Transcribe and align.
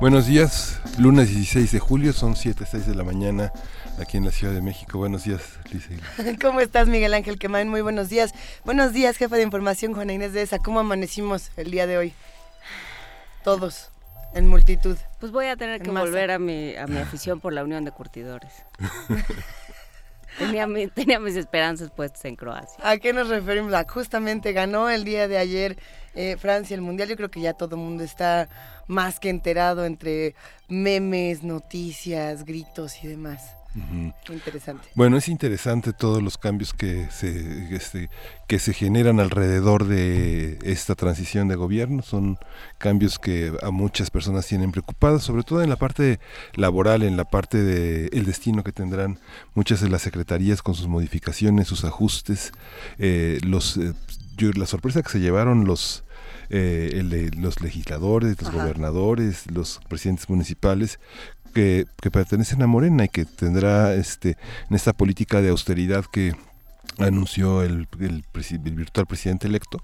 Buenos 0.00 0.26
días, 0.26 0.80
lunes 0.96 1.28
16 1.28 1.72
de 1.72 1.80
julio, 1.80 2.12
son 2.12 2.36
7, 2.36 2.64
6 2.70 2.86
de 2.86 2.94
la 2.94 3.02
mañana 3.02 3.52
aquí 4.00 4.16
en 4.16 4.24
la 4.24 4.30
Ciudad 4.30 4.54
de 4.54 4.62
México. 4.62 4.96
Buenos 4.96 5.24
días, 5.24 5.58
Lisa. 5.72 5.88
¿Cómo 6.40 6.60
estás, 6.60 6.86
Miguel 6.86 7.14
Ángel 7.14 7.36
Quemán? 7.36 7.68
Muy 7.68 7.80
buenos 7.80 8.08
días. 8.08 8.32
Buenos 8.64 8.92
días, 8.92 9.16
jefa 9.16 9.34
de 9.34 9.42
información, 9.42 9.94
Juana 9.94 10.12
Inés 10.12 10.32
de 10.32 10.42
esa. 10.42 10.60
¿Cómo 10.60 10.78
amanecimos 10.78 11.50
el 11.56 11.72
día 11.72 11.88
de 11.88 11.98
hoy? 11.98 12.14
Todos, 13.42 13.90
en 14.34 14.46
multitud. 14.46 14.96
Pues 15.18 15.32
voy 15.32 15.46
a 15.46 15.56
tener 15.56 15.82
que 15.82 15.90
volver 15.90 16.30
a 16.30 16.38
mi, 16.38 16.76
a 16.76 16.86
mi 16.86 16.98
afición 16.98 17.40
por 17.40 17.52
la 17.52 17.64
Unión 17.64 17.84
de 17.84 17.90
Curtidores. 17.90 18.52
tenía, 20.38 20.66
tenía, 20.94 21.20
mis 21.20 21.36
esperanzas 21.36 21.90
puestas 21.90 22.24
en 22.24 22.36
Croacia. 22.36 22.78
¿A 22.82 22.98
qué 22.98 23.12
nos 23.12 23.28
referimos? 23.28 23.72
Ah, 23.74 23.84
justamente 23.88 24.52
ganó 24.52 24.88
el 24.88 25.04
día 25.04 25.28
de 25.28 25.38
ayer 25.38 25.76
eh, 26.14 26.36
Francia 26.38 26.74
el 26.74 26.80
Mundial. 26.80 27.08
Yo 27.08 27.16
creo 27.16 27.30
que 27.30 27.40
ya 27.40 27.52
todo 27.52 27.76
el 27.76 27.82
mundo 27.82 28.04
está 28.04 28.48
más 28.86 29.20
que 29.20 29.28
enterado 29.28 29.84
entre 29.84 30.34
memes, 30.68 31.42
noticias, 31.42 32.44
gritos 32.44 33.04
y 33.04 33.08
demás. 33.08 33.57
Interesante. 34.28 34.88
Bueno, 34.94 35.16
es 35.16 35.28
interesante 35.28 35.92
todos 35.92 36.22
los 36.22 36.38
cambios 36.38 36.72
que 36.72 37.08
se, 37.10 37.74
este, 37.74 38.10
que 38.46 38.58
se 38.58 38.72
generan 38.72 39.20
alrededor 39.20 39.86
de 39.86 40.58
esta 40.62 40.94
transición 40.94 41.48
de 41.48 41.56
gobierno. 41.56 42.02
Son 42.02 42.38
cambios 42.78 43.18
que 43.18 43.52
a 43.62 43.70
muchas 43.70 44.10
personas 44.10 44.46
tienen 44.46 44.72
preocupadas, 44.72 45.22
sobre 45.22 45.42
todo 45.42 45.62
en 45.62 45.70
la 45.70 45.76
parte 45.76 46.18
laboral, 46.54 47.02
en 47.02 47.16
la 47.16 47.24
parte 47.24 47.62
del 47.62 48.08
el 48.12 48.24
destino 48.24 48.64
que 48.64 48.72
tendrán 48.72 49.18
muchas 49.54 49.80
de 49.80 49.88
las 49.88 50.02
secretarías 50.02 50.62
con 50.62 50.74
sus 50.74 50.88
modificaciones, 50.88 51.68
sus 51.68 51.84
ajustes. 51.84 52.52
Eh, 52.98 53.38
los, 53.42 53.76
eh, 53.76 53.92
la 54.54 54.66
sorpresa 54.66 55.02
que 55.02 55.10
se 55.10 55.20
llevaron 55.20 55.64
los 55.64 56.04
eh, 56.50 57.30
los 57.36 57.60
legisladores, 57.60 58.40
los 58.40 58.50
gobernadores, 58.50 59.50
los 59.50 59.80
presidentes 59.86 60.30
municipales, 60.30 60.98
que, 61.48 61.86
pertenecen 62.10 62.62
a 62.62 62.66
Morena 62.66 63.04
y 63.04 63.08
que 63.08 63.24
tendrá 63.24 63.94
este 63.94 64.36
en 64.70 64.76
esta 64.76 64.92
política 64.92 65.40
de 65.40 65.50
austeridad 65.50 66.04
que 66.04 66.34
anunció 66.98 67.62
el, 67.62 67.88
el, 68.00 68.24
virtual 68.32 69.06
presidente 69.06 69.46
electo. 69.46 69.82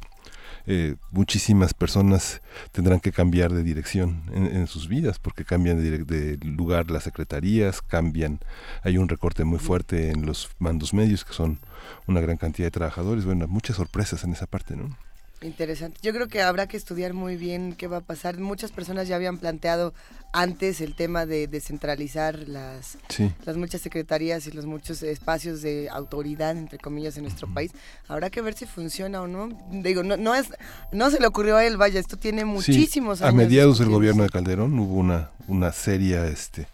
Eh, 0.66 0.96
muchísimas 1.10 1.74
personas 1.74 2.40
tendrán 2.72 2.98
que 2.98 3.12
cambiar 3.12 3.52
de 3.52 3.62
dirección 3.62 4.22
en, 4.32 4.66
sus 4.66 4.88
vidas 4.88 5.18
porque 5.18 5.44
cambian 5.44 5.82
de, 5.82 5.98
de, 6.04 6.38
lugar 6.42 6.90
las 6.90 7.04
secretarías, 7.04 7.82
cambian, 7.82 8.40
hay 8.82 8.96
un 8.96 9.10
recorte 9.10 9.44
muy 9.44 9.58
fuerte 9.58 10.10
en 10.10 10.24
los 10.24 10.48
mandos 10.58 10.94
medios 10.94 11.22
que 11.26 11.34
son 11.34 11.60
una 12.06 12.22
gran 12.22 12.38
cantidad 12.38 12.68
de 12.68 12.70
trabajadores, 12.70 13.26
bueno, 13.26 13.46
muchas 13.46 13.76
sorpresas 13.76 14.24
en 14.24 14.32
esa 14.32 14.46
parte, 14.46 14.74
¿no? 14.74 14.96
Interesante. 15.44 15.98
Yo 16.02 16.12
creo 16.14 16.26
que 16.26 16.40
habrá 16.40 16.66
que 16.66 16.78
estudiar 16.78 17.12
muy 17.12 17.36
bien 17.36 17.74
qué 17.76 17.86
va 17.86 17.98
a 17.98 18.00
pasar. 18.00 18.38
Muchas 18.38 18.72
personas 18.72 19.08
ya 19.08 19.16
habían 19.16 19.36
planteado 19.36 19.92
antes 20.32 20.80
el 20.80 20.94
tema 20.94 21.26
de 21.26 21.48
descentralizar 21.48 22.48
las, 22.48 22.96
las 23.44 23.56
muchas 23.58 23.82
secretarías 23.82 24.46
y 24.46 24.52
los 24.52 24.64
muchos 24.64 25.02
espacios 25.02 25.60
de 25.60 25.90
autoridad, 25.90 26.56
entre 26.56 26.78
comillas, 26.78 27.18
en 27.18 27.24
nuestro 27.24 27.52
país. 27.52 27.72
Habrá 28.08 28.30
que 28.30 28.40
ver 28.40 28.54
si 28.54 28.64
funciona 28.64 29.20
o 29.20 29.26
no. 29.26 29.50
Digo, 29.70 30.02
no, 30.02 30.16
no, 30.16 30.34
es, 30.34 30.46
no 30.92 31.10
se 31.10 31.20
le 31.20 31.26
ocurrió 31.26 31.56
a 31.56 31.64
él, 31.66 31.76
vaya, 31.76 32.00
esto 32.00 32.16
tiene 32.16 32.46
muchísimos 32.46 33.20
años. 33.20 33.34
A 33.34 33.36
mediados 33.36 33.78
del 33.78 33.90
gobierno 33.90 34.22
de 34.22 34.30
Calderón 34.30 34.78
hubo 34.78 34.94
una, 34.94 35.30
una 35.46 35.72
seria, 35.72 36.26
este, 36.26 36.68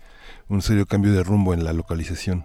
un 0.49 0.63
serio 0.63 0.87
cambio 0.87 1.13
de 1.13 1.25
rumbo 1.25 1.55
en 1.55 1.65
la 1.65 1.73
localización 1.73 2.45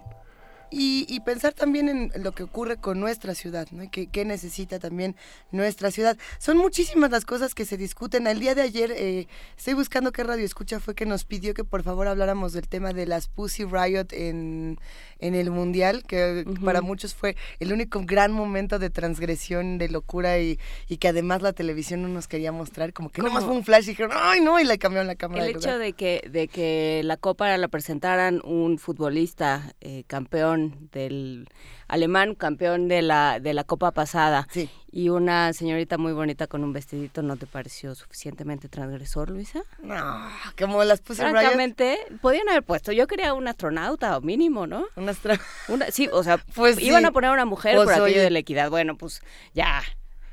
y, 0.70 1.20
pensar 1.20 1.54
también 1.54 1.88
en 1.88 2.22
lo 2.22 2.32
que 2.32 2.42
ocurre 2.42 2.76
con 2.76 3.00
nuestra 3.00 3.34
ciudad, 3.34 3.66
¿no? 3.70 3.90
¿Qué, 3.90 4.06
¿Qué, 4.06 4.24
necesita 4.24 4.78
también 4.78 5.16
nuestra 5.50 5.90
ciudad? 5.90 6.16
Son 6.38 6.56
muchísimas 6.56 7.10
las 7.10 7.24
cosas 7.24 7.54
que 7.54 7.64
se 7.64 7.76
discuten. 7.76 8.26
El 8.26 8.40
día 8.40 8.54
de 8.54 8.62
ayer 8.62 8.92
eh, 8.92 9.26
estoy 9.56 9.74
buscando 9.74 10.12
qué 10.12 10.24
radio 10.24 10.44
escucha 10.44 10.80
fue 10.80 10.94
que 10.94 11.06
nos 11.06 11.24
pidió 11.24 11.54
que 11.54 11.64
por 11.64 11.82
favor 11.82 12.08
habláramos 12.08 12.52
del 12.52 12.68
tema 12.68 12.92
de 12.92 13.06
las 13.06 13.28
Pussy 13.28 13.64
Riot 13.64 14.12
en, 14.12 14.78
en 15.18 15.34
el 15.34 15.50
Mundial, 15.50 16.04
que 16.04 16.44
para 16.64 16.80
muchos 16.80 17.14
fue 17.14 17.36
el 17.60 17.72
único 17.72 18.02
gran 18.04 18.32
momento 18.32 18.78
de 18.78 18.90
transgresión, 18.90 19.78
de 19.78 19.88
locura 19.88 20.38
y, 20.38 20.58
y 20.88 20.98
que 20.98 21.08
además 21.08 21.42
la 21.42 21.52
televisión 21.52 22.02
no 22.02 22.08
nos 22.08 22.28
quería 22.28 22.52
mostrar, 22.52 22.92
como 22.92 23.10
que 23.10 23.22
nomás 23.22 23.44
fue 23.44 23.54
un 23.54 23.64
flash 23.64 23.84
y 23.84 23.88
dijeron, 23.88 24.12
¡ay 24.14 24.40
no! 24.40 24.60
Y 24.60 24.64
le 24.64 24.78
cambiaron 24.78 25.06
la 25.06 25.16
cámara. 25.16 25.44
El 25.44 25.56
hecho 25.56 25.78
de 25.78 25.92
que, 25.92 26.28
de 26.30 26.48
que 26.48 27.02
la 27.04 27.16
Copa 27.16 27.56
la 27.56 27.68
presentaran 27.68 28.40
un 28.44 28.78
futbolista 28.78 29.74
eh, 29.80 30.04
campeón 30.06 30.55
del 30.92 31.48
alemán, 31.88 32.34
campeón 32.34 32.88
de 32.88 33.02
la, 33.02 33.40
de 33.40 33.54
la 33.54 33.64
Copa 33.64 33.92
pasada, 33.92 34.48
y 34.90 35.08
una 35.08 35.52
señorita 35.52 35.98
muy 35.98 36.12
bonita 36.12 36.46
con 36.46 36.64
un 36.64 36.72
vestidito, 36.72 37.22
¿no 37.22 37.36
te 37.36 37.46
pareció 37.46 37.94
suficientemente 37.94 38.68
transgresor, 38.68 39.30
Luisa? 39.30 39.62
No, 39.82 40.28
como 40.58 40.82
las 40.84 41.00
puse 41.00 41.22
Francamente, 41.22 41.98
podían 42.20 42.48
haber 42.48 42.62
puesto, 42.62 42.92
yo 42.92 43.06
quería 43.06 43.34
un 43.34 43.48
astronauta, 43.48 44.16
o 44.16 44.20
mínimo, 44.20 44.66
¿no? 44.66 44.86
Un 44.96 45.08
astronauta. 45.08 45.90
Sí, 45.90 46.08
o 46.12 46.22
sea, 46.22 46.38
pues 46.54 46.80
iban 46.80 47.04
a 47.04 47.12
poner 47.12 47.30
a 47.30 47.34
una 47.34 47.44
mujer 47.44 47.76
pues 47.76 47.88
por 47.88 48.02
aquello 48.02 48.22
de 48.22 48.30
la 48.30 48.38
equidad. 48.38 48.70
Bueno, 48.70 48.96
pues 48.96 49.22
ya, 49.54 49.82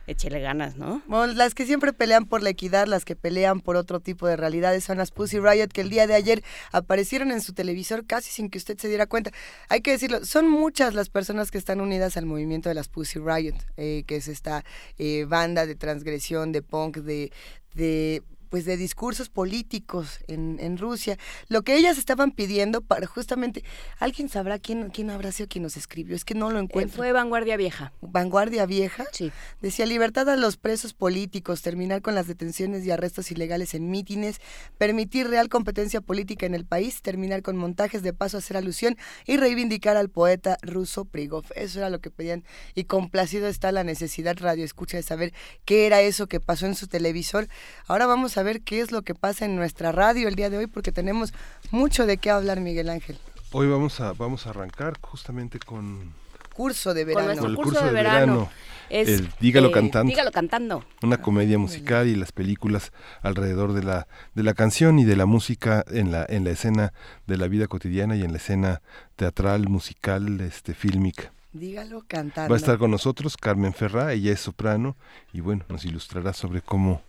échele 0.08 0.40
ganas, 0.40 0.75
¿no? 0.75 1.02
Las 1.28 1.53
que 1.53 1.66
siempre 1.66 1.94
pelean 1.94 2.25
por 2.25 2.44
la 2.44 2.50
equidad, 2.50 2.88
las 2.88 3.06
que 3.06 3.16
pelean 3.16 3.62
por 3.62 3.75
otro 3.75 4.00
tipo 4.00 4.28
de 4.28 4.36
realidades 4.36 4.84
son 4.84 4.97
las 4.97 5.12
Pussy 5.12 5.40
Riot 5.40 5.68
que 5.68 5.81
el 5.81 5.90
día 5.90 6.08
de 6.08 6.14
ayer 6.14 6.44
aparecieron 6.72 7.31
en 7.31 7.41
su 7.41 7.53
televisor 7.53 8.06
casi 8.06 8.30
sin 8.31 8.50
que 8.50 8.58
usted 8.58 8.78
se 8.78 8.88
diera 8.88 9.08
cuenta. 9.08 9.31
Hay 9.69 9.81
que 9.81 9.91
decirlo, 9.91 10.25
son 10.25 10.50
muchas 10.50 10.94
las 10.94 11.09
personas 11.09 11.52
que 11.52 11.58
están 11.58 11.81
unidas 11.81 12.18
al 12.18 12.25
movimiento 12.25 12.69
de 12.69 12.75
las 12.75 12.88
Pussy 12.88 13.19
Riot, 13.19 13.56
eh, 13.78 14.03
que 14.08 14.18
es 14.18 14.28
esta 14.28 14.64
eh, 14.97 15.25
banda 15.28 15.66
de 15.66 15.75
transgresión, 15.75 16.52
de 16.52 16.62
punk, 16.62 16.97
de, 16.97 17.31
de 17.74 18.24
pues 18.53 18.66
de 18.66 18.78
discursos 18.78 19.30
políticos 19.30 20.19
en, 20.28 20.59
en, 20.59 20.78
Rusia. 20.78 21.18
Lo 21.47 21.64
que 21.64 21.75
ellas 21.75 21.97
estaban 21.97 22.30
pidiendo 22.30 22.81
para 22.81 23.08
justamente, 23.08 23.64
alguien 23.97 24.30
sabrá 24.30 24.59
quién, 24.59 24.91
quién 24.91 25.09
habrá 25.09 25.31
sido 25.31 25.50
quien 25.50 25.64
nos 25.64 25.75
escribió, 25.75 26.16
es 26.16 26.24
que 26.24 26.36
no 26.36 26.52
lo 26.52 26.59
eh, 26.59 26.62
encuentro. 26.62 26.97
fue 26.97 27.12
Vanguardia 27.14 27.58
Vieja. 27.58 27.94
Vanguardia 28.02 28.68
Vieja. 28.68 29.06
Sí. 29.12 29.31
Decía 29.59 29.88
libertad 29.88 30.30
a 30.30 30.36
los 30.36 30.58
presos 30.58 30.94
políticos, 30.94 31.64
terminar 31.64 32.03
con 32.03 32.14
las 32.14 32.28
detenciones 32.28 32.86
y 32.86 32.91
arrestos 32.91 33.31
ilegales 33.31 33.74
en 33.74 33.90
mítines, 33.90 34.40
permitir 34.78 35.30
real 35.30 35.50
competencia 35.50 36.00
política 36.00 36.46
en 36.46 36.53
el 36.53 36.64
país, 36.64 37.02
terminar 37.02 37.41
con 37.41 37.58
montajes 37.58 38.03
de 38.03 38.14
paso 38.14 38.38
a 38.38 38.40
hacer 38.40 38.56
alusión 38.56 38.97
y 39.25 39.38
reivindicar 39.38 39.97
al 39.97 40.09
poeta 40.09 40.59
ruso 40.62 41.06
Prigov. 41.06 41.46
Eso 41.56 41.80
era 41.80 41.90
lo 41.90 42.02
que 42.02 42.12
pedían 42.12 42.44
y 42.75 42.84
complacido 42.84 43.47
está 43.47 43.72
la 43.72 43.84
necesidad 43.84 44.38
radio 44.38 44.64
escucha 44.64 44.97
de 44.97 45.02
saber 45.02 45.34
qué 45.66 45.88
era 45.88 46.02
eso 46.02 46.28
que 46.28 46.40
pasó 46.40 46.68
en 46.68 46.75
su 46.75 46.85
televisor. 46.85 47.47
Ahora 47.88 48.06
vamos 48.06 48.38
a 48.38 48.42
ver 48.43 48.61
qué 48.61 48.81
es 48.81 48.91
lo 48.91 49.01
que 49.01 49.15
pasa 49.15 49.45
en 49.45 49.55
nuestra 49.55 49.91
radio 49.91 50.27
el 50.27 50.35
día 50.35 50.49
de 50.49 50.57
hoy, 50.57 50.67
porque 50.67 50.91
tenemos 50.91 51.33
mucho 51.71 52.05
de 52.05 52.17
qué 52.17 52.29
hablar, 52.29 52.59
Miguel 52.59 52.89
Ángel. 52.89 53.17
Hoy 53.51 53.67
vamos 53.67 53.99
a, 53.99 54.13
vamos 54.13 54.47
a 54.47 54.51
arrancar 54.51 54.97
justamente 55.01 55.59
con... 55.59 56.13
Curso 56.53 56.93
de 56.93 57.03
verano. 57.03 57.41
Con 57.41 57.49
el 57.49 57.55
curso, 57.55 57.83
de, 57.83 57.91
verano. 57.91 58.49
Es, 58.89 59.23
dígalo, 59.39 59.69
eh, 59.69 59.71
cantando. 59.71 60.09
dígalo 60.09 60.31
cantando. 60.31 60.85
Una 61.01 61.17
comedia 61.19 61.57
musical 61.57 62.07
y 62.07 62.16
las 62.16 62.31
películas 62.31 62.91
alrededor 63.23 63.73
de 63.73 63.81
la, 63.81 64.07
de 64.35 64.43
la 64.43 64.53
canción 64.53 64.99
y 64.99 65.03
de 65.03 65.16
la 65.16 65.25
música 65.25 65.84
en 65.89 66.11
la, 66.11 66.25
en 66.29 66.43
la 66.43 66.51
escena 66.51 66.93
de 67.25 67.37
la 67.37 67.47
vida 67.47 67.66
cotidiana 67.66 68.16
y 68.16 68.22
en 68.22 68.31
la 68.31 68.37
escena 68.37 68.84
teatral, 69.16 69.67
musical, 69.67 70.41
este, 70.41 70.75
fílmica. 70.75 71.34
Dígalo 71.53 72.03
cantando. 72.07 72.49
Va 72.49 72.55
a 72.55 72.59
estar 72.59 72.78
con 72.78 72.91
nosotros 72.91 73.37
Carmen 73.37 73.73
Ferrá, 73.73 74.13
ella 74.13 74.31
es 74.31 74.39
soprano 74.39 74.96
y 75.31 75.41
bueno, 75.41 75.66
nos 75.69 75.85
ilustrará 75.85 76.34
sobre 76.34 76.61
cómo 76.61 77.01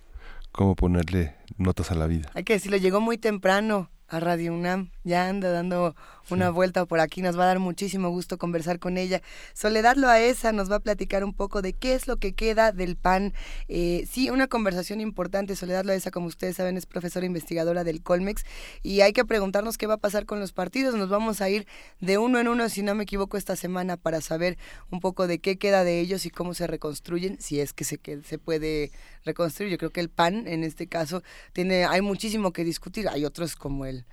cómo 0.54 0.76
ponerle 0.76 1.34
notas 1.58 1.90
a 1.90 1.94
la 1.96 2.06
vida. 2.06 2.30
Hay 2.32 2.44
que 2.44 2.54
decirlo, 2.54 2.76
llegó 2.76 3.00
muy 3.00 3.18
temprano 3.18 3.90
a 4.08 4.20
Radio 4.20 4.52
UNAM. 4.52 4.90
Ya 5.02 5.28
anda 5.28 5.50
dando 5.50 5.94
una 6.30 6.50
vuelta 6.50 6.86
por 6.86 7.00
aquí. 7.00 7.22
Nos 7.22 7.38
va 7.38 7.44
a 7.44 7.46
dar 7.46 7.58
muchísimo 7.58 8.10
gusto 8.10 8.38
conversar 8.38 8.78
con 8.78 8.96
ella. 8.96 9.20
Soledad 9.52 9.96
Loaesa 9.96 10.52
nos 10.52 10.70
va 10.70 10.76
a 10.76 10.80
platicar 10.80 11.24
un 11.24 11.34
poco 11.34 11.62
de 11.62 11.74
qué 11.74 11.94
es 11.94 12.08
lo 12.08 12.16
que 12.16 12.34
queda 12.34 12.72
del 12.72 12.96
PAN. 12.96 13.34
Eh, 13.68 14.06
sí, 14.10 14.30
una 14.30 14.46
conversación 14.46 15.00
importante. 15.00 15.56
Soledad 15.56 15.84
Loaesa, 15.84 16.10
como 16.10 16.26
ustedes 16.26 16.56
saben, 16.56 16.76
es 16.76 16.86
profesora 16.86 17.26
investigadora 17.26 17.84
del 17.84 18.02
Colmex 18.02 18.44
y 18.82 19.00
hay 19.00 19.12
que 19.12 19.24
preguntarnos 19.24 19.78
qué 19.78 19.86
va 19.86 19.94
a 19.94 19.98
pasar 19.98 20.26
con 20.26 20.40
los 20.40 20.52
partidos. 20.52 20.94
Nos 20.94 21.08
vamos 21.08 21.40
a 21.40 21.48
ir 21.48 21.66
de 22.00 22.18
uno 22.18 22.38
en 22.38 22.48
uno, 22.48 22.68
si 22.68 22.82
no 22.82 22.94
me 22.94 23.04
equivoco, 23.04 23.36
esta 23.36 23.56
semana 23.56 23.96
para 23.96 24.20
saber 24.20 24.56
un 24.90 25.00
poco 25.00 25.26
de 25.26 25.38
qué 25.38 25.58
queda 25.58 25.84
de 25.84 26.00
ellos 26.00 26.26
y 26.26 26.30
cómo 26.30 26.54
se 26.54 26.66
reconstruyen, 26.66 27.38
si 27.40 27.60
es 27.60 27.72
que 27.72 27.84
se, 27.84 27.98
que 27.98 28.22
se 28.22 28.38
puede 28.38 28.90
reconstruir. 29.24 29.70
Yo 29.70 29.78
creo 29.78 29.90
que 29.90 30.00
el 30.00 30.08
PAN, 30.08 30.46
en 30.46 30.64
este 30.64 30.86
caso, 30.86 31.22
tiene, 31.52 31.84
hay 31.84 32.00
muchísimo 32.00 32.52
que 32.52 32.64
discutir. 32.64 33.08
Hay 33.08 33.24
otros 33.24 33.56
como 33.56 33.86
el 33.86 34.03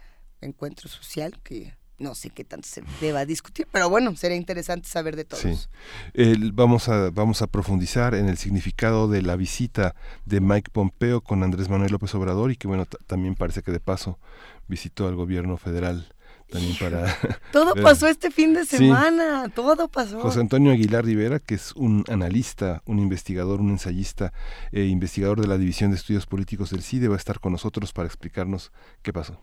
encuentro 0.41 0.89
social 0.89 1.39
que 1.43 1.73
no 2.01 2.15
sé 2.15 2.31
qué 2.31 2.43
tanto 2.43 2.67
se 2.67 2.83
deba 2.99 3.25
discutir, 3.25 3.67
pero 3.71 3.89
bueno, 3.89 4.15
sería 4.15 4.35
interesante 4.35 4.89
saber 4.89 5.15
de 5.15 5.23
todos. 5.23 5.69
Sí. 6.13 6.33
vamos, 6.53 6.89
a, 6.89 7.11
vamos 7.11 7.41
a 7.41 7.47
profundizar 7.47 8.15
en 8.15 8.27
el 8.27 8.37
significado 8.37 9.07
de 9.07 9.21
la 9.21 9.35
visita 9.35 9.95
de 10.25 10.41
Mike 10.41 10.71
Pompeo 10.71 11.21
con 11.21 11.43
Andrés 11.43 11.69
Manuel 11.69 11.91
López 11.91 12.13
Obrador 12.15 12.51
y 12.51 12.55
que 12.55 12.67
bueno, 12.67 12.85
también 13.05 13.35
parece 13.35 13.61
que 13.61 13.71
de 13.71 13.79
paso 13.79 14.19
visitó 14.67 15.07
al 15.07 15.15
gobierno 15.15 15.57
federal 15.57 16.13
también 16.51 16.75
para... 16.77 17.17
Todo 17.51 17.73
pasó 17.75 18.07
este 18.07 18.29
fin 18.29 18.53
de 18.53 18.65
semana, 18.65 19.49
todo 19.55 19.87
pasó. 19.87 20.19
José 20.19 20.41
Antonio 20.41 20.73
Aguilar 20.73 21.05
Rivera, 21.05 21.39
que 21.39 21.55
es 21.55 21.71
un 21.77 22.03
analista, 22.09 22.83
un 22.85 22.99
investigador, 22.99 23.61
un 23.61 23.69
ensayista, 23.69 24.33
eh, 24.73 24.83
investigador 24.85 25.39
de 25.39 25.47
la 25.47 25.57
División 25.57 25.91
de 25.91 25.97
Estudios 25.97 26.25
Políticos 26.25 26.71
del 26.71 26.83
CIDE, 26.83 27.07
va 27.07 27.15
a 27.15 27.17
estar 27.17 27.39
con 27.39 27.53
nosotros 27.53 27.93
para 27.93 28.07
explicarnos 28.07 28.73
qué 29.01 29.13
pasó. 29.13 29.41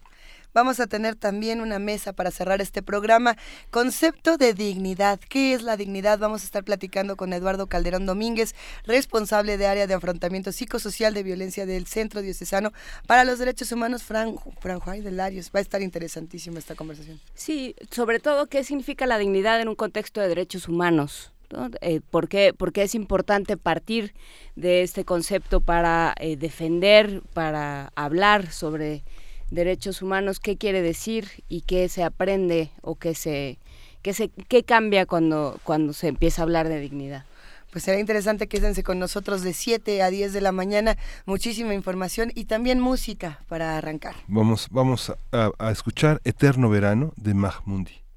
Vamos 0.55 0.81
a 0.81 0.87
tener 0.87 1.15
también 1.15 1.61
una 1.61 1.79
mesa 1.79 2.13
para 2.13 2.31
cerrar 2.31 2.61
este 2.61 2.83
programa. 2.83 3.37
Concepto 3.71 4.37
de 4.37 4.55
dignidad. 4.55 5.21
¿Qué 5.21 5.55
es 5.55 5.63
la 5.63 5.77
dignidad? 5.77 6.19
Vamos 6.19 6.43
a 6.43 6.45
estar 6.45 6.65
platicando 6.65 7.17
con 7.17 7.33
Eduardo 7.33 7.67
Calderón 7.67 8.07
Domínguez, 8.07 8.55
responsable 8.85 9.57
de 9.57 9.67
área 9.67 9.87
de 9.87 9.95
afrontamiento 9.95 10.53
psicosocial 10.53 11.15
de 11.15 11.23
violencia 11.23 11.67
del 11.67 11.87
Centro 11.87 12.23
Diocesano 12.23 12.73
para 13.07 13.25
los 13.25 13.39
Derechos 13.39 13.73
Humanos, 13.73 14.03
Fran, 14.03 14.37
Fran 14.61 14.81
Juárez 14.81 15.05
de 15.05 15.13
Larios. 15.13 15.51
Va 15.55 15.59
a 15.59 15.63
estar 15.63 15.83
interesantísima 15.83 16.59
esta 16.59 16.75
conversación. 16.75 17.21
Sí, 17.35 17.75
sobre 17.91 18.21
todo, 18.21 18.47
¿qué 18.47 18.65
significa 18.65 19.07
la 19.07 19.19
dignidad 19.19 19.61
en 19.61 19.69
un 19.69 19.77
contexto 19.77 20.21
de 20.21 20.29
derechos 20.29 20.69
humanos? 20.69 21.33
Eh, 21.81 22.01
¿por, 22.11 22.29
qué, 22.29 22.55
es 22.75 22.95
importante 22.95 23.57
partir 23.57 24.13
de 24.55 24.83
este 24.83 25.05
concepto 25.05 25.61
para 25.61 26.15
eh, 26.21 26.37
defender, 26.37 27.23
para 27.33 27.91
hablar 27.95 28.53
sobre 28.53 29.03
derechos 29.51 30.03
humanos, 30.03 30.41
qué 30.41 30.57
quiere 30.57 30.83
decir 30.83 31.45
y 31.49 31.63
qué 31.63 31.89
se 31.89 32.05
aprende 32.05 32.71
o 32.83 32.97
qué 32.97 33.15
se 33.15 33.59
qué 34.03 34.13
se 34.15 34.29
qué 34.29 34.63
cambia 34.63 35.07
cuando 35.07 35.59
cuando 35.65 35.93
se 35.93 36.09
empieza 36.09 36.43
a 36.43 36.45
hablar 36.45 36.69
de 36.69 36.81
dignidad. 36.81 37.25
Pues 37.71 37.85
será 37.85 38.01
interesante, 38.01 38.49
quédense 38.49 38.83
con 38.83 38.99
nosotros 38.99 39.43
de 39.43 39.53
7 39.53 40.03
a 40.03 40.09
10 40.09 40.33
de 40.33 40.41
la 40.41 40.53
mañana, 40.53 40.97
muchísima 41.27 41.75
información 41.75 42.33
y 42.35 42.47
también 42.47 42.81
música 42.81 43.41
para 43.47 43.77
arrancar. 43.77 44.15
Vamos, 44.27 44.69
vamos 44.71 45.13
a, 45.33 45.51
a 45.59 45.71
escuchar 45.71 46.23
Eterno 46.25 46.71
Verano 46.71 47.13
de 47.17 47.35
Mahmundi. 47.35 48.08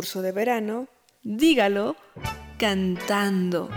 Curso 0.00 0.22
de 0.22 0.32
verano, 0.32 0.88
dígalo, 1.22 1.94
cantando. 2.56 3.68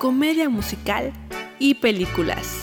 Comedia 0.00 0.48
musical 0.48 1.12
y 1.60 1.74
películas. 1.74 2.57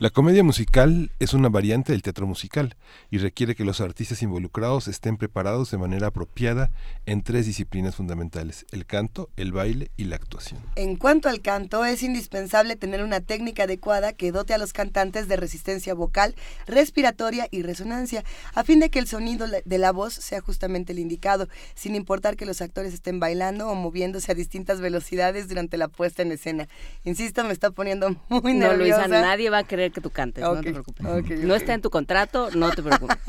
La 0.00 0.08
comedia 0.08 0.42
musical 0.42 1.10
es 1.18 1.34
una 1.34 1.50
variante 1.50 1.92
del 1.92 2.00
teatro 2.00 2.26
musical 2.26 2.74
y 3.10 3.18
requiere 3.18 3.54
que 3.54 3.66
los 3.66 3.82
artistas 3.82 4.22
involucrados 4.22 4.88
estén 4.88 5.18
preparados 5.18 5.70
de 5.70 5.76
manera 5.76 6.06
apropiada 6.06 6.70
en 7.04 7.22
tres 7.22 7.44
disciplinas 7.44 7.96
fundamentales, 7.96 8.64
el 8.70 8.86
canto, 8.86 9.28
el 9.36 9.52
baile 9.52 9.90
y 9.98 10.04
la 10.04 10.16
actuación. 10.16 10.62
En 10.76 10.96
cuanto 10.96 11.28
al 11.28 11.42
canto, 11.42 11.84
es 11.84 12.02
indispensable 12.02 12.76
tener 12.76 13.04
una 13.04 13.20
técnica 13.20 13.64
adecuada 13.64 14.14
que 14.14 14.32
dote 14.32 14.54
a 14.54 14.58
los 14.58 14.72
cantantes 14.72 15.28
de 15.28 15.36
resistencia 15.36 15.92
vocal, 15.92 16.34
respiratoria 16.66 17.46
y 17.50 17.60
resonancia, 17.60 18.24
a 18.54 18.64
fin 18.64 18.80
de 18.80 18.88
que 18.88 19.00
el 19.00 19.06
sonido 19.06 19.48
de 19.48 19.78
la 19.78 19.92
voz 19.92 20.14
sea 20.14 20.40
justamente 20.40 20.94
el 20.94 20.98
indicado, 20.98 21.46
sin 21.74 21.94
importar 21.94 22.36
que 22.36 22.46
los 22.46 22.62
actores 22.62 22.94
estén 22.94 23.20
bailando 23.20 23.68
o 23.68 23.74
moviéndose 23.74 24.32
a 24.32 24.34
distintas 24.34 24.80
velocidades 24.80 25.46
durante 25.46 25.76
la 25.76 25.88
puesta 25.88 26.22
en 26.22 26.32
escena. 26.32 26.68
Insisto, 27.04 27.44
me 27.44 27.52
está 27.52 27.70
poniendo 27.70 28.16
muy 28.30 28.54
nerviosa. 28.54 29.02
No, 29.02 29.08
Luisa, 29.08 29.20
nadie 29.20 29.50
va 29.50 29.58
a 29.58 29.64
querer 29.90 29.92
que 29.92 30.00
tú 30.00 30.10
cantes, 30.10 30.42
no 30.42 30.60
te 30.60 30.72
preocupes. 30.72 31.44
no 31.44 31.54
está 31.54 31.74
en 31.74 31.82
tu 31.82 31.90
contrato, 31.90 32.50
no 32.54 32.70
te 32.70 32.82
preocupes. 32.82 33.16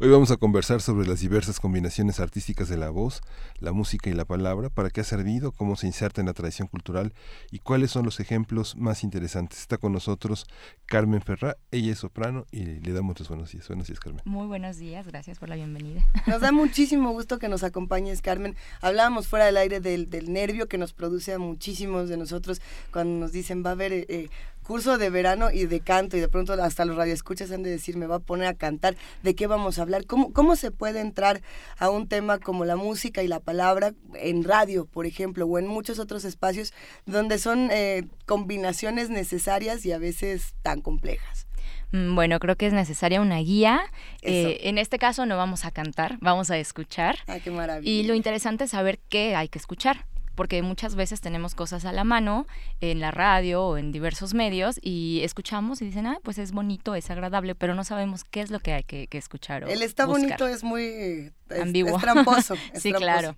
Hoy 0.00 0.08
vamos 0.08 0.30
a 0.30 0.36
conversar 0.36 0.80
sobre 0.80 1.08
las 1.08 1.20
diversas 1.20 1.58
combinaciones 1.58 2.20
artísticas 2.20 2.68
de 2.68 2.76
la 2.76 2.90
voz, 2.90 3.20
la 3.58 3.72
música 3.72 4.10
y 4.10 4.12
la 4.12 4.24
palabra, 4.24 4.70
para 4.70 4.90
qué 4.90 5.00
ha 5.00 5.04
servido, 5.04 5.52
cómo 5.52 5.76
se 5.76 5.86
inserta 5.86 6.20
en 6.20 6.28
la 6.28 6.34
tradición 6.34 6.68
cultural 6.68 7.12
y 7.50 7.58
cuáles 7.58 7.90
son 7.90 8.04
los 8.04 8.20
ejemplos 8.20 8.76
más 8.76 9.02
interesantes. 9.02 9.60
Está 9.60 9.78
con 9.78 9.92
nosotros 9.92 10.46
Carmen 10.86 11.20
Ferrá, 11.20 11.56
ella 11.70 11.92
es 11.92 11.98
soprano 11.98 12.46
y 12.52 12.64
le 12.64 12.92
damos 12.92 13.18
los 13.18 13.28
buenos 13.28 13.50
días. 13.50 13.66
Buenos 13.68 13.88
días, 13.88 13.98
Carmen. 13.98 14.22
Muy 14.24 14.46
buenos 14.46 14.76
días, 14.76 15.06
gracias 15.06 15.38
por 15.38 15.48
la 15.48 15.56
bienvenida. 15.56 16.04
Nos 16.26 16.40
da 16.40 16.52
muchísimo 16.52 17.10
gusto 17.10 17.38
que 17.38 17.48
nos 17.48 17.64
acompañes, 17.64 18.22
Carmen. 18.22 18.56
Hablábamos 18.80 19.26
fuera 19.26 19.46
del 19.46 19.56
aire 19.56 19.80
del, 19.80 20.32
nervio 20.32 20.68
que 20.68 20.78
nos 20.78 20.92
produce 20.92 21.32
a 21.32 21.38
muchísimos 21.38 22.08
de 22.08 22.16
nosotros 22.16 22.62
cuando 22.92 23.18
nos 23.18 23.32
dicen 23.32 23.64
va 23.64 23.70
a 23.70 23.72
haber 23.72 23.92
eh, 23.92 24.30
curso 24.72 24.96
de 24.96 25.10
verano 25.10 25.50
y 25.50 25.66
de 25.66 25.80
canto 25.80 26.16
y 26.16 26.20
de 26.20 26.30
pronto 26.30 26.54
hasta 26.54 26.86
los 26.86 26.96
radioescuchas 26.96 27.52
han 27.52 27.62
de 27.62 27.68
decir 27.68 27.98
me 27.98 28.06
va 28.06 28.14
a 28.14 28.20
poner 28.20 28.46
a 28.46 28.54
cantar 28.54 28.96
de 29.22 29.34
qué 29.34 29.46
vamos 29.46 29.78
a 29.78 29.82
hablar 29.82 30.06
cómo 30.06 30.32
cómo 30.32 30.56
se 30.56 30.70
puede 30.70 31.00
entrar 31.00 31.42
a 31.76 31.90
un 31.90 32.08
tema 32.08 32.38
como 32.38 32.64
la 32.64 32.76
música 32.76 33.22
y 33.22 33.28
la 33.28 33.38
palabra 33.38 33.92
en 34.14 34.44
radio 34.44 34.86
por 34.86 35.04
ejemplo 35.04 35.44
o 35.44 35.58
en 35.58 35.66
muchos 35.66 35.98
otros 35.98 36.24
espacios 36.24 36.72
donde 37.04 37.36
son 37.36 37.68
eh, 37.70 38.04
combinaciones 38.24 39.10
necesarias 39.10 39.84
y 39.84 39.92
a 39.92 39.98
veces 39.98 40.54
tan 40.62 40.80
complejas 40.80 41.46
mm, 41.90 42.14
bueno, 42.14 42.38
creo 42.38 42.56
que 42.56 42.66
es 42.66 42.72
necesaria 42.72 43.20
una 43.20 43.40
guía. 43.40 43.82
Eh, 44.22 44.60
en 44.62 44.78
este 44.78 44.98
caso 44.98 45.26
no 45.26 45.36
vamos 45.36 45.66
a 45.66 45.70
cantar, 45.70 46.16
vamos 46.22 46.50
a 46.50 46.56
escuchar. 46.56 47.18
Ay, 47.26 47.42
qué 47.42 47.50
maravilla. 47.50 47.92
Y 47.92 48.04
lo 48.04 48.14
interesante 48.14 48.64
es 48.64 48.70
saber 48.70 49.00
qué 49.10 49.36
hay 49.36 49.50
que 49.50 49.58
escuchar 49.58 50.06
porque 50.34 50.62
muchas 50.62 50.94
veces 50.94 51.20
tenemos 51.20 51.54
cosas 51.54 51.84
a 51.84 51.92
la 51.92 52.04
mano 52.04 52.46
en 52.80 53.00
la 53.00 53.10
radio 53.10 53.64
o 53.64 53.76
en 53.76 53.92
diversos 53.92 54.34
medios 54.34 54.78
y 54.82 55.20
escuchamos 55.22 55.82
y 55.82 55.86
dicen, 55.86 56.06
ah, 56.06 56.18
pues 56.22 56.38
es 56.38 56.52
bonito, 56.52 56.94
es 56.94 57.10
agradable, 57.10 57.54
pero 57.54 57.74
no 57.74 57.84
sabemos 57.84 58.24
qué 58.24 58.40
es 58.40 58.50
lo 58.50 58.60
que 58.60 58.72
hay 58.72 58.84
que, 58.84 59.08
escuchar. 59.12 59.64
O 59.64 59.68
El 59.68 59.82
está 59.82 60.06
bonito 60.06 60.46
es 60.46 60.64
muy 60.64 61.32
ambiguo. 61.60 61.96
Es 61.96 62.02
tramposo. 62.02 62.54
sí, 62.74 62.92
claro. 62.92 63.36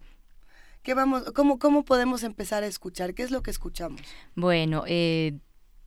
¿Qué 0.83 0.93
vamos, 0.93 1.33
cómo, 1.35 1.59
¿Cómo 1.59 1.85
podemos 1.85 2.23
empezar 2.25 2.63
a 2.63 2.67
escuchar? 2.67 3.15
¿Qué 3.15 3.23
es 3.23 3.31
lo 3.31 3.43
que 3.43 3.51
escuchamos? 3.51 4.03
Bueno, 4.35 4.85
eh, 4.87 5.39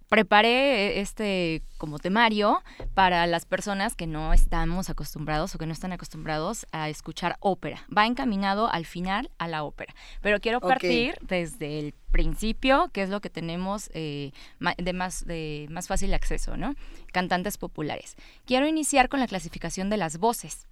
preparé 0.09 0.99
este 0.99 1.63
como 1.77 1.99
temario 1.99 2.63
para 2.93 3.27
las 3.27 3.45
personas 3.45 3.95
que 3.95 4.07
no 4.07 4.33
estamos 4.33 4.89
acostumbrados 4.89 5.53
o 5.53 5.57
que 5.57 5.65
no 5.65 5.73
están 5.73 5.93
acostumbrados 5.93 6.65
a 6.71 6.89
escuchar 6.89 7.37
ópera. 7.39 7.85
Va 7.95 8.05
encaminado 8.05 8.71
al 8.71 8.85
final 8.85 9.29
a 9.37 9.47
la 9.47 9.63
ópera. 9.63 9.93
Pero 10.21 10.39
quiero 10.39 10.59
partir 10.59 11.15
desde 11.21 11.79
el 11.79 11.93
principio, 12.11 12.89
que 12.93 13.03
es 13.03 13.09
lo 13.09 13.21
que 13.21 13.29
tenemos 13.29 13.89
eh, 13.93 14.31
de, 14.77 14.93
más, 14.93 15.25
de 15.25 15.67
más 15.69 15.87
fácil 15.87 16.13
acceso, 16.13 16.57
¿no? 16.57 16.73
Cantantes 17.11 17.57
populares. 17.57 18.15
Quiero 18.45 18.67
iniciar 18.67 19.09
con 19.09 19.19
la 19.19 19.27
clasificación 19.27 19.89
de 19.89 19.97
las 19.97 20.17
voces. 20.17 20.67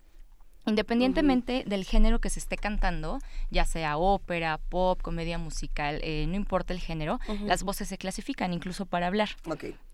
Independientemente 0.65 1.63
del 1.67 1.85
género 1.85 2.19
que 2.19 2.29
se 2.29 2.39
esté 2.39 2.57
cantando, 2.57 3.19
ya 3.51 3.65
sea 3.65 3.97
ópera, 3.97 4.59
pop, 4.69 4.99
comedia 5.01 5.37
musical, 5.37 5.99
eh, 6.03 6.25
no 6.27 6.35
importa 6.35 6.73
el 6.73 6.79
género, 6.79 7.19
las 7.45 7.63
voces 7.63 7.87
se 7.87 7.97
clasifican 7.97 8.51
incluso 8.51 8.85
para 8.85 9.07
hablar. 9.07 9.29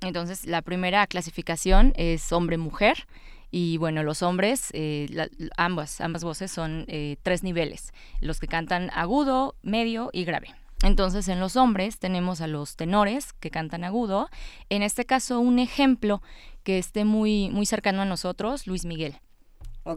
Entonces, 0.01 0.45
la 0.45 0.61
primera 0.61 1.05
clasificación 1.07 1.93
es 1.97 2.31
hombre-mujer. 2.31 3.05
Y 3.53 3.75
bueno, 3.77 4.01
los 4.03 4.23
hombres, 4.23 4.69
eh, 4.71 5.09
ambas, 5.57 5.99
ambas 5.99 6.23
voces 6.23 6.51
son 6.51 6.85
eh, 6.87 7.17
tres 7.21 7.43
niveles, 7.43 7.91
los 8.21 8.39
que 8.39 8.47
cantan 8.47 8.89
agudo, 8.93 9.55
medio 9.61 10.09
y 10.13 10.23
grave. 10.23 10.55
Entonces, 10.83 11.27
en 11.27 11.41
los 11.41 11.57
hombres 11.57 11.99
tenemos 11.99 12.39
a 12.39 12.47
los 12.47 12.77
tenores 12.77 13.33
que 13.33 13.51
cantan 13.51 13.83
agudo. 13.83 14.29
En 14.69 14.83
este 14.83 15.05
caso, 15.05 15.41
un 15.41 15.59
ejemplo 15.59 16.21
que 16.63 16.77
esté 16.77 17.03
muy, 17.03 17.49
muy 17.49 17.65
cercano 17.65 18.03
a 18.03 18.05
nosotros, 18.05 18.67
Luis 18.67 18.85
Miguel 18.85 19.19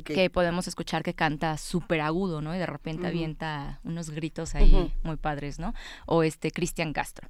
que 0.05 0.31
podemos 0.31 0.69
escuchar 0.69 1.03
que 1.03 1.15
canta 1.15 1.57
súper 1.59 2.01
agudo, 2.01 2.41
¿no? 2.41 2.55
Y 2.55 2.59
de 2.59 2.67
repente 2.67 3.07
avienta 3.07 3.81
unos 3.85 4.11
gritos 4.11 4.55
ahí 4.55 4.93
muy 5.03 5.17
padres, 5.17 5.59
¿no? 5.59 5.75
O 6.07 6.23
este 6.23 6.51
Cristian 6.51 6.93
Castro. 6.93 7.29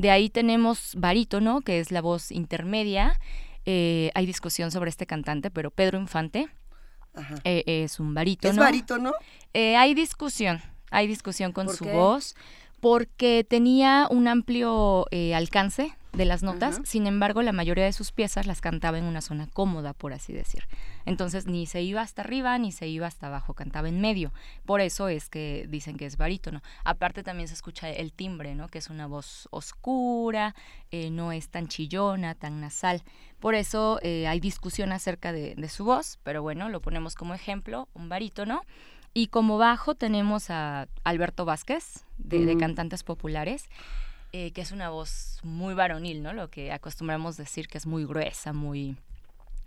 De 0.00 0.10
ahí 0.10 0.30
tenemos 0.30 0.94
barítono, 0.96 1.60
que 1.60 1.78
es 1.78 1.92
la 1.92 2.00
voz 2.00 2.32
intermedia. 2.32 3.20
Eh, 3.66 4.10
hay 4.14 4.24
discusión 4.24 4.70
sobre 4.70 4.88
este 4.88 5.04
cantante, 5.04 5.50
pero 5.50 5.70
Pedro 5.70 5.98
Infante 5.98 6.48
eh, 7.44 7.64
es 7.66 8.00
un 8.00 8.14
barítono. 8.14 8.52
¿Es 8.52 8.58
barítono? 8.58 9.12
Eh, 9.52 9.76
hay 9.76 9.92
discusión, 9.92 10.62
hay 10.90 11.06
discusión 11.06 11.52
con 11.52 11.68
su 11.68 11.84
voz, 11.84 12.34
porque 12.80 13.44
tenía 13.46 14.06
un 14.10 14.26
amplio 14.26 15.04
alcance 15.34 15.94
de 16.14 16.24
las 16.24 16.42
notas, 16.42 16.80
sin 16.84 17.06
embargo 17.06 17.42
la 17.42 17.52
mayoría 17.52 17.84
de 17.84 17.92
sus 17.92 18.10
piezas 18.10 18.46
las 18.46 18.62
cantaba 18.62 18.96
en 18.96 19.04
una 19.04 19.20
zona 19.20 19.48
cómoda, 19.52 19.92
por 19.92 20.14
así 20.14 20.32
decir. 20.32 20.64
Entonces 21.06 21.46
ni 21.46 21.66
se 21.66 21.82
iba 21.82 22.02
hasta 22.02 22.22
arriba 22.22 22.56
ni 22.58 22.72
se 22.72 22.88
iba 22.88 23.06
hasta 23.06 23.28
abajo, 23.28 23.54
cantaba 23.54 23.88
en 23.88 24.00
medio. 24.00 24.32
Por 24.64 24.80
eso 24.80 25.08
es 25.08 25.28
que 25.28 25.66
dicen 25.68 25.96
que 25.96 26.06
es 26.06 26.16
barítono. 26.16 26.62
Aparte 26.84 27.22
también 27.22 27.48
se 27.48 27.54
escucha 27.54 27.90
el 27.90 28.12
timbre, 28.12 28.54
¿no? 28.54 28.68
que 28.68 28.78
es 28.78 28.90
una 28.90 29.06
voz 29.06 29.48
oscura, 29.50 30.54
eh, 30.90 31.10
no 31.10 31.32
es 31.32 31.48
tan 31.48 31.68
chillona, 31.68 32.34
tan 32.34 32.60
nasal. 32.60 33.02
Por 33.38 33.54
eso 33.54 33.98
eh, 34.02 34.26
hay 34.26 34.40
discusión 34.40 34.92
acerca 34.92 35.32
de, 35.32 35.68
su 35.68 35.84
voz, 35.84 36.18
pero 36.22 36.42
bueno, 36.42 36.68
lo 36.68 36.80
ponemos 36.80 37.14
como 37.14 37.34
ejemplo, 37.34 37.88
un 37.94 38.08
barítono. 38.08 38.62
Y 39.12 39.26
como 39.26 39.58
bajo 39.58 39.94
tenemos 39.94 40.50
a 40.50 40.88
Alberto 41.04 41.44
Vázquez, 41.44 42.04
de, 42.18 42.44
de 42.44 42.56
Cantantes 42.56 43.02
Populares. 43.02 43.68
Eh, 44.32 44.52
que 44.52 44.60
es 44.60 44.70
una 44.70 44.90
voz 44.90 45.40
muy 45.42 45.74
varonil, 45.74 46.22
¿no? 46.22 46.32
Lo 46.32 46.50
que 46.50 46.70
acostumbramos 46.70 47.36
decir 47.36 47.66
que 47.66 47.78
es 47.78 47.86
muy 47.86 48.04
gruesa, 48.04 48.52
muy, 48.52 48.96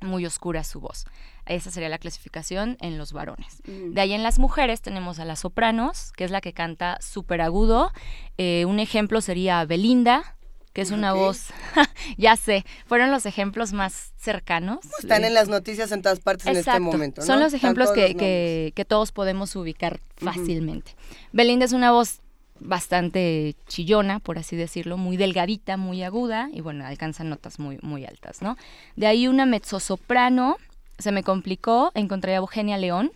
muy 0.03 0.25
oscura 0.25 0.63
su 0.63 0.79
voz. 0.79 1.05
Esa 1.45 1.71
sería 1.71 1.89
la 1.89 1.97
clasificación 1.97 2.77
en 2.79 2.97
los 2.97 3.13
varones. 3.13 3.61
Mm. 3.65 3.93
De 3.93 4.01
ahí 4.01 4.13
en 4.13 4.23
las 4.23 4.39
mujeres 4.39 4.81
tenemos 4.81 5.19
a 5.19 5.25
las 5.25 5.39
sopranos, 5.39 6.11
que 6.13 6.23
es 6.23 6.31
la 6.31 6.41
que 6.41 6.53
canta 6.53 6.97
súper 7.01 7.41
agudo. 7.41 7.91
Eh, 8.37 8.65
un 8.65 8.79
ejemplo 8.79 9.21
sería 9.21 9.65
Belinda, 9.65 10.35
que 10.73 10.81
es 10.81 10.91
una 10.91 11.13
voz, 11.13 11.47
ya 12.17 12.35
sé, 12.35 12.65
fueron 12.87 13.11
los 13.11 13.27
ejemplos 13.27 13.73
más 13.73 14.11
cercanos. 14.17 14.79
Están 14.99 15.23
en 15.23 15.35
las 15.35 15.47
noticias 15.47 15.91
en 15.91 16.01
todas 16.01 16.19
partes 16.19 16.47
en 16.47 16.57
este 16.57 16.79
momento. 16.79 17.21
Son 17.21 17.39
los 17.39 17.53
ejemplos 17.53 17.91
que, 17.91 18.15
que, 18.15 18.73
que, 18.75 18.85
todos 18.85 19.11
podemos 19.11 19.55
ubicar 19.55 19.99
fácilmente. 20.17 20.95
Belinda 21.31 21.65
es 21.65 21.73
una 21.73 21.91
voz 21.91 22.22
bastante 22.63 23.55
chillona, 23.67 24.19
por 24.19 24.37
así 24.37 24.55
decirlo, 24.55 24.97
muy 24.97 25.17
delgadita, 25.17 25.77
muy 25.77 26.03
aguda 26.03 26.49
y 26.51 26.61
bueno, 26.61 26.85
alcanza 26.85 27.23
notas 27.23 27.59
muy, 27.59 27.77
muy 27.81 28.05
altas, 28.05 28.41
¿no? 28.41 28.57
De 28.95 29.07
ahí 29.07 29.27
una 29.27 29.45
mezzosoprano, 29.45 30.57
se 30.97 31.11
me 31.11 31.23
complicó, 31.23 31.91
encontré 31.93 32.33
a 32.33 32.37
Eugenia 32.37 32.77
León. 32.77 33.11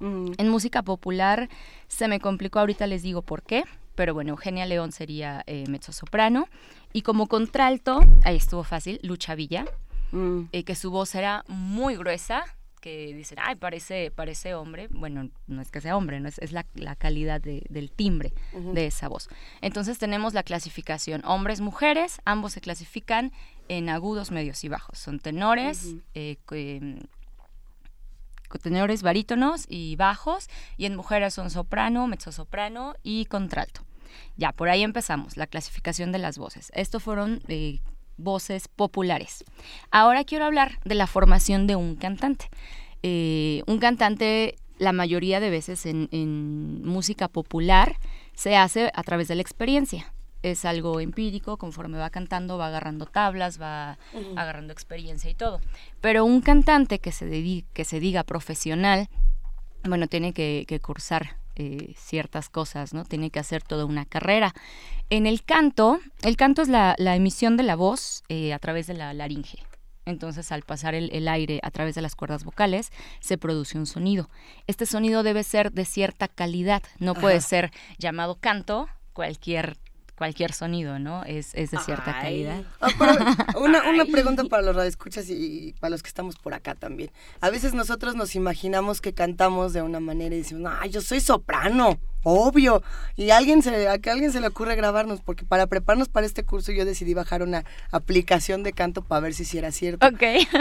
Mm. 0.00 0.32
En 0.38 0.48
música 0.48 0.82
popular 0.82 1.48
se 1.88 2.08
me 2.08 2.20
complicó, 2.20 2.60
ahorita 2.60 2.86
les 2.86 3.02
digo 3.02 3.22
por 3.22 3.42
qué, 3.42 3.64
pero 3.94 4.14
bueno, 4.14 4.30
Eugenia 4.30 4.66
León 4.66 4.92
sería 4.92 5.42
eh, 5.46 5.64
mezzosoprano. 5.68 6.48
Y 6.92 7.02
como 7.02 7.26
contralto, 7.26 8.00
ahí 8.24 8.36
estuvo 8.36 8.64
fácil, 8.64 8.98
Lucha 9.02 9.34
Villa, 9.34 9.64
mm. 10.12 10.42
eh, 10.52 10.64
que 10.64 10.74
su 10.74 10.90
voz 10.90 11.14
era 11.14 11.44
muy 11.48 11.96
gruesa, 11.96 12.44
que 12.80 13.14
dicen, 13.14 13.38
ay, 13.40 13.56
parece, 13.56 14.10
parece 14.10 14.54
hombre, 14.54 14.88
bueno, 14.90 15.30
no 15.46 15.62
es 15.62 15.70
que 15.70 15.80
sea 15.80 15.96
hombre, 15.96 16.20
no 16.20 16.28
es, 16.28 16.38
es 16.38 16.52
la, 16.52 16.64
calidad 16.96 17.40
del 17.40 17.90
timbre 17.92 18.32
de 18.52 18.86
esa 18.86 19.08
voz. 19.08 19.28
Entonces 19.60 19.98
tenemos 19.98 20.34
la 20.34 20.42
clasificación 20.42 21.22
hombres, 21.24 21.60
mujeres, 21.60 22.20
ambos 22.24 22.52
se 22.52 22.60
clasifican 22.60 23.32
en 23.68 23.88
agudos, 23.88 24.30
medios 24.30 24.64
y 24.64 24.68
bajos. 24.68 24.98
Son 24.98 25.20
tenores, 25.20 25.94
eh, 26.14 26.36
em, 26.50 26.98
tenores 28.62 29.02
barítonos 29.02 29.66
y 29.68 29.94
bajos, 29.96 30.48
y 30.76 30.86
en 30.86 30.96
mujeres 30.96 31.34
son 31.34 31.50
soprano, 31.50 32.06
mezzosoprano 32.08 32.94
y 33.02 33.26
contralto. 33.26 33.82
Ya, 34.36 34.52
por 34.52 34.68
ahí 34.68 34.82
empezamos, 34.82 35.36
la 35.36 35.46
clasificación 35.46 36.10
de 36.10 36.18
las 36.18 36.36
voces. 36.36 36.72
Estos 36.74 37.02
fueron 37.02 37.42
eh, 37.46 37.80
voces 38.22 38.68
populares. 38.68 39.44
Ahora 39.90 40.24
quiero 40.24 40.44
hablar 40.44 40.78
de 40.84 40.94
la 40.94 41.06
formación 41.06 41.66
de 41.66 41.76
un 41.76 41.96
cantante. 41.96 42.48
Eh, 43.02 43.62
un 43.66 43.78
cantante, 43.78 44.56
la 44.78 44.92
mayoría 44.92 45.40
de 45.40 45.50
veces 45.50 45.86
en, 45.86 46.84
música 46.84 47.28
popular, 47.28 47.96
se 48.34 48.56
hace 48.56 48.90
a 48.94 49.02
través 49.02 49.28
de 49.28 49.34
la 49.34 49.42
experiencia 49.42 50.12
es 50.42 50.64
algo 50.64 51.00
empírico, 51.00 51.58
conforme 51.58 51.98
va 51.98 52.08
cantando 52.08 52.56
va 52.56 52.68
agarrando 52.68 53.04
tablas, 53.04 53.60
va 53.60 53.98
agarrando 54.36 54.72
experiencia 54.72 55.28
y 55.30 55.34
todo. 55.34 55.60
Pero 56.00 56.24
un 56.24 56.40
cantante 56.40 56.98
que 56.98 57.12
se, 57.12 57.64
que 57.74 57.84
se 57.84 58.00
diga 58.00 58.24
profesional, 58.24 59.10
bueno, 59.84 60.06
tiene 60.06 60.32
que, 60.32 60.80
cursar 60.82 61.36
eh, 61.62 61.92
ciertas 61.94 62.48
cosas, 62.48 62.94
¿no? 62.94 63.04
Tiene 63.04 63.28
que 63.28 63.38
hacer 63.38 63.62
toda 63.62 63.84
una 63.84 64.06
carrera. 64.06 64.54
En 65.10 65.26
el 65.26 65.44
canto, 65.44 66.00
el 66.22 66.38
canto 66.38 66.62
es 66.62 66.68
la, 66.68 66.94
emisión 66.98 67.58
de 67.58 67.64
la 67.64 67.76
voz 67.76 68.22
eh, 68.30 68.54
a 68.54 68.58
través 68.58 68.86
de 68.86 68.94
la 68.94 69.12
laringe. 69.12 69.58
Entonces, 70.06 70.52
al 70.52 70.62
pasar 70.62 70.94
el, 70.94 71.28
aire 71.28 71.60
a 71.62 71.70
través 71.70 71.94
de 71.94 72.00
las 72.00 72.16
cuerdas 72.16 72.44
vocales, 72.44 72.90
se 73.20 73.36
produce 73.36 73.76
un 73.76 73.84
sonido. 73.84 74.30
Este 74.66 74.86
sonido 74.86 75.22
debe 75.22 75.44
ser 75.44 75.70
de 75.70 75.84
cierta 75.84 76.28
calidad, 76.28 76.82
no 76.98 77.12
puede 77.14 77.42
ser 77.42 77.72
llamado 77.98 78.36
canto 78.36 78.88
cualquier 79.12 79.76
cualquier 80.20 80.52
sonido, 80.52 80.98
¿no? 80.98 81.24
Es, 81.24 81.54
es 81.54 81.70
de 81.70 81.78
cierta 81.78 82.20
calidad. 82.20 82.62
Ah, 82.78 82.90
una, 83.58 83.88
una 83.88 84.04
pregunta 84.04 84.44
para 84.44 84.62
los 84.62 84.76
radioescuchas 84.76 85.30
y, 85.30 85.74
para 85.80 85.92
los 85.92 86.02
que 86.02 86.08
estamos 86.08 86.36
por 86.36 86.52
acá 86.52 86.74
también. 86.74 87.10
A 87.40 87.48
veces 87.48 87.72
nosotros 87.72 88.16
nos 88.16 88.36
imaginamos 88.36 89.00
que 89.00 89.14
cantamos 89.14 89.72
de 89.72 89.80
una 89.80 89.98
manera 89.98 90.34
y 90.34 90.40
decimos, 90.40 90.70
ah, 90.78 90.86
yo 90.86 91.00
soy 91.00 91.20
soprano 91.22 91.98
obvio. 92.22 92.82
Y 93.16 93.30
a 93.30 93.36
alguien 93.36 93.62
se, 93.62 93.88
a 93.88 93.98
que 93.98 94.10
alguien 94.10 94.32
se 94.32 94.40
le 94.40 94.48
ocurre 94.48 94.76
grabarnos, 94.76 95.20
porque 95.20 95.44
para 95.44 95.66
prepararnos 95.66 96.08
para 96.08 96.26
este 96.26 96.44
curso 96.44 96.72
yo 96.72 96.84
decidí 96.84 97.14
bajar 97.14 97.42
una 97.42 97.64
aplicación 97.90 98.62
de 98.62 98.72
canto 98.72 99.02
para 99.02 99.20
ver 99.20 99.34
si 99.34 99.44
sí 99.44 99.58
era 99.58 99.72
cierto. 99.72 100.06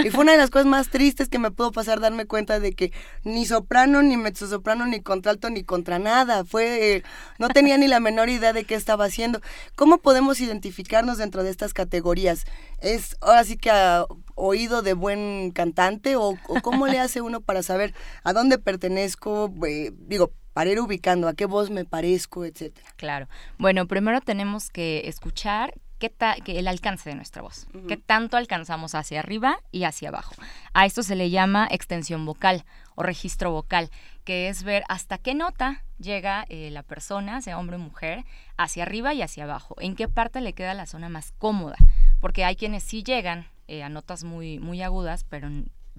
Y 0.03 0.09
fue 0.09 0.21
una 0.21 0.33
de 0.33 0.37
las 0.37 0.49
cosas 0.49 0.67
más 0.67 0.89
tristes 0.89 1.29
que 1.29 1.39
me 1.39 1.51
pudo 1.51 1.71
pasar 1.71 1.99
darme 1.99 2.25
cuenta 2.25 2.59
de 2.59 2.73
que 2.73 2.91
ni 3.23 3.45
soprano, 3.45 4.01
ni 4.01 4.17
mezzosoprano, 4.17 4.85
ni 4.85 5.01
contralto, 5.01 5.49
ni 5.49 5.63
contra 5.63 5.99
nada. 5.99 6.45
Fue, 6.45 7.03
no 7.37 7.49
tenía 7.49 7.77
ni 7.77 7.87
la 7.87 7.99
menor 7.99 8.29
idea 8.29 8.53
de 8.53 8.63
qué 8.63 8.75
estaba 8.75 9.05
haciendo. 9.05 9.41
¿Cómo 9.75 9.99
podemos 9.99 10.41
identificarnos 10.41 11.17
dentro 11.17 11.43
de 11.43 11.49
estas 11.49 11.73
categorías? 11.73 12.45
¿Es 12.79 13.17
ahora 13.21 13.43
sí 13.43 13.57
que 13.57 13.71
a 13.71 14.05
oído 14.35 14.81
de 14.81 14.93
buen 14.93 15.51
cantante 15.51 16.15
o, 16.15 16.37
cómo 16.61 16.87
le 16.87 16.99
hace 16.99 17.21
uno 17.21 17.41
para 17.41 17.63
saber 17.63 17.93
a 18.23 18.33
dónde 18.33 18.57
pertenezco? 18.57 19.53
Eh, 19.67 19.91
digo, 19.97 20.31
para 20.53 20.69
ir 20.69 20.79
ubicando 20.79 21.27
a 21.27 21.33
qué 21.33 21.45
voz 21.45 21.69
me 21.69 21.85
parezco, 21.85 22.45
etcétera. 22.45 22.87
Claro. 22.95 23.27
Bueno, 23.57 23.87
primero 23.87 24.21
tenemos 24.21 24.69
que 24.69 25.03
escuchar 25.05 25.73
qué 25.99 26.13
que 26.43 26.57
el 26.57 26.67
alcance 26.67 27.09
de 27.09 27.15
nuestra 27.15 27.41
voz, 27.41 27.67
qué 27.87 27.97
tanto 27.97 28.37
alcanzamos 28.37 28.95
hacia 28.95 29.19
arriba 29.19 29.59
y 29.71 29.83
hacia 29.83 30.09
abajo. 30.09 30.33
A 30.73 30.85
esto 30.85 31.03
se 31.03 31.15
le 31.15 31.29
llama 31.29 31.67
extensión 31.69 32.25
vocal 32.25 32.63
o 32.95 33.03
registro 33.03 33.51
vocal, 33.51 33.89
que 34.23 34.47
es 34.47 34.63
ver 34.63 34.83
hasta 34.87 35.17
qué 35.17 35.35
nota 35.35 35.83
llega 35.99 36.45
eh, 36.49 36.69
la 36.71 36.83
persona, 36.83 37.41
sea 37.41 37.59
hombre 37.59 37.75
o 37.75 37.79
mujer, 37.79 38.23
hacia 38.57 38.83
arriba 38.83 39.13
y 39.13 39.21
hacia 39.21 39.43
abajo, 39.43 39.75
en 39.79 39.95
qué 39.95 40.07
parte 40.07 40.41
le 40.41 40.53
queda 40.53 40.73
la 40.73 40.85
zona 40.85 41.09
más 41.09 41.33
cómoda, 41.37 41.75
porque 42.21 42.45
hay 42.45 42.55
quienes 42.55 42.83
sí 42.83 43.03
llegan 43.03 43.47
eh, 43.67 43.83
a 43.83 43.89
notas 43.89 44.23
muy, 44.23 44.59
muy 44.59 44.81
agudas, 44.81 45.25
pero 45.25 45.49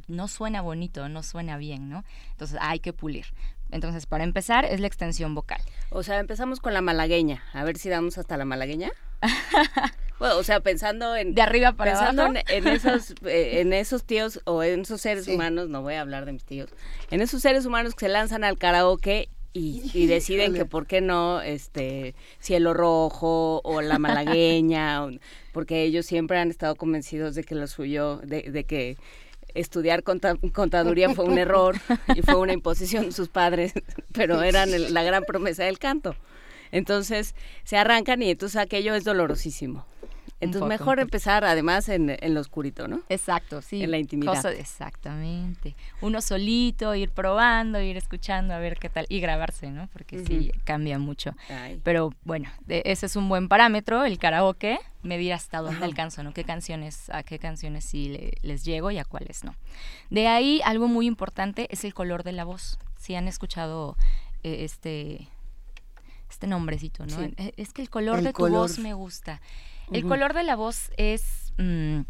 no 0.09 0.29
suena 0.29 0.63
bonito, 0.63 1.09
no 1.09 1.23
suena 1.23 1.59
bien, 1.59 1.89
¿no? 1.89 2.05
Entonces 2.31 2.59
hay 2.61 2.81
que 2.81 2.93
pulir. 2.93 3.27
Entonces, 3.73 4.07
para 4.07 4.25
empezar, 4.25 4.65
es 4.65 4.81
la 4.81 4.87
extensión 4.87 5.35
vocal. 5.35 5.61
O 5.91 6.03
sea, 6.03 6.19
empezamos 6.19 6.61
con 6.61 6.75
la 6.75 6.81
malagueña. 6.81 7.43
A 7.53 7.65
ver 7.65 7.79
si 7.79 7.89
damos 7.89 8.19
hasta 8.19 8.37
la 8.37 8.45
malagueña. 8.45 8.91
bueno, 10.19 10.39
o 10.39 10.43
sea, 10.43 10.61
pensando 10.61 11.17
en... 11.17 11.35
De 11.35 11.43
arriba 11.43 11.73
para 11.73 11.93
pensando 11.93 12.23
abajo. 12.23 12.39
En, 12.49 12.69
esos, 12.69 13.15
eh, 13.25 13.61
en 13.61 13.73
esos 13.73 14.05
tíos 14.05 14.41
o 14.45 14.63
en 14.63 14.81
esos 14.81 15.01
seres 15.01 15.29
humanos, 15.29 15.69
no 15.69 15.83
voy 15.83 15.95
a 15.95 16.01
hablar 16.01 16.25
de 16.27 16.33
mis 16.33 16.45
tíos, 16.45 16.71
en 17.11 17.21
esos 17.21 17.43
seres 17.43 17.67
humanos 17.67 17.95
que 17.95 18.07
se 18.07 18.09
lanzan 18.09 18.45
al 18.45 18.59
karaoke 18.59 19.29
y, 19.53 20.07
deciden 20.07 20.55
que 20.55 20.65
por 20.65 20.87
qué 20.87 21.01
no 21.01 21.41
este 21.41 22.15
cielo 22.39 22.75
rojo 22.75 23.61
o 23.65 23.81
la 23.81 23.99
malagueña 23.99 25.07
porque 25.53 25.83
ellos 25.83 26.07
siempre 26.07 26.39
han 26.39 26.51
estado 26.51 26.77
convencidos 26.77 27.35
de 27.35 27.43
que 27.43 27.55
lo 27.55 27.67
suyo 27.67 28.19
de, 28.19 28.43
de 28.43 28.65
que 28.65 28.97
estudiar 29.55 30.03
contaduría 30.03 31.15
fue 31.15 31.25
un 31.25 31.39
error 31.39 31.77
y 32.15 32.23
fue 32.23 32.37
una 32.37 32.53
imposición 32.53 33.07
de 33.07 33.13
sus 33.13 33.29
padres, 33.29 33.73
pero 34.13 34.43
eran 34.43 34.71
la 34.93 35.03
gran 35.03 35.25
promesa 35.25 35.65
del 35.65 35.79
canto. 35.79 36.17
Entonces 36.73 37.35
se 37.65 37.77
arrancan 37.77 38.23
y 38.23 38.31
entonces 38.31 38.61
aquello 38.61 38.95
es 38.95 39.05
dolorosísimo. 39.05 39.87
Entonces 40.41 40.69
mejor 40.69 41.01
empezar 41.01 41.45
además 41.45 41.89
en, 41.89 42.17
en, 42.19 42.35
lo 42.35 42.41
oscurito, 42.41 42.89
¿no? 42.89 43.03
Exacto, 43.09 43.61
sí. 43.61 43.83
En 43.83 43.91
la 43.91 43.99
intimidad. 43.99 44.45
exactamente. 44.53 45.77
Uno 46.01 46.21
solito, 46.21 46.95
ir 46.95 47.11
probando, 47.11 47.81
ir 47.81 47.97
escuchando 47.97 48.55
a 48.55 48.59
ver 48.59 48.79
qué 48.79 48.89
tal 48.89 49.07
y 49.09 49.21
grabarse, 49.21 49.71
¿no? 49.71 49.89
Porque 49.93 50.25
sí 50.25 50.51
cambia 50.65 50.99
mucho. 50.99 51.35
Pero 51.83 52.15
bueno, 52.25 52.51
ese 52.69 53.07
es 53.07 53.17
un 53.17 53.29
buen 53.29 53.49
parámetro, 53.49 54.05
el 54.05 54.19
karaoke, 54.19 54.79
medir 55.03 55.35
hasta 55.35 55.61
dónde 55.61 55.85
alcanzo, 55.85 56.23
¿no? 56.23 56.33
Qué 56.33 56.45
canciones, 56.45 57.11
a 57.11 57.23
qué 57.23 57.39
canciones 57.39 57.85
sí 57.85 58.33
les 58.43 58.65
llego 58.65 58.91
y 58.91 58.99
a 58.99 59.05
cuáles 59.05 59.45
no. 59.45 59.55
De 60.09 60.27
ahí 60.27 60.61
algo 60.65 60.89
muy 60.89 61.07
importante 61.07 61.67
es 61.71 61.85
el 61.85 61.93
color 61.95 62.23
de 62.23 62.33
la 62.33 62.45
voz. 62.45 62.79
Si 62.97 63.15
han 63.15 63.29
escuchado 63.29 63.97
eh, 64.43 64.65
este 64.65 65.29
este 66.31 66.47
nombrecito, 66.47 67.05
¿no? 67.07 67.21
Eh, 67.23 67.53
es 67.57 67.73
que 67.73 67.83
el 67.83 67.91
color 67.91 68.23
de 68.23 68.33
tu 68.33 68.49
voz 68.49 68.79
me 68.79 68.95
gusta. 68.95 69.41
El 69.93 70.07
color 70.07 70.35
de 70.35 70.45
la 70.45 70.57
voz 70.57 70.91
es, 70.97 71.53
mm, 71.59 72.01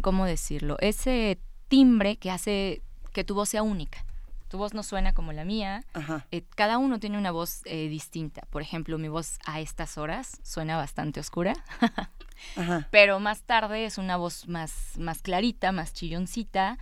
¿cómo 0.00 0.26
decirlo? 0.26 0.76
Ese 0.80 1.38
timbre 1.68 2.16
que 2.16 2.30
hace 2.30 2.82
que 3.12 3.24
tu 3.24 3.34
voz 3.34 3.48
sea 3.48 3.62
única. 3.62 4.04
Tu 4.48 4.58
voz 4.58 4.74
no 4.74 4.82
suena 4.82 5.14
como 5.14 5.32
la 5.32 5.46
mía. 5.46 5.82
Eh, 6.30 6.44
cada 6.54 6.76
uno 6.76 7.00
tiene 7.00 7.16
una 7.16 7.30
voz 7.30 7.62
eh, 7.64 7.88
distinta. 7.88 8.42
Por 8.50 8.60
ejemplo, 8.60 8.98
mi 8.98 9.08
voz 9.08 9.38
a 9.46 9.60
estas 9.60 9.96
horas 9.96 10.40
suena 10.42 10.76
bastante 10.76 11.20
oscura. 11.20 11.54
Pero 12.90 13.18
más 13.18 13.42
tarde 13.42 13.86
es 13.86 13.96
una 13.96 14.18
voz 14.18 14.48
más, 14.48 14.98
más 14.98 15.22
clarita, 15.22 15.72
más 15.72 15.94
chilloncita. 15.94 16.76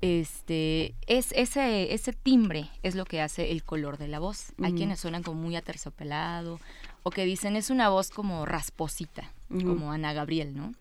Este, 0.00 0.94
es 1.08 1.32
ese, 1.32 1.92
ese 1.92 2.12
timbre 2.12 2.70
es 2.84 2.94
lo 2.94 3.04
que 3.04 3.20
hace 3.20 3.50
el 3.50 3.64
color 3.64 3.98
de 3.98 4.06
la 4.06 4.20
voz. 4.20 4.52
Hay 4.62 4.74
quienes 4.74 5.00
suenan 5.00 5.24
como 5.24 5.40
muy 5.40 5.56
aterciopelado 5.56 6.60
o 7.02 7.10
que 7.10 7.24
dicen 7.24 7.56
es 7.56 7.70
una 7.70 7.88
voz 7.88 8.10
como 8.10 8.46
rasposita, 8.46 9.32
como 9.48 9.92
Ana 9.92 10.12
Gabriel, 10.12 10.56
¿no? 10.56 10.74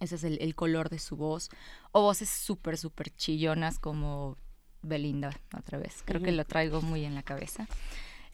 Ese 0.00 0.16
es 0.16 0.24
el, 0.24 0.54
color 0.54 0.88
de 0.88 0.98
su 0.98 1.16
voz. 1.16 1.48
O 1.92 2.02
voces 2.02 2.28
súper, 2.28 2.76
súper 2.76 3.10
chillonas 3.10 3.78
como 3.78 4.36
Belinda, 4.82 5.30
otra 5.56 5.78
vez. 5.78 6.02
Creo 6.04 6.22
que 6.22 6.32
lo 6.32 6.44
traigo 6.44 6.82
muy 6.82 7.04
en 7.04 7.14
la 7.14 7.22
cabeza. 7.22 7.68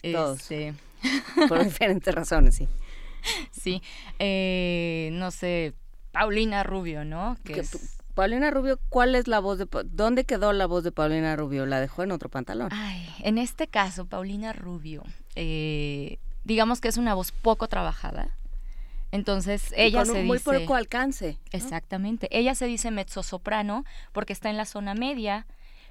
Todos. 0.02 0.40
Este, 0.40 0.74
Por 1.48 1.62
diferentes 1.64 2.14
razones, 2.14 2.56
sí. 2.56 2.68
sí. 3.50 3.82
Eh, 4.18 5.10
no 5.12 5.30
sé, 5.30 5.74
Paulina 6.12 6.62
Rubio, 6.62 7.04
¿no? 7.04 7.36
Que 7.44 7.62
Paulina 8.14 8.50
Rubio, 8.50 8.80
¿cuál 8.88 9.14
es 9.14 9.28
la 9.28 9.38
voz 9.38 9.58
de... 9.58 9.68
¿Dónde 9.84 10.24
quedó 10.24 10.52
la 10.52 10.66
voz 10.66 10.82
de 10.82 10.90
Paulina 10.90 11.36
Rubio? 11.36 11.66
¿La 11.66 11.80
dejó 11.80 12.02
en 12.02 12.10
otro 12.10 12.28
pantalón? 12.28 12.70
Ay, 12.72 13.08
en 13.20 13.38
este 13.38 13.68
caso, 13.68 14.06
Paulina 14.06 14.52
Rubio, 14.52 15.04
eh, 15.36 16.18
digamos 16.48 16.80
que 16.80 16.88
es 16.88 16.96
una 16.96 17.14
voz 17.14 17.30
poco 17.30 17.68
trabajada. 17.68 18.30
Entonces 19.12 19.72
ella 19.76 20.04
se 20.04 20.24
muy 20.24 20.38
dice... 20.38 20.50
Muy 20.50 20.60
poco 20.60 20.74
alcance. 20.74 21.38
Exactamente. 21.52 22.26
Ella 22.30 22.54
se 22.54 22.64
dice 22.64 22.90
mezzosoprano 22.90 23.84
porque 24.12 24.32
está 24.32 24.48
en 24.48 24.56
la 24.56 24.64
zona 24.64 24.94
media 24.94 25.46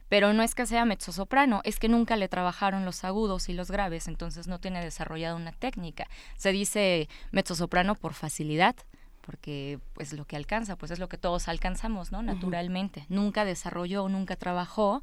pero 0.09 0.31
no 0.31 0.41
es 0.41 0.55
que 0.55 0.65
sea 0.65 0.85
mezzosoprano, 0.85 1.59
es 1.65 1.79
que 1.79 1.89
nunca 1.89 2.15
le 2.15 2.29
trabajaron 2.29 2.85
los 2.85 3.03
agudos 3.03 3.49
y 3.49 3.53
los 3.53 3.69
graves, 3.69 4.07
entonces 4.07 4.47
no 4.47 4.57
tiene 4.57 4.81
desarrollada 4.81 5.35
una 5.35 5.51
técnica. 5.51 6.07
Se 6.37 6.53
dice 6.53 7.09
mezzosoprano 7.31 7.93
por 7.93 8.13
facilidad, 8.13 8.73
porque 9.19 9.79
pues 9.95 10.13
lo 10.13 10.23
que 10.23 10.37
alcanza, 10.37 10.77
pues 10.77 10.91
es 10.91 10.99
lo 10.99 11.09
que 11.09 11.17
todos 11.17 11.49
alcanzamos, 11.49 12.13
¿no? 12.13 12.21
Naturalmente. 12.21 13.05
Nunca 13.09 13.43
desarrolló, 13.43 14.07
nunca 14.07 14.37
trabajó 14.37 15.01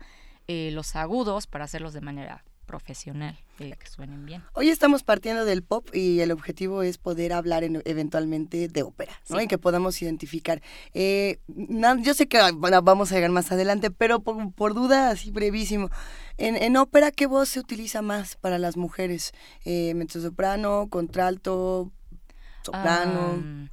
eh, 0.49 0.71
los 0.73 0.97
agudos 0.97 1.47
para 1.47 1.67
hacerlos 1.67 1.93
de 1.93 2.01
manera 2.01 2.43
profesional, 2.65 3.39
que 3.57 3.77
suenen 3.89 4.27
bien. 4.27 4.43
Hoy 4.55 4.71
estamos 4.71 5.03
partiendo 5.03 5.45
del 5.45 5.63
pop 5.63 5.89
y 5.93 6.21
el 6.21 6.33
objetivo 6.33 6.83
es 6.83 6.99
poder 6.99 7.33
hablar 7.33 7.65
eventualmente 7.65 8.69
de 8.69 8.83
ópera, 8.83 9.13
¿no? 9.29 9.41
Y 9.41 9.47
que 9.47 9.59
podamos 9.59 10.01
identificar. 10.03 10.63
Eh, 10.93 11.39
yo 11.49 12.15
sé 12.15 12.27
que 12.27 12.39
vamos 12.83 13.13
a 13.13 13.15
llegar 13.15 13.31
más 13.31 13.53
adelante, 13.53 13.91
pero 13.91 14.21
por, 14.21 14.75
duda, 14.75 15.11
así 15.11 15.31
brevísimo, 15.31 15.91
en, 16.37 16.77
ópera, 16.77 17.11
¿qué 17.11 17.27
voz 17.27 17.51
se 17.51 17.61
utiliza 17.61 18.03
más 18.03 18.37
para 18.37 18.59
las 18.59 18.77
mujeres? 18.77 19.33
Eh, 19.65 19.95
¿Mezzosoprano, 19.95 20.89
contralto, 20.91 21.93
soprano? 22.63 23.69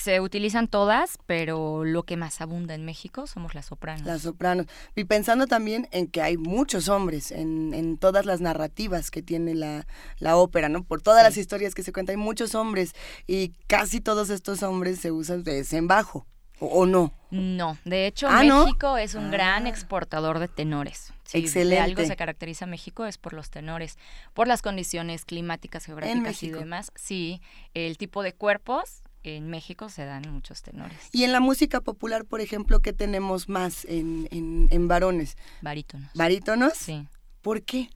Se 0.00 0.20
utilizan 0.20 0.66
todas, 0.66 1.18
pero 1.26 1.84
lo 1.84 2.04
que 2.04 2.16
más 2.16 2.40
abunda 2.40 2.74
en 2.74 2.84
México 2.84 3.26
somos 3.26 3.54
las 3.54 3.66
sopranos. 3.66 4.06
Las 4.06 4.22
sopranos. 4.22 4.66
Y 4.96 5.04
pensando 5.04 5.46
también 5.46 5.88
en 5.92 6.06
que 6.06 6.22
hay 6.22 6.36
muchos 6.36 6.88
hombres 6.88 7.30
en, 7.30 7.74
en 7.74 7.98
todas 7.98 8.24
las 8.24 8.40
narrativas 8.40 9.10
que 9.10 9.22
tiene 9.22 9.54
la, 9.54 9.86
la 10.18 10.36
ópera, 10.36 10.68
¿no? 10.68 10.84
Por 10.84 11.02
todas 11.02 11.22
las 11.22 11.36
historias 11.36 11.74
que 11.74 11.82
se 11.82 11.92
cuentan, 11.92 12.14
hay 12.14 12.22
muchos 12.22 12.54
hombres 12.54 12.94
y 13.26 13.52
casi 13.66 14.00
todos 14.00 14.30
estos 14.30 14.62
hombres 14.62 15.00
se 15.00 15.12
usan 15.12 15.44
de 15.44 15.60
en 15.70 15.86
bajo. 15.86 16.26
¿O, 16.62 16.84
no? 16.84 17.14
No, 17.30 17.78
de 17.86 18.06
hecho 18.06 18.28
ah, 18.28 18.42
México 18.42 18.98
es 18.98 19.14
un 19.14 19.30
gran 19.30 19.66
ah. 19.66 19.68
exportador 19.70 20.38
de 20.38 20.48
tenores. 20.48 21.12
Excelente. 21.32 21.76
de 21.76 21.80
algo 21.80 22.04
se 22.04 22.16
caracteriza 22.16 22.66
México 22.66 23.06
es 23.06 23.16
por 23.16 23.32
los 23.32 23.50
tenores, 23.50 23.98
por 24.34 24.46
las 24.48 24.60
condiciones 24.60 25.24
climáticas, 25.24 25.86
geográficas 25.86 26.42
y 26.42 26.50
demás. 26.50 26.92
Sí, 26.96 27.40
el 27.72 27.96
tipo 27.96 28.22
de 28.22 28.34
cuerpos 28.34 29.02
en 29.22 29.48
México 29.48 29.88
se 29.88 30.04
dan 30.04 30.22
muchos 30.30 30.62
tenores. 30.62 30.98
Y 31.12 31.24
en 31.24 31.32
la 31.32 31.40
música 31.40 31.80
popular, 31.80 32.24
por 32.24 32.40
ejemplo, 32.40 32.80
¿qué 32.80 32.92
tenemos 32.92 33.48
más 33.48 33.84
en, 33.84 34.28
en, 34.30 34.88
varones? 34.88 35.36
Barítonos. 35.60 36.10
¿Barítonos? 36.14 36.72
Sí. 36.74 37.06
¿Por 37.42 37.62
qué? 37.62 37.90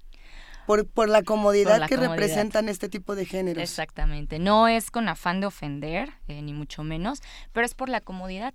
Por, 0.66 0.86
por 0.86 1.08
la 1.08 1.22
comodidad 1.22 1.86
que 1.88 1.96
representan 1.96 2.68
este 2.68 2.88
tipo 2.88 3.14
de 3.14 3.26
géneros. 3.26 3.62
Exactamente. 3.62 4.38
No 4.38 4.68
es 4.68 4.90
con 4.90 5.08
afán 5.08 5.40
de 5.40 5.46
ofender, 5.46 6.10
eh, 6.26 6.40
ni 6.40 6.54
mucho 6.54 6.82
menos, 6.82 7.20
pero 7.52 7.66
es 7.66 7.74
por 7.74 7.88
la 7.88 8.00
comodidad, 8.00 8.54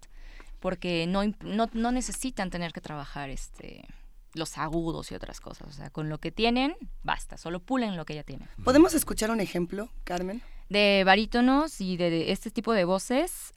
porque 0.60 1.06
no, 1.08 1.22
no, 1.42 1.70
no 1.72 1.92
necesitan 1.92 2.50
tener 2.50 2.74
que 2.74 2.82
trabajar 2.82 3.30
este 3.30 3.86
los 4.34 4.58
agudos 4.58 5.12
y 5.12 5.16
otras 5.16 5.40
cosas. 5.40 5.68
O 5.68 5.72
sea, 5.72 5.90
con 5.90 6.10
lo 6.10 6.20
que 6.20 6.32
tienen, 6.32 6.76
basta, 7.04 7.38
solo 7.38 7.60
pulen 7.60 7.98
lo 7.98 8.06
que 8.06 8.16
ya 8.16 8.24
tienen. 8.24 8.48
¿Podemos 8.64 8.94
escuchar 8.94 9.32
un 9.32 9.40
ejemplo, 9.40 9.90
Carmen? 10.04 10.42
De 10.70 11.04
barítonos 11.06 11.82
y 11.82 11.98
de, 11.98 12.32
este 12.32 12.52
tipo 12.52 12.74
de 12.74 12.86
voces, 12.86 13.54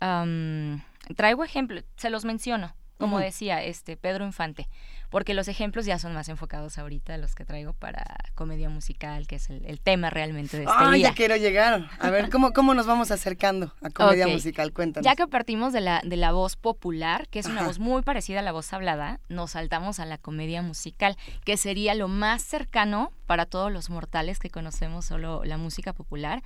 traigo 1.16 1.44
ejemplos, 1.44 1.84
se 1.96 2.10
los 2.10 2.24
menciono, 2.24 2.74
como 2.98 3.18
decía 3.18 3.62
este 3.62 3.96
Pedro 3.96 4.24
Infante, 4.24 4.68
porque 5.10 5.34
los 5.34 5.46
ejemplos 5.48 5.84
ya 5.84 5.98
son 5.98 6.14
más 6.14 6.28
enfocados 6.30 6.78
ahorita, 6.78 7.18
los 7.18 7.34
que 7.34 7.44
traigo 7.44 7.74
para 7.74 8.02
comedia 8.34 8.70
musical, 8.70 9.26
que 9.26 9.36
es 9.36 9.50
el, 9.50 9.80
tema 9.80 10.08
realmente 10.08 10.56
de 10.56 10.62
este 10.62 10.74
ah, 10.74 10.96
ya 10.96 11.12
quiero 11.12 11.36
llegar. 11.36 11.90
A 11.98 12.10
ver, 12.10 12.30
¿cómo, 12.30 12.52
cómo 12.52 12.72
nos 12.72 12.86
vamos 12.86 13.10
acercando 13.10 13.74
a 13.82 13.90
comedia 13.90 14.26
musical? 14.26 14.72
Cuéntanos. 14.72 15.04
Ya 15.04 15.14
que 15.14 15.26
partimos 15.26 15.74
de 15.74 15.82
la, 15.82 16.00
de 16.02 16.16
la 16.16 16.32
voz 16.32 16.56
popular, 16.56 17.28
que 17.28 17.40
es 17.40 17.46
una 17.46 17.64
voz 17.64 17.78
muy 17.78 18.02
parecida 18.02 18.38
a 18.38 18.42
la 18.42 18.52
voz 18.52 18.72
hablada, 18.72 19.20
nos 19.28 19.50
saltamos 19.50 20.00
a 20.00 20.06
la 20.06 20.16
comedia 20.16 20.62
musical, 20.62 21.18
que 21.44 21.58
sería 21.58 21.94
lo 21.94 22.08
más 22.08 22.42
cercano 22.42 23.12
para 23.26 23.44
todos 23.44 23.70
los 23.70 23.90
mortales 23.90 24.38
que 24.38 24.48
conocemos 24.48 25.04
solo 25.04 25.42
la 25.44 25.58
música 25.58 25.92
popular 25.92 26.42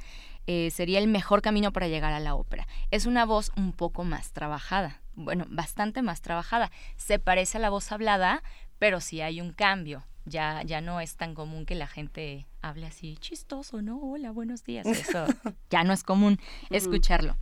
eh, 0.46 0.70
sería 0.70 0.98
el 0.98 1.08
mejor 1.08 1.42
camino 1.42 1.72
para 1.72 1.88
llegar 1.88 2.12
a 2.12 2.20
la 2.20 2.34
ópera. 2.34 2.66
Es 2.90 3.06
una 3.06 3.24
voz 3.24 3.52
un 3.56 3.72
poco 3.72 4.04
más 4.04 4.32
trabajada, 4.32 5.00
bueno, 5.14 5.44
bastante 5.48 6.02
más 6.02 6.20
trabajada. 6.20 6.70
Se 6.96 7.18
parece 7.18 7.58
a 7.58 7.60
la 7.60 7.70
voz 7.70 7.90
hablada, 7.90 8.42
pero 8.78 9.00
sí 9.00 9.20
hay 9.20 9.40
un 9.40 9.52
cambio. 9.52 10.04
Ya, 10.28 10.62
ya 10.64 10.80
no 10.80 11.00
es 11.00 11.16
tan 11.16 11.34
común 11.34 11.66
que 11.66 11.76
la 11.76 11.86
gente 11.86 12.46
hable 12.60 12.86
así 12.86 13.16
chistoso, 13.18 13.80
¿no? 13.80 13.98
Hola, 14.00 14.32
buenos 14.32 14.64
días. 14.64 14.84
Eso 14.84 15.24
ya 15.70 15.84
no 15.84 15.92
es 15.92 16.02
común 16.02 16.40
escucharlo. 16.70 17.36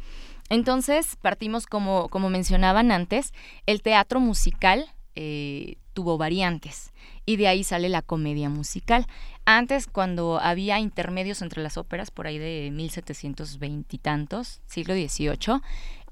Entonces, 0.50 1.16
partimos 1.16 1.66
como, 1.66 2.10
como 2.10 2.28
mencionaban 2.28 2.92
antes, 2.92 3.32
el 3.64 3.80
teatro 3.80 4.20
musical 4.20 4.86
eh, 5.14 5.78
tuvo 5.94 6.18
variantes 6.18 6.92
y 7.26 7.37
de 7.37 7.48
ahí 7.48 7.64
sale 7.64 7.88
la 7.88 8.02
comedia 8.02 8.48
musical. 8.48 9.06
Antes, 9.44 9.87
cuando 9.87 10.40
había 10.40 10.78
intermedios 10.78 11.42
entre 11.42 11.62
las 11.62 11.76
óperas, 11.76 12.10
por 12.10 12.26
ahí 12.26 12.38
de 12.38 12.70
1720 12.72 13.96
y 13.96 13.98
tantos, 13.98 14.60
siglo 14.66 14.94
XVIII, 14.94 15.60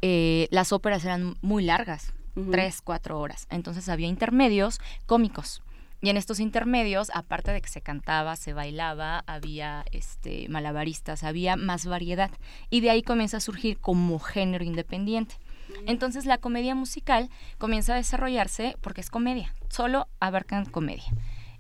eh, 0.03 0.48
las 0.51 0.72
óperas 0.72 1.05
eran 1.05 1.37
muy 1.40 1.64
largas, 1.64 2.12
tres, 2.51 2.81
cuatro 2.83 3.20
horas. 3.20 3.46
Entonces 3.51 3.88
había 3.88 4.09
intermedios 4.09 4.81
cómicos. 5.07 5.62
Y 6.05 6.11
en 6.11 6.16
estos 6.16 6.40
intermedios, 6.40 7.12
aparte 7.14 7.53
de 7.53 7.62
que 7.62 7.68
se 7.68 7.81
cantaba, 7.81 8.35
se 8.35 8.53
bailaba, 8.53 9.22
había 9.29 9.85
este, 9.92 10.48
malabaristas, 10.48 11.22
había 11.22 11.55
más 11.57 11.87
variedad. 11.87 12.31
Y 12.70 12.81
de 12.81 12.90
ahí 12.90 13.03
comienza 13.03 13.37
a 13.37 13.40
surgir 13.40 13.79
como 13.79 14.18
género 14.18 14.64
independiente. 14.64 15.37
Entonces 15.87 16.26
la 16.26 16.38
comedia 16.38 16.74
musical 16.74 17.28
comienza 17.58 17.94
a 17.94 17.96
desarrollarse 17.96 18.76
porque 18.80 19.00
es 19.00 19.11
comedia, 19.11 19.54
solo 19.68 20.08
abarcan 20.20 20.66
comedia. 20.66 21.12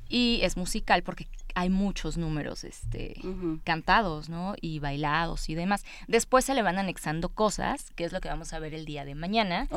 Y 0.08 0.40
es 0.42 0.56
musical 0.56 1.02
porque 1.02 1.26
hay 1.54 1.70
muchos 1.70 2.18
números 2.18 2.64
este, 2.64 3.14
cantados, 3.64 4.28
¿no? 4.28 4.54
Y 4.60 4.78
bailados 4.78 5.48
y 5.48 5.54
demás. 5.54 5.84
Después 6.06 6.44
se 6.44 6.54
le 6.54 6.62
van 6.62 6.78
anexando 6.78 7.30
cosas, 7.30 7.90
que 7.96 8.04
es 8.04 8.12
lo 8.12 8.20
que 8.20 8.28
vamos 8.28 8.52
a 8.52 8.58
ver 8.58 8.74
el 8.74 8.84
día 8.84 9.04
de 9.04 9.14
mañana, 9.14 9.68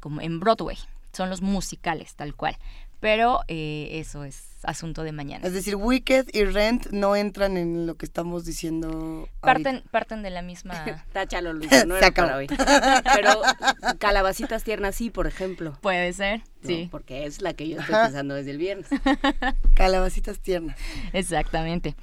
como 0.00 0.20
en 0.20 0.40
Broadway. 0.40 0.78
Son 1.12 1.28
los 1.28 1.42
musicales, 1.42 2.14
tal 2.14 2.34
cual 2.34 2.56
pero 3.02 3.40
eh, 3.48 3.88
eso 3.94 4.22
es 4.22 4.44
asunto 4.62 5.02
de 5.02 5.10
mañana. 5.10 5.44
Es 5.44 5.52
decir, 5.52 5.74
Wicked 5.74 6.28
y 6.32 6.44
Rent 6.44 6.86
no 6.92 7.16
entran 7.16 7.56
en 7.56 7.84
lo 7.84 7.96
que 7.96 8.06
estamos 8.06 8.44
diciendo. 8.44 9.28
Parten, 9.40 9.82
parten 9.90 10.22
de 10.22 10.30
la 10.30 10.40
misma. 10.40 10.84
Táchalo, 11.12 11.52
Luis, 11.52 11.68
no 11.88 11.96
era 11.96 12.12
para 12.12 12.36
hoy. 12.36 12.46
Pero 13.16 13.42
calabacitas 13.98 14.62
tiernas 14.62 14.94
sí, 14.94 15.10
por 15.10 15.26
ejemplo. 15.26 15.76
Puede 15.80 16.12
ser, 16.12 16.42
sí. 16.64 16.86
Porque 16.92 17.26
es 17.26 17.42
la 17.42 17.54
que 17.54 17.68
yo 17.68 17.80
estoy 17.80 17.96
pensando 17.96 18.34
desde 18.34 18.52
el 18.52 18.58
viernes. 18.58 18.86
Calabacitas 19.74 20.38
tiernas. 20.38 20.78
Exactamente. 21.12 21.96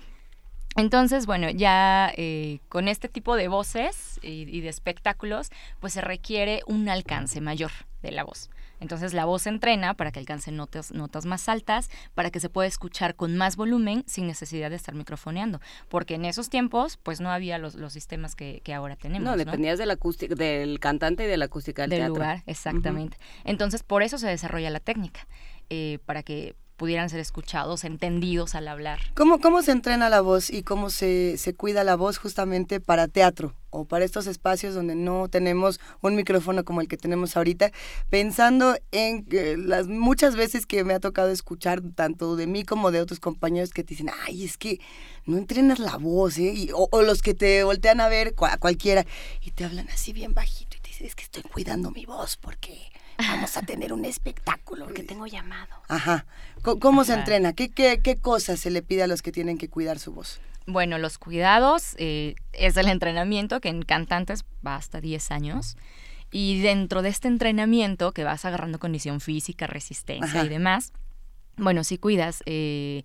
Entonces, 0.76 1.26
bueno, 1.28 1.50
ya 1.50 2.12
eh, 2.18 2.60
con 2.68 2.90
este 2.90 3.08
tipo 3.08 3.38
de 3.38 3.48
voces 3.48 4.20
y, 4.22 4.60
de 4.60 4.68
espectáculos, 4.68 5.50
pues 5.80 5.94
se 5.94 6.02
requiere 6.02 6.62
un 6.68 6.90
alcance 6.90 7.40
mayor 7.40 7.72
de 8.02 8.12
la 8.12 8.26
voz. 8.26 8.50
Entonces 8.80 9.14
la 9.14 9.26
voz 9.26 9.44
se 9.44 9.50
entrena 9.50 9.94
para 9.94 10.12
que 10.12 10.20
alcance 10.20 10.52
notas, 10.52 10.92
notas 10.92 11.26
más 11.26 11.50
altas, 11.50 11.90
para 12.14 12.32
que 12.32 12.40
se 12.40 12.50
pueda 12.50 12.68
escuchar 12.68 13.16
con 13.16 13.38
más 13.38 13.56
volumen 13.56 14.04
sin 14.08 14.28
necesidad 14.28 14.70
de 14.70 14.76
estar 14.76 14.96
microfoneando. 14.96 15.60
Porque 15.88 16.16
en 16.16 16.26
esos 16.26 16.50
tiempos, 16.50 16.98
pues 16.98 17.22
no 17.22 17.32
había 17.32 17.58
los, 17.58 17.76
los 17.76 17.94
sistemas 17.94 18.36
que, 18.36 18.62
que 18.64 18.74
ahora 18.74 18.96
tenemos. 18.96 19.26
No, 19.26 19.38
dependías 19.38 19.78
del, 19.78 19.92
acústica, 19.92 20.36
del 20.36 20.80
cantante 20.80 21.26
y 21.26 21.28
de 21.28 21.38
la 21.38 21.46
acústica 21.46 21.88
del, 21.88 22.00
del 22.02 22.08
lugar, 22.10 22.44
exactamente. 22.46 23.18
Entonces, 23.44 23.84
por 23.84 24.04
eso 24.04 24.18
se 24.18 24.28
desarrolla 24.28 24.70
la 24.70 24.80
técnica, 24.80 25.28
eh, 25.70 26.00
para 26.06 26.24
que 26.24 26.56
pudieran 26.80 27.10
ser 27.10 27.20
escuchados, 27.20 27.84
entendidos 27.84 28.56
al 28.56 28.70
hablar. 28.70 29.00
¿Cómo, 29.14 29.40
cómo 29.40 29.62
se 29.62 29.74
entrena 29.74 30.10
la 30.10 30.22
voz 30.22 30.50
y 30.50 30.64
cómo 30.64 30.90
se, 30.90 31.38
se 31.38 31.54
cuida 31.54 31.84
la 31.84 31.98
voz 31.98 32.18
justamente 32.18 32.80
para 32.80 33.10
teatro 33.10 33.54
o 33.70 33.84
para 33.84 34.06
estos 34.06 34.28
espacios 34.28 34.74
donde 34.74 34.96
no 34.96 35.28
tenemos 35.28 35.82
un 36.02 36.16
micrófono 36.16 36.64
como 36.64 36.80
el 36.80 36.88
que 36.88 36.96
tenemos 36.96 37.36
ahorita? 37.36 37.72
Pensando 38.10 38.78
en 38.94 39.28
las 39.68 39.88
muchas 39.88 40.38
veces 40.38 40.66
que 40.66 40.86
me 40.86 40.94
ha 40.94 41.02
tocado 41.02 41.30
escuchar 41.32 41.82
tanto 41.96 42.38
de 42.38 42.48
mí 42.48 42.64
como 42.64 42.92
de 42.92 43.02
otros 43.02 43.20
compañeros 43.20 43.72
que 43.72 43.84
te 43.84 43.90
dicen, 43.90 44.10
ay, 44.26 44.46
es 44.46 44.58
que 44.58 44.80
no 45.26 45.38
entrenas 45.38 45.80
la 45.80 45.98
voz, 45.98 46.38
¿eh? 46.38 46.70
o, 46.74 47.02
los 47.02 47.22
que 47.22 47.34
te 47.34 47.66
voltean 47.66 48.00
a 48.00 48.08
ver, 48.08 48.36
cualquiera, 48.36 49.06
y 49.42 49.52
te 49.52 49.66
hablan 49.66 49.90
así 49.90 50.14
bien 50.14 50.34
bajito 50.34 50.78
y 50.78 50.80
te 50.80 50.88
dicen, 50.88 51.08
es 51.08 51.16
que 51.16 51.24
estoy 51.24 51.44
cuidando 51.44 51.92
mi 51.92 52.06
voz 52.06 52.38
porque 52.38 52.90
vamos 53.28 53.58
a 53.58 53.62
tener 53.62 53.94
un 53.94 54.06
espectáculo. 54.06 54.86
Porque 54.86 55.04
tengo 55.04 55.28
llamado. 55.28 55.76
Ajá. 55.88 56.26
¿Cómo, 56.62 57.04
se 57.04 57.14
entrena? 57.14 57.54
¿Qué, 57.54 57.70
¿Qué, 57.70 58.00
qué, 58.02 58.18
cosas 58.18 58.60
se 58.60 58.72
le 58.72 58.82
pide 58.82 59.04
a 59.04 59.08
los 59.08 59.22
que 59.22 59.32
tienen 59.32 59.58
que 59.58 59.70
cuidar 59.70 60.00
su 60.00 60.14
voz? 60.14 60.40
Bueno, 60.66 60.98
los 60.98 61.18
cuidados 61.18 61.96
eh, 61.98 62.36
es 62.54 62.78
el 62.78 62.88
entrenamiento 62.88 63.60
que 63.60 63.70
en 63.70 63.82
cantantes 63.82 64.46
va 64.66 64.76
hasta 64.76 65.02
10 65.02 65.32
años. 65.32 65.78
Y 66.32 66.62
dentro 66.62 67.02
de 67.02 67.10
este 67.10 67.28
entrenamiento 67.28 68.12
que 68.12 68.24
vas 68.24 68.46
agarrando 68.46 68.78
condición 68.78 69.20
física, 69.20 69.66
resistencia 69.66 70.44
y 70.44 70.50
demás, 70.50 70.94
bueno, 71.58 71.84
si 71.84 71.98
cuidas 71.98 72.44
eh, 72.46 73.04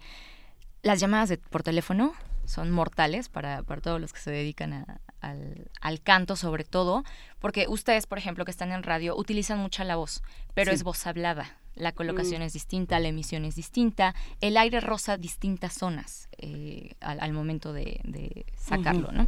las 0.83 1.01
llamadas 1.01 1.33
por 1.49 1.63
teléfono, 1.63 2.13
son 2.45 2.71
mortales 2.71 3.31
para, 3.31 3.63
para 3.63 3.81
todos 3.81 4.01
los 4.01 4.13
que 4.13 4.21
se 4.21 4.31
dedican 4.31 4.75
a, 4.75 5.01
al, 5.31 6.01
canto 6.03 6.37
sobre 6.37 6.65
todo, 6.65 7.05
porque 7.41 7.67
ustedes, 7.69 8.07
por 8.07 8.19
ejemplo, 8.19 8.45
que 8.45 8.51
están 8.51 8.73
en 8.73 8.83
radio, 8.83 9.17
utilizan 9.17 9.59
mucha 9.59 9.85
la 9.85 9.97
voz, 9.97 10.23
pero 10.55 10.73
es 10.73 10.83
voz 10.83 11.07
hablada. 11.07 11.59
La 11.75 11.93
colocación 11.93 12.41
mm. 12.41 12.45
es 12.45 12.53
distinta, 12.53 13.01
la 13.01 13.09
emisión 13.09 13.45
es 13.45 13.57
distinta, 13.57 14.15
el 14.41 14.57
aire 14.57 14.81
rosa 14.81 15.17
distintas 15.17 15.73
zonas 15.73 16.29
eh, 16.39 16.93
al, 17.01 17.33
momento 17.33 17.73
de, 17.73 18.47
sacarlo, 18.57 19.11
¿no? 19.11 19.27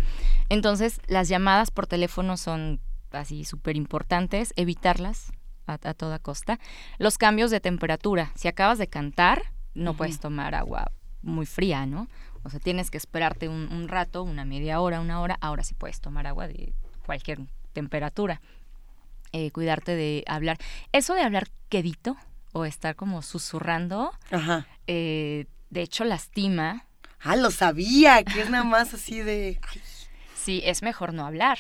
Entonces, 0.49 1.01
las 1.09 1.29
llamadas 1.29 1.73
por 1.73 1.89
teléfono 1.89 2.37
son 2.37 2.81
así 3.11 3.45
súper 3.45 3.77
importantes, 3.77 4.53
evitarlas 4.57 5.33
a, 5.67 5.75
a, 5.75 5.95
toda 5.95 6.21
costa. 6.21 6.61
Los 6.99 7.19
cambios 7.19 7.51
de 7.51 7.59
temperatura, 7.59 8.31
si 8.37 8.47
acabas 8.47 8.79
de 8.79 8.87
cantar, 8.87 9.43
no 9.75 9.95
puedes 9.95 10.21
tomar 10.21 10.55
agua 10.55 10.93
muy 11.23 11.47
fría, 11.47 11.87
¿no? 11.87 12.09
O 12.47 12.51
sea, 12.51 12.61
tienes 12.61 12.91
que 12.91 12.97
esperarte 12.97 13.49
un, 13.49 13.89
rato, 13.89 14.23
una 14.23 14.45
media 14.45 14.81
hora, 14.81 15.01
una 15.01 15.21
hora, 15.21 15.37
ahora 15.41 15.65
sí 15.65 15.75
puedes 15.75 16.01
tomar 16.01 16.27
agua 16.27 16.49
de 16.49 16.73
cualquier 17.05 17.41
temperatura. 17.73 18.41
Eh, 19.33 19.51
cuidarte 19.51 19.97
de 19.97 20.25
hablar. 20.27 20.57
Eso 20.93 21.15
de 21.15 21.23
hablar 21.23 21.49
quedito 21.69 22.17
o 22.53 22.65
estar 22.65 22.95
como 22.95 23.21
susurrando, 23.23 24.13
eh, 24.87 25.47
de 25.71 25.83
hecho 25.83 26.05
lastima. 26.05 26.87
Ah, 27.21 27.37
lo 27.37 27.51
sabía, 27.51 28.23
que 28.23 28.41
es 28.41 28.51
nada 28.51 28.65
más 28.65 28.95
así 28.95 29.21
de... 29.21 29.61
Sí, 30.35 30.63
es 30.65 30.83
mejor 30.83 31.13
no 31.13 31.27
hablar 31.27 31.59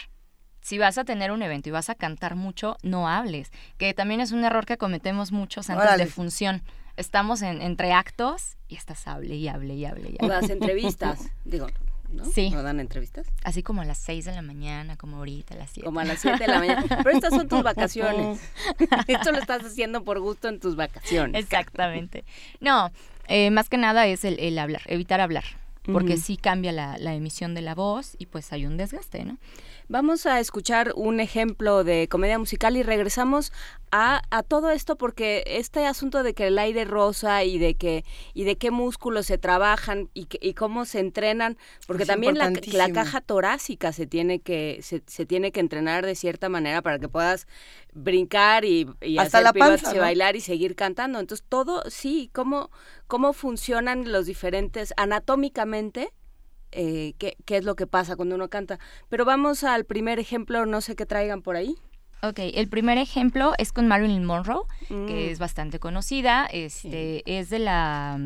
si 0.67 0.79
vas 0.79 0.99
a 0.99 1.05
tener 1.05 1.31
un 1.31 1.43
evento 1.43 1.69
y 1.69 1.73
vas 1.73 1.91
a 1.91 1.95
cantar 1.95 2.35
mucho, 2.35 2.77
no 2.83 3.09
hables, 3.09 3.53
que 3.79 3.95
también 3.95 4.21
es 4.21 4.33
un 4.33 4.45
error 4.45 4.67
que 4.67 4.77
cometemos 4.77 5.31
muchos 5.31 5.71
antes 5.71 5.97
de 5.97 6.07
función. 6.07 6.65
Estamos 6.97 7.43
en, 7.43 7.63
entre 7.63 7.93
actos 7.93 8.57
y 8.69 8.77
estás 8.77 9.07
hable 9.07 9.37
y 9.37 9.49
hable 9.49 9.75
y 9.75 9.85
hable. 9.85 10.11
Y 10.11 10.17
hable. 10.19 10.29
las 10.29 10.51
entrevistas, 10.51 11.21
digo, 11.45 11.67
¿no? 12.11 12.25
Sí. 12.25 12.51
¿No 12.51 12.63
dan 12.63 12.81
entrevistas? 12.81 13.27
Así 13.45 13.63
como 13.63 13.83
a 13.83 13.85
las 13.85 13.99
6 13.99 14.25
de 14.25 14.33
la 14.33 14.43
mañana, 14.43 14.97
como 14.97 15.19
ahorita, 15.19 15.55
a 15.55 15.59
las 15.59 15.71
7. 15.71 15.85
Como 15.85 16.01
a 16.01 16.05
las 16.05 16.21
7 16.21 16.39
de 16.39 16.49
la 16.49 16.59
mañana. 16.59 16.85
Pero 16.89 17.11
estas 17.11 17.35
son 17.35 17.49
tus 17.49 17.63
vacaciones. 17.63 18.41
Esto 19.07 19.33
lo 19.33 19.39
estás 19.39 19.63
haciendo 19.65 20.05
por 20.05 20.21
gusto 20.21 20.49
en 20.49 20.61
tus 20.61 20.77
vacaciones. 20.77 21.43
Exactamente. 21.43 22.25
No, 22.61 22.91
eh, 23.29 23.51
más 23.51 23.69
que 23.69 23.77
nada 23.77 24.07
es 24.07 24.25
el, 24.25 24.59
hablar, 24.59 24.83
evitar 24.87 25.21
hablar, 25.21 25.45
porque 25.85 26.17
sí 26.17 26.37
cambia 26.37 26.73
la, 26.73 26.97
la 26.99 27.15
emisión 27.15 27.55
de 27.55 27.63
la 27.63 27.75
voz 27.75 28.17
y 28.19 28.27
pues 28.27 28.53
hay 28.53 28.67
un 28.67 28.77
desgaste, 28.77 29.25
¿no? 29.25 29.39
Vamos 29.89 30.27
a 30.27 30.41
escuchar 30.41 30.93
un 30.97 31.21
ejemplo 31.21 31.85
de 31.85 32.09
comedia 32.09 32.41
musical 32.41 32.77
y 32.77 32.83
regresamos 32.83 33.53
a, 33.93 34.21
a, 34.31 34.43
todo 34.43 34.71
esto 34.71 34.97
porque 34.97 35.45
este 35.47 35.87
asunto 35.87 36.25
de 36.25 36.35
que 36.35 36.49
el 36.49 36.59
aire 36.59 36.85
rosa 36.85 37.45
y 37.45 37.59
de 37.59 37.75
que 37.75 38.05
y 38.35 38.43
de 38.43 38.57
qué 38.57 38.73
músculos 38.73 39.27
se 39.27 39.39
trabajan 39.39 40.11
y, 40.13 40.27
y 40.41 40.55
cómo 40.55 40.87
se 40.87 40.99
entrenan 40.99 41.57
porque 41.87 42.05
también 42.05 42.37
la, 42.37 42.51
la, 42.51 42.91
caja 42.91 43.21
torácica 43.21 43.93
se 43.93 44.09
tiene 44.09 44.41
que 44.41 44.81
se, 44.83 45.05
se, 45.07 45.25
tiene 45.25 45.53
que 45.53 45.61
entrenar 45.61 46.05
de 46.05 46.17
cierta 46.17 46.49
manera 46.49 46.83
para 46.83 46.99
que 46.99 47.09
puedas 47.09 47.47
brincar 47.95 48.65
y, 48.65 48.89
y 49.01 49.19
hacer 49.19 49.45
la 49.45 49.53
pilotos 49.53 49.95
y 49.95 49.99
bailar 49.99 50.35
y 50.35 50.41
seguir 50.41 50.75
cantando. 50.75 51.21
Entonces 51.21 51.47
todo 51.49 51.89
sí 51.91 52.29
cómo 52.33 52.73
cómo 53.07 53.33
funcionan 53.33 54.11
los 54.11 54.27
diferentes 54.27 54.93
anatómicamente 54.97 56.13
eh, 56.73 57.15
qué, 57.19 57.37
qué 57.45 57.57
es 57.57 57.65
lo 57.65 57.77
que 57.77 57.87
pasa 57.87 58.17
cuando 58.17 58.35
uno 58.35 58.49
canta. 58.49 58.79
Pero 59.09 59.25
vamos 59.25 59.65
al 59.65 59.85
primer 59.85 60.19
ejemplo, 60.19 60.67
no 60.67 60.81
sé 60.81 60.97
qué 60.97 61.07
traigan 61.07 61.43
por 61.43 61.57
ahí. 61.57 61.77
Ok, 62.23 62.39
el 62.39 62.69
primer 62.69 62.99
ejemplo 62.99 63.53
es 63.59 63.73
con 63.73 63.87
Marilyn 63.89 64.25
Monroe, 64.25 64.65
que 64.89 64.95
mm. 64.95 65.31
es 65.31 65.39
bastante 65.39 65.79
conocida. 65.79 66.47
Este 66.47 67.23
es 67.27 67.51
de 67.51 67.59
la 67.59 68.19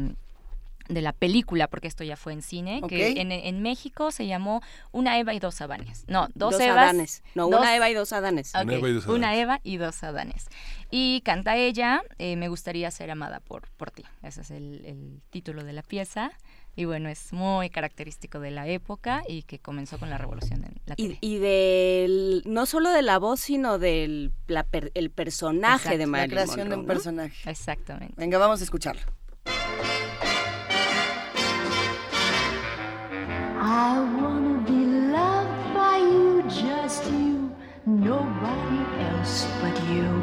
de 0.89 1.03
la 1.03 1.13
película, 1.13 1.69
porque 1.69 1.87
esto 1.87 2.03
ya 2.03 2.17
fue 2.17 2.33
en 2.33 2.43
cine, 2.43 2.83
que 2.89 3.21
en, 3.21 3.31
en, 3.31 3.63
México 3.63 4.11
se 4.11 4.27
llamó 4.27 4.61
Una 4.91 5.19
Eva 5.19 5.33
y 5.35 5.39
dos 5.39 5.61
Adanes. 5.61 6.05
No, 6.09 6.29
dos, 6.35 6.53
dos 6.53 6.61
Evas. 6.61 6.79
Adanes. 6.79 7.23
No, 7.37 7.47
una 7.47 7.77
Eva 7.77 7.89
y 7.91 7.95
dos 7.95 8.13
Adanes. 8.13 8.53
una, 8.55 8.75
Eva 8.75 8.89
y 8.89 8.93
dos 8.93 9.05
Adanes. 9.05 9.17
una 9.17 9.37
Eva 9.37 9.61
y 9.63 9.77
dos 9.77 10.03
Adanes. 10.03 10.49
Y 10.91 11.21
canta 11.25 11.57
ella, 11.57 12.03
eh, 12.19 12.35
Me 12.35 12.49
gustaría 12.49 12.91
ser 12.91 13.11
amada 13.11 13.39
por, 13.39 13.69
por 13.77 13.93
ti. 13.93 14.05
Ese 14.23 14.41
es 14.41 14.51
el, 14.51 14.85
el 14.85 15.23
título 15.31 15.63
de 15.63 15.73
la 15.73 15.83
pieza 15.83 16.33
y 16.77 16.85
bueno, 16.85 17.09
es 17.09 17.33
muy 17.33 17.71
característico 17.71 18.41
de 18.41 18.51
la 18.51 18.67
época 18.69 19.23
y 19.29 19.43
que 19.43 19.59
comenzó 19.59 19.99
con 19.99 20.11
la 20.11 20.19
revolución 20.19 20.65
en 20.65 20.81
la 20.87 20.95
y, 20.97 21.19
y 21.21 21.39
del 21.39 22.43
no 22.47 22.67
solo 22.67 22.91
de 22.91 23.03
la 23.03 23.19
voz, 23.19 23.41
sino 23.41 23.79
del 23.79 24.33
el 24.95 25.11
personaje 25.11 25.99
de 25.99 26.07
Marilyn 26.07 26.37
La 26.37 26.45
creación 26.45 26.69
de 26.69 26.77
un 26.77 26.87
personaje. 26.87 27.51
Exactamente. 27.51 28.15
Venga, 28.17 28.39
vamos 28.39 28.61
a 28.61 28.65
escucharlo. 28.65 29.03
I 33.63 34.01
wanna 34.21 34.65
be 34.67 34.87
loved 35.13 35.75
by 35.75 35.99
you, 35.99 36.43
just 36.49 37.05
you, 37.11 37.51
nobody 37.85 38.81
else 39.11 39.47
but 39.61 39.77
you. 39.89 40.21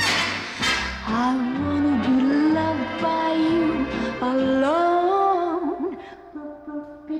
I 1.08 1.36
wanna 1.60 2.02
be 2.04 2.24
loved 2.54 3.02
by 3.02 3.36
you 3.36 4.57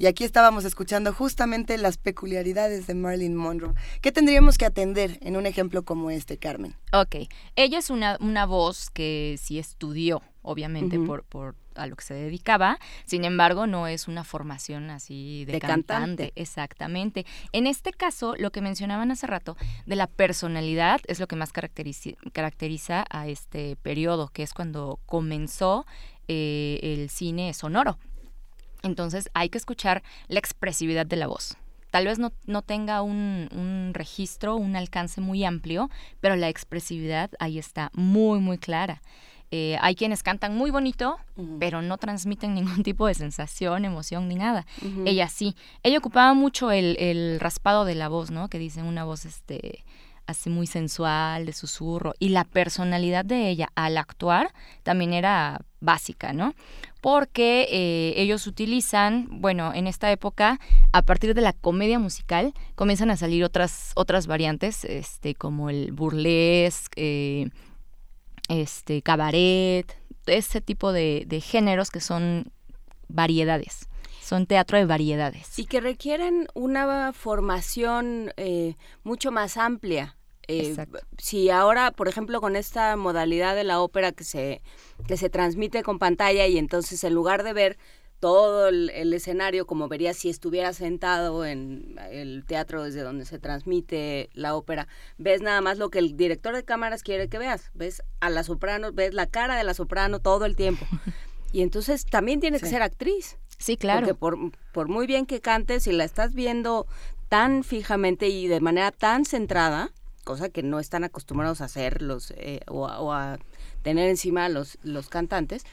Y 0.00 0.06
aquí 0.06 0.24
estábamos 0.24 0.64
escuchando 0.64 1.12
justamente 1.12 1.76
las 1.76 1.98
peculiaridades 1.98 2.86
de 2.86 2.94
Marilyn 2.94 3.36
Monroe. 3.36 3.74
¿Qué 4.00 4.12
tendríamos 4.12 4.56
que 4.56 4.64
atender 4.64 5.18
en 5.20 5.36
un 5.36 5.44
ejemplo 5.44 5.84
como 5.84 6.10
este, 6.10 6.38
Carmen? 6.38 6.74
Ok, 6.94 7.28
ella 7.54 7.78
es 7.78 7.90
una, 7.90 8.16
una 8.18 8.46
voz 8.46 8.88
que 8.88 9.36
sí 9.38 9.58
estudió, 9.58 10.22
obviamente, 10.40 10.98
por, 10.98 11.24
por 11.24 11.54
a 11.74 11.86
lo 11.86 11.96
que 11.96 12.04
se 12.04 12.14
dedicaba, 12.14 12.78
sin 13.04 13.24
embargo, 13.24 13.66
no 13.66 13.86
es 13.86 14.08
una 14.08 14.24
formación 14.24 14.90
así 14.90 15.44
de, 15.44 15.60
cantante. 15.60 16.32
Exactamente. 16.34 17.26
En 17.52 17.66
este 17.66 17.92
caso, 17.92 18.34
lo 18.36 18.50
que 18.50 18.60
mencionaban 18.60 19.10
hace 19.10 19.26
rato 19.26 19.56
de 19.86 19.96
la 19.96 20.06
personalidad 20.06 21.00
es 21.06 21.20
lo 21.20 21.26
que 21.26 21.36
más 21.36 21.52
caracteriza, 21.52 22.10
caracteriza 22.32 23.04
a 23.10 23.28
este 23.28 23.76
periodo, 23.76 24.28
que 24.28 24.42
es 24.42 24.52
cuando 24.52 24.98
comenzó 25.06 25.86
eh, 26.32 26.78
el 26.80 27.10
cine 27.10 27.52
sonoro. 27.54 27.98
Entonces 28.84 29.28
hay 29.34 29.48
que 29.48 29.58
escuchar 29.58 30.04
la 30.28 30.38
expresividad 30.38 31.04
de 31.04 31.16
la 31.16 31.26
voz. 31.26 31.56
Tal 31.90 32.04
vez 32.04 32.20
no, 32.20 32.30
no 32.46 32.62
tenga 32.62 33.02
un, 33.02 33.48
un, 33.50 33.90
registro, 33.94 34.54
un 34.54 34.76
alcance 34.76 35.20
muy 35.20 35.44
amplio, 35.44 35.90
pero 36.20 36.36
la 36.36 36.48
expresividad 36.48 37.32
ahí 37.40 37.58
está 37.58 37.90
muy, 37.94 38.38
muy 38.38 38.58
clara. 38.58 39.02
Eh, 39.50 39.76
hay 39.80 39.96
quienes 39.96 40.22
cantan 40.22 40.56
muy 40.56 40.70
bonito, 40.70 41.18
pero 41.58 41.82
no 41.82 41.98
transmiten 41.98 42.54
ningún 42.54 42.84
tipo 42.84 43.08
de 43.08 43.14
sensación, 43.14 43.84
emoción 43.84 44.28
ni 44.28 44.36
nada. 44.36 44.66
Ella 45.04 45.28
sí. 45.28 45.56
Ella 45.82 45.98
ocupaba 45.98 46.32
mucho 46.34 46.70
el, 46.70 46.96
el, 47.00 47.40
raspado 47.40 47.84
de 47.84 47.96
la 47.96 48.06
voz, 48.06 48.30
¿no? 48.30 48.48
Que 48.48 48.60
dicen 48.60 48.84
una 48.84 49.02
voz 49.02 49.24
este 49.24 49.84
así 50.30 50.50
muy 50.50 50.66
sensual, 50.66 51.46
de 51.46 51.52
susurro. 51.52 52.14
Y 52.18 52.30
la 52.30 52.44
personalidad 52.44 53.24
de 53.24 53.48
ella 53.48 53.68
al 53.74 53.98
actuar 53.98 54.52
también 54.82 55.12
era 55.12 55.60
básica, 55.80 56.32
¿no? 56.32 56.54
Porque 57.00 57.66
eh, 57.70 58.14
ellos 58.16 58.46
utilizan, 58.46 59.28
bueno, 59.30 59.72
en 59.74 59.86
esta 59.86 60.10
época, 60.12 60.60
a 60.92 61.02
partir 61.02 61.34
de 61.34 61.40
la 61.40 61.52
comedia 61.52 61.98
musical, 61.98 62.52
comienzan 62.74 63.10
a 63.10 63.16
salir 63.16 63.44
otras, 63.44 63.92
otras 63.94 64.26
variantes, 64.26 64.84
este, 64.84 65.34
como 65.34 65.70
el 65.70 65.92
burlesque, 65.92 67.42
eh, 67.42 67.50
este, 68.48 69.00
cabaret, 69.02 69.96
ese 70.26 70.60
tipo 70.60 70.92
de, 70.92 71.42
géneros 71.42 71.90
que 71.90 72.00
son 72.00 72.52
variedades 73.08 73.86
son 74.22 74.46
teatro 74.46 74.78
de 74.78 74.84
variedades. 74.84 75.58
Y 75.58 75.64
que 75.64 75.80
requieren 75.80 76.46
una 76.54 77.12
formación 77.12 78.32
eh, 78.36 78.76
mucho 79.02 79.32
más 79.32 79.56
amplia. 79.56 80.16
Eh, 80.50 80.76
si 81.18 81.50
ahora, 81.50 81.92
por 81.92 82.08
ejemplo, 82.08 82.40
con 82.40 82.56
esta 82.56 82.96
modalidad 82.96 83.54
de 83.54 83.64
la 83.64 83.80
ópera 83.80 84.12
que 84.12 84.24
se, 84.24 84.62
que 85.06 85.16
se 85.16 85.30
transmite 85.30 85.82
con 85.82 85.98
pantalla 85.98 86.46
y 86.46 86.58
entonces 86.58 87.04
en 87.04 87.14
lugar 87.14 87.44
de 87.44 87.52
ver 87.52 87.78
todo 88.20 88.68
el, 88.68 89.14
escenario 89.14 89.66
como 89.66 89.88
verías 89.88 90.16
si 90.16 90.28
estuviera 90.28 90.72
sentado 90.74 91.46
en 91.46 91.96
el 92.10 92.44
teatro 92.46 92.84
desde 92.84 93.00
donde 93.00 93.24
se 93.24 93.38
transmite 93.38 94.28
la 94.34 94.54
ópera, 94.54 94.88
ves 95.16 95.40
nada 95.40 95.60
más 95.62 95.78
lo 95.78 95.88
que 95.88 95.98
el 96.00 96.16
director 96.16 96.54
de 96.54 96.62
cámaras 96.62 97.02
quiere 97.02 97.28
que 97.28 97.38
veas, 97.38 97.70
ves 97.72 98.02
a 98.20 98.28
la 98.28 98.44
soprano, 98.44 98.92
ves 98.92 99.14
la 99.14 99.26
cara 99.26 99.56
de 99.56 99.64
la 99.64 99.72
soprano 99.72 100.20
todo 100.20 100.44
el 100.44 100.56
tiempo. 100.56 100.86
Y 101.52 101.62
entonces 101.62 102.04
también 102.06 102.38
tienes 102.38 102.62
que 102.62 102.68
ser 102.68 102.80
actriz. 102.80 103.36
Sí, 103.58 103.76
claro. 103.76 104.06
Porque 104.06 104.14
por, 104.14 104.38
por 104.72 104.86
muy 104.86 105.08
bien 105.08 105.26
que 105.26 105.40
cantes, 105.40 105.82
si 105.82 105.90
la 105.90 106.04
estás 106.04 106.32
viendo 106.32 106.86
tan 107.28 107.64
fijamente 107.64 108.28
y 108.28 108.46
de 108.46 108.60
manera 108.60 108.92
tan 108.92 109.24
centrada, 109.24 109.90
cosa 110.24 110.48
que 110.48 110.62
no 110.62 110.80
están 110.80 111.04
acostumbrados 111.04 111.60
a 111.60 111.64
hacer 111.64 112.02
los 112.02 112.32
eh, 112.32 112.60
o, 112.68 113.12
a 113.12 113.38
tener 113.82 114.08
encima 114.08 114.48
los, 114.48 114.78
los 114.82 115.08
cantantes, 115.08 115.64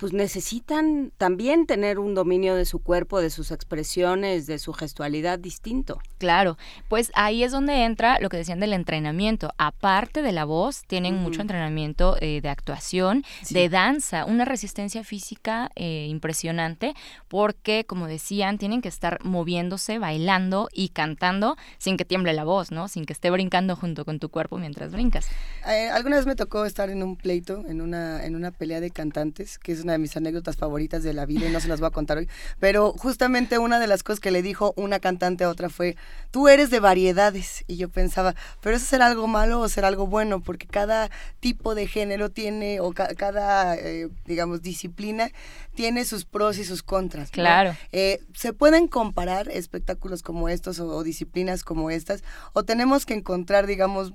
pues 0.00 0.14
necesitan 0.14 1.12
también 1.18 1.66
tener 1.66 1.98
un 1.98 2.14
dominio 2.14 2.54
de 2.54 2.64
su 2.64 2.78
cuerpo, 2.78 3.20
de 3.20 3.28
sus 3.28 3.50
expresiones, 3.50 4.46
de 4.46 4.58
su 4.58 4.72
gestualidad 4.72 5.38
distinto. 5.38 6.00
Claro, 6.16 6.56
pues 6.88 7.12
ahí 7.14 7.44
es 7.44 7.52
donde 7.52 7.84
entra 7.84 8.18
lo 8.18 8.30
que 8.30 8.38
decían 8.38 8.60
del 8.60 8.72
entrenamiento. 8.72 9.52
Aparte 9.58 10.22
de 10.22 10.32
la 10.32 10.46
voz, 10.46 10.84
tienen 10.86 11.16
mucho 11.16 11.42
entrenamiento 11.42 12.16
eh, 12.20 12.40
de 12.40 12.48
actuación, 12.48 13.24
de 13.50 13.68
danza, 13.68 14.24
una 14.24 14.46
resistencia 14.46 15.04
física 15.04 15.70
eh, 15.76 16.06
impresionante, 16.08 16.94
porque 17.28 17.84
como 17.86 18.06
decían, 18.06 18.56
tienen 18.56 18.80
que 18.80 18.88
estar 18.88 19.22
moviéndose, 19.22 19.98
bailando 19.98 20.70
y 20.72 20.88
cantando 20.88 21.58
sin 21.76 21.98
que 21.98 22.06
tiemble 22.06 22.32
la 22.32 22.44
voz, 22.44 22.70
¿no? 22.70 22.88
Sin 22.88 23.04
que 23.04 23.12
esté 23.12 23.30
brincando 23.30 23.76
junto 23.76 24.06
con 24.06 24.18
tu 24.18 24.30
cuerpo 24.30 24.56
mientras 24.56 24.92
brincas. 24.92 25.28
Eh, 25.68 25.90
alguna 25.90 26.16
vez 26.16 26.24
me 26.24 26.36
tocó 26.36 26.64
estar 26.64 26.88
en 26.88 27.02
un 27.02 27.16
pleito, 27.16 27.64
en 27.68 27.82
una, 27.82 28.24
en 28.24 28.34
una 28.34 28.50
pelea 28.50 28.80
de 28.80 28.90
cantantes, 28.90 29.58
que 29.58 29.72
es 29.72 29.82
una 29.82 29.89
de 29.92 29.98
mis 29.98 30.16
anécdotas 30.16 30.56
favoritas 30.56 31.02
de 31.02 31.12
la 31.12 31.26
vida 31.26 31.46
y 31.48 31.52
no 31.52 31.60
se 31.60 31.68
las 31.68 31.80
voy 31.80 31.88
a 31.88 31.90
contar 31.90 32.18
hoy. 32.18 32.28
Pero 32.58 32.92
justamente 32.92 33.58
una 33.58 33.78
de 33.78 33.86
las 33.86 34.02
cosas 34.02 34.20
que 34.20 34.30
le 34.30 34.42
dijo 34.42 34.72
una 34.76 35.00
cantante 35.00 35.44
a 35.44 35.48
otra 35.48 35.68
fue, 35.68 35.96
tú 36.30 36.48
eres 36.48 36.70
de 36.70 36.80
variedades. 36.80 37.64
Y 37.66 37.76
yo 37.76 37.88
pensaba, 37.88 38.34
pero 38.60 38.76
eso 38.76 38.86
será 38.86 39.06
algo 39.06 39.26
malo 39.26 39.60
o 39.60 39.68
será 39.68 39.88
algo 39.88 40.06
bueno, 40.06 40.40
porque 40.40 40.66
cada 40.66 41.10
tipo 41.40 41.74
de 41.74 41.86
género 41.86 42.30
tiene, 42.30 42.80
o 42.80 42.92
cada, 42.92 43.76
eh, 43.76 44.08
digamos, 44.26 44.62
disciplina 44.62 45.30
tiene 45.74 46.04
sus 46.04 46.24
pros 46.24 46.58
y 46.58 46.64
sus 46.64 46.82
contras. 46.82 47.30
Claro. 47.30 47.76
Eh, 47.92 48.20
¿Se 48.34 48.52
pueden 48.52 48.88
comparar 48.88 49.48
espectáculos 49.50 50.22
como 50.22 50.48
estos 50.48 50.80
o, 50.80 51.02
disciplinas 51.02 51.64
como 51.64 51.90
estas? 51.90 52.22
¿O 52.52 52.64
tenemos 52.64 53.06
que 53.06 53.14
encontrar, 53.14 53.66
digamos, 53.66 54.12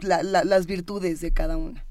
las 0.00 0.66
virtudes 0.66 1.20
de 1.20 1.32
cada 1.32 1.56
una? 1.56 1.85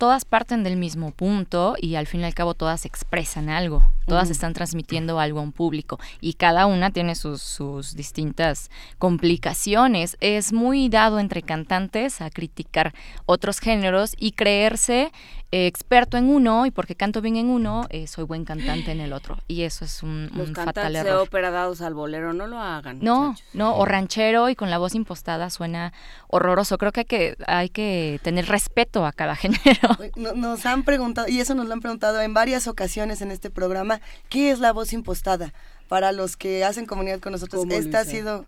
Todas 0.00 0.24
parten 0.24 0.64
del 0.64 0.78
mismo 0.78 1.10
punto 1.10 1.76
y 1.78 1.96
al 1.96 2.06
fin 2.06 2.22
y 2.22 2.24
al 2.24 2.32
cabo 2.32 2.54
todas 2.54 2.86
expresan 2.86 3.50
algo, 3.50 3.84
todas 4.06 4.30
están 4.30 4.54
transmitiendo 4.54 5.20
algo 5.20 5.40
a 5.40 5.42
un 5.42 5.52
público 5.52 6.00
y 6.22 6.32
cada 6.32 6.64
una 6.64 6.90
tiene 6.90 7.14
sus, 7.14 7.42
sus 7.42 7.94
distintas 7.94 8.70
complicaciones. 8.96 10.16
Es 10.20 10.54
muy 10.54 10.88
dado 10.88 11.20
entre 11.20 11.42
cantantes 11.42 12.22
a 12.22 12.30
criticar 12.30 12.94
otros 13.26 13.60
géneros 13.60 14.14
y 14.18 14.32
creerse 14.32 15.12
eh, 15.52 15.66
experto 15.66 16.16
en 16.16 16.28
uno 16.28 16.64
y 16.66 16.70
porque 16.70 16.94
canto 16.94 17.20
bien 17.20 17.34
en 17.36 17.48
uno, 17.48 17.86
eh, 17.90 18.06
soy 18.06 18.22
buen 18.24 18.44
cantante 18.44 18.92
en 18.92 19.00
el 19.00 19.12
otro. 19.12 19.36
Y 19.48 19.62
eso 19.62 19.84
es 19.84 20.02
un, 20.04 20.30
Los 20.32 20.52
fatal 20.52 20.94
error. 20.94 21.12
de 21.12 21.18
ópera 21.18 21.50
dados 21.50 21.80
al 21.80 21.94
bolero, 21.94 22.32
no 22.32 22.46
lo 22.46 22.60
hagan. 22.60 23.00
No, 23.02 23.34
no, 23.52 23.76
o 23.76 23.84
ranchero 23.84 24.48
y 24.48 24.54
con 24.54 24.70
la 24.70 24.78
voz 24.78 24.94
impostada 24.94 25.50
suena 25.50 25.92
horroroso. 26.28 26.78
Creo 26.78 26.92
que 26.92 27.00
hay 27.00 27.06
que, 27.06 27.36
hay 27.48 27.68
que 27.68 28.20
tener 28.22 28.46
respeto 28.46 29.04
a 29.04 29.12
cada 29.12 29.34
género. 29.36 29.98
Nos 30.36 30.66
han 30.66 30.84
preguntado, 30.84 31.26
y 31.26 31.40
eso 31.40 31.54
nos 31.56 31.66
lo 31.66 31.72
han 31.72 31.80
preguntado 31.80 32.20
en 32.20 32.32
varias 32.32 32.68
ocasiones 32.68 33.20
en 33.20 33.32
este 33.32 33.50
programa, 33.50 34.00
¿qué 34.28 34.52
es 34.52 34.60
la 34.60 34.72
voz 34.72 34.92
impostada? 34.92 35.52
Para 35.88 36.12
los 36.12 36.36
que 36.36 36.64
hacen 36.64 36.86
comunidad 36.86 37.18
con 37.18 37.32
nosotros, 37.32 37.64
esta 37.70 38.00
ha 38.00 38.04
sido... 38.04 38.46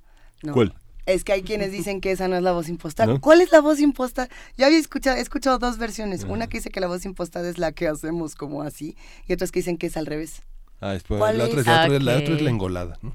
¿Cuál? 0.53 0.75
Es 1.05 1.25
que 1.25 1.33
hay 1.33 1.43
quienes 1.43 1.73
dicen 1.73 2.01
que 2.01 2.13
esa 2.13 2.29
no 2.29 2.37
es 2.37 2.43
la 2.43 2.53
voz 2.53 2.69
impostada. 2.69 3.19
¿Cuál 3.19 3.41
es 3.41 3.51
la 3.51 3.61
voz 3.61 3.81
impostada? 3.81 4.29
Yo 4.57 4.67
había 4.67 4.79
escuchado, 4.79 5.17
he 5.17 5.21
escuchado 5.21 5.59
dos 5.59 5.79
versiones. 5.79 6.25
Una 6.25 6.47
que 6.47 6.59
dice 6.59 6.71
que 6.71 6.81
la 6.81 6.87
voz 6.87 7.05
impostada 7.05 7.49
es 7.49 7.59
la 7.59 7.73
que 7.73 7.89
hacemos 7.89 8.35
como 8.35 8.63
así, 8.63 8.97
y 9.27 9.33
otras 9.33 9.51
que 9.51 9.61
dicen 9.61 9.79
que 9.79 9.89
es 9.89 9.97
al 9.97 10.07
revés. 10.07 10.43
Ah, 10.81 10.93
después, 10.93 11.21
la, 11.21 11.45
Otra 11.45 11.61
es, 11.61 11.67
la, 11.67 11.85
otra, 12.17 12.35
es 12.35 12.43
la 12.43 12.51
engolada, 12.51 12.99
¿no? 13.03 13.15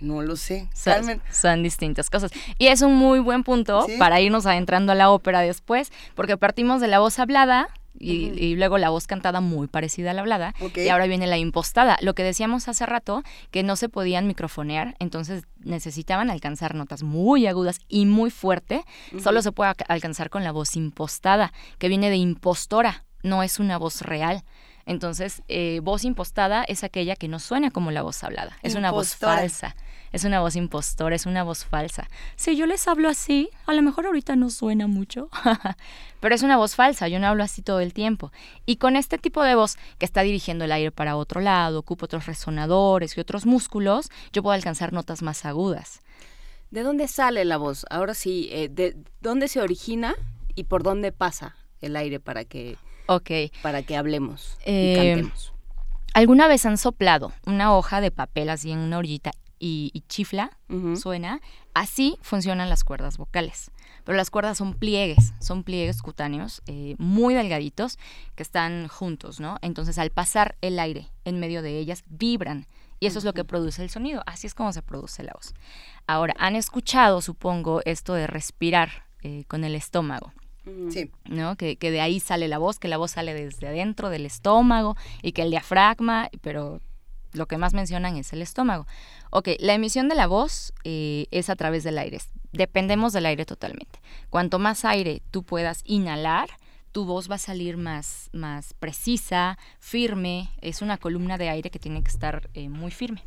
No 0.00 0.22
lo 0.22 0.36
sé. 0.36 0.68
Son, 0.74 1.22
son, 1.30 1.62
distintas 1.62 2.10
cosas. 2.10 2.30
Y 2.58 2.66
es 2.66 2.82
un 2.82 2.94
muy 2.94 3.20
buen 3.20 3.42
punto 3.42 3.86
para 3.98 4.20
irnos 4.20 4.44
adentrando 4.44 4.92
a 4.92 4.94
la 4.94 5.10
ópera 5.10 5.40
después, 5.40 5.92
porque 6.14 6.36
partimos 6.36 6.80
de 6.80 6.88
la 6.88 6.98
voz 6.98 7.18
hablada, 7.18 7.68
y, 7.98 8.56
luego 8.56 8.78
la 8.78 8.90
voz 8.90 9.06
cantada 9.06 9.40
muy 9.40 9.66
parecida 9.66 10.10
a 10.10 10.14
la 10.14 10.20
hablada. 10.20 10.54
Y 10.74 10.88
ahora 10.88 11.06
viene 11.06 11.26
la 11.26 11.38
impostada. 11.38 11.96
Lo 12.00 12.14
que 12.14 12.22
decíamos 12.22 12.68
hace 12.68 12.86
rato, 12.86 13.22
que 13.50 13.62
no 13.62 13.76
se 13.76 13.88
podían 13.88 14.26
microfonear, 14.26 14.96
entonces 14.98 15.44
necesitaban 15.60 16.30
alcanzar 16.30 16.74
notas 16.74 17.02
muy 17.02 17.46
agudas 17.46 17.80
y 17.88 18.06
muy 18.06 18.30
fuerte. 18.30 18.84
Solo 19.22 19.42
se 19.42 19.52
puede 19.52 19.74
alcanzar 19.88 20.30
con 20.30 20.44
la 20.44 20.52
voz 20.52 20.76
impostada, 20.76 21.52
que 21.78 21.88
viene 21.88 22.10
de 22.10 22.16
impostora, 22.16 23.04
no 23.22 23.42
es 23.42 23.58
una 23.58 23.78
voz 23.78 24.02
real. 24.02 24.44
Entonces, 24.86 25.42
eh, 25.48 25.80
voz 25.82 26.04
impostada 26.04 26.62
es 26.64 26.84
aquella 26.84 27.16
que 27.16 27.28
no 27.28 27.38
suena 27.38 27.70
como 27.70 27.90
la 27.90 28.02
voz 28.02 28.22
hablada, 28.22 28.58
es 28.62 28.74
una 28.74 28.90
voz 28.90 29.16
falsa 29.16 29.74
es 30.14 30.22
una 30.22 30.40
voz 30.40 30.54
impostora, 30.54 31.16
es 31.16 31.26
una 31.26 31.42
voz 31.42 31.64
falsa. 31.64 32.08
Si 32.36 32.56
yo 32.56 32.66
les 32.66 32.86
hablo 32.86 33.08
así, 33.08 33.50
a 33.66 33.74
lo 33.74 33.82
mejor 33.82 34.06
ahorita 34.06 34.36
no 34.36 34.48
suena 34.48 34.86
mucho, 34.86 35.28
pero 36.20 36.36
es 36.36 36.42
una 36.42 36.56
voz 36.56 36.76
falsa, 36.76 37.08
yo 37.08 37.18
no 37.18 37.26
hablo 37.26 37.42
así 37.42 37.62
todo 37.62 37.80
el 37.80 37.92
tiempo. 37.92 38.30
Y 38.64 38.76
con 38.76 38.94
este 38.94 39.18
tipo 39.18 39.42
de 39.42 39.56
voz 39.56 39.76
que 39.98 40.04
está 40.04 40.22
dirigiendo 40.22 40.64
el 40.64 40.70
aire 40.70 40.92
para 40.92 41.16
otro 41.16 41.40
lado, 41.40 41.80
ocupa 41.80 42.04
otros 42.04 42.26
resonadores 42.26 43.16
y 43.16 43.20
otros 43.20 43.44
músculos, 43.44 44.08
yo 44.32 44.44
puedo 44.44 44.54
alcanzar 44.54 44.92
notas 44.92 45.20
más 45.20 45.44
agudas. 45.44 46.00
¿De 46.70 46.84
dónde 46.84 47.08
sale 47.08 47.44
la 47.44 47.56
voz? 47.56 47.84
Ahora 47.90 48.14
sí, 48.14 48.48
eh, 48.52 48.68
¿de 48.68 48.96
dónde 49.20 49.48
se 49.48 49.60
origina 49.60 50.14
y 50.54 50.64
por 50.64 50.84
dónde 50.84 51.10
pasa 51.10 51.56
el 51.80 51.96
aire 51.96 52.20
para 52.20 52.44
que, 52.44 52.78
para 53.62 53.82
que 53.82 53.96
hablemos 53.96 54.58
y 54.60 54.70
eh, 54.70 54.94
cantemos? 54.94 55.52
¿Alguna 56.14 56.46
vez 56.46 56.64
han 56.66 56.78
soplado 56.78 57.32
una 57.44 57.76
hoja 57.76 58.00
de 58.00 58.12
papel 58.12 58.48
así 58.48 58.70
en 58.70 58.78
una 58.78 58.98
orillita 58.98 59.32
y, 59.66 60.04
chifla, 60.08 60.58
suena, 60.94 61.40
así 61.72 62.18
funcionan 62.20 62.68
las 62.68 62.84
cuerdas 62.84 63.16
vocales. 63.16 63.70
Pero 64.04 64.14
las 64.14 64.28
cuerdas 64.28 64.58
son 64.58 64.74
pliegues, 64.74 65.32
son 65.40 65.64
pliegues 65.64 66.02
cutáneos 66.02 66.62
eh, 66.66 66.96
muy 66.98 67.32
delgaditos 67.32 67.98
que 68.34 68.42
están 68.42 68.88
juntos, 68.88 69.40
¿no? 69.40 69.56
Entonces 69.62 69.96
al 69.96 70.10
pasar 70.10 70.56
el 70.60 70.78
aire 70.78 71.08
en 71.24 71.40
medio 71.40 71.62
de 71.62 71.78
ellas, 71.78 72.04
vibran. 72.08 72.66
Y 73.00 73.06
eso 73.06 73.18
es 73.18 73.24
lo 73.24 73.32
que 73.32 73.44
produce 73.44 73.82
el 73.82 73.88
sonido. 73.88 74.22
Así 74.26 74.46
es 74.46 74.54
como 74.54 74.70
se 74.74 74.82
produce 74.82 75.22
la 75.22 75.32
voz. 75.34 75.54
Ahora, 76.06 76.34
han 76.38 76.56
escuchado, 76.56 77.22
supongo, 77.22 77.80
esto 77.86 78.12
de 78.12 78.26
respirar 78.26 79.06
eh, 79.22 79.44
con 79.48 79.64
el 79.64 79.74
estómago. 79.74 80.34
Sí. 80.90 81.10
¿No? 81.24 81.56
Que, 81.56 81.76
que, 81.76 81.90
de 81.90 82.02
ahí 82.02 82.20
sale 82.20 82.48
la 82.48 82.58
voz, 82.58 82.78
que 82.78 82.88
la 82.88 82.98
voz 82.98 83.12
sale 83.12 83.32
desde 83.32 83.68
adentro 83.68 84.10
del 84.10 84.26
estómago 84.26 84.96
y 85.22 85.32
que 85.32 85.42
el 85.42 85.50
diafragma, 85.50 86.28
pero 86.42 86.80
lo 87.34 87.46
que 87.46 87.58
más 87.58 87.74
mencionan 87.74 88.16
es 88.16 88.32
el 88.32 88.42
estómago. 88.42 88.86
Ok, 89.30 89.48
la 89.58 89.74
emisión 89.74 90.08
de 90.08 90.14
la 90.14 90.26
voz 90.26 90.72
eh, 90.84 91.26
es 91.30 91.50
a 91.50 91.56
través 91.56 91.84
del 91.84 91.98
aire. 91.98 92.18
Dependemos 92.52 93.12
del 93.12 93.26
aire 93.26 93.44
totalmente. 93.44 94.00
Cuanto 94.30 94.58
más 94.58 94.84
aire 94.84 95.22
tú 95.30 95.42
puedas 95.42 95.82
inhalar, 95.84 96.48
tu 96.92 97.04
voz 97.04 97.28
va 97.28 97.34
a 97.34 97.38
salir 97.38 97.76
más, 97.76 98.30
más 98.32 98.72
precisa, 98.74 99.58
firme. 99.80 100.48
Es 100.60 100.80
una 100.80 100.96
columna 100.96 101.36
de 101.36 101.48
aire 101.48 101.70
que 101.70 101.80
tiene 101.80 102.02
que 102.02 102.10
estar 102.10 102.48
eh, 102.54 102.68
muy 102.68 102.92
firme. 102.92 103.24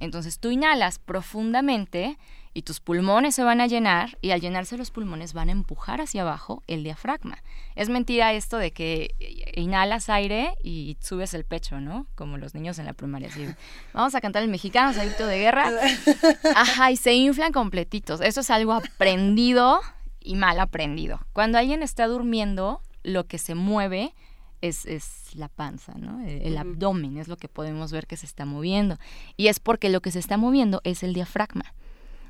Entonces 0.00 0.38
tú 0.38 0.50
inhalas 0.50 0.98
profundamente 0.98 2.18
y 2.56 2.62
tus 2.62 2.80
pulmones 2.80 3.34
se 3.34 3.44
van 3.44 3.60
a 3.60 3.66
llenar 3.66 4.16
y 4.22 4.30
al 4.30 4.40
llenarse 4.40 4.78
los 4.78 4.90
pulmones 4.90 5.34
van 5.34 5.50
a 5.50 5.52
empujar 5.52 6.00
hacia 6.00 6.22
abajo 6.22 6.62
el 6.66 6.84
diafragma. 6.84 7.42
Es 7.74 7.90
mentira 7.90 8.32
esto 8.32 8.56
de 8.56 8.70
que 8.70 9.14
inhalas 9.54 10.08
aire 10.08 10.54
y 10.64 10.96
subes 11.02 11.34
el 11.34 11.44
pecho, 11.44 11.82
¿no? 11.82 12.06
Como 12.14 12.38
los 12.38 12.54
niños 12.54 12.78
en 12.78 12.86
la 12.86 12.94
primaria. 12.94 13.28
Así, 13.28 13.46
vamos 13.92 14.14
a 14.14 14.22
cantar 14.22 14.42
el 14.42 14.48
mexicano, 14.48 14.94
salito 14.94 15.26
de 15.26 15.38
guerra. 15.38 15.70
Ajá, 16.56 16.90
y 16.90 16.96
se 16.96 17.12
inflan 17.12 17.52
completitos. 17.52 18.22
Eso 18.22 18.40
es 18.40 18.48
algo 18.48 18.72
aprendido 18.72 19.82
y 20.18 20.36
mal 20.36 20.58
aprendido. 20.58 21.20
Cuando 21.34 21.58
alguien 21.58 21.82
está 21.82 22.06
durmiendo, 22.06 22.80
lo 23.02 23.26
que 23.26 23.36
se 23.36 23.54
mueve 23.54 24.14
es, 24.62 24.86
es, 24.86 25.34
la 25.34 25.48
panza, 25.48 25.92
¿no? 25.98 26.26
El, 26.26 26.56
abdomen 26.56 27.18
es 27.18 27.28
lo 27.28 27.36
que 27.36 27.48
podemos 27.48 27.92
ver 27.92 28.06
que 28.06 28.16
se 28.16 28.24
está 28.24 28.46
moviendo. 28.46 28.96
Y 29.36 29.48
es 29.48 29.60
porque 29.60 29.90
lo 29.90 30.00
que 30.00 30.10
se 30.10 30.20
está 30.20 30.38
moviendo 30.38 30.80
es 30.84 31.02
el 31.02 31.12
diafragma. 31.12 31.74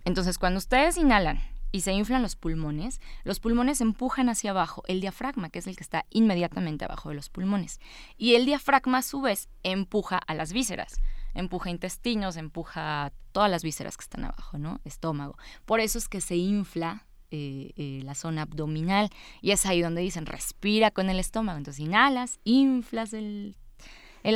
Entonces, 0.07 0.39
cuando 0.39 0.59
ustedes 0.59 0.97
inhalan 0.97 1.43
y 1.73 1.81
se 1.81 1.93
inflan 1.93 2.23
los 2.23 2.37
pulmones, 2.37 3.01
los 3.25 3.41
pulmones 3.41 3.81
empujan 3.81 4.29
hacia 4.29 4.53
abajo 4.53 4.85
el 4.87 5.01
diafragma, 5.01 5.51
que 5.51 5.59
es 5.59 5.67
el 5.67 5.75
que 5.75 5.83
está 5.83 6.07
inmediatamente 6.11 6.85
abajo 6.85 7.09
de 7.09 7.17
los 7.17 7.29
pulmones. 7.29 7.81
Y 8.17 8.37
el 8.37 8.47
diafragma, 8.47 8.99
a 8.99 9.03
su 9.03 9.21
vez, 9.21 9.49
empuja 9.65 10.17
a 10.19 10.35
las 10.35 10.53
vísceras. 10.53 11.01
Empuja 11.35 11.71
intestinos, 11.71 12.37
empuja 12.37 13.13
todas 13.33 13.51
las 13.51 13.65
vísceras 13.65 13.97
que 13.97 14.05
están 14.05 14.25
abajo, 14.25 14.59
¿no? 14.59 14.81
Estómago. 14.85 15.37
Por 15.65 15.81
eso 15.81 15.99
es 15.99 16.09
que 16.09 16.21
se 16.21 16.37
infla 16.37 17.05
eh, 17.33 17.73
eh, 17.77 18.01
la 18.05 18.15
zona 18.15 18.43
abdominal. 18.43 19.11
Y 19.43 19.51
es 19.51 19.67
ahí 19.67 19.83
donde 19.83 20.03
dicen, 20.03 20.27
respira 20.27 20.93
con 20.93 21.11
el 21.11 21.19
estómago. 21.19 21.59
Entonces 21.59 21.81
inhalas, 21.81 22.39
inflas 22.45 23.13
el, 23.13 23.57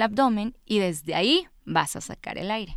abdomen 0.02 0.56
y 0.66 0.80
desde 0.80 1.14
ahí 1.14 1.46
vas 1.64 1.94
a 1.94 2.00
sacar 2.00 2.38
el 2.38 2.50
aire. 2.50 2.76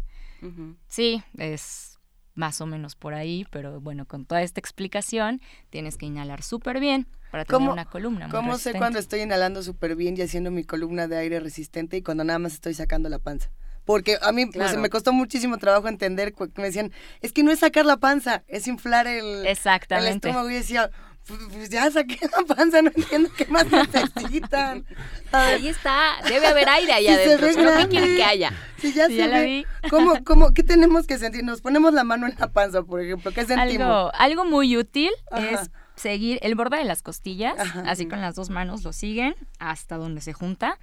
Sí, 0.90 1.24
es 1.38 1.93
más 2.36 2.62
o 2.62 2.66
menos 2.66 2.96
por 2.96 3.14
ahí, 3.14 3.46
pero 3.50 3.80
bueno, 3.80 4.06
con 4.06 4.26
toda 4.26 4.42
esta 4.42 4.60
explicación 4.60 5.42
tienes 5.70 5.98
que 5.98 6.06
inhalar 6.06 6.42
súper 6.44 6.80
bien 6.80 7.08
para 7.32 7.46
tener 7.46 7.70
una 7.70 7.86
columna. 7.86 8.28
Muy 8.28 8.32
¿Cómo 8.32 8.58
sé 8.58 8.74
cuando 8.74 9.00
estoy 9.00 9.22
inhalando 9.22 9.64
súper 9.64 9.96
bien 9.96 10.16
y 10.18 10.22
haciendo 10.22 10.52
mi 10.52 10.64
columna 10.64 11.08
de 11.08 11.18
aire 11.18 11.40
resistente 11.40 11.98
y 11.98 12.02
cuando 12.02 12.24
nada 12.24 12.40
más 12.40 12.54
estoy 12.54 12.74
sacando 12.74 13.10
la 13.10 13.20
panza? 13.20 13.50
Porque 13.86 14.18
a 14.22 14.32
mí 14.32 14.46
me 14.78 14.90
costó 14.90 15.12
muchísimo 15.12 15.58
trabajo 15.58 15.90
entender, 15.90 16.34
me 16.56 16.64
decían, 16.64 16.92
es 17.22 17.34
que 17.34 17.44
no 17.44 17.52
es 17.52 17.60
sacar 17.60 17.86
la 17.86 17.98
panza, 17.98 18.44
es 18.48 18.68
inflar 18.68 19.08
el, 19.08 19.46
Exactamente. 19.46 20.10
el 20.10 20.16
estómago. 20.16 20.50
Y 20.50 20.54
decía, 20.54 20.90
pues, 21.28 21.40
pues 21.52 21.70
ya 21.70 21.90
saqué 21.90 22.20
la 22.22 22.56
panza, 22.56 22.82
no 22.82 22.92
entiendo 22.94 23.30
qué 23.36 23.46
más 23.46 23.66
necesitan. 23.72 24.86
Ahí 25.32 25.70
está, 25.70 26.16
debe 26.28 26.48
haber 26.48 26.68
aire 26.70 26.94
allá 26.94 27.14
adentro. 27.16 27.48
¿Qué 27.78 27.88
quiere 27.88 28.16
que 28.16 28.24
haya? 28.24 28.54
Sí, 28.78 28.94
ya, 28.94 29.08
se 29.08 29.28
la 29.28 29.42
vi. 29.42 29.66
¿Cómo, 29.90 30.24
cómo, 30.26 30.54
¿Qué 30.54 30.64
tenemos 30.64 31.08
que 31.08 31.18
sentir? 31.18 31.44
Nos 31.44 31.62
ponemos 31.62 31.94
la 31.94 32.04
mano 32.04 32.28
en 32.28 32.36
la 32.38 32.52
panza, 32.52 32.84
por 32.84 33.02
ejemplo. 33.02 33.32
¿Qué 33.32 33.46
sentimos? 33.46 33.88
Algo, 33.88 34.12
algo 34.16 34.46
muy 34.46 34.76
útil 34.76 35.12
es 35.38 35.72
seguir 35.96 36.40
el 36.42 36.56
borde 36.56 36.78
de 36.78 36.84
las 36.84 37.02
costillas, 37.02 37.56
así 37.86 38.08
con 38.08 38.20
las 38.20 38.36
dos 38.36 38.50
manos 38.50 38.84
lo 38.84 38.92
siguen 38.94 39.36
hasta 39.60 39.96
donde 39.96 40.22
se 40.22 40.34
junta. 40.34 40.78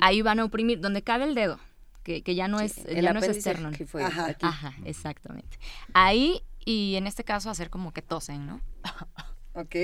Ahí 0.00 0.20
van 0.22 0.40
a 0.40 0.44
oprimir, 0.44 0.80
donde 0.80 1.02
cabe 1.02 1.24
el 1.24 1.34
dedo, 1.34 1.58
que, 2.02 2.22
que 2.22 2.34
ya 2.34 2.48
no 2.48 2.60
es, 2.60 2.84
ya 2.84 3.12
no 3.12 3.20
es 3.20 3.28
externo. 3.28 3.70
Ajá. 4.02 4.36
Ajá, 4.42 4.74
exactamente. 4.84 5.58
Ahí, 5.94 6.42
y 6.64 6.96
en 6.96 7.06
este 7.06 7.24
caso 7.24 7.48
hacer 7.48 7.70
como 7.70 7.92
que 7.92 8.02
tosen, 8.02 8.46
¿no? 8.46 8.60
Ok. 9.54 9.76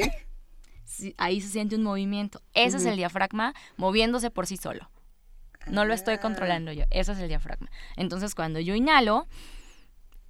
ahí 1.16 1.40
se 1.40 1.48
siente 1.48 1.76
un 1.76 1.82
movimiento. 1.82 2.40
Ese 2.52 2.76
es 2.76 2.84
el 2.84 2.96
diafragma 2.96 3.54
moviéndose 3.76 4.30
por 4.30 4.46
sí 4.46 4.56
solo. 4.56 4.90
No 5.66 5.84
lo 5.84 5.94
estoy 5.94 6.18
controlando 6.18 6.72
yo. 6.72 6.84
Ese 6.90 7.12
es 7.12 7.18
el 7.18 7.28
diafragma. 7.28 7.70
Entonces, 7.96 8.34
cuando 8.34 8.60
yo 8.60 8.74
inhalo 8.74 9.26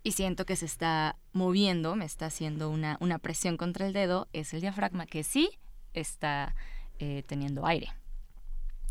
y 0.03 0.13
siento 0.13 0.47
que 0.47 0.57
se 0.57 0.67
está 0.67 1.17
moviendo, 1.33 1.97
me 1.97 2.05
está 2.05 2.27
haciendo 2.27 2.71
una, 2.71 2.97
una 3.01 3.19
presión 3.19 3.57
contra 3.57 3.87
el 3.87 3.93
dedo, 3.93 4.29
es 4.33 4.55
el 4.55 4.61
diafragma 4.61 5.07
que 5.07 5.25
sí 5.25 5.59
está 5.93 6.55
eh, 6.99 7.25
teniendo 7.27 7.67
aire. 7.67 7.89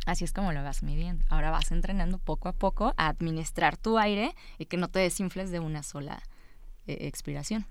Así 0.06 0.26
es 0.26 0.34
como 0.34 0.52
lo 0.52 0.64
vas 0.64 0.84
midiendo. 0.84 1.24
Ahora 1.30 1.52
vas 1.52 1.72
entrenando 1.72 2.18
poco 2.18 2.50
a 2.50 2.54
poco 2.54 2.94
a 2.98 3.08
administrar 3.08 3.78
tu 3.78 3.98
aire 3.98 4.36
y 4.58 4.66
que 4.66 4.76
no 4.76 4.89
te 4.89 5.00
desinfles 5.00 5.50
de 5.52 5.60
una 5.60 5.82
sola 5.82 6.22
eh, 6.88 6.98
expiración. 7.02 7.66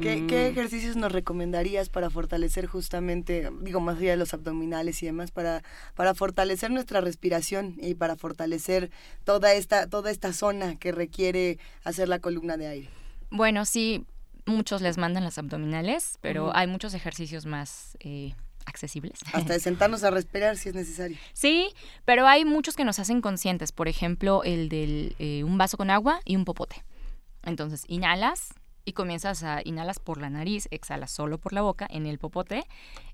¿Qué, 0.00 0.16
mm. 0.16 0.30
ejercicios 0.52 0.96
nos 0.96 1.10
recomendarías 1.10 1.88
para 1.88 2.10
fortalecer 2.10 2.66
justamente, 2.66 3.50
digo, 3.62 3.80
más 3.80 3.98
allá 3.98 4.10
de 4.10 4.16
los 4.16 4.34
abdominales 4.34 5.02
y 5.02 5.06
demás, 5.06 5.30
para, 5.30 5.62
para 5.94 6.14
fortalecer 6.14 6.70
nuestra 6.70 7.00
respiración 7.00 7.76
y 7.80 7.94
para 7.94 8.16
fortalecer 8.16 8.90
toda 9.24 9.54
esta, 9.54 9.86
toda 9.86 10.10
esta 10.10 10.32
zona 10.32 10.76
que 10.76 10.92
requiere 10.92 11.58
hacer 11.84 12.08
la 12.08 12.18
columna 12.18 12.56
de 12.56 12.66
aire? 12.66 12.88
Bueno, 13.30 13.64
sí, 13.64 14.04
muchos 14.44 14.82
les 14.82 14.98
mandan 14.98 15.24
las 15.24 15.38
abdominales, 15.38 16.18
pero 16.20 16.54
hay 16.54 16.66
muchos 16.66 16.92
ejercicios 16.92 17.46
más 17.46 17.96
eh, 18.00 18.34
accesibles. 18.66 19.20
Hasta 19.32 19.54
de 19.54 19.60
sentarnos 19.60 20.04
a 20.04 20.10
respirar 20.10 20.56
si 20.56 20.68
es 20.68 20.74
necesario. 20.74 21.16
Sí, 21.32 21.70
pero 22.04 22.26
hay 22.26 22.44
muchos 22.44 22.76
que 22.76 22.84
nos 22.84 22.98
hacen 22.98 23.20
conscientes. 23.20 23.72
Por 23.72 23.88
ejemplo, 23.88 24.44
el 24.44 24.68
de 24.68 25.14
eh, 25.18 25.44
un 25.44 25.56
vaso 25.56 25.76
con 25.76 25.90
agua 25.90 26.20
y 26.24 26.36
un 26.36 26.44
popote. 26.44 26.84
Entonces, 27.42 27.84
inhalas, 27.88 28.54
y 28.86 28.92
comienzas 28.92 29.42
a 29.42 29.60
inhalas 29.64 29.98
por 29.98 30.18
la 30.18 30.30
nariz, 30.30 30.68
exhalas 30.70 31.10
solo 31.10 31.38
por 31.38 31.52
la 31.52 31.60
boca 31.60 31.86
en 31.90 32.06
el 32.06 32.18
popote 32.18 32.64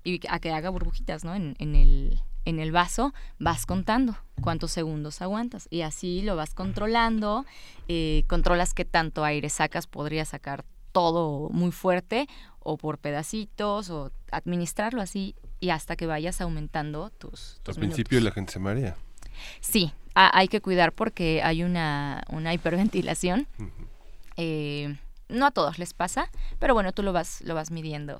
y 0.03 0.21
a 0.29 0.39
que 0.39 0.51
haga 0.51 0.69
burbujitas, 0.69 1.25
¿no? 1.25 1.33
En, 1.33 1.55
el, 1.59 2.21
en 2.45 2.59
el 2.59 2.71
vaso 2.71 3.13
vas 3.39 3.65
contando 3.65 4.15
cuántos 4.41 4.71
segundos 4.71 5.21
aguantas 5.21 5.67
y 5.71 5.81
así 5.81 6.21
lo 6.21 6.35
vas 6.35 6.53
controlando, 6.53 7.45
eh, 7.87 8.23
controlas 8.27 8.75
qué 8.75 8.85
tanto 8.85 9.25
aire 9.25 9.49
sacas, 9.49 9.87
podrías 9.87 10.29
sacar 10.29 10.63
todo 10.91 11.49
muy 11.49 11.71
fuerte 11.71 12.27
o 12.59 12.77
por 12.77 12.99
pedacitos 12.99 13.89
o 13.89 14.11
administrarlo 14.31 15.01
así 15.01 15.35
y 15.59 15.71
hasta 15.71 15.95
que 15.95 16.05
vayas 16.05 16.39
aumentando 16.39 17.09
tus... 17.09 17.59
Al 17.67 17.75
principio 17.75 18.19
la 18.21 18.29
gente 18.29 18.53
se 18.53 18.59
marea. 18.59 18.95
Sí, 19.59 19.91
hay 20.13 20.47
que 20.49 20.61
cuidar 20.61 20.93
porque 20.93 21.41
hay 21.41 21.63
una, 21.63 22.23
una 22.29 22.53
hiperventilación. 22.53 23.47
No 25.33 25.47
a 25.47 25.51
todos 25.51 25.79
les 25.79 25.93
pasa, 25.93 26.29
pero 26.59 26.73
bueno, 26.73 26.91
tú 26.91 27.03
lo 27.03 27.11
vas, 27.11 27.41
lo 27.41 27.55
vas 27.55 27.71
midiendo 27.71 28.19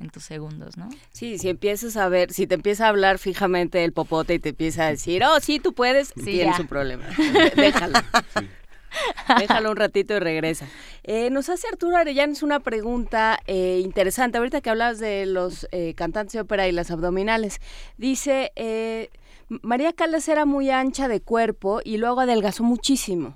en 0.00 0.10
tus 0.10 0.24
segundos, 0.24 0.76
¿no? 0.76 0.88
Sí, 1.12 1.38
si 1.38 1.48
empiezas 1.48 1.96
a 1.96 2.08
ver, 2.08 2.32
si 2.32 2.46
te 2.46 2.54
empieza 2.54 2.86
a 2.86 2.88
hablar 2.88 3.18
fijamente 3.18 3.84
el 3.84 3.92
popote 3.92 4.34
y 4.34 4.38
te 4.38 4.50
empieza 4.50 4.86
a 4.86 4.90
decir, 4.90 5.22
oh, 5.24 5.40
sí, 5.40 5.58
tú 5.58 5.74
puedes, 5.74 6.08
sí, 6.16 6.22
tienes 6.22 6.58
un 6.58 6.68
problema. 6.68 7.04
Déjalo. 7.56 7.98
Déjalo 9.38 9.70
un 9.70 9.76
ratito 9.76 10.14
y 10.14 10.18
regresa. 10.18 10.66
Eh, 11.02 11.28
nos 11.30 11.50
hace 11.50 11.68
Arturo 11.68 11.96
Arellanes 11.96 12.42
una 12.42 12.60
pregunta 12.60 13.38
eh, 13.46 13.80
interesante. 13.84 14.38
Ahorita 14.38 14.62
que 14.62 14.70
hablas 14.70 14.98
de 14.98 15.26
los 15.26 15.68
eh, 15.72 15.92
cantantes 15.94 16.32
de 16.32 16.40
ópera 16.40 16.66
y 16.68 16.72
las 16.72 16.90
abdominales. 16.90 17.60
Dice, 17.98 18.52
María 19.48 19.92
Caldas 19.92 20.28
era 20.28 20.46
muy 20.46 20.70
ancha 20.70 21.08
de 21.08 21.20
cuerpo 21.20 21.80
y 21.84 21.98
luego 21.98 22.20
adelgazó 22.20 22.64
muchísimo 22.64 23.34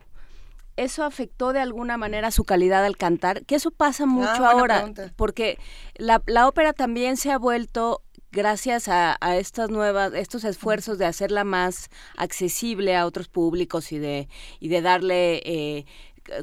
eso 0.76 1.04
afectó 1.04 1.52
de 1.52 1.60
alguna 1.60 1.96
manera 1.96 2.30
su 2.30 2.44
calidad 2.44 2.84
al 2.84 2.96
cantar, 2.96 3.44
que 3.44 3.54
eso 3.54 3.70
pasa 3.70 4.04
ah, 4.04 4.06
mucho 4.06 4.46
ahora, 4.46 4.92
porque 5.16 5.58
la, 5.96 6.22
la, 6.26 6.48
ópera 6.48 6.72
también 6.72 7.16
se 7.16 7.30
ha 7.30 7.38
vuelto 7.38 8.02
gracias 8.30 8.88
a, 8.88 9.16
a, 9.20 9.36
estas 9.36 9.70
nuevas, 9.70 10.14
estos 10.14 10.44
esfuerzos 10.44 10.98
de 10.98 11.04
hacerla 11.04 11.44
más 11.44 11.90
accesible 12.16 12.96
a 12.96 13.06
otros 13.06 13.28
públicos 13.28 13.92
y 13.92 13.98
de, 13.98 14.28
y 14.58 14.68
de 14.68 14.80
darle 14.80 15.42
eh, 15.44 15.84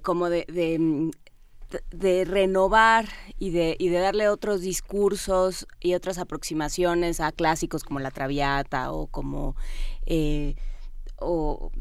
como 0.04 0.30
de, 0.30 0.46
de, 1.92 2.26
renovar 2.26 3.08
y 3.38 3.50
de, 3.52 3.76
y 3.80 3.90
de 3.90 4.00
darle 4.00 4.30
otros 4.30 4.62
discursos 4.62 5.68
y 5.80 5.96
otras 5.96 6.20
aproximaciones 6.20 7.20
a 7.20 7.32
clásicos 7.32 7.84
como 7.84 8.00
la 8.00 8.12
Traviata 8.12 8.92
o 8.92 9.08
como 9.08 9.56
eh, 10.06 10.56
o 11.18 11.72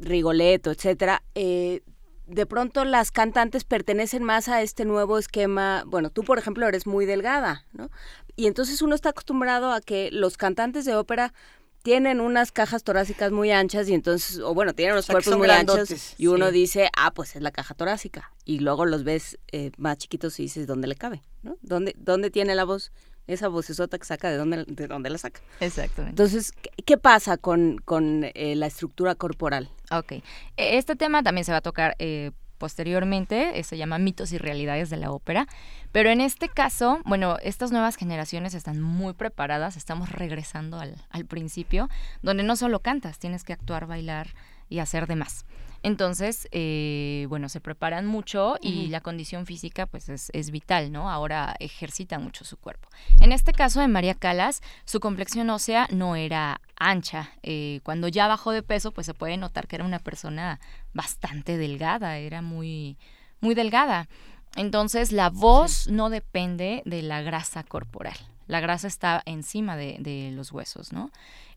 Rigoletto, 0.00 0.70
etcétera, 0.70 1.22
eh, 1.34 1.82
de 2.26 2.46
pronto 2.46 2.84
las 2.84 3.10
cantantes 3.10 3.64
pertenecen 3.64 4.22
más 4.22 4.48
a 4.48 4.62
este 4.62 4.84
nuevo 4.84 5.18
esquema. 5.18 5.82
Bueno, 5.86 6.10
tú, 6.10 6.22
por 6.22 6.38
ejemplo, 6.38 6.66
eres 6.66 6.86
muy 6.86 7.04
delgada, 7.04 7.66
¿no? 7.72 7.90
Y 8.36 8.46
entonces 8.46 8.80
uno 8.82 8.94
está 8.94 9.10
acostumbrado 9.10 9.72
a 9.72 9.80
que 9.80 10.10
los 10.12 10.36
cantantes 10.36 10.84
de 10.84 10.94
ópera 10.94 11.34
tienen 11.82 12.20
unas 12.20 12.52
cajas 12.52 12.84
torácicas 12.84 13.32
muy 13.32 13.50
anchas 13.50 13.88
y 13.88 13.94
entonces, 13.94 14.38
o 14.38 14.54
bueno, 14.54 14.74
tienen 14.74 14.92
unos 14.92 15.06
cuerpos 15.06 15.36
muy 15.36 15.50
anchos 15.50 16.14
y 16.18 16.26
uno 16.26 16.50
dice, 16.50 16.90
ah, 16.96 17.10
pues 17.12 17.36
es 17.36 17.42
la 17.42 17.50
caja 17.50 17.74
torácica. 17.74 18.32
Y 18.44 18.60
luego 18.60 18.86
los 18.86 19.02
ves 19.02 19.38
eh, 19.50 19.72
más 19.76 19.96
chiquitos 19.98 20.38
y 20.40 20.44
dices, 20.44 20.66
¿dónde 20.66 20.88
le 20.88 20.94
cabe? 20.94 21.22
¿no? 21.42 21.56
¿Dónde, 21.62 21.94
¿Dónde 21.98 22.30
tiene 22.30 22.54
la 22.54 22.64
voz? 22.64 22.92
esa 23.26 23.48
vocesota 23.48 23.96
que 23.98 24.04
saca, 24.04 24.28
¿de 24.30 24.36
dónde, 24.36 24.64
de 24.66 24.86
dónde 24.88 25.10
la 25.10 25.18
saca? 25.18 25.40
Exactamente. 25.60 26.10
Entonces, 26.10 26.52
¿qué, 26.84 26.98
pasa 26.98 27.36
con, 27.36 27.78
con 27.78 28.24
eh, 28.34 28.56
la 28.56 28.66
estructura 28.66 29.14
corporal? 29.14 29.70
Ok. 29.90 30.12
E, 30.12 30.22
este 30.56 30.96
tema 30.96 31.22
también 31.22 31.44
se 31.44 31.52
va 31.52 31.58
a 31.58 31.62
tocar 31.62 31.96
eh, 31.98 32.30
posteriormente, 32.58 33.58
eh, 33.58 33.64
se 33.64 33.76
llama 33.76 33.98
mitos 33.98 34.32
y 34.32 34.38
realidades 34.38 34.90
de 34.90 34.98
la 34.98 35.10
ópera, 35.10 35.46
pero 35.92 36.10
en 36.10 36.20
este 36.20 36.48
caso, 36.48 37.00
bueno, 37.06 37.38
estas 37.42 37.72
nuevas 37.72 37.96
generaciones 37.96 38.54
están 38.54 38.80
muy 38.80 39.14
preparadas, 39.14 39.76
estamos 39.76 40.10
regresando 40.10 40.78
al, 40.78 40.96
al 41.08 41.24
principio, 41.24 41.88
donde 42.22 42.42
no 42.42 42.56
solo 42.56 42.80
cantas, 42.80 43.18
tienes 43.18 43.44
que 43.44 43.54
actuar, 43.54 43.86
bailar 43.86 44.28
y 44.68 44.78
hacer 44.78 45.06
demás. 45.06 45.46
Entonces, 45.82 46.46
eh, 46.52 47.26
bueno, 47.28 47.48
se 47.48 47.60
preparan 47.60 48.04
mucho 48.04 48.56
y 48.60 48.88
la 48.88 49.00
condición 49.00 49.46
física 49.46 49.86
pues 49.86 50.08
es, 50.08 50.50
vital, 50.50 50.92
¿no? 50.92 51.10
Ahora 51.10 51.56
ejercita 51.58 52.18
mucho 52.18 52.44
su 52.44 52.58
cuerpo. 52.58 52.88
En 53.20 53.32
este 53.32 53.52
caso 53.52 53.80
de 53.80 53.88
María 53.88 54.14
Calas, 54.14 54.60
su 54.84 55.00
complexión 55.00 55.48
ósea 55.48 55.88
no 55.90 56.16
era 56.16 56.60
ancha. 56.76 57.30
Eh, 57.42 57.80
cuando 57.82 58.08
ya 58.08 58.28
bajó 58.28 58.52
de 58.52 58.62
peso, 58.62 58.92
pues 58.92 59.06
se 59.06 59.14
puede 59.14 59.38
notar 59.38 59.68
que 59.68 59.76
era 59.76 59.84
una 59.84 60.00
persona 60.00 60.60
bastante 60.92 61.56
delgada, 61.56 62.18
era 62.18 62.42
muy, 62.42 62.98
muy 63.40 63.54
delgada. 63.54 64.08
Entonces, 64.56 65.12
la 65.12 65.30
voz 65.30 65.86
no 65.88 66.10
depende 66.10 66.82
de 66.84 67.02
la 67.02 67.22
grasa 67.22 67.62
corporal. 67.62 68.16
La 68.48 68.60
grasa 68.60 68.88
está 68.88 69.22
encima 69.26 69.76
de, 69.76 69.96
de 70.00 70.32
los 70.32 70.52
huesos, 70.52 70.92
¿no? 70.92 71.10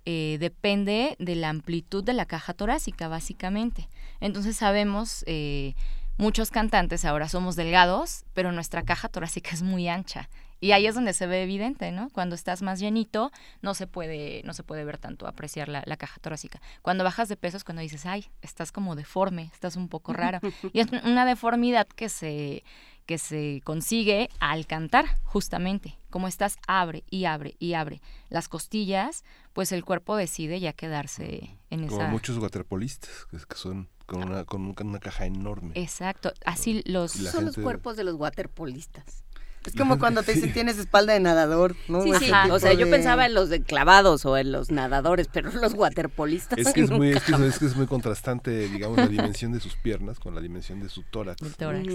Eh, 0.05 0.37
depende 0.39 1.15
de 1.19 1.35
la 1.35 1.49
amplitud 1.49 2.03
de 2.03 2.13
la 2.13 2.25
caja 2.25 2.53
torácica, 2.53 3.07
básicamente. 3.07 3.87
Entonces 4.19 4.57
sabemos, 4.57 5.23
eh, 5.27 5.75
muchos 6.17 6.51
cantantes 6.51 7.05
ahora 7.05 7.29
somos 7.29 7.55
delgados, 7.55 8.25
pero 8.33 8.51
nuestra 8.51 8.83
caja 8.83 9.07
torácica 9.07 9.51
es 9.51 9.61
muy 9.61 9.87
ancha. 9.87 10.29
Y 10.59 10.71
ahí 10.71 10.87
es 10.87 10.95
donde 10.95 11.11
se 11.11 11.27
ve 11.27 11.43
evidente, 11.43 11.91
¿no? 11.91 12.09
Cuando 12.09 12.35
estás 12.35 12.61
más 12.61 12.79
llenito, 12.79 13.31
no 13.61 13.73
se 13.73 13.85
puede, 13.85 14.41
no 14.45 14.53
se 14.53 14.63
puede 14.63 14.85
ver 14.85 14.97
tanto, 14.97 15.27
apreciar 15.27 15.67
la, 15.67 15.83
la 15.85 15.97
caja 15.97 16.21
torácica. 16.21 16.61
Cuando 16.81 17.03
bajas 17.03 17.27
de 17.27 17.35
peso 17.35 17.57
es 17.57 17.65
cuando 17.65 17.81
dices, 17.81 18.05
ay, 18.05 18.25
estás 18.41 18.71
como 18.71 18.95
deforme, 18.95 19.49
estás 19.53 19.75
un 19.75 19.89
poco 19.89 20.13
raro. 20.13 20.39
y 20.73 20.79
es 20.79 20.87
una 21.03 21.25
deformidad 21.25 21.85
que 21.87 22.07
se 22.07 22.63
que 23.05 23.17
se 23.17 23.61
consigue 23.63 24.29
al 24.39 24.65
cantar, 24.65 25.05
justamente. 25.23 25.97
Como 26.09 26.27
estás, 26.27 26.57
abre 26.67 27.03
y 27.09 27.25
abre 27.25 27.55
y 27.59 27.73
abre 27.73 28.01
las 28.29 28.47
costillas, 28.47 29.23
pues 29.53 29.71
el 29.71 29.85
cuerpo 29.85 30.15
decide 30.15 30.59
ya 30.59 30.73
quedarse 30.73 31.57
en 31.69 31.83
esa... 31.83 31.95
Como 31.95 32.07
muchos 32.09 32.37
waterpolistas, 32.37 33.27
que 33.29 33.55
son 33.55 33.89
con 34.05 34.23
una, 34.23 34.43
con 34.45 34.75
una 34.79 34.99
caja 34.99 35.25
enorme. 35.25 35.71
Exacto, 35.75 36.33
así 36.45 36.83
los... 36.85 37.11
Son 37.11 37.45
los 37.45 37.55
cuerpos 37.55 37.95
de 37.95 38.03
los 38.03 38.15
waterpolistas. 38.15 39.23
Es 39.65 39.73
como 39.77 39.99
cuando 39.99 40.23
te 40.23 40.33
dicen 40.33 40.53
tienes 40.53 40.77
espalda 40.77 41.13
de 41.13 41.19
nadador, 41.19 41.75
¿no? 41.87 42.03
Sí, 42.03 42.11
sí. 42.19 42.31
O 42.51 42.59
sea, 42.59 42.73
yo 42.73 42.89
pensaba 42.89 43.25
en 43.25 43.33
los 43.33 43.49
de 43.49 43.61
clavados 43.61 44.25
o 44.25 44.37
en 44.37 44.51
los 44.51 44.71
nadadores, 44.71 45.27
pero 45.31 45.51
los 45.51 45.73
waterpolistas. 45.73 46.59
Es 46.63 46.73
que 46.73 46.81
es, 46.81 46.91
muy, 46.91 47.11
es, 47.11 47.23
que 47.23 47.65
es, 47.65 47.75
muy 47.75 47.87
contrastante, 47.87 48.69
digamos, 48.69 48.97
la 48.97 49.07
dimensión 49.07 49.51
de 49.51 49.59
sus 49.59 49.75
piernas 49.75 50.19
con 50.19 50.33
la 50.33 50.41
dimensión 50.41 50.79
de 50.79 50.89
su 50.89 51.03
tórax. 51.03 51.41
El 51.41 51.55
tórax. 51.55 51.87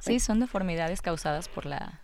Sí, 0.00 0.20
son 0.20 0.40
deformidades 0.40 1.02
causadas 1.02 1.48
por 1.48 1.66
la 1.66 2.00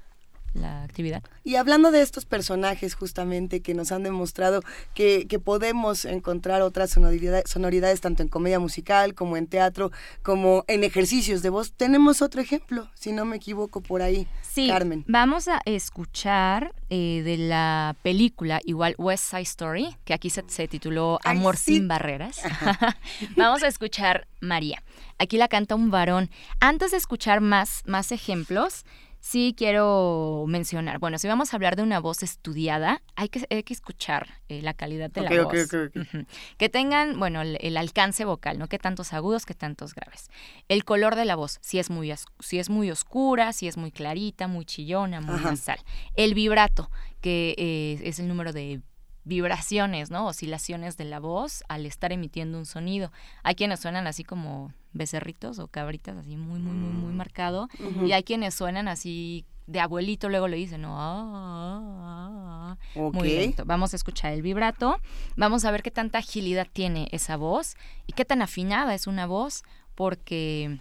la 0.55 0.83
actividad. 0.83 1.23
Y 1.45 1.57
hablando 1.57 1.91
de 1.91 2.03
estos 2.03 2.25
personajes 2.25 2.95
justamente 2.95 3.61
que 3.61 3.75
nos 3.75 3.93
han 3.93 4.03
demostrado 4.03 4.63
que, 4.95 5.27
que 5.27 5.39
podemos 5.39 6.05
encontrar 6.05 6.63
otras 6.63 6.91
sonoridades, 6.91 7.51
sonoridades 7.51 8.01
tanto 8.01 8.23
en 8.23 8.29
comedia 8.29 8.59
musical 8.59 9.15
como 9.15 9.37
en 9.37 9.47
teatro, 9.47 9.91
como 10.23 10.65
en 10.69 10.85
ejercicios 10.85 11.43
de 11.43 11.51
voz, 11.51 11.73
tenemos 11.73 12.23
otro 12.23 12.41
ejemplo, 12.41 12.91
si 12.95 13.13
no 13.13 13.25
me 13.25 13.37
equivoco 13.37 13.81
por 13.81 14.03
ahí, 14.03 14.27
sí, 14.43 14.69
Carmen. 14.69 15.05
Vamos 15.09 15.49
a 15.49 15.61
escuchar 15.65 16.75
eh, 16.91 17.23
de 17.25 17.39
la 17.39 17.97
película, 18.03 18.61
igual 18.65 18.95
West 18.99 19.31
Side 19.31 19.43
Story, 19.43 19.97
que 20.05 20.15
aquí 20.15 20.31
se, 20.31 20.45
se 20.49 20.69
tituló 20.69 21.19
Amor 21.25 21.57
sin 21.57 21.89
barreras. 21.89 22.41
vamos 23.37 23.63
a 23.63 23.69
escuchar 23.69 24.27
María. 24.41 24.83
Aquí 25.19 25.37
la 25.37 25.49
canta 25.49 25.75
un 25.75 25.91
varón. 25.91 26.31
Antes 26.61 26.91
de 26.91 26.97
escuchar 26.97 27.41
más, 27.41 27.83
más 27.87 28.13
ejemplos, 28.13 28.85
sí 29.23 29.55
quiero 29.57 30.45
mencionar, 30.49 30.99
bueno, 30.99 31.17
si 31.17 31.29
vamos 31.29 31.53
a 31.53 31.57
hablar 31.57 31.77
de 31.77 31.83
una 31.85 32.01
voz 32.01 32.25
estudiada, 32.25 33.03
hay 33.15 33.29
que, 33.29 33.47
hay 33.49 33.63
que 33.63 33.73
escuchar 33.73 34.29
eh, 34.49 34.61
la 34.63 34.75
calidad 34.75 35.11
de 35.11 35.23
la 35.23 35.45
voz. 35.45 35.71
Que 36.59 36.69
tengan, 36.69 37.21
bueno, 37.21 37.41
el, 37.41 37.77
alcance 37.77 38.25
vocal, 38.25 38.59
¿no? 38.59 38.69
Que 38.69 38.81
tantos 38.81 39.13
agudos, 39.13 39.47
que 39.47 39.55
tantos 39.55 39.95
graves. 39.95 40.29
El 40.69 40.85
color 40.85 41.15
de 41.15 41.25
la 41.25 41.37
voz, 41.37 41.59
si 41.63 41.79
es 41.79 41.89
muy, 41.89 42.13
si 42.41 42.59
es 42.59 42.69
muy 42.69 42.91
oscura, 42.91 43.53
si 43.53 43.69
es 43.69 43.77
muy 43.77 43.93
clarita, 43.93 44.49
muy 44.49 44.65
chillona, 44.65 45.21
muy 45.21 45.41
nasal. 45.41 45.79
El 46.17 46.35
vibrato, 46.35 46.91
que 47.21 47.55
eh, 47.57 48.01
es 48.03 48.19
el 48.19 48.27
número 48.27 48.53
de 48.53 48.81
vibraciones, 49.25 50.11
¿no? 50.11 50.27
Oscilaciones 50.27 50.97
de 50.97 51.05
la 51.05 51.21
voz 51.21 51.63
al 51.69 51.87
estar 51.87 52.13
emitiendo 52.13 52.59
un 52.59 52.67
sonido. 52.67 53.13
Hay 53.43 53.55
quienes 53.55 53.81
suenan 53.81 54.07
así 54.07 54.25
como 54.25 54.73
becerritos 54.93 55.59
o 55.59 55.69
cabritas, 55.69 56.17
así 56.17 56.37
muy, 56.37 56.61
muy, 56.61 56.75
muy, 56.75 56.93
muy 56.93 57.13
mm. 57.13 57.17
marcado. 57.17 57.69
Y 58.05 58.13
hay 58.13 58.25
quienes 58.25 58.55
suenan 58.55 58.89
así 58.89 59.47
de 59.67 59.81
abuelito, 59.81 60.29
luego 60.29 60.49
le 60.49 60.57
dicen, 60.57 60.83
no, 60.83 61.01
ah, 61.01 61.81
ah, 61.85 62.77
ah, 62.97 63.11
muy 63.13 63.29
lento. 63.29 63.65
Vamos 63.65 63.93
a 63.93 63.97
escuchar 63.97 64.33
el 64.33 64.43
vibrato, 64.43 64.99
vamos 65.37 65.65
a 65.65 65.71
ver 65.71 65.83
qué 65.83 65.91
tanta 65.91 66.19
agilidad 66.19 66.67
tiene 66.73 67.09
esa 67.13 67.37
voz 67.37 67.77
y 68.07 68.13
qué 68.13 68.25
tan 68.25 68.43
afinada 68.43 68.95
es 68.95 69.07
una 69.07 69.27
voz, 69.27 69.63
porque 69.95 70.81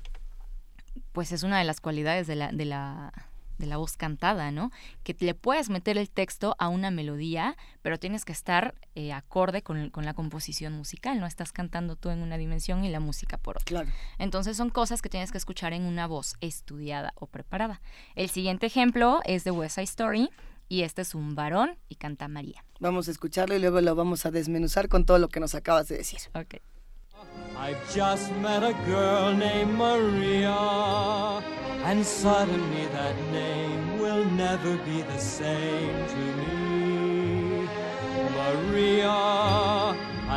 pues 1.11 1.31
es 1.31 1.43
una 1.43 1.59
de 1.59 1.65
las 1.65 1.79
cualidades 1.79 2.27
de 2.27 2.35
la, 2.35 2.51
de 2.51 2.65
la 2.65 3.13
de 3.61 3.67
la 3.67 3.77
voz 3.77 3.95
cantada, 3.95 4.51
¿no? 4.51 4.71
Que 5.03 5.15
le 5.19 5.33
puedes 5.33 5.69
meter 5.69 5.97
el 5.97 6.09
texto 6.09 6.55
a 6.59 6.67
una 6.67 6.91
melodía, 6.91 7.55
pero 7.81 7.97
tienes 7.97 8.25
que 8.25 8.33
estar 8.33 8.75
eh, 8.95 9.13
acorde 9.13 9.61
con, 9.61 9.89
con, 9.89 10.03
la 10.03 10.13
composición 10.13 10.73
musical, 10.73 11.19
no 11.19 11.25
estás 11.25 11.53
cantando 11.53 11.95
tú 11.95 12.09
en 12.09 12.21
una 12.21 12.37
dimensión 12.37 12.83
y 12.83 12.89
la 12.89 12.99
música 12.99 13.37
por 13.37 13.55
otra. 13.57 13.65
Claro. 13.65 13.89
Entonces 14.17 14.57
son 14.57 14.69
cosas 14.69 15.01
que 15.01 15.07
tienes 15.07 15.31
que 15.31 15.37
escuchar 15.37 15.71
en 15.71 15.83
una 15.83 16.07
voz 16.07 16.35
estudiada 16.41 17.13
o 17.15 17.27
preparada. 17.27 17.81
El 18.15 18.29
siguiente 18.29 18.65
ejemplo 18.65 19.21
es 19.23 19.45
de 19.45 19.51
West 19.51 19.75
Side 19.75 19.85
Story 19.85 20.29
y 20.67 20.83
este 20.83 21.01
es 21.01 21.15
un 21.15 21.35
varón 21.35 21.77
y 21.89 21.95
canta 21.95 22.27
María. 22.27 22.63
Vamos 22.79 23.07
a 23.07 23.11
escucharlo 23.11 23.55
y 23.55 23.59
luego 23.59 23.81
lo 23.81 23.93
vamos 23.93 24.25
a 24.25 24.31
desmenuzar 24.31 24.89
con 24.89 25.05
todo 25.05 25.19
lo 25.19 25.29
que 25.29 25.39
nos 25.39 25.53
acabas 25.53 25.87
de 25.87 25.97
decir. 25.97 26.19
Ok. 26.33 26.55
I 27.57 27.75
just 27.93 28.31
met 28.37 28.63
a 28.63 28.73
girl 28.85 29.33
named 29.33 29.75
Maria. 29.75 30.57
And 31.83 32.05
suddenly 32.05 32.85
that 32.87 33.15
name 33.31 33.99
will 33.99 34.25
never 34.31 34.77
be 34.77 35.01
the 35.01 35.17
same 35.17 36.07
to 36.07 36.23
me. 36.39 37.67
Maria, 38.37 39.09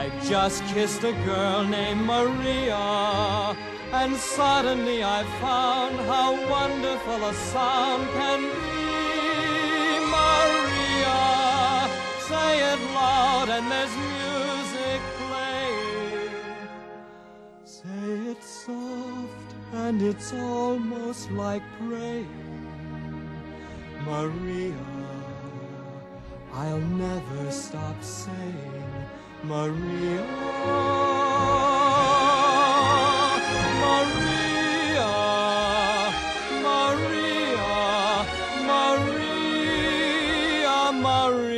I've 0.01 0.18
just 0.28 0.62
kissed 0.74 1.03
a 1.05 1.12
girl 1.24 1.64
named 1.64 2.03
Maria. 2.03 3.57
And 3.93 4.16
suddenly 4.16 5.03
I 5.03 5.24
found 5.41 5.97
how 6.12 6.32
wonderful 6.51 7.24
a 7.24 7.35
sound 7.53 8.09
can 8.18 8.41
be. 8.41 8.85
Maria, 10.16 11.20
say 12.28 12.51
it 12.72 12.80
loud 12.93 13.49
and 13.49 13.70
there's 13.70 14.14
Say 18.15 18.31
it 18.31 18.45
soft 18.45 19.55
and 19.73 20.01
it's 20.01 20.33
almost 20.33 21.33
like 21.33 21.62
praying. 21.81 22.29
Maria, 24.07 24.87
I'll 26.53 26.79
never 26.79 27.51
stop 27.51 28.01
saying, 28.05 29.09
Maria. 29.43 30.23
Maria, 33.83 35.11
Maria, 36.62 37.75
Maria, 38.71 40.23
Maria. 41.03 41.53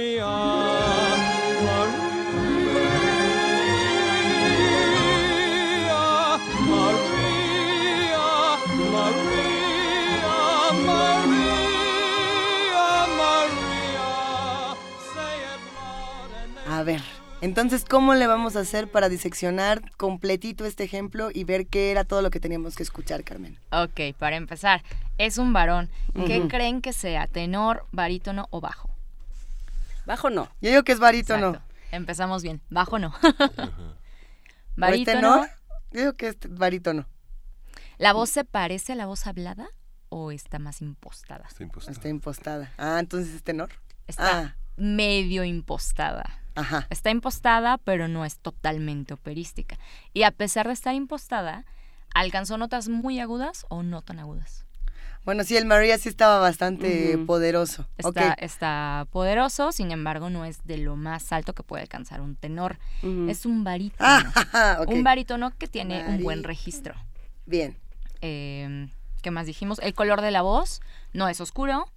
A 16.86 16.92
ver, 16.92 17.02
entonces, 17.40 17.84
¿cómo 17.84 18.14
le 18.14 18.28
vamos 18.28 18.54
a 18.54 18.60
hacer 18.60 18.88
para 18.88 19.08
diseccionar 19.08 19.90
completito 19.96 20.64
este 20.64 20.84
ejemplo 20.84 21.30
y 21.34 21.42
ver 21.42 21.66
qué 21.66 21.90
era 21.90 22.04
todo 22.04 22.22
lo 22.22 22.30
que 22.30 22.38
teníamos 22.38 22.76
que 22.76 22.84
escuchar, 22.84 23.24
Carmen? 23.24 23.58
Ok, 23.72 24.16
para 24.16 24.36
empezar, 24.36 24.84
es 25.18 25.36
un 25.36 25.52
varón. 25.52 25.90
¿Qué 26.14 26.46
creen 26.46 26.82
que 26.82 26.92
sea? 26.92 27.26
¿Tenor, 27.26 27.86
barítono 27.90 28.46
o 28.50 28.60
bajo? 28.60 28.88
Bajo 30.06 30.30
no. 30.30 30.44
Yo 30.60 30.70
digo 30.70 30.84
que 30.84 30.92
es 30.92 31.00
barítono. 31.00 31.60
Empezamos 31.90 32.44
bien. 32.44 32.60
Bajo 32.70 33.00
no. 33.00 33.12
barítono. 34.76 35.20
tenor? 35.20 35.48
Yo 35.90 36.00
digo 36.02 36.12
que 36.12 36.28
es 36.28 36.36
barítono. 36.48 37.08
¿La 37.98 38.12
voz 38.12 38.30
se 38.30 38.44
parece 38.44 38.92
a 38.92 38.94
la 38.94 39.06
voz 39.06 39.26
hablada 39.26 39.66
o 40.08 40.30
está 40.30 40.60
más 40.60 40.80
impostada? 40.82 41.46
Está 41.48 41.64
impostada. 41.64 41.92
Está 41.94 42.08
impostada. 42.08 42.72
Ah, 42.78 42.98
entonces 43.00 43.34
es 43.34 43.42
tenor. 43.42 43.70
Está 44.06 44.38
Ah. 44.38 44.56
medio 44.76 45.42
impostada. 45.42 46.45
Ajá. 46.56 46.86
Está 46.90 47.10
impostada, 47.10 47.78
pero 47.78 48.08
no 48.08 48.24
es 48.24 48.38
totalmente 48.38 49.14
operística. 49.14 49.78
Y 50.12 50.24
a 50.24 50.30
pesar 50.30 50.66
de 50.66 50.72
estar 50.72 50.94
impostada, 50.94 51.64
alcanzó 52.14 52.58
notas 52.58 52.88
muy 52.88 53.20
agudas 53.20 53.66
o 53.68 53.82
no 53.82 54.02
tan 54.02 54.18
agudas. 54.18 54.64
Bueno, 55.26 55.42
sí, 55.42 55.56
el 55.56 55.66
María 55.66 55.98
sí 55.98 56.08
estaba 56.08 56.38
bastante 56.38 57.18
poderoso. 57.26 57.88
Está, 57.98 58.32
está 58.34 59.08
poderoso, 59.10 59.72
sin 59.72 59.90
embargo, 59.90 60.30
no 60.30 60.44
es 60.44 60.64
de 60.64 60.78
lo 60.78 60.94
más 60.94 61.32
alto 61.32 61.52
que 61.52 61.64
puede 61.64 61.82
alcanzar 61.82 62.20
un 62.20 62.36
tenor. 62.36 62.78
Es 63.28 63.44
un 63.44 63.64
barítono. 63.64 64.08
Ah, 64.08 64.78
ok. 64.82 64.88
Un 64.88 65.02
barítono 65.02 65.50
que 65.58 65.66
tiene 65.66 66.06
un 66.06 66.22
buen 66.22 66.44
registro. 66.44 66.94
Bien. 67.44 67.76
Eh, 68.20 68.88
¿Qué 69.20 69.32
más 69.32 69.46
dijimos? 69.46 69.80
El 69.80 69.94
color 69.94 70.20
de 70.20 70.30
la 70.30 70.42
voz 70.42 70.80
no 71.12 71.28
es 71.28 71.40
oscuro, 71.40 71.90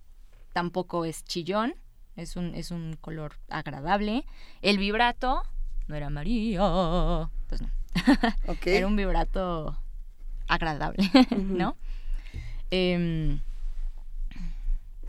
tampoco 0.52 1.06
es 1.06 1.24
chillón, 1.24 1.76
es 2.20 2.36
un, 2.36 2.54
es 2.56 2.72
un 2.72 2.98
color 3.02 3.34
agradable. 3.50 4.26
El 4.62 4.78
vibrato 4.78 5.44
no 5.88 5.96
era 5.96 6.10
María, 6.10 7.30
pues 7.48 7.62
no. 7.62 7.70
Ok. 8.48 8.68
Era 8.68 8.88
un 8.88 8.96
vibrato 8.96 9.78
agradable, 10.48 11.10
¿no? 11.32 11.76
Em, 12.72 13.40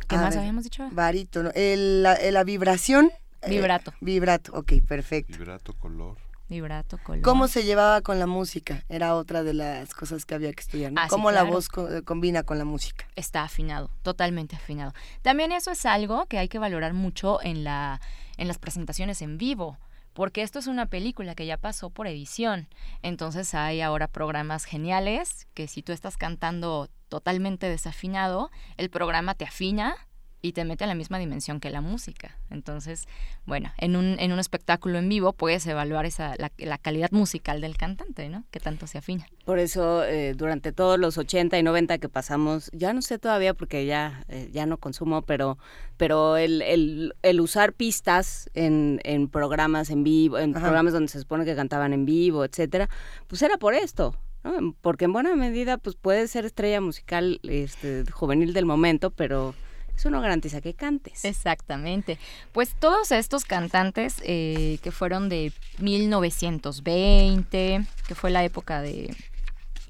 ¿Qué 0.08 0.16
A 0.16 0.22
más 0.22 0.30
ver, 0.30 0.40
habíamos 0.40 0.64
dicho? 0.64 0.88
Barítono. 0.90 1.50
El- 1.54 2.02
la, 2.02 2.18
la 2.30 2.44
vibración. 2.44 3.12
eh, 3.42 3.50
Vibrato. 3.50 3.92
vibrato, 4.00 4.52
ok, 4.54 4.72
perfecto. 4.86 5.36
Vibrato, 5.38 5.72
color. 5.74 6.16
Vibrato, 6.50 6.98
color. 7.02 7.22
¿Cómo 7.22 7.48
se 7.48 7.64
llevaba 7.64 8.02
con 8.02 8.18
la 8.18 8.26
música? 8.26 8.84
Era 8.90 9.14
otra 9.14 9.42
de 9.42 9.54
las 9.54 9.94
cosas 9.94 10.26
que 10.26 10.34
había 10.34 10.52
que 10.52 10.60
estudiar. 10.60 10.92
¿no? 10.92 11.00
Ah, 11.00 11.04
sí, 11.04 11.10
¿Cómo 11.10 11.30
la 11.30 11.44
voz 11.44 11.68
co- 11.68 11.88
eh, 11.88 12.02
combina 12.02 12.42
con 12.42 12.58
la 12.58 12.64
música? 12.64 13.06
está 13.16 13.42
afinado, 13.44 13.90
totalmente 14.02 14.56
afinado. 14.56 14.92
También 15.22 15.52
eso 15.52 15.70
es 15.70 15.86
algo 15.86 16.26
que 16.26 16.38
hay 16.38 16.48
que 16.48 16.58
valorar 16.58 16.92
mucho 16.92 17.40
en, 17.42 17.64
la, 17.64 18.00
en 18.36 18.48
las 18.48 18.58
presentaciones 18.58 19.22
en 19.22 19.38
vivo, 19.38 19.78
porque 20.12 20.42
esto 20.42 20.58
es 20.58 20.66
una 20.66 20.86
película 20.86 21.34
que 21.36 21.46
ya 21.46 21.56
pasó 21.56 21.88
por 21.90 22.08
edición. 22.08 22.68
Entonces 23.02 23.54
hay 23.54 23.80
ahora 23.80 24.08
programas 24.08 24.64
geniales 24.64 25.46
que 25.54 25.68
si 25.68 25.82
tú 25.82 25.92
estás 25.92 26.16
cantando 26.16 26.88
totalmente 27.08 27.68
desafinado, 27.68 28.50
el 28.76 28.90
programa 28.90 29.34
te 29.34 29.44
afina 29.44 29.94
y 30.42 30.52
te 30.52 30.64
mete 30.64 30.84
a 30.84 30.86
la 30.86 30.94
misma 30.94 31.18
dimensión 31.18 31.60
que 31.60 31.70
la 31.70 31.80
música. 31.80 32.36
Entonces, 32.50 33.06
bueno, 33.46 33.72
en 33.78 33.96
un, 33.96 34.16
en 34.18 34.32
un 34.32 34.38
espectáculo 34.38 34.98
en 34.98 35.08
vivo 35.08 35.32
puedes 35.32 35.66
evaluar 35.66 36.06
esa, 36.06 36.34
la, 36.38 36.50
la 36.58 36.78
calidad 36.78 37.10
musical 37.12 37.60
del 37.60 37.76
cantante, 37.76 38.28
¿no? 38.28 38.44
Que 38.50 38.60
tanto 38.60 38.86
se 38.86 38.98
afina. 38.98 39.26
Por 39.44 39.58
eso, 39.58 40.04
eh, 40.04 40.34
durante 40.34 40.72
todos 40.72 40.98
los 40.98 41.18
80 41.18 41.58
y 41.58 41.62
90 41.62 41.98
que 41.98 42.08
pasamos, 42.08 42.70
ya 42.72 42.92
no 42.92 43.02
sé 43.02 43.18
todavía 43.18 43.54
porque 43.54 43.86
ya, 43.86 44.24
eh, 44.28 44.48
ya 44.52 44.66
no 44.66 44.78
consumo, 44.78 45.22
pero, 45.22 45.58
pero 45.96 46.36
el, 46.36 46.62
el, 46.62 47.14
el 47.22 47.40
usar 47.40 47.72
pistas 47.72 48.48
en, 48.54 49.00
en 49.04 49.28
programas 49.28 49.90
en 49.90 50.04
vivo, 50.04 50.38
en 50.38 50.50
Ajá. 50.56 50.66
programas 50.66 50.92
donde 50.92 51.08
se 51.08 51.18
supone 51.20 51.44
que 51.44 51.54
cantaban 51.54 51.92
en 51.92 52.06
vivo, 52.06 52.44
etcétera, 52.44 52.88
pues 53.26 53.42
era 53.42 53.56
por 53.58 53.74
esto. 53.74 54.14
¿no? 54.42 54.74
Porque 54.80 55.04
en 55.04 55.12
buena 55.12 55.34
medida 55.36 55.76
pues 55.76 55.96
puede 55.96 56.26
ser 56.26 56.46
estrella 56.46 56.80
musical 56.80 57.40
este, 57.42 58.04
juvenil 58.10 58.54
del 58.54 58.64
momento, 58.64 59.10
pero 59.10 59.54
eso 60.00 60.08
no 60.08 60.22
garantiza 60.22 60.62
que 60.62 60.72
cantes. 60.72 61.26
Exactamente. 61.26 62.18
Pues 62.52 62.74
todos 62.74 63.12
estos 63.12 63.44
cantantes 63.44 64.16
eh, 64.24 64.78
que 64.82 64.92
fueron 64.92 65.28
de 65.28 65.52
1920, 65.78 67.84
que 68.08 68.14
fue 68.14 68.30
la 68.30 68.42
época 68.42 68.80
de 68.80 69.14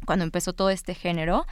cuando 0.04 0.24
empezó 0.24 0.52
todo 0.52 0.70
este 0.70 0.96
género, 0.96 1.46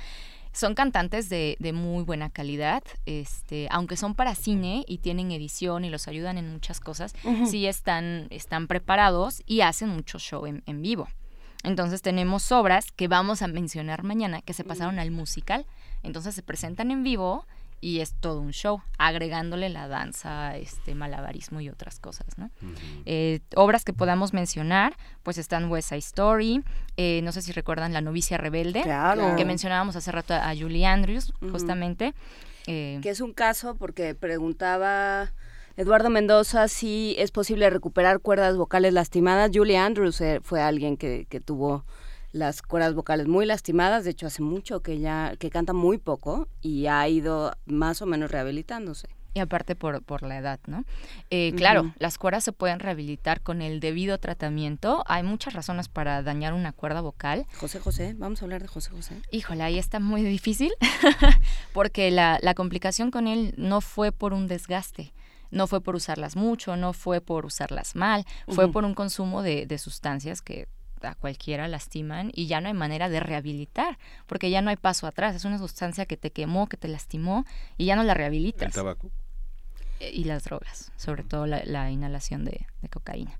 son 0.52 0.74
cantantes 0.74 1.28
de, 1.28 1.56
de, 1.60 1.72
muy 1.72 2.02
buena 2.02 2.30
calidad, 2.30 2.82
este, 3.06 3.68
aunque 3.70 3.96
son 3.96 4.16
para 4.16 4.34
cine 4.34 4.84
y 4.88 4.98
tienen 4.98 5.30
edición 5.30 5.84
y 5.84 5.90
los 5.90 6.08
ayudan 6.08 6.36
en 6.36 6.50
muchas 6.50 6.80
cosas, 6.80 7.14
sí 7.48 7.66
están, 7.66 8.26
están 8.30 8.66
preparados 8.66 9.44
y 9.46 9.60
hacen 9.60 9.90
mucho 9.90 10.18
show 10.18 10.46
en, 10.46 10.64
en, 10.66 10.82
vivo. 10.82 11.06
Entonces 11.62 12.02
tenemos 12.02 12.50
obras 12.50 12.90
que 12.90 13.06
vamos 13.06 13.42
a 13.42 13.46
mencionar 13.46 14.02
mañana 14.02 14.42
que 14.42 14.52
se 14.52 14.64
pasaron 14.64 14.98
al 14.98 15.12
musical, 15.12 15.64
entonces 16.02 16.34
se 16.34 16.42
presentan 16.42 16.90
en 16.90 17.04
vivo 17.04 17.46
y 17.80 18.00
es 18.00 18.14
todo 18.14 18.40
un 18.40 18.52
show, 18.52 18.82
agregándole 18.98 19.68
la 19.68 19.88
danza, 19.88 20.56
este 20.56 20.94
malabarismo 20.94 21.60
y 21.60 21.68
otras 21.68 22.00
cosas, 22.00 22.26
¿no? 22.36 22.46
Uh 22.46 22.66
-huh. 22.66 23.02
eh, 23.06 23.40
obras 23.54 23.84
que 23.84 23.92
podamos 23.92 24.32
mencionar, 24.32 24.96
pues 25.22 25.38
están 25.38 25.70
West 25.70 25.90
Side 25.90 25.98
Story, 25.98 26.62
eh, 26.96 27.20
no 27.22 27.32
sé 27.32 27.42
si 27.42 27.52
recuerdan 27.52 27.92
La 27.92 28.00
novicia 28.00 28.36
rebelde, 28.38 28.82
claro. 28.82 29.36
que 29.36 29.44
mencionábamos 29.44 29.96
hace 29.96 30.10
rato 30.10 30.34
a 30.34 30.54
Julie 30.56 30.86
Andrews, 30.86 31.30
uh 31.40 31.46
-huh. 31.46 31.50
justamente. 31.52 32.14
Eh, 32.66 32.98
que 33.02 33.10
es 33.10 33.20
un 33.20 33.32
caso 33.32 33.76
porque 33.76 34.14
preguntaba 34.14 35.32
Eduardo 35.76 36.10
Mendoza 36.10 36.68
si 36.68 37.14
es 37.18 37.30
posible 37.30 37.70
recuperar 37.70 38.20
cuerdas 38.20 38.56
vocales 38.56 38.92
lastimadas. 38.92 39.50
Julie 39.54 39.78
Andrews 39.78 40.20
eh, 40.20 40.40
fue 40.42 40.60
alguien 40.60 40.96
que, 40.96 41.26
que 41.30 41.40
tuvo 41.40 41.84
las 42.32 42.62
cuerdas 42.62 42.94
vocales 42.94 43.26
muy 43.26 43.46
lastimadas, 43.46 44.04
de 44.04 44.10
hecho 44.10 44.26
hace 44.26 44.42
mucho 44.42 44.80
que 44.80 44.98
ya 44.98 45.34
que 45.38 45.50
canta 45.50 45.72
muy 45.72 45.98
poco 45.98 46.48
y 46.60 46.86
ha 46.86 47.08
ido 47.08 47.52
más 47.66 48.02
o 48.02 48.06
menos 48.06 48.30
rehabilitándose. 48.30 49.08
Y 49.34 49.40
aparte 49.40 49.76
por, 49.76 50.02
por 50.02 50.22
la 50.22 50.38
edad, 50.38 50.58
¿no? 50.66 50.84
Eh, 51.30 51.52
claro, 51.54 51.82
uh 51.82 51.84
-huh. 51.84 51.94
las 51.98 52.18
cuerdas 52.18 52.42
se 52.42 52.52
pueden 52.52 52.80
rehabilitar 52.80 53.40
con 53.40 53.62
el 53.62 53.78
debido 53.78 54.18
tratamiento. 54.18 55.04
Hay 55.06 55.22
muchas 55.22 55.52
razones 55.52 55.88
para 55.88 56.22
dañar 56.22 56.54
una 56.54 56.72
cuerda 56.72 57.02
vocal. 57.02 57.46
José 57.60 57.78
José, 57.78 58.14
vamos 58.18 58.40
a 58.42 58.46
hablar 58.46 58.62
de 58.62 58.68
José 58.68 58.90
José. 58.90 59.20
Híjole, 59.30 59.62
ahí 59.62 59.78
está 59.78 60.00
muy 60.00 60.22
difícil, 60.22 60.72
porque 61.72 62.10
la, 62.10 62.38
la 62.42 62.54
complicación 62.54 63.10
con 63.10 63.28
él 63.28 63.54
no 63.56 63.80
fue 63.80 64.12
por 64.12 64.32
un 64.32 64.48
desgaste, 64.48 65.12
no 65.50 65.66
fue 65.66 65.80
por 65.82 65.94
usarlas 65.94 66.34
mucho, 66.34 66.76
no 66.76 66.92
fue 66.92 67.20
por 67.20 67.44
usarlas 67.44 67.94
mal, 67.94 68.24
fue 68.48 68.64
uh 68.64 68.68
-huh. 68.68 68.72
por 68.72 68.84
un 68.84 68.94
consumo 68.94 69.42
de, 69.42 69.66
de 69.66 69.78
sustancias 69.78 70.42
que 70.42 70.66
a 71.02 71.14
cualquiera 71.14 71.68
lastiman 71.68 72.30
y 72.34 72.46
ya 72.46 72.60
no 72.60 72.68
hay 72.68 72.74
manera 72.74 73.08
de 73.08 73.20
rehabilitar, 73.20 73.98
porque 74.26 74.50
ya 74.50 74.62
no 74.62 74.70
hay 74.70 74.76
paso 74.76 75.06
atrás, 75.06 75.34
es 75.34 75.44
una 75.44 75.58
sustancia 75.58 76.06
que 76.06 76.16
te 76.16 76.30
quemó, 76.30 76.68
que 76.68 76.76
te 76.76 76.88
lastimó 76.88 77.44
y 77.76 77.86
ya 77.86 77.96
no 77.96 78.02
la 78.04 78.14
rehabilitas. 78.14 78.68
¿El 78.68 78.72
tabaco? 78.72 79.10
Y 80.00 80.24
las 80.24 80.44
drogas, 80.44 80.92
sobre 80.96 81.24
todo 81.24 81.46
la, 81.46 81.62
la 81.64 81.90
inhalación 81.90 82.44
de, 82.44 82.66
de, 82.82 82.88
cocaína. 82.88 83.38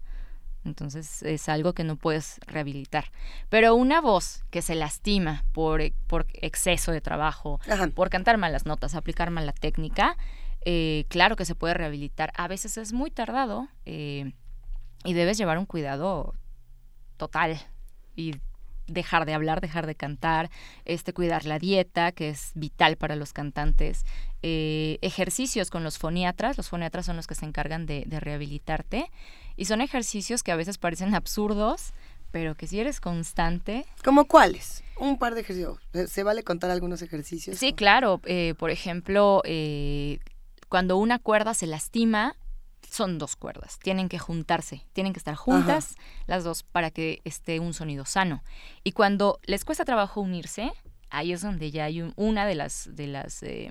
Entonces 0.65 1.23
es 1.23 1.49
algo 1.49 1.73
que 1.73 1.85
no 1.85 1.97
puedes 1.97 2.41
rehabilitar. 2.47 3.13
Pero 3.49 3.77
una 3.77 4.01
voz 4.01 4.43
que 4.51 4.61
se 4.61 4.75
lastima 4.75 5.45
por, 5.53 5.81
por 6.09 6.27
exceso 6.35 6.91
de 6.91 7.01
trabajo, 7.01 7.61
Ajá. 7.71 7.87
por 7.89 8.11
cantar 8.11 8.39
malas 8.39 8.67
notas, 8.67 8.97
aplicar 8.97 9.31
mala 9.31 9.53
técnica, 9.53 10.17
eh, 10.65 11.05
claro 11.09 11.37
que 11.37 11.45
se 11.45 11.55
puede 11.55 11.75
rehabilitar. 11.75 12.33
A 12.37 12.49
veces 12.49 12.77
es 12.77 12.93
muy 12.93 13.11
tardado 13.11 13.69
eh, 13.87 14.33
y 15.05 15.13
debes 15.15 15.39
llevar 15.39 15.59
un 15.59 15.67
cuidado 15.67 16.35
total 17.19 17.61
y 18.17 18.35
dejar 18.89 19.27
de 19.27 19.35
hablar, 19.35 19.61
dejar 19.61 19.87
de 19.87 19.95
cantar, 19.95 20.51
este, 20.85 21.13
cuidar 21.13 21.45
la 21.45 21.59
dieta, 21.59 22.11
que 22.13 22.31
es 22.31 22.53
vital 22.55 22.97
para 22.97 23.17
los 23.17 23.33
cantantes, 23.33 24.05
eh, 24.43 24.99
ejercicios 25.03 25.71
con 25.71 25.85
los 25.85 25.99
foniatras, 25.99 26.57
los 26.57 26.71
foniatras 26.71 27.07
son 27.07 27.17
los 27.17 27.27
que 27.27 27.35
se 27.35 27.45
encargan 27.45 27.85
de, 27.85 28.05
de, 28.07 28.19
rehabilitarte, 28.19 29.11
y 29.57 29.67
son 29.67 29.83
ejercicios 29.83 30.43
que 30.43 30.53
a 30.53 30.57
veces 30.57 30.79
parecen 30.79 31.15
absurdos, 31.15 31.93
pero 32.31 32.55
que 32.55 32.67
si 32.67 32.81
eres 32.81 33.01
constante... 33.01 33.85
¿Como 34.05 34.27
cuáles? 34.27 34.83
Un 34.99 35.19
par 35.19 35.35
de 35.35 35.43
ejercicios. 35.43 35.79
¿Se 36.07 36.23
vale 36.23 36.43
contar 36.43 36.71
algunos 36.71 37.03
ejercicios? 37.03 37.59
Sí, 37.59 37.73
claro. 37.73 38.21
Eh, 38.25 38.55
por 38.59 38.71
ejemplo, 38.71 39.43
eh, 39.45 40.19
cuando 40.69 40.97
una 40.97 41.19
cuerda 41.19 41.55
se 41.55 41.67
lastima, 41.67 42.37
son 42.91 43.19
dos 43.19 43.37
cuerdas, 43.37 43.79
tienen 43.79 44.09
que 44.09 44.19
juntarse, 44.19 44.85
tienen 44.93 45.13
que 45.13 45.19
estar 45.19 45.35
juntas 45.35 45.93
Ajá. 45.93 46.25
las 46.27 46.45
dos 46.45 46.63
para 46.63 46.91
que 46.91 47.21
esté 47.25 47.61
un 47.61 47.75
sonido 47.75 48.05
sano. 48.05 48.43
Y 48.85 48.93
cuando 48.93 49.41
les 49.45 49.65
cuesta 49.65 49.85
trabajo 49.85 50.21
unirse, 50.21 50.73
ahí 51.11 51.33
es 51.33 51.43
donde 51.43 51.71
ya 51.71 51.85
hay 51.85 52.03
un, 52.03 52.13
una 52.17 52.47
de 52.47 52.55
las, 52.55 52.89
de 52.95 53.07
las 53.07 53.43
eh, 53.43 53.71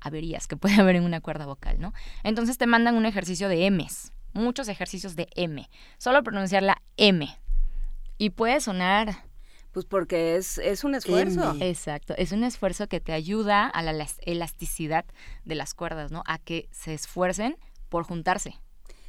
averías 0.00 0.46
que 0.46 0.56
puede 0.56 0.74
haber 0.80 0.96
en 0.96 1.04
una 1.04 1.20
cuerda 1.20 1.46
vocal, 1.46 1.80
¿no? 1.80 1.92
Entonces 2.22 2.58
te 2.58 2.66
mandan 2.66 2.96
un 2.96 3.06
ejercicio 3.06 3.48
de 3.48 3.70
M's, 3.70 4.12
muchos 4.32 4.68
ejercicios 4.68 5.16
de 5.16 5.28
M, 5.34 5.68
solo 5.98 6.22
pronunciar 6.22 6.62
la 6.62 6.82
M. 6.96 7.28
Y 8.18 8.30
puede 8.30 8.60
sonar 8.60 9.24
pues 9.72 9.84
porque 9.84 10.36
es, 10.36 10.56
es 10.56 10.84
un 10.84 10.94
esfuerzo. 10.94 11.50
M. 11.50 11.68
Exacto, 11.68 12.14
es 12.16 12.32
un 12.32 12.44
esfuerzo 12.44 12.88
que 12.88 12.98
te 12.98 13.12
ayuda 13.12 13.66
a 13.66 13.82
la 13.82 14.06
elasticidad 14.22 15.04
de 15.44 15.54
las 15.54 15.74
cuerdas, 15.74 16.10
¿no? 16.10 16.22
A 16.26 16.38
que 16.38 16.70
se 16.72 16.94
esfuercen 16.94 17.58
por 17.88 18.04
juntarse. 18.04 18.60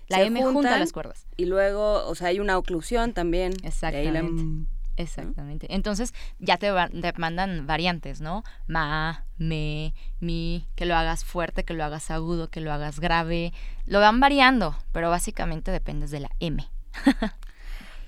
La 0.07 0.17
se 0.17 0.25
M 0.25 0.41
junta 0.43 0.80
las 0.80 0.93
cuerdas. 0.93 1.28
Y 1.36 1.45
luego, 1.45 2.05
o 2.07 2.15
sea, 2.15 2.30
hay 2.30 2.39
una 2.39 2.57
oclusión 2.57 3.13
también. 3.13 3.53
Exactamente. 3.63 4.67
Exactamente. 4.97 5.67
Entonces 5.69 6.13
ya 6.39 6.57
te, 6.57 6.71
va, 6.71 6.89
te, 6.89 7.13
mandan 7.17 7.67
variantes, 7.67 8.19
¿no? 8.19 8.43
Ma, 8.65 9.25
me, 9.38 9.93
mi, 10.19 10.67
que 10.75 10.86
lo 10.86 10.95
hagas 10.95 11.23
fuerte, 11.23 11.63
que 11.63 11.75
lo 11.75 11.84
hagas 11.84 12.09
agudo, 12.09 12.49
que 12.49 12.61
lo 12.61 12.73
hagas 12.73 12.99
grave. 12.99 13.53
Lo 13.86 13.99
van 13.99 14.19
variando, 14.19 14.75
pero 14.91 15.11
básicamente 15.11 15.71
dependes 15.71 16.09
de 16.09 16.21
la 16.21 16.32
M. 16.39 16.67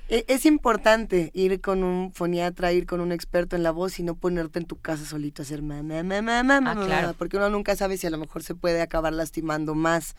E, 0.09 0.25
es 0.27 0.45
importante 0.47 1.29
ir 1.35 1.61
con 1.61 1.83
un 1.83 2.11
foniatra, 2.11 2.71
ir 2.73 2.87
con 2.87 2.99
un 2.99 3.11
experto 3.11 3.55
en 3.55 3.61
la 3.61 3.69
voz 3.69 3.99
y 3.99 4.03
no 4.03 4.15
ponerte 4.15 4.57
en 4.57 4.65
tu 4.65 4.75
casa 4.75 5.05
solito 5.05 5.41
a 5.41 5.43
hacer 5.43 5.61
mamá, 5.61 6.01
mamá, 6.01 6.41
mamá, 6.41 6.71
ah, 6.71 6.85
claro. 6.85 7.13
porque 7.15 7.37
uno 7.37 7.49
nunca 7.51 7.75
sabe 7.75 7.95
si 7.97 8.07
a 8.07 8.09
lo 8.09 8.17
mejor 8.17 8.41
se 8.41 8.55
puede 8.55 8.81
acabar 8.81 9.13
lastimando 9.13 9.75
más 9.75 10.15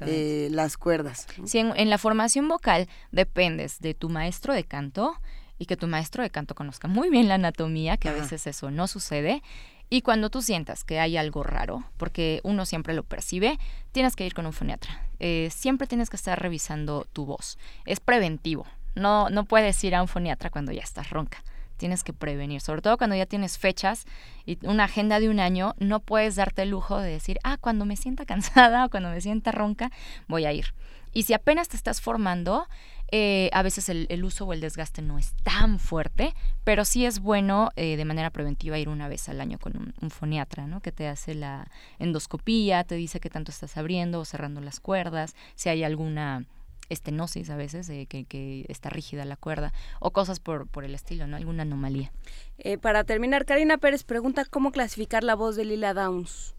eh, 0.00 0.48
las 0.50 0.78
cuerdas. 0.78 1.26
Sí, 1.44 1.58
en, 1.58 1.72
en, 1.76 1.90
la 1.90 1.98
formación 1.98 2.48
vocal 2.48 2.88
dependes 3.12 3.80
de 3.80 3.92
tu 3.92 4.08
maestro 4.08 4.54
de 4.54 4.64
canto 4.64 5.14
y 5.58 5.66
que 5.66 5.76
tu 5.76 5.86
maestro 5.86 6.22
de 6.22 6.30
canto 6.30 6.54
conozca 6.54 6.88
muy 6.88 7.10
bien 7.10 7.28
la 7.28 7.34
anatomía, 7.34 7.98
que 7.98 8.08
Ajá. 8.08 8.18
a 8.18 8.22
veces 8.22 8.46
eso 8.46 8.70
no 8.70 8.86
sucede. 8.86 9.42
Y 9.90 10.00
cuando 10.00 10.30
tú 10.30 10.40
sientas 10.40 10.84
que 10.84 10.98
hay 10.98 11.18
algo 11.18 11.42
raro, 11.42 11.84
porque 11.98 12.40
uno 12.44 12.64
siempre 12.64 12.94
lo 12.94 13.02
percibe, 13.02 13.58
tienes 13.92 14.16
que 14.16 14.24
ir 14.24 14.32
con 14.32 14.46
un 14.46 14.54
foniatra. 14.54 15.06
Eh, 15.20 15.50
siempre 15.54 15.86
tienes 15.86 16.08
que 16.08 16.16
estar 16.16 16.40
revisando 16.40 17.06
tu 17.12 17.26
voz. 17.26 17.58
Es 17.84 18.00
preventivo, 18.00 18.66
no, 18.94 19.30
no 19.30 19.44
puedes 19.44 19.82
ir 19.84 19.94
a 19.94 20.02
un 20.02 20.08
foniatra 20.08 20.50
cuando 20.50 20.72
ya 20.72 20.82
estás 20.82 21.10
ronca. 21.10 21.42
Tienes 21.76 22.04
que 22.04 22.12
prevenir, 22.12 22.60
sobre 22.60 22.82
todo 22.82 22.96
cuando 22.96 23.16
ya 23.16 23.26
tienes 23.26 23.58
fechas 23.58 24.06
y 24.46 24.64
una 24.64 24.84
agenda 24.84 25.18
de 25.18 25.28
un 25.28 25.40
año, 25.40 25.74
no 25.78 26.00
puedes 26.00 26.36
darte 26.36 26.62
el 26.62 26.70
lujo 26.70 26.98
de 26.98 27.10
decir, 27.10 27.38
ah, 27.42 27.56
cuando 27.60 27.84
me 27.84 27.96
sienta 27.96 28.24
cansada 28.26 28.84
o 28.84 28.90
cuando 28.90 29.10
me 29.10 29.20
sienta 29.20 29.50
ronca, 29.52 29.90
voy 30.28 30.44
a 30.44 30.52
ir. 30.52 30.74
Y 31.12 31.24
si 31.24 31.32
apenas 31.32 31.68
te 31.68 31.76
estás 31.76 32.00
formando, 32.00 32.66
eh, 33.12 33.48
a 33.52 33.62
veces 33.62 33.88
el, 33.88 34.06
el, 34.08 34.24
uso 34.24 34.44
o 34.44 34.52
el 34.52 34.60
desgaste 34.60 35.00
no 35.00 35.18
es 35.18 35.34
tan 35.44 35.78
fuerte, 35.78 36.34
pero 36.64 36.84
sí 36.84 37.06
es 37.06 37.20
bueno 37.20 37.70
eh, 37.76 37.96
de 37.96 38.04
manera 38.04 38.30
preventiva 38.30 38.78
ir 38.78 38.88
una 38.88 39.06
vez 39.06 39.28
al 39.28 39.40
año 39.40 39.58
con 39.58 39.76
un, 39.76 39.94
un, 40.00 40.10
foniatra, 40.10 40.66
¿no? 40.66 40.80
Que 40.80 40.90
te 40.90 41.06
hace 41.06 41.34
la 41.34 41.68
endoscopía, 42.00 42.82
te 42.82 42.96
dice 42.96 43.20
qué 43.20 43.30
tanto 43.30 43.52
estás 43.52 43.76
abriendo 43.76 44.18
o 44.20 44.24
cerrando 44.24 44.60
las 44.60 44.80
cuerdas, 44.80 45.36
si 45.54 45.68
hay 45.68 45.84
alguna 45.84 46.44
estenosis 46.88 47.50
a 47.50 47.56
veces, 47.56 47.88
eh, 47.88 48.06
que, 48.06 48.24
que, 48.24 48.66
está 48.68 48.90
rígida 48.90 49.24
la 49.24 49.36
cuerda, 49.36 49.72
o 50.00 50.12
cosas 50.12 50.40
por, 50.40 50.66
por 50.66 50.84
el 50.84 50.94
estilo, 50.94 51.26
¿no? 51.26 51.36
Alguna 51.36 51.62
anomalía. 51.62 52.12
Eh, 52.58 52.78
para 52.78 53.04
terminar, 53.04 53.44
Karina 53.44 53.78
Pérez 53.78 54.04
pregunta 54.04 54.44
cómo 54.44 54.72
clasificar 54.72 55.24
la 55.24 55.34
voz 55.34 55.56
de 55.56 55.64
Lila 55.64 55.94
Downs. 55.94 56.54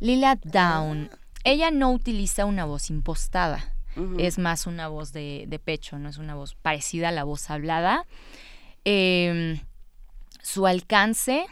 Lila 0.00 0.38
Down, 0.42 1.10
ella 1.44 1.70
no 1.70 1.90
utiliza 1.92 2.44
una 2.44 2.64
voz 2.64 2.90
impostada, 2.90 3.72
uh 3.96 4.00
-huh. 4.00 4.20
es 4.20 4.38
más 4.38 4.66
una 4.66 4.88
voz 4.88 5.12
de, 5.12 5.46
de, 5.48 5.58
pecho, 5.58 5.98
no 5.98 6.08
es 6.08 6.18
una 6.18 6.34
voz 6.34 6.54
parecida 6.54 7.08
a 7.08 7.12
la 7.12 7.24
voz 7.24 7.50
hablada. 7.50 8.06
Eh, 8.84 9.60
su 10.42 10.66
alcance, 10.66 11.44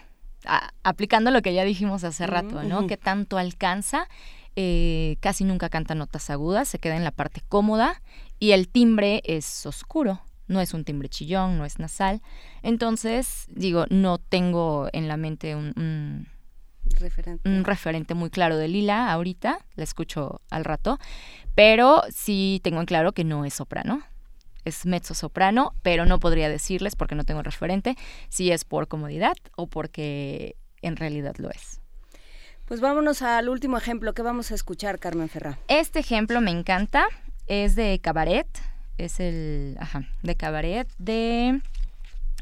a, 0.45 0.73
aplicando 0.85 1.31
lo 1.31 1.43
que 1.43 1.53
ya 1.53 1.65
dijimos 1.65 2.05
hace 2.05 2.27
rato, 2.27 2.63
¿no? 2.63 2.81
Uh 2.81 2.83
-huh. 2.85 2.89
Que 2.89 2.97
tanto 2.97 3.39
alcanza 3.39 4.09
eh, 4.57 5.17
casi 5.21 5.45
nunca 5.45 5.69
canta 5.69 5.95
notas 5.95 6.31
agudas, 6.31 6.69
se 6.69 6.79
queda 6.79 6.97
en 6.97 7.05
la 7.05 7.11
parte 7.11 7.41
cómoda 7.49 8.03
y 8.39 8.53
el 8.53 8.69
timbre 8.69 9.23
es 9.25 9.67
oscuro, 9.67 10.21
no 10.47 10.61
es 10.61 10.75
un 10.75 10.85
timbre 10.85 11.09
chillón, 11.09 11.59
no 11.59 11.65
es 11.65 11.79
nasal. 11.79 12.23
Entonces, 12.63 13.47
digo, 13.49 13.87
no 13.91 14.19
tengo 14.19 14.89
en 14.93 15.09
la 15.09 15.17
mente 15.17 15.57
un, 15.57 15.73
un, 15.77 16.29
referente. 17.01 17.49
un 17.49 17.65
referente 17.65 18.15
muy 18.15 18.31
claro 18.31 18.57
de 18.57 18.69
Lila 18.69 19.11
ahorita, 19.13 19.59
la 19.75 19.85
escucho 19.85 20.41
al 20.51 20.65
rato, 20.65 20.99
pero 21.55 22.03
sí 22.11 22.61
tengo 22.63 22.81
en 22.81 22.87
claro 22.87 23.13
que 23.13 23.25
no 23.25 23.45
es 23.45 23.55
soprano. 23.55 24.03
Es 24.65 24.87
mezzo 24.87 25.13
soprano, 25.13 25.75
pero 25.83 26.07
no 26.07 26.19
podría 26.19 26.49
decirles 26.49 26.97
porque 26.97 27.15
no 27.15 27.25
tengo 27.25 27.43
referente 27.43 27.97
si 28.31 28.51
es 28.51 28.65
por 28.65 28.89
comodidad 28.89 29.37
o 29.57 29.67
porque 29.67 30.57
en 30.81 30.97
realidad 30.97 31.37
lo 31.37 31.51
es. 31.51 31.81
Pues 32.67 32.81
vámonos 32.81 33.21
al 33.21 33.49
último 33.51 33.77
ejemplo 33.77 34.15
que 34.15 34.23
vamos 34.23 34.51
a 34.51 34.55
escuchar, 34.55 34.99
Carmen 34.99 35.29
Ferrá. 35.29 35.59
Este 35.69 35.99
ejemplo 35.99 36.41
me 36.41 36.51
encanta, 36.51 37.07
es 37.47 37.77
de 37.77 37.99
Cabaret, 38.03 38.47
es 38.97 39.21
el, 39.21 39.77
ajá, 39.79 40.05
de 40.23 40.35
Cabaret 40.35 40.89
de 40.99 41.61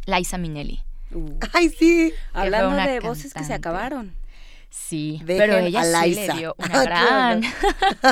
Liza 0.07 0.39
Minnelli. 0.39 0.81
Uh. 1.11 1.39
Ay, 1.53 1.71
sí. 1.71 2.13
Hablando 2.33 2.77
de 2.77 3.01
voces 3.01 3.35
que 3.35 3.43
se 3.45 3.53
acabaron. 3.53 4.15
Sí, 4.71 5.21
pero 5.27 5.59
ella 5.59 5.85
sí 5.85 6.15
le 6.15 6.29
dio 6.33 6.55
una 6.57 6.83
gran... 6.85 7.43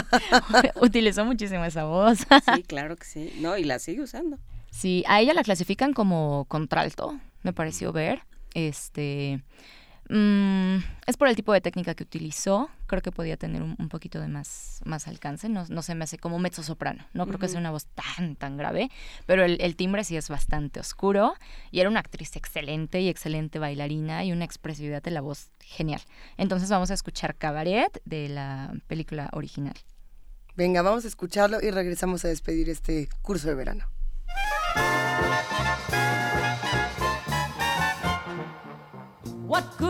Utilizó 0.83 1.25
muchísimo 1.25 1.65
esa 1.65 1.85
voz. 1.85 2.19
sí, 2.19 2.63
claro 2.67 2.97
que 2.97 3.05
sí. 3.05 3.33
No, 3.41 3.57
y 3.57 3.65
la 3.65 3.79
sigue 3.79 4.03
usando. 4.03 4.39
Sí, 4.71 5.03
a 5.09 5.21
ella 5.21 5.33
la 5.33 5.43
clasifican 5.43 5.95
como 5.95 6.45
contralto, 6.49 7.19
me 7.43 7.53
pareció 7.53 7.93
ver. 7.93 8.23
Este, 8.53 9.41
Mm, 10.13 10.79
es 11.07 11.17
por 11.17 11.29
el 11.29 11.37
tipo 11.37 11.53
de 11.53 11.61
técnica 11.61 11.95
que 11.95 12.03
utilizó. 12.03 12.69
Creo 12.89 13.01
que 13.01 13.13
podía 13.13 13.37
tener 13.37 13.63
un, 13.63 13.89
poquito 13.89 14.21
de 14.21 14.27
más, 14.27 14.81
más 14.85 15.07
alcance. 15.07 15.49
No, 15.49 15.65
no, 15.69 15.83
se 15.83 15.95
me 15.95 16.03
hace 16.03 16.19
como 16.19 16.41
mezzo 16.41 16.65
soprano. 16.65 17.07
No 17.13 17.27
creo 17.27 17.39
que 17.39 17.47
sea 17.47 17.61
una 17.61 17.71
voz 17.71 17.87
tan, 17.87 18.35
tan 18.35 18.57
grave. 18.57 18.91
Pero 19.27 19.45
el, 19.45 19.77
timbre 19.77 20.03
sí 20.03 20.17
es 20.17 20.29
bastante 20.29 20.81
oscuro. 20.81 21.35
Y 21.71 21.79
era 21.79 21.89
una 21.89 22.01
actriz 22.01 22.35
excelente 22.35 23.01
y 23.01 23.09
excelente 23.09 23.61
bailarina 23.61 24.25
y 24.25 24.33
una 24.33 24.45
expresividad 24.45 25.01
de 25.01 25.13
la 25.13 25.21
voz 25.21 25.53
genial. 25.61 26.03
Entonces 26.37 26.69
vamos 26.69 26.91
a 26.91 26.95
escuchar 26.95 27.37
Cabaret 27.37 28.03
de 28.05 28.29
la 28.29 28.75
película 28.89 29.31
original. 29.33 29.75
Venga, 30.57 30.83
vamos 30.83 31.05
a 31.05 31.09
escucharlo 31.09 31.59
y 31.63 31.71
regresamos 31.71 32.25
a 32.25 32.29
despedir 32.29 32.69
este 32.69 33.09
curso 33.23 33.49
de 33.49 33.55
verano. 33.55 33.85
What 39.51 39.65
good 39.79 39.90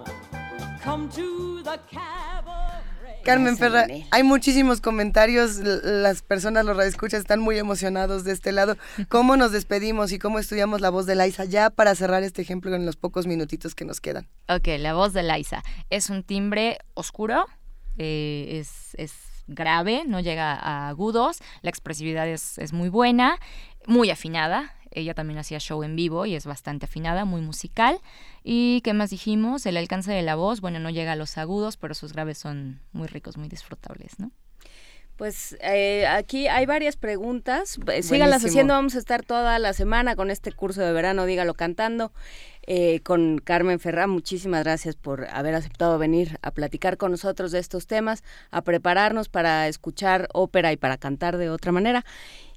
Carmen 3.23 3.55
Ferra, 3.55 3.85
hay 4.09 4.23
muchísimos 4.23 4.81
comentarios, 4.81 5.57
las 5.57 6.23
personas, 6.23 6.65
los 6.65 6.75
radioescuchas 6.75 7.19
están 7.19 7.39
muy 7.39 7.57
emocionados 7.59 8.23
de 8.23 8.31
este 8.31 8.51
lado. 8.51 8.77
¿Cómo 9.07 9.37
nos 9.37 9.51
despedimos 9.51 10.11
y 10.11 10.17
cómo 10.17 10.39
estudiamos 10.39 10.81
la 10.81 10.89
voz 10.89 11.05
de 11.05 11.15
Laisa 11.15 11.45
ya 11.45 11.69
para 11.69 11.93
cerrar 11.93 12.23
este 12.23 12.41
ejemplo 12.41 12.75
en 12.75 12.85
los 12.85 12.95
pocos 12.95 13.27
minutitos 13.27 13.75
que 13.75 13.85
nos 13.85 14.01
quedan? 14.01 14.27
Ok, 14.49 14.69
la 14.79 14.95
voz 14.95 15.13
de 15.13 15.21
Laisa 15.23 15.63
es 15.91 16.09
un 16.09 16.23
timbre 16.23 16.79
oscuro, 16.95 17.45
eh, 17.97 18.59
es, 18.59 18.95
es 18.95 19.13
grave, 19.47 20.03
no 20.07 20.19
llega 20.19 20.53
a 20.53 20.89
agudos, 20.89 21.37
la 21.61 21.69
expresividad 21.69 22.27
es, 22.27 22.57
es 22.57 22.73
muy 22.73 22.89
buena, 22.89 23.37
muy 23.85 24.09
afinada, 24.09 24.73
ella 24.91 25.13
también 25.13 25.39
hacía 25.39 25.59
show 25.59 25.83
en 25.83 25.95
vivo 25.95 26.25
y 26.25 26.35
es 26.35 26.45
bastante 26.45 26.85
afinada, 26.85 27.25
muy 27.25 27.41
musical. 27.41 27.99
¿Y 28.43 28.81
qué 28.81 28.93
más 28.93 29.09
dijimos? 29.09 29.65
El 29.65 29.77
alcance 29.77 30.11
de 30.11 30.21
la 30.21 30.35
voz, 30.35 30.61
bueno, 30.61 30.79
no 30.79 30.89
llega 30.89 31.13
a 31.13 31.15
los 31.15 31.37
agudos, 31.37 31.77
pero 31.77 31.93
sus 31.93 32.13
graves 32.13 32.37
son 32.37 32.81
muy 32.91 33.07
ricos, 33.07 33.37
muy 33.37 33.47
disfrutables, 33.47 34.19
¿no? 34.19 34.31
Pues 35.21 35.55
eh, 35.61 36.07
aquí 36.07 36.47
hay 36.47 36.65
varias 36.65 36.97
preguntas. 36.97 37.77
Eh, 37.93 38.01
síganlas 38.01 38.43
haciendo. 38.43 38.73
Vamos 38.73 38.95
a 38.95 38.97
estar 38.97 39.23
toda 39.23 39.59
la 39.59 39.73
semana 39.73 40.15
con 40.15 40.31
este 40.31 40.51
curso 40.51 40.81
de 40.81 40.91
verano, 40.93 41.27
dígalo 41.27 41.53
cantando, 41.53 42.11
eh, 42.65 43.01
con 43.01 43.37
Carmen 43.37 43.79
Ferrá. 43.79 44.07
Muchísimas 44.07 44.63
gracias 44.63 44.95
por 44.95 45.27
haber 45.29 45.53
aceptado 45.53 45.99
venir 45.99 46.39
a 46.41 46.49
platicar 46.49 46.97
con 46.97 47.11
nosotros 47.11 47.51
de 47.51 47.59
estos 47.59 47.85
temas, 47.85 48.23
a 48.49 48.63
prepararnos 48.63 49.29
para 49.29 49.67
escuchar 49.67 50.27
ópera 50.33 50.71
y 50.71 50.77
para 50.77 50.97
cantar 50.97 51.37
de 51.37 51.51
otra 51.51 51.71
manera. 51.71 52.03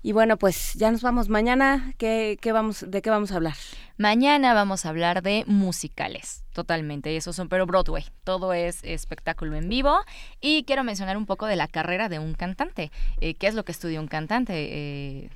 Y 0.05 0.13
bueno, 0.13 0.37
pues 0.37 0.75
ya 0.75 0.91
nos 0.91 1.01
vamos. 1.01 1.31
Mañana, 1.31 1.95
¿qué, 1.97 2.39
vamos, 2.53 2.85
¿de 2.87 3.01
qué 3.01 3.09
vamos 3.09 3.33
a 3.33 3.37
hablar? 3.37 3.55
Mañana 3.97 4.53
vamos 4.53 4.85
a 4.85 4.91
hablar 4.91 5.23
de 5.23 5.45
musicales, 5.47 6.45
totalmente. 6.53 7.17
Esos 7.17 7.35
son, 7.35 7.49
pero 7.49 7.65
Broadway. 7.65 8.05
Todo 8.23 8.53
es 8.53 8.81
espectáculo 8.85 9.57
en 9.57 9.71
vivo. 9.71 9.97
Y 10.43 10.65
quiero 10.65 10.85
mencionar 10.85 11.17
un 11.17 11.25
poco 11.25 11.47
de 11.47 11.57
la 11.57 11.69
carrera 11.69 12.11
de 12.11 12.19
un 12.19 12.35
cantante. 12.35 12.93
Eh, 13.23 13.33
¿Qué 13.37 13.47
es 13.47 13.55
lo 13.55 13.65
que 13.65 13.73
estudia 13.73 13.99
un 13.99 14.07
cantante? 14.07 14.53
Eh, 14.55 15.31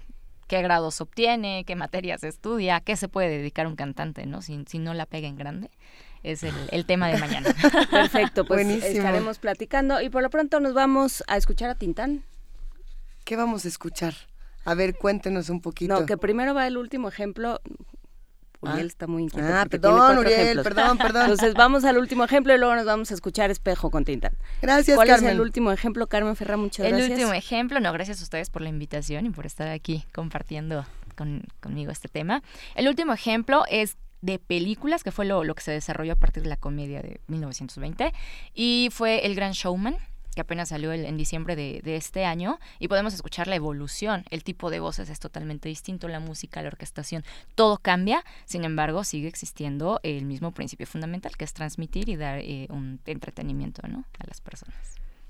¿Qué 0.48 0.60
grados 0.60 1.00
obtiene? 1.00 1.64
¿Qué 1.66 1.74
materias 1.74 2.22
estudia? 2.22 2.80
¿Qué 2.80 2.96
se 2.96 3.08
puede 3.08 3.30
dedicar 3.30 3.66
un 3.66 3.74
cantante, 3.74 4.26
no? 4.26 4.42
Si, 4.42 4.62
si 4.68 4.78
no 4.78 4.92
la 4.92 5.06
pega 5.06 5.28
en 5.28 5.36
grande 5.36 5.70
es 6.22 6.42
el, 6.42 6.84
tema 6.84 7.08
de 7.08 7.16
mañana. 7.16 7.54
Perfecto, 7.90 8.44
pues 8.44 8.66
estaremos 8.68 9.38
platicando 9.38 10.02
y 10.02 10.10
por 10.10 10.22
lo 10.22 10.28
pronto 10.28 10.60
nos 10.60 10.74
vamos 10.74 11.24
a 11.26 11.38
escuchar 11.38 11.70
a 11.70 11.74
Tintán. 11.74 12.22
¿Qué 13.24 13.34
vamos 13.34 13.64
a 13.64 13.68
escuchar? 13.68 14.14
A 14.68 14.74
ver, 14.74 14.96
cuéntenos 14.96 15.48
un 15.48 15.62
poquito. 15.62 15.98
No, 15.98 16.04
que 16.04 16.18
primero 16.18 16.52
va 16.52 16.66
el 16.66 16.76
último 16.76 17.08
ejemplo. 17.08 17.58
Uriel 18.60 18.84
ah. 18.84 18.86
está 18.86 19.06
muy 19.06 19.22
inquieto. 19.22 19.48
Ah, 19.50 19.64
perdón, 19.64 20.18
Uriel, 20.18 20.62
perdón, 20.62 20.98
perdón. 20.98 21.22
Entonces 21.22 21.54
vamos 21.54 21.86
al 21.86 21.96
último 21.96 22.24
ejemplo 22.24 22.54
y 22.54 22.58
luego 22.58 22.74
nos 22.74 22.84
vamos 22.84 23.10
a 23.10 23.14
escuchar 23.14 23.50
Espejo 23.50 23.90
con 23.90 24.04
Tintán. 24.04 24.32
Gracias, 24.60 24.94
¿Cuál 24.94 25.08
es 25.08 25.22
el 25.22 25.40
último 25.40 25.72
ejemplo, 25.72 26.06
Carmen 26.06 26.36
Ferra? 26.36 26.58
Muchas 26.58 26.86
gracias. 26.86 27.06
El 27.06 27.12
último 27.12 27.32
ejemplo, 27.32 27.80
no, 27.80 27.90
gracias 27.94 28.20
a 28.20 28.24
ustedes 28.24 28.50
por 28.50 28.60
la 28.60 28.68
invitación 28.68 29.24
y 29.24 29.30
por 29.30 29.46
estar 29.46 29.68
aquí 29.68 30.04
compartiendo 30.12 30.84
conmigo 31.60 31.90
este 31.90 32.08
tema. 32.08 32.42
El 32.74 32.88
último 32.88 33.14
ejemplo 33.14 33.64
es 33.70 33.96
de 34.20 34.38
películas, 34.38 35.02
que 35.02 35.12
fue 35.12 35.24
lo, 35.24 35.44
lo 35.44 35.54
que 35.54 35.62
se 35.62 35.72
desarrolló 35.72 36.12
a 36.12 36.16
partir 36.16 36.42
de 36.42 36.50
la 36.50 36.58
comedia 36.58 37.00
de 37.00 37.22
1920, 37.28 38.12
y 38.52 38.90
fue 38.92 39.24
El 39.24 39.34
Gran 39.34 39.52
Showman, 39.52 39.96
que 40.38 40.42
apenas 40.42 40.68
salió 40.68 40.92
en 40.92 41.16
diciembre 41.16 41.56
de, 41.56 41.96
este 41.96 42.24
año, 42.24 42.60
y 42.78 42.86
podemos 42.86 43.12
escuchar 43.12 43.48
la 43.48 43.56
evolución. 43.56 44.24
El 44.30 44.44
tipo 44.44 44.70
de 44.70 44.78
voces 44.78 45.10
es 45.10 45.18
totalmente 45.18 45.68
distinto, 45.68 46.06
la 46.06 46.20
música, 46.20 46.62
la 46.62 46.68
orquestación, 46.68 47.24
todo 47.56 47.78
cambia, 47.78 48.22
sin 48.44 48.62
embargo, 48.62 49.02
sigue 49.02 49.26
existiendo 49.26 49.98
el 50.04 50.26
mismo 50.26 50.52
principio 50.52 50.86
fundamental, 50.86 51.36
que 51.36 51.44
es 51.44 51.52
transmitir 51.52 52.08
y 52.08 52.14
dar 52.14 52.38
eh, 52.38 52.68
un 52.70 53.00
entretenimiento 53.04 53.82
¿no? 53.88 54.04
a 54.20 54.26
las 54.28 54.40
personas. 54.40 54.76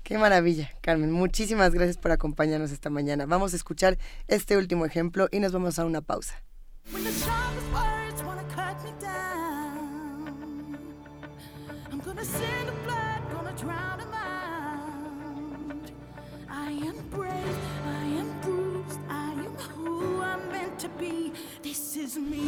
Qué 0.03 0.19
maravilla, 0.19 0.69
Carmen. 0.81 1.11
Muchísimas 1.11 1.73
gracias 1.73 1.97
por 1.97 2.11
acompañarnos 2.11 2.69
esta 2.69 2.91
mañana. 2.91 3.25
Vamos 3.25 3.53
a 3.53 3.55
escuchar 3.55 3.97
este 4.27 4.57
último 4.57 4.85
ejemplo 4.85 5.27
y 5.31 5.39
nos 5.39 5.51
vamos 5.51 5.79
a 5.79 5.85
una 5.85 6.01
pausa. 6.01 6.35
I 16.61 16.71
am 16.71 16.95
brave, 17.09 17.57
I 17.85 18.03
am 18.19 18.41
bruised, 18.41 18.99
I 19.09 19.31
am 19.31 19.55
who 19.75 20.21
I'm 20.21 20.51
meant 20.51 20.77
to 20.79 20.89
be. 20.89 21.31
This 21.63 21.95
is 21.95 22.17
me. 22.17 22.41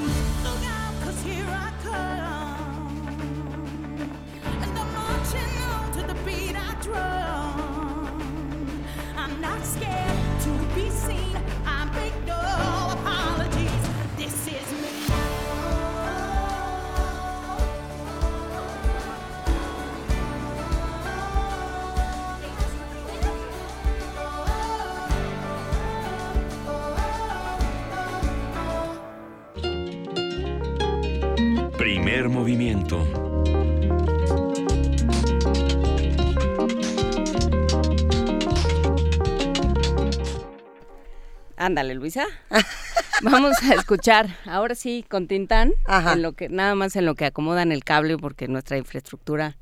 Look 0.43 0.63
out, 0.77 0.93
cause 1.03 1.21
here 1.23 1.45
I 1.47 1.71
come. 1.81 3.07
And 4.63 4.77
I'm 4.79 4.91
marching 4.93 5.53
on 5.71 5.91
to 5.93 6.01
the 6.11 6.15
beat 6.25 6.55
I 6.57 6.73
drum. 6.81 8.83
I'm 9.15 9.39
not 9.39 9.63
scared 9.65 10.19
to 10.45 10.51
be 10.75 10.89
seen, 10.89 11.37
I 11.65 11.85
make 11.95 12.15
no 12.25 12.80
Primer 31.93 32.29
movimiento. 32.29 33.05
Ándale, 41.57 41.95
Luisa. 41.95 42.27
Vamos 43.23 43.61
a 43.63 43.73
escuchar, 43.73 44.29
ahora 44.45 44.73
sí, 44.73 45.03
con 45.09 45.27
Tintán, 45.27 45.73
en 45.85 46.21
lo 46.21 46.31
que, 46.31 46.47
nada 46.47 46.75
más 46.75 46.95
en 46.95 47.05
lo 47.05 47.15
que 47.15 47.25
acomodan 47.25 47.73
el 47.73 47.83
cable, 47.83 48.17
porque 48.17 48.47
nuestra 48.47 48.77
infraestructura 48.77 49.57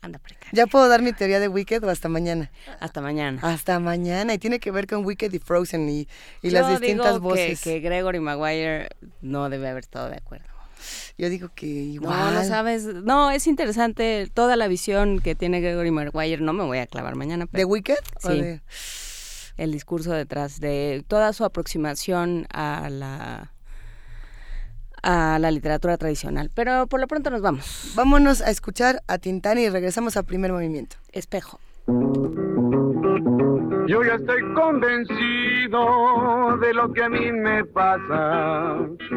anda 0.00 0.18
precaria. 0.18 0.48
¿Ya 0.54 0.66
puedo 0.66 0.88
dar 0.88 1.02
mi 1.02 1.12
teoría 1.12 1.40
de 1.40 1.48
Wicked 1.48 1.84
o 1.84 1.90
hasta 1.90 2.08
mañana? 2.08 2.50
Hasta 2.80 3.02
mañana. 3.02 3.42
Hasta 3.42 3.78
mañana, 3.80 4.32
y 4.32 4.38
tiene 4.38 4.60
que 4.60 4.70
ver 4.70 4.86
con 4.86 5.04
Wicked 5.04 5.30
y 5.30 5.38
Frozen 5.40 5.90
y, 5.90 6.08
las 6.40 6.70
distintas 6.70 7.20
voces. 7.20 7.60
Que, 7.60 7.74
que 7.74 7.80
Gregory 7.80 8.20
Maguire 8.20 8.88
no 9.20 9.50
debe 9.50 9.68
haber 9.68 9.84
estado 9.84 10.08
de 10.08 10.16
acuerdo. 10.16 10.53
Yo 11.16 11.28
digo 11.28 11.50
que 11.54 11.66
igual. 11.66 12.18
No, 12.18 12.30
no 12.32 12.44
sabes. 12.44 12.86
No, 12.86 13.30
es 13.30 13.46
interesante 13.46 14.28
toda 14.32 14.56
la 14.56 14.66
visión 14.66 15.20
que 15.20 15.34
tiene 15.34 15.60
Gregory 15.60 15.90
Maguire. 15.90 16.42
No 16.42 16.52
me 16.52 16.64
voy 16.64 16.78
a 16.78 16.86
clavar 16.86 17.14
mañana. 17.14 17.46
¿De 17.50 17.64
Wicked? 17.64 17.96
Sí. 18.18 18.60
El 19.56 19.70
discurso 19.70 20.12
detrás 20.12 20.58
de 20.58 21.04
toda 21.06 21.32
su 21.32 21.44
aproximación 21.44 22.46
a 22.52 22.88
la 22.90 23.52
a 25.02 25.38
la 25.38 25.50
literatura 25.50 25.96
tradicional. 25.98 26.50
Pero 26.54 26.86
por 26.86 26.98
lo 26.98 27.06
pronto 27.06 27.30
nos 27.30 27.42
vamos. 27.42 27.92
Vámonos 27.94 28.40
a 28.40 28.50
escuchar 28.50 29.02
a 29.06 29.18
Tintán 29.18 29.58
y 29.58 29.68
regresamos 29.68 30.16
a 30.16 30.22
primer 30.22 30.50
movimiento. 30.50 30.96
Espejo. 31.12 31.60
Yo 33.86 34.02
ya 34.02 34.14
estoy 34.14 34.42
convencido 34.54 36.56
de 36.58 36.74
lo 36.74 36.92
que 36.92 37.02
a 37.02 37.08
mí 37.08 37.32
me 37.32 37.64
pasa, 37.64 38.76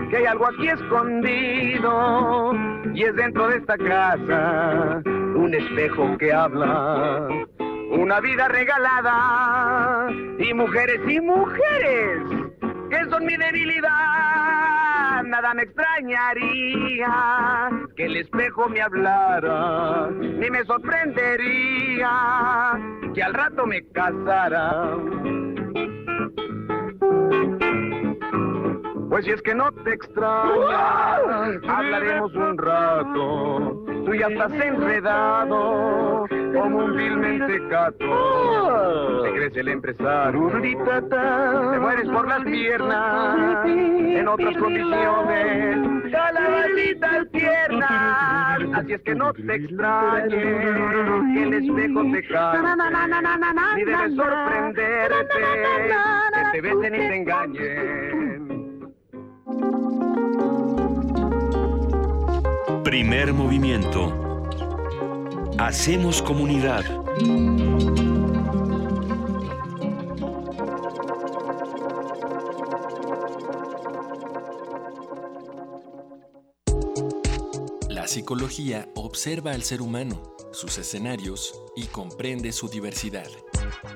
que 0.09 0.17
hay 0.17 0.25
algo 0.25 0.47
aquí 0.47 0.67
escondido 0.67 2.53
y 2.93 3.03
es 3.03 3.15
dentro 3.15 3.47
de 3.47 3.57
esta 3.57 3.77
casa. 3.77 5.01
Un 5.05 5.53
espejo 5.53 6.17
que 6.17 6.33
habla, 6.33 7.27
una 7.91 8.19
vida 8.19 8.47
regalada 8.47 10.09
y 10.39 10.53
mujeres 10.53 10.99
y 11.07 11.21
mujeres 11.21 12.47
que 12.89 13.05
son 13.09 13.25
mi 13.25 13.35
debilidad. 13.35 15.23
Nada 15.25 15.53
me 15.53 15.63
extrañaría 15.63 17.09
que 17.95 18.05
el 18.05 18.17
espejo 18.17 18.69
me 18.69 18.81
hablara, 18.81 20.09
ni 20.11 20.49
me 20.49 20.63
sorprendería 20.65 22.11
que 23.13 23.23
al 23.23 23.33
rato 23.33 23.65
me 23.65 23.83
casara. 23.91 24.95
Pues 29.09 29.25
si 29.25 29.31
es 29.31 29.41
que 29.41 29.55
no 29.55 29.71
te 29.71 29.93
extraña, 29.93 31.17
hablaremos 31.67 32.33
un 32.35 32.57
rato. 32.57 33.83
Tú 34.05 34.13
ya 34.13 34.27
estás 34.27 34.51
enredado 34.51 36.25
como 36.53 36.77
un 36.79 36.95
vil 36.95 37.17
mentecato. 37.17 39.23
Te 39.23 39.31
crees 39.31 39.55
el 39.55 39.67
empresario, 39.69 40.49
te 40.49 41.79
mueres 41.79 42.09
por 42.09 42.27
las 42.27 42.43
piernas. 42.43 43.65
En 43.65 44.27
otras 44.27 44.57
condiciones, 44.57 46.11
calabacita 46.11 47.25
piernas. 47.31 48.59
Así 48.73 48.93
es 48.93 49.01
que 49.01 49.15
no 49.15 49.31
te 49.33 49.55
extrañes 49.55 50.31
que 51.33 51.43
el 51.43 51.53
espejo 51.53 52.01
te 52.11 52.27
cante. 52.27 52.77
Ni 53.75 53.83
debes 53.83 54.15
sorprenderte 54.15 55.15
que 56.33 56.43
te 56.51 56.61
besen 56.61 56.95
y 56.95 56.97
te 56.97 57.15
engañen. 57.15 58.36
Primer 62.83 63.33
movimiento. 63.33 64.13
Hacemos 65.57 66.21
comunidad. 66.21 66.83
La 77.89 78.07
psicología 78.07 78.87
observa 78.95 79.51
al 79.51 79.63
ser 79.63 79.81
humano, 79.81 80.35
sus 80.51 80.77
escenarios 80.77 81.59
y 81.75 81.87
comprende 81.87 82.51
su 82.51 82.69
diversidad. 82.69 83.27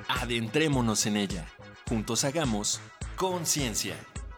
Adentrémonos 0.07 1.05
en 1.05 1.17
ella. 1.17 1.47
Juntos 1.87 2.23
hagamos 2.23 2.81
conciencia, 3.15 3.95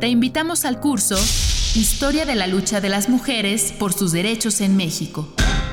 Te 0.00 0.08
invitamos 0.08 0.66
al 0.66 0.78
curso 0.78 1.16
Historia 1.74 2.26
de 2.26 2.34
la 2.34 2.46
lucha 2.46 2.82
de 2.82 2.90
las 2.90 3.08
mujeres 3.08 3.72
por 3.72 3.94
sus 3.94 4.12
derechos 4.12 4.60
en 4.60 4.76
México. 4.76 5.26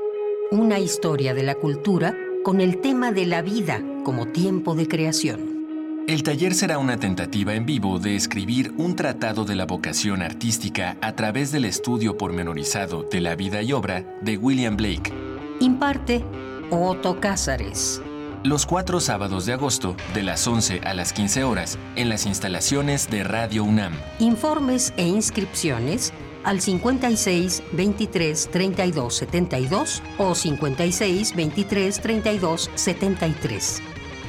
Una 0.52 0.80
historia 0.80 1.34
de 1.34 1.44
la 1.44 1.56
cultura 1.56 2.16
con 2.44 2.62
el 2.62 2.82
tema 2.82 3.12
de 3.12 3.26
la 3.26 3.42
vida 3.42 3.84
como 4.04 4.28
tiempo 4.28 4.76
de 4.76 4.88
creación. 4.88 6.04
El 6.08 6.22
taller 6.22 6.54
será 6.54 6.78
una 6.78 7.00
tentativa 7.00 7.56
en 7.56 7.66
vivo 7.66 7.98
de 7.98 8.16
escribir 8.16 8.74
un 8.78 8.96
tratado 8.96 9.46
de 9.46 9.56
la 9.56 9.66
vocación 9.66 10.22
artística 10.22 10.98
a 11.02 11.16
través 11.16 11.52
del 11.52 11.66
estudio 11.66 12.18
pormenorizado 12.18 13.04
de 13.04 13.22
la 13.22 13.36
vida 13.36 13.64
y 13.64 13.74
obra 13.74 14.06
de 14.22 14.38
William 14.38 14.78
Blake. 14.78 15.12
Imparte 15.60 16.24
Otto 16.70 17.20
Cázares. 17.20 18.02
Los 18.46 18.68
cuatro 18.68 19.00
sábados 19.00 19.48
de 19.48 19.54
agosto, 19.54 19.96
de 20.14 20.22
las 20.22 20.46
11 20.48 20.82
a 20.86 20.94
las 20.94 21.14
15 21.14 21.44
horas, 21.44 21.80
en 21.96 22.10
las 22.10 22.28
instalaciones 22.28 23.10
de 23.10 23.24
Radio 23.24 23.64
UNAM. 23.64 23.94
Informes 24.20 24.94
e 24.98 25.08
inscripciones 25.08 26.14
al 26.44 26.62
56 26.62 27.64
23 27.72 28.50
32 28.52 29.16
72 29.16 30.04
o 30.20 30.36
56 30.36 31.36
23 31.36 32.00
32 32.00 32.70
73. 32.76 33.82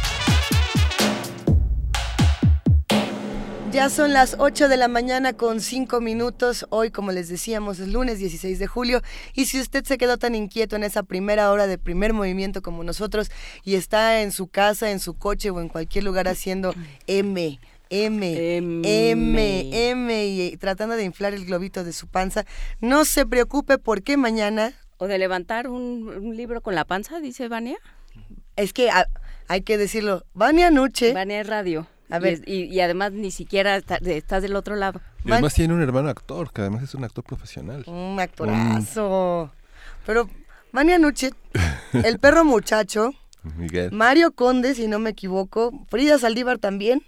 Ya 3.70 3.90
son 3.90 4.14
las 4.14 4.36
8 4.38 4.68
de 4.68 4.78
la 4.78 4.88
mañana 4.88 5.34
con 5.34 5.60
5 5.60 6.00
minutos. 6.00 6.66
Hoy, 6.70 6.90
como 6.90 7.12
les 7.12 7.28
decíamos, 7.28 7.78
es 7.78 7.88
lunes 7.88 8.18
16 8.18 8.58
de 8.58 8.66
julio. 8.66 9.02
Y 9.34 9.44
si 9.44 9.60
usted 9.60 9.84
se 9.84 9.98
quedó 9.98 10.16
tan 10.16 10.34
inquieto 10.34 10.74
en 10.74 10.84
esa 10.84 11.02
primera 11.02 11.52
hora 11.52 11.66
de 11.66 11.76
primer 11.76 12.14
movimiento 12.14 12.62
como 12.62 12.82
nosotros 12.82 13.30
y 13.62 13.74
está 13.74 14.22
en 14.22 14.32
su 14.32 14.48
casa, 14.48 14.90
en 14.90 15.00
su 15.00 15.12
coche 15.14 15.50
o 15.50 15.60
en 15.60 15.68
cualquier 15.68 16.04
lugar 16.04 16.28
haciendo 16.28 16.74
M, 17.06 17.60
M, 17.90 19.10
M, 19.10 19.90
M, 19.90 20.26
y 20.26 20.56
tratando 20.56 20.96
de 20.96 21.04
inflar 21.04 21.34
el 21.34 21.44
globito 21.46 21.84
de 21.84 21.92
su 21.92 22.06
panza, 22.06 22.44
no 22.80 23.04
se 23.04 23.26
preocupe 23.26 23.78
porque 23.78 24.16
mañana... 24.16 24.72
O 25.00 25.06
de 25.06 25.16
levantar 25.18 25.68
un, 25.68 26.08
un 26.08 26.36
libro 26.36 26.60
con 26.60 26.74
la 26.74 26.84
panza, 26.84 27.20
dice 27.20 27.46
Vania. 27.48 27.76
Es 28.56 28.72
que 28.72 28.90
a- 28.90 29.06
hay 29.46 29.62
que 29.62 29.78
decirlo. 29.78 30.24
Vania 30.34 30.70
Nuche. 30.72 31.12
Vania 31.12 31.40
es 31.40 31.46
radio. 31.46 31.86
A 32.10 32.16
Y 32.16 32.20
ver. 32.20 32.32
es- 32.34 32.42
Y, 32.46 32.64
y 32.64 32.80
además 32.80 33.12
ni 33.12 33.30
siquiera 33.30 33.76
está- 33.76 33.98
estás 33.98 34.42
del 34.42 34.56
otro 34.56 34.74
lado. 34.74 35.00
Y 35.24 35.30
además 35.30 35.54
tiene 35.54 35.72
un 35.74 35.82
hermano 35.82 36.08
actor, 36.08 36.52
que 36.52 36.62
además 36.62 36.82
es 36.82 36.94
un 36.96 37.04
actor 37.04 37.22
profesional. 37.22 37.84
Un 37.86 38.18
actorazo. 38.18 39.52
Pero 40.04 40.28
Vania 40.72 40.98
Nuche, 40.98 41.30
el 41.92 42.18
perro 42.18 42.44
muchacho, 42.44 43.12
Miguel. 43.56 43.92
Mario 43.92 44.32
Conde, 44.32 44.74
si 44.74 44.88
no 44.88 44.98
me 44.98 45.10
equivoco, 45.10 45.86
Frida 45.88 46.18
Saldívar 46.18 46.58
también. 46.58 47.02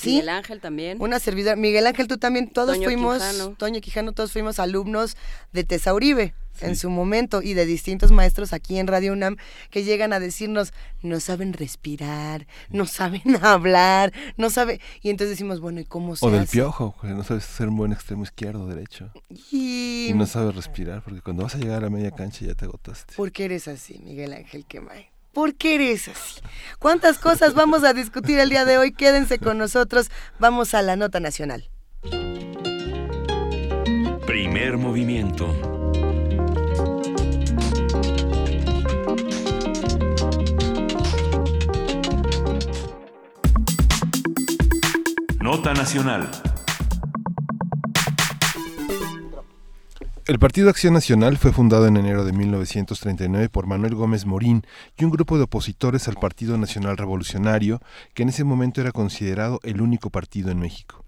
Sí. 0.00 0.10
Miguel 0.10 0.28
Ángel 0.30 0.60
también. 0.60 0.98
Una 1.00 1.18
servidora. 1.18 1.56
Miguel 1.56 1.86
Ángel, 1.86 2.08
tú 2.08 2.16
también. 2.18 2.48
Todos 2.48 2.76
Toño 2.76 2.84
fuimos. 2.86 3.18
Quijano. 3.18 3.54
Toño 3.56 3.80
Quijano, 3.80 4.12
todos 4.12 4.32
fuimos 4.32 4.58
alumnos 4.58 5.16
de 5.52 5.64
Tesauribe 5.64 6.34
en 6.60 6.76
su 6.76 6.90
momento 6.90 7.42
y 7.42 7.54
de 7.54 7.64
distintos 7.64 8.12
maestros 8.12 8.52
aquí 8.52 8.78
en 8.78 8.86
Radio 8.86 9.12
UNAM 9.12 9.36
que 9.70 9.82
llegan 9.82 10.12
a 10.12 10.20
decirnos, 10.20 10.72
no 11.02 11.18
saben 11.20 11.52
respirar, 11.52 12.46
no 12.68 12.86
saben 12.86 13.22
hablar, 13.42 14.12
no 14.36 14.50
saben. 14.50 14.80
Y 15.02 15.10
entonces 15.10 15.30
decimos, 15.30 15.60
bueno, 15.60 15.80
¿y 15.80 15.84
cómo 15.84 16.16
se 16.16 16.26
O 16.26 16.30
del 16.30 16.42
hace? 16.42 16.52
piojo, 16.52 16.94
que 17.00 17.08
no 17.08 17.24
sabes 17.24 17.44
ser 17.44 17.68
un 17.68 17.76
buen 17.76 17.92
extremo 17.92 18.24
izquierdo 18.24 18.64
o 18.64 18.66
derecho. 18.66 19.10
Y... 19.50 20.08
Y 20.10 20.14
no 20.14 20.26
sabes 20.26 20.54
respirar, 20.54 21.02
porque 21.02 21.20
cuando 21.20 21.44
vas 21.44 21.54
a 21.54 21.58
llegar 21.58 21.84
a 21.84 21.90
media 21.90 22.10
cancha 22.10 22.44
ya 22.44 22.54
te 22.54 22.64
agotaste. 22.64 23.14
¿Por 23.14 23.32
qué 23.32 23.46
eres 23.46 23.68
así, 23.68 23.98
Miguel 24.04 24.32
Ángel 24.32 24.64
Quemay? 24.66 25.08
¿Por 25.32 25.54
qué 25.54 25.76
eres 25.76 26.08
así? 26.08 26.40
¿Cuántas 26.78 27.18
cosas 27.18 27.54
vamos 27.54 27.84
a 27.84 27.92
discutir 27.92 28.38
el 28.38 28.50
día 28.50 28.64
de 28.64 28.78
hoy? 28.78 28.92
Quédense 28.92 29.38
con 29.38 29.58
nosotros. 29.58 30.10
Vamos 30.38 30.74
a 30.74 30.82
la 30.82 30.96
nota 30.96 31.20
nacional. 31.20 31.70
Primer 34.26 34.76
movimiento. 34.76 35.54
Nota 45.40 45.74
Nacional. 45.74 46.49
El 50.30 50.38
Partido 50.38 50.70
Acción 50.70 50.94
Nacional 50.94 51.38
fue 51.38 51.52
fundado 51.52 51.88
en 51.88 51.96
enero 51.96 52.24
de 52.24 52.30
1939 52.30 53.48
por 53.48 53.66
Manuel 53.66 53.96
Gómez 53.96 54.26
Morín 54.26 54.64
y 54.96 55.04
un 55.04 55.10
grupo 55.10 55.36
de 55.36 55.42
opositores 55.42 56.06
al 56.06 56.14
Partido 56.14 56.56
Nacional 56.56 56.98
Revolucionario, 56.98 57.82
que 58.14 58.22
en 58.22 58.28
ese 58.28 58.44
momento 58.44 58.80
era 58.80 58.92
considerado 58.92 59.58
el 59.64 59.82
único 59.82 60.10
partido 60.10 60.52
en 60.52 60.60
México. 60.60 60.99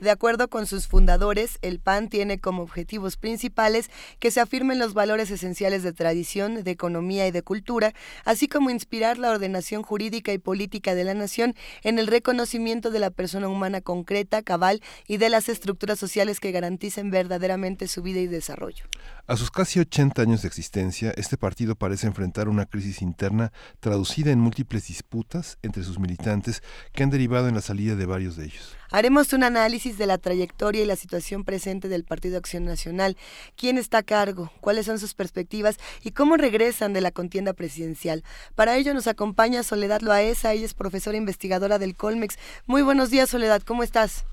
De 0.00 0.10
acuerdo 0.10 0.48
con 0.48 0.66
sus 0.66 0.86
fundadores, 0.86 1.58
el 1.60 1.78
PAN 1.78 2.08
tiene 2.08 2.40
como 2.40 2.62
objetivos 2.62 3.18
principales 3.18 3.90
que 4.18 4.30
se 4.30 4.40
afirmen 4.40 4.78
los 4.78 4.94
valores 4.94 5.30
esenciales 5.30 5.82
de 5.82 5.92
tradición, 5.92 6.64
de 6.64 6.70
economía 6.70 7.26
y 7.26 7.30
de 7.30 7.42
cultura, 7.42 7.92
así 8.24 8.48
como 8.48 8.70
inspirar 8.70 9.18
la 9.18 9.30
ordenación 9.30 9.82
jurídica 9.82 10.32
y 10.32 10.38
política 10.38 10.94
de 10.94 11.04
la 11.04 11.12
nación 11.12 11.54
en 11.82 11.98
el 11.98 12.06
reconocimiento 12.06 12.90
de 12.90 12.98
la 12.98 13.10
persona 13.10 13.48
humana 13.48 13.82
concreta, 13.82 14.42
cabal 14.42 14.80
y 15.06 15.18
de 15.18 15.28
las 15.28 15.50
estructuras 15.50 15.98
sociales 15.98 16.40
que 16.40 16.50
garanticen 16.50 17.10
verdaderamente 17.10 17.86
su 17.86 18.00
vida 18.00 18.20
y 18.20 18.26
desarrollo. 18.26 18.86
A 19.30 19.36
sus 19.36 19.52
casi 19.52 19.78
80 19.78 20.22
años 20.22 20.42
de 20.42 20.48
existencia, 20.48 21.12
este 21.16 21.36
partido 21.36 21.76
parece 21.76 22.08
enfrentar 22.08 22.48
una 22.48 22.66
crisis 22.66 23.00
interna 23.00 23.52
traducida 23.78 24.32
en 24.32 24.40
múltiples 24.40 24.88
disputas 24.88 25.56
entre 25.62 25.84
sus 25.84 26.00
militantes 26.00 26.64
que 26.92 27.04
han 27.04 27.10
derivado 27.10 27.46
en 27.46 27.54
la 27.54 27.60
salida 27.60 27.94
de 27.94 28.06
varios 28.06 28.34
de 28.34 28.46
ellos. 28.46 28.76
Haremos 28.90 29.32
un 29.32 29.44
análisis 29.44 29.98
de 29.98 30.08
la 30.08 30.18
trayectoria 30.18 30.82
y 30.82 30.84
la 30.84 30.96
situación 30.96 31.44
presente 31.44 31.86
del 31.86 32.02
Partido 32.02 32.38
Acción 32.38 32.64
Nacional, 32.64 33.16
quién 33.54 33.78
está 33.78 33.98
a 33.98 34.02
cargo, 34.02 34.50
cuáles 34.60 34.86
son 34.86 34.98
sus 34.98 35.14
perspectivas 35.14 35.76
y 36.02 36.10
cómo 36.10 36.36
regresan 36.36 36.92
de 36.92 37.00
la 37.00 37.12
contienda 37.12 37.52
presidencial. 37.52 38.24
Para 38.56 38.78
ello 38.78 38.94
nos 38.94 39.06
acompaña 39.06 39.62
Soledad 39.62 40.00
Loaesa, 40.00 40.54
ella 40.54 40.66
es 40.66 40.74
profesora 40.74 41.16
investigadora 41.16 41.78
del 41.78 41.94
Colmex. 41.94 42.36
Muy 42.66 42.82
buenos 42.82 43.10
días, 43.10 43.30
Soledad, 43.30 43.62
¿cómo 43.64 43.84
estás? 43.84 44.24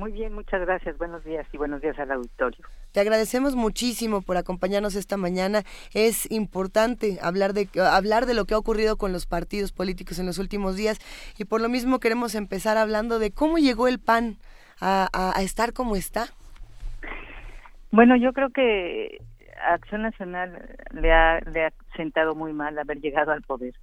Muy 0.00 0.12
bien, 0.12 0.32
muchas 0.32 0.62
gracias. 0.62 0.96
Buenos 0.96 1.22
días 1.24 1.46
y 1.52 1.58
buenos 1.58 1.82
días 1.82 1.98
al 1.98 2.10
auditorio. 2.10 2.64
Te 2.92 3.00
agradecemos 3.00 3.54
muchísimo 3.54 4.22
por 4.22 4.38
acompañarnos 4.38 4.94
esta 4.96 5.18
mañana. 5.18 5.62
Es 5.92 6.30
importante 6.30 7.18
hablar 7.22 7.52
de 7.52 7.68
hablar 7.82 8.24
de 8.24 8.32
lo 8.32 8.46
que 8.46 8.54
ha 8.54 8.58
ocurrido 8.58 8.96
con 8.96 9.12
los 9.12 9.26
partidos 9.26 9.72
políticos 9.72 10.18
en 10.18 10.24
los 10.24 10.38
últimos 10.38 10.74
días 10.74 10.98
y 11.38 11.44
por 11.44 11.60
lo 11.60 11.68
mismo 11.68 12.00
queremos 12.00 12.34
empezar 12.34 12.78
hablando 12.78 13.18
de 13.18 13.30
cómo 13.30 13.58
llegó 13.58 13.88
el 13.88 13.98
PAN 13.98 14.38
a, 14.80 15.06
a- 15.12 15.38
a 15.38 15.42
estar 15.42 15.74
como 15.74 15.96
está. 15.96 16.28
Bueno, 17.92 18.16
yo 18.16 18.32
creo 18.32 18.48
que 18.48 19.18
Acción 19.70 20.00
Nacional 20.00 20.76
le 20.92 21.12
ha, 21.12 21.40
le 21.40 21.66
ha 21.66 21.72
sentado 21.94 22.34
muy 22.34 22.54
mal 22.54 22.78
haber 22.78 23.00
llegado 23.02 23.32
al 23.32 23.42
poder. 23.42 23.74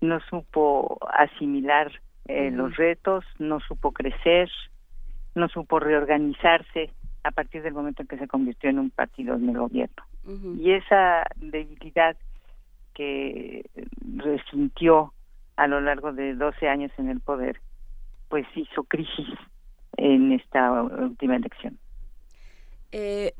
No 0.00 0.18
supo 0.28 0.98
asimilar 1.12 1.92
eh, 2.26 2.50
los 2.50 2.74
retos, 2.76 3.24
no 3.38 3.60
supo 3.60 3.92
crecer, 3.92 4.50
no 5.34 5.48
supo 5.48 5.78
reorganizarse 5.78 6.90
a 7.22 7.30
partir 7.30 7.62
del 7.62 7.74
momento 7.74 8.02
en 8.02 8.08
que 8.08 8.18
se 8.18 8.28
convirtió 8.28 8.70
en 8.70 8.78
un 8.78 8.90
partido 8.90 9.34
en 9.34 9.48
el 9.48 9.58
gobierno. 9.58 10.04
Y 10.58 10.72
esa 10.72 11.24
debilidad 11.36 12.16
que 12.94 13.64
resintió 14.16 15.12
a 15.56 15.66
lo 15.66 15.80
largo 15.80 16.12
de 16.12 16.34
12 16.34 16.68
años 16.68 16.92
en 16.98 17.08
el 17.08 17.20
poder, 17.20 17.60
pues 18.28 18.46
hizo 18.54 18.84
crisis 18.84 19.28
en 19.96 20.32
esta 20.32 20.82
última 20.82 21.36
elección. 21.36 21.78
Eh, 22.92 23.32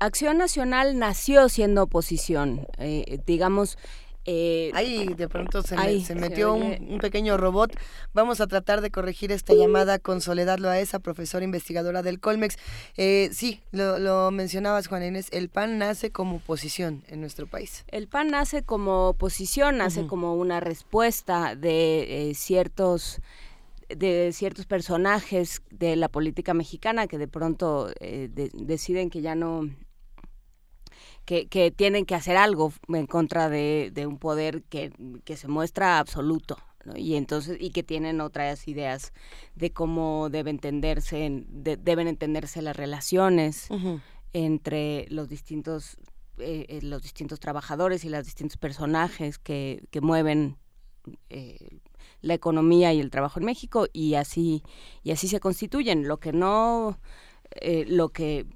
Acción 0.00 0.38
Nacional 0.38 0.98
nació 0.98 1.48
siendo 1.48 1.84
oposición, 1.84 2.66
eh, 2.78 3.20
digamos. 3.26 3.78
Eh, 4.26 4.70
Ahí 4.74 5.08
de 5.14 5.28
pronto 5.28 5.62
se, 5.62 5.76
me- 5.76 5.82
se 6.04 6.14
metió 6.14 6.54
un, 6.54 6.92
un 6.92 6.98
pequeño 6.98 7.36
robot. 7.36 7.72
Vamos 8.14 8.40
a 8.40 8.46
tratar 8.46 8.80
de 8.80 8.90
corregir 8.90 9.32
esta 9.32 9.52
llamada 9.54 9.98
con 9.98 10.20
Soledad 10.20 10.58
Loaesa, 10.58 10.98
profesora 10.98 11.44
investigadora 11.44 12.02
del 12.02 12.20
Colmex. 12.20 12.56
Eh, 12.96 13.28
sí, 13.32 13.60
lo, 13.70 13.98
lo 13.98 14.30
mencionabas, 14.30 14.86
Juan 14.86 15.04
Inés, 15.04 15.28
el 15.32 15.48
PAN 15.50 15.78
nace 15.78 16.10
como 16.10 16.36
oposición 16.36 17.02
en 17.08 17.20
nuestro 17.20 17.46
país. 17.46 17.84
El 17.88 18.08
PAN 18.08 18.28
nace 18.28 18.62
como 18.62 19.08
oposición, 19.08 19.76
nace 19.78 20.06
como 20.06 20.34
una 20.34 20.60
respuesta 20.60 21.54
de 21.54 22.30
eh, 22.30 22.34
ciertos 22.34 23.20
de 23.90 24.30
ciertos 24.32 24.64
personajes 24.64 25.60
de 25.70 25.94
la 25.96 26.08
política 26.08 26.54
mexicana 26.54 27.06
que 27.06 27.18
de 27.18 27.28
pronto 27.28 27.90
eh, 28.00 28.30
de- 28.32 28.50
deciden 28.54 29.10
que 29.10 29.20
ya 29.20 29.34
no 29.34 29.68
que, 31.24 31.46
que 31.46 31.70
tienen 31.70 32.04
que 32.06 32.14
hacer 32.14 32.36
algo 32.36 32.72
en 32.88 33.06
contra 33.06 33.48
de, 33.48 33.90
de 33.92 34.06
un 34.06 34.18
poder 34.18 34.62
que, 34.64 34.92
que 35.24 35.36
se 35.36 35.48
muestra 35.48 35.98
absoluto 35.98 36.56
¿no? 36.84 36.96
y 36.96 37.16
entonces 37.16 37.56
y 37.60 37.70
que 37.70 37.82
tienen 37.82 38.20
otras 38.20 38.68
ideas 38.68 39.12
de 39.54 39.70
cómo 39.72 40.28
debe 40.30 40.50
entenderse 40.50 41.24
en- 41.24 41.46
de- 41.64 41.76
deben 41.78 42.08
entenderse 42.08 42.60
las 42.62 42.76
relaciones 42.76 43.68
entre 44.32 45.06
los 45.10 45.28
distintos 45.28 45.96
eh, 46.38 46.66
eh, 46.68 46.80
los 46.82 47.02
distintos 47.02 47.38
trabajadores 47.38 48.04
y 48.04 48.08
los 48.08 48.24
distintos 48.24 48.56
personajes 48.56 49.38
que, 49.38 49.84
que 49.92 50.00
mueven 50.00 50.56
eh, 51.30 51.78
la 52.22 52.34
economía 52.34 52.92
y 52.92 52.98
el 53.00 53.10
trabajo 53.10 53.38
en 53.38 53.46
México 53.46 53.86
y 53.92 54.14
así 54.14 54.62
y 55.04 55.12
así 55.12 55.28
se 55.28 55.38
constituyen 55.38 56.08
lo 56.08 56.18
que 56.18 56.32
no 56.32 56.98
eh, 57.60 57.84
lo 57.86 58.08
que 58.08 58.46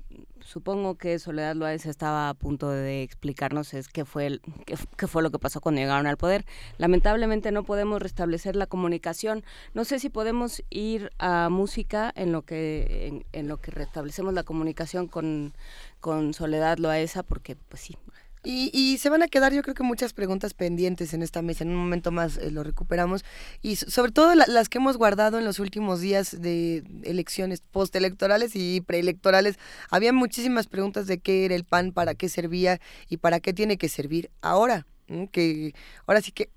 supongo 0.49 0.95
que 0.97 1.19
Soledad 1.19 1.55
Loaiza 1.55 1.91
estaba 1.91 2.31
a 2.31 2.35
punto 2.35 2.71
de 2.71 3.03
explicarnos 3.03 3.75
es 3.75 3.89
qué 3.89 4.07
fue, 4.07 4.41
qué, 4.65 5.07
fue 5.07 5.23
lo 5.23 5.31
que 5.31 5.39
pasó 5.39 5.61
cuando 5.61 5.83
llegaron 5.83 6.07
al 6.07 6.17
poder. 6.17 6.47
Lamentablemente 6.79 7.53
no 7.53 7.65
podemos 7.65 8.01
restablecer 8.01 8.57
la 8.57 8.67
comunicación. 8.67 9.45
No 9.75 9.85
sé 9.85 9.99
si 9.99 10.09
podemos 10.09 10.63
ir 10.71 11.11
a 11.19 11.51
música 11.51 12.11
en 12.17 12.33
lo 12.33 12.43
que, 12.43 13.27
en, 13.33 13.49
lo 13.49 13.59
que 13.59 13.73
restablecemos 13.73 14.33
la 14.33 14.43
comunicación 14.43 15.07
con, 15.07 15.53
con 16.01 16.33
Soledad 16.33 16.79
Loaiza, 16.79 17.23
porque 17.23 17.55
pues 17.55 17.83
sí, 17.83 17.99
y, 18.45 18.99
se 18.99 19.11
van 19.11 19.23
a 19.23 19.29
quedar 19.29 19.53
yo 19.53 19.63
creo 19.63 19.75
que 19.75 19.83
muchas 19.83 20.13
preguntas 20.13 20.55
pendientes 20.55 21.13
en 21.15 21.23
esta 21.23 21.43
mesa. 21.43 21.65
En 21.65 21.71
un 21.71 21.77
momento 21.77 22.11
más 22.11 22.37
eh, 22.37 22.51
lo 22.51 22.63
recuperamos. 22.63 23.25
Y 23.63 23.77
sobre 23.77 24.13
todo 24.13 24.35
las 24.35 24.69
que 24.69 24.79
hemos 24.79 24.97
guardado 24.97 25.39
en 25.39 25.45
los 25.45 25.59
últimos 25.59 26.01
días 26.01 26.41
de 26.41 26.85
elecciones 27.05 27.61
postelectorales 27.61 28.53
y 28.55 28.81
preelectorales. 28.81 29.59
Había 29.91 30.13
muchísimas 30.13 30.67
preguntas 30.67 31.07
de 31.07 31.19
qué 31.19 31.45
era 31.45 31.55
el 31.55 31.65
PAN, 31.65 31.93
para 31.93 32.15
qué 32.15 32.29
servía 32.29 32.81
y 33.09 33.19
para 33.19 33.41
qué 33.41 33.53
tiene 33.53 33.77
que 33.77 33.89
servir 33.89 34.31
ahora. 34.41 34.87
Que 35.33 35.75
ahora 36.07 36.21
sí 36.21 36.33
que 36.33 36.51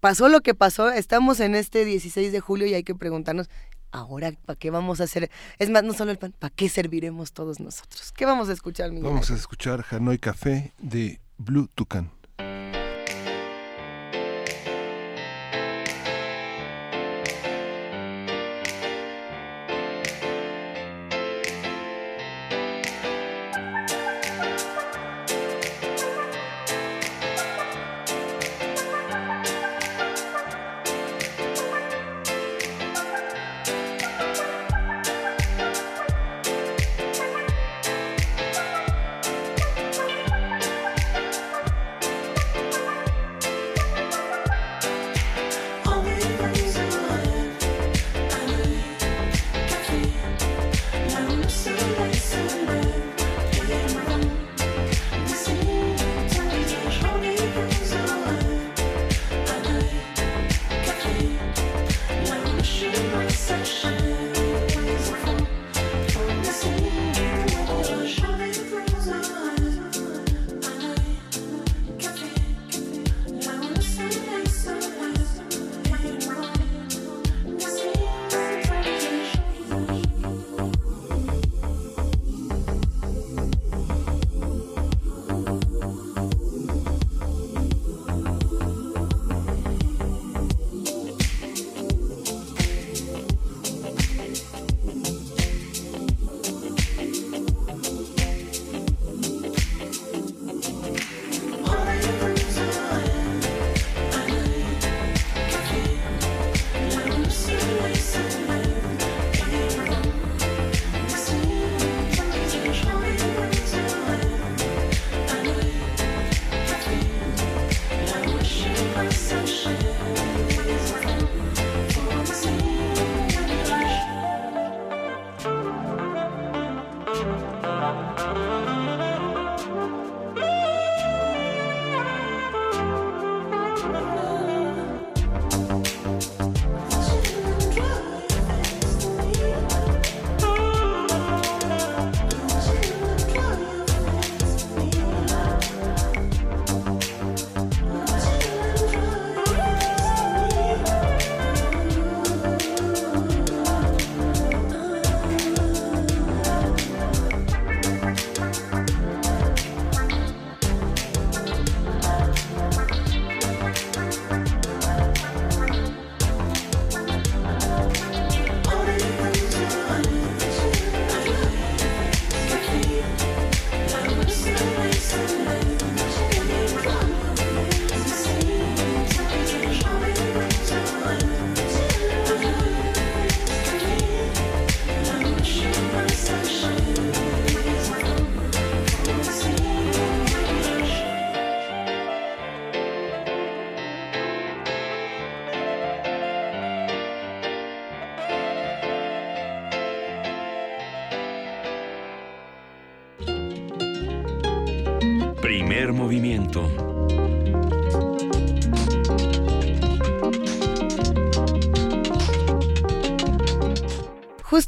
pasó 0.00 0.28
lo 0.28 0.40
que 0.40 0.54
pasó. 0.54 0.90
Estamos 0.90 1.40
en 1.40 1.54
este 1.54 1.84
16 1.84 2.32
de 2.32 2.40
julio 2.40 2.66
y 2.66 2.74
hay 2.74 2.84
que 2.84 2.94
preguntarnos 2.94 3.48
ahora 3.94 4.32
para 4.44 4.58
qué 4.58 4.70
vamos 4.70 5.00
a 5.00 5.04
hacer, 5.04 5.30
es 5.58 5.70
más, 5.70 5.84
no 5.84 5.94
solo 5.94 6.10
el 6.10 6.18
pan, 6.18 6.34
¿para 6.38 6.52
qué 6.52 6.68
serviremos 6.68 7.32
todos 7.32 7.60
nosotros? 7.60 8.12
¿Qué 8.12 8.26
vamos 8.26 8.48
a 8.48 8.52
escuchar, 8.52 8.90
Miguel? 8.90 9.04
Vamos 9.04 9.30
a 9.30 9.34
escuchar 9.34 9.84
Hanoi 9.88 10.18
Café 10.18 10.72
de 10.78 11.20
Blue 11.38 11.68
Toucan. 11.74 12.06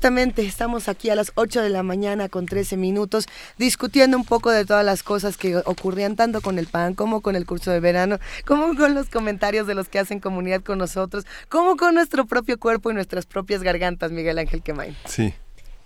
Justamente 0.06 0.42
estamos 0.42 0.88
aquí 0.88 1.10
a 1.10 1.16
las 1.16 1.32
8 1.34 1.62
de 1.62 1.68
la 1.68 1.82
mañana 1.82 2.28
con 2.28 2.46
13 2.46 2.76
minutos 2.76 3.26
discutiendo 3.58 4.16
un 4.16 4.24
poco 4.24 4.52
de 4.52 4.64
todas 4.64 4.84
las 4.84 5.02
cosas 5.02 5.36
que 5.36 5.56
ocurrían 5.56 6.14
tanto 6.14 6.40
con 6.42 6.60
el 6.60 6.68
PAN 6.68 6.94
como 6.94 7.22
con 7.22 7.34
el 7.34 7.44
curso 7.44 7.72
de 7.72 7.80
verano, 7.80 8.20
como 8.44 8.76
con 8.76 8.94
los 8.94 9.08
comentarios 9.08 9.66
de 9.66 9.74
los 9.74 9.88
que 9.88 9.98
hacen 9.98 10.20
comunidad 10.20 10.62
con 10.62 10.78
nosotros, 10.78 11.24
como 11.48 11.76
con 11.76 11.96
nuestro 11.96 12.24
propio 12.24 12.56
cuerpo 12.56 12.92
y 12.92 12.94
nuestras 12.94 13.26
propias 13.26 13.64
gargantas, 13.64 14.12
Miguel 14.12 14.38
Ángel 14.38 14.62
Quemain. 14.62 14.94
Sí. 15.06 15.34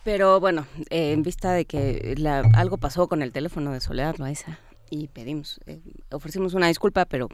Pero 0.04 0.38
bueno, 0.38 0.66
eh, 0.90 1.12
en 1.12 1.22
vista 1.22 1.54
de 1.54 1.64
que 1.64 2.14
algo 2.52 2.76
pasó 2.76 3.08
con 3.08 3.22
el 3.22 3.32
teléfono 3.32 3.72
de 3.72 3.80
Soledad 3.80 4.16
Loaiza 4.18 4.58
y 4.90 5.08
pedimos, 5.08 5.60
eh, 5.64 5.80
ofrecimos 6.10 6.52
una 6.52 6.66
disculpa, 6.66 7.06
pero 7.06 7.30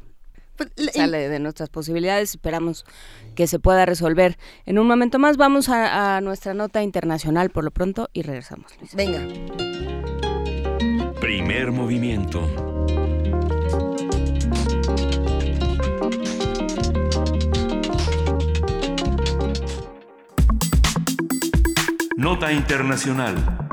sale 0.92 1.28
de 1.28 1.38
nuestras 1.38 1.68
posibilidades, 1.68 2.30
esperamos 2.30 2.84
que 3.34 3.46
se 3.46 3.58
pueda 3.58 3.86
resolver. 3.86 4.38
En 4.64 4.78
un 4.78 4.86
momento 4.86 5.18
más 5.18 5.36
vamos 5.36 5.68
a, 5.68 6.20
nuestra 6.20 6.54
nota 6.54 6.82
internacional 6.82 7.50
por 7.50 7.64
lo 7.64 7.70
pronto 7.70 8.08
y 8.12 8.22
regresamos. 8.22 8.72
Venga. 8.94 9.20
Primer 11.20 11.72
movimiento. 11.72 12.40
Nota 22.16 22.50
internacional. 22.50 23.65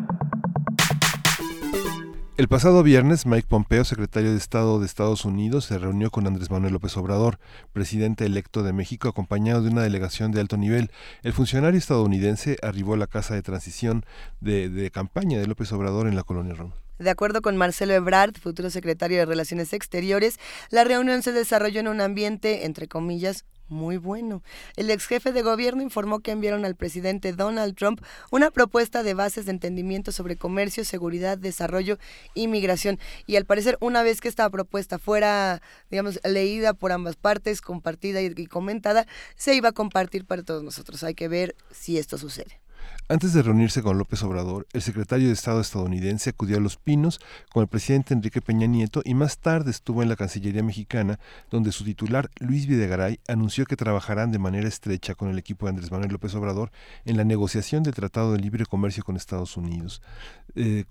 El 2.36 2.48
pasado 2.48 2.82
viernes, 2.82 3.28
Mike 3.28 3.48
Pompeo, 3.48 3.86
secretario 3.86 4.32
de 4.32 4.38
Estado 4.38 4.80
de 4.80 4.88
Estados 4.88 5.24
Unidos, 5.24 5.66
se 5.66 5.78
reunió 5.78 6.10
con 6.10 6.26
Andrés 6.26 6.50
Manuel 6.50 6.74
López 6.74 6.98
Obrador, 6.98 7.38
presidente 7.74 8.26
electo 8.26 8.64
de 8.64 8.74
México, 8.74 9.08
acompañado 9.08 9.62
de 9.62 9.70
una 9.70 9.84
delegación 9.84 10.32
de 10.32 10.42
alto 10.42 10.58
nivel. 10.58 10.90
El 11.22 11.34
funcionario 11.34 11.78
estadounidense 11.78 12.58
arribó 12.64 12.96
a 12.96 12.98
la 12.98 13.06
casa 13.06 13.36
de 13.36 13.44
transición 13.44 14.04
de, 14.42 14.90
campaña 14.92 15.38
de 15.38 15.46
López 15.46 15.72
Obrador 15.74 16.08
en 16.08 16.16
la 16.16 16.24
colonia 16.24 16.56
Roma. 16.56 16.74
De 16.98 17.12
acuerdo 17.12 17.44
con 17.44 17.56
Marcelo 17.56 17.94
Ebrard, 17.94 18.36
futuro 18.40 18.72
secretario 18.72 19.20
de 19.20 19.28
Relaciones 19.28 19.72
Exteriores, 19.72 20.40
la 20.72 20.84
reunión 20.84 21.22
se 21.22 21.34
desarrolló 21.34 21.82
en 21.82 21.88
un 21.88 22.02
ambiente, 22.02 22.66
entre 22.66 22.88
comillas, 22.88 23.46
muy 23.70 23.98
bueno. 23.98 24.44
El 24.76 24.90
ex 24.92 25.08
jefe 25.08 25.32
de 25.32 25.42
gobierno 25.42 25.82
informó 25.82 26.20
que 26.20 26.32
enviaron 26.32 26.66
al 26.66 26.76
presidente 26.76 27.34
Donald 27.34 27.76
Trump 27.76 28.02
una 28.32 28.52
propuesta 28.52 29.04
de 29.04 29.14
bases 29.14 29.46
de 29.46 29.52
entendimiento 29.52 30.12
sobre 30.12 30.36
comercio, 30.36 30.86
seguridad, 30.86 31.38
desarrollo 31.38 31.98
y 32.34 32.48
migración. 32.48 33.00
Y 33.26 33.36
al 33.36 33.46
parecer, 33.46 33.78
una 33.80 34.04
vez 34.04 34.22
que 34.22 34.28
esta 34.28 34.50
propuesta 34.50 35.00
fuera, 35.00 35.62
digamos, 35.90 36.20
leída 36.24 36.74
por 36.74 36.92
ambas 36.92 37.16
partes, 37.16 37.62
compartida 37.62 38.22
y, 38.22 38.34
y 38.36 38.48
comentada, 38.48 39.08
se 39.36 39.56
iba 39.56 39.70
a 39.70 39.74
compartir 39.74 40.26
para 40.26 40.44
todos 40.44 40.64
nosotros. 40.64 41.04
Hay 41.04 41.16
que 41.16 41.28
ver 41.28 41.56
si 41.72 41.98
esto 41.98 42.18
sucede. 42.18 42.63
Antes 43.10 43.34
de 43.34 43.44
reunirse 43.44 43.84
con 43.84 43.98
López 43.98 44.24
Obrador, 44.24 44.66
el 44.72 44.82
secretario 44.82 45.28
de 45.28 45.34
Estado 45.34 45.60
estadounidense 45.60 46.30
acudió 46.30 46.56
a 46.56 46.62
Los 46.62 46.78
Pinos 46.78 47.20
con 47.52 47.62
el 47.62 47.68
presidente 47.68 48.14
Enrique 48.14 48.42
Peña 48.42 48.66
Nieto 48.66 49.02
y 49.04 49.14
más 49.14 49.40
tarde 49.40 49.72
estuvo 49.72 50.02
en 50.02 50.08
la 50.08 50.16
Cancillería 50.16 50.64
mexicana, 50.64 51.20
donde 51.52 51.74
su 51.74 51.84
titular, 51.84 52.30
Luis 52.40 52.66
Videgaray, 52.66 53.20
anunció 53.28 53.66
que 53.66 53.76
trabajarán 53.76 54.32
de 54.32 54.40
manera 54.40 54.70
estrecha 54.70 55.16
con 55.16 55.28
el 55.28 55.38
equipo 55.38 55.66
de 55.66 55.72
Andrés 55.72 55.92
Manuel 55.92 56.14
López 56.14 56.34
Obrador 56.36 56.72
en 57.04 57.18
la 57.18 57.26
negociación 57.26 57.84
del 57.84 57.94
Tratado 57.94 58.32
de 58.32 58.40
Libre 58.40 58.66
Comercio 58.66 59.04
con 59.04 59.18
Estados 59.18 59.58
Unidos. 59.58 60.02
Eh, 60.56 60.86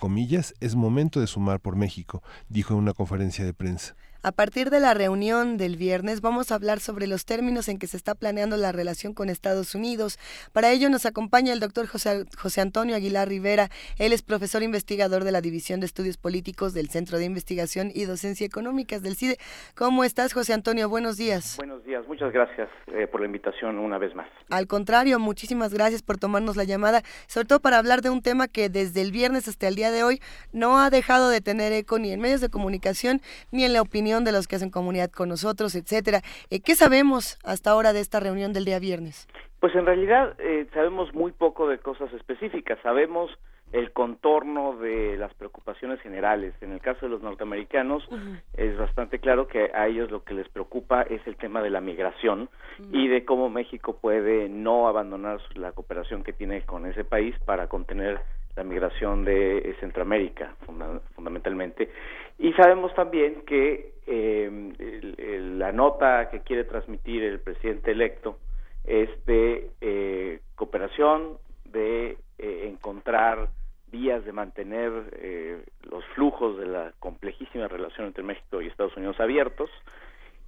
es 0.60 0.74
momento 0.74 1.18
de 1.18 1.26
sumar 1.26 1.60
por 1.60 1.76
México, 1.76 2.22
dijo 2.50 2.74
en 2.74 2.80
una 2.80 2.92
conferencia 2.92 3.46
de 3.46 3.54
prensa. 3.54 3.96
A 4.24 4.30
partir 4.30 4.70
de 4.70 4.78
la 4.78 4.94
reunión 4.94 5.56
del 5.56 5.76
viernes 5.76 6.20
vamos 6.20 6.52
a 6.52 6.54
hablar 6.54 6.78
sobre 6.78 7.08
los 7.08 7.24
términos 7.24 7.68
en 7.68 7.80
que 7.80 7.88
se 7.88 7.96
está 7.96 8.14
planeando 8.14 8.56
la 8.56 8.70
relación 8.70 9.14
con 9.14 9.28
Estados 9.28 9.74
Unidos. 9.74 10.16
Para 10.52 10.70
ello 10.70 10.88
nos 10.90 11.06
acompaña 11.06 11.52
el 11.52 11.58
doctor 11.58 11.88
José, 11.88 12.24
José, 12.38 12.60
Antonio 12.60 12.94
Aguilar 12.94 13.26
Rivera. 13.26 13.68
Él 13.98 14.12
es 14.12 14.22
profesor 14.22 14.62
investigador 14.62 15.24
de 15.24 15.32
la 15.32 15.40
División 15.40 15.80
de 15.80 15.86
Estudios 15.86 16.18
Políticos 16.18 16.72
del 16.72 16.88
Centro 16.88 17.18
de 17.18 17.24
Investigación 17.24 17.90
y 17.92 18.04
Docencia 18.04 18.46
Económicas 18.46 19.02
del 19.02 19.16
CIDE. 19.16 19.38
¿Cómo 19.74 20.04
estás, 20.04 20.34
José 20.34 20.52
Antonio? 20.52 20.88
Buenos 20.88 21.16
días. 21.16 21.56
Buenos 21.56 21.84
días. 21.84 22.06
Muchas 22.06 22.32
gracias 22.32 22.68
eh, 22.94 23.08
por 23.08 23.22
la 23.22 23.26
invitación 23.26 23.80
una 23.80 23.98
vez 23.98 24.14
más. 24.14 24.28
Al 24.50 24.68
contrario, 24.68 25.18
muchísimas 25.18 25.74
gracias 25.74 26.02
por 26.02 26.18
tomarnos 26.18 26.54
la 26.54 26.62
llamada, 26.62 27.02
sobre 27.26 27.48
todo 27.48 27.58
para 27.58 27.78
hablar 27.78 28.02
de 28.02 28.10
un 28.10 28.22
tema 28.22 28.46
que 28.46 28.68
desde 28.68 29.00
el 29.00 29.10
viernes 29.10 29.48
hasta 29.48 29.66
el 29.66 29.74
día 29.74 29.90
de 29.90 30.04
hoy 30.04 30.20
no 30.52 30.78
ha 30.78 30.90
dejado 30.90 31.28
de 31.28 31.40
tener 31.40 31.72
eco 31.72 31.98
ni 31.98 32.12
en 32.12 32.20
medios 32.20 32.40
de 32.40 32.50
comunicación 32.50 33.20
ni 33.50 33.64
en 33.64 33.72
la 33.72 33.82
opinión 33.82 34.11
de 34.20 34.32
los 34.32 34.46
que 34.46 34.56
hacen 34.56 34.70
comunidad 34.70 35.10
con 35.10 35.28
nosotros, 35.28 35.74
etcétera. 35.74 36.20
Eh, 36.50 36.60
¿Qué 36.60 36.74
sabemos 36.74 37.38
hasta 37.44 37.70
ahora 37.70 37.92
de 37.92 38.00
esta 38.00 38.20
reunión 38.20 38.52
del 38.52 38.64
día 38.64 38.78
viernes? 38.78 39.26
Pues 39.60 39.74
en 39.74 39.86
realidad 39.86 40.34
eh, 40.38 40.66
sabemos 40.74 41.12
muy 41.14 41.32
poco 41.32 41.68
de 41.68 41.78
cosas 41.78 42.12
específicas. 42.12 42.78
Sabemos 42.82 43.30
el 43.72 43.90
contorno 43.92 44.76
de 44.76 45.16
las 45.16 45.32
preocupaciones 45.34 46.00
generales. 46.00 46.54
En 46.60 46.72
el 46.72 46.80
caso 46.80 47.06
de 47.06 47.08
los 47.08 47.22
norteamericanos 47.22 48.06
uh 48.10 48.16
-huh. 48.16 48.40
es 48.54 48.76
bastante 48.76 49.18
claro 49.18 49.48
que 49.48 49.70
a 49.74 49.86
ellos 49.86 50.10
lo 50.10 50.24
que 50.24 50.34
les 50.34 50.48
preocupa 50.48 51.02
es 51.02 51.26
el 51.26 51.36
tema 51.36 51.62
de 51.62 51.70
la 51.70 51.80
migración 51.80 52.42
uh 52.42 52.82
-huh. 52.82 52.88
y 52.92 53.08
de 53.08 53.24
cómo 53.24 53.48
México 53.48 53.96
puede 53.98 54.48
no 54.48 54.88
abandonar 54.88 55.40
la 55.54 55.72
cooperación 55.72 56.22
que 56.22 56.34
tiene 56.34 56.62
con 56.62 56.84
ese 56.86 57.04
país 57.04 57.34
para 57.46 57.68
contener 57.68 58.20
la 58.56 58.64
migración 58.64 59.24
de 59.24 59.74
Centroamérica 59.80 60.54
funda 60.66 61.00
fundamentalmente. 61.14 61.90
Y 62.38 62.52
sabemos 62.54 62.94
también 62.94 63.42
que 63.46 63.94
eh, 64.06 64.72
el, 64.78 65.58
la 65.58 65.72
nota 65.72 66.28
que 66.30 66.40
quiere 66.40 66.64
transmitir 66.64 67.22
el 67.22 67.40
presidente 67.40 67.92
electo 67.92 68.38
es 68.84 69.08
de 69.26 69.70
eh, 69.80 70.40
cooperación 70.54 71.38
de 71.64 72.18
eh, 72.38 72.68
encontrar 72.68 73.48
vías 73.90 74.24
de 74.24 74.32
mantener 74.32 74.90
eh, 75.12 75.62
los 75.82 76.04
flujos 76.14 76.58
de 76.58 76.66
la 76.66 76.92
complejísima 76.98 77.68
relación 77.68 78.06
entre 78.06 78.22
México 78.22 78.60
y 78.60 78.66
Estados 78.66 78.96
Unidos 78.96 79.20
abiertos. 79.20 79.70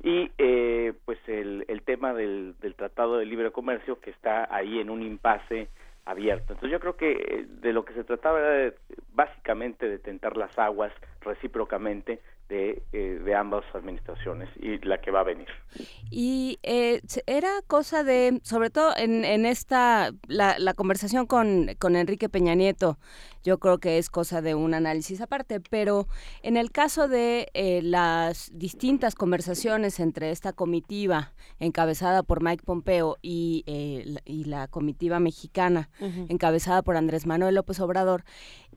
Y 0.03 0.31
eh, 0.39 0.93
pues 1.05 1.19
el, 1.29 1.65
el 1.69 1.83
tema 1.83 2.13
del, 2.13 2.55
del 2.61 2.75
Tratado 2.75 3.19
de 3.19 3.27
Libre 3.27 3.53
Comercio 3.53 4.01
que 4.01 4.11
está 4.11 4.53
ahí 4.55 4.81
en 4.81 4.91
un 4.91 5.03
impasse 5.03 5.69
abierto. 6.05 6.53
Entonces 6.53 6.71
yo 6.71 6.81
creo 6.81 6.97
que 6.97 7.13
eh, 7.13 7.47
de 7.49 7.73
lo 7.73 7.85
que 7.85 7.95
se 7.95 8.05
trataba 8.05 8.41
era 8.41 8.51
de, 8.51 8.75
básicamente 9.13 9.89
de 9.89 9.99
tentar 9.99 10.37
las 10.37 10.59
aguas 10.59 10.93
recíprocamente 11.21 12.21
de, 12.49 12.83
eh, 12.93 13.21
de, 13.25 13.35
ambas 13.35 13.65
administraciones 13.75 14.49
y 14.57 14.79
la 14.87 15.01
que 15.01 15.11
va 15.11 15.21
a 15.21 15.25
venir. 15.25 15.49
Y 16.11 16.59
eh, 16.63 17.01
era 17.27 17.49
cosa 17.67 18.05
de, 18.05 18.41
sobre 18.43 18.71
todo 18.71 18.93
en, 18.97 19.25
en 19.25 19.47
esta, 19.47 20.11
la, 20.29 20.59
la, 20.59 20.75
conversación 20.75 21.27
con, 21.27 21.71
con 21.79 21.97
Enrique 21.97 22.29
Peña 22.29 22.55
Nieto, 22.55 22.99
yo 23.45 23.59
creo 23.59 23.79
que 23.79 23.99
es 23.99 24.09
cosa 24.09 24.41
de 24.41 24.55
un 24.55 24.73
análisis 24.73 25.21
aparte, 25.21 25.61
pero 25.61 26.09
en 26.43 26.57
el 26.57 26.73
caso 26.73 27.09
de 27.09 27.51
eh, 27.53 27.83
las 27.83 28.51
distintas 28.55 29.15
conversaciones 29.15 30.01
entre 30.01 30.31
esta 30.31 30.55
comitiva 30.55 31.35
encabezada 31.61 32.23
por 32.23 32.43
Mike 32.43 32.65
Pompeo 32.65 33.19
y, 33.21 33.63
eh, 33.67 34.17
y 34.25 34.45
la 34.45 34.67
comitiva 34.69 35.21
mexicana 35.21 35.91
uh 36.01 36.07
-huh. 36.07 36.27
encabezada 36.31 36.81
por 36.81 36.97
Andrés 36.97 37.27
Manuel 37.27 37.55
López 37.55 37.79
Obrador, 37.81 38.25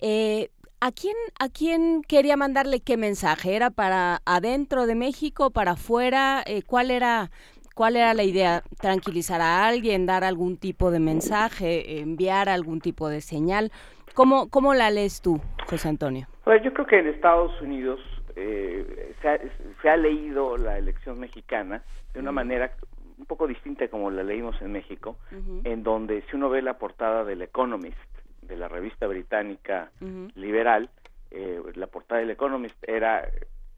eh, 0.02 0.50
¿A 0.80 0.92
quién, 0.92 1.16
¿A 1.40 1.50
quién 1.50 2.04
quería 2.04 2.38
mandarle 2.38 2.82
qué 2.82 2.98
mensaje? 2.98 3.56
¿Era 3.56 3.72
para 3.72 4.22
adentro 4.26 4.86
de 4.86 4.94
México, 4.94 5.50
para 5.50 5.72
afuera? 5.72 6.44
Eh, 6.46 6.62
¿Cuál 6.62 6.92
era 6.92 7.32
cuál 7.74 7.96
era 7.96 8.14
la 8.14 8.24
idea? 8.24 8.62
¿Tranquilizar 8.80 9.42
a 9.42 9.66
alguien, 9.68 10.06
dar 10.06 10.24
algún 10.24 10.56
tipo 10.58 10.92
de 10.92 11.00
mensaje, 11.00 12.00
enviar 12.00 12.48
algún 12.48 12.80
tipo 12.80 13.10
de 13.10 13.22
señal? 13.22 13.72
¿Cómo, 14.14 14.50
cómo 14.50 14.76
la 14.76 14.92
lees 14.92 15.20
tú, 15.22 15.42
José 15.68 15.90
Antonio? 15.90 16.28
Bueno, 16.46 16.64
yo 16.64 16.72
creo 16.72 16.86
que 16.86 17.00
en 17.00 17.08
Estados 17.08 17.60
Unidos 17.60 18.00
eh, 18.36 19.16
se, 19.20 19.30
ha, 19.30 19.40
se, 19.82 19.90
ha, 19.90 19.98
leído 19.98 20.58
la 20.58 20.78
elección 20.78 21.20
mexicana 21.20 21.82
de 22.14 22.20
una 22.20 22.30
uh 22.30 22.34
-huh. 22.34 22.36
manera 22.36 22.72
un 23.18 23.26
poco 23.26 23.48
distinta 23.48 23.88
como 23.88 24.12
la 24.12 24.22
leímos 24.22 24.62
en 24.62 24.74
México, 24.74 25.18
uh 25.32 25.36
-huh. 25.36 25.62
en 25.66 25.82
donde 25.82 26.22
si 26.30 26.36
uno 26.36 26.50
ve 26.50 26.62
la 26.62 26.78
portada 26.78 27.24
del 27.24 27.42
Economist, 27.42 27.98
de 28.48 28.58
la 28.58 28.68
revista 28.68 29.08
británica 29.08 29.92
uh 30.02 30.06
-huh. 30.06 30.32
liberal, 30.36 30.90
eh, 31.32 31.62
la 31.76 31.88
portada 31.88 32.22
del 32.22 32.32
Economist 32.32 32.78
era 32.88 33.28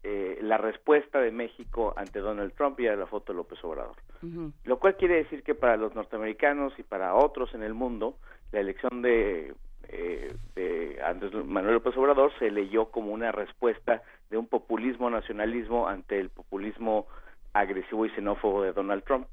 eh, 0.02 0.38
la 0.40 0.56
respuesta 0.56 1.20
de 1.20 1.30
México 1.30 1.92
ante 1.96 2.20
Donald 2.20 2.54
Trump 2.54 2.80
y 2.80 2.86
a 2.86 2.96
la 2.96 3.06
foto 3.06 3.32
de 3.32 3.36
López 3.36 3.62
Obrador. 3.64 3.96
Uh 4.22 4.26
-huh. 4.26 4.52
Lo 4.64 4.78
cual 4.78 4.96
quiere 4.96 5.16
decir 5.16 5.42
que 5.42 5.54
para 5.54 5.76
los 5.76 5.94
norteamericanos 5.94 6.72
y 6.78 6.82
para 6.82 7.14
otros 7.14 7.52
en 7.54 7.62
el 7.62 7.74
mundo, 7.74 8.16
la 8.52 8.60
elección 8.60 9.02
de, 9.02 9.54
eh, 9.88 10.32
de 10.54 11.00
Andrés 11.04 11.32
Manuel 11.44 11.74
López 11.74 11.96
Obrador 11.96 12.32
se 12.38 12.50
leyó 12.50 12.86
como 12.86 13.12
una 13.12 13.32
respuesta 13.32 14.02
de 14.30 14.38
un 14.38 14.46
populismo 14.46 15.10
nacionalismo 15.10 15.88
ante 15.88 16.18
el 16.18 16.30
populismo 16.30 17.06
agresivo 17.52 18.06
y 18.06 18.10
xenófobo 18.10 18.62
de 18.62 18.72
Donald 18.72 19.02
Trump. 19.04 19.26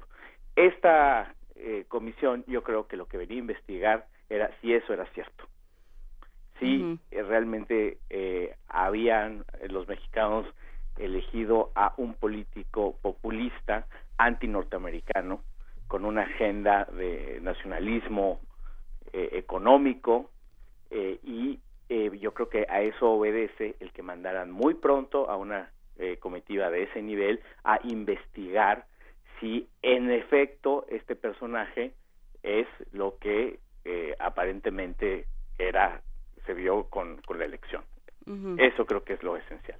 Esta 0.56 1.32
eh, 1.56 1.84
comisión 1.88 2.44
yo 2.46 2.62
creo 2.62 2.86
que 2.88 2.96
lo 2.96 3.06
que 3.06 3.18
venía 3.18 3.36
a 3.36 3.46
investigar 3.46 4.06
era 4.28 4.50
si 4.60 4.72
eso 4.72 4.92
era 4.92 5.06
cierto. 5.14 5.44
Si 6.58 6.82
uh 6.82 6.98
-huh. 6.98 7.26
realmente 7.28 7.98
eh, 8.10 8.56
habían 8.68 9.44
los 9.68 9.86
mexicanos 9.86 10.46
elegido 10.98 11.70
a 11.74 11.94
un 11.96 12.14
político 12.14 12.96
populista 13.00 13.86
anti-norteamericano 14.18 15.40
con 15.86 16.04
una 16.04 16.22
agenda 16.22 16.84
de 16.84 17.40
nacionalismo 17.40 18.40
eh, 19.12 19.30
económico 19.32 20.30
eh, 20.90 21.18
y 21.22 21.60
eh, 21.88 22.10
yo 22.20 22.34
creo 22.34 22.50
que 22.50 22.66
a 22.68 22.82
eso 22.82 23.10
obedece 23.12 23.76
el 23.80 23.92
que 23.92 24.02
mandaran 24.02 24.50
muy 24.50 24.74
pronto 24.74 25.30
a 25.30 25.36
una 25.36 25.72
comitiva 26.20 26.70
de 26.70 26.84
ese 26.84 27.02
nivel 27.02 27.40
a 27.64 27.80
investigar 27.82 28.86
si 29.40 29.66
en 29.82 30.12
efecto 30.12 30.86
este 30.88 31.16
personaje 31.16 31.92
es 32.44 32.68
lo 32.92 33.18
que 33.18 33.58
eh, 33.90 34.14
aparentemente 34.18 35.24
era 35.58 36.02
se 36.44 36.52
vio 36.52 36.84
con, 36.90 37.22
con 37.22 37.38
la 37.38 37.46
elección. 37.46 37.82
Uh 38.26 38.32
-huh. 38.32 38.60
Eso 38.60 38.84
creo 38.84 39.02
que 39.02 39.14
es 39.14 39.22
lo 39.22 39.34
esencial. 39.36 39.78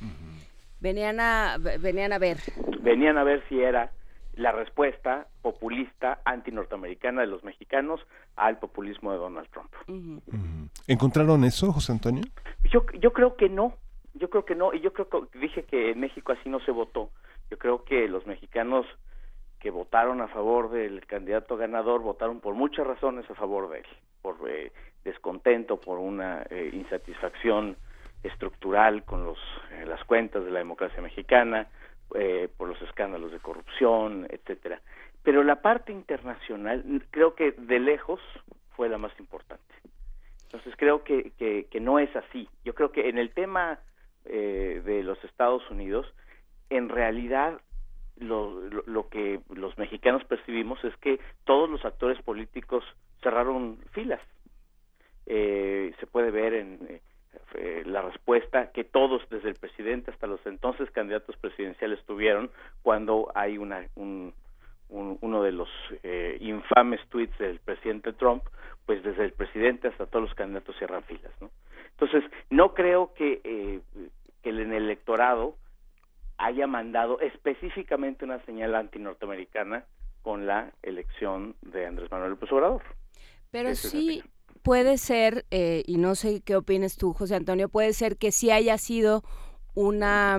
Uh 0.00 0.04
-huh. 0.04 0.46
Venían 0.78 1.18
a 1.18 1.56
venían 1.58 2.12
a 2.12 2.18
ver. 2.18 2.38
Venían 2.80 3.18
a 3.18 3.24
ver 3.24 3.42
si 3.48 3.60
era 3.60 3.90
la 4.34 4.52
respuesta 4.52 5.26
populista 5.42 6.20
anti-norteamericana 6.24 7.22
de 7.22 7.26
los 7.26 7.42
mexicanos 7.42 8.00
al 8.36 8.58
populismo 8.58 9.10
de 9.10 9.18
Donald 9.18 9.48
Trump. 9.50 9.72
Uh 9.88 9.92
-huh. 9.92 10.68
¿Encontraron 10.86 11.42
eso, 11.42 11.72
José 11.72 11.90
Antonio? 11.90 12.22
Yo, 12.72 12.86
yo 13.00 13.12
creo 13.12 13.34
que 13.34 13.48
no. 13.48 13.74
Yo 14.14 14.30
creo 14.30 14.44
que 14.44 14.54
no. 14.54 14.72
Y 14.72 14.80
yo 14.80 14.92
creo 14.92 15.08
que 15.08 15.38
dije 15.40 15.64
que 15.64 15.90
en 15.90 15.98
México 15.98 16.30
así 16.32 16.48
no 16.48 16.60
se 16.60 16.70
votó. 16.70 17.10
Yo 17.50 17.58
creo 17.58 17.84
que 17.84 18.06
los 18.06 18.26
mexicanos 18.26 18.86
que 19.60 19.70
votaron 19.70 20.20
a 20.20 20.28
favor 20.28 20.70
del 20.70 21.06
candidato 21.06 21.56
ganador 21.56 22.00
votaron 22.00 22.40
por 22.40 22.54
muchas 22.54 22.86
razones 22.86 23.28
a 23.30 23.34
favor 23.34 23.70
de 23.70 23.80
él, 23.80 23.86
por 24.22 24.36
eh, 24.48 24.72
descontento, 25.04 25.78
por 25.78 25.98
una 25.98 26.42
eh, 26.50 26.70
insatisfacción 26.72 27.76
estructural 28.22 29.04
con 29.04 29.24
los, 29.24 29.38
eh, 29.72 29.84
las 29.86 30.02
cuentas 30.04 30.44
de 30.44 30.50
la 30.50 30.58
democracia 30.58 31.02
mexicana, 31.02 31.68
eh, 32.14 32.48
por 32.56 32.68
los 32.68 32.80
escándalos 32.82 33.32
de 33.32 33.38
corrupción, 33.38 34.26
etcétera. 34.30 34.80
Pero 35.22 35.44
la 35.44 35.62
parte 35.62 35.92
internacional 35.92 37.04
creo 37.10 37.34
que 37.34 37.52
de 37.52 37.78
lejos 37.78 38.20
fue 38.76 38.88
la 38.88 38.98
más 38.98 39.12
importante. 39.20 39.62
Entonces 40.44 40.74
creo 40.76 41.04
que, 41.04 41.32
que, 41.38 41.66
que 41.70 41.80
no 41.80 41.98
es 41.98 42.14
así. 42.16 42.48
Yo 42.64 42.74
creo 42.74 42.90
que 42.90 43.08
en 43.08 43.18
el 43.18 43.30
tema 43.30 43.78
eh, 44.24 44.82
de 44.84 45.02
los 45.02 45.22
Estados 45.24 45.68
Unidos, 45.70 46.12
en 46.70 46.88
realidad 46.88 47.60
lo, 48.20 48.60
lo, 48.86 49.08
que 49.08 49.40
los 49.54 49.76
mexicanos 49.78 50.24
percibimos 50.24 50.82
es 50.84 50.96
que 50.98 51.18
todos 51.44 51.68
los 51.68 51.84
actores 51.84 52.20
políticos 52.22 52.84
cerraron 53.22 53.78
filas. 53.92 54.20
Eh, 55.26 55.92
se 55.98 56.06
puede 56.06 56.30
ver 56.30 56.54
en 56.54 57.00
eh, 57.54 57.82
la 57.86 58.02
respuesta 58.02 58.70
que 58.72 58.84
todos, 58.84 59.22
desde 59.30 59.48
el 59.48 59.54
presidente 59.54 60.10
hasta 60.10 60.26
los 60.26 60.44
entonces 60.46 60.90
candidatos 60.90 61.36
presidenciales, 61.36 62.04
tuvieron 62.04 62.50
cuando 62.82 63.30
hay 63.34 63.58
una, 63.58 63.86
un, 63.96 64.32
un, 64.88 65.18
uno 65.20 65.42
de 65.42 65.52
los 65.52 65.68
eh, 66.02 66.36
infames 66.40 67.00
tweets 67.08 67.36
del 67.38 67.58
presidente 67.60 68.12
Trump, 68.12 68.44
pues 68.86 69.02
desde 69.02 69.24
el 69.24 69.32
presidente 69.32 69.88
hasta 69.88 70.06
todos 70.06 70.26
los 70.28 70.34
candidatos 70.34 70.76
cierran 70.78 71.02
filas, 71.04 71.32
¿no? 71.40 71.50
Entonces, 71.90 72.24
no 72.50 72.72
creo 72.74 73.12
que, 73.14 73.40
eh, 73.44 73.80
que 74.42 74.50
en 74.50 74.72
el 74.72 74.84
electorado 74.84 75.54
haya 76.40 76.66
mandado 76.66 77.20
específicamente 77.20 78.24
una 78.24 78.44
señal 78.44 78.74
antinorteamericana 78.74 79.84
con 80.22 80.46
la 80.46 80.72
elección 80.82 81.54
de 81.62 81.86
Andrés 81.86 82.10
Manuel 82.10 82.30
López 82.30 82.50
Obrador. 82.52 82.82
Pero 83.50 83.74
sí 83.74 84.22
puede 84.62 84.98
ser, 84.98 85.44
eh, 85.50 85.82
y 85.86 85.98
no 85.98 86.14
sé 86.14 86.42
qué 86.44 86.56
opinas 86.56 86.96
tú, 86.96 87.12
José 87.12 87.34
Antonio, 87.34 87.68
puede 87.68 87.92
ser 87.92 88.16
que 88.16 88.32
sí 88.32 88.50
haya 88.50 88.78
sido 88.78 89.22
una 89.74 90.38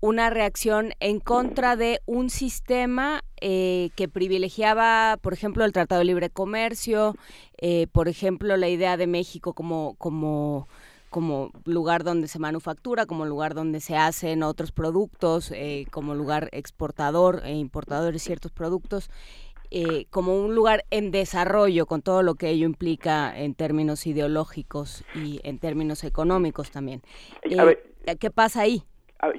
una 0.00 0.30
reacción 0.30 0.92
en 1.00 1.20
contra 1.20 1.74
de 1.74 2.00
un 2.06 2.30
sistema 2.30 3.24
eh, 3.40 3.90
que 3.96 4.08
privilegiaba, 4.08 5.18
por 5.20 5.32
ejemplo, 5.32 5.64
el 5.64 5.72
Tratado 5.72 6.00
de 6.00 6.04
Libre 6.04 6.30
Comercio, 6.30 7.16
eh, 7.58 7.86
por 7.90 8.08
ejemplo, 8.08 8.56
la 8.56 8.68
idea 8.68 8.96
de 8.96 9.06
México 9.06 9.54
como, 9.54 9.94
como, 9.96 10.68
como 11.16 11.50
lugar 11.64 12.04
donde 12.04 12.28
se 12.28 12.38
manufactura, 12.38 13.06
como 13.06 13.24
lugar 13.24 13.54
donde 13.54 13.80
se 13.80 13.96
hacen 13.96 14.42
otros 14.42 14.70
productos, 14.70 15.50
eh, 15.50 15.86
como 15.90 16.14
lugar 16.14 16.50
exportador 16.52 17.40
e 17.46 17.54
importador 17.54 18.12
de 18.12 18.18
ciertos 18.18 18.52
productos. 18.52 19.10
Eh, 19.70 20.04
como 20.10 20.38
un 20.38 20.54
lugar 20.54 20.84
en 20.90 21.10
desarrollo 21.10 21.86
con 21.86 22.02
todo 22.02 22.22
lo 22.22 22.34
que 22.34 22.50
ello 22.50 22.66
implica 22.66 23.32
en 23.34 23.54
términos 23.54 24.06
ideológicos 24.06 25.06
y 25.14 25.40
en 25.42 25.58
términos 25.58 26.04
económicos 26.04 26.70
también. 26.70 27.00
Eh, 27.44 28.16
¿Qué 28.20 28.30
pasa 28.30 28.60
ahí? 28.60 28.82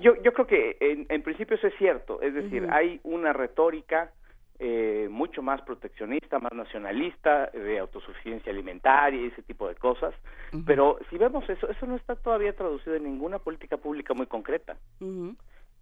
Yo, 0.01 0.15
yo 0.23 0.33
creo 0.33 0.47
que 0.47 0.77
en, 0.79 1.05
en 1.09 1.21
principio 1.21 1.57
eso 1.57 1.67
es 1.67 1.75
cierto, 1.77 2.19
es 2.23 2.33
decir, 2.33 2.63
uh 2.63 2.69
-huh. 2.69 2.73
hay 2.73 2.99
una 3.03 3.33
retórica 3.33 4.11
eh, 4.59 5.07
mucho 5.11 5.41
más 5.43 5.61
proteccionista, 5.61 6.39
más 6.39 6.53
nacionalista, 6.53 7.47
de 7.47 7.79
autosuficiencia 7.79 8.51
alimentaria 8.51 9.21
y 9.21 9.27
ese 9.27 9.43
tipo 9.43 9.67
de 9.67 9.75
cosas, 9.75 10.15
uh 10.51 10.57
-huh. 10.57 10.63
pero 10.65 10.97
si 11.09 11.17
vemos 11.17 11.47
eso, 11.49 11.69
eso 11.69 11.85
no 11.85 11.95
está 11.95 12.15
todavía 12.15 12.55
traducido 12.55 12.95
en 12.95 13.03
ninguna 13.03 13.37
política 13.39 13.77
pública 13.77 14.13
muy 14.13 14.25
concreta. 14.25 14.77
Uh 14.99 15.05
-huh. 15.05 15.35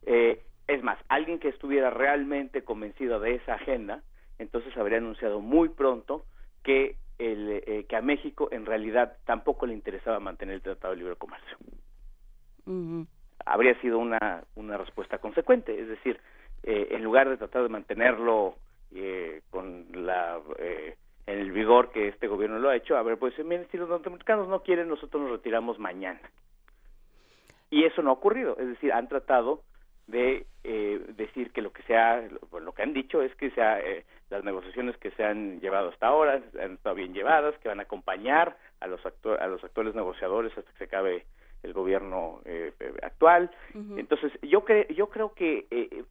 eh, 0.06 0.42
es 0.68 0.84
más, 0.84 0.98
alguien 1.10 1.40
que 1.40 1.50
estuviera 1.50 1.90
realmente 1.90 2.64
convencido 2.64 3.20
de 3.20 3.36
esa 3.36 3.54
agenda, 3.54 4.02
entonces 4.40 4.76
habría 4.76 4.98
anunciado 4.98 5.40
muy 5.40 5.70
pronto 5.70 6.26
que 6.64 6.98
el, 7.18 7.62
eh, 7.66 7.86
que 7.88 7.96
a 7.96 8.02
México 8.02 8.50
en 8.52 8.66
realidad 8.66 9.18
tampoco 9.26 9.68
le 9.68 9.74
interesaba 9.74 10.20
mantener 10.20 10.56
el 10.56 10.62
Tratado 10.62 10.94
de 10.94 11.00
Libre 11.00 11.16
Comercio. 11.16 11.58
Uh 12.66 12.72
-huh. 12.72 13.08
Habría 13.46 13.80
sido 13.80 14.00
una, 14.00 14.44
una 14.56 14.78
respuesta 14.78 15.20
consecuente, 15.20 15.80
es 15.80 15.88
decir, 15.88 16.20
eh, 16.66 16.88
en 16.92 17.04
lugar 17.04 17.30
de 17.30 17.38
tratar 17.38 17.64
de 17.64 17.70
mantenerlo 17.70 18.56
eh, 18.94 19.42
con 19.52 19.86
la 19.94 20.40
eh, 20.58 20.98
en 21.28 21.40
el 21.40 21.52
vigor 21.52 21.92
que 21.92 22.08
este 22.08 22.28
gobierno 22.28 22.60
lo 22.60 22.70
ha 22.70 22.76
hecho, 22.76 22.98
a 22.98 23.04
ver, 23.04 23.18
pues 23.18 23.38
miren, 23.44 23.68
si 23.72 23.78
los 23.78 23.90
norteamericanos 23.90 24.48
no 24.48 24.62
quieren, 24.62 24.88
nosotros 24.88 25.24
nos 25.24 25.32
retiramos 25.32 25.80
mañana. 25.80 26.22
Y 27.72 27.84
eso 27.84 28.02
no 28.02 28.12
ha 28.12 28.14
ocurrido, 28.14 28.58
es 28.60 28.68
decir, 28.68 28.94
han 28.94 29.08
tratado 29.08 29.62
de 30.08 30.46
eh, 30.64 31.02
decir 31.16 31.52
que 31.52 31.62
lo 31.62 31.72
que 31.74 31.82
sea, 31.84 32.22
lo, 32.52 32.60
lo, 32.60 32.74
que 32.74 32.84
han 32.84 32.94
dicho 32.94 33.22
es 33.24 33.34
que 33.36 33.50
sea 33.52 33.80
eh, 33.80 34.06
las 34.30 34.44
negociaciones 34.44 34.98
que 34.98 35.12
se 35.12 35.24
han 35.24 35.60
llevado 35.62 35.90
hasta 35.90 36.08
ahora 36.08 36.42
han 36.62 36.74
estado 36.74 36.96
bien 36.96 37.14
llevadas, 37.14 37.58
que 37.60 37.70
van 37.70 37.80
a 37.80 37.84
acompañar 37.84 38.56
a 38.80 38.88
los 38.88 39.04
actor, 39.06 39.42
a 39.42 39.48
los 39.48 39.64
actuales 39.64 39.96
negociadores 39.96 40.56
hasta 40.56 40.72
que 40.72 40.78
se 40.78 40.84
acabe 40.86 41.26
el 41.64 41.74
gobierno 41.74 42.42
eh, 42.46 42.72
actual. 43.02 43.50
Uh 43.74 43.80
-huh. 43.80 44.00
Entonces, 44.00 44.32
yo 44.44 44.64
cre 44.64 44.88
yo 44.94 45.08
creo 45.10 45.34
que 45.34 45.66
eh, 45.72 46.04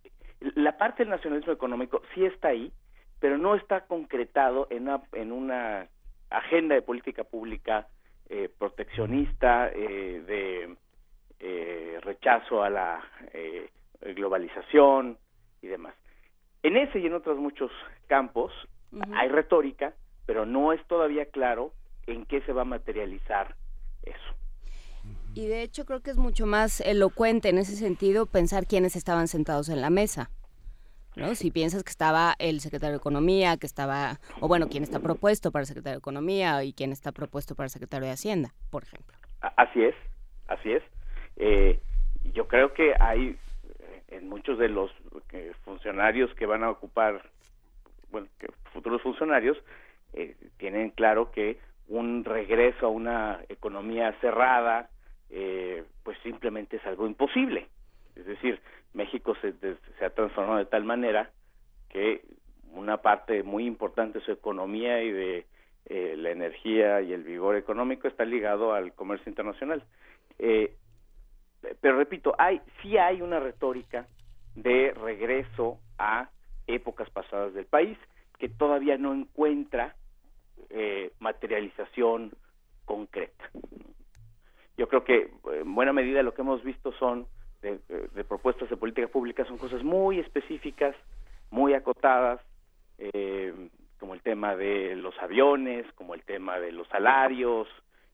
la 0.54 0.76
parte 0.76 1.02
del 1.02 1.10
nacionalismo 1.10 1.52
económico 1.52 2.02
sí 2.14 2.24
está 2.24 2.48
ahí, 2.48 2.72
pero 3.20 3.38
no 3.38 3.54
está 3.54 3.86
concretado 3.86 4.66
en 4.70 4.82
una, 4.82 5.02
en 5.12 5.32
una 5.32 5.88
agenda 6.30 6.74
de 6.74 6.82
política 6.82 7.24
pública 7.24 7.88
eh, 8.28 8.48
proteccionista, 8.58 9.68
eh, 9.68 10.22
de 10.26 10.76
eh, 11.40 11.98
rechazo 12.02 12.62
a 12.62 12.70
la 12.70 13.02
eh, 13.32 13.70
globalización 14.14 15.18
y 15.62 15.66
demás. 15.68 15.94
En 16.62 16.76
ese 16.76 16.98
y 16.98 17.06
en 17.06 17.14
otros 17.14 17.38
muchos 17.38 17.70
campos 18.06 18.52
uh 18.92 18.98
-huh. 18.98 19.14
hay 19.16 19.28
retórica, 19.28 19.94
pero 20.26 20.46
no 20.46 20.72
es 20.72 20.84
todavía 20.86 21.26
claro 21.26 21.72
en 22.06 22.24
qué 22.26 22.40
se 22.42 22.52
va 22.52 22.62
a 22.62 22.66
materializar. 22.66 23.54
Y 25.34 25.46
de 25.46 25.62
hecho 25.62 25.84
creo 25.84 26.00
que 26.00 26.10
es 26.10 26.16
mucho 26.16 26.46
más 26.46 26.80
elocuente 26.80 27.48
en 27.48 27.58
ese 27.58 27.76
sentido 27.76 28.26
pensar 28.26 28.66
quiénes 28.66 28.96
estaban 28.96 29.28
sentados 29.28 29.68
en 29.68 29.80
la 29.80 29.90
mesa. 29.90 30.30
¿no? 31.16 31.34
Si 31.34 31.50
piensas 31.50 31.84
que 31.84 31.90
estaba 31.90 32.34
el 32.38 32.60
secretario 32.60 32.92
de 32.92 32.98
Economía, 32.98 33.56
que 33.56 33.66
estaba, 33.66 34.18
o 34.40 34.48
bueno, 34.48 34.68
quién 34.68 34.82
está 34.82 35.00
propuesto 35.00 35.52
para 35.52 35.62
el 35.62 35.66
secretario 35.66 35.96
de 35.96 36.00
Economía 36.00 36.62
y 36.64 36.72
quién 36.72 36.92
está 36.92 37.12
propuesto 37.12 37.54
para 37.54 37.66
el 37.66 37.70
secretario 37.70 38.06
de 38.06 38.12
Hacienda, 38.12 38.50
por 38.70 38.82
ejemplo. 38.82 39.16
Así 39.40 39.82
es, 39.82 39.94
así 40.48 40.72
es. 40.72 40.82
Eh, 41.36 41.80
yo 42.32 42.48
creo 42.48 42.72
que 42.72 42.94
hay 42.98 43.36
en 44.08 44.28
muchos 44.28 44.58
de 44.58 44.68
los 44.68 44.90
eh, 45.32 45.52
funcionarios 45.64 46.32
que 46.34 46.46
van 46.46 46.64
a 46.64 46.70
ocupar, 46.70 47.22
bueno, 48.10 48.28
que 48.38 48.48
futuros 48.72 49.02
funcionarios, 49.02 49.58
eh, 50.12 50.36
tienen 50.58 50.90
claro 50.90 51.30
que 51.32 51.58
un 51.88 52.24
regreso 52.24 52.86
a 52.86 52.90
una 52.90 53.40
economía 53.48 54.12
cerrada, 54.20 54.88
eh, 55.30 55.84
pues 56.02 56.18
simplemente 56.22 56.76
es 56.76 56.86
algo 56.86 57.06
imposible. 57.06 57.68
Es 58.16 58.26
decir, 58.26 58.60
México 58.92 59.34
se, 59.40 59.52
se 59.52 60.04
ha 60.04 60.10
transformado 60.10 60.58
de 60.58 60.66
tal 60.66 60.84
manera 60.84 61.30
que 61.88 62.22
una 62.72 62.98
parte 62.98 63.42
muy 63.42 63.66
importante 63.66 64.18
de 64.18 64.24
su 64.24 64.32
economía 64.32 65.02
y 65.02 65.12
de 65.12 65.46
eh, 65.86 66.14
la 66.16 66.30
energía 66.30 67.02
y 67.02 67.12
el 67.12 67.22
vigor 67.22 67.56
económico 67.56 68.08
está 68.08 68.24
ligado 68.24 68.72
al 68.72 68.94
comercio 68.94 69.28
internacional. 69.28 69.84
Eh, 70.38 70.74
pero 71.80 71.98
repito, 71.98 72.34
hay 72.38 72.60
sí 72.80 72.96
hay 72.96 73.22
una 73.22 73.38
retórica 73.38 74.06
de 74.54 74.92
regreso 74.92 75.78
a 75.98 76.30
épocas 76.66 77.10
pasadas 77.10 77.54
del 77.54 77.66
país 77.66 77.98
que 78.38 78.48
todavía 78.48 78.96
no 78.96 79.12
encuentra 79.12 79.94
eh, 80.70 81.12
materialización 81.20 82.32
concreta. 82.84 83.50
Yo 84.76 84.88
creo 84.88 85.04
que 85.04 85.30
en 85.52 85.74
buena 85.74 85.92
medida 85.92 86.22
lo 86.22 86.34
que 86.34 86.42
hemos 86.42 86.62
visto 86.64 86.92
son 86.92 87.26
de, 87.62 87.78
de 87.88 88.24
propuestas 88.24 88.68
de 88.68 88.76
política 88.76 89.08
pública 89.08 89.44
son 89.44 89.58
cosas 89.58 89.82
muy 89.82 90.18
específicas, 90.18 90.94
muy 91.50 91.72
acotadas, 91.74 92.40
eh, 92.98 93.54
como 93.98 94.14
el 94.14 94.20
tema 94.20 94.54
de 94.56 94.96
los 94.96 95.18
aviones, 95.18 95.86
como 95.94 96.14
el 96.14 96.22
tema 96.22 96.58
de 96.58 96.72
los 96.72 96.86
salarios 96.88 97.68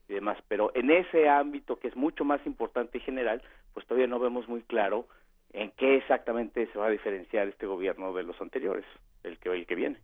y 0.07 0.13
demás. 0.13 0.37
Pero 0.47 0.71
en 0.73 0.89
ese 0.91 1.27
ámbito 1.27 1.79
que 1.79 1.87
es 1.87 1.95
mucho 1.95 2.23
más 2.23 2.45
importante 2.45 2.97
y 2.97 3.01
general, 3.01 3.41
pues 3.73 3.85
todavía 3.85 4.07
no 4.07 4.19
vemos 4.19 4.47
muy 4.47 4.61
claro 4.61 5.07
en 5.53 5.71
qué 5.71 5.97
exactamente 5.97 6.67
se 6.71 6.79
va 6.79 6.87
a 6.87 6.91
diferenciar 6.91 7.47
este 7.47 7.65
gobierno 7.65 8.13
de 8.13 8.23
los 8.23 8.39
anteriores, 8.39 8.85
el 9.23 9.37
que 9.37 9.49
el 9.49 9.65
que 9.65 9.75
viene. 9.75 9.97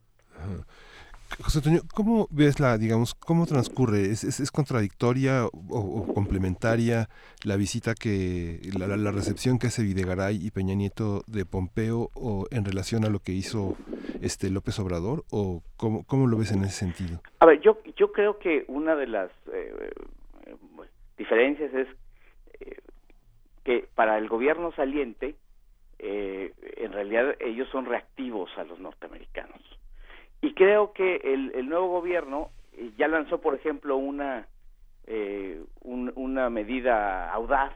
José 1.42 1.60
Antonio, 1.60 1.82
¿cómo 1.94 2.28
ves 2.32 2.60
la, 2.60 2.78
digamos, 2.78 3.14
cómo 3.14 3.46
transcurre? 3.46 4.06
¿Es, 4.06 4.52
contradictoria 4.52 5.46
o, 5.46 5.52
o, 5.70 6.14
complementaria 6.14 7.10
la 7.44 7.58
visita 7.58 7.94
que, 7.94 8.60
la, 8.78 8.88
la, 8.98 9.12
recepción 9.12 9.60
que 9.60 9.68
hace 9.68 9.84
Videgaray 9.84 10.40
y 10.42 10.52
Peña 10.52 10.74
Nieto 10.74 11.22
de 11.28 11.46
Pompeo 11.46 12.10
o 12.16 12.48
en 12.50 12.66
relación 12.66 13.06
a 13.06 13.10
lo 13.10 13.20
que 13.20 13.34
hizo 13.34 13.76
este 14.22 14.50
López 14.50 14.80
Obrador? 14.80 15.24
¿O 15.32 15.62
cómo, 15.76 16.04
cómo 16.06 16.28
lo 16.28 16.38
ves 16.38 16.52
en 16.52 16.64
ese 16.64 16.86
sentido? 16.86 17.22
A 17.40 17.46
ver, 17.46 17.60
yo, 17.62 17.80
yo 17.96 18.12
creo 18.12 18.40
que 18.40 18.66
una 18.68 18.96
de 18.96 19.08
las 19.08 19.30
eh, 19.54 19.92
diferencias 21.18 21.74
es 21.74 21.88
eh, 22.62 22.78
que 23.64 23.88
para 23.96 24.18
el 24.18 24.28
gobierno 24.28 24.72
saliente, 24.74 25.36
eh, 26.00 26.54
en 26.78 26.94
realidad 26.94 27.36
ellos 27.40 27.68
son 27.72 27.86
reactivos 27.86 28.50
a 28.58 28.64
los 28.64 28.80
norteamericanos 28.80 29.62
y 30.42 30.54
creo 30.54 30.94
que 30.94 31.18
el, 31.18 31.52
el 31.56 31.70
nuevo 31.70 31.88
gobierno 31.90 32.52
ya 32.98 33.08
lanzó, 33.08 33.42
por 33.42 33.56
ejemplo, 33.56 33.98
una 33.98 34.48
eh, 35.08 35.64
una 35.82 36.50
medida 36.50 37.32
audaz, 37.32 37.74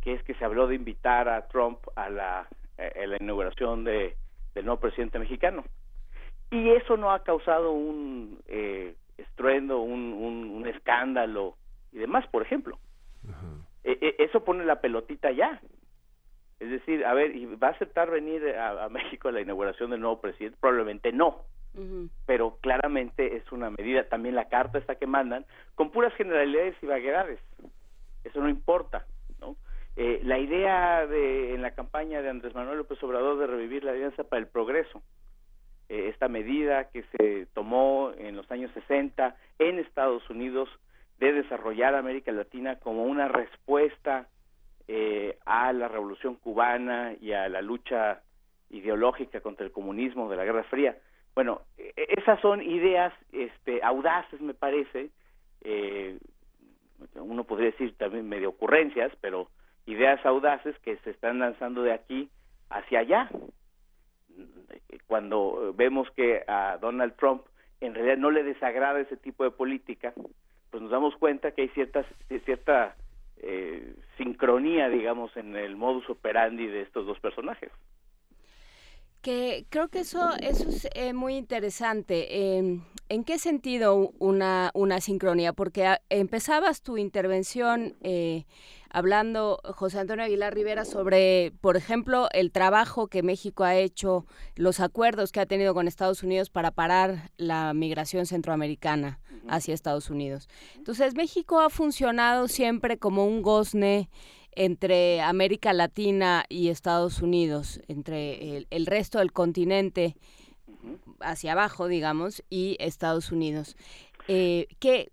que 0.00 0.14
es 0.14 0.22
que 0.24 0.34
se 0.34 0.44
habló 0.44 0.66
de 0.66 0.74
invitar 0.74 1.28
a 1.28 1.46
Trump 1.48 1.78
a 1.94 2.08
la, 2.08 2.48
a 2.78 3.06
la 3.06 3.16
inauguración 3.20 3.84
de, 3.84 4.16
del 4.54 4.64
nuevo 4.64 4.80
presidente 4.80 5.18
mexicano. 5.18 5.64
Y 6.50 6.70
eso 6.70 6.96
no 6.96 7.10
ha 7.10 7.22
causado 7.22 7.72
un 7.72 8.38
eh, 8.46 8.94
estruendo, 9.18 9.80
un, 9.80 10.12
un, 10.12 10.66
escándalo 10.66 11.56
y 11.92 11.98
demás, 11.98 12.26
por 12.28 12.42
ejemplo. 12.42 12.78
E, 13.82 13.98
e, 14.00 14.24
eso 14.24 14.44
pone 14.44 14.64
la 14.64 14.80
pelotita 14.80 15.30
ya. 15.32 15.60
Es 16.60 16.70
decir, 16.70 17.04
a 17.04 17.12
ver, 17.12 17.32
¿va 17.62 17.68
a 17.68 17.72
aceptar 17.72 18.10
venir 18.10 18.56
a, 18.56 18.88
México 18.88 19.28
a 19.28 19.32
la 19.32 19.40
inauguración 19.40 19.90
del 19.90 20.00
nuevo 20.00 20.20
presidente? 20.20 20.56
Probablemente 20.60 21.12
no. 21.12 21.42
Pero 22.26 22.58
claramente 22.60 23.36
es 23.36 23.50
una 23.50 23.68
medida, 23.70 24.08
también 24.08 24.36
la 24.36 24.48
carta 24.48 24.78
esta 24.78 24.94
que 24.94 25.06
mandan, 25.06 25.44
con 25.74 25.90
puras 25.90 26.14
generalidades 26.14 26.76
y 26.82 26.86
vaguedades. 26.86 27.40
Eso 28.22 28.40
no 28.40 28.48
importa, 28.48 29.06
¿no? 29.40 29.56
Eh, 29.96 30.20
la 30.24 30.38
idea 30.38 31.06
de, 31.06 31.54
en 31.54 31.62
la 31.62 31.72
campaña 31.72 32.22
de 32.22 32.30
Andrés 32.30 32.54
Manuel 32.54 32.78
López 32.78 33.02
Obrador 33.02 33.38
de 33.38 33.46
revivir 33.46 33.84
la 33.84 33.92
Alianza 33.92 34.24
para 34.24 34.40
el 34.40 34.46
Progreso, 34.46 35.02
eh, 35.88 36.08
esta 36.08 36.28
medida 36.28 36.90
que 36.90 37.04
se 37.16 37.46
tomó 37.54 38.12
en 38.16 38.36
los 38.36 38.50
años 38.50 38.70
60 38.72 39.36
en 39.58 39.78
Estados 39.78 40.28
Unidos 40.30 40.68
de 41.18 41.32
desarrollar 41.32 41.94
América 41.94 42.32
Latina 42.32 42.76
como 42.76 43.04
una 43.04 43.28
respuesta 43.28 44.28
eh, 44.88 45.38
a 45.44 45.72
la 45.72 45.88
revolución 45.88 46.36
cubana 46.36 47.14
y 47.20 47.32
a 47.32 47.48
la 47.48 47.62
lucha 47.62 48.22
ideológica 48.70 49.40
contra 49.40 49.64
el 49.64 49.72
comunismo 49.72 50.28
de 50.28 50.36
la 50.36 50.44
Guerra 50.44 50.64
Fría. 50.64 50.96
Bueno, 51.34 51.62
e, 51.76 51.92
e, 51.96 52.20
esas 52.20 52.40
son 52.40 52.62
ideas 52.62 53.12
este, 53.32 53.82
audaces, 53.82 54.40
me 54.40 54.54
parece. 54.54 55.10
Eh, 55.62 56.18
uno 57.14 57.44
podría 57.44 57.70
decir 57.70 57.96
también 57.96 58.28
medio 58.28 58.50
ocurrencias, 58.50 59.12
pero 59.20 59.48
ideas 59.86 60.24
audaces 60.24 60.78
que 60.80 60.96
se 60.98 61.10
están 61.10 61.38
lanzando 61.38 61.82
de 61.82 61.92
aquí 61.92 62.30
hacia 62.70 63.00
allá. 63.00 63.30
Cuando 65.06 65.72
vemos 65.76 66.10
que 66.12 66.42
a 66.46 66.78
Donald 66.80 67.14
Trump 67.16 67.42
en 67.80 67.94
realidad 67.94 68.16
no 68.16 68.30
le 68.30 68.42
desagrada 68.42 69.00
ese 69.00 69.16
tipo 69.16 69.44
de 69.44 69.50
política, 69.50 70.14
pues 70.70 70.82
nos 70.82 70.90
damos 70.90 71.14
cuenta 71.16 71.52
que 71.52 71.62
hay 71.62 71.68
cierta 71.68 72.96
eh, 73.36 73.94
sincronía, 74.16 74.88
digamos, 74.88 75.36
en 75.36 75.54
el 75.56 75.76
modus 75.76 76.08
operandi 76.08 76.66
de 76.66 76.82
estos 76.82 77.06
dos 77.06 77.20
personajes. 77.20 77.70
Que 79.24 79.64
creo 79.70 79.88
que 79.88 80.00
eso, 80.00 80.32
eso 80.42 80.68
es 80.68 80.86
eh, 80.94 81.14
muy 81.14 81.36
interesante. 81.36 82.58
Em, 82.58 82.82
¿En 83.08 83.24
qué 83.24 83.38
sentido 83.38 84.12
una, 84.18 84.70
una 84.74 85.00
sincronía? 85.00 85.54
Porque 85.54 85.96
empezabas 86.10 86.82
tu 86.82 86.98
intervención 86.98 87.96
eh, 88.02 88.44
hablando, 88.90 89.60
José 89.76 90.00
Antonio 90.00 90.26
Aguilar 90.26 90.54
Rivera, 90.54 90.84
sobre, 90.84 91.52
por 91.62 91.78
ejemplo, 91.78 92.28
el 92.32 92.52
trabajo 92.52 93.06
que 93.06 93.22
México 93.22 93.64
ha 93.64 93.76
hecho, 93.76 94.26
los 94.56 94.78
acuerdos 94.78 95.32
que 95.32 95.40
ha 95.40 95.46
tenido 95.46 95.72
con 95.72 95.88
Estados 95.88 96.22
Unidos 96.22 96.50
para 96.50 96.70
parar 96.70 97.30
la 97.38 97.72
migración 97.72 98.26
centroamericana 98.26 99.20
hacia 99.48 99.72
Estados 99.72 100.10
Unidos. 100.10 100.50
Entonces, 100.76 101.14
México 101.14 101.60
ha 101.60 101.70
funcionado 101.70 102.46
siempre 102.46 102.98
como 102.98 103.26
un 103.26 103.40
gozne 103.40 104.10
entre 104.56 105.20
América 105.20 105.72
Latina 105.72 106.44
y 106.48 106.68
Estados 106.68 107.22
Unidos, 107.22 107.80
entre 107.88 108.66
el, 108.70 108.86
resto 108.86 109.18
del 109.18 109.32
continente 109.32 110.16
hacia 111.20 111.52
abajo, 111.52 111.88
digamos, 111.88 112.44
y 112.50 112.76
Estados 112.80 113.32
Unidos. 113.32 113.76
Eh, 114.28 114.68
¿qué, 114.80 115.08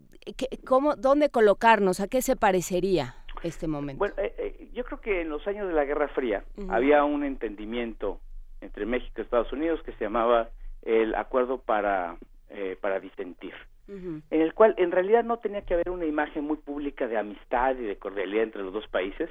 cómo, 0.65 0.95
¿Dónde 0.95 1.29
colocarnos? 1.29 1.99
¿A 1.99 2.07
qué 2.07 2.21
se 2.21 2.35
parecería? 2.35 3.15
este 3.43 3.67
momento? 3.67 3.99
Bueno, 3.99 4.15
eh, 4.17 4.33
eh, 4.37 4.69
yo 4.73 4.83
creo 4.83 5.01
que 5.01 5.21
en 5.21 5.29
los 5.29 5.45
años 5.47 5.67
de 5.67 5.73
la 5.73 5.85
Guerra 5.85 6.07
Fría 6.09 6.43
había 6.69 7.03
un 7.03 7.23
entendimiento 7.23 8.19
entre 8.61 8.85
México 8.85 9.13
y 9.17 9.21
Estados 9.21 9.51
Unidos 9.51 9.81
que 9.83 9.93
se 9.93 10.05
llamaba 10.05 10.49
el 10.83 11.15
Acuerdo 11.15 11.59
para, 11.59 12.17
eh, 12.49 12.77
para 12.79 12.99
Disentir, 12.99 13.53
en 13.91 14.41
el 14.41 14.53
cual 14.53 14.73
en 14.77 14.91
realidad 14.91 15.23
no 15.23 15.37
tenía 15.37 15.61
que 15.61 15.73
haber 15.73 15.89
una 15.89 16.05
imagen 16.05 16.45
muy 16.45 16.57
pública 16.57 17.07
de 17.07 17.17
amistad 17.17 17.75
y 17.75 17.83
de 17.83 17.97
cordialidad 17.97 18.43
entre 18.43 18.63
los 18.63 18.73
dos 18.73 18.87
países. 18.87 19.29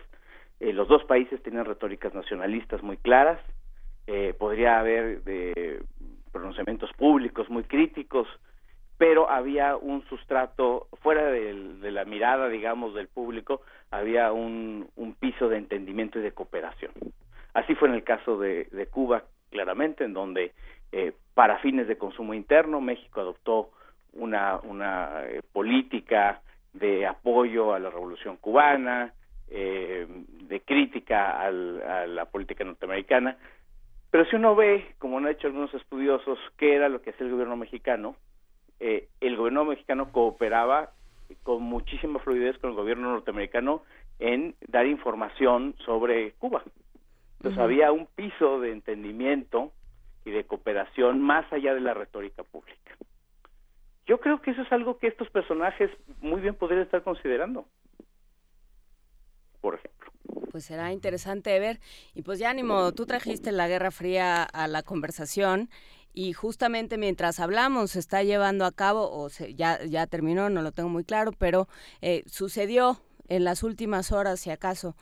los 0.61 0.87
dos 0.89 1.05
países 1.05 1.43
tenían 1.43 1.65
retóricas 1.65 2.13
nacionalistas 2.13 2.83
muy 2.83 2.99
claras, 2.99 3.41
podría 4.39 4.81
haber 4.81 5.23
de 5.25 5.83
pronunciamientos 6.33 6.91
públicos 6.95 7.49
muy 7.49 7.65
críticos, 7.65 8.29
pero 9.01 9.31
había 9.31 9.77
un 9.77 10.05
sustrato 10.09 10.89
fuera 11.03 11.25
de, 11.31 11.91
la 11.91 12.05
mirada, 12.05 12.49
digamos, 12.49 12.95
del 12.95 13.09
público, 13.09 13.63
había 13.91 14.31
un, 14.33 14.91
piso 15.19 15.49
de 15.49 15.57
entendimiento 15.57 16.19
y 16.19 16.23
de 16.23 16.33
cooperación. 16.33 16.93
Así 17.55 17.75
fue 17.75 17.89
en 17.89 17.95
el 17.95 18.05
caso 18.05 18.39
de, 18.39 18.89
Cuba, 18.91 19.25
claramente, 19.51 20.05
en 20.05 20.13
donde 20.13 20.53
eh, 20.93 21.13
para 21.35 21.59
fines 21.61 21.89
de 21.89 21.97
consumo 21.97 22.35
interno 22.35 22.83
México 22.83 23.21
adoptó 23.21 23.71
una, 24.15 24.59
una 24.63 25.25
eh, 25.27 25.43
política 25.53 26.41
de 26.73 27.07
apoyo 27.07 27.75
a 27.75 27.79
la 27.79 27.91
revolución 27.91 28.37
cubana, 28.37 29.13
eh, 29.49 30.07
de 30.09 30.61
crítica 30.61 31.41
a 31.41 31.51
la 31.51 32.25
política 32.27 32.65
norteamericana, 32.65 33.37
pero 34.11 34.25
si 34.27 34.37
uno 34.37 34.55
ve, 34.57 34.95
como 34.99 35.19
han 35.19 35.29
hecho 35.29 35.47
algunos 35.47 35.73
estudiosos, 35.75 36.39
qué 36.57 36.75
era 36.75 36.89
lo 36.89 37.01
que 37.01 37.11
hacía 37.11 37.27
el 37.27 37.33
gobierno 37.33 37.57
mexicano, 37.57 38.17
eh, 38.81 39.09
el 39.21 39.37
gobierno 39.37 39.65
mexicano 39.65 40.11
cooperaba 40.11 40.91
con 41.45 41.63
muchísima 41.63 42.19
fluidez 42.19 42.59
con 42.59 42.71
el 42.71 42.77
gobierno 42.77 43.13
norteamericano 43.13 43.83
en 44.19 44.57
dar 44.67 44.87
información 44.87 45.77
sobre 45.85 46.33
Cuba. 46.33 46.63
Entonces 47.39 47.61
había 47.61 47.93
un 47.93 48.07
piso 48.07 48.61
de 48.61 48.73
entendimiento 48.73 49.73
y 50.25 50.31
de 50.31 50.45
cooperación 50.45 51.21
más 51.21 51.51
allá 51.53 51.73
de 51.73 51.81
la 51.81 51.95
retórica 51.95 52.43
pública. 52.43 52.97
Yo 54.11 54.19
creo 54.19 54.43
que 54.43 54.51
eso 54.51 54.63
es 54.63 54.73
algo 54.73 54.99
que 54.99 55.07
estos 55.07 55.31
personajes 55.31 55.89
muy 56.21 56.41
bien 56.41 56.57
podrían 56.57 56.83
estar 56.83 57.05
considerando. 57.05 57.69
Por 59.61 59.77
ejemplo. 59.77 60.11
Pues 60.51 60.65
será 60.65 60.93
interesante 60.93 61.57
ver. 61.61 61.79
Y 62.13 62.23
pues 62.23 62.41
ya 62.41 62.51
ánimo, 62.51 62.91
tú 62.91 63.07
trajiste 63.07 63.53
la 63.53 63.69
Guerra 63.69 63.93
Fría 63.93 64.43
a 64.43 64.67
la 64.67 64.83
conversación 64.83 65.71
y 66.13 66.33
justamente 66.33 66.99
mientras 66.99 67.39
hablamos 67.39 67.93
se 67.93 68.01
está 68.01 68.25
llevando 68.25 68.65
a 68.65 68.73
cabo, 68.73 69.09
o 69.13 69.29
ya, 69.29 69.81
ya 69.85 70.09
terminó, 70.09 70.51
no 70.51 70.61
lo 70.63 70.73
tengo 70.73 70.89
muy 70.89 71.05
claro, 71.05 71.31
pero 71.31 71.69
eh, 72.01 72.25
sucedió 72.27 73.01
en 73.29 73.45
las 73.45 73.63
últimas 73.63 74.11
horas, 74.11 74.41
si 74.41 74.51
acaso, 74.51 74.97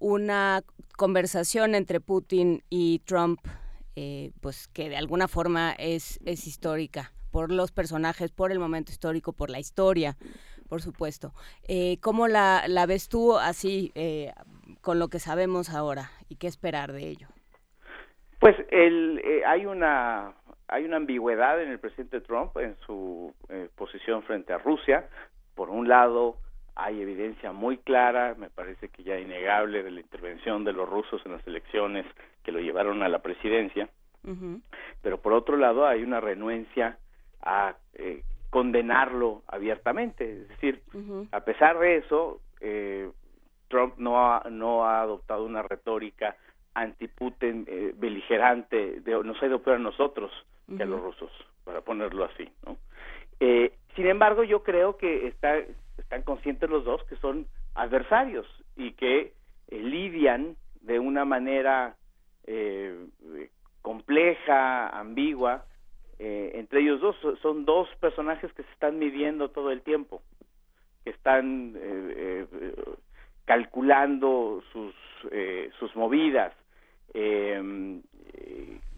una 0.00 0.64
conversación 0.96 1.76
entre 1.76 2.00
Putin 2.00 2.64
y 2.70 2.98
Trump, 3.04 3.38
eh, 3.94 4.32
pues 4.40 4.66
que 4.66 4.88
de 4.88 4.96
alguna 4.96 5.28
forma 5.28 5.76
es, 5.78 6.18
es 6.24 6.48
histórica 6.48 7.12
por 7.30 7.52
los 7.52 7.72
personajes, 7.72 8.30
por 8.32 8.52
el 8.52 8.58
momento 8.58 8.92
histórico, 8.92 9.32
por 9.32 9.50
la 9.50 9.58
historia, 9.58 10.16
por 10.68 10.82
supuesto. 10.82 11.32
Eh, 11.66 11.98
¿Cómo 12.00 12.28
la, 12.28 12.64
la, 12.68 12.86
ves 12.86 13.08
tú 13.08 13.36
así, 13.36 13.92
eh, 13.94 14.32
con 14.80 14.98
lo 14.98 15.08
que 15.08 15.18
sabemos 15.18 15.70
ahora, 15.70 16.10
y 16.28 16.36
qué 16.36 16.46
esperar 16.46 16.92
de 16.92 17.08
ello? 17.08 17.28
Pues 18.40 18.56
el, 18.70 19.20
hay 19.46 19.66
una 19.66 20.34
hay 20.68 20.84
una 20.84 20.98
ambigüedad 20.98 21.60
en 21.62 21.70
el 21.70 21.78
presidente 21.78 22.20
Trump 22.20 22.56
en 22.58 22.76
su 22.86 23.34
eh, 23.48 23.68
posición 23.74 24.22
frente 24.22 24.52
a 24.52 24.58
Rusia. 24.58 25.08
Por 25.54 25.70
un 25.70 25.88
lado, 25.88 26.36
hay 26.76 27.00
evidencia 27.00 27.52
muy 27.52 27.78
clara, 27.78 28.34
me 28.38 28.50
parece 28.50 28.88
que 28.90 29.02
ya 29.02 29.18
innegable, 29.18 29.82
de 29.82 29.90
la 29.90 30.00
intervención 30.00 30.64
de 30.64 30.74
los 30.74 30.88
rusos 30.88 31.22
en 31.24 31.32
las 31.32 31.46
elecciones 31.46 32.04
que 32.44 32.52
lo 32.52 32.60
llevaron 32.60 33.02
a 33.02 33.08
la 33.08 33.20
presidencia. 33.20 33.88
Pero 35.00 35.22
por 35.22 35.32
otro 35.32 35.56
lado, 35.56 35.86
hay 35.86 36.02
una 36.02 36.20
renuencia 36.20 36.98
a 37.48 37.76
eh, 37.94 38.22
condenarlo 38.50 39.42
abiertamente. 39.46 40.42
Es 40.42 40.48
decir, 40.48 40.82
a 41.32 41.40
pesar 41.40 41.78
de 41.78 41.96
eso, 41.96 42.40
eh, 42.60 43.10
Trump 43.68 43.94
no 43.98 44.24
ha, 44.24 44.44
no 44.50 44.84
ha 44.84 45.02
adoptado 45.02 45.44
una 45.44 45.62
retórica 45.62 46.36
anti-Putin 46.74 47.66
beligerante, 47.96 49.00
de, 49.00 49.24
nos 49.24 49.42
ha 49.42 49.46
ido 49.46 49.60
peor 49.60 49.76
a 49.76 49.80
nosotros 49.80 50.30
que 50.76 50.82
a 50.82 50.86
los 50.86 51.00
rusos, 51.00 51.30
para 51.64 51.80
ponerlo 51.80 52.24
así, 52.24 52.48
¿no? 52.66 52.76
Eh, 53.40 53.72
sin 53.94 54.06
embargo, 54.06 54.42
yo 54.44 54.62
creo 54.62 54.96
que 54.96 55.28
está, 55.28 55.56
están 55.96 56.22
conscientes 56.22 56.68
los 56.68 56.84
dos 56.84 57.02
que 57.04 57.16
son 57.16 57.46
adversarios 57.74 58.46
y 58.76 58.92
que 58.92 59.32
eh, 59.68 59.78
lidian 59.78 60.56
de 60.82 60.98
una 60.98 61.24
manera 61.24 61.96
eh, 62.46 63.06
compleja, 63.82 64.88
ambigua, 64.88 65.64
entre 66.18 66.80
ellos 66.80 67.00
dos 67.00 67.16
son 67.40 67.64
dos 67.64 67.88
personajes 68.00 68.52
que 68.52 68.62
se 68.64 68.72
están 68.72 68.98
midiendo 68.98 69.50
todo 69.50 69.70
el 69.70 69.82
tiempo, 69.82 70.20
que 71.04 71.10
están 71.10 71.74
calculando 73.44 74.62
sus 74.72 74.94
sus 75.78 75.94
movidas, 75.96 76.52
eh, 77.14 78.00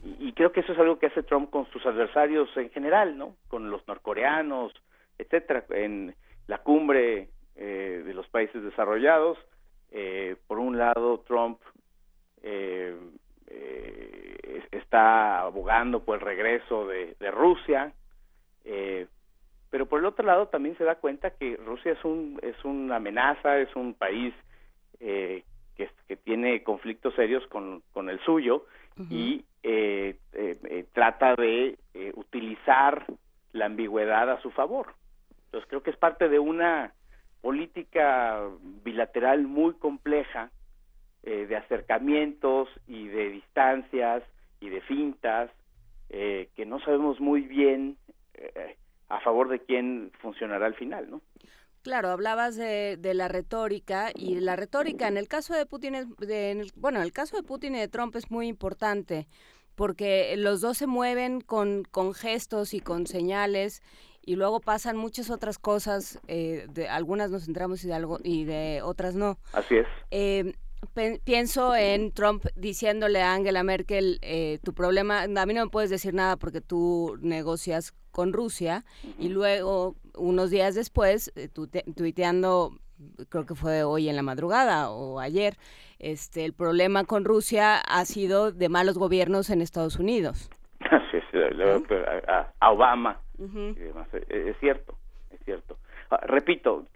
y, 0.03 0.33
creo 0.33 0.53
que 0.53 0.61
eso 0.61 0.73
es 0.73 0.79
algo 0.79 0.99
que 0.99 1.07
hace 1.07 1.23
Trump 1.23 1.51
con 1.51 1.67
sus 1.71 1.85
adversarios 1.85 2.49
en 2.57 2.71
general, 2.71 3.19
¿no? 3.19 3.37
Con 3.49 3.71
los 3.71 3.87
norcoreanos, 3.87 4.73
etcétera. 5.19 5.65
En 5.71 6.15
la 6.47 6.59
cumbre 6.59 7.29
eh, 7.57 8.03
de 8.05 8.15
los 8.15 8.27
países 8.29 8.63
desarrollados. 8.63 9.39
Eh, 9.91 10.37
por 10.47 10.59
un 10.59 10.79
lado, 10.79 11.21
Trump 11.27 11.61
eh, 12.43 12.97
eh, 13.51 14.63
está 14.71 15.41
abogando 15.41 16.05
por 16.05 16.17
el 16.19 16.25
regreso 16.25 16.87
de, 16.87 17.17
de 17.19 17.31
Rusia, 17.31 17.93
eh, 18.65 19.07
pero 19.71 19.87
por 19.87 20.01
el 20.01 20.07
otro 20.07 20.25
lado 20.25 20.49
también 20.49 20.77
se 20.79 20.85
da 20.85 20.97
cuenta 20.97 21.31
que 21.31 21.57
Rusia 21.57 21.93
es 21.93 22.05
un 22.05 22.39
es 22.43 22.65
una 22.65 22.97
amenaza, 22.97 23.59
es 23.59 23.75
un 23.77 23.95
país 23.95 24.35
eh, 24.99 25.45
que, 25.77 25.89
que 26.09 26.17
tiene 26.17 26.63
conflictos 26.63 27.15
serios 27.15 27.47
con, 27.47 27.83
con 27.93 28.09
el 28.11 28.21
suyo 28.21 28.67
y 29.09 29.45
eh, 29.63 30.17
eh, 30.35 30.59
eh, 30.65 30.85
trata 30.93 31.35
de 31.35 31.79
eh, 31.95 32.13
utilizar 32.17 33.07
la 33.53 33.67
ambigüedad 33.67 34.31
a 34.31 34.41
su 34.43 34.51
favor. 34.51 34.95
Entonces 35.47 35.67
creo 35.71 35.83
que 35.83 35.91
es 35.91 35.97
parte 35.97 36.29
de 36.29 36.39
una 36.39 36.93
política 37.41 38.47
bilateral 38.85 39.47
muy 39.47 39.73
compleja 39.75 40.51
eh, 41.23 41.47
de 41.47 41.57
acercamientos 41.57 42.69
y 42.87 43.09
de 43.09 43.31
distancias 43.31 44.23
y 44.61 44.69
de 44.69 44.81
fintas 44.83 45.51
eh, 46.09 46.49
que 46.57 46.67
no 46.67 46.81
sabemos 46.81 47.21
muy 47.21 47.43
bien 47.43 47.97
eh, 48.35 48.77
a 49.09 49.21
favor 49.21 49.49
de 49.49 49.61
quién 49.61 50.13
funcionará 50.21 50.67
al 50.67 50.75
final, 50.75 51.11
¿no? 51.11 51.21
Claro, 51.83 52.11
hablabas 52.11 52.57
de, 52.57 52.97
de 52.99 53.15
la 53.15 53.29
retórica 53.29 54.11
y 54.15 54.39
la 54.41 54.55
retórica 54.55 55.09
en 55.09 55.17
el 55.17 55.29
caso 55.29 55.55
de 55.55 55.65
Putin, 55.65 55.95
es, 55.95 56.07
de, 56.19 56.51
en 56.51 56.61
el- 56.61 56.73
bueno, 56.77 56.99
en 56.99 57.05
el 57.05 57.13
caso 57.13 57.37
de 57.37 57.43
Putin 57.43 57.75
y 57.75 57.79
de 57.79 57.89
Trump 57.89 58.15
es 58.17 58.31
muy 58.31 58.49
importante 58.49 59.27
porque 59.77 60.35
los 60.37 60.61
dos 60.61 60.77
se 60.77 60.87
mueven 60.87 61.41
con, 61.41 61.85
con 61.91 62.13
gestos 62.13 62.75
y 62.75 62.81
con 62.81 63.07
señales 63.07 63.83
y 64.27 64.37
luego 64.37 64.61
pasan 64.61 64.99
muchas 64.99 65.31
otras 65.31 65.59
cosas, 65.59 66.21
eh, 66.29 66.67
de 66.69 66.89
algunas 66.89 67.31
nos 67.31 67.47
centramos 67.47 67.83
y 67.83 67.89
de, 67.89 67.95
algo, 67.95 68.19
y 68.23 68.45
de 68.45 68.83
otras 68.85 69.15
no. 69.15 69.39
Así 69.55 69.77
es. 69.77 69.87
Eh, 70.11 70.53
pienso 71.25 71.75
en 71.75 72.13
Trump 72.13 72.45
diciéndole 72.57 73.23
a 73.23 73.35
Angela 73.35 73.63
Merkel, 73.63 74.19
eh, 74.23 74.59
tu 74.65 74.73
problema, 74.75 75.23
a 75.23 75.47
mí 75.47 75.55
no 75.55 75.65
me 75.65 75.71
puedes 75.71 75.91
decir 75.91 76.15
nada 76.15 76.37
porque 76.37 76.61
tú 76.61 77.17
negocias 77.21 77.93
con 78.11 78.33
Rusia, 78.33 78.85
y 79.19 79.29
luego, 79.29 79.95
unos 80.17 80.51
días 80.51 80.75
después, 80.75 81.33
eh, 81.37 81.49
tu- 81.49 81.69
tuiteando, 81.69 82.73
creo 83.29 83.47
que 83.47 83.55
fue 83.55 83.85
hoy 83.85 84.09
en 84.09 84.17
la 84.17 84.23
madrugada 84.23 84.91
o 84.91 85.21
ayer, 85.21 85.57
este, 86.01 86.45
el 86.45 86.53
problema 86.53 87.05
con 87.05 87.25
Rusia 87.25 87.77
ha 87.79 88.05
sido 88.05 88.51
de 88.53 88.69
malos 88.69 88.99
gobiernos 88.99 89.49
en 89.51 89.63
Estados 89.63 89.97
Unidos. 89.97 90.51
Le- 91.33 91.51
le- 91.53 91.85
a, 92.61 92.71
Obama 92.73 93.21
y 93.39 93.45
demás. 93.75 94.09
Eh, 94.13 94.49
Es 94.51 94.57
cierto, 94.59 94.97
es 95.31 95.39
cierto. 95.45 95.77
Ah, 96.11 96.19
repito, 96.27 96.87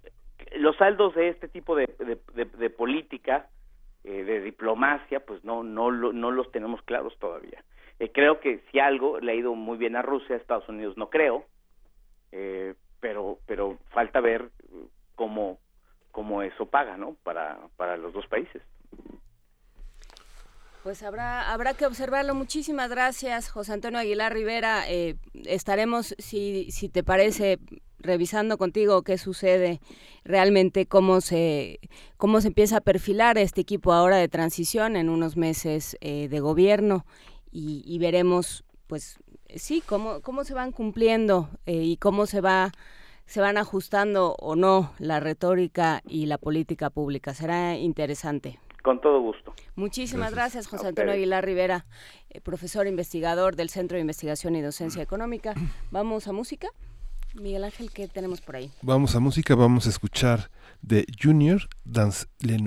los 0.56 0.76
saldos 0.76 1.14
de 1.14 1.28
este 1.28 1.46
tipo 1.48 1.76
de, 1.76 1.86
de, 1.98 2.18
de- 2.34 2.44
de 2.58 2.70
política, 2.70 3.48
eh, 4.04 4.24
de 4.24 4.40
diplomacia, 4.40 5.24
pues 5.24 5.42
no, 5.44 5.62
no, 5.62 5.90
no 5.90 6.30
los 6.30 6.50
tenemos 6.52 6.82
claros 6.82 7.18
todavía. 7.18 7.64
Eh, 7.98 8.10
creo 8.12 8.40
que 8.40 8.62
si 8.70 8.78
algo 8.78 9.20
le 9.20 9.32
ha 9.32 9.34
ido 9.34 9.54
muy 9.54 9.78
bien 9.78 9.96
a 9.96 10.02
Rusia, 10.02 10.34
a 10.34 10.38
Estados 10.38 10.68
Unidos 10.68 10.96
no 10.96 11.10
creo, 11.10 11.46
eh, 12.32 12.74
pero, 13.00 13.38
pero 13.46 13.78
falta 13.90 14.20
ver 14.20 14.42
eh, 14.42 14.86
cómo, 15.14 15.58
cómo 16.10 16.42
eso 16.42 16.66
paga, 16.66 16.96
¿no? 16.96 17.16
Para, 17.22 17.58
para 17.76 17.96
los 17.96 18.12
dos 18.12 18.26
países. 18.26 18.62
Pues 20.82 21.02
habrá, 21.02 21.52
habrá 21.52 21.74
que 21.74 21.86
observarlo. 21.86 22.34
Muchísimas 22.34 22.90
gracias, 22.90 23.48
José 23.50 23.72
Antonio 23.72 23.98
Aguilar 23.98 24.34
Rivera. 24.34 24.82
Estaremos, 25.46 26.14
si, 26.18 26.70
si 26.72 26.90
te 26.90 27.02
parece, 27.02 27.58
revisando 28.04 28.58
contigo 28.58 29.02
qué 29.02 29.18
sucede 29.18 29.80
realmente, 30.24 30.86
cómo 30.86 31.20
se, 31.20 31.80
cómo 32.16 32.40
se 32.40 32.48
empieza 32.48 32.76
a 32.76 32.80
perfilar 32.80 33.38
este 33.38 33.62
equipo 33.62 33.92
ahora 33.92 34.16
de 34.16 34.28
transición 34.28 34.96
en 34.96 35.08
unos 35.08 35.36
meses 35.36 35.96
eh, 36.00 36.28
de 36.28 36.40
gobierno 36.40 37.04
y, 37.50 37.82
y 37.86 37.98
veremos, 37.98 38.64
pues 38.86 39.18
sí, 39.56 39.82
cómo, 39.84 40.20
cómo 40.20 40.44
se 40.44 40.54
van 40.54 40.72
cumpliendo 40.72 41.48
eh, 41.66 41.82
y 41.82 41.96
cómo 41.96 42.26
se 42.26 42.40
va 42.40 42.72
se 43.26 43.40
van 43.40 43.56
ajustando 43.56 44.36
o 44.38 44.54
no 44.54 44.92
la 44.98 45.18
retórica 45.18 46.02
y 46.06 46.26
la 46.26 46.36
política 46.36 46.90
pública. 46.90 47.32
Será 47.32 47.74
interesante. 47.78 48.58
Con 48.82 49.00
todo 49.00 49.18
gusto. 49.18 49.54
Muchísimas 49.76 50.32
gracias, 50.32 50.64
Gracias. 50.64 50.66
José 50.66 50.88
Antonio. 50.88 51.12
Aguilar 51.14 51.42
Rivera, 51.42 51.86
eh, 52.28 52.42
profesor 52.42 52.86
investigador 52.86 53.56
del 53.56 53.70
Centro 53.70 53.96
de 53.96 54.02
Investigación 54.02 54.56
y 54.56 54.60
Docencia 54.60 55.02
Económica. 55.02 55.54
Vamos 55.90 56.28
a 56.28 56.32
música. 56.32 56.68
Miguel 57.34 57.64
Ángel, 57.64 57.90
¿qué 57.90 58.08
tenemos 58.08 58.40
por 58.40 58.56
ahí? 58.56 58.70
Vamos 58.82 59.14
a 59.14 59.20
música, 59.20 59.54
vamos 59.54 59.86
a 59.86 59.90
escuchar 59.90 60.50
de 60.82 61.06
Junior 61.20 61.68
Dans 61.84 62.28
Le 62.40 62.58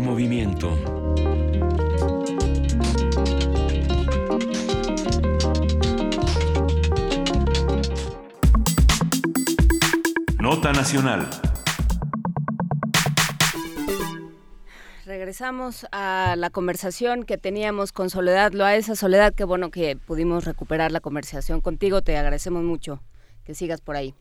Primer 0.00 0.12
movimiento. 0.12 0.70
Nota 10.38 10.72
Nacional. 10.72 11.28
Regresamos 15.04 15.86
a 15.92 16.34
la 16.38 16.48
conversación 16.48 17.24
que 17.24 17.36
teníamos 17.36 17.92
con 17.92 18.08
Soledad 18.08 18.52
Loaesa. 18.52 18.96
Soledad, 18.96 19.34
qué 19.34 19.44
bueno 19.44 19.70
que 19.70 19.96
pudimos 19.96 20.46
recuperar 20.46 20.92
la 20.92 21.00
conversación 21.00 21.60
contigo. 21.60 22.00
Te 22.00 22.16
agradecemos 22.16 22.62
mucho 22.62 23.02
que 23.44 23.54
sigas 23.54 23.82
por 23.82 23.96
ahí. 23.96 24.14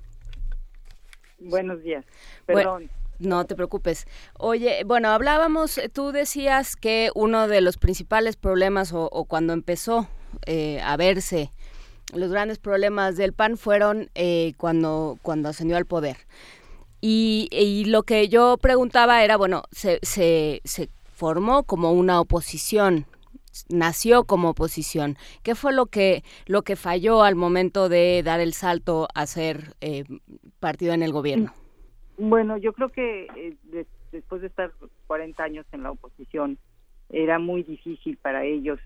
Buenos 1.40 1.82
días. 1.84 2.06
Bueno, 2.48 2.60
Perdón. 2.60 2.99
No 3.20 3.46
te 3.46 3.56
preocupes. 3.56 4.08
Oye, 4.38 4.84
bueno, 4.86 5.10
hablábamos, 5.10 5.80
tú 5.94 6.12
decías 6.12 6.76
que 6.76 7.12
uno 7.16 7.48
de 7.48 7.62
los 7.62 7.78
principales 7.78 8.36
problemas 8.36 8.91
o, 8.94 9.26
cuando 9.26 9.54
empezó 9.54 10.08
eh, 10.46 10.82
a 10.82 10.98
verse 10.98 11.52
los 12.14 12.32
grandes 12.32 12.58
problemas 12.58 13.18
del 13.18 13.34
PAN 13.34 13.58
fueron 13.58 14.10
eh, 14.16 14.54
cuando, 14.58 15.18
cuando 15.22 15.50
ascendió 15.50 15.78
al 15.78 15.86
poder. 15.86 16.18
Y, 17.02 17.48
y 17.52 17.86
lo 17.86 18.04
que 18.04 18.28
yo 18.28 18.58
preguntaba 18.58 19.24
era, 19.24 19.38
bueno, 19.38 19.64
se, 19.72 20.00
se, 20.02 20.62
se 20.66 20.90
formó 21.14 21.64
como 21.64 21.91
una 21.91 22.20
oposición, 22.20 23.06
nació 23.70 24.24
como 24.24 24.50
oposición. 24.50 25.18
¿Qué 25.44 25.56
fue 25.56 25.72
lo 25.72 25.86
que, 25.86 26.24
lo 26.46 26.64
que 26.64 26.76
falló 26.76 27.24
al 27.24 27.36
momento 27.36 27.90
de 27.90 28.22
dar 28.24 28.40
el 28.40 28.54
salto 28.54 29.08
a 29.14 29.26
ser 29.28 29.76
eh, 29.82 30.04
partido 30.60 30.94
en 30.94 31.04
el 31.04 31.12
gobierno? 31.12 31.54
Bueno, 32.20 32.58
yo 32.58 32.74
creo 32.74 32.90
que 32.90 33.28
eh, 33.36 33.56
de- 33.64 33.88
después 34.12 34.41
de 34.41 34.48
estar 34.48 34.72
40 35.08 35.41
años 35.44 35.66
en 35.72 35.84
la 35.84 35.91
oposición, 35.91 36.58
era 37.10 37.40
muy 37.40 37.64
difícil 37.64 38.18
para 38.18 38.44
ellos, 38.44 38.80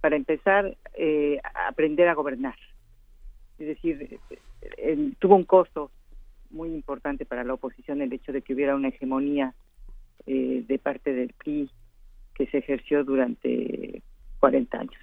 para 0.00 0.16
empezar, 0.16 0.76
eh, 0.98 1.40
aprender 1.68 2.08
a 2.08 2.14
gobernar. 2.14 2.56
Es 3.58 3.68
decir, 3.68 4.18
eh, 4.76 5.12
tuvo 5.20 5.36
un 5.36 5.44
costo 5.44 5.90
muy 6.50 6.70
importante 6.74 7.24
para 7.24 7.44
la 7.44 7.54
oposición 7.54 8.02
el 8.02 8.12
hecho 8.12 8.32
de 8.32 8.42
que 8.42 8.54
hubiera 8.54 8.74
una 8.74 8.88
hegemonía 8.88 9.54
eh, 10.26 10.64
de 10.66 10.78
parte 10.78 11.12
del 11.12 11.32
PRI 11.32 11.70
que 12.34 12.46
se 12.48 12.58
ejerció 12.58 13.04
durante 13.04 14.02
40 14.40 14.80
años. 14.80 14.94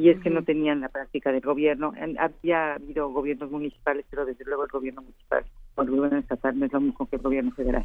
Y 0.00 0.08
es 0.08 0.18
que 0.22 0.30
no 0.30 0.42
tenían 0.42 0.80
la 0.80 0.88
práctica 0.88 1.30
del 1.30 1.42
gobierno. 1.42 1.92
Había 2.18 2.76
habido 2.76 3.10
gobiernos 3.10 3.50
municipales, 3.50 4.06
pero 4.08 4.24
desde 4.24 4.46
luego 4.46 4.64
el 4.64 4.70
gobierno 4.70 5.02
municipal 5.02 5.44
o 5.74 5.82
el 5.82 5.90
gobierno 5.90 6.18
estatal 6.20 6.58
no 6.58 6.64
es 6.64 6.72
lo 6.72 6.80
mismo 6.80 7.06
que 7.06 7.16
el 7.16 7.22
gobierno 7.22 7.50
federal. 7.50 7.84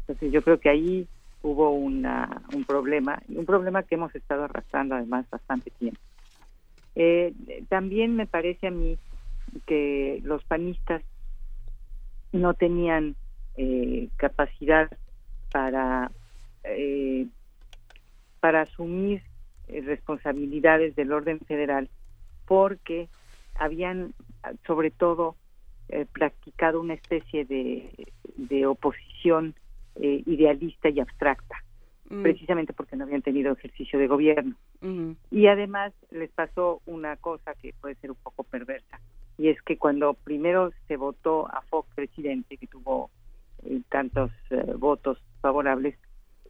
Entonces 0.00 0.32
yo 0.32 0.42
creo 0.42 0.58
que 0.58 0.70
ahí 0.70 1.06
hubo 1.42 1.70
una, 1.70 2.42
un 2.52 2.64
problema, 2.64 3.22
un 3.28 3.46
problema 3.46 3.84
que 3.84 3.94
hemos 3.94 4.12
estado 4.12 4.42
arrastrando 4.42 4.96
además 4.96 5.24
bastante 5.30 5.70
tiempo. 5.70 6.00
Eh, 6.96 7.32
también 7.68 8.16
me 8.16 8.26
parece 8.26 8.66
a 8.66 8.72
mí 8.72 8.98
que 9.64 10.20
los 10.24 10.42
panistas 10.42 11.00
no 12.32 12.54
tenían 12.54 13.14
eh, 13.56 14.08
capacidad 14.16 14.90
para 15.52 16.10
eh, 16.64 17.28
para 18.40 18.62
asumir 18.62 19.22
responsabilidades 19.80 20.94
del 20.94 21.12
orden 21.12 21.40
federal 21.40 21.88
porque 22.46 23.08
habían 23.54 24.14
sobre 24.66 24.90
todo 24.90 25.36
eh, 25.88 26.06
practicado 26.12 26.80
una 26.80 26.94
especie 26.94 27.44
de, 27.44 27.90
de 28.36 28.66
oposición 28.66 29.54
eh, 29.96 30.22
idealista 30.26 30.88
y 30.88 31.00
abstracta 31.00 31.62
Mm. 32.12 32.22
precisamente 32.22 32.74
porque 32.74 32.94
no 32.94 33.04
habían 33.04 33.22
tenido 33.22 33.52
ejercicio 33.52 33.98
de 33.98 34.06
gobierno 34.06 34.54
Ujú. 34.82 35.16
y 35.30 35.46
además 35.46 35.94
les 36.10 36.30
pasó 36.30 36.82
una 36.84 37.16
cosa 37.16 37.54
que 37.54 37.72
puede 37.80 37.94
ser 37.96 38.10
un 38.10 38.18
poco 38.22 38.42
perversa, 38.44 39.00
y 39.38 39.48
es 39.48 39.60
que 39.62 39.78
cuando 39.78 40.12
primero 40.12 40.72
se 40.88 40.98
votó 40.98 41.48
a 41.48 41.62
Fox 41.62 41.88
presidente, 41.94 42.58
que 42.58 42.66
tuvo 42.66 43.10
eh, 43.64 43.80
tantos 43.88 44.30
eh, 44.50 44.74
votos 44.76 45.16
favorables, 45.40 45.96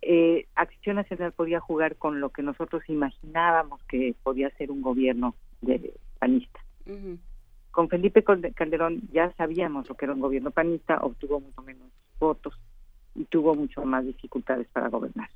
eh, 0.02 0.46
Acción 0.56 0.96
Nacional 0.96 1.32
podía 1.32 1.60
jugar 1.60 1.96
con 1.96 2.20
lo 2.20 2.30
que 2.30 2.42
nosotros 2.42 2.82
imaginábamos 2.88 3.82
que 3.84 4.14
podía 4.22 4.50
ser 4.50 4.70
un 4.70 4.82
gobierno 4.82 5.34
de 5.60 5.94
panista. 6.18 6.60
Con 7.70 7.88
Felipe 7.88 8.22
Calde- 8.24 8.52
Calderón 8.52 9.02
ya 9.12 9.32
sabíamos 9.36 9.88
lo 9.88 9.94
que 9.94 10.04
era 10.04 10.14
un 10.14 10.20
gobierno 10.20 10.50
panista, 10.50 10.98
obtuvo 10.98 11.40
mucho 11.40 11.62
menos 11.62 11.88
votos 12.18 12.54
y 13.14 13.24
tuvo 13.24 13.54
mucho 13.54 13.82
más 13.84 14.04
dificultades 14.04 14.66
para 14.72 14.88
gobernar. 14.88 15.30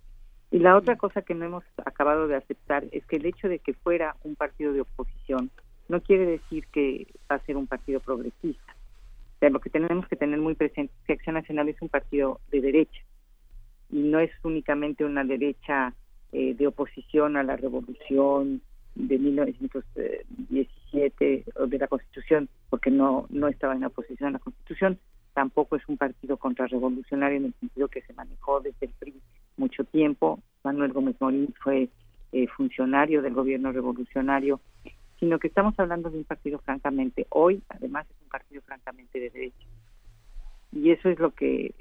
Y 0.50 0.58
la 0.58 0.76
otra 0.76 0.96
cosa 0.96 1.22
que 1.22 1.34
no 1.34 1.44
hemos 1.44 1.64
acabado 1.84 2.28
de 2.28 2.36
aceptar 2.36 2.84
es 2.92 3.06
que 3.06 3.16
el 3.16 3.26
hecho 3.26 3.48
de 3.48 3.58
que 3.58 3.74
fuera 3.74 4.16
un 4.24 4.36
partido 4.36 4.72
de 4.72 4.82
oposición 4.82 5.50
no 5.88 6.00
quiere 6.00 6.26
decir 6.26 6.66
que 6.68 7.06
va 7.30 7.36
a 7.36 7.44
ser 7.46 7.56
un 7.56 7.66
partido 7.66 8.00
progresista. 8.00 8.74
O 9.36 9.38
sea, 9.38 9.50
lo 9.50 9.60
que 9.60 9.70
tenemos 9.70 10.06
que 10.08 10.16
tener 10.16 10.40
muy 10.40 10.54
presente 10.54 10.92
es 11.00 11.06
que 11.06 11.12
Acción 11.14 11.34
Nacional 11.34 11.68
es 11.68 11.80
un 11.80 11.88
partido 11.88 12.40
de 12.50 12.60
derecha 12.60 13.00
y 13.90 13.98
no 13.98 14.20
es 14.20 14.30
únicamente 14.42 15.04
una 15.04 15.24
derecha 15.24 15.92
eh, 16.32 16.54
de 16.54 16.66
oposición 16.66 17.36
a 17.36 17.42
la 17.42 17.56
revolución 17.56 18.62
de 18.94 19.18
1917 19.18 21.44
o 21.56 21.66
de 21.66 21.78
la 21.78 21.86
Constitución, 21.86 22.48
porque 22.70 22.90
no 22.90 23.26
no 23.30 23.48
estaba 23.48 23.74
en 23.74 23.84
oposición 23.84 24.30
a 24.30 24.32
la 24.32 24.38
Constitución, 24.38 24.98
tampoco 25.34 25.76
es 25.76 25.86
un 25.86 25.98
partido 25.98 26.38
contrarrevolucionario 26.38 27.36
en 27.36 27.44
el 27.44 27.52
sentido 27.60 27.88
que 27.88 28.00
se 28.02 28.14
manejó 28.14 28.60
desde 28.60 28.86
el 28.86 28.92
PRI 28.98 29.14
mucho 29.58 29.84
tiempo. 29.84 30.40
Manuel 30.64 30.92
Gómez 30.92 31.16
Morín 31.20 31.54
fue 31.62 31.90
eh, 32.32 32.48
funcionario 32.48 33.22
del 33.22 33.34
gobierno 33.34 33.70
revolucionario, 33.70 34.60
sino 35.20 35.38
que 35.38 35.48
estamos 35.48 35.78
hablando 35.78 36.10
de 36.10 36.18
un 36.18 36.24
partido 36.24 36.58
francamente, 36.58 37.26
hoy 37.30 37.62
además 37.68 38.06
es 38.10 38.16
un 38.22 38.28
partido 38.28 38.62
francamente 38.62 39.20
de 39.20 39.30
derecha. 39.30 39.66
Y 40.72 40.90
eso 40.90 41.08
es 41.08 41.18
lo 41.18 41.32
que 41.32 41.74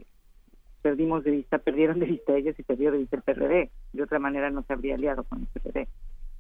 perdimos 0.86 1.24
de 1.24 1.32
vista, 1.32 1.58
perdieron 1.58 1.98
de 1.98 2.06
vista 2.06 2.38
ellos 2.38 2.54
y 2.60 2.62
perdió 2.62 2.92
de 2.92 3.00
vista 3.00 3.16
el 3.16 3.24
PRD. 3.24 3.72
De 3.92 4.04
otra 4.04 4.20
manera 4.20 4.52
no 4.52 4.62
se 4.62 4.74
habría 4.74 4.94
aliado 4.94 5.24
con 5.24 5.40
el 5.42 5.48
PRD. 5.48 5.88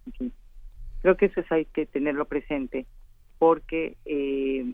En 0.05 0.13
fin, 0.13 0.33
creo 1.01 1.17
que 1.17 1.25
eso 1.25 1.39
es, 1.39 1.51
hay 1.51 1.65
que 1.65 1.87
tenerlo 1.87 2.25
presente 2.25 2.85
porque 3.39 3.97
eh, 4.05 4.71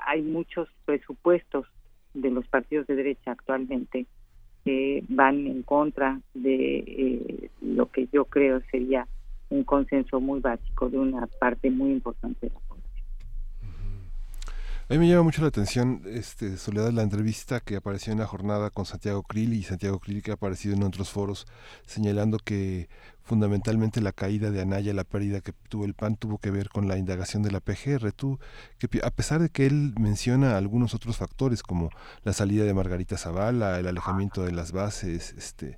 hay 0.00 0.20
muchos 0.20 0.68
presupuestos 0.84 1.66
de 2.12 2.30
los 2.30 2.46
partidos 2.48 2.86
de 2.88 2.96
derecha 2.96 3.32
actualmente 3.32 4.04
que 4.66 5.02
van 5.08 5.46
en 5.46 5.62
contra 5.62 6.20
de 6.34 6.76
eh, 6.76 7.50
lo 7.62 7.90
que 7.90 8.06
yo 8.12 8.26
creo 8.26 8.60
sería 8.70 9.08
un 9.48 9.64
consenso 9.64 10.20
muy 10.20 10.40
básico 10.40 10.90
de 10.90 10.98
una 10.98 11.26
parte 11.40 11.70
muy 11.70 11.92
importante 11.92 12.48
de 12.48 12.52
la. 12.52 12.67
A 14.90 14.94
mí 14.94 15.00
me 15.00 15.06
llama 15.06 15.24
mucho 15.24 15.42
la 15.42 15.48
atención, 15.48 16.00
este, 16.06 16.56
Soledad, 16.56 16.92
la 16.92 17.02
entrevista 17.02 17.60
que 17.60 17.76
apareció 17.76 18.10
en 18.10 18.20
la 18.20 18.26
jornada 18.26 18.70
con 18.70 18.86
Santiago 18.86 19.22
Krill 19.22 19.52
y 19.52 19.62
Santiago 19.62 19.98
Krill 19.98 20.22
que 20.22 20.30
ha 20.30 20.34
aparecido 20.34 20.74
en 20.74 20.82
otros 20.82 21.10
foros 21.10 21.46
señalando 21.84 22.38
que 22.38 22.88
fundamentalmente 23.22 24.00
la 24.00 24.12
caída 24.12 24.50
de 24.50 24.62
Anaya, 24.62 24.94
la 24.94 25.04
pérdida 25.04 25.42
que 25.42 25.52
tuvo 25.52 25.84
el 25.84 25.92
PAN 25.92 26.16
tuvo 26.16 26.38
que 26.38 26.50
ver 26.50 26.70
con 26.70 26.88
la 26.88 26.96
indagación 26.96 27.42
de 27.42 27.50
la 27.50 27.60
PGR. 27.60 28.12
Tú, 28.12 28.38
que 28.78 28.88
a 29.04 29.10
pesar 29.10 29.42
de 29.42 29.50
que 29.50 29.66
él 29.66 29.92
menciona 30.00 30.56
algunos 30.56 30.94
otros 30.94 31.18
factores 31.18 31.62
como 31.62 31.90
la 32.22 32.32
salida 32.32 32.64
de 32.64 32.72
Margarita 32.72 33.18
Zavala, 33.18 33.78
el 33.78 33.88
alejamiento 33.88 34.42
de 34.42 34.52
las 34.52 34.72
bases, 34.72 35.34
este, 35.36 35.76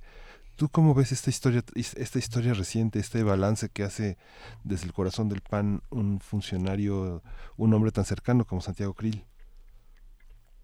¿Tú 0.61 0.69
cómo 0.69 0.93
ves 0.93 1.11
esta 1.11 1.31
historia, 1.31 1.63
esta 1.73 2.19
historia 2.19 2.53
reciente, 2.53 2.99
este 2.99 3.23
balance 3.23 3.69
que 3.69 3.81
hace 3.81 4.15
desde 4.63 4.85
el 4.85 4.93
corazón 4.93 5.27
del 5.27 5.41
PAN 5.41 5.81
un 5.89 6.19
funcionario, 6.19 7.23
un 7.57 7.73
hombre 7.73 7.89
tan 7.89 8.05
cercano 8.05 8.45
como 8.45 8.61
Santiago 8.61 8.93
Krill? 8.93 9.23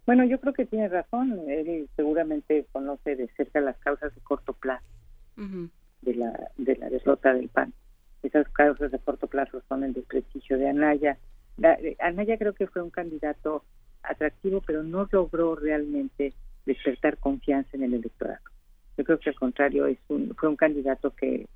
Bueno, 0.06 0.22
yo 0.22 0.38
creo 0.40 0.52
que 0.52 0.66
tiene 0.66 0.86
razón. 0.86 1.40
Él 1.48 1.90
seguramente 1.96 2.64
conoce 2.70 3.16
de 3.16 3.28
cerca 3.36 3.60
las 3.60 3.76
causas 3.78 4.14
de 4.14 4.20
corto 4.20 4.52
plazo 4.52 4.86
de 6.02 6.14
la, 6.14 6.48
de 6.56 6.76
la 6.76 6.90
derrota 6.90 7.34
del 7.34 7.48
PAN. 7.48 7.74
Esas 8.22 8.48
causas 8.50 8.92
de 8.92 9.00
corto 9.00 9.26
plazo 9.26 9.60
son 9.68 9.82
el 9.82 9.94
desprestigio 9.94 10.58
de 10.58 10.68
Anaya. 10.68 11.18
La- 11.56 11.74
eh, 11.74 11.96
Anaya 11.98 12.38
creo 12.38 12.54
que 12.54 12.68
fue 12.68 12.82
un 12.82 12.90
candidato 12.90 13.64
atractivo, 14.04 14.62
pero 14.64 14.84
no 14.84 15.08
logró 15.10 15.56
realmente 15.56 16.34
despertar 16.66 17.18
confianza 17.18 17.70
en 17.72 17.82
el 17.82 17.94
electorado. 17.94 18.38
Yo 18.98 19.04
creo 19.04 19.18
que 19.20 19.30
al 19.30 19.36
contrario 19.36 19.86
es 19.86 19.96
un, 20.08 20.34
fue 20.36 20.48
un 20.48 20.56
candidato 20.56 21.12
que 21.14 21.46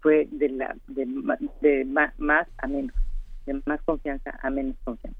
fue 0.00 0.26
de 0.32 0.48
la 0.48 0.74
de, 0.88 1.04
más 1.84 2.48
a 2.58 2.66
menos, 2.66 2.96
de 3.44 3.60
más 3.66 3.80
confianza 3.82 4.36
a 4.42 4.48
menos 4.50 4.74
confianza. 4.82 5.18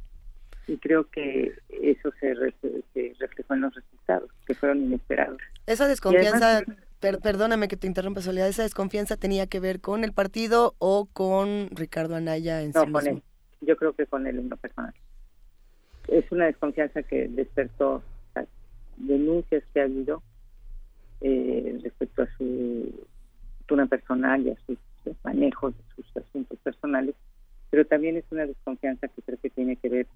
Y 0.66 0.78
creo 0.78 1.08
que 1.10 1.52
eso 1.82 2.10
se, 2.18 2.34
re- 2.34 2.54
se 2.94 3.12
reflejó 3.20 3.54
en 3.54 3.60
los 3.60 3.74
resultados, 3.74 4.30
que 4.46 4.54
fueron 4.54 4.82
inesperados. 4.82 5.38
Esa 5.66 5.86
desconfianza, 5.86 6.56
además- 6.58 6.78
per- 6.98 7.18
perdóname 7.20 7.68
que 7.68 7.76
te 7.76 7.86
interrumpa, 7.86 8.22
Soledad, 8.22 8.48
esa 8.48 8.62
desconfianza 8.62 9.16
tenía 9.16 9.46
que 9.46 9.60
ver 9.60 9.80
con 9.80 10.02
el 10.02 10.12
partido 10.12 10.74
o 10.78 11.06
con 11.12 11.68
Ricardo 11.72 12.16
Anaya 12.16 12.62
en 12.62 12.72
No, 12.74 12.84
sí 12.86 12.90
con 12.90 13.04
mismo. 13.04 13.18
él. 13.18 13.22
Yo 13.68 13.76
creo 13.76 13.92
que 13.92 14.06
con 14.06 14.26
él 14.26 14.38
en 14.38 14.48
lo 14.48 14.56
personal. 14.56 14.94
Es 16.08 16.24
una 16.32 16.46
desconfianza 16.46 17.02
que 17.02 17.28
despertó 17.28 18.02
las 18.34 18.46
denuncias 18.96 19.62
que 19.74 19.80
ha 19.80 19.84
habido 19.84 20.22
eh, 21.20 21.78
respecto 21.82 22.22
a 22.22 22.28
su 22.36 22.92
cultura 23.58 23.86
personal 23.86 24.46
y 24.46 24.50
a 24.50 24.56
sus 24.66 24.78
manejos 25.22 25.74
de 25.76 25.84
sus 25.94 26.16
asuntos 26.16 26.58
personales, 26.60 27.14
pero 27.70 27.84
también 27.84 28.16
es 28.16 28.24
una 28.30 28.46
desconfianza 28.46 29.08
que 29.08 29.22
creo 29.22 29.38
que 29.38 29.50
tiene 29.50 29.76
que 29.76 29.88
ver 29.88 30.06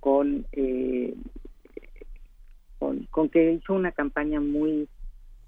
con, 0.00 0.46
eh, 0.52 1.14
con, 2.78 3.28
que 3.28 3.52
hizo 3.52 3.74
una 3.74 3.92
campaña 3.92 4.40
muy 4.40 4.88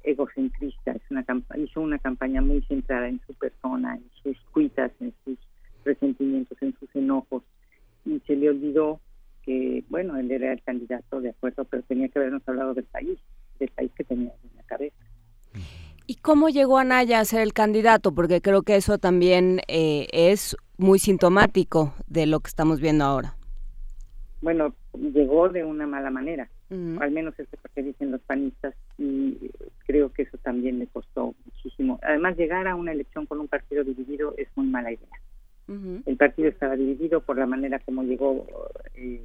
egocentrista, 0.02 0.92
es 0.92 1.02
una 1.10 1.24
hizo 1.56 1.80
una 1.80 1.98
campaña 1.98 2.42
muy 2.42 2.62
centrada 2.62 3.08
en 3.08 3.20
su 3.26 3.34
persona, 3.34 3.94
en 3.94 4.04
sus 4.22 4.38
cuitas, 4.50 4.92
en 5.00 5.14
sus 5.24 5.38
resentimientos, 5.84 6.58
en 6.60 6.74
sus 6.78 6.94
enojos, 6.94 7.42
y 8.04 8.20
se 8.26 8.36
le 8.36 8.50
olvidó 8.50 9.00
que, 9.42 9.84
bueno, 9.88 10.16
él 10.16 10.30
era 10.30 10.52
el 10.52 10.62
candidato, 10.62 11.20
de 11.20 11.30
acuerdo, 11.30 11.64
pero 11.64 11.82
tenía 11.84 12.08
que 12.08 12.18
habernos 12.18 12.46
hablado 12.46 12.74
del 12.74 12.84
país, 12.84 13.18
del 13.62 13.70
país 13.70 13.90
que 13.96 14.04
tenía 14.04 14.32
en 14.42 14.56
la 14.56 14.62
cabeza. 14.64 14.96
¿Y 16.06 16.16
cómo 16.16 16.48
llegó 16.48 16.78
Anaya 16.78 17.20
a 17.20 17.24
ser 17.24 17.40
el 17.40 17.52
candidato? 17.52 18.12
Porque 18.12 18.40
creo 18.40 18.62
que 18.62 18.76
eso 18.76 18.98
también 18.98 19.60
eh, 19.68 20.08
es 20.12 20.56
muy 20.76 20.98
sintomático 20.98 21.94
de 22.06 22.26
lo 22.26 22.40
que 22.40 22.48
estamos 22.48 22.80
viendo 22.80 23.04
ahora. 23.04 23.36
Bueno, 24.40 24.74
llegó 24.94 25.48
de 25.48 25.64
una 25.64 25.86
mala 25.86 26.10
manera, 26.10 26.50
al 26.70 27.10
menos 27.12 27.34
eso 27.38 27.48
es 27.52 27.60
lo 27.62 27.70
que 27.74 27.82
dicen 27.82 28.10
los 28.10 28.20
panistas, 28.22 28.74
y 28.98 29.38
creo 29.86 30.12
que 30.12 30.22
eso 30.22 30.36
también 30.38 30.80
le 30.80 30.88
costó 30.88 31.34
muchísimo. 31.44 32.00
Además, 32.02 32.36
llegar 32.36 32.66
a 32.66 32.74
una 32.74 32.90
elección 32.90 33.26
con 33.26 33.38
un 33.38 33.46
partido 33.46 33.84
dividido 33.84 34.34
es 34.36 34.48
muy 34.56 34.66
mala 34.66 34.90
idea. 34.90 35.08
El 36.04 36.16
partido 36.16 36.48
estaba 36.48 36.76
dividido 36.76 37.20
por 37.22 37.38
la 37.38 37.46
manera 37.46 37.78
como 37.78 38.02
llegó 38.02 38.44
eh, 38.94 39.22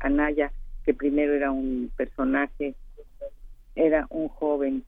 Anaya, 0.00 0.50
que 0.84 0.94
primero 0.94 1.34
era 1.34 1.52
un 1.52 1.92
personaje, 1.96 2.74
era 3.78 4.06
un 4.10 4.28
joven 4.28 4.84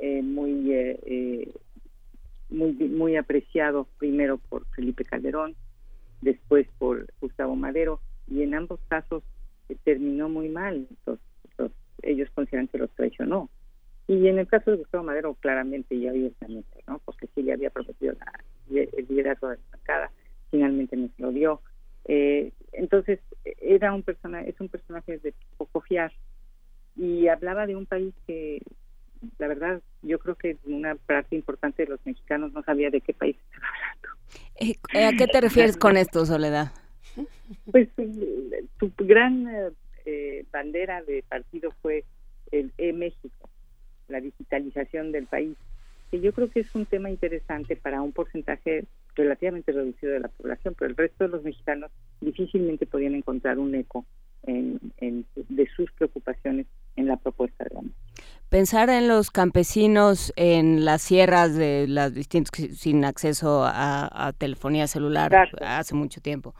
eh, 0.00 0.22
muy, 0.22 0.72
eh, 0.72 1.52
muy 2.48 2.72
muy 2.72 3.16
apreciado 3.16 3.88
primero 3.98 4.38
por 4.38 4.66
Felipe 4.74 5.04
Calderón, 5.04 5.56
después 6.20 6.66
por 6.78 7.06
Gustavo 7.20 7.56
Madero, 7.56 8.00
y 8.26 8.42
en 8.42 8.54
ambos 8.54 8.80
casos 8.88 9.22
eh, 9.68 9.76
terminó 9.84 10.28
muy 10.28 10.48
mal. 10.48 10.86
Los- 11.06 11.18
los- 11.58 11.72
ellos 12.02 12.28
consideran 12.34 12.68
que 12.68 12.78
los 12.78 12.90
traicionó. 12.92 13.48
Y 14.06 14.28
en 14.28 14.38
el 14.38 14.46
caso 14.46 14.70
de 14.70 14.76
Gustavo 14.78 15.04
Madero, 15.04 15.34
claramente 15.36 15.94
y 15.94 16.06
abiertamente, 16.06 16.82
¿no? 16.86 16.98
Porque 17.04 17.28
sí 17.34 17.42
le 17.42 17.52
había 17.54 17.70
prometido 17.70 18.14
la- 18.14 18.44
el 18.70 19.06
liderazgo 19.08 19.48
de 19.48 19.56
la 19.56 19.62
bancada, 19.72 20.10
finalmente 20.50 20.96
no 20.96 21.08
se 21.16 21.22
lo 21.22 21.32
dio. 21.32 21.62
Eh, 22.06 22.52
entonces, 22.72 23.20
era 23.44 23.94
un 23.94 24.02
personaje, 24.02 24.50
es 24.50 24.60
un 24.60 24.68
personaje 24.68 25.18
de 25.18 25.34
poco 25.56 25.80
fiar. 25.80 26.12
Y 26.96 27.28
hablaba 27.28 27.66
de 27.66 27.76
un 27.76 27.86
país 27.86 28.14
que, 28.26 28.62
la 29.38 29.48
verdad, 29.48 29.80
yo 30.02 30.18
creo 30.18 30.34
que 30.36 30.56
una 30.64 30.94
parte 30.94 31.34
importante 31.36 31.84
de 31.84 31.90
los 31.90 32.06
mexicanos 32.06 32.52
no 32.52 32.62
sabía 32.62 32.90
de 32.90 33.00
qué 33.00 33.12
país 33.12 33.36
Eh, 34.56 34.76
¿A 35.04 35.12
qué 35.12 35.26
te 35.26 35.40
refieres 35.40 35.76
con 35.76 35.96
esto, 35.96 36.24
Soledad? 36.24 36.72
Pues 37.70 37.88
eh, 37.98 38.66
gran 38.98 39.48
eh, 39.48 39.70
eh, 40.04 40.44
bandera 40.52 41.02
de 41.02 41.22
partido 41.28 41.72
fue 41.82 42.04
el 42.50 42.72
e-México, 42.78 43.48
la 44.08 44.20
digitalización 44.20 45.12
del 45.12 45.26
país, 45.26 45.56
que 46.10 46.20
yo 46.20 46.32
creo 46.32 46.50
que 46.50 46.60
es 46.60 46.74
un 46.74 46.86
tema 46.86 47.10
interesante 47.10 47.76
para 47.76 48.02
un 48.02 48.12
porcentaje 48.12 48.84
relativamente 49.14 49.72
reducido 49.72 50.12
de 50.12 50.20
la 50.20 50.28
población, 50.28 50.74
pero 50.78 50.90
el 50.90 50.96
resto 50.96 51.24
de 51.24 51.30
los 51.30 51.42
mexicanos 51.42 51.90
difícilmente 52.20 52.86
podían 52.86 53.14
encontrar 53.14 53.58
un 53.58 53.74
eco 53.74 54.04
en, 54.46 54.80
en- 54.98 55.26
de 55.48 55.68
sus 55.76 55.90
preocupaciones 55.92 56.66
en 56.96 57.06
la 57.08 57.16
propuesta 57.16 57.64
de 57.64 57.74
la 57.74 57.82
Pensar 58.48 58.88
en 58.90 59.08
los 59.08 59.30
campesinos 59.30 60.32
en 60.36 60.84
las 60.84 61.02
sierras 61.02 61.54
de 61.56 61.86
las 61.88 62.14
distintas 62.14 62.52
sin 62.76 63.04
acceso 63.04 63.64
a, 63.64 64.28
a 64.28 64.32
telefonía 64.32 64.86
celular 64.86 65.32
hace 65.60 65.94
mucho 65.94 66.20
tiempo. 66.20 66.54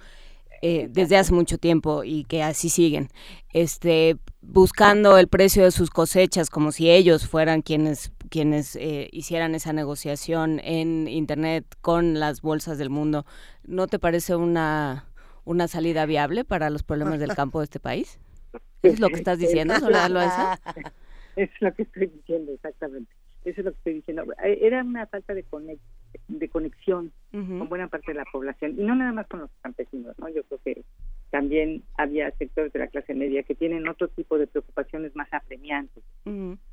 eh, 0.62 0.88
desde 0.90 1.16
hace 1.18 1.32
mucho 1.34 1.58
tiempo 1.58 2.04
y 2.04 2.24
que 2.24 2.42
así 2.42 2.70
siguen, 2.70 3.08
este, 3.52 4.16
buscando 4.40 5.18
el 5.18 5.28
precio 5.28 5.62
de 5.64 5.70
sus 5.70 5.90
cosechas 5.90 6.48
como 6.48 6.72
si 6.72 6.90
ellos 6.90 7.26
fueran 7.28 7.60
quienes 7.62 8.12
quienes 8.30 8.74
eh, 8.76 9.08
hicieran 9.12 9.54
esa 9.54 9.72
negociación 9.74 10.60
en 10.64 11.06
internet 11.06 11.66
con 11.82 12.18
las 12.18 12.40
bolsas 12.40 12.78
del 12.78 12.88
mundo. 12.90 13.26
¿No 13.64 13.86
te 13.86 13.98
parece 13.98 14.34
una 14.36 15.04
una 15.44 15.68
salida 15.68 16.06
viable 16.06 16.44
para 16.44 16.70
los 16.70 16.82
problemas 16.82 17.20
del 17.20 17.34
campo 17.34 17.60
de 17.60 17.64
este 17.64 17.80
país? 17.80 18.18
¿Eso 18.82 18.94
es 18.94 19.00
lo 19.00 19.08
que 19.08 19.16
estás 19.22 19.38
diciendo, 19.38 19.74
Soledad? 19.80 20.58
Es 21.36 21.50
lo 21.60 21.74
que 21.74 21.82
estoy 21.82 22.06
diciendo, 22.06 22.52
exactamente. 22.52 23.12
Eso 23.44 23.60
es 23.60 23.64
lo 23.66 23.72
que 23.72 23.76
estoy 23.78 23.92
diciendo. 23.94 24.24
Eh, 24.42 24.58
Era 24.62 24.82
una 24.82 25.06
falta 25.06 25.34
de, 25.34 25.44
conex- 25.44 25.78
de 26.28 26.48
conexión 26.48 27.12
con 27.58 27.68
buena 27.68 27.88
parte 27.88 28.12
de 28.12 28.18
la 28.18 28.24
población, 28.32 28.74
y 28.78 28.84
no 28.84 28.94
nada 28.94 29.12
más 29.12 29.26
con 29.26 29.40
los 29.40 29.50
campesinos, 29.60 30.18
¿no? 30.18 30.28
Yo 30.30 30.44
creo 30.44 30.60
que 30.64 30.82
también 31.30 31.82
había 31.98 32.30
sectores 32.38 32.72
de 32.72 32.78
la 32.78 32.86
clase 32.86 33.12
media 33.12 33.42
que 33.42 33.54
tienen 33.56 33.86
otro 33.88 34.08
tipo 34.08 34.38
de 34.38 34.46
preocupaciones 34.46 35.14
más 35.16 35.28
apremiantes. 35.32 36.02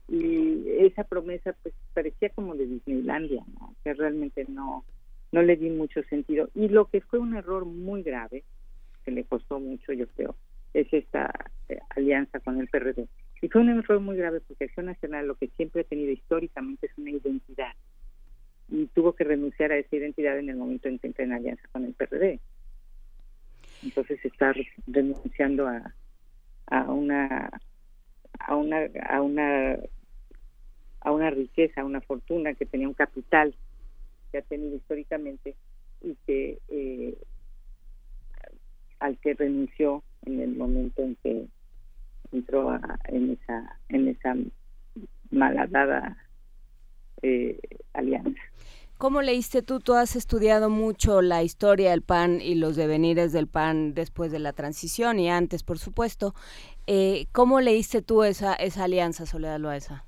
Y 0.08 0.64
esa 0.80 1.04
promesa, 1.04 1.56
pues, 1.64 1.74
parecía 1.94 2.30
como 2.30 2.56
de 2.56 2.68
Disneylandia, 2.68 3.44
¿no? 3.60 3.76
Que 3.84 3.94
realmente 3.94 4.46
no, 4.48 4.86
no 5.32 5.42
le 5.42 5.56
di 5.58 5.70
mucho 5.72 6.04
sentido. 6.04 6.50
Y 6.54 6.68
lo 6.70 6.86
que 6.86 7.02
fue 7.02 7.20
un 7.20 7.36
error 7.36 7.66
muy 7.66 8.04
grave, 8.04 8.44
que 9.04 9.12
le 9.12 9.24
costó 9.26 9.60
mucho, 9.60 9.94
yo 9.94 10.08
creo, 10.08 10.36
es 10.74 10.92
esta 10.94 11.34
eh, 11.70 11.80
alianza 11.90 12.40
con 12.40 12.60
el 12.60 12.68
PRD. 12.68 13.08
Y 13.42 13.50
fue 13.50 13.62
un 13.62 13.70
error 13.70 14.00
muy 14.00 14.16
grave 14.18 14.40
porque 14.42 14.66
Acción 14.66 14.86
Nacional 14.86 15.28
lo 15.28 15.36
que 15.36 15.48
siempre 15.58 15.82
ha 15.82 15.86
tenido 15.86 16.12
históricamente 16.12 16.88
es 16.88 16.98
una 16.98 17.12
identidad. 17.12 17.74
Y 18.70 18.86
tuvo 18.88 19.14
que 19.14 19.24
renunciar 19.24 19.72
a 19.72 19.78
esa 19.78 19.96
identidad 19.96 20.38
en 20.40 20.50
el 20.50 20.56
momento 20.56 20.88
en 20.88 21.00
que 21.00 21.08
entra 21.08 21.26
en 21.26 21.34
alianza 21.34 21.68
con 21.72 21.84
el 21.84 21.94
PRD. 21.94 22.40
Entonces 23.84 24.24
está 24.24 24.54
re- 24.54 24.68
renunciando 24.88 25.68
a, 25.68 25.94
a 26.68 26.84
una 26.92 27.50
a 28.40 28.56
una 28.56 28.78
a 29.10 29.22
una 29.22 29.78
a 31.02 31.12
una 31.12 31.30
riqueza, 31.32 31.82
a 31.82 31.86
una 31.86 32.00
fortuna 32.02 32.54
que 32.54 32.66
tenía 32.68 32.88
un 32.88 32.94
capital 32.94 33.56
que 34.32 34.38
ha 34.38 34.42
tenido 34.44 34.76
históricamente 34.76 35.56
y 36.02 36.16
que 36.28 36.60
eh, 36.70 37.18
al 39.02 39.18
que 39.18 39.34
renunció 39.34 40.04
en 40.26 40.40
el 40.40 40.56
momento 40.56 41.02
en 41.02 41.16
que 41.22 41.48
entró 42.32 42.70
a- 42.70 43.00
en 43.10 43.32
esa 43.32 43.78
en 43.90 44.08
esa 44.08 44.36
malhadada 45.32 46.18
eh, 47.22 47.60
alianza. 47.94 48.40
¿Cómo 48.98 49.22
leíste 49.22 49.64
tú? 49.64 49.80
Tú 49.80 49.94
has 49.96 50.16
estudiado 50.16 50.70
mucho 50.70 51.22
la 51.24 51.42
historia 51.42 51.90
del 51.92 52.04
PAN 52.04 52.40
y 52.40 52.54
los 52.56 52.76
devenires 52.76 53.32
del 53.34 53.48
PAN 53.48 53.94
después 53.96 54.32
de 54.32 54.38
la 54.40 54.54
transición 54.54 55.20
y 55.20 55.30
antes, 55.30 55.64
por 55.64 55.80
supuesto. 55.80 56.36
Eh, 56.86 57.26
¿Cómo 57.32 57.62
leíste 57.62 58.02
tú 58.04 58.24
esa, 58.24 58.54
esa 58.54 58.84
alianza, 58.84 59.26
Soledad 59.26 59.60
Loaiza? 59.60 60.06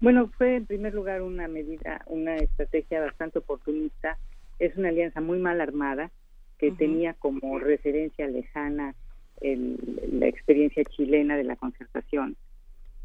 Bueno, 0.00 0.30
fue 0.38 0.56
en 0.56 0.66
primer 0.66 0.94
lugar 0.94 1.22
una 1.22 1.48
medida, 1.48 2.02
una 2.06 2.36
estrategia 2.36 3.00
bastante 3.00 3.38
oportunista. 3.40 4.18
Es 4.60 4.76
una 4.76 4.90
alianza 4.90 5.20
muy 5.20 5.38
mal 5.38 5.60
armada 5.60 6.12
que 6.58 6.70
tenía 6.72 7.14
como 7.14 7.58
referencia 7.58 8.26
lejana 8.26 8.94
el- 9.40 9.78
la 10.12 10.26
experiencia 10.28 10.84
chilena 10.84 11.36
de 11.36 11.44
la 11.44 11.56
concertación. 11.56 12.36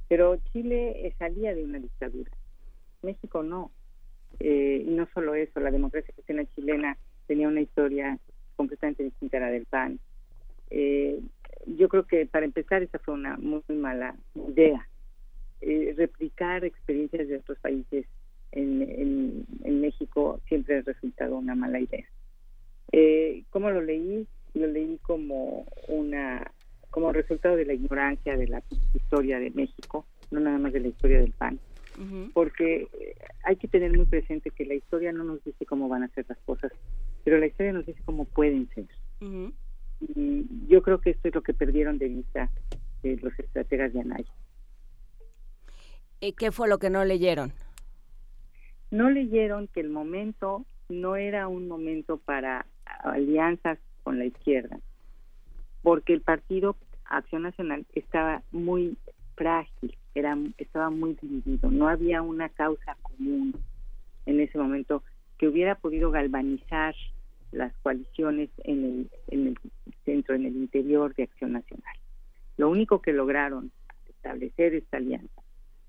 Pero 0.07 0.37
Chile 0.51 1.07
eh, 1.07 1.13
salía 1.17 1.53
de 1.53 1.63
una 1.63 1.79
dictadura. 1.79 2.31
México 3.01 3.43
no. 3.43 3.71
Eh, 4.39 4.83
y 4.85 4.89
no 4.91 5.07
solo 5.13 5.35
eso, 5.35 5.59
la 5.59 5.71
democracia 5.71 6.13
cristiana 6.13 6.45
chilena 6.55 6.97
tenía 7.27 7.47
una 7.47 7.61
historia 7.61 8.17
completamente 8.55 9.03
distinta 9.03 9.37
a 9.37 9.41
la 9.41 9.51
del 9.51 9.65
PAN. 9.65 9.99
Eh, 10.69 11.19
yo 11.65 11.89
creo 11.89 12.05
que 12.05 12.25
para 12.25 12.45
empezar 12.45 12.83
esa 12.83 12.99
fue 12.99 13.13
una 13.15 13.37
muy 13.37 13.63
mala 13.69 14.15
idea. 14.47 14.87
Eh, 15.61 15.93
replicar 15.97 16.63
experiencias 16.63 17.27
de 17.27 17.37
otros 17.37 17.59
países 17.59 18.05
en, 18.51 18.81
en, 18.81 19.45
en 19.63 19.81
México 19.81 20.39
siempre 20.47 20.77
ha 20.77 20.81
resultado 20.81 21.37
una 21.37 21.55
mala 21.55 21.79
idea. 21.79 22.05
Eh, 22.91 23.43
¿Cómo 23.49 23.69
lo 23.69 23.81
leí? 23.81 24.27
Lo 24.53 24.67
leí 24.67 24.97
como 25.01 25.65
una 25.87 26.51
como 26.89 27.13
resultado 27.13 27.55
de 27.55 27.65
la 27.65 27.73
ignorancia 27.73 28.35
de 28.35 28.47
la 28.47 28.63
historia 28.95 29.39
de 29.39 29.51
México, 29.51 30.07
no 30.31 30.39
nada 30.39 30.57
más 30.57 30.73
de 30.73 30.79
la 30.79 30.87
historia 30.87 31.19
del 31.19 31.31
PAN 31.33 31.59
porque 32.33 32.87
eh, 32.93 33.15
hay 33.43 33.57
que 33.57 33.67
tener 33.67 33.95
muy 33.95 34.05
presente 34.05 34.51
que 34.51 34.65
la 34.65 34.73
historia 34.73 35.11
no 35.11 35.23
nos 35.23 35.43
dice 35.43 35.65
cómo 35.65 35.89
van 35.89 36.03
a 36.03 36.07
ser 36.09 36.25
las 36.29 36.37
cosas, 36.39 36.71
pero 37.23 37.37
la 37.37 37.47
historia 37.47 37.73
nos 37.73 37.85
dice 37.85 38.01
cómo 38.05 38.25
pueden 38.25 38.69
ser. 38.69 38.85
Y 39.99 40.47
yo 40.67 40.81
creo 40.81 41.01
que 41.01 41.09
esto 41.09 41.27
es 41.27 41.35
lo 41.35 41.41
que 41.41 41.53
perdieron 41.53 41.97
de 41.97 42.07
vista 42.07 42.49
eh, 43.03 43.17
los 43.21 43.37
estrategas 43.37 43.91
de 43.91 43.99
Anaya. 43.99 44.33
¿Y 46.21 46.33
¿Qué 46.33 46.51
fue 46.51 46.69
lo 46.69 46.79
que 46.79 46.89
no 46.89 47.03
leyeron? 47.03 47.51
No 48.91 49.09
leyeron 49.09 49.67
que 49.67 49.81
el 49.81 49.89
momento 49.89 50.65
no 50.87 51.17
era 51.17 51.47
un 51.47 51.67
momento 51.67 52.17
para 52.17 52.65
alianzas 52.99 53.79
con 54.03 54.19
la 54.19 54.25
izquierda, 54.25 54.79
porque 55.81 56.13
el 56.13 56.21
partido 56.21 56.75
Acción 57.05 57.43
Nacional 57.43 57.85
estaba 57.93 58.43
muy 58.51 58.97
frágil, 59.35 59.97
era, 60.13 60.37
estaba 60.57 60.89
muy 60.89 61.17
dividido, 61.21 61.71
no 61.71 61.87
había 61.87 62.21
una 62.21 62.49
causa 62.49 62.97
común 63.01 63.53
en 64.25 64.39
ese 64.39 64.57
momento 64.57 65.03
que 65.37 65.47
hubiera 65.47 65.75
podido 65.75 66.11
galvanizar 66.11 66.93
las 67.51 67.73
coaliciones 67.81 68.49
en 68.63 68.83
el, 68.83 69.09
en 69.27 69.47
el 69.47 69.57
centro, 70.05 70.35
en 70.35 70.45
el 70.45 70.55
interior 70.55 71.15
de 71.15 71.23
Acción 71.23 71.53
Nacional. 71.53 71.95
Lo 72.57 72.69
único 72.69 73.01
que 73.01 73.13
lograron 73.13 73.71
establecer 74.07 74.75
esta 74.75 74.97
alianza, 74.97 75.41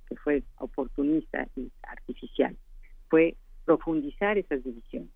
que 0.08 0.16
fue 0.16 0.42
oportunista 0.56 1.48
y 1.56 1.70
artificial, 1.82 2.56
fue 3.08 3.36
profundizar 3.64 4.38
esas 4.38 4.62
divisiones. 4.64 5.10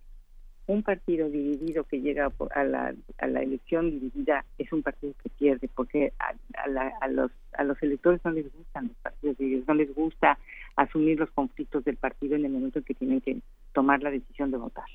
Un 0.67 0.83
partido 0.83 1.29
dividido 1.29 1.85
que 1.85 2.01
llega 2.01 2.33
a 2.55 2.65
la, 2.65 2.95
a 3.19 3.27
la 3.27 3.43
elección 3.43 3.91
dividida 3.91 4.45
es 4.59 4.73
un 4.73 4.83
partido 4.83 5.13
que 5.23 5.29
pierde, 5.29 5.69
porque 5.75 6.13
a, 6.19 6.35
a, 6.63 6.69
la, 6.69 6.93
a, 7.01 7.09
los, 7.09 7.31
a 7.53 7.65
los 7.65 7.83
electores 7.83 8.21
no 8.25 8.31
les 8.31 8.51
gustan 8.53 8.89
los 8.89 8.97
partidos 8.99 9.37
divididos, 9.37 9.69
no 9.69 9.75
les 9.75 9.95
gusta 9.95 10.39
asumir 10.77 11.19
los 11.19 11.31
conflictos 11.33 11.85
del 11.85 11.97
partido 11.97 12.37
en 12.37 12.47
el 12.47 12.53
momento 12.53 12.79
en 12.79 12.85
que 12.85 12.95
tienen 12.95 13.21
que 13.21 13.41
tomar 13.73 14.03
la 14.03 14.11
decisión 14.11 14.51
de 14.51 14.57
votar 14.57 14.87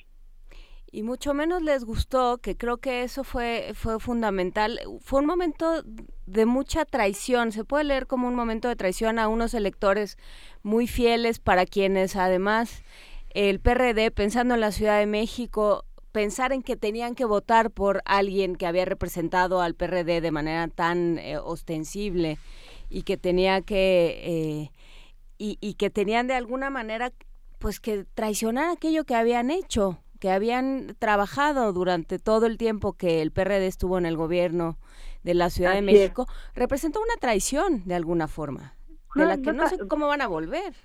y 0.92 1.04
mucho 1.04 1.34
menos 1.34 1.62
les 1.62 1.84
gustó, 1.84 2.40
que 2.40 2.58
creo 2.58 2.78
que 2.78 3.04
eso 3.04 3.24
fue, 3.24 3.72
fue 3.74 4.00
fundamental. 4.00 4.80
Fue 5.02 5.20
un 5.20 5.26
momento 5.26 5.84
de 6.26 6.46
mucha 6.46 6.86
traición, 6.86 7.52
se 7.52 7.64
puede 7.64 7.84
leer 7.84 8.08
como 8.08 8.28
un 8.28 8.36
momento 8.36 8.68
de 8.68 8.76
traición 8.76 9.20
a 9.20 9.28
unos 9.28 9.54
electores 9.54 10.18
muy 10.64 10.88
fieles 10.88 11.40
para 11.40 11.66
quienes 11.66 12.16
además 12.16 12.84
el 13.30 13.60
PRD, 13.60 14.12
pensando 14.12 14.56
en 14.56 14.62
la 14.62 14.72
Ciudad 14.72 15.00
de 15.00 15.06
México, 15.06 15.86
pensar 16.12 16.52
en 16.52 16.64
que 16.64 16.76
tenían 16.76 17.16
que 17.16 17.26
votar 17.26 17.72
por 17.72 18.02
alguien 18.06 18.56
que 18.56 18.66
había 18.66 18.86
representado 18.86 19.62
al 19.62 19.76
PRD 19.76 20.22
de 20.22 20.32
manera 20.32 20.68
tan 20.68 21.20
eh, 21.20 21.38
ostensible 21.38 22.38
y 22.90 23.04
que 23.04 23.18
tenía 23.18 23.62
que... 23.62 24.22
Eh, 24.24 24.72
y, 25.38 25.58
y 25.62 25.76
que 25.76 25.90
tenían 25.90 26.28
de 26.28 26.34
alguna 26.34 26.70
manera 26.70 27.14
pues 27.60 27.80
que 27.80 28.04
traicionar 28.14 28.72
aquello 28.72 29.06
que 29.06 29.16
habían 29.16 29.52
hecho 29.52 30.02
que 30.20 30.30
habían 30.30 30.96
trabajado 31.00 31.72
durante 31.74 32.20
todo 32.20 32.46
el 32.46 32.58
tiempo 32.58 32.94
que 32.94 33.22
el 33.22 33.32
PRD 33.32 33.68
estuvo 33.68 33.98
en 33.98 34.06
el 34.06 34.18
gobierno 34.18 34.78
de 35.24 35.34
la 35.34 35.50
Ciudad 35.50 35.74
de 35.74 35.82
México, 35.82 36.28
representó 36.54 37.02
una 37.02 37.16
traición 37.20 37.84
de 37.86 37.96
alguna 37.96 38.28
forma, 38.28 38.76
de 39.16 39.26
la 39.26 39.38
que 39.38 39.54
no 39.54 39.68
sé 39.68 39.78
cómo 39.88 40.08
van 40.08 40.22
a 40.22 40.28
volver. 40.28 40.76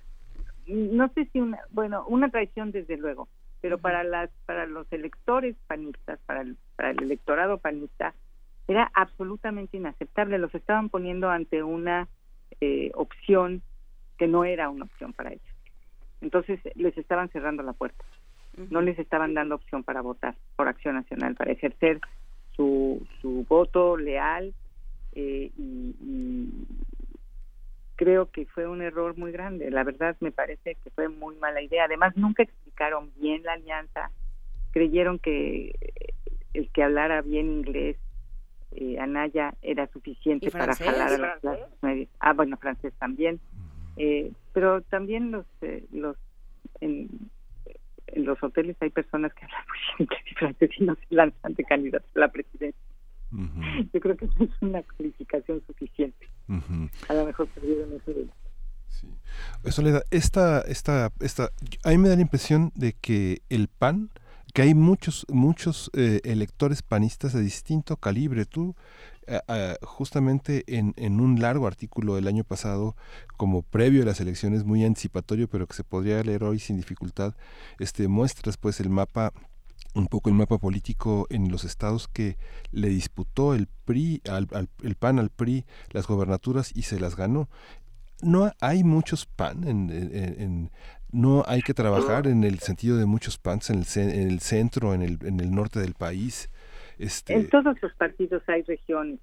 No 0.66 1.08
sé 1.14 1.28
si 1.32 1.40
una, 1.40 1.58
bueno, 1.70 2.04
una 2.06 2.30
traición 2.30 2.72
desde 2.72 2.96
luego, 2.96 3.28
pero 3.60 3.78
para 3.78 4.04
las 4.04 4.30
para 4.46 4.66
los 4.66 4.90
electores 4.92 5.56
panistas, 5.66 6.18
para 6.26 6.42
el, 6.42 6.56
para 6.76 6.90
el 6.90 7.02
electorado 7.02 7.58
panista, 7.58 8.14
era 8.68 8.90
absolutamente 8.94 9.76
inaceptable. 9.76 10.38
Los 10.38 10.54
estaban 10.54 10.88
poniendo 10.88 11.30
ante 11.30 11.62
una 11.62 12.08
eh, 12.60 12.90
opción 12.94 13.62
que 14.18 14.26
no 14.26 14.44
era 14.44 14.70
una 14.70 14.84
opción 14.84 15.12
para 15.12 15.30
ellos. 15.30 15.54
Entonces 16.20 16.60
les 16.74 16.96
estaban 16.96 17.28
cerrando 17.30 17.62
la 17.62 17.72
puerta 17.72 18.04
no 18.70 18.80
les 18.80 18.98
estaban 18.98 19.34
dando 19.34 19.56
opción 19.56 19.82
para 19.82 20.00
votar 20.00 20.34
por 20.56 20.68
Acción 20.68 20.94
Nacional, 20.94 21.34
para 21.34 21.52
ejercer 21.52 22.00
su, 22.56 23.06
su 23.20 23.44
voto 23.48 23.96
leal 23.96 24.54
eh, 25.12 25.50
y, 25.56 26.50
creo 27.96 28.30
que 28.30 28.46
fue 28.46 28.66
un 28.66 28.82
error 28.82 29.16
muy 29.16 29.32
grande. 29.32 29.70
La 29.70 29.84
verdad 29.84 30.16
me 30.20 30.32
parece 30.32 30.76
que 30.76 30.90
fue 30.90 31.08
muy 31.08 31.36
mala 31.36 31.62
idea. 31.62 31.84
Además, 31.84 32.16
nunca 32.16 32.42
explicaron 32.42 33.12
bien 33.16 33.42
la 33.42 33.54
alianza. 33.54 34.10
Creyeron 34.72 35.18
que 35.18 35.72
el 36.52 36.70
que 36.70 36.82
hablara 36.82 37.22
bien 37.22 37.50
inglés, 37.50 37.96
eh, 38.72 38.98
Anaya, 38.98 39.54
era 39.62 39.86
suficiente 39.88 40.50
para 40.50 40.74
jalar 40.74 41.12
a 41.12 41.18
las 41.18 41.40
clases 41.40 41.82
medias. 41.82 42.08
Ah, 42.20 42.32
bueno, 42.32 42.56
francés 42.56 42.92
también. 42.98 43.40
Eh, 43.96 44.32
pero 44.52 44.82
también 44.82 45.30
los, 45.30 45.46
eh, 45.60 45.84
los 45.92 46.16
en, 46.80 47.08
en 48.08 48.24
los 48.24 48.42
hoteles 48.42 48.76
hay 48.80 48.90
personas 48.90 49.32
que 49.34 49.44
hablan 49.44 49.64
muy 49.98 50.06
bien 50.06 50.22
y 50.26 50.34
francés 50.34 50.70
y 50.78 50.84
no 50.84 50.94
se 50.96 51.06
lanzan 51.10 51.54
de 51.54 51.64
candidatos 51.64 52.10
a 52.16 52.20
la 52.20 52.28
presidencia. 52.28 52.93
Yo 53.92 54.00
creo 54.00 54.16
que 54.16 54.26
no 54.26 54.44
es 54.44 54.50
una 54.60 54.82
calificación 54.82 55.62
suficiente. 55.66 56.28
A 57.08 57.14
lo 57.14 57.26
mejor 57.26 57.48
perdieron 57.48 57.92
eso 57.92 58.12
de 58.12 58.28
Sí. 58.88 59.08
Soledad, 59.72 60.04
esta, 60.12 60.60
esta, 60.60 61.10
esta, 61.18 61.50
a 61.82 61.90
mí 61.90 61.98
me 61.98 62.08
da 62.08 62.14
la 62.14 62.22
impresión 62.22 62.70
de 62.76 62.92
que 62.92 63.42
el 63.48 63.66
PAN, 63.66 64.10
que 64.52 64.62
hay 64.62 64.74
muchos, 64.74 65.26
muchos 65.28 65.90
eh, 65.94 66.20
electores 66.22 66.82
panistas 66.82 67.32
de 67.32 67.40
distinto 67.40 67.96
calibre. 67.96 68.44
Tú 68.44 68.76
justamente 69.82 70.64
en, 70.66 70.94
en, 70.96 71.20
un 71.20 71.40
largo 71.40 71.66
artículo 71.66 72.14
del 72.14 72.28
año 72.28 72.44
pasado, 72.44 72.94
como 73.36 73.62
previo 73.62 74.02
a 74.02 74.06
las 74.06 74.20
elecciones, 74.20 74.64
muy 74.64 74.84
anticipatorio, 74.84 75.48
pero 75.48 75.66
que 75.66 75.74
se 75.74 75.84
podría 75.84 76.22
leer 76.22 76.44
hoy 76.44 76.58
sin 76.58 76.76
dificultad, 76.76 77.34
este, 77.78 78.08
muestras 78.08 78.56
pues 78.56 78.80
el 78.80 78.90
mapa 78.90 79.32
un 79.94 80.08
poco 80.08 80.28
el 80.28 80.34
mapa 80.34 80.58
político 80.58 81.26
en 81.30 81.50
los 81.50 81.64
estados 81.64 82.08
que 82.08 82.36
le 82.72 82.88
disputó 82.88 83.54
el 83.54 83.68
PRI 83.84 84.22
al, 84.28 84.48
el 84.82 84.94
PAN 84.96 85.18
al 85.18 85.30
PRI 85.30 85.64
las 85.92 86.06
gobernaturas 86.06 86.72
y 86.74 86.82
se 86.82 87.00
las 87.00 87.16
ganó 87.16 87.48
no 88.22 88.50
hay 88.60 88.84
muchos 88.84 89.26
PAN 89.26 89.66
en, 89.66 89.90
en, 89.90 90.70
no 91.12 91.44
hay 91.46 91.62
que 91.62 91.74
trabajar 91.74 92.26
en 92.26 92.44
el 92.44 92.58
sentido 92.58 92.96
de 92.96 93.06
muchos 93.06 93.38
PANs 93.38 93.70
en 93.70 93.78
el, 93.78 93.86
en 93.96 94.30
el 94.30 94.40
centro 94.40 94.94
en 94.94 95.02
el, 95.02 95.18
en 95.22 95.40
el 95.40 95.54
norte 95.54 95.80
del 95.80 95.94
país 95.94 96.50
este... 96.98 97.34
En 97.34 97.48
todos 97.48 97.76
los 97.82 97.94
partidos 97.94 98.42
hay 98.48 98.62
regiones 98.62 99.20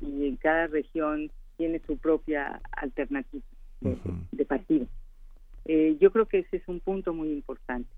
y 0.00 0.26
en 0.26 0.36
cada 0.36 0.66
región 0.68 1.30
tiene 1.56 1.80
su 1.86 1.96
propia 1.98 2.60
alternativa 2.72 3.44
de, 3.80 4.44
partido. 4.44 4.86
Eh, 5.64 5.96
yo 6.00 6.10
creo 6.12 6.26
que 6.26 6.40
ese 6.40 6.58
es 6.58 6.68
un 6.68 6.80
punto 6.80 7.12
muy 7.12 7.32
importante. 7.32 7.88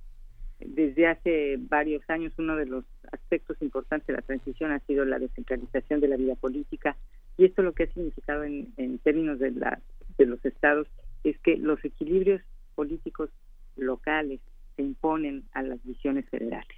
Desde 0.61 1.07
hace 1.07 1.57
varios 1.59 2.03
años 2.09 2.33
uno 2.39 2.57
de 2.57 2.67
los 2.67 2.85
aspectos 3.13 3.57
importantes 3.61 4.07
de 4.07 4.13
la 4.15 4.23
transición 4.23 4.73
ha 4.73 4.81
sido 4.81 5.05
la 5.05 5.19
descentralización 5.19 6.01
de 6.01 6.09
la 6.09 6.17
vida 6.17 6.35
política 6.37 6.97
y 7.39 7.47
esto 7.47 7.63
lo 7.63 7.73
que 7.73 7.85
ha 7.85 7.93
significado 7.93 8.45
en, 8.45 8.73
en 8.77 8.99
términos 8.99 9.39
de, 9.39 9.53
la, 9.53 9.81
de 10.19 10.27
los 10.27 10.45
estados 10.45 10.87
es 11.25 11.39
que 11.41 11.57
los 11.57 11.83
equilibrios 11.85 12.43
políticos 12.75 13.31
locales 13.77 14.41
se 14.77 14.83
imponen 14.83 15.45
a 15.53 15.63
las 15.63 15.83
visiones 15.85 16.29
federales. 16.29 16.77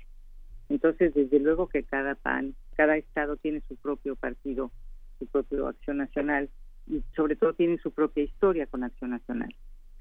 Entonces, 0.69 1.13
desde 1.15 1.39
luego 1.39 1.69
que 1.69 1.83
cada 1.83 2.15
PAN, 2.15 2.55
cada 2.77 2.97
estado 2.97 3.37
tiene 3.37 3.63
su 3.69 3.77
propio 3.77 4.17
partido, 4.17 4.71
su 5.19 5.27
propia 5.27 5.69
acción 5.69 5.99
nacional 5.99 6.49
y 6.87 7.03
sobre 7.15 7.37
todo 7.37 7.53
tiene 7.53 7.79
su 7.79 7.93
propia 7.93 8.25
historia 8.25 8.67
con 8.67 8.85
acción 8.85 9.11
nacional. 9.11 9.55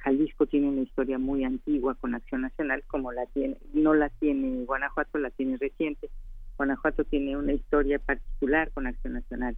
Jalisco 0.03 0.47
tiene 0.47 0.67
una 0.67 0.81
historia 0.81 1.19
muy 1.19 1.43
antigua 1.43 1.95
con 1.95 2.15
acción 2.15 2.41
nacional, 2.41 2.83
como 2.87 3.11
la 3.11 3.25
tiene, 3.27 3.57
no 3.73 3.93
la 3.93 4.09
tiene 4.09 4.65
Guanajuato, 4.65 5.19
la 5.19 5.29
tiene 5.29 5.57
reciente. 5.57 6.09
Guanajuato 6.57 7.03
tiene 7.05 7.37
una 7.37 7.53
historia 7.53 7.99
particular 7.99 8.71
con 8.71 8.87
acción 8.87 9.13
nacional. 9.13 9.55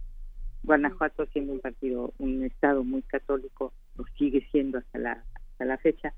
Guanajuato 0.62 1.26
siendo 1.26 1.52
un 1.52 1.60
partido, 1.60 2.12
un 2.18 2.44
estado 2.44 2.84
muy 2.84 3.02
católico, 3.02 3.72
lo 3.96 4.04
sigue 4.18 4.46
siendo 4.50 4.78
hasta 4.78 4.98
la, 4.98 5.24
hasta 5.34 5.64
la 5.64 5.78
fecha, 5.78 6.12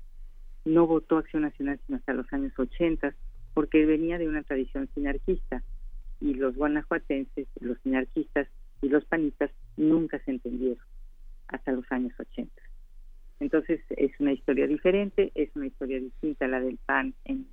no 0.65 0.87
votó 0.87 1.17
acción 1.17 1.43
nacional 1.43 1.79
sino 1.85 1.97
hasta 1.97 2.13
los 2.13 2.31
años 2.33 2.53
80 2.57 3.13
porque 3.53 3.85
venía 3.85 4.17
de 4.17 4.27
una 4.27 4.43
tradición 4.43 4.89
sinarquista 4.93 5.63
y 6.19 6.33
los 6.33 6.55
guanajuatenses, 6.55 7.47
los 7.59 7.77
sinarquistas 7.79 8.47
y 8.81 8.89
los 8.89 9.05
panistas 9.05 9.51
nunca 9.77 10.19
se 10.19 10.31
entendieron 10.31 10.83
hasta 11.47 11.71
los 11.71 11.89
años 11.91 12.13
80. 12.19 12.66
Entonces 13.39 13.81
es 13.89 14.11
una 14.19 14.33
historia 14.33 14.67
diferente, 14.67 15.31
es 15.35 15.49
una 15.55 15.67
historia 15.67 15.99
distinta 15.99 16.45
a 16.45 16.49
la 16.49 16.59
del 16.59 16.77
PAN 16.85 17.13
en, 17.25 17.47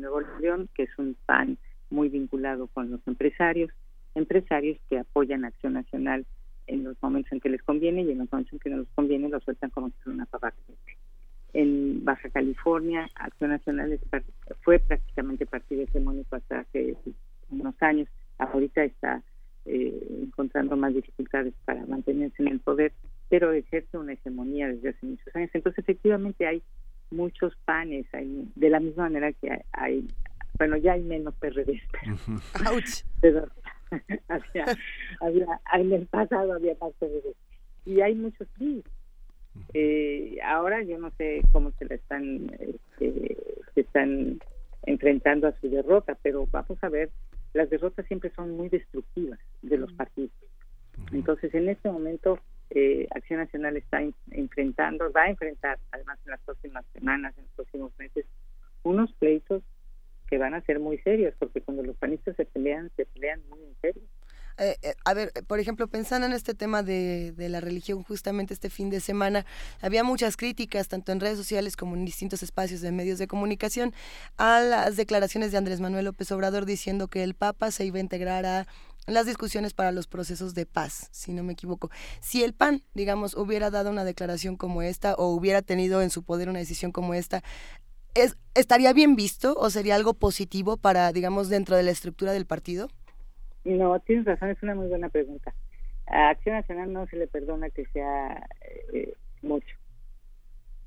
Nuevo 0.00 0.20
León, 0.40 0.68
que 0.74 0.84
es 0.84 0.98
un 0.98 1.16
PAN 1.26 1.58
muy 1.90 2.08
vinculado 2.08 2.66
con 2.68 2.90
los 2.90 3.00
empresarios, 3.06 3.70
empresarios 4.14 4.78
que 4.88 4.98
apoyan 4.98 5.44
Acción 5.44 5.74
Nacional 5.74 6.24
en 6.66 6.84
los 6.84 6.96
momentos 7.02 7.32
en 7.32 7.40
que 7.40 7.48
les 7.48 7.62
conviene 7.62 8.02
y 8.02 8.10
en 8.10 8.18
los 8.18 8.32
momentos 8.32 8.52
en 8.52 8.58
que 8.60 8.70
no 8.70 8.78
les 8.78 8.88
conviene 8.94 9.28
lo 9.28 9.40
sueltan 9.40 9.70
como 9.70 9.88
si 9.88 9.94
fuera 10.02 10.16
una 10.16 10.26
papa 10.26 10.52
en 11.54 12.04
Baja 12.04 12.30
California, 12.30 13.10
Acción 13.14 13.50
Nacional 13.50 13.98
fue 14.62 14.78
prácticamente 14.78 15.46
partido 15.46 15.82
hegemónico 15.82 16.36
hasta 16.36 16.60
hace 16.60 16.96
unos 17.50 17.74
años. 17.82 18.08
Ahorita 18.38 18.82
está 18.84 19.22
eh, 19.66 20.22
encontrando 20.22 20.76
más 20.76 20.94
dificultades 20.94 21.52
para 21.64 21.84
mantenerse 21.86 22.42
en 22.42 22.48
el 22.48 22.60
poder, 22.60 22.92
pero 23.32 23.50
ejerce 23.50 23.96
una 23.96 24.12
hegemonía 24.12 24.68
desde 24.68 24.90
hace 24.90 25.06
muchos 25.06 25.34
años. 25.34 25.48
Entonces, 25.54 25.82
efectivamente, 25.82 26.46
hay 26.46 26.62
muchos 27.10 27.56
panes, 27.64 28.04
hay, 28.12 28.46
de 28.56 28.68
la 28.68 28.78
misma 28.78 29.04
manera 29.04 29.32
que 29.32 29.64
hay, 29.72 30.06
bueno, 30.58 30.76
ya 30.76 30.92
hay 30.92 31.02
menos 31.02 31.34
PRD, 31.36 31.80
pero, 33.22 33.48
había, 34.28 35.60
en 35.72 35.92
el 35.94 36.06
pasado 36.08 36.52
había 36.52 36.76
más 36.78 36.92
PRD. 36.98 37.34
Y 37.86 38.02
hay 38.02 38.14
muchos 38.16 38.46
PRI, 38.48 38.84
eh, 39.72 40.36
ahora 40.44 40.82
yo 40.82 40.98
no 40.98 41.10
sé 41.12 41.40
cómo 41.52 41.70
se 41.78 41.86
la 41.86 41.94
están, 41.94 42.54
este, 42.60 43.38
se 43.74 43.80
están 43.80 44.40
enfrentando 44.82 45.48
a 45.48 45.58
su 45.58 45.70
derrota, 45.70 46.18
pero 46.22 46.46
vamos 46.50 46.76
a 46.82 46.90
ver, 46.90 47.08
las 47.54 47.70
derrotas 47.70 48.04
siempre 48.08 48.30
son 48.36 48.50
muy 48.58 48.68
destructivas 48.68 49.38
de 49.62 49.78
los 49.78 49.90
partidos. 49.94 50.32
Entonces, 51.12 51.54
en 51.54 51.70
este 51.70 51.90
momento 51.90 52.38
eh, 52.74 53.06
Acción 53.14 53.40
Nacional 53.40 53.76
está 53.76 54.02
en- 54.02 54.14
enfrentando, 54.30 55.12
va 55.12 55.22
a 55.24 55.30
enfrentar 55.30 55.78
además 55.90 56.18
en 56.24 56.30
las 56.32 56.40
próximas 56.40 56.84
semanas, 56.92 57.34
en 57.36 57.44
los 57.44 57.52
próximos 57.52 57.92
meses, 57.98 58.24
unos 58.82 59.12
pleitos 59.14 59.62
que 60.28 60.38
van 60.38 60.54
a 60.54 60.62
ser 60.62 60.78
muy 60.80 60.98
serios, 60.98 61.34
porque 61.38 61.60
cuando 61.60 61.82
los 61.82 61.96
panistas 61.96 62.34
se 62.36 62.46
pelean, 62.46 62.90
se 62.96 63.04
pelean 63.06 63.40
muy 63.50 63.60
en 63.62 63.74
serio. 63.82 64.02
Eh, 64.58 64.76
eh, 64.82 64.94
a 65.04 65.14
ver, 65.14 65.32
por 65.46 65.60
ejemplo, 65.60 65.88
pensando 65.88 66.26
en 66.26 66.32
este 66.32 66.54
tema 66.54 66.82
de, 66.82 67.32
de 67.32 67.48
la 67.48 67.60
religión, 67.60 68.02
justamente 68.02 68.54
este 68.54 68.70
fin 68.70 68.90
de 68.90 69.00
semana, 69.00 69.46
había 69.80 70.04
muchas 70.04 70.36
críticas, 70.36 70.88
tanto 70.88 71.12
en 71.12 71.20
redes 71.20 71.38
sociales 71.38 71.76
como 71.76 71.96
en 71.96 72.04
distintos 72.04 72.42
espacios 72.42 72.80
de 72.80 72.92
medios 72.92 73.18
de 73.18 73.26
comunicación, 73.26 73.94
a 74.36 74.60
las 74.60 74.96
declaraciones 74.96 75.52
de 75.52 75.58
Andrés 75.58 75.80
Manuel 75.80 76.04
López 76.04 76.30
Obrador 76.32 76.66
diciendo 76.66 77.08
que 77.08 77.22
el 77.22 77.34
Papa 77.34 77.70
se 77.70 77.84
iba 77.84 77.98
a 77.98 78.00
integrar 78.00 78.46
a 78.46 78.66
las 79.06 79.26
discusiones 79.26 79.74
para 79.74 79.92
los 79.92 80.06
procesos 80.06 80.54
de 80.54 80.66
paz, 80.66 81.08
si 81.10 81.32
no 81.32 81.42
me 81.42 81.54
equivoco. 81.54 81.90
Si 82.20 82.44
el 82.44 82.54
PAN, 82.54 82.84
digamos, 82.94 83.34
hubiera 83.34 83.70
dado 83.70 83.90
una 83.90 84.04
declaración 84.04 84.56
como 84.56 84.82
esta 84.82 85.14
o 85.14 85.28
hubiera 85.28 85.62
tenido 85.62 86.02
en 86.02 86.10
su 86.10 86.22
poder 86.22 86.48
una 86.48 86.60
decisión 86.60 86.92
como 86.92 87.14
esta, 87.14 87.42
¿es, 88.14 88.36
¿estaría 88.54 88.92
bien 88.92 89.16
visto 89.16 89.54
o 89.58 89.70
sería 89.70 89.96
algo 89.96 90.14
positivo 90.14 90.76
para, 90.76 91.12
digamos, 91.12 91.48
dentro 91.48 91.76
de 91.76 91.82
la 91.82 91.90
estructura 91.90 92.32
del 92.32 92.46
partido? 92.46 92.88
No, 93.64 93.98
tienes 94.00 94.24
razón, 94.24 94.50
es 94.50 94.62
una 94.62 94.74
muy 94.74 94.88
buena 94.88 95.08
pregunta. 95.08 95.54
A 96.06 96.30
Acción 96.30 96.56
Nacional 96.56 96.92
no 96.92 97.06
se 97.06 97.16
le 97.16 97.26
perdona 97.26 97.70
que 97.70 97.86
sea 97.86 98.46
eh, 98.92 99.14
mucho. 99.42 99.76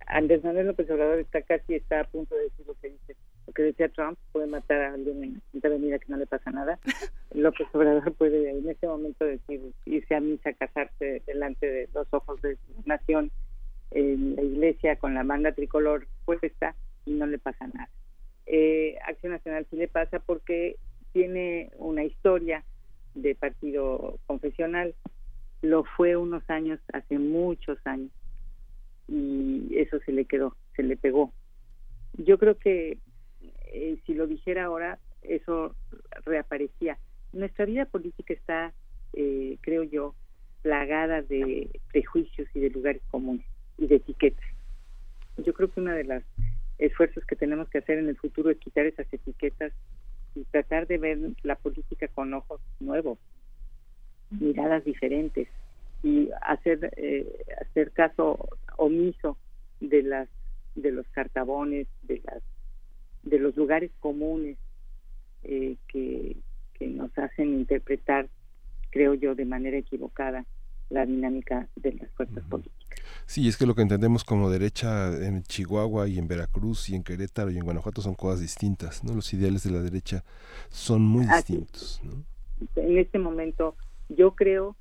Andrés 0.07 0.43
Manuel 0.43 0.67
López 0.67 0.89
Obrador 0.89 1.19
está 1.19 1.41
casi 1.41 1.75
está 1.75 2.01
a 2.01 2.03
punto 2.03 2.35
de 2.35 2.43
decir 2.43 2.67
lo 2.67 2.75
que 2.75 2.89
dice, 2.89 3.15
lo 3.47 3.53
que 3.53 3.63
decía 3.63 3.89
Trump, 3.89 4.19
puede 4.31 4.45
matar 4.45 4.81
a 4.81 4.93
alguien 4.93 5.23
en 5.23 5.41
quinta 5.51 5.67
avenida 5.67 5.97
que 5.97 6.09
no 6.09 6.17
le 6.17 6.27
pasa 6.27 6.51
nada. 6.51 6.79
López 7.33 7.67
Obrador 7.73 8.13
puede 8.13 8.51
en 8.51 8.69
este 8.69 8.87
momento 8.87 9.25
decir, 9.25 9.61
irse 9.85 10.15
a 10.15 10.19
misa, 10.19 10.53
casarse 10.53 11.23
delante 11.25 11.65
de 11.65 11.89
los 11.93 12.07
ojos 12.13 12.41
de 12.41 12.55
su 12.55 12.83
nación 12.85 13.31
en 13.91 14.35
la 14.35 14.43
iglesia 14.43 14.97
con 14.97 15.13
la 15.13 15.23
banda 15.23 15.53
tricolor 15.53 16.07
puesta 16.25 16.75
y 17.05 17.13
no 17.13 17.25
le 17.25 17.39
pasa 17.39 17.67
nada. 17.67 17.89
Eh, 18.45 18.97
Acción 19.07 19.31
Nacional 19.31 19.65
sí 19.69 19.77
le 19.77 19.87
pasa 19.87 20.19
porque 20.19 20.77
tiene 21.15 21.71
una 21.77 22.03
historia 22.03 22.65
de 23.13 23.35
partido 23.35 24.19
confesional. 24.27 24.93
Lo 25.61 25.85
fue 25.85 26.17
unos 26.17 26.43
años, 26.49 26.77
hace 26.91 27.17
muchos 27.17 27.77
años, 27.85 28.11
y 29.07 29.69
eso 29.77 29.97
se 30.05 30.11
le 30.11 30.25
quedó, 30.25 30.57
se 30.75 30.83
le 30.83 30.97
pegó. 30.97 31.31
Yo 32.17 32.37
creo 32.37 32.57
que 32.57 32.97
eh, 33.67 33.97
si 34.05 34.13
lo 34.13 34.27
dijera 34.27 34.65
ahora, 34.65 34.99
eso 35.21 35.73
reaparecía. 36.25 36.97
Nuestra 37.31 37.63
vida 37.63 37.85
política 37.85 38.33
está, 38.33 38.73
eh, 39.13 39.57
creo 39.61 39.83
yo, 39.83 40.15
plagada 40.63 41.21
de 41.21 41.79
prejuicios 41.93 42.49
y 42.53 42.59
de 42.59 42.71
lugares 42.71 43.01
comunes 43.09 43.45
y 43.77 43.87
de 43.87 43.95
etiquetas. 43.95 44.49
Yo 45.37 45.53
creo 45.53 45.71
que 45.71 45.79
uno 45.79 45.93
de 45.93 46.03
los 46.03 46.23
esfuerzos 46.77 47.23
que 47.23 47.37
tenemos 47.37 47.69
que 47.69 47.77
hacer 47.77 47.99
en 47.99 48.09
el 48.09 48.17
futuro 48.17 48.49
es 48.49 48.57
quitar 48.57 48.85
esas 48.85 49.07
etiquetas 49.13 49.71
y 50.35 50.43
tratar 50.45 50.87
de 50.87 50.97
ver 50.97 51.19
la 51.43 51.55
política 51.55 52.07
con 52.09 52.33
ojos 52.33 52.61
nuevos, 52.79 53.17
miradas 54.29 54.83
diferentes 54.83 55.47
y 56.03 56.29
hacer 56.41 56.91
eh, 56.97 57.25
hacer 57.61 57.91
caso 57.91 58.49
omiso 58.77 59.37
de 59.79 60.03
las 60.03 60.29
de 60.75 60.91
los 60.91 61.07
cartabones, 61.09 61.87
de 62.03 62.21
las 62.23 62.43
de 63.23 63.39
los 63.39 63.55
lugares 63.55 63.91
comunes 63.99 64.57
eh, 65.43 65.77
que, 65.87 66.37
que 66.73 66.87
nos 66.87 67.17
hacen 67.17 67.55
interpretar, 67.55 68.29
creo 68.91 69.13
yo, 69.13 69.35
de 69.35 69.45
manera 69.45 69.77
equivocada 69.77 70.45
la 70.89 71.05
dinámica 71.05 71.67
de 71.75 71.93
las 71.93 72.09
fuerzas 72.11 72.43
políticas. 72.45 72.79
Sí, 73.25 73.47
es 73.47 73.57
que 73.57 73.65
lo 73.65 73.75
que 73.75 73.81
entendemos 73.81 74.23
como 74.23 74.49
derecha 74.49 75.07
en 75.25 75.43
Chihuahua 75.43 76.07
y 76.07 76.19
en 76.19 76.27
Veracruz 76.27 76.89
y 76.89 76.95
en 76.95 77.03
Querétaro 77.03 77.49
y 77.51 77.57
en 77.57 77.63
Guanajuato 77.63 78.01
son 78.01 78.15
cosas 78.15 78.41
distintas, 78.41 79.03
¿no? 79.03 79.13
Los 79.13 79.33
ideales 79.33 79.63
de 79.63 79.71
la 79.71 79.81
derecha 79.81 80.23
son 80.69 81.01
muy 81.01 81.25
Así 81.25 81.53
distintos, 81.53 82.01
¿no? 82.03 82.23
en 82.77 82.97
este 82.97 83.19
momento 83.19 83.75
yo 84.09 84.35
creo, 84.35 84.75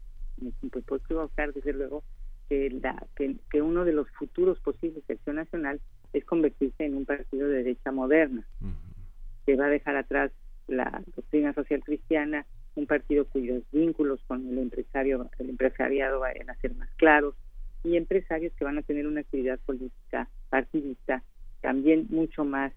pues 0.70 0.84
puedo 0.84 1.02
equivocar 1.02 1.52
desde 1.52 1.72
luego, 1.72 2.02
que, 2.48 2.70
la, 2.70 3.04
que, 3.16 3.36
que 3.50 3.62
uno 3.62 3.84
de 3.84 3.92
los 3.92 4.08
futuros 4.10 4.60
posibles 4.60 5.06
de 5.06 5.14
Acción 5.14 5.36
Nacional 5.36 5.80
es 6.12 6.24
convertirse 6.24 6.84
en 6.84 6.94
un 6.94 7.04
partido 7.04 7.48
de 7.48 7.56
derecha 7.58 7.90
moderna, 7.90 8.46
que 9.46 9.56
va 9.56 9.66
a 9.66 9.70
dejar 9.70 9.96
atrás 9.96 10.30
la 10.68 11.02
doctrina 11.16 11.52
social 11.54 11.82
cristiana, 11.82 12.46
un 12.76 12.86
partido 12.86 13.24
cuyos 13.26 13.62
vínculos 13.72 14.20
con 14.26 14.46
el 14.48 14.58
empresario, 14.58 15.30
el 15.38 15.50
empresariado 15.50 16.20
vayan 16.20 16.50
a 16.50 16.54
ser 16.56 16.74
más 16.74 16.88
claros, 16.96 17.34
y 17.82 17.96
empresarios 17.96 18.52
que 18.54 18.64
van 18.64 18.78
a 18.78 18.82
tener 18.82 19.06
una 19.06 19.20
actividad 19.20 19.58
política 19.60 20.28
partidista 20.48 21.22
también 21.60 22.06
mucho 22.08 22.44
más 22.44 22.72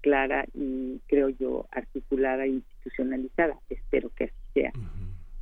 clara 0.00 0.46
y 0.54 1.00
creo 1.08 1.28
yo 1.30 1.66
articulada 1.70 2.44
e 2.44 2.48
institucionalizada. 2.48 3.58
Espero 3.68 4.10
que 4.10 4.24
así 4.24 4.34
sea. 4.54 4.72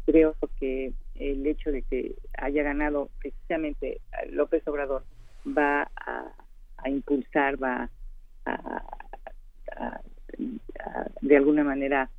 Creo 0.06 0.36
que 0.58 0.92
el 1.14 1.46
hecho 1.46 1.70
de 1.70 1.82
que 1.82 2.14
haya 2.36 2.62
ganado 2.62 3.10
precisamente 3.20 4.00
López 4.30 4.66
Obrador 4.68 5.04
va 5.46 5.90
a, 5.96 6.32
a 6.78 6.90
impulsar, 6.90 7.62
va 7.62 7.90
a, 8.44 8.52
a- 9.76 10.00
a- 10.84 11.10
de 11.20 11.36
alguna 11.36 11.64
manera 11.64 12.10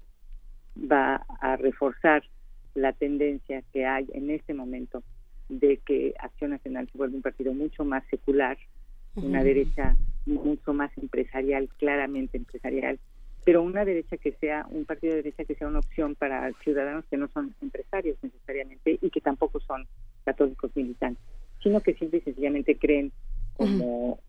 va 0.75 1.25
a 1.39 1.55
reforzar 1.55 2.23
la 2.73 2.93
tendencia 2.93 3.63
que 3.73 3.85
hay 3.85 4.07
en 4.13 4.29
este 4.29 4.53
momento 4.53 5.03
de 5.49 5.77
que 5.77 6.13
Acción 6.19 6.51
Nacional 6.51 6.89
se 6.91 6.97
vuelve 6.97 7.15
un 7.15 7.21
partido 7.21 7.53
mucho 7.53 7.85
más 7.85 8.03
secular, 8.09 8.57
una 9.15 9.43
derecha 9.43 9.95
mucho 10.25 10.73
más 10.73 10.91
empresarial, 10.97 11.69
claramente 11.77 12.37
empresarial, 12.37 12.99
pero 13.45 13.61
una 13.61 13.85
derecha 13.85 14.17
que 14.17 14.33
sea, 14.33 14.65
un 14.69 14.85
partido 14.85 15.11
de 15.11 15.21
derecha 15.21 15.45
que 15.45 15.55
sea 15.55 15.67
una 15.67 15.79
opción 15.79 16.15
para 16.15 16.51
ciudadanos 16.63 17.05
que 17.05 17.17
no 17.17 17.27
son 17.29 17.53
empresarios 17.61 18.17
necesariamente 18.21 18.97
y 18.99 19.09
que 19.09 19.21
tampoco 19.21 19.59
son 19.59 19.87
católicos 20.25 20.71
militantes, 20.75 21.23
sino 21.61 21.79
que 21.79 21.93
simple 21.93 22.19
y 22.19 22.21
sencillamente 22.21 22.77
creen 22.77 23.11
como, 23.55 24.19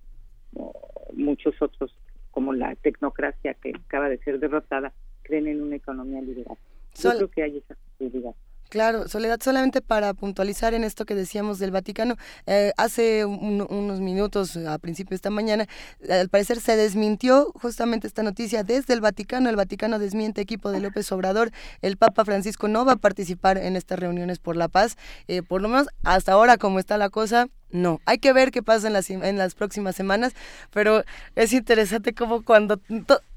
como 0.52 0.72
muchos 1.14 1.60
otros, 1.60 1.96
como 2.30 2.52
la 2.52 2.74
tecnocracia 2.76 3.54
que 3.54 3.72
acaba 3.74 4.10
de 4.10 4.18
ser 4.18 4.38
derrotada, 4.38 4.92
creen 5.26 5.46
en 5.48 5.62
una 5.62 5.76
economía 5.76 6.20
liberal. 6.20 6.56
Yo 6.94 7.02
Sol- 7.10 7.16
creo 7.16 7.30
que 7.30 7.42
hay 7.42 7.58
esa 7.58 7.74
posibilidad. 7.98 8.34
Claro, 8.68 9.06
Soledad, 9.06 9.38
solamente 9.40 9.80
para 9.80 10.12
puntualizar 10.12 10.74
en 10.74 10.82
esto 10.82 11.04
que 11.04 11.14
decíamos 11.14 11.60
del 11.60 11.70
Vaticano, 11.70 12.16
eh, 12.46 12.72
hace 12.76 13.24
un- 13.24 13.64
unos 13.70 14.00
minutos, 14.00 14.56
a 14.56 14.76
principio 14.78 15.10
de 15.10 15.14
esta 15.16 15.30
mañana, 15.30 15.66
al 16.10 16.28
parecer 16.28 16.58
se 16.58 16.74
desmintió 16.76 17.52
justamente 17.54 18.08
esta 18.08 18.24
noticia 18.24 18.64
desde 18.64 18.92
el 18.94 19.00
Vaticano. 19.00 19.48
El 19.50 19.56
Vaticano 19.56 20.00
desmiente 20.00 20.40
equipo 20.40 20.72
de 20.72 20.80
López 20.80 21.10
Obrador. 21.12 21.52
El 21.80 21.96
Papa 21.96 22.24
Francisco 22.24 22.66
no 22.66 22.84
va 22.84 22.92
a 22.94 22.96
participar 22.96 23.56
en 23.56 23.76
estas 23.76 24.00
reuniones 24.00 24.40
por 24.40 24.56
la 24.56 24.66
paz. 24.66 24.96
Eh, 25.28 25.42
por 25.44 25.62
lo 25.62 25.68
menos 25.68 25.86
hasta 26.02 26.32
ahora, 26.32 26.56
como 26.56 26.80
está 26.80 26.98
la 26.98 27.08
cosa, 27.08 27.46
no. 27.70 28.00
Hay 28.06 28.18
que 28.18 28.32
ver 28.32 28.50
qué 28.50 28.62
pasa 28.62 28.86
en 28.86 28.92
las, 28.92 29.10
en 29.10 29.38
las 29.38 29.54
próximas 29.54 29.96
semanas, 29.96 30.34
pero 30.72 31.02
es 31.34 31.52
interesante 31.52 32.14
como 32.14 32.44
cuando, 32.44 32.80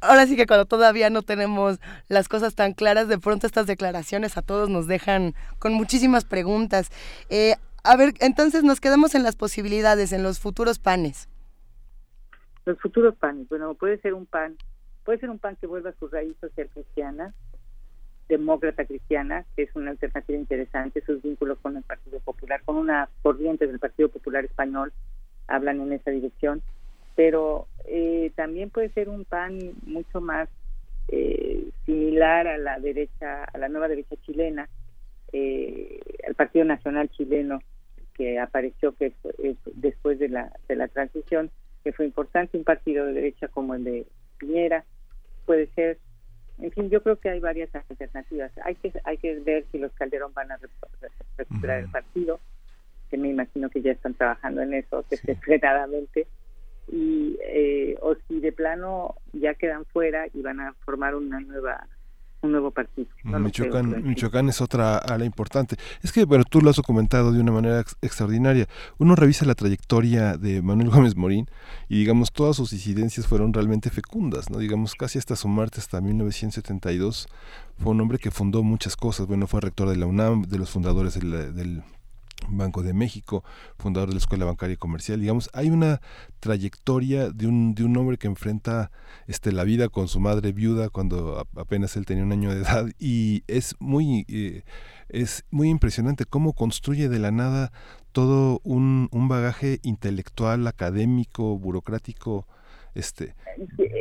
ahora 0.02 0.28
sí 0.28 0.36
que 0.36 0.46
cuando 0.46 0.66
todavía 0.66 1.10
no 1.10 1.24
tenemos 1.24 1.80
las 2.08 2.28
cosas 2.28 2.56
tan 2.56 2.74
claras, 2.74 3.08
de 3.08 3.18
pronto 3.18 3.48
estas 3.48 3.68
declaraciones 3.68 4.38
a 4.38 4.42
todos 4.42 4.70
nos 4.70 4.88
dejan 4.88 5.34
con 5.58 5.74
muchísimas 5.74 6.26
preguntas. 6.26 6.92
Eh, 7.30 7.56
a 7.84 7.96
ver, 7.98 8.14
entonces 8.20 8.64
nos 8.64 8.80
quedamos 8.80 9.16
en 9.16 9.24
las 9.24 9.36
posibilidades, 9.36 10.12
en 10.12 10.24
los 10.24 10.40
futuros 10.40 10.80
panes. 10.80 11.28
Los 12.66 12.80
futuros 12.80 13.16
panes, 13.16 13.48
bueno, 13.50 13.74
puede 13.74 14.00
ser 14.00 14.14
un 14.14 14.26
pan, 14.26 14.58
puede 15.06 15.20
ser 15.20 15.30
un 15.30 15.40
pan 15.40 15.56
que 15.56 15.66
vuelva 15.66 15.90
a 15.90 15.96
su 15.98 16.08
raíz 16.08 16.36
social 16.40 16.70
cristiana, 16.74 17.34
demócrata 18.30 18.86
cristiana, 18.86 19.44
que 19.56 19.64
es 19.64 19.76
una 19.76 19.92
alternativa 19.92 20.38
interesante, 20.38 21.02
sus 21.02 21.22
vínculos 21.22 21.58
con 21.60 21.76
el 21.76 21.84
Partido 21.84 22.20
Popular, 22.20 22.62
con 22.64 22.78
una 22.78 23.10
corriente 23.24 23.68
del 23.68 23.80
Partido 23.80 24.08
Popular 24.08 24.46
español, 24.46 24.94
hablan 25.48 25.82
en 25.82 25.94
esa 25.94 26.12
dirección, 26.12 26.62
pero 27.16 27.68
eh, 27.86 28.32
también 28.36 28.70
puede 28.70 28.90
ser 28.90 29.10
un 29.10 29.26
pan 29.26 29.58
mucho 29.86 30.22
más 30.22 30.48
eh, 31.08 31.70
similar 31.86 32.48
a 32.48 32.58
la 32.60 32.80
derecha, 32.80 33.44
a 33.46 33.58
la 33.58 33.68
nueva 33.68 33.88
derecha 33.88 34.16
chilena, 34.26 34.70
eh, 35.34 36.00
al 36.28 36.36
Partido 36.36 36.66
Nacional 36.66 37.10
chileno 37.10 37.60
que 38.14 38.38
apareció 38.38 38.94
que 38.96 39.14
después 39.76 40.20
de 40.20 40.28
la 40.28 40.52
de 40.68 40.76
la 40.76 40.88
transición, 40.90 41.50
que 41.84 41.94
fue 41.94 42.06
importante, 42.06 42.58
un 42.58 42.66
partido 42.66 43.06
de 43.06 43.14
derecha 43.14 43.48
como 43.48 43.76
el 43.76 43.86
de 43.86 44.06
Piñera, 44.38 44.84
puede 45.46 45.68
ser 45.68 45.98
en 46.62 46.72
fin, 46.72 46.90
yo 46.90 47.02
creo 47.02 47.18
que 47.20 47.30
hay 47.30 47.40
varias 47.40 47.70
alternativas. 47.74 48.52
Hay 48.64 48.76
que 48.76 48.92
hay 49.04 49.18
que 49.18 49.40
ver 49.40 49.66
si 49.72 49.78
los 49.78 49.92
Calderón 49.94 50.34
van 50.34 50.52
a 50.52 50.58
re- 50.58 50.70
re- 51.02 51.10
recuperar 51.38 51.80
el 51.80 51.90
partido, 51.90 52.40
que 53.10 53.18
me 53.18 53.30
imagino 53.30 53.70
que 53.70 53.82
ya 53.82 53.92
están 53.92 54.14
trabajando 54.14 54.62
en 54.62 54.74
eso 54.74 55.06
desesperadamente, 55.10 56.28
y 56.92 57.38
eh, 57.44 57.98
o 58.02 58.16
si 58.28 58.40
de 58.40 58.52
plano 58.52 59.16
ya 59.34 59.54
quedan 59.56 59.86
fuera 59.86 60.28
y 60.34 60.42
van 60.42 60.60
a 60.60 60.74
formar 60.86 61.16
una 61.16 61.40
nueva 61.40 61.88
un 62.42 62.52
nuevo 62.52 62.72
partido. 62.72 63.08
No 63.24 63.38
lo 63.40 63.50
creo, 63.52 63.66
Michoacán, 63.68 64.04
Michoacán 64.04 64.50
es 64.50 64.62
otra 64.62 64.98
ala 64.98 65.26
importante. 65.26 65.76
Es 66.02 66.12
que, 66.12 66.24
bueno, 66.26 66.44
tú 66.50 66.62
lo 66.62 66.70
has 66.70 66.78
documentado 66.78 67.32
de 67.32 67.42
una 67.42 67.52
manera 67.52 67.82
ex- 67.82 67.98
extraordinaria. 68.02 68.68
Uno 68.98 69.16
revisa 69.16 69.46
la 69.46 69.56
trayectoria 69.56 70.38
de 70.38 70.62
Manuel 70.62 70.90
Gómez 70.90 71.16
Morín 71.16 71.48
y, 71.90 72.00
digamos, 72.00 72.32
todas 72.32 72.56
sus 72.56 72.72
incidencias 72.74 73.28
fueron 73.28 73.54
realmente 73.54 73.90
fecundas, 73.90 74.50
¿no? 74.50 74.58
Digamos, 74.60 74.96
casi 74.96 75.18
hasta 75.20 75.36
su 75.36 75.48
muerte, 75.50 75.80
hasta 75.80 76.00
1972, 76.02 77.28
fue 77.78 77.92
un 77.92 78.02
hombre 78.02 78.18
que 78.20 78.32
fundó 78.32 78.64
muchas 78.64 78.96
cosas. 78.96 79.28
Bueno, 79.28 79.46
fue 79.48 79.62
rector 79.62 79.90
de 79.90 79.98
la 79.98 80.06
UNAM, 80.06 80.44
de 80.44 80.58
los 80.58 80.70
fundadores 80.70 81.16
del, 81.20 81.56
del 81.56 81.84
Banco 82.48 82.84
de 82.84 82.94
México, 82.94 83.44
fundador 83.78 84.10
de 84.10 84.16
la 84.16 84.20
Escuela 84.20 84.46
Bancaria 84.46 84.74
y 84.74 84.78
Comercial. 84.78 85.20
Digamos, 85.20 85.50
hay 85.54 85.70
una 85.70 86.02
trayectoria 86.40 87.30
de 87.30 87.48
un, 87.48 87.76
de 87.76 87.84
un 87.84 87.96
hombre 87.98 88.18
que 88.18 88.28
enfrenta 88.28 88.92
este, 89.28 89.52
la 89.52 89.64
vida 89.64 89.90
con 89.90 90.08
su 90.08 90.20
madre 90.20 90.52
viuda 90.52 90.90
cuando 90.90 91.40
a- 91.40 91.62
apenas 91.62 91.96
él 91.98 92.06
tenía 92.06 92.24
un 92.24 92.32
año 92.32 92.54
de 92.54 92.62
edad 92.62 92.86
y 92.98 93.44
es 93.48 93.76
muy, 93.80 94.26
eh, 94.30 94.64
es 95.10 95.46
muy 95.52 95.70
impresionante 95.70 96.26
cómo 96.26 96.54
construye 96.54 97.10
de 97.10 97.20
la 97.20 97.32
nada 97.32 97.72
todo 98.12 98.60
un, 98.64 99.08
un 99.12 99.28
bagaje 99.28 99.80
intelectual, 99.84 100.66
académico, 100.66 101.58
burocrático, 101.60 102.48
este, 102.96 103.36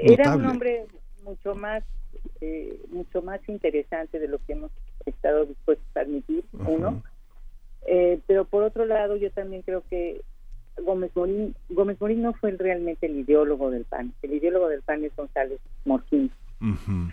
Era 0.03 0.35
un 0.37 0.47
hombre 0.47 0.87
mucho 1.25 1.55
más, 1.55 1.85
eh, 2.41 2.81
mucho 2.91 3.21
más 3.21 3.41
interesante 3.49 4.19
de 4.19 4.29
lo 4.29 4.39
que 4.39 4.53
hemos 4.55 4.71
estado 5.05 5.45
dispuestos 5.45 5.87
a 5.97 6.01
admitir, 6.01 6.45
uno. 6.55 7.03
Eh, 7.91 8.21
pero 8.27 8.45
por 8.45 8.65
otro 8.65 8.85
lado, 8.85 9.17
yo 9.17 9.31
también 9.31 9.63
creo 9.63 9.83
que 9.89 10.21
Gómez 10.77 11.11
Morín, 11.17 11.55
Gómez 11.71 11.99
Morín 12.01 12.21
no 12.23 12.35
fue 12.35 12.51
realmente 12.53 13.07
el 13.07 13.17
ideólogo 13.21 13.71
del 13.71 13.85
PAN. 13.87 14.13
El 14.23 14.35
ideólogo 14.35 14.69
del 14.69 14.83
PAN 14.83 15.05
es 15.05 15.17
González 15.17 15.59
Morquín, 15.87 16.31
Ujú. 16.61 17.11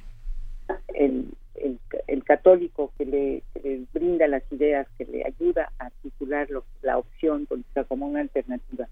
el, 0.93 1.29
el, 1.55 1.79
el 2.07 2.23
católico 2.25 2.91
que 2.97 3.05
le, 3.05 3.43
que 3.53 3.59
le 3.69 3.85
brinda 3.93 4.27
las 4.27 4.43
ideas, 4.51 4.85
que 4.97 5.05
le 5.05 5.23
ayuda 5.23 5.71
a 5.79 5.85
articular 5.85 6.49
lo- 6.49 6.65
la 6.81 6.97
opción 6.97 7.45
política 7.45 7.85
como 7.85 8.07
una 8.07 8.19
alternativa. 8.19 8.89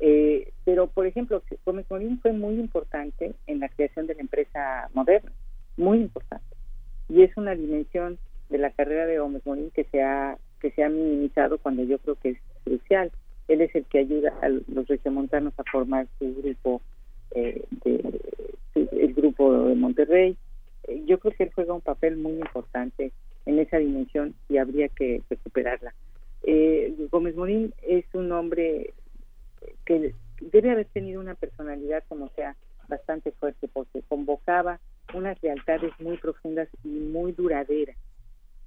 Eh, 0.00 0.52
pero, 0.64 0.88
por 0.88 1.06
ejemplo, 1.06 1.42
Gómez 1.64 1.86
Morín 1.88 2.20
fue 2.20 2.32
muy 2.32 2.54
importante 2.58 3.34
en 3.46 3.60
la 3.60 3.68
creación 3.68 4.06
de 4.06 4.14
la 4.14 4.22
empresa 4.22 4.88
moderna, 4.94 5.30
muy 5.76 5.98
importante. 5.98 6.56
Y 7.08 7.22
es 7.22 7.36
una 7.36 7.54
dimensión 7.54 8.18
de 8.48 8.58
la 8.58 8.70
carrera 8.72 9.06
de 9.06 9.18
Gómez 9.18 9.44
Morín 9.46 9.70
que 9.70 9.84
se 9.84 10.02
ha, 10.02 10.36
que 10.60 10.70
se 10.72 10.84
ha 10.84 10.88
minimizado 10.88 11.58
cuando 11.58 11.82
yo 11.84 11.98
creo 11.98 12.16
que 12.16 12.30
es 12.30 12.38
crucial. 12.64 13.10
Él 13.48 13.62
es 13.62 13.74
el 13.74 13.84
que 13.86 13.98
ayuda 13.98 14.32
a 14.42 14.48
los 14.48 14.86
regiomontanos 14.86 15.52
a 15.58 15.64
formar 15.64 16.06
su 16.18 16.34
grupo, 16.36 16.80
eh, 17.32 17.64
de, 17.84 18.20
el 18.74 19.14
grupo 19.14 19.66
de 19.66 19.74
Monterrey. 19.74 20.36
Eh, 20.84 21.02
Yo 21.06 21.18
creo 21.18 21.34
que 21.34 21.44
él 21.44 21.52
juega 21.54 21.74
un 21.74 21.80
papel 21.80 22.16
muy 22.16 22.34
importante 22.34 23.12
en 23.46 23.58
esa 23.58 23.78
dimensión 23.78 24.34
y 24.48 24.58
habría 24.58 24.88
que 24.88 25.22
recuperarla. 25.28 25.94
Eh, 26.44 26.94
Gómez 27.10 27.34
Morín 27.34 27.74
es 27.82 28.04
un 28.14 28.30
hombre 28.32 28.94
que 29.84 30.14
debe 30.40 30.70
haber 30.70 30.86
tenido 30.86 31.20
una 31.20 31.34
personalidad 31.34 32.02
como 32.08 32.28
sea 32.30 32.56
bastante 32.88 33.32
fuerte 33.32 33.68
porque 33.68 34.02
convocaba 34.08 34.80
unas 35.14 35.42
lealtades 35.42 35.92
muy 35.98 36.16
profundas 36.18 36.68
y 36.84 36.88
muy 36.88 37.32
duraderas. 37.32 37.96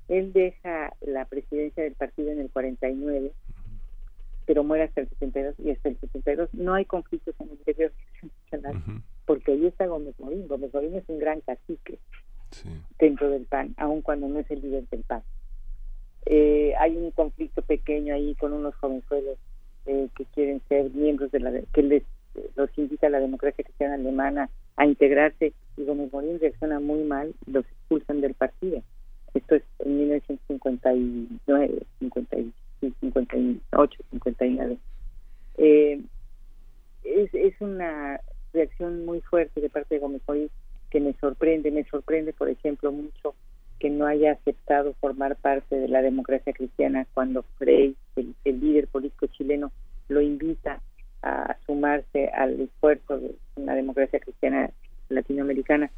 Él 0.08 0.34
deja 0.34 0.94
la 1.02 1.26
presidencia 1.26 1.84
del 1.84 1.94
partido 1.94 2.32
en 2.32 2.40
el 2.40 2.50
49, 2.50 3.32
pero 4.46 4.64
muere 4.64 4.84
hasta 4.84 5.02
el 5.02 5.10
72 5.10 5.56
y 5.60 5.72
hasta 5.72 5.90
el 5.90 5.98
72 6.00 6.54
no 6.54 6.74
hay 6.74 6.86
conflictos 6.86 7.36
en 7.40 7.50
el 7.50 7.54
interior 7.54 7.92
nacional 8.22 9.02
porque 9.26 9.54
ahí 9.54 9.66
está 9.66 9.86
Gómez 9.86 10.20
Morín. 10.20 10.48
Gómez 10.48 10.74
Morín 10.74 10.96
es 10.96 11.04
un 11.08 11.20
gran 11.20 11.42
cacique 11.42 12.00
dentro 13.00 13.30
del 13.30 13.46
PAN, 13.46 13.74
aun 13.78 14.02
cuando 14.02 14.28
no 14.28 14.40
es 14.40 14.52
el 14.52 14.62
líder 14.62 14.88
del 14.90 15.04
PAN. 15.04 15.24
Eh, 16.26 16.74
hay 16.80 16.96
un 16.96 17.12
conflicto 17.12 17.62
pequeño 17.62 18.14
ahí 18.14 18.36
con 18.36 18.54
unos 18.54 18.76
jovenzuelos 18.76 19.38
eh, 19.86 20.08
que 20.16 20.26
quieren 20.26 20.62
ser 20.70 20.90
miembros 20.92 21.32
de 21.32 21.40
la 21.40 21.52
que 21.74 21.84
les 21.84 22.04
los 22.56 22.76
invita 22.78 23.08
a 23.08 23.10
la 23.12 23.20
democracia 23.20 23.64
cristiana 23.64 23.96
alemana 23.96 24.50
a 24.76 24.86
integrarse 24.86 25.54
y 25.78 25.84
Gómez 25.84 26.12
Morín 26.12 26.40
reacciona 26.40 26.80
muy 26.80 27.04
mal 27.04 27.34
los 27.46 27.66
expulsan 27.66 28.22
del 28.22 28.34
partido. 28.34 28.82
Esto 29.34 29.56
es 29.56 29.64
en 29.80 29.98
1959, 29.98 31.82
50 32.00 32.38
y- 32.40 32.54
sí, 32.82 32.94
58, 33.02 34.04
59. 34.12 34.78
Eh, 35.58 36.02
es, 37.04 37.34
es 37.34 37.54
una 37.60 38.20
reacción 38.54 39.06
muy 39.06 39.22
fuerte 39.22 39.62
de 39.62 39.70
parte 39.70 39.96
de 39.96 40.02
Gómez 40.02 40.22
Morín 40.28 40.50
que 40.90 41.00
me 41.00 41.14
sorprende. 41.14 41.72
Me 41.72 41.84
sorprende, 41.86 42.34
por 42.34 42.50
ejemplo, 42.50 42.92
mucho 42.92 43.36
que 43.80 43.90
no 43.90 44.06
haya 44.06 44.34
aceptado 44.34 44.94
formar 45.02 45.36
parte 45.36 45.76
de 45.76 45.88
la 45.88 46.02
democracia 46.02 46.54
cristiana 46.54 47.06
cuando 47.14 47.44
Frey, 47.58 47.96
el, 48.16 48.36
el 48.46 48.60
líder 48.62 48.88
político 48.88 49.28
chileno, 49.28 49.72
lo 50.08 50.22
invita 50.22 50.82
a 51.22 51.58
sumarse 51.66 52.28
al 52.28 52.60
esfuerzo 52.62 53.18
de 53.18 53.36
una 53.56 53.76
democracia 53.76 54.20
cristiana 54.20 54.70
latinoamericana. 55.10 55.92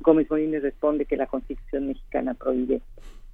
Gómez 0.00 0.30
le 0.30 0.60
responde 0.60 1.04
que 1.04 1.16
la 1.16 1.26
constitución 1.26 1.88
mexicana 1.88 2.34
prohíbe 2.34 2.80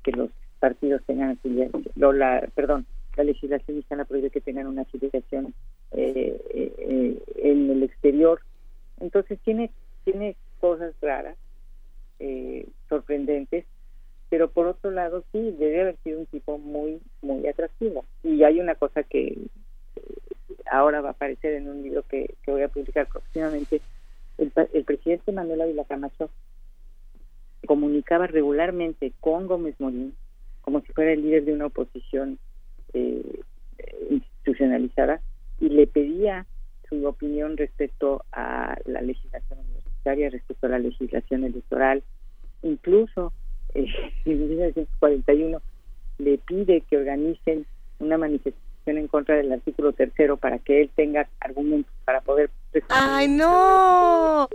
que 0.03 0.13
los 0.13 0.31
partidos 0.59 1.03
tengan 1.07 1.31
afiliación, 1.31 1.85
la, 1.97 2.49
perdón, 2.55 2.87
la 3.17 3.25
legislación 3.25 3.77
mexicana 3.77 4.05
prohíbe 4.05 4.31
que 4.31 4.41
tengan 4.41 4.67
una 4.67 4.83
afiliación 4.83 5.55
eh, 5.93 6.41
eh, 6.51 7.23
en 7.37 7.71
el 7.71 7.83
exterior. 7.83 8.41
Entonces 9.01 9.39
tiene, 9.45 9.71
tiene 10.05 10.37
cosas 10.61 10.95
raras, 11.01 11.37
eh, 12.19 12.67
sorprendentes, 12.89 13.65
pero 14.31 14.51
por 14.51 14.67
otro 14.67 14.91
lado 14.91 15.25
sí, 15.33 15.55
debe 15.59 15.81
haber 15.81 15.97
sido 16.05 16.21
un 16.21 16.27
tipo 16.27 16.59
muy, 16.59 17.01
muy 17.23 17.47
atractivo. 17.47 18.05
Y 18.23 18.43
hay 18.43 18.61
una 18.61 18.75
cosa 18.75 19.03
que 19.03 19.29
eh, 19.29 20.03
ahora 20.71 21.01
va 21.01 21.11
a 21.11 21.13
aparecer 21.13 21.55
en 21.55 21.69
un 21.69 21.83
libro 21.83 22.03
que, 22.03 22.35
que 22.43 22.51
voy 22.51 22.63
a 22.63 22.69
publicar 22.69 23.07
próximamente. 23.07 23.81
El, 24.37 24.53
el 24.73 24.85
presidente 24.85 25.33
Manuel 25.33 25.63
Ávila 25.63 25.85
Camacho 25.85 26.31
comunicaba 27.67 28.27
regularmente 28.27 29.13
con 29.21 29.47
Gómez 29.47 29.75
Morín 29.79 30.15
como 30.63 30.83
si 30.83 30.93
fuera 30.93 31.13
el 31.13 31.23
líder 31.23 31.47
de 31.47 31.55
una 31.55 31.67
oposición 31.67 32.39
eh, 32.93 33.41
institucionalizada 34.11 35.21
y 35.61 35.71
le 35.71 35.87
pedía 35.87 36.47
su 36.89 37.07
opinión 37.07 37.57
respecto 37.57 38.25
a 38.33 38.77
la 38.85 39.01
legislación 39.01 39.61
universitaria, 39.61 40.31
respecto 40.31 40.67
a 40.67 40.71
la 40.71 40.79
legislación 40.79 41.45
electoral. 41.45 42.03
Incluso 42.63 43.33
eh, 43.75 43.87
en 44.25 44.49
1941 44.49 45.63
le 46.19 46.39
pide 46.39 46.83
que 46.83 46.97
organicen 46.99 47.65
una 47.99 48.19
manifestación 48.19 48.68
en 48.97 49.09
contra 49.09 49.35
del 49.37 49.53
artículo 49.53 49.93
tercero 49.93 50.37
para 50.37 50.59
que 50.59 50.83
él 50.83 50.91
tenga 50.97 51.29
argumentos 51.41 51.93
para 52.05 52.21
poder 52.23 52.51
¡Ay, 52.91 53.29
no! 53.29 54.49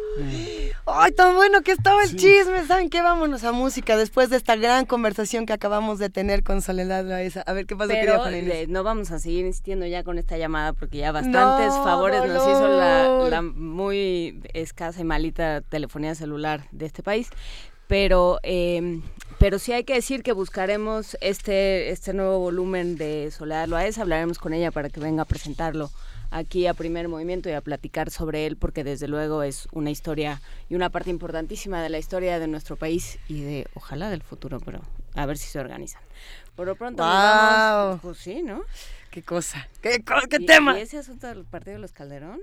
¡Ay, 0.86 1.12
tan 1.14 1.36
bueno 1.36 1.62
que 1.62 1.72
estaba 1.72 2.04
el 2.04 2.16
chisme! 2.16 2.64
¿Saben 2.66 2.90
qué? 2.90 3.02
Vámonos 3.02 3.44
a 3.44 3.52
música 3.52 3.98
después 3.98 4.30
de 4.30 4.38
esta 4.38 4.56
gran 4.56 4.86
conversación 4.86 5.46
que 5.46 5.54
acabamos 5.54 6.00
de 6.00 6.10
tener 6.10 6.44
con 6.44 6.62
Soledad 6.62 7.04
Loaiza. 7.06 7.42
A 7.42 7.54
ver, 7.54 7.66
¿qué 7.66 7.76
pasó, 7.76 7.90
querida 7.90 8.22
Pero 8.24 8.38
Inés? 8.38 8.54
eh, 8.56 8.66
no 8.70 8.84
vamos 8.84 9.12
a 9.12 9.20
seguir 9.20 9.46
insistiendo 9.46 9.86
ya 9.88 10.04
con 10.04 10.18
esta 10.20 10.38
llamada 10.38 10.74
porque 10.74 11.00
ya 11.00 11.12
bastantes 11.12 11.74
No, 11.76 11.84
favores 11.84 12.26
nos 12.26 12.44
hizo 12.48 12.68
la 12.68 13.42
muy 13.42 14.42
escasa 14.54 15.02
y 15.02 15.04
malita 15.06 15.62
telefonía 15.62 16.16
celular 16.16 16.62
de 16.72 16.86
este 16.86 17.04
país. 17.04 17.30
Pero, 17.98 18.40
eh, 18.42 19.02
pero 19.38 19.60
sí 19.60 19.72
hay 19.72 19.84
que 19.84 19.94
decir 19.94 20.24
que 20.24 20.32
buscaremos 20.32 21.16
este, 21.22 21.92
este 21.92 22.12
nuevo 22.16 22.40
volumen 22.40 22.98
de 22.98 23.30
Soledad 23.30 23.68
Loaez, 23.68 24.00
hablaremos 24.00 24.40
con 24.40 24.52
ella 24.52 24.72
para 24.72 24.90
que 24.90 25.00
venga 25.00 25.22
a 25.22 25.26
presentarlo 25.26 25.92
aquí 26.32 26.66
a 26.66 26.74
Primer 26.74 27.08
Movimiento 27.08 27.50
y 27.50 27.52
a 27.52 27.62
platicar 27.62 28.10
sobre 28.10 28.48
él, 28.48 28.58
porque 28.58 28.84
desde 28.84 29.08
luego 29.08 29.44
es 29.44 29.68
una 29.74 29.92
historia 29.92 30.42
y 30.70 30.74
una 30.74 30.90
parte 30.90 31.12
importantísima 31.12 31.84
de 31.84 31.90
la 31.90 32.00
historia 32.00 32.40
de 32.40 32.48
nuestro 32.48 32.78
país 32.78 33.20
y 33.28 33.42
de, 33.44 33.68
ojalá, 33.76 34.10
del 34.10 34.24
futuro, 34.24 34.60
pero 34.60 34.82
a 35.14 35.28
ver 35.28 35.38
si 35.38 35.48
se 35.48 35.60
organizan. 35.60 36.02
Por 36.56 36.66
lo 36.66 36.76
pronto, 36.76 37.04
Guau. 37.04 37.14
vamos, 37.90 38.02
pues 38.02 38.18
sí, 38.18 38.42
¿no? 38.42 38.64
¿Qué 39.12 39.22
cosa? 39.22 39.68
¿Qué, 39.84 40.04
co- 40.04 40.16
qué 40.32 40.38
¿Y- 40.40 40.46
tema? 40.48 40.80
¿Y 40.80 40.82
ese 40.82 40.98
asunto 40.98 41.28
del 41.28 41.46
partido 41.46 41.74
de 41.76 41.82
los 41.82 41.92
Calderón? 41.92 42.40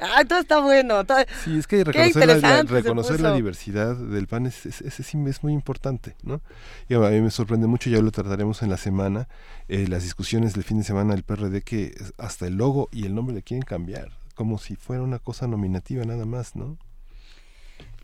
¡Ay, 0.00 0.24
todo 0.28 0.38
está 0.40 0.60
bueno! 0.60 1.04
todo- 1.04 1.18
Sí, 1.44 1.58
es 1.58 1.66
que 1.66 1.84
reconocer, 1.84 2.26
la, 2.42 2.48
reconocer 2.82 3.20
la 3.20 3.28
diversidad 3.36 3.96
del 3.96 4.26
PAN 4.26 4.46
es- 4.46 4.66
es- 4.66 4.80
es 5.00 5.42
muy 5.42 5.52
importante, 5.52 6.16
¿no? 6.22 6.40
Y 6.88 6.94
a 6.94 6.98
mí 7.00 7.20
me 7.20 7.30
sorprende 7.30 7.66
mucho, 7.66 7.90
ya 7.90 8.00
lo 8.00 8.10
trataremos 8.10 8.62
en 8.62 8.70
la 8.70 8.76
semana, 8.76 9.28
eh, 9.68 9.86
las 9.88 10.02
discusiones 10.02 10.54
del 10.54 10.64
fin 10.64 10.78
de 10.78 10.84
semana 10.84 11.14
del 11.14 11.22
PRD 11.22 11.62
que 11.62 11.94
hasta 12.18 12.46
el 12.46 12.54
logo 12.56 12.88
y 12.92 13.06
el 13.06 13.14
nombre 13.14 13.34
le 13.34 13.42
quieren 13.42 13.64
cambiar, 13.64 14.10
como 14.34 14.58
si 14.58 14.76
fuera 14.76 15.02
una 15.02 15.18
cosa 15.18 15.46
nominativa 15.46 16.04
nada 16.04 16.24
más, 16.24 16.56
¿no? 16.56 16.78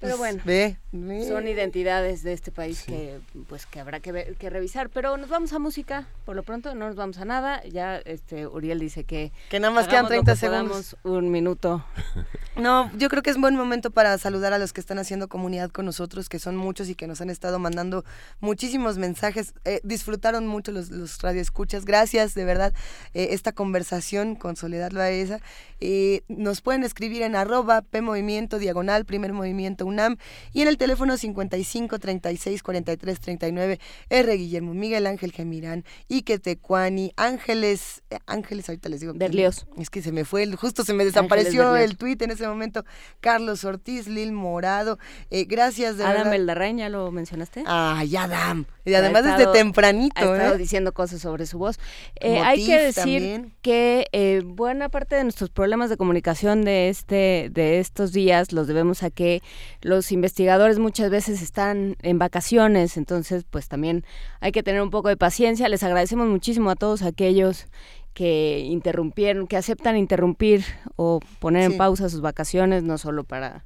Pero 0.07 0.19
bueno, 0.19 0.43
ve, 0.45 0.77
ve. 0.93 1.27
son 1.29 1.47
identidades 1.49 2.23
de 2.23 2.33
este 2.33 2.51
país 2.51 2.83
que 2.87 3.19
pues 3.49 3.67
que 3.67 3.81
habrá 3.81 4.01
que, 4.01 4.13
ver- 4.13 4.35
que 4.37 4.51
revisar. 4.51 4.89
Pero 4.91 5.17
nos 5.17 5.29
vamos 5.29 5.53
a 5.53 5.59
música, 5.59 6.07
por 6.25 6.35
lo 6.37 6.43
pronto 6.43 6.75
no 6.75 6.87
nos 6.87 6.97
vamos 6.97 7.19
a 7.19 7.25
nada. 7.25 7.63
Ya 7.65 7.97
este 7.99 8.47
Uriel 8.47 8.79
dice 8.79 9.05
que 9.05 9.33
Que 9.51 9.61
nada 9.61 9.73
más 9.73 9.87
quedan 9.87 10.07
hagamos 10.07 10.11
lo 10.11 10.23
30 10.25 10.41
que 10.41 10.47
podamos, 10.47 10.97
un 11.05 11.31
minuto 11.31 11.85
No, 12.57 12.91
yo 12.97 13.09
creo 13.11 13.23
que 13.23 13.31
es 13.31 13.37
buen 13.39 13.55
momento 13.55 13.91
para 13.91 14.17
saludar 14.19 14.53
a 14.55 14.59
los 14.59 14.73
que 14.73 14.81
están 14.81 14.99
haciendo 14.99 15.29
comunidad 15.29 15.71
con 15.71 15.85
nosotros, 15.85 16.29
que 16.31 16.39
son 16.39 16.57
muchos 16.57 16.89
y 16.89 16.95
que 16.95 17.07
nos 17.07 17.21
han 17.21 17.29
estado 17.29 17.59
mandando 17.59 18.05
muchísimos 18.41 18.97
mensajes. 18.97 19.53
Eh, 19.65 19.81
disfrutaron 19.85 20.47
mucho 20.47 20.73
los, 20.73 20.91
los 20.91 21.21
radioescuchas. 21.21 21.85
Gracias, 21.85 22.35
de 22.35 22.45
verdad, 22.47 22.73
eh, 23.13 23.29
esta 23.33 23.53
conversación 23.53 24.37
con 24.37 24.57
Soledad 24.57 24.91
Loaesa. 24.93 25.41
Eh, 25.81 26.23
nos 26.29 26.63
pueden 26.63 26.83
escribir 26.85 27.21
en 27.23 27.37
arroba 27.37 27.83
P 27.83 28.01
Movimiento 28.01 28.59
Diagonal, 28.59 29.05
Primer 29.05 29.35
Movimiento 29.35 29.85
UNAM, 29.97 30.17
y 30.53 30.61
en 30.63 30.69
el 30.69 30.77
teléfono 30.77 31.17
55 31.17 31.99
36 31.99 32.63
43 32.63 33.21
39, 33.21 33.81
R. 34.11 34.37
Guillermo 34.37 34.75
Miguel 34.75 35.07
Ángel 35.07 35.33
Gemirán, 35.33 35.85
Ike 36.09 36.39
Tecuani, 36.39 37.13
Ángeles, 37.17 38.03
eh, 38.11 38.19
Ángeles, 38.27 38.69
ahorita 38.69 38.89
les 38.91 39.01
digo. 39.01 39.13
Berlioz. 39.15 39.67
Es 39.79 39.89
que 39.91 40.03
se 40.03 40.13
me 40.13 40.25
fue, 40.25 40.47
justo 40.53 40.85
se 40.85 40.93
me 40.93 41.05
desapareció 41.05 41.77
el 41.77 41.97
tuit 41.97 42.21
en 42.23 42.31
ese 42.31 42.47
momento. 42.47 42.85
Carlos 43.21 43.65
Ortiz, 43.65 44.07
Lil 44.07 44.33
Morado, 44.33 44.99
eh, 45.31 45.45
gracias 45.45 45.97
de 45.97 46.05
Adam 46.05 46.17
verdad. 46.19 46.31
Beldarrain, 46.33 46.79
¿ya 46.79 46.89
lo 46.89 47.11
mencionaste? 47.11 47.65
Ay, 47.67 48.15
Adam. 48.17 48.67
Y 48.85 48.95
además 48.95 49.23
estado- 49.25 49.39
desde 49.39 49.53
tempranito, 49.53 50.15
Ha 50.21 50.35
estado 50.35 50.55
¿eh? 50.55 50.59
diciendo 50.59 50.93
cosas 50.93 51.21
sobre 51.21 51.47
su 51.47 51.59
voz. 51.59 51.79
Hay 52.21 52.65
que 52.67 52.79
decir 52.79 52.95
también. 53.03 53.55
que 53.63 54.43
buena 54.45 54.89
parte 54.89 55.17
de 55.17 55.25
nuestros 55.25 55.51
problemas 55.51 55.91
de 55.91 55.97
comunicación 55.97 56.65
de 56.65 56.89
este 56.89 57.49
de 57.53 57.79
estos 57.81 58.13
días 58.13 58.53
los 58.53 58.67
debemos 58.67 59.03
a 59.03 59.11
que 59.11 59.43
los 59.87 60.11
investigadores 60.11 60.81
muchas 60.81 61.11
veces 61.11 61.41
están 61.41 61.97
en 62.03 62.19
vacaciones, 62.19 62.97
entonces 62.97 63.45
pues 63.49 63.69
también 63.69 64.05
hay 64.41 64.51
que 64.51 64.65
tener 64.65 64.83
un 64.83 64.91
poco 64.91 65.09
de 65.09 65.17
paciencia. 65.17 65.69
Les 65.69 65.85
agradecemos 65.85 66.27
muchísimo 66.27 66.71
a 66.71 66.75
todos 66.75 67.03
aquellos 67.03 67.67
que 68.13 68.61
interrumpieron, 68.61 69.47
que 69.47 69.57
aceptan 69.57 69.97
interrumpir 69.97 70.65
o 70.97 71.21
poner 71.39 71.63
en 71.63 71.77
pausa 71.77 72.09
sus 72.09 72.21
vacaciones, 72.21 72.83
no 72.83 72.99
solo 72.99 73.23
para 73.23 73.65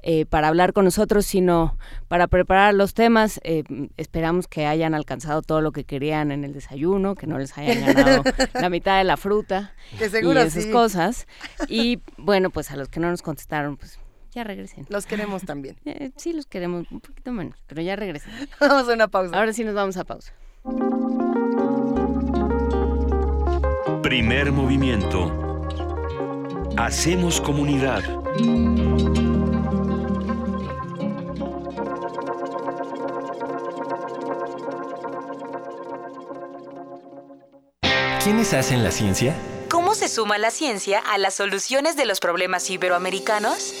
eh, 0.00 0.24
para 0.24 0.48
hablar 0.48 0.72
con 0.72 0.86
nosotros, 0.86 1.26
sino 1.26 1.76
para 2.06 2.28
preparar 2.28 2.72
los 2.72 2.94
temas. 2.94 3.38
Eh, 3.42 3.64
esperamos 3.98 4.46
que 4.46 4.64
hayan 4.64 4.94
alcanzado 4.94 5.42
todo 5.42 5.60
lo 5.60 5.72
que 5.72 5.84
querían 5.84 6.30
en 6.30 6.44
el 6.44 6.54
desayuno, 6.54 7.14
que 7.14 7.26
no 7.26 7.36
les 7.36 7.58
hayan 7.58 7.84
ganado 7.84 8.22
la 8.54 8.70
mitad 8.70 8.96
de 8.96 9.04
la 9.04 9.18
fruta 9.18 9.74
Que 9.98 10.08
seguro 10.08 10.40
y 10.40 10.46
esas 10.46 10.64
sí. 10.64 10.70
cosas. 10.70 11.26
Y 11.68 12.00
bueno, 12.16 12.48
pues 12.48 12.70
a 12.70 12.76
los 12.76 12.88
que 12.88 13.00
no 13.00 13.10
nos 13.10 13.20
contestaron, 13.20 13.76
pues 13.76 13.98
ya 14.32 14.44
regresen. 14.44 14.86
Los 14.88 15.06
queremos 15.06 15.42
también. 15.42 15.76
Eh, 15.88 16.10
sí, 16.16 16.32
los 16.32 16.46
queremos 16.46 16.90
un 16.92 17.00
poquito 17.00 17.32
menos, 17.32 17.58
pero 17.66 17.80
ya 17.80 17.96
regresen. 17.96 18.32
Vamos 18.60 18.88
a 18.88 18.92
una 18.92 19.08
pausa. 19.08 19.36
Ahora 19.36 19.52
sí 19.52 19.64
nos 19.64 19.74
vamos 19.74 19.96
a 19.96 20.04
pausa. 20.04 20.32
Primer 24.02 24.52
movimiento. 24.52 25.64
Hacemos 26.76 27.40
comunidad. 27.40 28.02
¿Quiénes 38.22 38.52
hacen 38.52 38.84
la 38.84 38.90
ciencia? 38.90 39.34
¿Cómo 39.70 39.94
se 39.94 40.08
suma 40.08 40.38
la 40.38 40.50
ciencia 40.50 40.98
a 40.98 41.18
las 41.18 41.34
soluciones 41.34 41.96
de 41.96 42.04
los 42.04 42.20
problemas 42.20 42.68
iberoamericanos? 42.70 43.80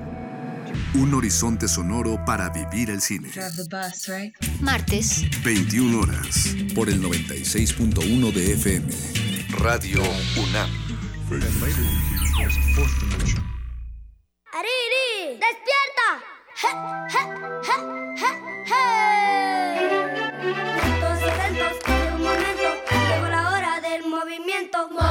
Un 0.93 1.13
horizonte 1.13 1.69
sonoro 1.69 2.23
para 2.25 2.49
vivir 2.49 2.89
el 2.89 3.01
cine. 3.01 3.31
Martes. 4.59 5.23
21 5.43 5.99
horas 5.99 6.55
por 6.75 6.89
el 6.89 7.01
96.1 7.01 8.33
de 8.33 8.53
FM. 8.53 8.87
Radio 9.59 10.01
UNAM. 10.35 10.69
¡Ariri! 14.51 15.39
¡Despierta! 15.39 16.07
¡Je, 16.55 16.67
je, 17.07 17.21
je, 17.63 17.75
je, 18.17 18.31
je! 18.67 18.83
Lentos 20.43 21.17
y 21.21 21.25
lentos, 21.39 21.75
de 21.87 21.95
un 22.15 22.21
momento, 22.21 22.69
llegó 22.91 23.27
la 23.29 23.41
hora 23.49 23.79
del 23.79 24.01
movimiento. 24.09 24.77
Movimiento 24.91 25.10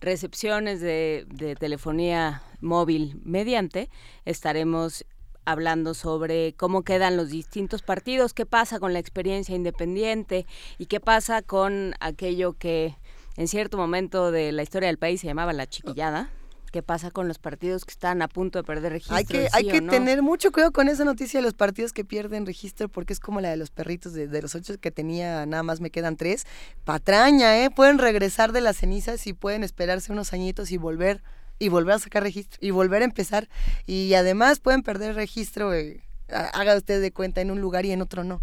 recepciones 0.00 0.80
de, 0.80 1.26
de 1.28 1.56
telefonía 1.56 2.42
móvil 2.60 3.20
mediante. 3.24 3.90
Estaremos 4.24 5.04
hablando 5.44 5.94
sobre 5.94 6.52
cómo 6.54 6.82
quedan 6.82 7.16
los 7.16 7.30
distintos 7.30 7.82
partidos, 7.82 8.34
qué 8.34 8.46
pasa 8.46 8.78
con 8.78 8.92
la 8.92 8.98
experiencia 8.98 9.56
independiente 9.56 10.46
y 10.76 10.86
qué 10.86 11.00
pasa 11.00 11.42
con 11.42 11.94
aquello 12.00 12.52
que 12.52 12.94
en 13.36 13.48
cierto 13.48 13.76
momento 13.78 14.30
de 14.30 14.52
la 14.52 14.62
historia 14.62 14.88
del 14.88 14.98
país 14.98 15.20
se 15.20 15.26
llamaba 15.26 15.52
la 15.52 15.66
chiquillada. 15.66 16.30
¿Qué 16.70 16.82
pasa 16.82 17.10
con 17.10 17.28
los 17.28 17.38
partidos 17.38 17.84
que 17.84 17.90
están 17.92 18.20
a 18.22 18.28
punto 18.28 18.58
de 18.58 18.64
perder 18.64 18.92
registro? 18.92 19.16
Hay 19.16 19.24
que, 19.24 19.44
sí 19.44 19.48
hay 19.52 19.68
que 19.68 19.80
no? 19.80 19.90
tener 19.90 20.22
mucho 20.22 20.52
cuidado 20.52 20.72
con 20.72 20.88
esa 20.88 21.04
noticia 21.04 21.40
de 21.40 21.44
los 21.44 21.54
partidos 21.54 21.92
que 21.92 22.04
pierden 22.04 22.44
registro, 22.46 22.88
porque 22.88 23.12
es 23.12 23.20
como 23.20 23.40
la 23.40 23.50
de 23.50 23.56
los 23.56 23.70
perritos, 23.70 24.12
de, 24.12 24.28
de 24.28 24.42
los 24.42 24.54
ocho 24.54 24.78
que 24.78 24.90
tenía, 24.90 25.46
nada 25.46 25.62
más 25.62 25.80
me 25.80 25.90
quedan 25.90 26.16
tres. 26.16 26.46
Patraña, 26.84 27.62
¿eh? 27.64 27.70
Pueden 27.70 27.98
regresar 27.98 28.52
de 28.52 28.60
las 28.60 28.76
cenizas 28.78 29.26
y 29.26 29.32
pueden 29.32 29.64
esperarse 29.64 30.12
unos 30.12 30.32
añitos 30.32 30.70
y 30.72 30.76
volver, 30.76 31.22
y 31.58 31.68
volver 31.68 31.94
a 31.94 31.98
sacar 31.98 32.22
registro, 32.22 32.58
y 32.62 32.70
volver 32.70 33.02
a 33.02 33.04
empezar. 33.06 33.48
Y 33.86 34.14
además 34.14 34.60
pueden 34.60 34.82
perder 34.82 35.14
registro, 35.14 35.74
eh, 35.74 36.02
ha- 36.30 36.48
haga 36.60 36.76
usted 36.76 37.00
de 37.00 37.12
cuenta, 37.12 37.40
en 37.40 37.50
un 37.50 37.60
lugar 37.60 37.84
y 37.86 37.92
en 37.92 38.02
otro 38.02 38.24
no. 38.24 38.40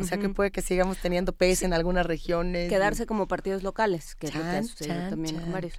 O 0.00 0.04
sea 0.04 0.16
que 0.16 0.28
puede 0.28 0.52
que 0.52 0.62
sigamos 0.62 0.98
teniendo 0.98 1.32
PS 1.32 1.64
en 1.64 1.72
algunas 1.72 2.06
regiones. 2.06 2.68
Quedarse 2.68 3.04
como 3.04 3.26
partidos 3.26 3.64
locales, 3.64 4.14
que 4.14 4.28
es 4.28 4.34
lo 4.36 4.42
que 4.42 4.46
ha 4.46 4.52
Chan, 4.52 4.64
sucedido 4.64 4.94
chan, 4.96 5.10
también 5.10 5.34
chan. 5.34 5.44
con 5.44 5.52
varios. 5.52 5.74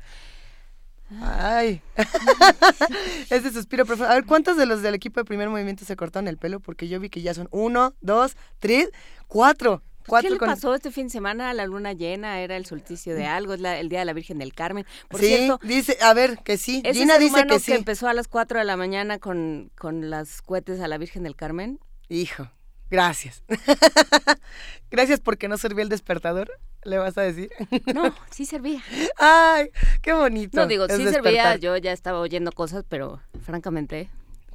Ay, 1.21 1.81
ese 3.29 3.51
suspiro 3.51 3.85
profundo. 3.85 4.11
A 4.11 4.15
ver, 4.15 4.25
¿cuántos 4.25 4.57
de 4.57 4.65
los 4.65 4.81
del 4.81 4.93
equipo 4.95 5.19
de 5.19 5.25
primer 5.25 5.49
movimiento 5.49 5.85
se 5.85 5.95
cortaron 5.95 6.27
el 6.27 6.37
pelo? 6.37 6.59
Porque 6.59 6.87
yo 6.87 6.99
vi 6.99 7.09
que 7.09 7.21
ya 7.21 7.33
son 7.33 7.47
uno, 7.51 7.93
dos, 8.01 8.35
tres, 8.59 8.89
cuatro. 9.27 9.81
cuatro 10.07 10.27
¿Qué 10.29 10.33
le 10.35 10.39
pasó 10.39 10.73
este 10.75 10.91
fin 10.91 11.05
de 11.07 11.11
semana? 11.11 11.53
La 11.53 11.65
luna 11.65 11.93
llena, 11.93 12.39
era 12.41 12.55
el 12.57 12.65
solsticio 12.65 13.15
de 13.15 13.25
algo, 13.25 13.53
es 13.53 13.59
la- 13.59 13.79
el 13.79 13.89
día 13.89 13.99
de 13.99 14.05
la 14.05 14.13
Virgen 14.13 14.37
del 14.37 14.53
Carmen. 14.53 14.85
Por 15.07 15.19
sí, 15.19 15.27
cierto, 15.27 15.59
dice, 15.63 15.97
a 16.01 16.13
ver, 16.13 16.39
que 16.43 16.57
sí. 16.57 16.81
ese 16.85 16.99
Gina 16.99 17.17
dice 17.17 17.33
humano 17.33 17.53
que 17.55 17.59
sí. 17.59 17.73
empezó 17.73 18.07
a 18.07 18.13
las 18.13 18.27
4 18.27 18.59
de 18.59 18.65
la 18.65 18.77
mañana 18.77 19.17
con, 19.19 19.71
con 19.77 20.09
las 20.09 20.41
cohetes 20.41 20.79
a 20.79 20.87
la 20.87 20.97
Virgen 20.97 21.23
del 21.23 21.35
Carmen. 21.35 21.79
Hijo, 22.07 22.49
gracias. 22.89 23.43
gracias 24.91 25.19
porque 25.19 25.47
no 25.47 25.57
servía 25.57 25.83
el 25.83 25.89
despertador, 25.89 26.51
le 26.83 26.97
vas 26.97 27.17
a 27.17 27.21
decir. 27.21 27.49
No, 27.93 28.13
sí 28.31 28.45
servía. 28.45 28.81
Ay, 29.17 29.69
qué 30.01 30.13
bonito. 30.13 30.57
No, 30.59 30.67
digo, 30.67 30.87
sí 30.89 31.03
servía, 31.05 31.55
yo 31.57 31.75
ya 31.77 31.91
estaba 31.91 32.19
oyendo 32.19 32.51
cosas, 32.51 32.83
pero 32.87 33.21
francamente... 33.43 34.09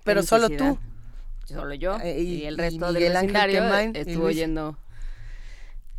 Pero 0.04 0.22
solo 0.22 0.50
tú. 0.50 0.78
Solo 1.46 1.74
yo 1.74 1.98
Eh, 2.00 2.20
y, 2.20 2.22
y- 2.42 2.46
el 2.46 2.54
y 2.54 2.56
resto 2.58 2.86
del 2.86 2.94
Miguel 2.94 3.16
Ángel 3.16 3.32
vecindario 3.32 3.92
y 3.94 3.98
estuvo 3.98 4.26
oyendo 4.26 4.78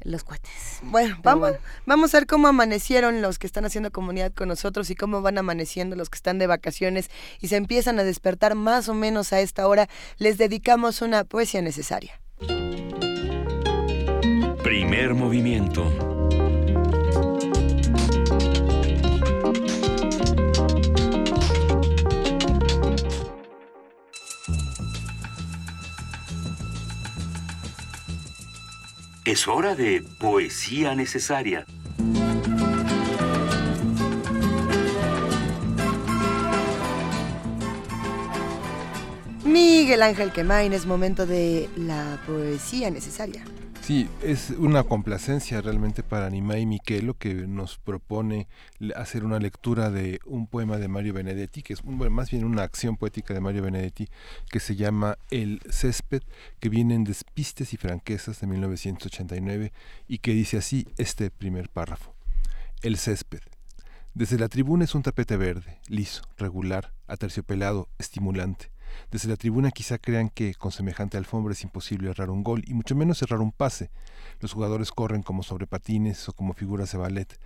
los 0.02 0.24
cohetes. 0.24 0.80
Bueno, 0.84 1.18
vamos, 1.24 1.50
bueno. 1.52 1.58
vamos 1.88 2.14
a 2.14 2.20
ver 2.20 2.28
cómo 2.28 2.48
amanecieron 2.48 3.24
los 3.24 3.40
que 3.40 3.48
están 3.48 3.66
haciendo 3.66 3.92
comunidad 3.92 4.32
con 4.34 4.48
nosotros 4.48 4.92
y 4.92 4.96
cómo 4.96 5.24
van 5.24 5.40
amaneciendo 5.40 5.96
los 5.96 6.12
que 6.12 6.18
están 6.18 6.38
de 6.38 6.46
vacaciones 6.46 7.10
y 7.42 7.48
se 7.48 7.56
empiezan 7.56 7.98
a 8.00 8.04
despertar 8.04 8.54
más 8.54 8.88
o 8.88 8.94
menos 8.94 9.34
a 9.34 9.40
esta 9.40 9.68
hora. 9.68 9.90
Les 10.18 10.38
dedicamos 10.38 11.02
una 11.02 11.24
poesía 11.24 11.64
necesaria. 11.64 12.22
Primer 14.66 15.14
movimiento. 15.14 15.84
Es 29.24 29.48
hora 29.48 29.76
de 29.76 30.04
poesía 30.18 30.96
necesaria. 30.96 31.68
Miguel 39.44 40.02
Ángel 40.02 40.32
Quemain, 40.32 40.74
es 40.74 40.88
momento 40.88 41.28
de 41.28 41.70
la 41.78 42.20
poesía 42.26 42.90
necesaria. 42.90 43.46
Sí, 43.86 44.10
es 44.24 44.50
una 44.50 44.82
complacencia 44.82 45.62
realmente 45.62 46.02
para 46.02 46.28
Nimai 46.32 46.66
Miquelo 46.66 47.14
que 47.14 47.36
nos 47.36 47.78
propone 47.78 48.48
hacer 48.96 49.24
una 49.24 49.38
lectura 49.38 49.92
de 49.92 50.20
un 50.26 50.48
poema 50.48 50.80
de 50.80 50.88
Mario 50.88 51.14
Benedetti, 51.14 51.62
que 51.62 51.74
es 51.74 51.86
más 51.86 52.32
bien 52.32 52.46
una 52.46 52.64
acción 52.64 52.98
poética 52.98 53.36
de 53.36 53.42
Mario 53.42 53.62
Benedetti, 53.62 54.10
que 54.50 54.60
se 54.60 54.76
llama 54.76 55.20
El 55.30 55.62
césped, 55.70 56.24
que 56.60 56.70
viene 56.70 56.96
en 56.96 57.04
Despistes 57.04 57.74
y 57.74 57.78
Franquezas 57.78 58.42
de 58.42 58.48
1989 58.48 59.72
y 60.08 60.18
que 60.18 60.34
dice 60.34 60.58
así 60.58 60.88
este 60.98 61.30
primer 61.30 61.70
párrafo. 61.70 62.16
El 62.82 62.98
césped. 62.98 63.42
Desde 64.16 64.40
la 64.40 64.50
tribuna 64.50 64.86
es 64.86 64.96
un 64.96 65.04
tapete 65.04 65.38
verde, 65.38 65.78
liso, 65.90 66.24
regular, 66.40 66.92
aterciopelado, 67.06 67.88
estimulante. 68.00 68.72
Desde 69.12 69.30
la 69.30 69.36
tribuna 69.36 69.72
quizá 69.72 69.98
crean 69.98 70.30
que 70.30 70.54
con 70.56 70.72
semejante 70.72 71.18
alfombra 71.18 71.54
es 71.54 71.64
imposible 71.64 72.10
errar 72.10 72.30
un 72.30 72.44
gol 72.44 72.64
y 72.68 72.74
mucho 72.74 72.96
menos 72.96 73.22
errar 73.22 73.42
un 73.42 73.52
pase. 73.52 73.92
Los 74.40 74.54
jugadores 74.54 74.92
corren 74.92 75.24
como 75.24 75.44
sobre 75.44 75.68
patines 75.68 76.28
o 76.30 76.34
como 76.34 76.54
figuras 76.54 76.92
de 76.92 76.98
ballet. 76.98 77.40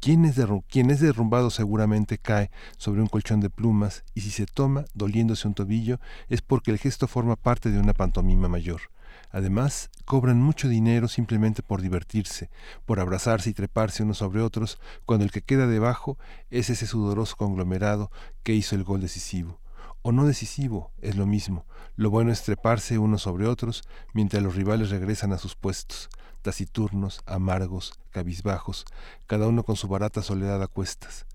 Quien 0.00 0.24
es, 0.24 0.36
quien 0.68 0.90
es 0.90 1.00
derrumbado 1.00 1.50
seguramente 1.50 2.18
cae 2.18 2.50
sobre 2.76 3.00
un 3.00 3.08
colchón 3.08 3.40
de 3.40 3.50
plumas 3.50 4.04
y 4.14 4.20
si 4.20 4.30
se 4.30 4.46
toma, 4.46 4.84
doliéndose 4.94 5.48
un 5.48 5.54
tobillo, 5.54 5.98
es 6.28 6.42
porque 6.42 6.70
el 6.70 6.78
gesto 6.78 7.08
forma 7.08 7.36
parte 7.36 7.70
de 7.70 7.80
una 7.80 7.94
pantomima 7.94 8.48
mayor. 8.48 8.82
Además, 9.30 9.90
cobran 10.04 10.40
mucho 10.40 10.68
dinero 10.68 11.08
simplemente 11.08 11.62
por 11.62 11.82
divertirse, 11.82 12.50
por 12.84 13.00
abrazarse 13.00 13.50
y 13.50 13.54
treparse 13.54 14.02
unos 14.02 14.18
sobre 14.18 14.42
otros, 14.42 14.78
cuando 15.04 15.24
el 15.24 15.32
que 15.32 15.42
queda 15.42 15.66
debajo 15.66 16.18
es 16.50 16.70
ese 16.70 16.86
sudoroso 16.86 17.36
conglomerado 17.36 18.10
que 18.42 18.54
hizo 18.54 18.76
el 18.76 18.84
gol 18.84 19.00
decisivo 19.00 19.58
o 20.06 20.12
no 20.12 20.24
decisivo, 20.24 20.92
es 21.02 21.16
lo 21.16 21.26
mismo. 21.26 21.66
Lo 21.96 22.10
bueno 22.10 22.30
es 22.30 22.44
treparse 22.44 22.96
unos 22.96 23.22
sobre 23.22 23.48
otros 23.48 23.82
mientras 24.14 24.40
los 24.40 24.54
rivales 24.54 24.90
regresan 24.90 25.32
a 25.32 25.38
sus 25.38 25.56
puestos, 25.56 26.10
taciturnos, 26.42 27.22
amargos, 27.26 27.92
cabizbajos, 28.12 28.84
cada 29.26 29.48
uno 29.48 29.64
con 29.64 29.74
su 29.74 29.88
barata 29.88 30.22
soledad 30.22 30.62
a 30.62 30.68
cuestas. 30.68 31.26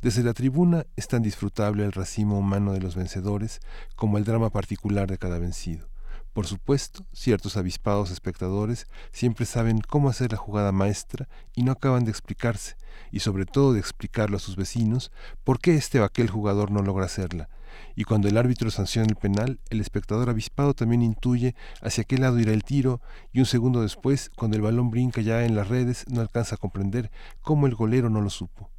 Desde 0.00 0.22
la 0.22 0.32
tribuna 0.32 0.86
es 0.96 1.06
tan 1.06 1.22
disfrutable 1.22 1.84
el 1.84 1.92
racimo 1.92 2.38
humano 2.38 2.72
de 2.72 2.80
los 2.80 2.94
vencedores 2.94 3.60
como 3.94 4.16
el 4.16 4.24
drama 4.24 4.48
particular 4.48 5.06
de 5.06 5.18
cada 5.18 5.38
vencido. 5.38 5.86
Por 6.32 6.46
supuesto, 6.46 7.04
ciertos 7.12 7.58
avispados 7.58 8.10
espectadores 8.10 8.86
siempre 9.12 9.44
saben 9.44 9.82
cómo 9.82 10.08
hacer 10.08 10.32
la 10.32 10.38
jugada 10.38 10.72
maestra 10.72 11.28
y 11.54 11.62
no 11.62 11.72
acaban 11.72 12.06
de 12.06 12.10
explicarse, 12.10 12.76
y 13.12 13.20
sobre 13.20 13.44
todo 13.44 13.74
de 13.74 13.80
explicarlo 13.80 14.38
a 14.38 14.40
sus 14.40 14.56
vecinos, 14.56 15.12
por 15.44 15.60
qué 15.60 15.74
este 15.74 16.00
o 16.00 16.04
aquel 16.04 16.30
jugador 16.30 16.70
no 16.70 16.80
logra 16.80 17.04
hacerla. 17.04 17.50
Y 17.94 18.04
cuando 18.04 18.28
el 18.28 18.36
árbitro 18.36 18.70
sanciona 18.70 19.08
el 19.08 19.16
penal, 19.16 19.60
el 19.70 19.80
espectador 19.80 20.30
avispado 20.30 20.74
también 20.74 21.02
intuye 21.02 21.54
hacia 21.82 22.04
qué 22.04 22.18
lado 22.18 22.38
irá 22.38 22.52
el 22.52 22.64
tiro, 22.64 23.00
y 23.32 23.40
un 23.40 23.46
segundo 23.46 23.82
después, 23.82 24.30
cuando 24.36 24.56
el 24.56 24.62
balón 24.62 24.90
brinca 24.90 25.20
ya 25.20 25.44
en 25.44 25.54
las 25.54 25.68
redes, 25.68 26.04
no 26.08 26.20
alcanza 26.20 26.56
a 26.56 26.58
comprender 26.58 27.10
cómo 27.40 27.66
el 27.66 27.74
golero 27.74 28.10
no 28.10 28.20
lo 28.20 28.30
supo. 28.30 28.70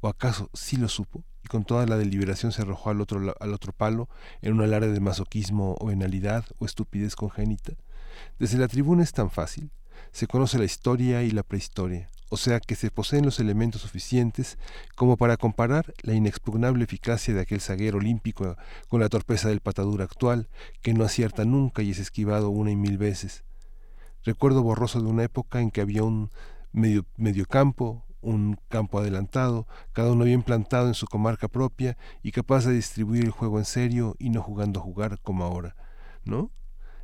¿O 0.00 0.08
acaso 0.08 0.50
sí 0.54 0.76
lo 0.76 0.88
supo? 0.88 1.24
y 1.44 1.48
con 1.48 1.64
toda 1.64 1.86
la 1.86 1.96
deliberación 1.96 2.52
se 2.52 2.62
arrojó 2.62 2.90
al 2.90 3.00
otro, 3.00 3.34
al 3.38 3.54
otro 3.54 3.72
palo 3.72 4.08
en 4.42 4.52
un 4.52 4.62
alarde 4.62 4.92
de 4.92 5.00
masoquismo 5.00 5.76
o 5.78 5.86
venalidad 5.86 6.44
o 6.58 6.66
estupidez 6.66 7.16
congénita. 7.16 7.72
Desde 8.38 8.58
la 8.58 8.68
tribuna 8.68 9.02
es 9.02 9.12
tan 9.12 9.30
fácil. 9.30 9.70
Se 10.12 10.26
conoce 10.26 10.58
la 10.58 10.64
historia 10.64 11.22
y 11.22 11.30
la 11.30 11.42
prehistoria, 11.42 12.10
o 12.30 12.36
sea 12.36 12.60
que 12.60 12.76
se 12.76 12.90
poseen 12.90 13.24
los 13.24 13.40
elementos 13.40 13.82
suficientes 13.82 14.56
como 14.94 15.16
para 15.16 15.36
comparar 15.36 15.92
la 16.02 16.14
inexpugnable 16.14 16.84
eficacia 16.84 17.34
de 17.34 17.40
aquel 17.40 17.60
zaguero 17.60 17.98
olímpico 17.98 18.56
con 18.88 19.00
la 19.00 19.08
torpeza 19.08 19.48
del 19.48 19.60
patadura 19.60 20.04
actual, 20.04 20.48
que 20.80 20.94
no 20.94 21.04
acierta 21.04 21.44
nunca 21.44 21.82
y 21.82 21.90
es 21.90 21.98
esquivado 21.98 22.48
una 22.50 22.70
y 22.70 22.76
mil 22.76 22.96
veces. 22.98 23.44
Recuerdo 24.24 24.62
borroso 24.62 25.00
de 25.00 25.08
una 25.08 25.24
época 25.24 25.60
en 25.60 25.70
que 25.70 25.80
había 25.80 26.04
un 26.04 26.30
medio, 26.72 27.04
mediocampo, 27.16 28.06
un 28.20 28.58
campo 28.68 29.00
adelantado, 29.00 29.66
cada 29.92 30.12
uno 30.12 30.24
bien 30.24 30.42
plantado 30.42 30.86
en 30.86 30.94
su 30.94 31.06
comarca 31.06 31.48
propia 31.48 31.96
y 32.22 32.30
capaz 32.30 32.64
de 32.64 32.74
distribuir 32.74 33.24
el 33.24 33.30
juego 33.30 33.58
en 33.58 33.64
serio 33.64 34.14
y 34.18 34.30
no 34.30 34.40
jugando 34.40 34.78
a 34.78 34.82
jugar 34.82 35.18
como 35.20 35.44
ahora, 35.44 35.74
¿no? 36.24 36.50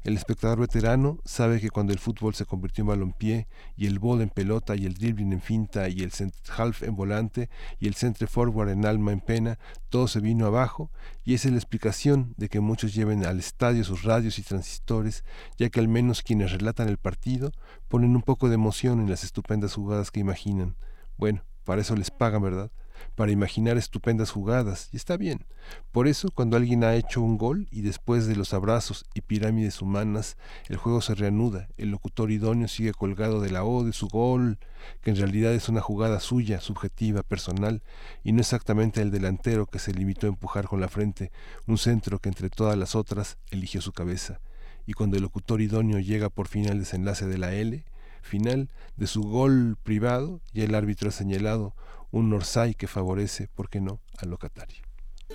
El 0.07 0.17
espectador 0.17 0.61
veterano 0.61 1.19
sabe 1.25 1.61
que 1.61 1.69
cuando 1.69 1.93
el 1.93 1.99
fútbol 1.99 2.33
se 2.33 2.45
convirtió 2.45 2.83
en 2.83 2.87
balompié 2.87 3.49
y 3.77 3.87
el 3.87 3.99
ball 3.99 4.21
en 4.21 4.29
pelota 4.29 4.77
y 4.77 4.87
el 4.87 4.95
dribbling 4.95 5.33
en 5.33 5.41
finta 5.41 5.89
y 5.89 5.99
el 6.03 6.13
half 6.57 6.85
en 6.85 6.95
volante 6.95 7.51
y 7.81 7.89
el 7.89 7.97
centre 7.97 8.29
forward 8.29 8.69
en 8.69 8.87
alma 8.87 9.11
en 9.11 9.19
pena, 9.19 9.59
todo 9.89 10.07
se 10.07 10.21
vino 10.21 10.47
abajo 10.47 10.93
y 11.25 11.35
esa 11.35 11.49
es 11.49 11.55
la 11.55 11.59
explicación 11.59 12.35
de 12.37 12.49
que 12.49 12.61
muchos 12.61 12.95
lleven 12.95 13.27
al 13.27 13.41
estadio 13.41 13.83
sus 13.83 14.05
radios 14.05 14.39
y 14.39 14.45
transistores, 14.45 15.25
ya 15.59 15.71
que 15.71 15.81
al 15.81 15.89
menos 15.89 16.23
quienes 16.23 16.53
relatan 16.53 16.89
el 16.89 16.99
partido 16.99 17.51
ponen 17.89 18.15
un 18.15 18.23
poco 18.23 18.49
de 18.49 18.55
emoción 18.55 19.01
en 19.01 19.11
las 19.11 19.25
estupendas 19.25 19.75
jugadas 19.75 20.13
que 20.13 20.21
imaginan. 20.21 20.77
Bueno, 21.17 21.43
para 21.65 21.81
eso 21.81 21.97
les 21.97 22.13
pagan, 22.13 22.43
¿verdad? 22.43 22.71
Para 23.15 23.33
imaginar 23.33 23.77
estupendas 23.77 24.31
jugadas, 24.31 24.89
y 24.93 24.97
está 24.97 25.17
bien. 25.17 25.47
Por 25.93 26.07
eso, 26.07 26.31
cuando 26.31 26.57
alguien 26.57 26.85
ha 26.85 26.95
hecho 26.95 27.23
un 27.23 27.39
gol 27.39 27.67
y 27.71 27.81
después 27.81 28.27
de 28.27 28.37
los 28.37 28.55
abrazos 28.55 29.05
y 29.15 29.23
pirámides 29.23 29.83
humanas, 29.83 30.37
el 30.69 30.77
juego 30.77 31.01
se 31.01 31.15
reanuda, 31.15 31.69
el 31.77 31.91
locutor 31.91 32.31
idóneo 32.31 32.69
sigue 32.69 32.93
colgado 32.93 33.41
de 33.41 33.51
la 33.51 33.65
O 33.65 33.85
de 33.85 33.93
su 33.93 34.09
gol, 34.09 34.59
que 35.03 35.11
en 35.11 35.17
realidad 35.17 35.53
es 35.55 35.69
una 35.69 35.81
jugada 35.81 36.21
suya, 36.21 36.61
subjetiva, 36.61 37.23
personal, 37.23 37.83
y 38.23 38.33
no 38.33 38.41
exactamente 38.41 39.03
el 39.03 39.11
delantero 39.11 39.67
que 39.67 39.79
se 39.79 39.93
limitó 39.93 40.27
a 40.27 40.31
empujar 40.31 40.67
con 40.67 40.81
la 40.81 40.89
frente 40.89 41.33
un 41.67 41.79
centro 41.79 42.19
que 42.19 42.29
entre 42.29 42.51
todas 42.51 42.77
las 42.77 42.95
otras 42.95 43.39
eligió 43.51 43.81
su 43.81 43.93
cabeza. 43.93 44.41
Y 44.87 44.93
cuando 44.93 45.17
el 45.17 45.23
locutor 45.23 45.61
idóneo 45.61 45.99
llega 45.99 46.29
por 46.29 46.47
fin 46.47 46.69
al 46.69 46.79
desenlace 46.79 47.27
de 47.27 47.39
la 47.39 47.53
L, 47.53 47.85
final 48.27 48.69
de 48.97 49.07
su 49.07 49.23
gol 49.23 49.77
privado 49.83 50.41
y 50.53 50.63
el 50.63 50.75
árbitro 50.75 51.09
ha 51.09 51.13
señalado 51.13 51.75
un 52.17 52.33
Orsay 52.33 52.75
que 52.75 52.87
favorece, 52.87 53.47
¿por 53.49 53.69
qué 53.69 53.81
no?, 53.81 54.01
al 54.19 54.31
locatario. 54.31 54.83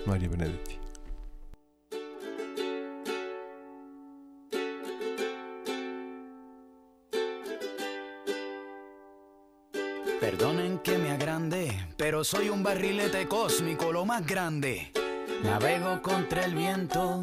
Mario 0.04 0.30
Benedetti. 0.30 0.78
Perdonen 10.20 10.78
que 10.78 10.98
me 10.98 11.10
agrande, 11.12 11.86
pero 11.96 12.24
soy 12.24 12.48
un 12.48 12.64
barrilete 12.64 13.28
cósmico, 13.28 13.92
lo 13.92 14.04
más 14.04 14.26
grande. 14.26 14.90
Navego 15.44 16.02
contra 16.02 16.44
el 16.44 16.54
viento, 16.54 17.22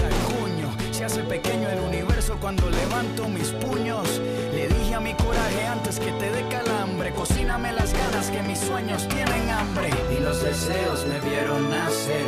se 1.01 1.05
hace 1.05 1.23
pequeño 1.23 1.67
el 1.67 1.79
universo 1.79 2.37
cuando 2.39 2.69
levanto 2.69 3.27
mis 3.27 3.49
puños. 3.65 4.21
Le 4.53 4.67
dije 4.67 4.93
a 4.93 4.99
mi 4.99 5.15
coraje 5.15 5.65
antes 5.65 5.99
que 5.99 6.11
te 6.11 6.29
dé 6.29 6.47
calambre. 6.47 7.11
Cocíname 7.13 7.73
las 7.73 7.91
ganas 7.91 8.29
que 8.29 8.43
mis 8.43 8.59
sueños 8.59 9.07
tienen 9.07 9.49
hambre. 9.49 9.89
Y 10.15 10.21
los 10.21 10.43
deseos 10.43 11.07
me 11.07 11.19
vieron 11.27 11.71
nacer. 11.71 12.27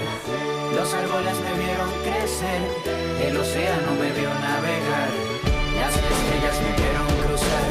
Los 0.74 0.92
árboles 0.92 1.38
me 1.46 1.54
vieron 1.62 1.90
crecer, 2.02 2.62
el 3.22 3.38
océano 3.38 3.92
me 4.02 4.10
vio 4.18 4.34
navegar, 4.42 5.10
las 5.78 5.94
estrellas 5.94 6.58
me 6.66 6.72
vieron 6.82 7.08
cruzar, 7.22 7.70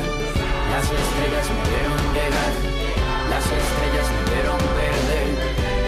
las 0.70 0.86
estrellas 0.86 1.46
me 1.50 1.64
vieron 1.72 1.98
llegar, 2.14 2.52
las 3.26 3.44
estrellas 3.58 4.06
me 4.14 4.22
vieron 4.30 4.60
perder, 4.78 5.28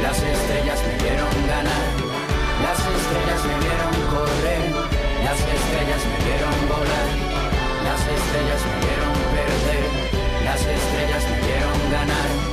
las 0.02 0.18
estrellas 0.18 0.80
me 0.82 0.94
vieron 1.06 1.34
ganar, 1.46 1.86
las 2.66 2.78
estrellas 2.82 3.40
me 3.46 3.56
vieron 3.62 4.03
las 5.34 5.40
estrellas 5.40 6.02
me 6.06 6.24
volar, 6.68 7.08
las 7.82 8.00
estrellas 8.00 8.62
me 8.70 8.86
vieron 8.86 9.12
perder, 9.34 10.44
las 10.44 10.60
estrellas 10.60 11.24
me 11.28 11.46
ganar. 11.90 12.43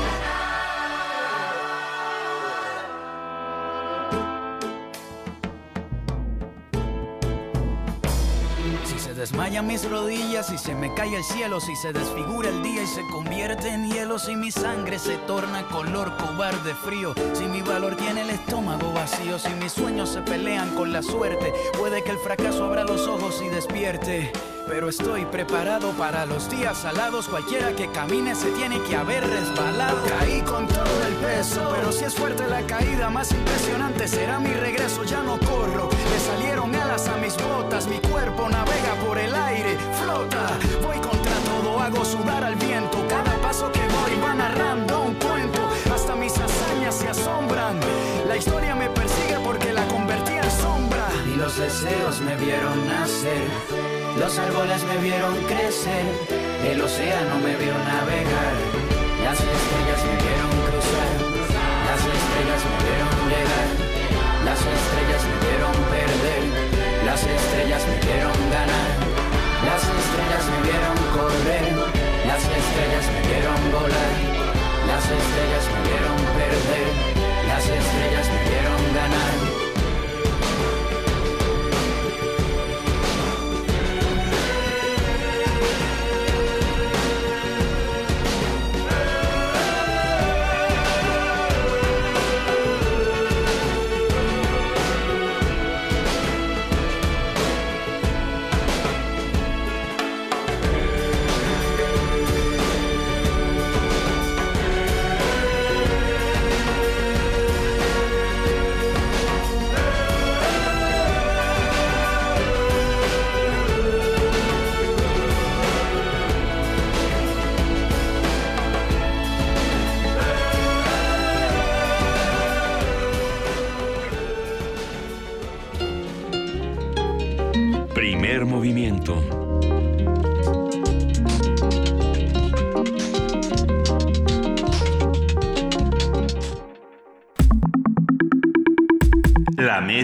Desmayan 9.22 9.68
mis 9.68 9.88
rodillas, 9.88 10.48
si 10.48 10.57
se 10.57 10.73
me 10.73 10.91
cae 10.95 11.15
el 11.15 11.23
cielo, 11.23 11.60
si 11.60 11.76
se 11.76 11.93
desfigura 11.93 12.49
el 12.49 12.64
día 12.64 12.81
y 12.81 12.88
se 12.88 13.02
convierte 13.11 13.69
en 13.69 13.88
hielo, 13.88 14.18
si 14.18 14.35
mi 14.35 14.49
sangre 14.49 14.98
se 14.98 15.15
torna 15.27 15.68
color 15.68 16.18
cobarde 16.18 16.73
frío, 16.73 17.14
si 17.34 17.43
mi 17.43 17.61
valor 17.61 17.95
tiene 17.98 18.22
el 18.22 18.31
estómago 18.31 18.91
vacío, 18.93 19.38
si 19.38 19.49
mis 19.61 19.73
sueños 19.73 20.10
se 20.10 20.23
pelean 20.23 20.73
con 20.73 20.91
la 20.91 21.03
suerte, 21.03 21.53
puede 21.77 22.03
que 22.03 22.10
el 22.10 22.18
fracaso 22.18 22.65
abra 22.65 22.84
los 22.84 23.07
ojos 23.07 23.39
y 23.43 23.49
despierte. 23.49 24.31
Pero 24.72 24.88
estoy 24.88 25.26
preparado 25.26 25.91
para 25.91 26.26
los 26.26 26.49
días 26.49 26.77
salados. 26.77 27.27
Cualquiera 27.27 27.76
que 27.76 27.91
camine 27.91 28.34
se 28.34 28.52
tiene 28.52 28.81
que 28.84 28.95
haber 28.95 29.22
resbalado. 29.27 29.98
Caí 30.07 30.39
con 30.43 30.65
todo 30.65 31.03
el 31.07 31.14
peso, 31.15 31.73
pero 31.76 31.91
si 31.91 32.06
es 32.06 32.15
fuerte 32.15 32.48
la 32.48 32.61
caída, 32.61 33.10
más 33.10 33.34
impresionante 33.34 34.07
será 34.07 34.39
mi 34.39 34.53
regreso. 34.53 35.03
Ya 35.03 35.22
no 35.23 35.38
corro, 35.39 35.89
le 35.89 36.19
salieron 36.22 36.73
alas 36.73 37.06
a 37.10 37.18
mis 37.18 37.35
botas. 37.35 37.85
Mi 37.88 37.99
cuerpo 37.99 38.48
navega 38.48 38.95
por 39.06 39.18
el 39.18 39.35
aire, 39.35 39.77
flota. 40.02 40.57
Voy 40.81 40.98
contra 40.99 41.35
todo, 41.43 41.77
hago 41.77 42.06
sudar 42.06 42.45
al 42.45 42.56
viento. 42.56 43.06
Cada 43.10 43.35
paso 43.41 43.69
que 43.73 43.81
doy 43.81 44.22
va 44.23 44.34
narrando 44.35 45.02
un 45.02 45.15
cuento. 45.15 45.68
Hasta 45.93 46.15
mis 46.15 46.31
hazañas 46.38 46.95
se 46.95 47.10
asombran. 47.10 47.77
La 48.26 48.38
historia 48.38 48.73
me 48.73 48.89
persigue 48.89 49.38
porque 49.43 49.73
la 49.73 49.85
convertí 49.89 50.31
en 50.31 50.49
sombra. 50.49 51.10
Y 51.27 51.35
los 51.35 51.57
deseos 51.57 52.22
me 52.22 52.38
vieron 52.38 52.88
nacer. 52.88 54.00
Los 54.19 54.38
árboles 54.38 54.83
me 54.83 54.97
vieron 54.97 55.35
crecer, 55.45 56.05
el 56.69 56.81
océano 56.81 57.35
me 57.43 57.55
vio 57.55 57.73
navegar, 57.73 58.55
las 59.23 59.39
estrellas 59.39 60.01
me 60.07 60.15
vieron 60.21 60.51
cruzar, 60.67 61.11
las 61.88 62.01
estrellas 62.01 62.61
me 62.69 62.77
vieron 62.85 63.15
llegar, 63.31 63.69
las 64.45 64.59
estrellas 64.59 65.21
me 65.27 65.35
vieron 65.47 65.75
perder, 65.89 66.43
las 67.05 67.21
estrellas 67.23 67.83
me 67.88 67.97
vieron 68.05 68.38
ganar, 68.51 68.91
las 69.65 69.83
estrellas 69.83 70.43
me 70.51 70.59
vieron 70.69 70.97
correr, 71.15 71.65
las 72.27 72.43
estrellas 72.45 73.05
me 73.15 73.21
vieron 73.31 73.59
volar, 73.71 74.15
las 74.91 75.03
estrellas 75.07 75.65
me 75.71 75.79
vieron 75.88 76.19
perder, 76.35 76.89
las 77.47 77.63
estrellas 77.63 78.27
me 78.27 78.41
vieron 78.49 78.81
ganar. 78.93 79.50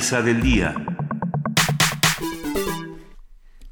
Mesa 0.07 0.21
del 0.21 0.41
día. 0.41 0.73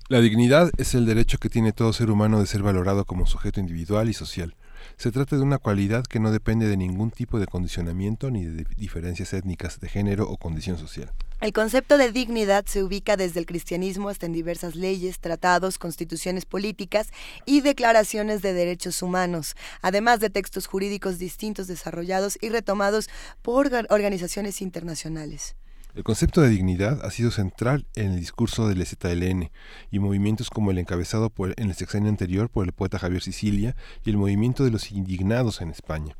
La 0.09 0.19
dignidad 0.19 0.69
es 0.75 0.93
el 0.93 1.05
derecho 1.05 1.37
que 1.37 1.47
tiene 1.47 1.71
todo 1.71 1.93
ser 1.93 2.11
humano 2.11 2.41
de 2.41 2.45
ser 2.45 2.61
valorado 2.61 3.05
como 3.05 3.25
sujeto 3.25 3.61
individual 3.61 4.09
y 4.09 4.13
social. 4.13 4.53
Se 4.97 5.13
trata 5.13 5.37
de 5.37 5.43
una 5.43 5.59
cualidad 5.59 6.03
que 6.03 6.19
no 6.19 6.31
depende 6.33 6.67
de 6.67 6.75
ningún 6.75 7.11
tipo 7.11 7.39
de 7.39 7.45
condicionamiento 7.45 8.31
ni 8.31 8.43
de 8.43 8.65
diferencias 8.75 9.31
étnicas, 9.31 9.79
de 9.79 9.87
género 9.87 10.29
o 10.29 10.35
condición 10.35 10.77
social. 10.77 11.09
El 11.39 11.53
concepto 11.53 11.97
de 11.97 12.11
dignidad 12.11 12.65
se 12.65 12.83
ubica 12.83 13.15
desde 13.15 13.39
el 13.39 13.45
cristianismo 13.45 14.09
hasta 14.09 14.25
en 14.25 14.33
diversas 14.33 14.75
leyes, 14.75 15.19
tratados, 15.19 15.77
constituciones 15.77 16.43
políticas 16.43 17.11
y 17.45 17.61
declaraciones 17.61 18.41
de 18.41 18.51
derechos 18.51 19.01
humanos, 19.01 19.55
además 19.81 20.19
de 20.19 20.29
textos 20.29 20.67
jurídicos 20.67 21.17
distintos 21.17 21.67
desarrollados 21.67 22.37
y 22.41 22.49
retomados 22.49 23.09
por 23.41 23.69
orga- 23.69 23.85
organizaciones 23.89 24.61
internacionales. 24.61 25.55
El 25.95 26.03
concepto 26.03 26.41
de 26.41 26.49
dignidad 26.49 27.05
ha 27.05 27.09
sido 27.09 27.31
central 27.31 27.87
en 27.95 28.11
el 28.11 28.19
discurso 28.19 28.67
del 28.67 28.85
ZLN 28.85 29.49
y 29.91 29.99
movimientos 29.99 30.49
como 30.49 30.71
el 30.71 30.77
encabezado 30.77 31.29
por, 31.29 31.53
en 31.55 31.69
el 31.69 31.73
sexenio 31.73 32.09
anterior 32.09 32.49
por 32.49 32.65
el 32.65 32.73
poeta 32.73 32.99
Javier 32.99 33.21
Sicilia 33.21 33.77
y 34.03 34.09
el 34.09 34.17
movimiento 34.17 34.65
de 34.65 34.71
los 34.71 34.91
indignados 34.91 35.61
en 35.61 35.69
España. 35.69 36.17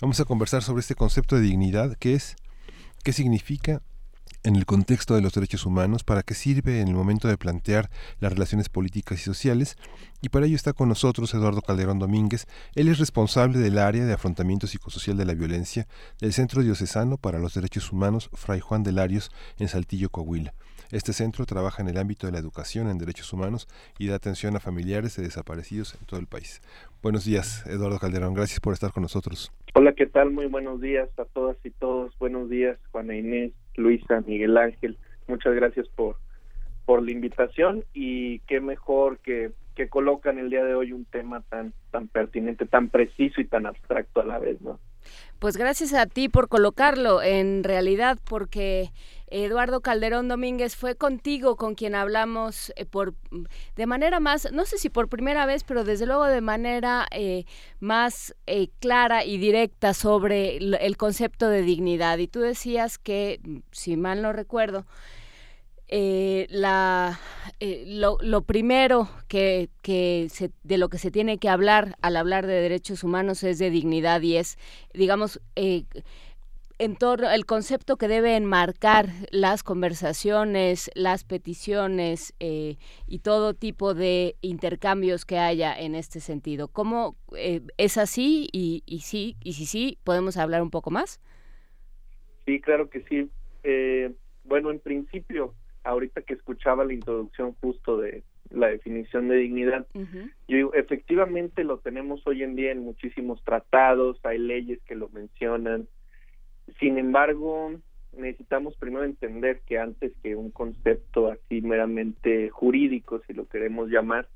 Vamos 0.00 0.20
a 0.20 0.24
conversar 0.26 0.62
sobre 0.62 0.82
este 0.82 0.94
concepto 0.94 1.34
de 1.34 1.42
dignidad, 1.42 1.96
qué 1.98 2.14
es, 2.14 2.36
qué 3.02 3.12
significa 3.12 3.82
en 4.44 4.56
el 4.56 4.66
contexto 4.66 5.14
de 5.14 5.20
los 5.20 5.34
derechos 5.34 5.66
humanos, 5.66 6.04
para 6.04 6.22
qué 6.22 6.34
sirve 6.34 6.80
en 6.80 6.88
el 6.88 6.94
momento 6.94 7.28
de 7.28 7.36
plantear 7.36 7.90
las 8.20 8.32
relaciones 8.32 8.68
políticas 8.68 9.20
y 9.20 9.22
sociales, 9.22 9.76
y 10.22 10.28
para 10.30 10.46
ello 10.46 10.56
está 10.56 10.72
con 10.72 10.88
nosotros 10.88 11.32
Eduardo 11.34 11.62
Calderón 11.62 11.98
Domínguez. 11.98 12.46
Él 12.74 12.88
es 12.88 12.98
responsable 12.98 13.58
del 13.58 13.78
área 13.78 14.04
de 14.04 14.12
afrontamiento 14.12 14.66
psicosocial 14.66 15.16
de 15.16 15.24
la 15.24 15.34
violencia 15.34 15.86
del 16.20 16.32
Centro 16.32 16.62
Diocesano 16.62 17.16
para 17.16 17.38
los 17.38 17.54
Derechos 17.54 17.92
Humanos 17.92 18.30
Fray 18.32 18.60
Juan 18.60 18.82
de 18.82 18.92
Larios 18.92 19.30
en 19.58 19.68
Saltillo, 19.68 20.08
Coahuila. 20.10 20.54
Este 20.92 21.12
centro 21.12 21.46
trabaja 21.46 21.82
en 21.82 21.88
el 21.88 21.98
ámbito 21.98 22.26
de 22.26 22.32
la 22.32 22.40
educación 22.40 22.88
en 22.88 22.98
derechos 22.98 23.32
humanos 23.32 23.68
y 23.98 24.08
da 24.08 24.16
atención 24.16 24.56
a 24.56 24.60
familiares 24.60 25.14
de 25.16 25.22
desaparecidos 25.22 25.94
en 25.94 26.04
todo 26.06 26.18
el 26.18 26.26
país. 26.26 26.60
Buenos 27.00 27.24
días, 27.24 27.64
Eduardo 27.66 28.00
Calderón. 28.00 28.34
Gracias 28.34 28.58
por 28.58 28.72
estar 28.72 28.90
con 28.90 29.04
nosotros. 29.04 29.52
Hola, 29.74 29.92
¿qué 29.92 30.06
tal? 30.06 30.32
Muy 30.32 30.46
buenos 30.46 30.80
días 30.80 31.08
a 31.16 31.26
todas 31.26 31.56
y 31.64 31.70
todos. 31.70 32.12
Buenos 32.18 32.50
días, 32.50 32.76
Juana 32.90 33.14
Inés, 33.14 33.52
Luisa, 33.80 34.20
Miguel 34.26 34.56
Ángel. 34.56 34.96
Muchas 35.26 35.54
gracias 35.54 35.88
por, 35.88 36.16
por 36.84 37.02
la 37.02 37.10
invitación 37.10 37.84
y 37.92 38.40
qué 38.40 38.60
mejor 38.60 39.18
que, 39.18 39.52
que 39.74 39.88
colocan 39.88 40.38
el 40.38 40.50
día 40.50 40.64
de 40.64 40.74
hoy 40.74 40.92
un 40.92 41.04
tema 41.04 41.42
tan, 41.48 41.72
tan 41.90 42.08
pertinente, 42.08 42.66
tan 42.66 42.88
preciso 42.88 43.40
y 43.40 43.46
tan 43.46 43.66
abstracto 43.66 44.20
a 44.20 44.24
la 44.24 44.38
vez, 44.38 44.60
¿no? 44.60 44.78
Pues 45.38 45.56
gracias 45.56 45.94
a 45.94 46.06
ti 46.06 46.28
por 46.28 46.48
colocarlo 46.48 47.22
en 47.22 47.64
realidad, 47.64 48.18
porque 48.28 48.90
Eduardo 49.30 49.80
Calderón 49.80 50.28
Domínguez 50.28 50.74
fue 50.74 50.96
contigo 50.96 51.56
con 51.56 51.74
quien 51.74 51.94
hablamos 51.94 52.72
eh, 52.76 52.84
por 52.84 53.14
de 53.76 53.86
manera 53.86 54.18
más, 54.18 54.50
no 54.52 54.64
sé 54.64 54.76
si 54.78 54.90
por 54.90 55.08
primera 55.08 55.46
vez, 55.46 55.62
pero 55.64 55.84
desde 55.84 56.06
luego 56.06 56.24
de 56.24 56.40
manera 56.40 57.06
eh, 57.12 57.44
más 57.78 58.34
eh, 58.46 58.68
clara 58.80 59.24
y 59.24 59.38
directa 59.38 59.94
sobre 59.94 60.56
el, 60.56 60.96
concepto 60.96 61.48
de 61.48 61.62
dignidad. 61.62 62.18
Y 62.18 62.26
tú 62.26 62.40
decías 62.40 62.98
que, 62.98 63.40
si 63.70 63.96
mal 63.96 64.20
no 64.20 64.32
recuerdo, 64.32 64.84
la, 65.88 67.18
lo, 67.60 68.18
lo 68.20 68.42
primero 68.42 69.08
que, 69.26 69.70
que 69.82 70.28
se, 70.30 70.52
de 70.62 70.78
lo 70.78 70.88
que 70.88 70.98
se 70.98 71.10
tiene 71.10 71.38
que 71.38 71.48
hablar 71.48 71.96
al 72.00 72.16
hablar 72.16 72.46
de 72.46 72.54
derechos 72.54 73.02
humanos 73.02 73.42
es 73.42 73.58
de 73.58 73.70
dignidad 73.70 74.20
y 74.22 74.36
es, 74.36 74.56
digamos, 74.94 75.40
en 76.80 76.96
torno 76.96 77.30
el 77.30 77.44
concepto 77.44 77.98
que 77.98 78.08
debe 78.08 78.36
enmarcar 78.36 79.08
las 79.30 79.62
conversaciones, 79.62 80.90
las 80.94 81.24
peticiones 81.24 82.34
eh, 82.40 82.78
y 83.06 83.18
todo 83.18 83.52
tipo 83.52 83.92
de 83.92 84.36
intercambios 84.40 85.26
que 85.26 85.36
haya 85.36 85.78
en 85.78 85.94
este 85.94 86.20
sentido. 86.20 86.68
¿Cómo 86.68 87.16
eh, 87.36 87.60
es 87.76 87.98
así? 87.98 88.48
Y, 88.50 88.82
y 88.86 89.00
sí, 89.00 89.36
y 89.44 89.52
si 89.52 89.66
sí, 89.66 89.98
podemos 90.04 90.38
hablar 90.38 90.62
un 90.62 90.70
poco 90.70 90.90
más. 90.90 91.20
Sí, 92.46 92.62
claro 92.62 92.88
que 92.88 93.02
sí. 93.02 93.30
Eh, 93.62 94.14
bueno, 94.44 94.70
en 94.70 94.80
principio, 94.80 95.52
ahorita 95.84 96.22
que 96.22 96.32
escuchaba 96.32 96.86
la 96.86 96.94
introducción 96.94 97.54
justo 97.60 97.98
de 97.98 98.22
la 98.48 98.68
definición 98.68 99.28
de 99.28 99.36
dignidad, 99.36 99.86
yo 99.94 100.56
digo, 100.56 100.72
efectivamente 100.72 101.62
lo 101.62 101.78
tenemos 101.78 102.26
hoy 102.26 102.42
en 102.42 102.56
día 102.56 102.72
en 102.72 102.80
muchísimos 102.80 103.44
tratados, 103.44 104.18
hay 104.24 104.38
leyes 104.38 104.80
que 104.86 104.94
lo 104.94 105.10
mencionan. 105.10 105.86
Sin 106.78 106.98
embargo, 106.98 107.72
necesitamos 108.16 108.76
primero 108.76 109.04
entender 109.04 109.60
que 109.66 109.78
antes 109.78 110.12
que 110.22 110.36
un 110.36 110.50
concepto 110.50 111.30
así 111.30 111.60
meramente 111.60 112.50
jurídico, 112.50 113.20
si 113.26 113.32
lo 113.32 113.48
queremos 113.48 113.88
llamar, 113.88 114.28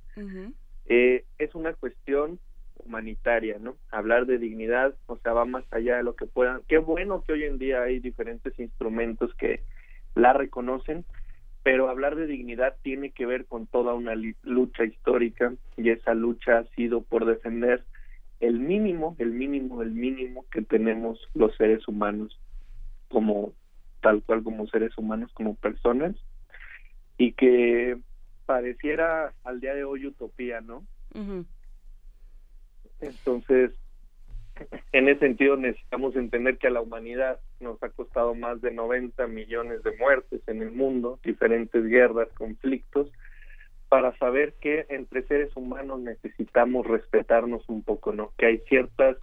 eh, 0.86 1.24
es 1.38 1.54
una 1.54 1.72
cuestión 1.74 2.38
humanitaria, 2.76 3.58
¿no? 3.58 3.76
Hablar 3.90 4.26
de 4.26 4.38
dignidad, 4.38 4.94
o 5.06 5.16
sea, 5.18 5.32
va 5.32 5.44
más 5.44 5.64
allá 5.72 5.96
de 5.96 6.02
lo 6.02 6.14
que 6.14 6.26
puedan. 6.26 6.60
Qué 6.68 6.78
bueno 6.78 7.22
que 7.22 7.32
hoy 7.32 7.44
en 7.44 7.58
día 7.58 7.82
hay 7.82 7.98
diferentes 8.00 8.58
instrumentos 8.58 9.34
que 9.34 9.62
la 10.14 10.32
reconocen, 10.32 11.04
pero 11.62 11.88
hablar 11.88 12.14
de 12.14 12.26
dignidad 12.26 12.76
tiene 12.82 13.10
que 13.10 13.26
ver 13.26 13.46
con 13.46 13.66
toda 13.66 13.94
una 13.94 14.14
lucha 14.42 14.84
histórica 14.84 15.54
y 15.76 15.90
esa 15.90 16.14
lucha 16.14 16.58
ha 16.58 16.64
sido 16.74 17.02
por 17.02 17.24
defender 17.24 17.84
el 18.46 18.60
mínimo, 18.60 19.16
el 19.18 19.30
mínimo, 19.32 19.82
el 19.82 19.92
mínimo 19.92 20.44
que 20.50 20.62
tenemos 20.62 21.18
los 21.34 21.56
seres 21.56 21.86
humanos 21.88 22.38
como 23.08 23.52
tal 24.00 24.22
cual 24.22 24.42
como 24.42 24.66
seres 24.66 24.96
humanos, 24.98 25.32
como 25.32 25.54
personas 25.54 26.14
y 27.16 27.32
que 27.32 27.96
pareciera 28.44 29.32
al 29.44 29.60
día 29.60 29.74
de 29.74 29.84
hoy 29.84 30.06
utopía, 30.06 30.60
¿no? 30.60 30.84
Entonces, 33.00 33.72
en 34.92 35.08
ese 35.08 35.20
sentido 35.20 35.56
necesitamos 35.56 36.14
entender 36.16 36.58
que 36.58 36.66
a 36.66 36.70
la 36.70 36.80
humanidad 36.80 37.40
nos 37.60 37.82
ha 37.82 37.88
costado 37.88 38.34
más 38.34 38.60
de 38.60 38.72
90 38.72 39.26
millones 39.26 39.82
de 39.82 39.96
muertes 39.96 40.42
en 40.48 40.62
el 40.62 40.70
mundo, 40.70 41.18
diferentes 41.22 41.84
guerras, 41.84 42.28
conflictos, 42.36 43.10
para 43.94 44.18
saber 44.18 44.54
que 44.54 44.86
entre 44.88 45.22
seres 45.28 45.56
humanos 45.56 46.00
necesitamos 46.00 46.84
respetarnos 46.84 47.62
un 47.68 47.84
poco, 47.84 48.12
¿no? 48.12 48.32
Que 48.36 48.46
hay 48.46 48.58
ciertas 48.68 49.16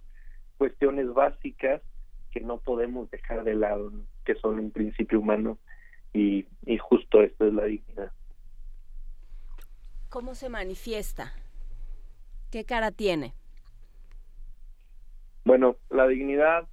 cuestiones 0.56 1.12
básicas 1.12 1.82
que 2.30 2.40
no 2.40 2.56
podemos 2.56 3.10
dejar 3.10 3.44
de 3.44 3.54
lado, 3.54 3.90
¿no? 3.90 4.02
que 4.24 4.34
son 4.36 4.58
un 4.58 4.70
principio 4.70 5.20
humano 5.20 5.58
y, 6.14 6.46
y 6.64 6.78
justo 6.78 7.20
esto 7.20 7.46
es 7.46 7.52
la 7.52 7.66
dignidad. 7.66 8.12
¿Cómo 10.08 10.34
se 10.34 10.48
manifiesta? 10.48 11.34
¿Qué 12.50 12.64
cara 12.64 12.92
tiene? 12.92 13.34
Bueno, 15.44 15.76
la 15.90 16.08
dignidad 16.08 16.66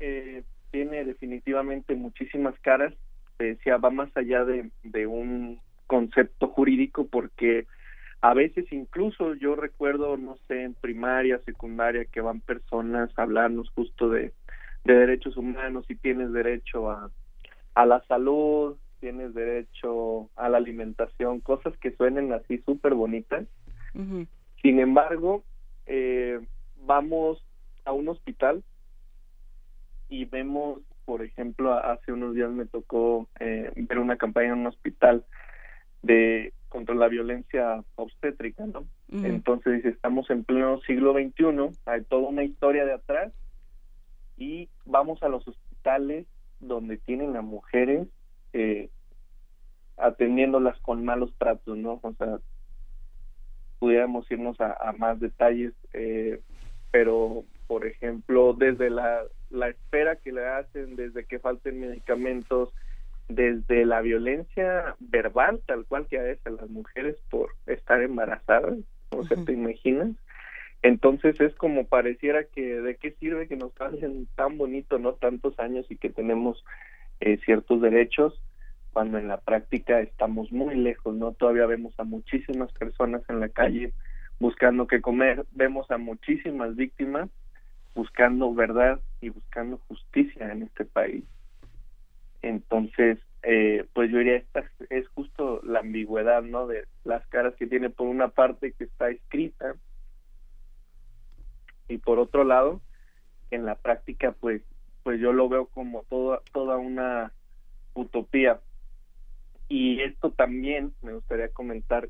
eh, 0.00 0.44
tiene 0.70 1.04
definitivamente 1.04 1.94
muchísimas 1.94 2.58
caras. 2.60 2.94
Te 3.36 3.44
decía, 3.44 3.76
va 3.76 3.90
más 3.90 4.08
allá 4.16 4.46
de, 4.46 4.70
de 4.82 5.06
un 5.06 5.60
concepto 5.88 6.46
jurídico 6.48 7.08
porque 7.08 7.66
a 8.20 8.34
veces 8.34 8.70
incluso 8.72 9.34
yo 9.34 9.56
recuerdo, 9.56 10.16
no 10.16 10.36
sé, 10.46 10.62
en 10.62 10.74
primaria, 10.74 11.40
secundaria, 11.44 12.04
que 12.04 12.20
van 12.20 12.40
personas 12.40 13.10
a 13.16 13.22
hablarnos 13.22 13.70
justo 13.70 14.08
de, 14.10 14.32
de 14.84 14.94
derechos 14.94 15.36
humanos 15.36 15.86
y 15.88 15.96
tienes 15.96 16.32
derecho 16.32 16.90
a, 16.90 17.10
a 17.74 17.86
la 17.86 18.00
salud, 18.06 18.76
tienes 19.00 19.34
derecho 19.34 20.30
a 20.36 20.48
la 20.48 20.58
alimentación, 20.58 21.40
cosas 21.40 21.76
que 21.78 21.92
suenen 21.92 22.32
así 22.32 22.58
súper 22.58 22.94
bonitas. 22.94 23.46
Sin 24.62 24.80
embargo, 24.80 25.44
eh, 25.86 26.40
vamos 26.84 27.44
a 27.84 27.92
un 27.92 28.08
hospital 28.08 28.62
y 30.08 30.24
vemos, 30.24 30.80
por 31.04 31.22
ejemplo, 31.22 31.72
hace 31.72 32.12
unos 32.12 32.34
días 32.34 32.50
me 32.50 32.66
tocó 32.66 33.28
eh, 33.40 33.70
ver 33.76 33.98
una 33.98 34.16
campaña 34.16 34.48
en 34.48 34.60
un 34.60 34.66
hospital 34.66 35.24
de 36.08 36.54
contra 36.68 36.94
la 36.94 37.08
violencia 37.08 37.82
obstétrica, 37.94 38.66
¿no? 38.66 38.86
Entonces 39.10 39.84
estamos 39.84 40.28
en 40.30 40.44
pleno 40.44 40.80
siglo 40.80 41.12
XXI, 41.12 41.78
hay 41.86 42.02
toda 42.04 42.28
una 42.28 42.44
historia 42.44 42.84
de 42.84 42.92
atrás 42.92 43.32
y 44.36 44.68
vamos 44.84 45.22
a 45.22 45.28
los 45.28 45.46
hospitales 45.46 46.26
donde 46.60 46.98
tienen 46.98 47.36
a 47.36 47.42
mujeres 47.42 48.08
eh, 48.52 48.90
atendiéndolas 49.96 50.78
con 50.80 51.04
malos 51.04 51.32
tratos, 51.38 51.76
¿no? 51.76 52.00
O 52.02 52.14
sea, 52.14 52.38
pudiéramos 53.78 54.30
irnos 54.30 54.60
a, 54.60 54.72
a 54.72 54.92
más 54.92 55.20
detalles, 55.20 55.72
eh, 55.92 56.40
pero 56.90 57.44
por 57.66 57.86
ejemplo, 57.86 58.54
desde 58.54 58.90
la, 58.90 59.22
la 59.50 59.68
espera 59.68 60.16
que 60.16 60.32
le 60.32 60.46
hacen, 60.46 60.96
desde 60.96 61.24
que 61.26 61.38
falten 61.38 61.80
medicamentos, 61.80 62.70
desde 63.28 63.84
la 63.84 64.00
violencia 64.00 64.96
verbal, 64.98 65.60
tal 65.66 65.84
cual 65.84 66.06
que 66.06 66.18
a 66.18 66.22
veces 66.22 66.52
las 66.52 66.70
mujeres 66.70 67.16
por 67.30 67.50
estar 67.66 68.02
embarazadas, 68.02 68.78
o 69.10 69.24
sea, 69.24 69.36
te 69.44 69.52
imaginas. 69.52 70.10
Entonces 70.82 71.40
es 71.40 71.54
como 71.54 71.86
pareciera 71.86 72.44
que 72.44 72.80
de 72.80 72.96
qué 72.96 73.12
sirve 73.12 73.48
que 73.48 73.56
nos 73.56 73.72
pasen 73.72 74.26
tan 74.36 74.56
bonito, 74.58 74.98
no 74.98 75.14
tantos 75.14 75.58
años 75.58 75.86
y 75.90 75.96
que 75.96 76.08
tenemos 76.08 76.64
eh, 77.20 77.38
ciertos 77.44 77.80
derechos 77.82 78.40
cuando 78.92 79.18
en 79.18 79.28
la 79.28 79.38
práctica 79.38 80.00
estamos 80.00 80.50
muy 80.52 80.74
lejos, 80.76 81.14
¿no? 81.14 81.32
Todavía 81.32 81.66
vemos 81.66 81.94
a 81.98 82.04
muchísimas 82.04 82.72
personas 82.72 83.22
en 83.28 83.40
la 83.40 83.48
calle 83.48 83.92
buscando 84.40 84.86
qué 84.86 85.00
comer, 85.00 85.44
vemos 85.52 85.90
a 85.90 85.98
muchísimas 85.98 86.76
víctimas 86.76 87.28
buscando 87.94 88.54
verdad 88.54 89.00
y 89.20 89.30
buscando 89.30 89.78
justicia 89.88 90.52
en 90.52 90.62
este 90.62 90.84
país. 90.84 91.24
Entonces, 92.42 93.18
eh, 93.42 93.86
pues 93.92 94.10
yo 94.10 94.18
diría, 94.18 94.36
esta 94.36 94.64
es 94.90 95.06
justo 95.08 95.60
la 95.64 95.80
ambigüedad, 95.80 96.42
¿no? 96.42 96.66
De 96.66 96.86
las 97.04 97.26
caras 97.28 97.54
que 97.56 97.66
tiene 97.66 97.90
por 97.90 98.06
una 98.06 98.28
parte 98.28 98.72
que 98.72 98.84
está 98.84 99.10
escrita 99.10 99.74
y 101.88 101.98
por 101.98 102.18
otro 102.18 102.44
lado, 102.44 102.80
en 103.50 103.64
la 103.64 103.74
práctica, 103.74 104.32
pues, 104.32 104.62
pues 105.02 105.20
yo 105.20 105.32
lo 105.32 105.48
veo 105.48 105.66
como 105.66 106.02
toda, 106.04 106.42
toda 106.52 106.76
una 106.76 107.32
utopía. 107.94 108.60
Y 109.68 110.00
esto 110.02 110.30
también 110.30 110.92
me 111.02 111.14
gustaría 111.14 111.48
comentar 111.48 112.08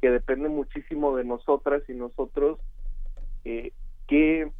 que 0.00 0.10
depende 0.10 0.48
muchísimo 0.48 1.16
de 1.16 1.24
nosotras 1.24 1.82
y 1.88 1.92
nosotros 1.92 2.58
eh, 3.44 3.72
que 4.06 4.50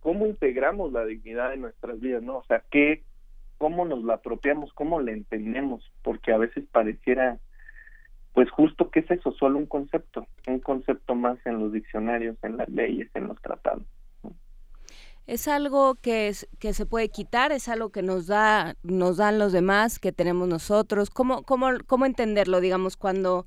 cómo 0.00 0.26
integramos 0.26 0.92
la 0.92 1.04
dignidad 1.04 1.52
en 1.52 1.62
nuestras 1.62 2.00
vidas, 2.00 2.22
¿no? 2.22 2.38
O 2.38 2.44
sea, 2.44 2.62
qué 2.70 3.02
cómo 3.58 3.84
nos 3.84 4.02
la 4.04 4.14
apropiamos, 4.14 4.72
cómo 4.72 5.00
la 5.00 5.12
entendemos, 5.12 5.84
porque 6.02 6.32
a 6.32 6.38
veces 6.38 6.64
pareciera, 6.70 7.38
pues 8.32 8.50
justo 8.50 8.90
que 8.90 9.00
es 9.00 9.10
eso, 9.10 9.32
solo 9.32 9.58
un 9.58 9.66
concepto, 9.66 10.26
un 10.46 10.60
concepto 10.60 11.14
más 11.14 11.38
en 11.44 11.58
los 11.58 11.72
diccionarios, 11.72 12.36
en 12.42 12.56
las 12.56 12.68
leyes, 12.68 13.10
en 13.14 13.28
los 13.28 13.40
tratados. 13.42 13.82
Es 15.26 15.46
algo 15.46 15.94
que, 15.96 16.28
es, 16.28 16.48
que 16.58 16.72
se 16.72 16.86
puede 16.86 17.10
quitar, 17.10 17.52
es 17.52 17.68
algo 17.68 17.90
que 17.90 18.02
nos 18.02 18.26
da, 18.26 18.76
nos 18.82 19.18
dan 19.18 19.38
los 19.38 19.52
demás, 19.52 19.98
que 19.98 20.10
tenemos 20.10 20.48
nosotros. 20.48 21.10
¿Cómo, 21.10 21.42
cómo, 21.42 21.68
cómo 21.86 22.06
entenderlo, 22.06 22.62
digamos, 22.62 22.96
cuando, 22.96 23.44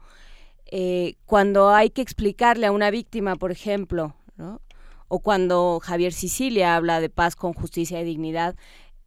eh, 0.68 1.16
cuando 1.26 1.72
hay 1.72 1.90
que 1.90 2.04
explicarle 2.04 2.68
a 2.68 2.72
una 2.72 2.92
víctima, 2.92 3.36
por 3.36 3.52
ejemplo, 3.52 4.14
¿no? 4.36 4.62
o 5.08 5.20
cuando 5.20 5.82
Javier 5.84 6.14
Sicilia 6.14 6.78
habla 6.78 7.02
de 7.02 7.10
paz 7.10 7.36
con 7.36 7.52
justicia 7.52 8.00
y 8.00 8.06
dignidad, 8.06 8.56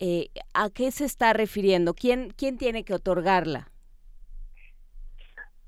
eh, 0.07 0.29
¿a 0.53 0.69
qué 0.69 0.91
se 0.91 1.07
está 1.07 1.33
refiriendo? 1.33 1.95
¿Quién, 1.95 2.31
¿Quién 2.37 2.59
tiene 2.59 2.85
que 2.85 2.93
otorgarla? 2.93 3.71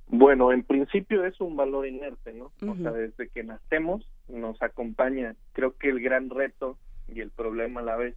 Bueno, 0.09 0.53
en 0.53 0.63
principio 0.63 1.25
es 1.25 1.41
un 1.41 1.57
valor 1.57 1.87
inerte, 1.87 2.35
¿no? 2.35 2.53
O 2.71 2.77
sea, 2.77 2.93
desde 2.93 3.31
que 3.31 3.43
nacemos 3.43 4.07
nos 4.29 4.61
acompaña. 4.61 5.35
Creo 5.55 5.79
que 5.79 5.89
el 5.89 6.01
gran 6.01 6.29
reto 6.29 6.77
y 7.09 7.21
el 7.21 7.31
problema 7.31 7.81
a 7.81 7.85
la 7.85 7.97
vez 7.97 8.15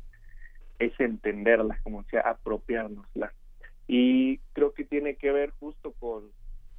es 0.80 0.92
entenderla, 1.00 1.80
como 1.84 2.04
sea, 2.04 2.22
apropiárnosla. 2.22 3.32
Y 3.88 4.40
creo 4.52 4.74
que 4.74 4.84
tiene 4.84 5.16
que 5.16 5.32
ver 5.32 5.52
justo 5.62 5.94
con, 6.00 6.26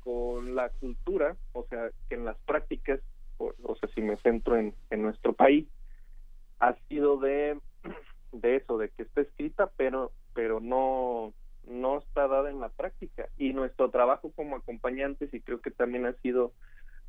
con 0.05 0.55
la 0.55 0.69
cultura, 0.69 1.35
o 1.53 1.65
sea, 1.71 1.89
que 2.11 2.15
en 2.15 2.27
las 2.27 2.37
prácticas, 2.41 3.01
o, 3.39 3.55
o 3.62 3.75
sea, 3.77 3.89
si 3.95 4.03
me 4.03 4.19
centro 4.19 4.59
en, 4.59 4.75
en 4.91 5.01
nuestro 5.01 5.33
país, 5.33 5.67
ha 6.59 6.75
sido 6.89 7.17
de 7.17 7.59
de 8.32 8.57
eso, 8.57 8.78
de 8.78 8.89
que 8.90 9.02
está 9.02 9.23
escrita, 9.23 9.70
pero, 9.77 10.12
pero 10.35 10.61
no, 10.61 11.32
no 11.66 11.98
está 11.98 12.28
dada 12.28 12.51
en 12.51 12.61
la 12.61 12.69
práctica. 12.69 13.28
Y 13.39 13.52
nuestro 13.52 13.90
trabajo 13.90 14.32
como 14.35 14.57
acompañantes, 14.57 15.32
y 15.32 15.40
creo 15.40 15.61
que 15.61 15.70
también 15.70 16.07
ha 16.07 16.12
sido 16.15 16.52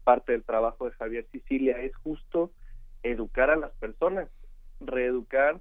parte 0.03 0.31
del 0.31 0.43
trabajo 0.43 0.85
de 0.85 0.91
Javier 0.91 1.25
Sicilia, 1.31 1.79
es 1.81 1.95
justo 1.97 2.51
educar 3.03 3.49
a 3.49 3.55
las 3.55 3.71
personas, 3.73 4.29
reeducar 4.79 5.59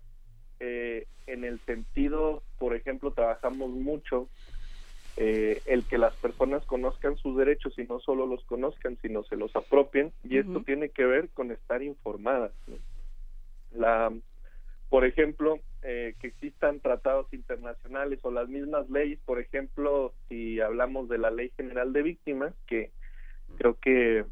eh, 0.61 1.07
en 1.27 1.45
el 1.45 1.61
sentido, 1.61 2.43
por 2.59 2.74
ejemplo, 2.74 3.12
trabajamos 3.12 3.70
mucho 3.70 4.28
eh, 5.16 5.61
el 5.66 5.85
que 5.85 5.99
las 5.99 6.15
personas 6.15 6.65
conozcan 6.65 7.16
sus 7.16 7.37
derechos 7.37 7.78
y 7.78 7.85
no 7.85 8.01
solo 8.01 8.27
los 8.27 8.45
conozcan, 8.45 8.99
sino 9.03 9.23
se 9.24 9.37
los 9.37 9.55
apropien, 9.55 10.12
y 10.24 10.39
esto 10.39 10.62
tiene 10.62 10.91
que 10.91 11.05
ver 11.05 11.28
con 11.31 11.51
estar 11.51 11.82
informadas. 11.82 12.53
La, 13.73 14.12
por 14.91 15.05
ejemplo, 15.05 15.61
eh, 15.83 16.15
que 16.21 16.27
existan 16.27 16.81
tratados 16.81 17.33
internacionales 17.33 18.19
o 18.23 18.33
las 18.33 18.49
mismas 18.49 18.91
leyes, 18.91 19.21
por 19.25 19.41
ejemplo, 19.41 20.12
si 20.29 20.61
hablamos 20.61 21.09
de 21.09 21.17
la 21.17 21.31
Ley 21.31 21.53
General 21.57 21.93
de 21.93 22.03
Víctimas, 22.03 22.53
que 22.67 22.91
creo 23.57 23.79
que 23.79 24.27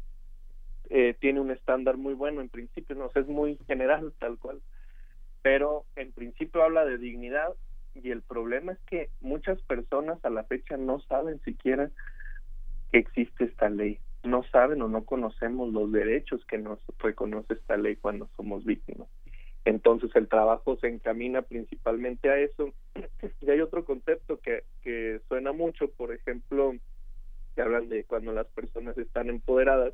eh, 0.89 1.15
tiene 1.19 1.39
un 1.39 1.51
estándar 1.51 1.95
muy 1.95 2.13
bueno 2.13 2.41
en 2.41 2.49
principio, 2.49 2.95
no 2.95 3.09
sé, 3.09 3.21
es 3.21 3.27
muy 3.27 3.57
general 3.67 4.13
tal 4.19 4.37
cual, 4.37 4.61
pero 5.41 5.85
en 5.95 6.11
principio 6.11 6.61
habla 6.61 6.83
de 6.83 6.97
dignidad 6.97 7.55
y 7.95 8.11
el 8.11 8.21
problema 8.21 8.73
es 8.73 8.79
que 8.79 9.09
muchas 9.21 9.61
personas 9.61 10.23
a 10.25 10.29
la 10.29 10.43
fecha 10.43 10.75
no 10.75 10.99
saben 11.01 11.39
siquiera 11.41 11.89
que 12.91 12.99
existe 12.99 13.45
esta 13.45 13.69
ley, 13.69 13.99
no 14.23 14.43
saben 14.51 14.81
o 14.81 14.89
no 14.89 15.05
conocemos 15.05 15.71
los 15.71 15.89
derechos 15.91 16.43
que 16.45 16.57
nos 16.57 16.79
reconoce 16.97 17.53
esta 17.53 17.77
ley 17.77 17.95
cuando 17.95 18.27
somos 18.35 18.65
víctimas. 18.65 19.07
Entonces 19.65 20.11
el 20.15 20.27
trabajo 20.27 20.77
se 20.77 20.87
encamina 20.87 21.41
principalmente 21.41 22.29
a 22.29 22.37
eso. 22.37 22.73
Y 23.41 23.49
hay 23.49 23.61
otro 23.61 23.85
concepto 23.85 24.39
que, 24.39 24.63
que 24.81 25.21
suena 25.27 25.51
mucho, 25.51 25.89
por 25.91 26.13
ejemplo, 26.13 26.75
que 27.55 27.61
hablan 27.61 27.89
de 27.89 28.03
cuando 28.03 28.33
las 28.33 28.47
personas 28.47 28.97
están 28.97 29.29
empoderadas 29.29 29.93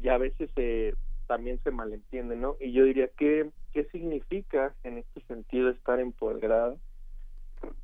y 0.00 0.08
a 0.08 0.18
veces 0.18 0.50
se, 0.54 0.94
también 1.26 1.58
se 1.64 1.70
malentiende, 1.70 2.36
¿no? 2.36 2.56
Y 2.60 2.72
yo 2.72 2.84
diría, 2.84 3.08
que 3.08 3.50
¿qué 3.72 3.84
significa 3.86 4.74
en 4.84 4.98
este 4.98 5.20
sentido 5.22 5.70
estar 5.70 6.00
empoderada? 6.00 6.76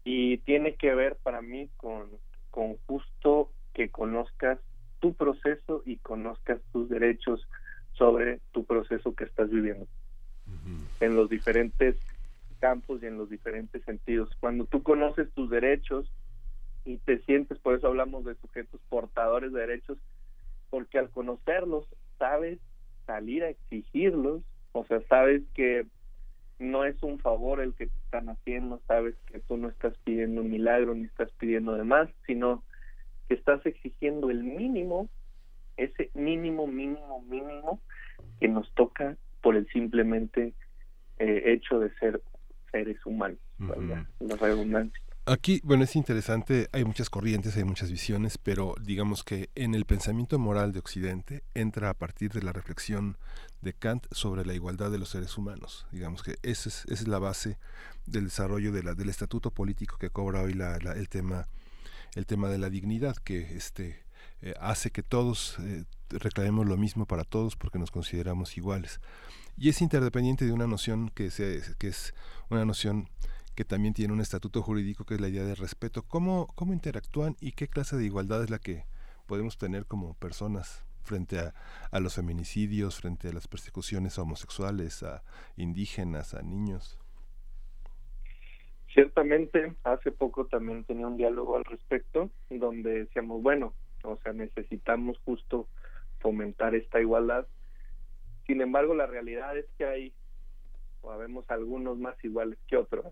Y 0.05 0.39
tiene 0.39 0.75
que 0.75 0.95
ver 0.95 1.17
para 1.23 1.41
mí 1.41 1.69
con, 1.79 2.11
con 2.51 2.77
justo 2.87 3.51
que 3.73 3.91
conozcas 3.91 4.59
tu 5.01 5.15
proceso 5.15 5.83
y 5.87 5.97
conozcas 5.97 6.61
tus 6.73 6.89
derechos 6.89 7.49
sobre 7.93 8.41
tu 8.53 8.65
proceso 8.65 9.15
que 9.15 9.25
estás 9.25 9.49
viviendo 9.51 9.87
en 11.01 11.17
los 11.17 11.29
diferentes 11.29 11.97
campos 12.61 13.03
y 13.03 13.07
en 13.07 13.17
los 13.17 13.31
diferentes 13.31 13.83
sentidos. 13.85 14.31
Cuando 14.39 14.67
tú 14.67 14.83
conoces 14.83 15.31
tus 15.33 15.51
derechos 15.51 16.11
y 16.85 16.99
te 16.99 17.19
sientes, 17.21 17.59
por 17.59 17.75
eso 17.75 17.89
hablamos 17.89 18.25
de 18.25 18.35
sujetos 18.37 18.81
portadores 18.89 19.53
de 19.53 19.61
derechos, 19.61 19.99
porque 20.69 20.99
al 20.99 21.11
conocerlos 21.11 21.87
sabes 22.19 22.59
salir 23.07 23.43
a 23.43 23.49
exigirlos, 23.49 24.43
o 24.73 24.85
sea, 24.85 25.01
sabes 25.09 25.43
que 25.55 25.87
no 26.59 26.85
es 26.85 27.03
un 27.03 27.19
favor 27.19 27.61
el 27.61 27.75
que 27.75 27.87
te 27.87 27.99
están 28.05 28.29
haciendo, 28.29 28.81
sabes 28.87 29.17
que 29.27 29.41
tú 29.41 29.57
no 29.57 29.69
estás 29.69 29.97
pidiendo 30.05 30.43
un 30.43 30.51
milagro 30.51 30.95
ni 30.95 31.05
estás 31.05 31.31
pidiendo 31.33 31.75
de 31.75 31.85
más, 31.85 32.09
sino 32.27 32.63
que 33.29 33.35
estás 33.35 33.65
exigiendo 33.65 34.31
el 34.31 34.45
mínimo, 34.45 35.09
ese 35.77 36.11
mínimo, 36.15 36.67
mínimo, 36.67 37.23
mínimo 37.23 37.81
que 38.39 38.49
nos 38.49 38.71
toca 38.75 39.17
por 39.43 39.57
el 39.57 39.67
simplemente 39.69 40.55
eh, 41.19 41.43
hecho 41.47 41.79
de 41.81 41.93
ser 41.95 42.23
seres 42.71 43.05
humanos, 43.05 43.39
la 43.59 44.37
redundancia. 44.37 45.01
Aquí, 45.27 45.61
bueno, 45.63 45.85
es 45.85 45.95
interesante, 45.97 46.69
hay 46.73 46.85
muchas 46.85 47.11
corrientes, 47.11 47.57
hay 47.57 47.65
muchas 47.65 47.91
visiones, 47.91 48.39
pero 48.39 48.75
digamos 48.81 49.23
que 49.23 49.51
en 49.55 49.75
el 49.75 49.85
pensamiento 49.85 50.39
moral 50.39 50.73
de 50.73 50.79
Occidente 50.79 51.43
entra 51.55 51.91
a 51.91 51.95
partir 51.95 52.33
de 52.33 52.43
la 52.43 52.53
reflexión 52.53 53.17
de 53.61 53.75
Kant 53.75 54.07
sobre 54.13 54.45
la 54.45 54.55
igualdad 54.55 54.91
de 54.91 54.99
los 54.99 55.11
seres 55.11 55.37
humanos. 55.37 55.87
Digamos 55.93 56.23
que 56.23 56.37
esa 56.43 56.69
es, 56.69 56.85
esa 56.87 57.03
es 57.03 57.07
la 57.07 57.19
base 57.19 57.59
del 58.07 58.25
desarrollo 58.25 58.73
de 58.73 58.83
la, 58.83 58.95
del 58.95 59.09
estatuto 59.09 59.51
político 59.51 59.99
que 59.99 60.11
cobra 60.11 60.43
hoy 60.43 60.55
la, 60.55 60.77
el 60.77 61.09
tema 61.09 61.47
el 62.17 62.27
tema 62.27 62.49
de 62.49 62.59
la 62.59 62.71
dignidad 62.71 63.17
que 63.17 63.55
este 63.57 64.03
eh, 64.43 64.55
hace 64.61 64.91
que 64.91 65.03
todos 65.03 65.59
eh, 65.61 65.85
reclamemos 66.11 66.67
lo 66.67 66.77
mismo 66.77 67.07
para 67.07 67.25
todos 67.25 67.57
porque 67.57 67.79
nos 67.79 67.91
consideramos 67.91 68.57
iguales 68.57 69.01
y 69.61 69.69
es 69.69 69.83
interdependiente 69.83 70.47
de 70.47 70.53
una 70.53 70.67
noción 70.67 71.11
que, 71.11 71.31
se, 71.31 71.61
que 71.79 71.89
es 71.89 72.15
una 72.49 72.65
noción 72.65 73.09
que 73.55 73.65
también 73.67 73.93
tiene 73.93 74.15
un 74.15 74.21
estatuto 74.23 74.63
jurídico 74.63 75.05
que 75.05 75.15
es 75.15 75.21
la 75.21 75.29
idea 75.29 75.45
de 75.45 75.55
respeto. 75.55 76.03
¿Cómo, 76.03 76.47
¿Cómo 76.55 76.73
interactúan 76.73 77.37
y 77.41 77.53
qué 77.53 77.69
clase 77.69 77.97
de 77.97 78.07
igualdad 78.07 78.43
es 78.43 78.49
la 78.49 78.59
que 78.59 78.85
podemos 79.27 79.59
tener 79.59 79.85
como 79.85 80.15
personas 80.15 80.85
frente 81.03 81.39
a, 81.39 81.53
a 81.91 82.01
los 82.01 82.15
feminicidios, 82.15 82.99
frente 82.99 83.29
a 83.29 83.33
las 83.33 83.49
persecuciones 83.49 84.19
a 84.19 84.23
homosexuales, 84.23 85.03
a 85.03 85.23
indígenas, 85.57 86.33
a 86.33 86.41
niños? 86.41 86.99
Ciertamente, 88.95 89.77
hace 89.85 90.11
poco 90.11 90.47
también 90.47 90.85
tenía 90.85 91.07
un 91.07 91.19
diálogo 91.19 91.57
al 91.57 91.65
respecto, 91.67 92.31
donde 92.49 93.01
decíamos, 93.01 93.43
bueno, 93.43 93.75
o 94.03 94.17
sea, 94.23 94.33
necesitamos 94.33 95.19
justo 95.25 95.69
fomentar 96.21 96.75
esta 96.75 97.01
igualdad 97.01 97.47
sin 98.51 98.61
embargo, 98.63 98.95
la 98.97 99.07
realidad 99.07 99.57
es 99.57 99.67
que 99.79 99.85
hay, 99.85 100.13
o 101.03 101.17
vemos 101.17 101.49
algunos 101.53 101.99
más 101.99 102.17
iguales 102.25 102.59
que 102.67 102.77
otros, 102.77 103.07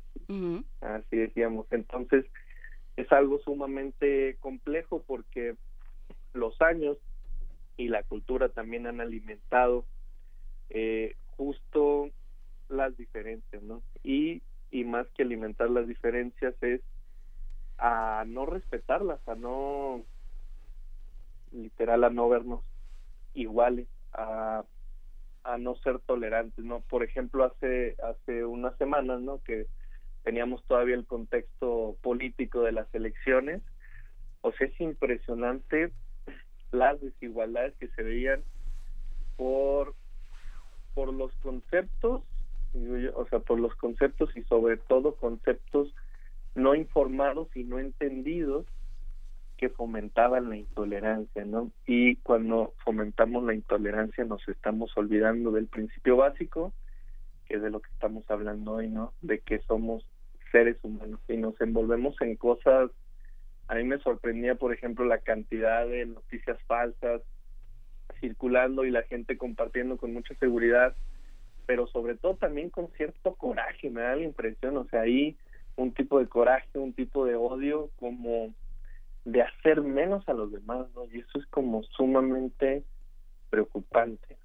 así, 0.80 1.16
decíamos. 1.16 1.68
Entonces, 1.70 2.26
es 2.96 3.12
algo 3.12 3.38
sumamente 3.38 4.36
complejo 4.40 5.04
porque 5.06 5.54
los 6.34 6.60
años 6.60 6.98
y 7.76 7.86
la 7.86 8.02
cultura 8.02 8.48
también 8.48 8.88
han 8.88 9.00
alimentado 9.00 9.84
eh, 10.70 11.14
justo 11.36 12.10
las 12.68 12.96
diferencias, 12.96 13.62
¿no? 13.62 13.80
Y, 14.02 14.42
y 14.72 14.82
más 14.82 15.06
que 15.10 15.22
alimentar 15.22 15.70
las 15.70 15.86
diferencias 15.86 16.60
es 16.62 16.80
a 17.78 18.24
no 18.26 18.44
respetarlas, 18.44 19.20
a 19.28 19.36
no, 19.36 20.02
literal, 21.52 22.04
a 22.04 22.10
no 22.10 22.28
vernos 22.28 22.62
iguales, 23.34 23.86
a, 24.12 24.64
a 25.44 25.58
no 25.58 25.74
ser 25.76 25.98
tolerantes, 26.00 26.64
¿no? 26.64 26.80
Por 26.80 27.02
ejemplo, 27.02 27.44
hace, 27.44 27.96
hace 28.02 28.44
unas 28.44 28.76
semanas, 28.76 29.20
¿no? 29.20 29.42
Que 29.42 29.66
teníamos 30.22 30.64
todavía 30.64 30.94
el 30.94 31.06
contexto 31.06 31.96
político 32.02 32.62
de 32.62 32.72
las 32.72 32.92
elecciones, 32.94 33.62
o 34.40 34.52
sea, 34.52 34.66
es 34.66 34.80
impresionante 34.80 35.92
las 36.70 37.00
desigualdades 37.00 37.74
que 37.78 37.88
se 37.88 38.02
veían 38.02 38.42
por 39.36 39.94
por 40.94 41.14
los 41.14 41.32
conceptos 41.36 42.22
o 43.14 43.26
sea 43.30 43.38
por 43.38 43.58
los 43.58 43.74
conceptos 43.76 44.36
y 44.36 44.42
sobre 44.42 44.76
todo 44.76 45.14
conceptos 45.14 45.94
no 46.54 46.74
informados 46.74 47.48
y 47.54 47.64
no 47.64 47.78
entendidos 47.78 48.66
que 49.58 49.68
fomentaban 49.68 50.48
la 50.48 50.56
intolerancia, 50.56 51.44
¿no? 51.44 51.70
Y 51.86 52.16
cuando 52.16 52.72
fomentamos 52.84 53.44
la 53.44 53.54
intolerancia 53.54 54.24
nos 54.24 54.46
estamos 54.48 54.96
olvidando 54.96 55.50
del 55.50 55.66
principio 55.66 56.16
básico, 56.16 56.72
que 57.46 57.56
es 57.56 57.62
de 57.62 57.70
lo 57.70 57.80
que 57.80 57.90
estamos 57.90 58.24
hablando 58.30 58.72
hoy, 58.72 58.88
¿no? 58.88 59.12
De 59.20 59.40
que 59.40 59.58
somos 59.60 60.02
seres 60.50 60.78
humanos 60.82 61.20
y 61.28 61.36
nos 61.36 61.60
envolvemos 61.60 62.16
en 62.22 62.36
cosas 62.36 62.90
a 63.68 63.74
mí 63.74 63.84
me 63.84 63.98
sorprendía, 63.98 64.54
por 64.54 64.72
ejemplo, 64.72 65.04
la 65.04 65.18
cantidad 65.18 65.86
de 65.86 66.06
noticias 66.06 66.58
falsas 66.66 67.20
circulando 68.18 68.84
y 68.84 68.90
la 68.90 69.02
gente 69.02 69.36
compartiendo 69.36 69.98
con 69.98 70.14
mucha 70.14 70.34
seguridad, 70.36 70.96
pero 71.66 71.86
sobre 71.86 72.16
todo 72.16 72.34
también 72.36 72.70
con 72.70 72.88
cierto 72.96 73.34
coraje, 73.34 73.90
me 73.90 74.00
da 74.00 74.16
la 74.16 74.22
impresión, 74.22 74.78
o 74.78 74.86
sea, 74.86 75.02
ahí 75.02 75.36
un 75.76 75.92
tipo 75.92 76.18
de 76.18 76.26
coraje, 76.26 76.78
un 76.78 76.94
tipo 76.94 77.26
de 77.26 77.36
odio 77.36 77.90
como 78.00 78.54
de 79.32 79.42
hacer 79.42 79.82
menos 79.82 80.28
a 80.28 80.32
los 80.32 80.52
demás, 80.52 80.86
¿no? 80.94 81.04
Y 81.06 81.20
eso 81.20 81.38
es 81.38 81.46
como 81.46 81.82
sumamente 81.84 82.84
preocupante 83.50 84.38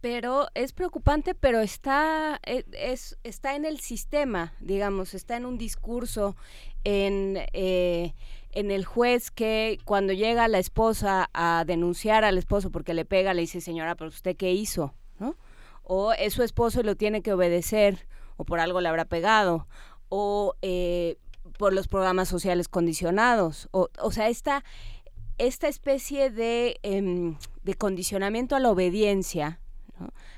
pero 0.00 0.48
es 0.54 0.72
preocupante, 0.72 1.34
pero 1.34 1.60
está, 1.60 2.40
e, 2.46 2.64
es, 2.72 3.18
está 3.24 3.56
en 3.56 3.64
el 3.64 3.80
sistema, 3.80 4.52
digamos, 4.60 5.14
está 5.14 5.36
en 5.36 5.46
un 5.46 5.58
discurso, 5.58 6.36
en, 6.84 7.38
eh, 7.52 8.14
en 8.52 8.70
el 8.70 8.84
juez 8.84 9.30
que 9.30 9.78
cuando 9.84 10.12
llega 10.12 10.48
la 10.48 10.58
esposa 10.58 11.28
a 11.32 11.64
denunciar 11.66 12.24
al 12.24 12.38
esposo 12.38 12.70
porque 12.70 12.94
le 12.94 13.04
pega, 13.04 13.34
le 13.34 13.42
dice, 13.42 13.60
señora, 13.60 13.96
pero 13.96 14.08
usted 14.08 14.36
qué 14.36 14.52
hizo, 14.52 14.94
¿no? 15.18 15.36
O 15.82 16.12
es 16.12 16.34
su 16.34 16.42
esposo 16.42 16.80
y 16.80 16.84
lo 16.84 16.96
tiene 16.96 17.22
que 17.22 17.32
obedecer, 17.32 18.06
o 18.36 18.44
por 18.44 18.60
algo 18.60 18.80
le 18.80 18.88
habrá 18.88 19.04
pegado, 19.04 19.66
o 20.08 20.54
eh, 20.62 21.16
por 21.58 21.74
los 21.74 21.88
programas 21.88 22.28
sociales 22.28 22.68
condicionados, 22.68 23.68
o, 23.72 23.90
o 24.00 24.10
sea, 24.12 24.28
esta, 24.28 24.64
esta 25.36 25.68
especie 25.68 26.30
de, 26.30 26.78
em, 26.82 27.36
de 27.64 27.74
condicionamiento 27.74 28.56
a 28.56 28.60
la 28.60 28.70
obediencia, 28.70 29.60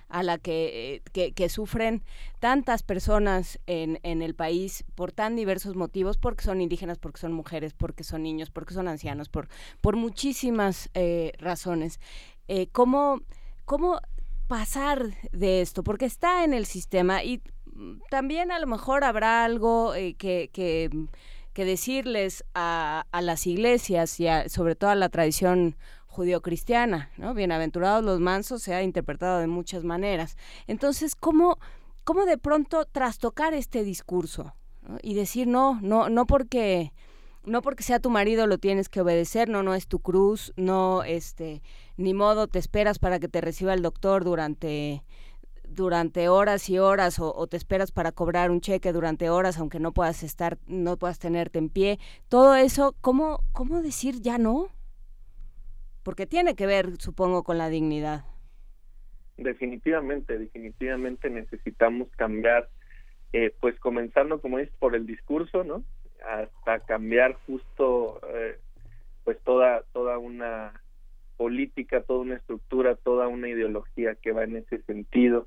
a 0.09 0.23
la 0.23 0.39
que, 0.39 1.03
que, 1.13 1.49
sufren 1.49 2.03
tantas 2.41 2.83
personas 2.83 3.61
en, 3.67 4.01
en, 4.03 4.23
el 4.23 4.35
país 4.35 4.85
por 4.95 5.13
tan 5.13 5.37
diversos 5.37 5.77
motivos, 5.77 6.17
porque 6.17 6.43
son 6.43 6.61
indígenas, 6.61 6.99
porque 6.99 7.21
son 7.21 7.33
mujeres, 7.33 7.75
porque 7.75 8.03
son 8.03 8.23
niños, 8.23 8.51
porque 8.51 8.75
son 8.75 8.89
ancianos, 8.89 9.29
por, 9.29 9.49
por 9.81 9.97
muchísimas 9.97 10.91
eh, 10.95 11.33
razones. 11.39 12.01
Eh, 12.49 12.69
¿cómo, 12.73 13.21
¿Cómo 13.67 14.01
pasar 14.49 15.11
de 15.31 15.61
esto? 15.61 15.85
Porque 15.85 16.07
está 16.07 16.43
en 16.43 16.55
el 16.55 16.67
sistema 16.67 17.23
y 17.23 17.43
también 18.11 18.53
a 18.53 18.59
lo 18.59 18.67
mejor 18.67 19.05
habrá 19.05 19.45
algo 19.45 19.95
eh, 19.95 20.15
que, 20.15 20.51
que, 20.53 20.91
decirles 21.55 22.43
a, 22.55 23.05
a 23.13 23.21
las 23.21 23.47
iglesias 23.47 24.19
y 24.19 24.27
sobre 24.49 24.77
todo 24.77 24.89
a 24.89 24.95
la 24.95 25.11
tradición 25.11 25.77
judio-cristiana, 26.07 27.11
¿no? 27.19 27.35
Bienaventurados 27.35 28.03
los 28.03 28.19
mansos 28.19 28.63
se 28.63 28.75
ha 28.75 28.83
interpretado 28.83 29.41
de 29.41 29.47
muchas 29.47 29.85
maneras. 29.85 30.39
Entonces, 30.67 31.15
¿cómo, 31.15 31.59
cómo 32.05 32.25
de 32.25 32.39
pronto 32.39 32.87
trastocar 32.87 33.53
este 33.53 33.85
discurso 33.85 34.55
y 35.03 35.15
decir 35.15 35.47
no, 35.47 35.79
no, 35.83 36.09
no 36.09 36.27
porque 36.27 36.93
no 37.45 37.63
porque 37.63 37.83
sea 37.83 38.01
tu 38.01 38.11
marido 38.11 38.47
lo 38.47 38.59
tienes 38.59 38.89
que 38.89 39.01
obedecer, 39.01 39.49
no, 39.49 39.63
no 39.63 39.75
es 39.75 39.87
tu 39.87 40.01
cruz, 40.01 40.53
no, 40.57 41.03
este, 41.05 41.63
ni 41.97 42.13
modo 42.13 42.49
te 42.49 42.59
esperas 42.59 42.99
para 42.99 43.19
que 43.19 43.29
te 43.29 43.41
reciba 43.41 43.73
el 43.73 43.83
doctor 43.83 44.25
durante 44.25 45.05
durante 45.71 46.29
horas 46.29 46.69
y 46.69 46.79
horas 46.79 47.19
o, 47.19 47.47
te 47.47 47.57
esperas 47.57 47.93
para 47.93 48.13
cobrar 48.13 48.51
un 48.51 48.61
cheque 48.61 48.93
durante 48.93 49.31
horas 49.31 49.59
aunque 49.59 49.81
no 49.81 49.93
puedas 49.93 50.23
estar 50.23 50.59
no 50.67 50.97
puedas 50.97 51.19
tenerte 51.19 51.59
en 51.59 51.69
pie 51.69 51.99
todo 52.29 52.55
eso 52.55 52.95
cómo 53.01 53.45
cómo 53.53 53.81
decir 53.81 54.21
ya 54.21 54.39
no 54.39 54.71
porque 56.03 56.27
tiene 56.27 56.55
que 56.55 56.67
ver, 56.67 56.97
supongo, 56.99 57.43
con 57.43 57.59
la 57.59 57.69
dignidad. 57.69 58.25
Definitivamente, 59.37 60.39
definitivamente 60.39 61.31
necesitamos 61.31 62.09
cambiar, 62.17 62.69
eh, 63.33 63.55
pues 63.61 63.79
comenzando, 63.81 64.41
como 64.41 64.59
dices, 64.59 64.75
por 64.79 64.95
el 64.95 65.07
discurso, 65.07 65.65
¿no? 65.65 65.85
Hasta 66.27 66.81
cambiar 66.81 67.35
justo, 67.47 68.21
eh, 68.35 68.59
pues 69.25 69.39
toda, 69.45 69.83
toda 69.93 70.19
una 70.19 70.73
política, 71.41 72.03
toda 72.03 72.21
una 72.21 72.35
estructura, 72.35 72.97
toda 72.97 73.27
una 73.27 73.49
ideología 73.49 74.15
que 74.15 74.31
va 74.31 74.45
en 74.45 74.57
ese 74.57 74.83
sentido. 74.83 75.47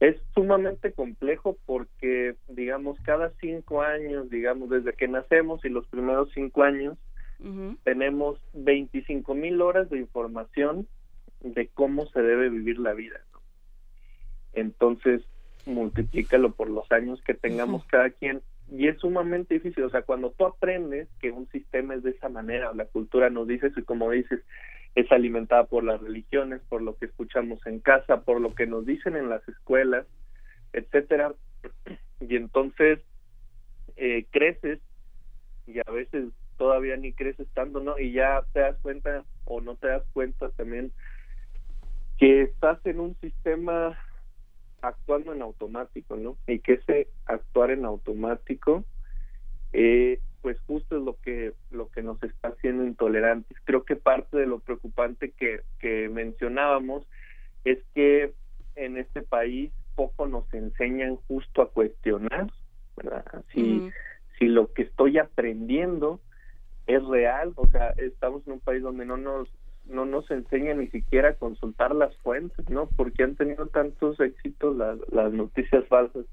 Es 0.00 0.16
sumamente 0.32 0.92
complejo 0.92 1.58
porque, 1.66 2.36
digamos, 2.48 2.98
cada 3.00 3.30
cinco 3.42 3.82
años, 3.82 4.30
digamos, 4.30 4.70
desde 4.70 4.94
que 4.94 5.06
nacemos 5.06 5.62
y 5.66 5.68
los 5.68 5.86
primeros 5.88 6.30
cinco 6.32 6.62
años, 6.62 6.96
tenemos 7.82 8.40
25 8.54 9.34
mil 9.34 9.60
horas 9.60 9.90
de 9.90 9.98
información 9.98 10.88
de 11.42 11.68
cómo 11.68 12.06
se 12.06 12.22
debe 12.22 12.48
vivir 12.48 12.78
la 12.78 12.94
vida. 12.94 13.20
Entonces, 14.54 15.20
multiplícalo 15.66 16.52
por 16.52 16.70
los 16.70 16.90
años 16.90 17.20
que 17.20 17.34
tengamos 17.34 17.84
cada 17.84 18.08
quien 18.08 18.40
y 18.70 18.88
es 18.88 18.98
sumamente 18.98 19.54
difícil, 19.54 19.84
o 19.84 19.90
sea, 19.90 20.02
cuando 20.02 20.30
tú 20.32 20.46
aprendes 20.46 21.08
que 21.20 21.30
un 21.30 21.48
sistema 21.50 21.94
es 21.94 22.02
de 22.02 22.10
esa 22.10 22.28
manera, 22.28 22.72
la 22.74 22.86
cultura 22.86 23.30
nos 23.30 23.46
dice 23.46 23.68
eso 23.68 23.80
y 23.80 23.84
como 23.84 24.10
dices, 24.10 24.40
es 24.94 25.10
alimentada 25.12 25.64
por 25.64 25.84
las 25.84 26.00
religiones, 26.00 26.60
por 26.68 26.80
lo 26.80 26.96
que 26.96 27.06
escuchamos 27.06 27.64
en 27.66 27.80
casa, 27.80 28.22
por 28.22 28.40
lo 28.40 28.54
que 28.54 28.66
nos 28.66 28.86
dicen 28.86 29.16
en 29.16 29.28
las 29.28 29.46
escuelas, 29.48 30.06
etcétera, 30.72 31.34
y 32.20 32.36
entonces 32.36 33.00
eh, 33.96 34.26
creces 34.30 34.80
y 35.66 35.78
a 35.78 35.90
veces 35.90 36.30
todavía 36.56 36.96
ni 36.96 37.12
creces 37.12 37.48
tanto, 37.54 37.80
¿no? 37.80 37.98
Y 37.98 38.12
ya 38.12 38.44
te 38.52 38.60
das 38.60 38.76
cuenta 38.80 39.24
o 39.44 39.60
no 39.60 39.76
te 39.76 39.88
das 39.88 40.04
cuenta 40.12 40.50
también 40.50 40.92
que 42.18 42.42
estás 42.42 42.78
en 42.86 43.00
un 43.00 43.16
sistema 43.20 43.98
actuando 44.88 45.32
en 45.32 45.42
automático, 45.42 46.16
¿no? 46.16 46.36
Y 46.46 46.60
que 46.60 46.74
ese 46.74 47.08
actuar 47.26 47.70
en 47.70 47.84
automático, 47.84 48.84
eh, 49.72 50.20
pues 50.42 50.60
justo 50.66 50.96
es 50.96 51.02
lo 51.02 51.16
que 51.20 51.52
lo 51.70 51.88
que 51.88 52.02
nos 52.02 52.22
está 52.22 52.48
haciendo 52.48 52.84
intolerantes. 52.84 53.56
Creo 53.64 53.84
que 53.84 53.96
parte 53.96 54.36
de 54.36 54.46
lo 54.46 54.60
preocupante 54.60 55.30
que, 55.32 55.60
que 55.80 56.08
mencionábamos 56.08 57.06
es 57.64 57.78
que 57.94 58.32
en 58.76 58.98
este 58.98 59.22
país 59.22 59.72
poco 59.94 60.26
nos 60.26 60.52
enseñan 60.52 61.16
justo 61.28 61.62
a 61.62 61.70
cuestionar, 61.70 62.50
¿verdad? 62.96 63.24
Si, 63.52 63.90
si 64.38 64.46
lo 64.46 64.72
que 64.72 64.82
estoy 64.82 65.18
aprendiendo 65.18 66.20
es 66.86 67.02
real, 67.06 67.52
o 67.56 67.66
sea, 67.68 67.90
estamos 67.96 68.46
en 68.46 68.54
un 68.54 68.60
país 68.60 68.82
donde 68.82 69.06
no 69.06 69.16
nos 69.16 69.48
no 69.86 70.04
nos 70.04 70.30
enseña 70.30 70.74
ni 70.74 70.88
siquiera 70.88 71.30
a 71.30 71.34
consultar 71.34 71.94
las 71.94 72.16
fuentes, 72.18 72.68
¿no? 72.68 72.88
Porque 72.96 73.22
han 73.22 73.36
tenido 73.36 73.66
tantos 73.66 74.18
éxitos 74.20 74.76
las, 74.76 74.98
las 75.12 75.32
noticias 75.32 75.86
falsas, 75.88 76.24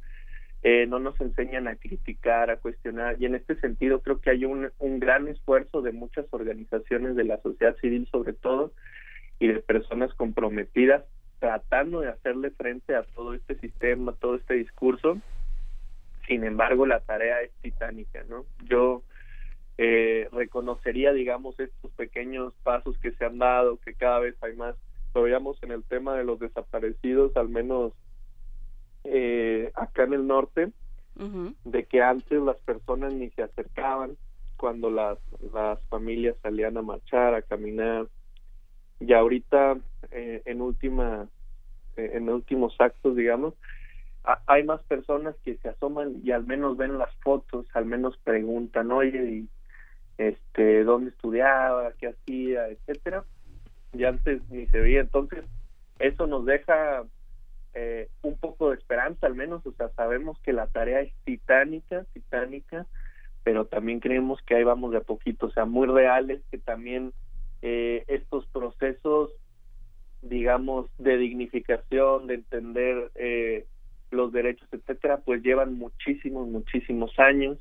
eh, 0.63 0.85
no 0.87 0.99
nos 0.99 1.19
enseñan 1.19 1.67
a 1.67 1.75
criticar, 1.75 2.51
a 2.51 2.57
cuestionar, 2.57 3.15
y 3.19 3.25
en 3.25 3.35
este 3.35 3.55
sentido 3.55 4.01
creo 4.01 4.21
que 4.21 4.29
hay 4.29 4.45
un, 4.45 4.71
un 4.79 4.99
gran 4.99 5.27
esfuerzo 5.27 5.81
de 5.81 5.91
muchas 5.91 6.25
organizaciones 6.31 7.15
de 7.15 7.23
la 7.23 7.41
sociedad 7.41 7.75
civil 7.77 8.07
sobre 8.11 8.33
todo, 8.33 8.71
y 9.39 9.47
de 9.47 9.59
personas 9.59 10.13
comprometidas 10.13 11.03
tratando 11.39 12.01
de 12.01 12.09
hacerle 12.09 12.51
frente 12.51 12.95
a 12.95 13.01
todo 13.01 13.33
este 13.33 13.55
sistema, 13.55 14.13
todo 14.13 14.35
este 14.35 14.53
discurso. 14.53 15.19
Sin 16.27 16.43
embargo, 16.43 16.85
la 16.85 16.99
tarea 16.99 17.41
es 17.41 17.51
titánica, 17.63 18.23
¿no? 18.29 18.45
Yo 18.65 19.01
eh, 19.77 20.27
reconocería, 20.31 21.13
digamos, 21.13 21.59
estos 21.59 21.91
pequeños 21.91 22.53
pasos 22.63 22.97
que 22.99 23.11
se 23.11 23.25
han 23.25 23.39
dado, 23.39 23.77
que 23.77 23.93
cada 23.93 24.19
vez 24.19 24.35
hay 24.41 24.55
más. 24.55 24.75
Lo 25.13 25.23
veíamos 25.23 25.61
en 25.63 25.71
el 25.71 25.83
tema 25.83 26.15
de 26.15 26.23
los 26.23 26.39
desaparecidos, 26.39 27.35
al 27.35 27.49
menos 27.49 27.93
eh, 29.03 29.71
acá 29.75 30.03
en 30.03 30.13
el 30.13 30.27
norte, 30.27 30.71
de 31.65 31.85
que 31.85 32.01
antes 32.01 32.41
las 32.41 32.57
personas 32.57 33.13
ni 33.13 33.29
se 33.31 33.43
acercaban 33.43 34.17
cuando 34.57 34.89
las, 34.89 35.17
las 35.53 35.79
familias 35.87 36.35
salían 36.41 36.77
a 36.77 36.81
marchar, 36.81 37.33
a 37.33 37.41
caminar. 37.41 38.07
Y 38.99 39.13
ahorita, 39.13 39.77
eh, 40.11 40.41
en 40.45 40.61
última, 40.61 41.27
eh, 41.97 42.11
en 42.13 42.29
últimos 42.29 42.75
actos, 42.79 43.15
digamos, 43.15 43.55
hay 44.45 44.63
más 44.63 44.81
personas 44.83 45.35
que 45.43 45.57
se 45.57 45.69
asoman 45.69 46.21
y 46.23 46.31
al 46.31 46.45
menos 46.45 46.77
ven 46.77 46.99
las 46.99 47.13
fotos, 47.17 47.65
al 47.73 47.85
menos 47.85 48.17
preguntan, 48.23 48.91
oye, 48.91 49.23
y, 49.31 49.49
este, 50.17 50.83
dónde 50.83 51.11
estudiaba, 51.11 51.93
qué 51.99 52.09
hacía, 52.09 52.67
etcétera. 52.67 53.23
Y 53.93 54.03
antes 54.03 54.41
ni 54.49 54.67
se 54.67 54.79
veía. 54.79 55.01
Entonces, 55.01 55.43
eso 55.99 56.27
nos 56.27 56.45
deja 56.45 57.03
eh, 57.73 58.09
un 58.21 58.37
poco 58.37 58.69
de 58.69 58.77
esperanza, 58.77 59.27
al 59.27 59.35
menos, 59.35 59.65
o 59.65 59.71
sea, 59.73 59.89
sabemos 59.89 60.37
que 60.39 60.53
la 60.53 60.67
tarea 60.67 61.01
es 61.01 61.13
titánica, 61.23 62.05
titánica, 62.13 62.85
pero 63.43 63.65
también 63.65 63.99
creemos 63.99 64.41
que 64.41 64.55
ahí 64.55 64.63
vamos 64.63 64.91
de 64.91 64.97
a 64.97 65.01
poquito, 65.01 65.47
o 65.47 65.51
sea, 65.51 65.65
muy 65.65 65.87
reales, 65.87 66.41
que 66.51 66.57
también 66.57 67.13
eh, 67.61 68.03
estos 68.07 68.45
procesos, 68.47 69.31
digamos, 70.21 70.87
de 70.97 71.17
dignificación, 71.17 72.27
de 72.27 72.35
entender 72.35 73.11
eh, 73.15 73.65
los 74.11 74.31
derechos, 74.33 74.67
etcétera, 74.71 75.21
pues 75.23 75.41
llevan 75.41 75.73
muchísimos, 75.75 76.47
muchísimos 76.47 77.17
años 77.19 77.57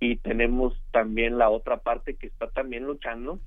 y 0.00 0.16
tenemos 0.16 0.74
también 0.92 1.38
la 1.38 1.50
otra 1.50 1.76
parte 1.78 2.16
que 2.16 2.26
está 2.26 2.48
también 2.50 2.84
luchando 2.84 3.38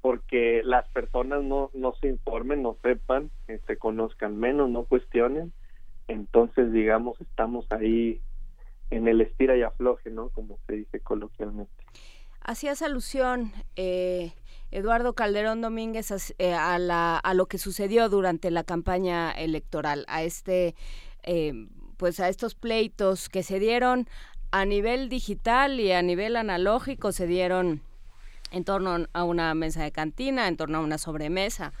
porque 0.00 0.62
las 0.64 0.88
personas 0.88 1.42
no, 1.42 1.70
no 1.74 1.94
se 2.00 2.08
informen, 2.08 2.62
no 2.62 2.76
sepan, 2.82 3.30
eh, 3.48 3.60
se 3.66 3.76
conozcan 3.76 4.38
menos, 4.38 4.70
no 4.70 4.84
cuestionen. 4.84 5.52
Entonces, 6.06 6.72
digamos, 6.72 7.20
estamos 7.20 7.66
ahí 7.70 8.20
en 8.90 9.08
el 9.08 9.20
estira 9.20 9.56
y 9.56 9.62
afloje, 9.62 10.10
¿no? 10.10 10.30
Como 10.30 10.58
se 10.66 10.74
dice 10.74 11.00
coloquialmente. 11.00 11.72
Hacías 12.40 12.80
alusión, 12.82 13.52
eh, 13.76 14.32
Eduardo 14.70 15.14
Calderón 15.14 15.60
Domínguez, 15.60 16.12
as- 16.12 16.34
eh, 16.38 16.54
a, 16.54 16.78
la, 16.78 17.18
a 17.18 17.34
lo 17.34 17.46
que 17.46 17.58
sucedió 17.58 18.08
durante 18.08 18.50
la 18.50 18.64
campaña 18.64 19.32
electoral, 19.32 20.04
a 20.08 20.22
este, 20.22 20.74
eh, 21.24 21.52
pues 21.96 22.20
a 22.20 22.28
estos 22.28 22.54
pleitos 22.54 23.28
que 23.28 23.42
se 23.42 23.58
dieron 23.58 24.06
a 24.50 24.64
nivel 24.64 25.08
digital 25.08 25.80
y 25.80 25.92
a 25.92 26.02
nivel 26.02 26.36
analógico, 26.36 27.12
se 27.12 27.26
dieron 27.26 27.82
en 28.50 28.64
torno 28.64 29.06
a 29.12 29.24
una 29.24 29.54
mesa 29.54 29.82
de 29.82 29.92
cantina, 29.92 30.48
en 30.48 30.56
torno 30.56 30.78
a 30.78 30.80
una 30.80 30.98
sobremesa, 30.98 31.72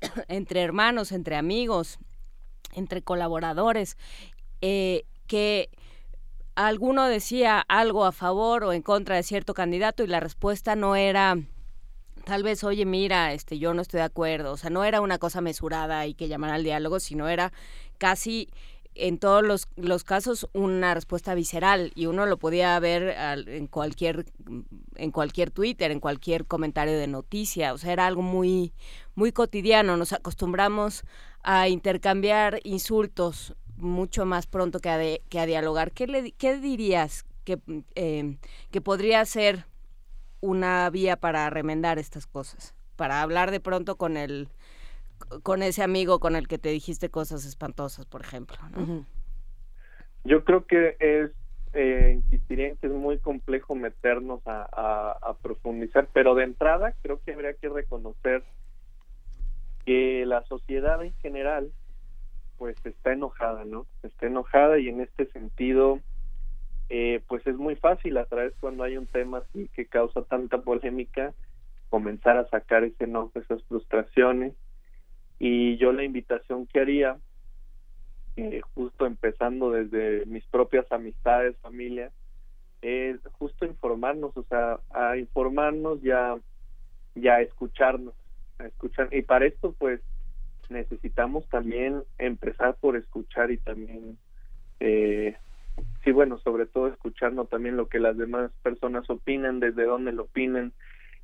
entre 0.28 0.62
hermanos, 0.62 1.12
entre 1.12 1.36
amigos, 1.36 1.98
entre 2.74 3.02
colaboradores, 3.02 3.96
eh, 4.60 5.04
que 5.26 5.70
alguno 6.56 7.06
decía 7.06 7.64
algo 7.68 8.04
a 8.04 8.12
favor 8.12 8.64
o 8.64 8.72
en 8.72 8.82
contra 8.82 9.16
de 9.16 9.22
cierto 9.22 9.54
candidato 9.54 10.02
y 10.02 10.08
la 10.08 10.20
respuesta 10.20 10.76
no 10.76 10.96
era 10.96 11.36
tal 12.24 12.42
vez, 12.42 12.64
oye, 12.64 12.84
mira, 12.84 13.32
este, 13.32 13.58
yo 13.58 13.72
no 13.72 13.82
estoy 13.82 13.98
de 13.98 14.04
acuerdo, 14.04 14.52
o 14.52 14.56
sea, 14.56 14.70
no 14.70 14.84
era 14.84 15.00
una 15.00 15.18
cosa 15.18 15.40
mesurada 15.40 16.06
y 16.06 16.14
que 16.14 16.28
llamara 16.28 16.54
al 16.54 16.64
diálogo, 16.64 17.00
sino 17.00 17.28
era 17.28 17.52
casi 17.98 18.48
en 19.06 19.18
todos 19.18 19.42
los, 19.42 19.68
los 19.76 20.04
casos 20.04 20.48
una 20.52 20.94
respuesta 20.94 21.34
visceral 21.34 21.92
y 21.94 22.06
uno 22.06 22.26
lo 22.26 22.38
podía 22.38 22.78
ver 22.80 23.10
al- 23.18 23.48
en 23.48 23.66
cualquier 23.66 24.26
en 24.96 25.10
cualquier 25.10 25.50
Twitter, 25.50 25.90
en 25.90 26.00
cualquier 26.00 26.44
comentario 26.46 26.96
de 26.98 27.06
noticia, 27.06 27.72
o 27.72 27.78
sea, 27.78 27.92
era 27.92 28.06
algo 28.06 28.22
muy 28.22 28.72
muy 29.14 29.32
cotidiano, 29.32 29.96
nos 29.96 30.12
acostumbramos 30.12 31.04
a 31.42 31.68
intercambiar 31.68 32.60
insultos 32.64 33.54
mucho 33.76 34.26
más 34.26 34.46
pronto 34.46 34.78
que 34.80 34.90
a, 34.90 34.98
de- 34.98 35.22
que 35.28 35.40
a 35.40 35.46
dialogar. 35.46 35.92
¿Qué, 35.92 36.06
le, 36.06 36.32
qué 36.32 36.56
dirías 36.58 37.24
que, 37.44 37.58
eh, 37.94 38.36
que 38.70 38.80
podría 38.80 39.24
ser 39.24 39.66
una 40.40 40.88
vía 40.90 41.16
para 41.16 41.48
remendar 41.50 41.98
estas 41.98 42.26
cosas? 42.26 42.74
Para 42.96 43.22
hablar 43.22 43.50
de 43.50 43.60
pronto 43.60 43.96
con 43.96 44.16
el 44.16 44.48
con 45.42 45.62
ese 45.62 45.82
amigo 45.82 46.20
con 46.20 46.36
el 46.36 46.48
que 46.48 46.58
te 46.58 46.70
dijiste 46.70 47.10
cosas 47.10 47.44
espantosas, 47.44 48.06
por 48.06 48.20
ejemplo. 48.22 48.56
¿no? 48.70 49.06
Yo 50.24 50.44
creo 50.44 50.66
que 50.66 50.96
es, 51.00 51.30
eh, 51.72 52.12
insistiría 52.16 52.74
que 52.76 52.86
es 52.86 52.92
muy 52.92 53.18
complejo 53.18 53.74
meternos 53.74 54.46
a, 54.46 54.68
a, 54.72 55.30
a 55.30 55.34
profundizar, 55.34 56.08
pero 56.12 56.34
de 56.34 56.44
entrada 56.44 56.94
creo 57.02 57.20
que 57.24 57.32
habría 57.32 57.54
que 57.54 57.68
reconocer 57.68 58.42
que 59.84 60.24
la 60.26 60.42
sociedad 60.44 61.02
en 61.02 61.14
general 61.14 61.72
pues 62.58 62.76
está 62.84 63.12
enojada, 63.12 63.64
¿no? 63.64 63.86
Está 64.02 64.26
enojada 64.26 64.78
y 64.78 64.88
en 64.88 65.00
este 65.00 65.26
sentido 65.32 66.00
eh, 66.90 67.22
pues 67.28 67.46
es 67.46 67.56
muy 67.56 67.76
fácil 67.76 68.18
a 68.18 68.26
través 68.26 68.52
cuando 68.60 68.82
hay 68.82 68.96
un 68.96 69.06
tema 69.06 69.38
así 69.38 69.70
que 69.74 69.86
causa 69.86 70.22
tanta 70.22 70.58
polémica 70.58 71.32
comenzar 71.88 72.36
a 72.36 72.48
sacar 72.48 72.84
ese 72.84 73.04
enojo, 73.04 73.32
esas 73.38 73.62
frustraciones 73.64 74.54
y 75.40 75.78
yo 75.78 75.92
la 75.92 76.04
invitación 76.04 76.66
que 76.66 76.80
haría 76.80 77.18
eh, 78.36 78.60
justo 78.74 79.06
empezando 79.06 79.70
desde 79.70 80.24
mis 80.26 80.44
propias 80.46 80.90
amistades, 80.92 81.56
familia, 81.62 82.12
es 82.82 83.18
justo 83.32 83.64
informarnos, 83.64 84.36
o 84.36 84.44
sea, 84.44 84.78
a 84.90 85.16
informarnos 85.16 86.00
ya, 86.02 86.36
ya 87.14 87.36
a 87.36 87.40
escucharnos, 87.40 88.14
a 88.58 88.66
escuchar. 88.66 89.08
Y 89.12 89.22
para 89.22 89.46
esto, 89.46 89.74
pues, 89.78 90.00
necesitamos 90.68 91.48
también 91.48 92.02
empezar 92.18 92.76
por 92.76 92.96
escuchar 92.96 93.50
y 93.50 93.56
también, 93.56 94.18
eh, 94.78 95.36
sí, 96.04 96.12
bueno, 96.12 96.38
sobre 96.38 96.66
todo 96.66 96.88
escucharnos 96.88 97.48
también 97.48 97.78
lo 97.78 97.88
que 97.88 97.98
las 97.98 98.16
demás 98.16 98.52
personas 98.62 99.08
opinan, 99.08 99.58
desde 99.58 99.84
dónde 99.84 100.12
lo 100.12 100.24
opinan, 100.24 100.72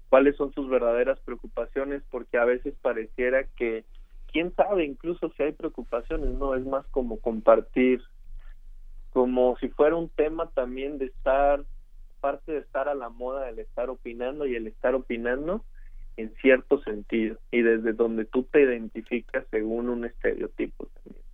cuáles 0.09 0.37
son 0.37 0.53
sus 0.55 0.69
verdaderas 0.71 1.21
preocupaciones, 1.21 2.03
porque 2.11 2.39
a 2.39 2.45
veces 2.45 2.75
pareciera 2.81 3.45
que 3.45 3.85
quién 4.33 4.55
sabe 4.55 4.85
incluso 4.85 5.31
si 5.37 5.43
hay 5.43 5.53
preocupaciones, 5.53 6.31
no 6.31 6.55
es 6.55 6.65
más 6.65 6.87
como 6.89 7.19
compartir, 7.21 8.03
como 9.13 9.57
si 9.59 9.69
fuera 9.69 9.97
un 9.97 10.09
tema 10.11 10.51
también 10.51 10.99
de 10.99 11.07
estar, 11.07 11.65
parte 12.21 12.53
de 12.53 12.59
estar 12.59 12.89
a 12.89 12.95
la 12.95 13.09
moda, 13.09 13.49
el 13.49 13.59
estar 13.59 13.89
opinando 13.91 14.47
y 14.47 14.57
el 14.57 14.67
estar 14.67 14.95
opinando 14.95 15.65
en 16.17 16.35
cierto 16.37 16.83
sentido 16.83 17.39
y 17.51 17.63
desde 17.63 17.93
donde 17.93 18.25
tú 18.25 18.45
te 18.45 18.63
identificas 18.63 19.45
según 19.51 19.89
un 19.89 20.05
estereotipo 20.05 20.87
también. 20.87 21.25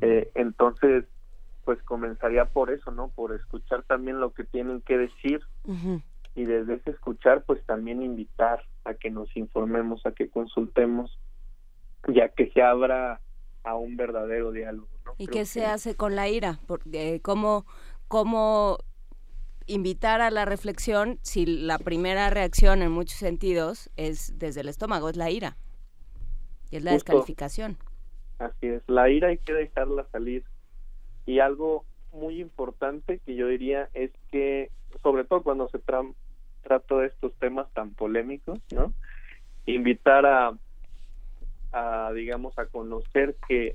Eh, 0.00 0.30
entonces, 0.34 1.04
pues 1.64 1.82
comenzaría 1.82 2.46
por 2.46 2.70
eso, 2.70 2.90
¿no? 2.90 3.08
Por 3.08 3.34
escuchar 3.34 3.82
también 3.82 4.20
lo 4.20 4.32
que 4.32 4.44
tienen 4.44 4.80
que 4.80 4.98
decir 4.98 5.40
y 6.34 6.44
desde 6.44 6.74
ese 6.74 6.90
escuchar, 6.90 7.42
pues 7.44 7.64
también 7.66 8.02
invitar 8.02 8.62
a 8.84 8.94
que 8.94 9.10
nos 9.10 9.36
informemos, 9.36 10.06
a 10.06 10.12
que 10.12 10.28
consultemos, 10.28 11.18
ya 12.06 12.28
que 12.30 12.50
se 12.50 12.62
abra 12.62 13.20
a 13.64 13.74
un 13.74 13.96
verdadero 13.96 14.52
diálogo. 14.52 14.88
¿no? 15.04 15.12
¿Y 15.18 15.26
Creo 15.26 15.32
qué 15.32 15.38
que- 15.40 15.46
se 15.46 15.66
hace 15.66 15.94
con 15.96 16.14
la 16.16 16.28
ira? 16.28 16.58
Por- 16.66 16.82
eh, 16.92 17.20
¿Cómo, 17.22 17.66
¿Cómo 18.08 18.78
invitar 19.66 20.20
a 20.22 20.30
la 20.30 20.44
reflexión 20.46 21.18
si 21.22 21.44
la 21.44 21.78
primera 21.78 22.30
reacción 22.30 22.80
en 22.82 22.90
muchos 22.90 23.18
sentidos 23.18 23.90
es 23.96 24.38
desde 24.38 24.62
el 24.62 24.68
estómago, 24.68 25.08
es 25.10 25.16
la 25.16 25.30
ira? 25.30 25.56
Y 26.70 26.76
es 26.76 26.84
la 26.84 26.92
Justo. 26.92 27.12
descalificación. 27.12 27.76
Así 28.38 28.66
es, 28.68 28.82
la 28.86 29.10
ira 29.10 29.28
hay 29.28 29.38
que 29.38 29.52
dejarla 29.52 30.06
salir. 30.12 30.44
Y 31.26 31.40
algo 31.40 31.84
muy 32.12 32.40
importante 32.40 33.18
que 33.26 33.34
yo 33.34 33.48
diría 33.48 33.90
es 33.92 34.10
que, 34.30 34.70
sobre 35.02 35.24
todo 35.24 35.42
cuando 35.42 35.68
se 35.68 35.78
tra- 35.78 36.14
trata 36.62 36.94
de 36.96 37.08
estos 37.08 37.34
temas 37.34 37.66
tan 37.74 37.90
polémicos, 37.94 38.58
¿no? 38.72 38.94
Invitar 39.66 40.24
a, 40.24 40.56
a, 41.72 42.12
digamos, 42.14 42.58
a 42.58 42.66
conocer 42.66 43.36
que 43.48 43.74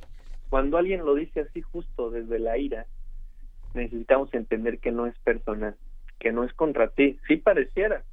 cuando 0.49 0.77
alguien 0.77 1.05
lo 1.05 1.15
dice 1.15 1.41
así 1.41 1.61
justo 1.61 2.11
desde 2.11 2.39
la 2.39 2.57
ira, 2.57 2.85
necesitamos 3.73 4.33
entender 4.33 4.79
que 4.79 4.91
no 4.91 5.07
es 5.07 5.17
personal, 5.19 5.75
que 6.19 6.31
no 6.31 6.43
es 6.43 6.53
contra 6.53 6.89
ti. 6.89 7.19
Sí 7.27 7.37
pareciera, 7.37 8.03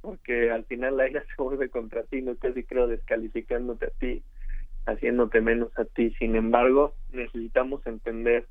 porque 0.00 0.50
al 0.50 0.64
final 0.64 0.96
la 0.96 1.08
ira 1.08 1.24
se 1.36 1.42
vuelve 1.42 1.68
contra 1.70 2.02
ti, 2.04 2.20
no 2.22 2.36
casi 2.36 2.64
creo 2.64 2.86
descalificándote 2.88 3.86
a 3.86 3.90
ti, 3.90 4.22
haciéndote 4.86 5.40
menos 5.40 5.76
a 5.78 5.84
ti. 5.84 6.14
Sin 6.18 6.36
embargo, 6.36 6.94
necesitamos 7.12 7.86
entender 7.86 8.46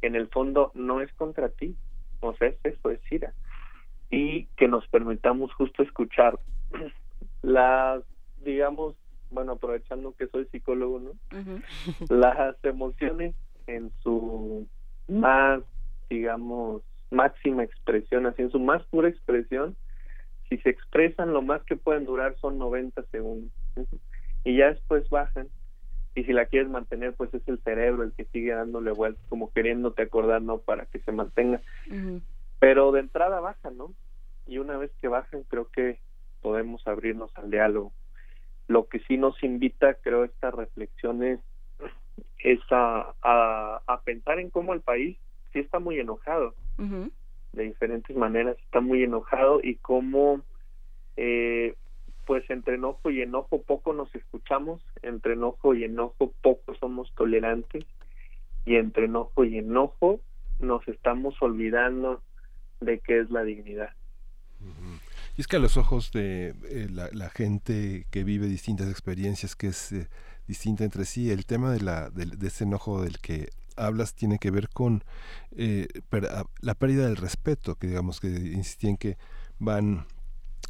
que 0.00 0.08
en 0.08 0.16
el 0.16 0.28
fondo 0.28 0.70
no 0.74 1.00
es 1.00 1.12
contra 1.14 1.48
ti, 1.48 1.76
o 2.20 2.34
sea, 2.34 2.48
es 2.48 2.58
eso, 2.64 2.90
es 2.90 3.00
ira. 3.10 3.32
Y 4.10 4.46
que 4.56 4.68
nos 4.68 4.86
permitamos 4.88 5.52
justo 5.54 5.82
escuchar 5.82 6.38
las, 7.42 8.02
digamos, 8.44 8.96
bueno, 9.30 9.52
aprovechando 9.52 10.14
que 10.16 10.26
soy 10.28 10.46
psicólogo, 10.46 11.00
¿no? 11.00 11.12
Las 12.08 12.56
emociones 12.64 13.34
en 13.66 13.90
su 14.02 14.66
más, 15.08 15.62
digamos, 16.08 16.82
máxima 17.10 17.64
expresión, 17.64 18.26
así 18.26 18.42
en 18.42 18.50
su 18.50 18.60
más 18.60 18.82
pura 18.84 19.08
expresión, 19.08 19.76
si 20.48 20.58
se 20.58 20.70
expresan 20.70 21.32
lo 21.32 21.42
más 21.42 21.62
que 21.64 21.76
pueden 21.76 22.04
durar 22.04 22.36
son 22.40 22.58
90 22.58 23.02
segundos. 23.04 23.52
Y 24.44 24.56
ya 24.56 24.68
después 24.70 25.08
bajan. 25.10 25.48
Y 26.16 26.24
si 26.24 26.32
la 26.32 26.46
quieres 26.46 26.68
mantener, 26.68 27.14
pues 27.14 27.32
es 27.34 27.46
el 27.46 27.60
cerebro 27.60 28.02
el 28.02 28.12
que 28.12 28.24
sigue 28.24 28.52
dándole 28.52 28.90
vueltas, 28.90 29.24
como 29.28 29.52
queriéndote 29.52 30.02
acordar, 30.02 30.42
¿no? 30.42 30.58
Para 30.58 30.86
que 30.86 30.98
se 30.98 31.12
mantenga. 31.12 31.60
Pero 32.58 32.90
de 32.90 33.00
entrada 33.00 33.38
baja, 33.38 33.70
¿no? 33.70 33.94
y 34.50 34.58
una 34.58 34.76
vez 34.76 34.90
que 35.00 35.06
bajan 35.06 35.44
creo 35.44 35.70
que 35.70 36.00
podemos 36.42 36.84
abrirnos 36.86 37.30
al 37.36 37.50
diálogo. 37.50 37.92
Lo 38.70 38.86
que 38.86 39.00
sí 39.00 39.16
nos 39.16 39.42
invita, 39.42 39.94
creo, 39.94 40.22
esta 40.22 40.52
reflexión 40.52 41.24
es, 41.24 41.40
es 42.38 42.60
a, 42.70 43.12
a, 43.20 43.82
a 43.84 44.00
pensar 44.02 44.38
en 44.38 44.48
cómo 44.48 44.74
el 44.74 44.80
país 44.80 45.18
sí 45.52 45.58
está 45.58 45.80
muy 45.80 45.98
enojado, 45.98 46.54
de 47.52 47.64
diferentes 47.64 48.16
maneras 48.16 48.56
está 48.64 48.80
muy 48.80 49.02
enojado 49.02 49.58
y 49.60 49.74
cómo 49.74 50.42
eh, 51.16 51.74
pues 52.26 52.48
entre 52.48 52.76
enojo 52.76 53.10
y 53.10 53.22
enojo 53.22 53.60
poco 53.62 53.92
nos 53.92 54.14
escuchamos, 54.14 54.80
entre 55.02 55.32
enojo 55.32 55.74
y 55.74 55.82
enojo 55.82 56.32
poco 56.40 56.76
somos 56.76 57.12
tolerantes 57.16 57.84
y 58.64 58.76
entre 58.76 59.06
enojo 59.06 59.44
y 59.44 59.58
enojo 59.58 60.20
nos 60.60 60.86
estamos 60.86 61.34
olvidando 61.42 62.22
de 62.80 63.00
qué 63.00 63.18
es 63.18 63.30
la 63.30 63.42
dignidad. 63.42 63.90
Y 65.36 65.40
es 65.40 65.46
que 65.46 65.56
a 65.56 65.60
los 65.60 65.76
ojos 65.76 66.10
de 66.12 66.54
eh, 66.64 66.88
la, 66.90 67.30
gente 67.30 68.06
que 68.10 68.24
vive 68.24 68.46
distintas 68.46 68.88
experiencias, 68.88 69.56
que 69.56 69.68
es 69.68 69.92
eh, 69.92 70.08
distinta 70.46 70.84
entre 70.84 71.04
sí, 71.04 71.30
el 71.30 71.46
tema 71.46 71.70
de, 71.72 71.80
la, 71.80 72.10
del- 72.10 72.38
de 72.38 72.48
ese 72.48 72.64
enojo 72.64 73.02
del 73.02 73.18
que 73.18 73.50
hablas 73.76 74.14
tiene 74.14 74.38
que 74.38 74.50
ver 74.50 74.68
con 74.68 75.04
eh, 75.56 75.86
la 76.60 76.74
pérdida 76.74 77.06
del 77.06 77.16
respeto, 77.16 77.76
que 77.76 77.86
digamos 77.86 78.20
que 78.20 78.28
insistí 78.28 78.88
en 78.88 78.96
que 78.96 79.16
van 79.58 80.06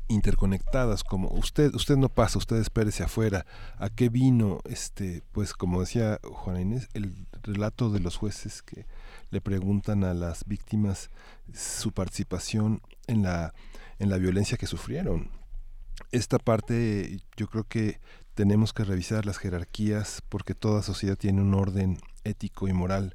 interconectadas 0.08 1.04
como 1.04 1.28
usted 1.28 1.72
usted 1.74 1.96
no 1.96 2.08
pasa 2.08 2.38
usted 2.38 2.56
espérese 2.56 3.02
afuera. 3.04 3.46
A 3.78 3.88
qué 3.90 4.08
vino 4.08 4.58
este 4.68 5.22
pues 5.32 5.52
como 5.54 5.80
decía 5.80 6.18
Juana 6.24 6.60
Inés 6.60 6.88
el 6.94 7.26
relato 7.42 7.90
de 7.90 8.00
los 8.00 8.16
jueces 8.16 8.62
que 8.62 8.86
le 9.30 9.40
preguntan 9.40 10.02
a 10.04 10.12
las 10.14 10.44
víctimas 10.46 11.10
su 11.54 11.92
participación 11.92 12.82
en 13.06 13.22
la 13.22 13.54
en 14.00 14.10
la 14.10 14.18
violencia 14.18 14.58
que 14.58 14.66
sufrieron 14.66 15.30
esta 16.12 16.38
parte 16.38 17.20
yo 17.36 17.46
creo 17.46 17.64
que 17.64 18.00
tenemos 18.34 18.72
que 18.72 18.84
revisar 18.84 19.26
las 19.26 19.38
jerarquías 19.38 20.22
porque 20.28 20.54
toda 20.54 20.82
sociedad 20.82 21.16
tiene 21.16 21.42
un 21.42 21.54
orden 21.54 21.98
ético 22.24 22.68
y 22.68 22.72
moral 22.72 23.14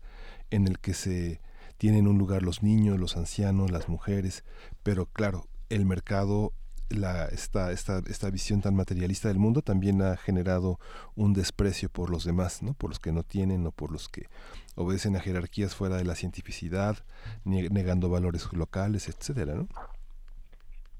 en 0.51 0.67
el 0.67 0.80
que 0.80 0.93
se 0.93 1.41
tienen 1.77 2.07
un 2.07 2.17
lugar 2.17 2.41
los 2.41 2.64
niños, 2.64 2.99
los 2.99 3.17
ancianos, 3.17 3.72
las 3.72 3.89
mujeres, 3.89 4.45
pero 4.83 5.07
claro, 5.07 5.47
el 5.69 5.85
mercado, 5.85 6.53
esta, 6.89 8.30
visión 8.31 8.61
tan 8.61 8.75
materialista 8.75 9.27
del 9.27 9.39
mundo 9.39 9.61
también 9.61 10.01
ha 10.01 10.15
generado 10.15 10.80
un 11.15 11.33
desprecio 11.33 11.89
por 11.89 12.09
los 12.09 12.23
demás, 12.23 12.64
¿no? 12.64 12.73
por 12.75 12.91
los 12.91 12.99
que 12.99 13.11
no 13.11 13.23
tienen 13.23 13.65
o 13.67 13.72
por 13.72 13.91
los 13.91 14.07
que 14.07 14.27
obedecen 14.75 15.17
a 15.17 15.19
jerarquías 15.19 15.75
fuera 15.75 15.97
de 15.97 16.05
la 16.05 16.15
cientificidad, 16.15 16.97
ne- 17.43 17.69
negando 17.69 18.09
valores 18.09 18.47
locales, 18.53 19.09
etcétera, 19.09 19.55
¿no? 19.55 19.67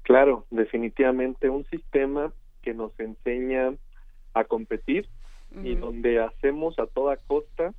Claro, 0.06 0.46
definitivamente 0.50 1.50
un 1.50 1.66
sistema 1.66 2.32
que 2.62 2.72
nos 2.74 2.92
enseña 3.00 3.74
a 4.34 4.44
competir 4.44 5.08
y 5.64 5.74
donde 5.74 6.20
hacemos 6.20 6.78
a 6.78 6.86
toda 6.86 7.16
costa 7.16 7.74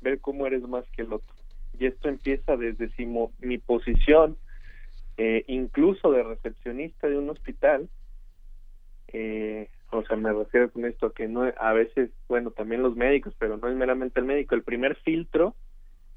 ver 0.00 0.20
cómo 0.20 0.44
eres 0.44 0.62
más 0.62 0.84
que 0.90 1.02
el 1.02 1.12
otro. 1.12 1.32
Y 1.78 1.86
esto 1.86 2.08
empieza 2.08 2.56
desde 2.56 2.90
si 2.96 3.06
mo- 3.06 3.32
mi 3.38 3.58
posición, 3.58 4.36
eh, 5.16 5.44
incluso 5.46 6.10
de 6.10 6.24
recepcionista 6.24 7.06
de 7.06 7.16
un 7.16 7.30
hospital, 7.30 7.88
eh, 9.12 9.68
o 9.92 10.02
sea, 10.02 10.16
me 10.16 10.32
refiero 10.32 10.68
con 10.72 10.84
esto 10.84 11.06
a 11.06 11.14
que 11.14 11.28
no, 11.28 11.44
a 11.44 11.72
veces, 11.74 12.10
bueno, 12.28 12.50
también 12.50 12.82
los 12.82 12.96
médicos, 12.96 13.34
pero 13.38 13.56
no 13.56 13.68
es 13.68 13.76
meramente 13.76 14.18
el 14.18 14.26
médico, 14.26 14.56
el 14.56 14.64
primer 14.64 14.96
filtro, 14.96 15.54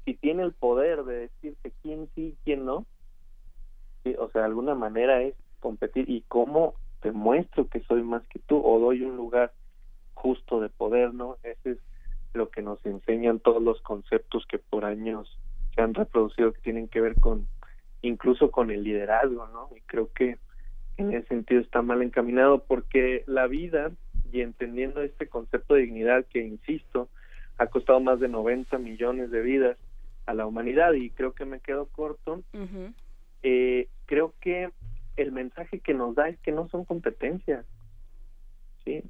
si 0.04 0.14
tiene 0.14 0.42
el 0.42 0.54
poder 0.54 1.04
de 1.04 1.28
decirte 1.28 1.72
quién 1.82 2.08
sí 2.16 2.34
y 2.34 2.36
quién 2.44 2.64
no, 2.64 2.84
o 4.18 4.30
sea, 4.30 4.42
de 4.42 4.46
alguna 4.48 4.74
manera 4.74 5.22
es 5.22 5.34
competir 5.60 6.08
y 6.08 6.22
cómo 6.28 6.74
te 7.00 7.12
muestro 7.12 7.68
que 7.68 7.80
soy 7.80 8.02
más 8.02 8.26
que 8.28 8.38
tú 8.40 8.60
o 8.64 8.78
doy 8.78 9.02
un 9.02 9.16
lugar 9.16 9.52
justo 10.14 10.60
de 10.60 10.68
poder, 10.68 11.14
¿no? 11.14 11.36
Ese 11.42 11.72
es 11.72 11.78
lo 12.34 12.50
que 12.50 12.62
nos 12.62 12.84
enseñan 12.84 13.40
todos 13.40 13.62
los 13.62 13.80
conceptos 13.82 14.46
que 14.46 14.58
por 14.58 14.84
años 14.84 15.38
se 15.74 15.82
han 15.82 15.94
reproducido 15.94 16.52
que 16.52 16.60
tienen 16.60 16.88
que 16.88 17.00
ver 17.00 17.14
con 17.16 17.46
incluso 18.02 18.50
con 18.50 18.70
el 18.70 18.84
liderazgo, 18.84 19.48
¿no? 19.48 19.68
Y 19.76 19.80
creo 19.82 20.12
que 20.12 20.38
en 20.96 21.12
ese 21.12 21.28
sentido 21.28 21.60
está 21.60 21.82
mal 21.82 22.02
encaminado 22.02 22.64
porque 22.64 23.24
la 23.26 23.46
vida 23.46 23.90
y 24.32 24.40
entendiendo 24.40 25.02
este 25.02 25.28
concepto 25.28 25.74
de 25.74 25.82
dignidad 25.82 26.24
que 26.26 26.40
insisto 26.44 27.08
ha 27.58 27.66
costado 27.66 28.00
más 28.00 28.20
de 28.20 28.28
90 28.28 28.78
millones 28.78 29.30
de 29.30 29.40
vidas 29.40 29.78
a 30.26 30.34
la 30.34 30.46
humanidad 30.46 30.92
y 30.92 31.10
creo 31.10 31.32
que 31.32 31.44
me 31.44 31.60
quedo 31.60 31.86
corto 31.86 32.42
eh, 33.42 33.88
creo 34.06 34.34
que 34.40 34.70
el 35.16 35.32
mensaje 35.32 35.80
que 35.80 35.94
nos 35.94 36.14
da 36.14 36.28
es 36.28 36.38
que 36.40 36.52
no 36.52 36.68
son 36.68 36.84
competencias. 36.84 37.64
Sí, 38.84 39.02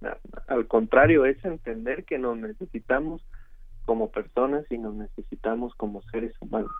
al 0.48 0.66
contrario, 0.68 1.26
es 1.26 1.44
entender 1.44 2.04
que 2.04 2.18
nos 2.18 2.36
necesitamos 2.38 3.22
como 3.84 4.10
personas 4.10 4.64
y 4.70 4.78
nos 4.78 4.94
necesitamos 4.94 5.74
como 5.74 6.02
seres 6.10 6.34
humanos. 6.40 6.70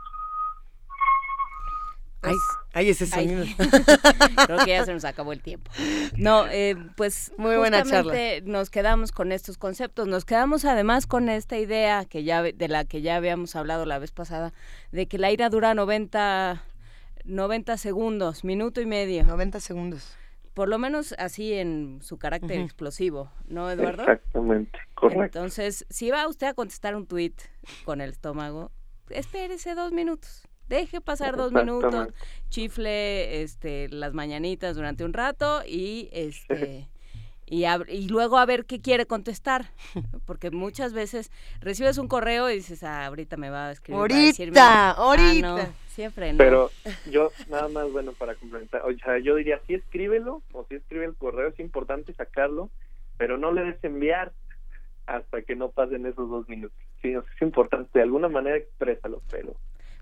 Ay, 2.23 2.34
ay, 2.73 2.89
ese 2.91 3.05
Ay. 3.12 3.28
sonido. 3.28 3.44
Creo 4.47 4.58
que 4.65 4.70
ya 4.70 4.84
se 4.84 4.92
nos 4.92 5.05
acabó 5.05 5.33
el 5.33 5.42
tiempo. 5.42 5.70
No, 6.16 6.47
eh, 6.49 6.75
pues 6.97 7.33
Muy 7.36 7.57
buena 7.57 7.81
justamente 7.81 8.42
nos 8.42 8.70
quedamos 8.70 9.12
con 9.12 9.31
estos 9.31 9.58
conceptos, 9.58 10.08
nos 10.08 10.25
quedamos 10.25 10.65
además 10.65 11.07
con 11.07 11.28
esta 11.28 11.58
idea 11.58 12.05
que 12.05 12.25
ya 12.25 12.41
ve- 12.42 12.52
de 12.55 12.66
la 12.68 12.84
que 12.84 13.02
ya 13.02 13.16
habíamos 13.16 13.55
hablado 13.55 13.84
la 13.86 13.99
vez 14.00 14.10
pasada, 14.10 14.52
de 14.91 15.07
que 15.07 15.18
la 15.18 15.31
ira 15.31 15.50
dura 15.50 15.75
90, 15.75 16.65
90 17.26 17.76
segundos, 17.76 18.44
minuto 18.44 18.80
y 18.80 18.86
medio. 18.86 19.24
90 19.24 19.60
segundos. 19.60 20.16
Por 20.55 20.68
lo 20.68 20.78
menos 20.78 21.14
así 21.18 21.52
en 21.52 21.98
su 22.02 22.16
carácter 22.18 22.60
explosivo, 22.60 23.30
¿no, 23.46 23.70
Eduardo? 23.70 24.02
Exactamente, 24.05 24.78
correcto. 24.94 25.24
Entonces, 25.24 25.84
si 25.90 26.10
va 26.10 26.26
usted 26.26 26.46
a 26.46 26.55
contestar 26.55 26.96
un 26.96 27.06
tuit 27.06 27.38
con 27.84 28.00
el 28.00 28.10
estómago, 28.10 28.70
espérese 29.10 29.74
dos 29.74 29.92
minutos. 29.92 30.48
Deje 30.68 31.00
pasar 31.00 31.36
dos 31.36 31.52
minutos, 31.52 32.08
chifle 32.48 33.42
este, 33.42 33.88
las 33.90 34.14
mañanitas 34.14 34.74
durante 34.74 35.05
un 35.05 35.12
rato 35.12 35.62
y 35.64 36.08
este 36.10 36.88
y, 37.47 37.62
ab- 37.62 37.86
y 37.89 38.08
luego 38.08 38.39
a 38.39 38.47
ver 38.47 38.65
qué 38.66 38.81
quiere 38.81 39.07
contestar. 39.07 39.66
Porque 40.26 40.50
muchas 40.50 40.92
veces 40.92 41.31
recibes 41.60 41.99
un 41.99 42.08
correo 42.08 42.50
y 42.50 42.57
dices, 42.57 42.83
ah, 42.83 43.07
ahorita 43.07 43.36
me 43.36 43.50
va 43.50 43.68
a 43.68 43.73
escribir. 43.73 44.00
para 44.00 44.15
decirme- 44.15 44.58
Ahorita, 44.58 44.91
Ah, 44.91 44.91
ahorita. 44.92 45.49
no, 45.66 45.75
siempre 45.86 46.33
no. 46.33 46.39
Pero 46.39 46.70
yo 47.10 47.31
nada 47.49 47.68
más, 47.68 47.91
bueno, 47.92 48.12
para 48.12 48.34
complementar, 48.34 48.83
o 48.83 48.92
sea, 48.99 49.18
yo 49.18 49.36
diría, 49.36 49.60
sí 49.66 49.75
escríbelo 49.75 50.42
o 50.52 50.65
si 50.68 50.75
escribe 50.76 51.05
el 51.07 51.15
correo, 51.15 51.49
es 51.49 51.58
importante 51.60 52.12
sacarlo, 52.15 52.68
pero 53.16 53.39
no 53.39 53.52
le 53.52 53.65
des 53.65 53.83
enviar 53.84 54.33
hasta 55.07 55.42
que 55.42 55.55
no 55.55 55.70
pasen 55.70 56.05
esos 56.07 56.28
dos 56.28 56.49
minutos. 56.49 56.76
Sí, 57.00 57.12
es 57.12 57.23
importante, 57.42 57.91
de 57.99 58.02
alguna 58.02 58.28
manera 58.28 58.57
exprésalo, 58.57 59.23
pero 59.31 59.55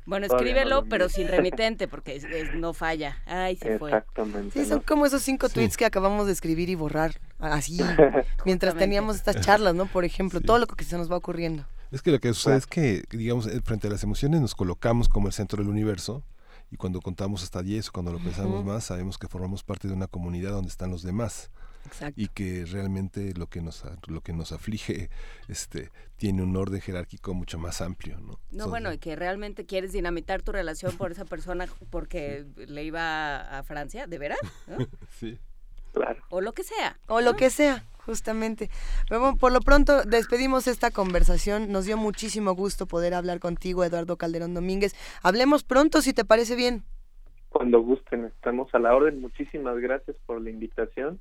bueno, 0.06 0.26
todavía 0.26 0.50
escríbelo, 0.52 0.82
lo 0.82 0.88
pero 0.88 1.08
sin 1.08 1.28
remitente, 1.28 1.88
porque 1.88 2.16
es- 2.16 2.24
es- 2.24 2.54
no 2.54 2.72
falla. 2.72 3.18
Ay, 3.26 3.56
se 3.56 3.78
fue. 3.78 3.90
Exactamente. 3.90 4.58
Sí, 4.62 4.68
son 4.68 4.78
¿no? 4.78 4.84
como 4.84 5.06
esos 5.06 5.22
cinco 5.22 5.48
Sí. 5.48 5.54
tweets 5.54 5.76
que 5.76 5.84
acabamos 5.84 6.26
de 6.26 6.32
escribir 6.32 6.68
y 6.70 6.74
borrar, 6.74 7.20
así, 7.38 7.78
mientras 8.44 8.76
teníamos 8.76 9.16
estas 9.16 9.40
charlas, 9.40 9.74
¿no? 9.74 9.86
Por 9.86 10.04
ejemplo, 10.04 10.40
todo 10.40 10.58
lo 10.58 10.66
que 10.66 10.84
se 10.84 10.96
nos 10.96 11.10
va 11.10 11.16
ocurriendo. 11.16 11.64
Es 11.90 12.02
que 12.02 12.10
lo 12.10 12.18
que 12.20 12.32
sucede 12.34 12.56
es 12.56 12.66
que, 12.66 13.04
digamos, 13.10 13.46
eh, 13.46 13.60
frente 13.62 13.86
a 13.86 13.90
las 13.90 14.02
emociones 14.02 14.40
nos 14.40 14.54
colocamos 14.54 15.08
como 15.08 15.28
el 15.28 15.32
centro 15.32 15.58
del 15.62 15.68
universo 15.70 16.24
y 16.70 16.76
cuando 16.76 17.00
contamos 17.00 17.42
hasta 17.44 17.62
10 17.62 17.88
o 17.88 17.92
cuando 17.92 18.10
lo 18.12 18.18
pensamos 18.18 18.64
más, 18.64 18.84
sabemos 18.84 19.16
que 19.16 19.28
formamos 19.28 19.62
parte 19.62 19.86
de 19.86 19.94
una 19.94 20.08
comunidad 20.08 20.50
donde 20.50 20.70
están 20.70 20.90
los 20.90 21.02
demás 21.04 21.50
Exacto. 21.86 22.20
y 22.20 22.28
que 22.28 22.64
realmente 22.64 23.34
lo 23.34 23.46
que 23.46 23.60
nos 23.60 23.84
lo 24.06 24.20
que 24.20 24.32
nos 24.32 24.52
aflige 24.52 25.10
este 25.48 25.90
tiene 26.16 26.42
un 26.42 26.56
orden 26.56 26.80
jerárquico 26.80 27.34
mucho 27.34 27.58
más 27.58 27.80
amplio, 27.80 28.18
¿no? 28.20 28.26
No, 28.26 28.38
Entonces, 28.50 28.70
bueno, 28.70 28.92
y 28.92 28.98
que 28.98 29.16
realmente 29.16 29.66
quieres 29.66 29.92
dinamitar 29.92 30.42
tu 30.42 30.52
relación 30.52 30.96
por 30.96 31.10
esa 31.10 31.24
persona 31.24 31.66
porque 31.90 32.46
le 32.56 32.84
iba 32.84 33.58
a 33.58 33.62
Francia, 33.62 34.06
¿de 34.06 34.18
veras? 34.18 34.38
¿No? 34.66 34.78
sí. 35.10 35.38
Claro. 35.92 36.22
O 36.28 36.40
lo 36.40 36.52
que 36.52 36.64
sea. 36.64 36.98
O 37.06 37.20
lo 37.20 37.36
que 37.36 37.50
sea, 37.50 37.84
justamente. 37.98 38.68
Pero 39.08 39.20
bueno, 39.20 39.36
por 39.36 39.52
lo 39.52 39.60
pronto 39.60 40.02
despedimos 40.02 40.66
esta 40.66 40.90
conversación. 40.90 41.70
Nos 41.70 41.84
dio 41.84 41.96
muchísimo 41.96 42.54
gusto 42.54 42.86
poder 42.86 43.14
hablar 43.14 43.38
contigo, 43.38 43.84
Eduardo 43.84 44.16
Calderón 44.16 44.54
Domínguez. 44.54 44.94
Hablemos 45.22 45.62
pronto, 45.62 46.02
si 46.02 46.12
te 46.12 46.24
parece 46.24 46.56
bien. 46.56 46.82
Cuando 47.48 47.80
gusten, 47.80 48.24
estamos 48.24 48.74
a 48.74 48.80
la 48.80 48.94
orden. 48.94 49.20
Muchísimas 49.20 49.78
gracias 49.78 50.16
por 50.26 50.40
la 50.40 50.50
invitación 50.50 51.20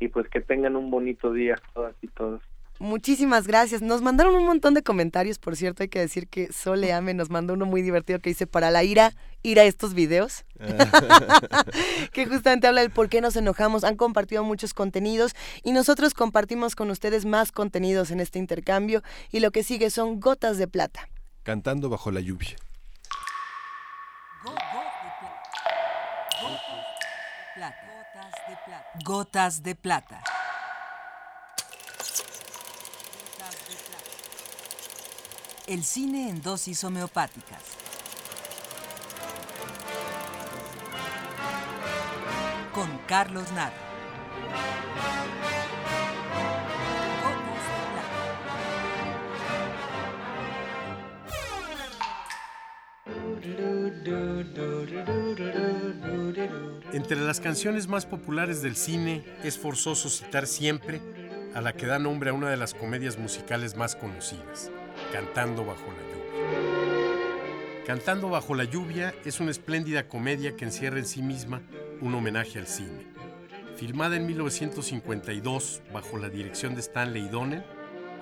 y 0.00 0.08
pues 0.08 0.28
que 0.28 0.40
tengan 0.40 0.74
un 0.74 0.90
bonito 0.90 1.32
día 1.32 1.56
todas 1.74 1.94
y 2.02 2.08
todos. 2.08 2.42
Muchísimas 2.80 3.46
gracias. 3.46 3.82
Nos 3.82 4.00
mandaron 4.00 4.34
un 4.34 4.46
montón 4.46 4.72
de 4.72 4.82
comentarios, 4.82 5.38
por 5.38 5.54
cierto, 5.54 5.82
hay 5.82 5.90
que 5.90 6.00
decir 6.00 6.26
que 6.28 6.50
Sole 6.50 6.94
Ame 6.94 7.12
nos 7.12 7.28
mandó 7.28 7.52
uno 7.52 7.66
muy 7.66 7.82
divertido 7.82 8.20
que 8.20 8.30
dice, 8.30 8.46
para 8.46 8.70
la 8.70 8.82
ira, 8.82 9.12
ir 9.42 9.60
a 9.60 9.64
estos 9.64 9.92
videos. 9.92 10.46
que 12.12 12.24
justamente 12.24 12.66
habla 12.66 12.80
del 12.80 12.90
por 12.90 13.10
qué 13.10 13.20
nos 13.20 13.36
enojamos. 13.36 13.84
Han 13.84 13.96
compartido 13.96 14.44
muchos 14.44 14.72
contenidos 14.72 15.34
y 15.62 15.72
nosotros 15.72 16.14
compartimos 16.14 16.74
con 16.74 16.90
ustedes 16.90 17.26
más 17.26 17.52
contenidos 17.52 18.10
en 18.10 18.20
este 18.20 18.38
intercambio 18.38 19.02
y 19.30 19.40
lo 19.40 19.50
que 19.50 19.62
sigue 19.62 19.90
son 19.90 20.18
gotas 20.18 20.56
de 20.56 20.66
plata. 20.66 21.06
Cantando 21.42 21.90
bajo 21.90 22.10
la 22.10 22.20
lluvia. 22.20 22.56
Gotas 29.04 29.62
de 29.62 29.74
plata. 29.74 30.22
El 35.66 35.84
cine 35.84 36.28
en 36.28 36.42
dosis 36.42 36.82
homeopáticas. 36.84 37.62
Con 42.72 42.98
Carlos 43.06 43.50
Naro. 43.52 43.90
Entre 56.92 57.16
las 57.16 57.38
canciones 57.38 57.86
más 57.86 58.04
populares 58.04 58.62
del 58.62 58.74
cine 58.74 59.22
es 59.44 59.56
forzoso 59.56 60.08
citar 60.08 60.48
siempre 60.48 61.00
a 61.54 61.60
la 61.60 61.72
que 61.72 61.86
da 61.86 62.00
nombre 62.00 62.30
a 62.30 62.32
una 62.32 62.50
de 62.50 62.56
las 62.56 62.74
comedias 62.74 63.16
musicales 63.16 63.76
más 63.76 63.94
conocidas, 63.94 64.72
Cantando 65.12 65.64
bajo 65.64 65.84
la 65.86 66.02
lluvia. 66.02 66.20
Cantando 67.86 68.28
bajo 68.28 68.56
la 68.56 68.64
lluvia 68.64 69.14
es 69.24 69.38
una 69.38 69.52
espléndida 69.52 70.08
comedia 70.08 70.56
que 70.56 70.64
encierra 70.64 70.98
en 70.98 71.06
sí 71.06 71.22
misma 71.22 71.62
un 72.00 72.12
homenaje 72.12 72.58
al 72.58 72.66
cine. 72.66 73.06
Filmada 73.76 74.16
en 74.16 74.26
1952 74.26 75.82
bajo 75.92 76.18
la 76.18 76.28
dirección 76.28 76.74
de 76.74 76.80
Stanley 76.80 77.28
Donen 77.28 77.62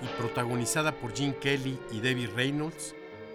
y 0.02 0.06
protagonizada 0.20 0.92
por 0.92 1.16
Gene 1.16 1.36
Kelly 1.36 1.78
y 1.90 2.00
Debbie 2.00 2.28
Reynolds, 2.28 2.94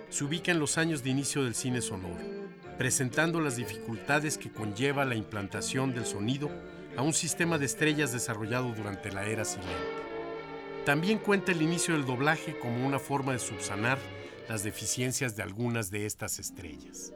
se 0.10 0.24
ubica 0.24 0.52
en 0.52 0.60
los 0.60 0.78
años 0.78 1.04
de 1.04 1.10
inicio 1.10 1.44
del 1.44 1.56
cine 1.56 1.82
sonoro, 1.82 2.43
presentando 2.78 3.40
las 3.40 3.56
dificultades 3.56 4.38
que 4.38 4.52
conlleva 4.52 5.06
la 5.06 5.16
implantación 5.16 5.94
del 5.94 6.06
sonido 6.06 6.50
a 6.98 7.02
un 7.02 7.14
sistema 7.14 7.58
de 7.58 7.66
estrellas 7.66 8.12
desarrollado 8.12 8.72
durante 8.74 9.12
la 9.12 9.26
era 9.26 9.46
silente. 9.46 9.74
También 10.86 11.18
cuenta 11.18 11.52
el 11.52 11.62
inicio 11.62 11.94
del 11.94 12.06
doblaje 12.06 12.58
como 12.60 12.86
una 12.86 13.00
forma 13.00 13.32
de 13.32 13.40
subsanar 13.40 13.98
las 14.50 14.64
deficiencias 14.64 15.36
de 15.36 15.44
algunas 15.44 15.90
de 15.92 16.06
estas 16.06 16.40
estrellas. 16.40 17.14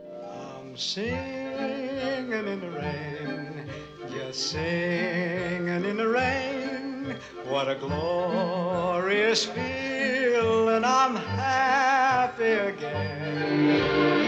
What 7.50 7.70
a 7.70 7.76
glorious 7.76 9.46
feeling, 9.46 10.84
I'm 10.84 11.16
happy 11.16 12.44
again. 12.44 14.27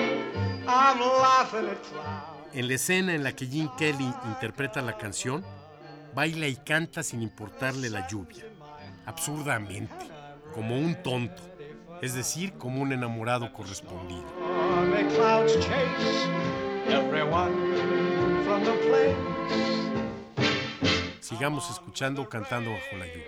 En 2.53 2.67
la 2.67 2.73
escena 2.73 3.13
en 3.13 3.23
la 3.23 3.35
que 3.35 3.45
Gene 3.45 3.71
Kelly 3.77 4.13
interpreta 4.25 4.81
la 4.81 4.97
canción, 4.97 5.45
baila 6.15 6.47
y 6.47 6.55
canta 6.55 7.03
sin 7.03 7.21
importarle 7.21 7.89
la 7.89 8.07
lluvia, 8.07 8.45
absurdamente, 9.05 9.93
como 10.53 10.77
un 10.77 10.95
tonto, 11.03 11.43
es 12.01 12.13
decir, 12.15 12.53
como 12.53 12.81
un 12.81 12.91
enamorado 12.91 13.51
correspondido. 13.53 14.25
Sigamos 21.19 21.69
escuchando 21.69 22.27
Cantando 22.27 22.71
bajo 22.71 22.97
la 22.97 23.05
lluvia. 23.05 23.27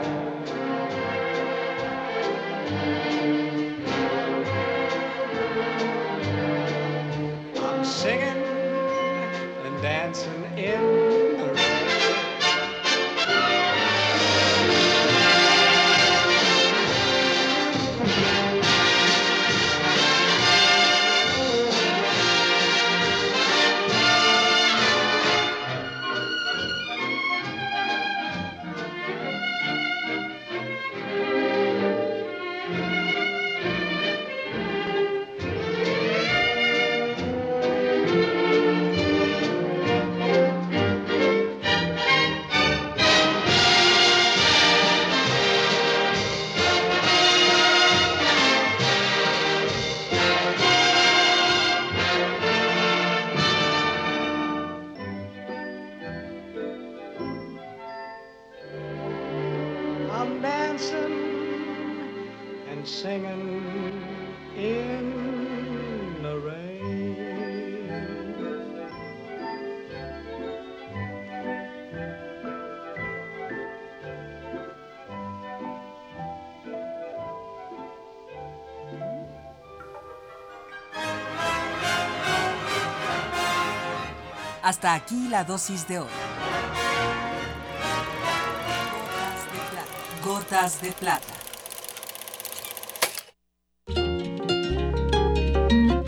Hasta 84.81 84.95
aquí 84.95 85.27
la 85.29 85.43
dosis 85.43 85.87
de 85.87 85.99
hoy. 85.99 86.07
Gotas 90.25 90.81
de 90.81 90.91
plata. 90.91 91.21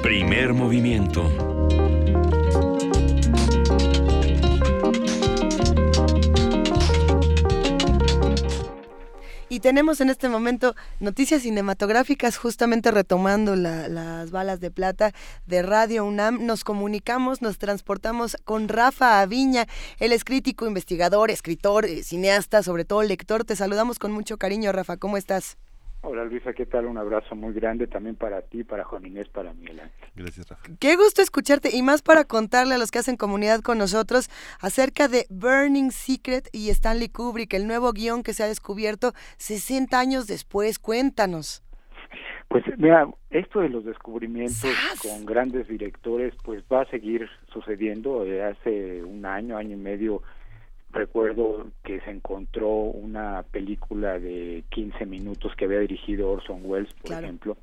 Primer 0.01 0.55
movimiento. 0.55 1.52
Y 9.53 9.59
tenemos 9.59 10.01
en 10.01 10.09
este 10.09 10.29
momento 10.29 10.73
noticias 10.99 11.43
cinematográficas, 11.43 12.37
justamente 12.37 12.89
retomando 12.89 13.55
la- 13.55 13.87
las 13.87 14.31
balas 14.31 14.59
de 14.59 14.71
plata 14.71 15.13
de 15.45 15.61
Radio 15.61 16.05
UNAM. 16.05 16.43
Nos 16.43 16.63
comunicamos, 16.63 17.43
nos 17.43 17.59
transportamos 17.59 18.35
con 18.45 18.67
Rafa 18.67 19.21
Aviña. 19.21 19.67
Él 19.99 20.11
es 20.11 20.23
crítico, 20.23 20.65
investigador, 20.65 21.29
escritor, 21.29 21.85
eh, 21.85 22.01
cineasta, 22.01 22.63
sobre 22.63 22.83
todo 22.83 23.03
lector. 23.03 23.43
Te 23.45 23.55
saludamos 23.55 23.99
con 23.99 24.11
mucho 24.11 24.37
cariño, 24.37 24.71
Rafa. 24.71 24.97
¿Cómo 24.97 25.17
estás? 25.17 25.55
Hola 26.05 26.25
Luisa, 26.25 26.51
¿qué 26.51 26.65
tal? 26.65 26.85
Un 26.85 26.97
abrazo 26.97 27.33
muy 27.33 27.53
grande 27.53 27.87
también 27.87 28.17
para 28.17 28.41
ti, 28.41 28.65
para 28.65 28.83
Juan 28.83 29.05
Inés, 29.05 29.29
para 29.29 29.53
Miguel 29.53 29.79
Ángel. 29.79 30.09
Gracias, 30.17 30.49
Rafa. 30.49 30.63
Qué 30.77 30.97
gusto 30.97 31.21
escucharte 31.21 31.69
y 31.73 31.81
más 31.81 32.01
para 32.01 32.25
contarle 32.25 32.75
a 32.75 32.77
los 32.77 32.91
que 32.91 32.99
hacen 32.99 33.15
comunidad 33.15 33.61
con 33.61 33.77
nosotros 33.77 34.29
acerca 34.59 35.07
de 35.07 35.25
Burning 35.29 35.91
Secret 35.91 36.49
y 36.51 36.71
Stanley 36.71 37.07
Kubrick, 37.07 37.53
el 37.53 37.67
nuevo 37.67 37.93
guion 37.93 38.21
que 38.21 38.33
se 38.33 38.43
ha 38.43 38.47
descubierto 38.47 39.13
60 39.37 39.97
años 39.97 40.27
después. 40.27 40.77
Cuéntanos. 40.77 41.63
Pues 42.49 42.65
mira, 42.77 43.07
esto 43.29 43.61
de 43.61 43.69
los 43.69 43.85
descubrimientos 43.85 44.75
con 45.01 45.25
grandes 45.25 45.69
directores, 45.69 46.33
pues 46.43 46.65
va 46.69 46.81
a 46.81 46.89
seguir 46.89 47.29
sucediendo. 47.53 48.25
Eh, 48.25 48.43
hace 48.43 49.01
un 49.03 49.25
año, 49.25 49.55
año 49.55 49.77
y 49.77 49.79
medio, 49.79 50.21
recuerdo 50.93 51.67
que 51.83 51.99
se 52.01 52.11
encontró 52.11 52.69
una 52.69 53.43
película 53.51 54.19
de 54.19 54.63
15 54.69 55.05
minutos 55.05 55.53
que 55.55 55.65
había 55.65 55.79
dirigido 55.79 56.29
Orson 56.31 56.61
Welles, 56.63 56.93
por 56.93 57.07
Claro. 57.09 57.25
ejemplo, 57.25 57.57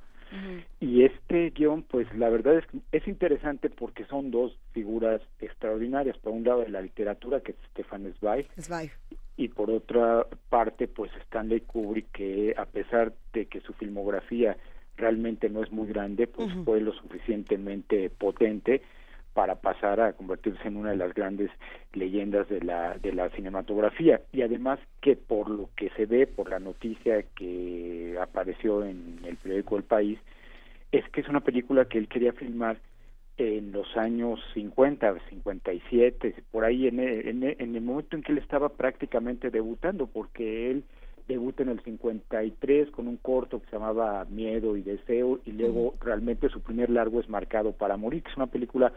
Y 0.78 1.02
este 1.05 1.50
guion, 1.50 1.83
pues 1.83 2.07
la 2.15 2.28
verdad 2.28 2.59
es 2.59 2.65
es 2.92 3.09
interesante 3.09 3.68
porque 3.68 4.05
son 4.05 4.31
dos 4.31 4.57
figuras 4.73 5.20
extraordinarias. 5.41 6.17
Por 6.18 6.33
un 6.33 6.44
lado 6.44 6.60
de 6.60 6.68
la 6.68 6.81
literatura, 6.83 7.41
que 7.41 7.50
es 7.52 7.59
Stefan 7.73 8.12
Zweig, 8.20 8.47
Zweig. 8.60 8.92
y 9.36 9.49
por 9.49 9.70
otra 9.73 10.25
parte, 10.49 10.86
pues 10.86 11.10
Stanley 11.26 11.62
Kubrick, 11.62 12.12
que 12.12 12.55
a 12.57 12.65
pesar 12.67 13.12
de 13.33 13.47
que 13.47 13.60
su 13.60 13.73
filmografía 13.73 14.57
realmente 14.97 15.49
no 15.50 15.65
es 15.65 15.73
muy 15.73 15.89
grande, 15.89 16.28
pues 16.28 16.49
fue 16.65 16.81
lo 16.81 16.92
suficientemente 16.92 18.09
potente 18.10 18.83
para 19.41 19.55
pasar 19.55 20.02
a 20.02 20.12
convertirse 20.12 20.69
en 20.69 20.77
una 20.77 20.91
de 20.91 20.99
las 20.99 21.15
grandes 21.15 21.51
leyendas 21.94 22.47
de 22.51 22.60
la 22.60 22.99
de 22.99 23.10
la 23.15 23.31
cinematografía. 23.31 24.20
Y 24.33 24.43
además 24.43 24.78
que 25.01 25.17
por 25.17 25.49
lo 25.49 25.70
que 25.78 25.89
se 25.97 26.05
ve 26.05 26.27
por 26.27 26.51
la 26.51 26.59
noticia 26.59 27.23
que 27.35 28.19
apareció 28.20 28.85
en 28.85 29.19
el 29.25 29.39
periódico 29.39 29.78
El 29.78 29.85
País 29.85 30.19
es 30.93 31.09
que 31.09 31.23
es 31.23 31.28
una 31.31 31.41
película 31.41 31.86
que 31.86 31.97
él 31.97 32.07
quería 32.07 32.35
filmar 32.35 32.77
en 33.39 33.73
los 33.73 33.97
años 33.97 34.39
50, 34.52 35.17
57, 35.31 36.35
por 36.51 36.67
ahí 36.67 36.86
en 36.86 37.01
el, 37.01 37.27
en 37.27 37.43
el- 37.43 37.57
en 37.59 37.75
el 37.77 37.81
momento 37.83 38.17
en 38.17 38.23
que 38.23 38.33
él 38.33 38.39
estaba 38.39 38.69
prácticamente 38.69 39.49
debutando, 39.49 40.07
porque 40.07 40.70
él 40.70 40.85
debuta 41.28 41.62
en 41.62 41.70
el 41.70 41.81
53 41.81 42.91
con 42.91 43.09
un 43.09 43.17
corto 43.17 43.60
que 43.62 43.70
se 43.70 43.77
llamaba 43.77 44.27
Miedo 44.28 44.77
y 44.77 44.83
Deseo 44.83 45.41
y 45.47 45.52
luego 45.52 45.94
realmente 46.02 46.51
su 46.51 46.60
primer 46.60 46.91
largo 46.91 47.20
es 47.20 47.28
Marcado 47.31 47.73
para 47.73 47.97
Morir, 47.97 48.23
que 48.23 48.31
es 48.33 48.36
una 48.36 48.49
película 48.49 48.93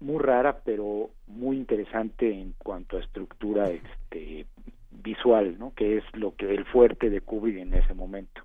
muy 0.00 0.18
rara 0.22 0.60
pero 0.64 1.10
muy 1.26 1.56
interesante 1.56 2.30
en 2.32 2.54
cuanto 2.58 2.96
a 2.96 3.00
estructura 3.00 3.70
este 3.70 4.46
visual, 4.90 5.58
¿no? 5.58 5.72
Que 5.74 5.98
es 5.98 6.04
lo 6.14 6.34
que 6.36 6.54
el 6.54 6.64
fuerte 6.66 7.10
de 7.10 7.20
Kubrick 7.20 7.58
en 7.58 7.74
ese 7.74 7.94
momento. 7.94 8.42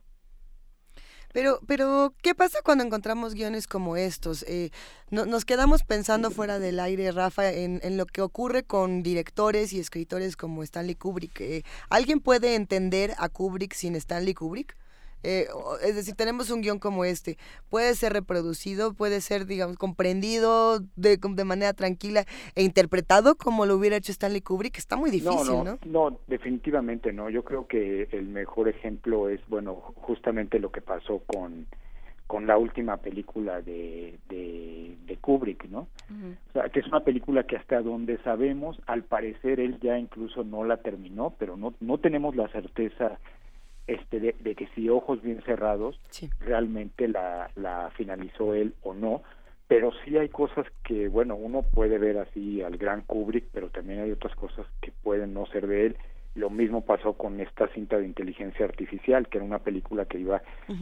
Pero, 1.31 1.59
pero, 1.67 2.15
¿qué 2.23 2.33
pasa 2.33 2.57
cuando 2.63 2.83
encontramos 2.83 3.35
guiones 3.35 3.67
como 3.67 3.95
estos? 3.97 4.41
Eh, 4.47 4.71
no- 5.11 5.27
nos 5.27 5.45
quedamos 5.45 5.83
pensando 5.83 6.31
fuera 6.31 6.57
del 6.57 6.79
aire, 6.79 7.11
Rafa, 7.11 7.51
en, 7.51 7.79
en 7.83 7.97
lo 7.97 8.07
que 8.07 8.21
ocurre 8.23 8.63
con 8.63 9.03
directores 9.03 9.71
y 9.71 9.79
escritores 9.79 10.35
como 10.35 10.63
Stanley 10.63 10.95
Kubrick. 10.95 11.39
Eh, 11.41 11.61
¿Alguien 11.91 12.19
puede 12.19 12.55
entender 12.55 13.13
a 13.19 13.29
Kubrick 13.29 13.73
sin 13.75 13.95
Stanley 13.95 14.33
Kubrick? 14.33 14.75
Eh, 15.23 15.47
o- 15.53 15.77
es 15.77 15.95
decir, 15.95 16.15
tenemos 16.15 16.49
un 16.49 16.61
guion 16.61 16.79
como 16.79 17.03
este. 17.05 17.37
Puede 17.69 17.93
ser 17.95 18.13
reproducido, 18.13 18.93
puede 18.93 19.21
ser, 19.21 19.45
digamos, 19.45 19.77
comprendido 19.77 20.79
de, 20.95 21.17
de 21.17 21.43
manera 21.45 21.73
tranquila 21.73 22.25
e 22.55 22.63
interpretado 22.63 23.35
como 23.35 23.65
lo 23.65 23.75
hubiera 23.75 23.95
hecho 23.97 24.11
Stanley 24.11 24.41
Kubrick. 24.41 24.77
Está 24.77 24.95
muy 24.95 25.11
difícil, 25.11 25.35
no, 25.47 25.63
¿no? 25.63 25.77
no, 25.85 26.09
no, 26.11 26.19
definitivamente 26.27 27.11
no. 27.13 27.29
Yo 27.29 27.43
creo 27.43 27.67
que 27.67 28.07
el 28.11 28.27
mejor 28.27 28.69
ejemplo 28.69 29.29
es, 29.29 29.39
bueno, 29.47 29.75
justamente 29.95 30.59
lo 30.59 30.71
que 30.71 30.81
pasó 30.81 31.19
con, 31.27 31.67
con 32.27 32.47
la 32.47 32.57
última 32.57 32.97
película 32.97 33.61
de, 33.61 34.17
de, 34.29 34.95
de 35.05 35.17
Kubrick, 35.17 35.65
¿no? 35.65 35.87
O 36.49 36.51
sea, 36.53 36.69
que 36.69 36.79
es 36.79 36.87
una 36.87 37.01
película 37.01 37.43
que 37.43 37.55
hasta 37.57 37.81
donde 37.81 38.17
sabemos, 38.23 38.79
al 38.87 39.03
parecer 39.03 39.59
él 39.59 39.79
ya 39.81 39.97
incluso 39.99 40.43
no 40.43 40.63
la 40.63 40.77
terminó, 40.77 41.33
pero 41.37 41.57
no, 41.57 41.73
no 41.79 41.97
tenemos 41.97 42.35
la 42.35 42.47
certeza 42.49 43.19
este 43.89 44.19
de, 44.19 44.35
de 44.39 44.55
que 44.55 44.67
si 44.75 44.89
ojos 44.89 45.21
bien 45.21 45.41
cerrados 45.43 45.99
realmente 46.39 47.07
la, 47.07 47.49
la 47.55 47.91
finalizó 47.95 48.53
él 48.53 48.73
o 48.83 48.93
no, 48.93 49.23
pero 49.67 49.91
sí 50.03 50.17
hay 50.17 50.29
cosas 50.29 50.65
que, 50.83 51.07
bueno, 51.09 51.35
uno 51.35 51.63
puede 51.63 51.97
ver 51.97 52.17
así 52.17 52.61
al 52.61 52.77
gran 52.77 53.01
Kubrick, 53.01 53.45
pero 53.51 53.69
también 53.69 53.99
hay 53.99 54.11
otras 54.11 54.35
cosas 54.35 54.65
que 54.81 54.91
pueden 55.03 55.33
no 55.33 55.45
ser 55.47 55.67
de 55.67 55.87
él. 55.87 55.97
Lo 56.35 56.49
mismo 56.49 56.85
pasó 56.85 57.13
con 57.13 57.39
esta 57.39 57.67
cinta 57.69 57.97
de 57.97 58.05
inteligencia 58.05 58.65
artificial, 58.65 59.27
que 59.27 59.37
era 59.37 59.45
una 59.45 59.59
película 59.59 60.05
que 60.05 60.19
iba 60.19 60.41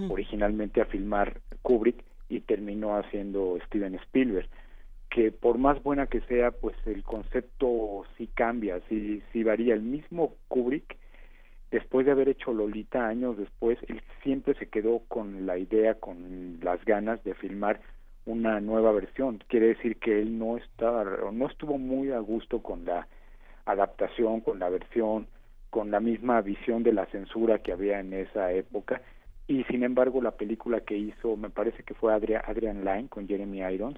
originalmente 0.09 0.81
a 0.81 0.85
filmar 0.85 1.41
Kubrick 1.61 2.03
y 2.29 2.41
terminó 2.41 2.97
haciendo 2.97 3.57
Steven 3.65 3.95
Spielberg 3.95 4.47
que 5.09 5.31
por 5.31 5.57
más 5.57 5.81
buena 5.83 6.07
que 6.07 6.21
sea, 6.21 6.51
pues 6.51 6.75
el 6.85 7.03
concepto 7.03 8.05
sí 8.17 8.29
cambia, 8.33 8.81
sí, 8.89 9.21
sí 9.31 9.43
varía. 9.43 9.73
El 9.73 9.81
mismo 9.81 10.35
Kubrick, 10.47 10.97
después 11.71 12.05
de 12.05 12.11
haber 12.11 12.29
hecho 12.29 12.53
Lolita 12.53 13.07
años 13.07 13.37
después, 13.37 13.77
él 13.87 14.01
siempre 14.23 14.53
se 14.55 14.67
quedó 14.67 15.01
con 15.07 15.45
la 15.45 15.57
idea, 15.57 15.95
con 15.95 16.59
las 16.61 16.83
ganas 16.85 17.23
de 17.23 17.33
filmar 17.33 17.79
una 18.25 18.59
nueva 18.59 18.91
versión. 18.91 19.41
Quiere 19.47 19.67
decir 19.67 19.97
que 19.97 20.21
él 20.21 20.37
no 20.37 20.57
está, 20.57 21.03
no 21.31 21.47
estuvo 21.47 21.77
muy 21.77 22.11
a 22.11 22.19
gusto 22.19 22.61
con 22.61 22.85
la 22.85 23.07
adaptación, 23.65 24.41
con 24.41 24.59
la 24.59 24.69
versión, 24.69 25.27
con 25.69 25.91
la 25.91 25.99
misma 25.99 26.41
visión 26.41 26.83
de 26.83 26.93
la 26.93 27.05
censura 27.07 27.59
que 27.59 27.71
había 27.71 27.99
en 27.99 28.13
esa 28.13 28.51
época. 28.51 29.01
Y 29.47 29.63
sin 29.65 29.83
embargo, 29.83 30.21
la 30.21 30.31
película 30.31 30.81
que 30.81 30.97
hizo, 30.97 31.37
me 31.37 31.49
parece 31.49 31.83
que 31.83 31.93
fue 31.93 32.13
Adrian, 32.13 32.41
Adrian 32.45 32.83
Lyne 32.83 33.07
con 33.07 33.27
Jeremy 33.27 33.59
Irons, 33.59 33.97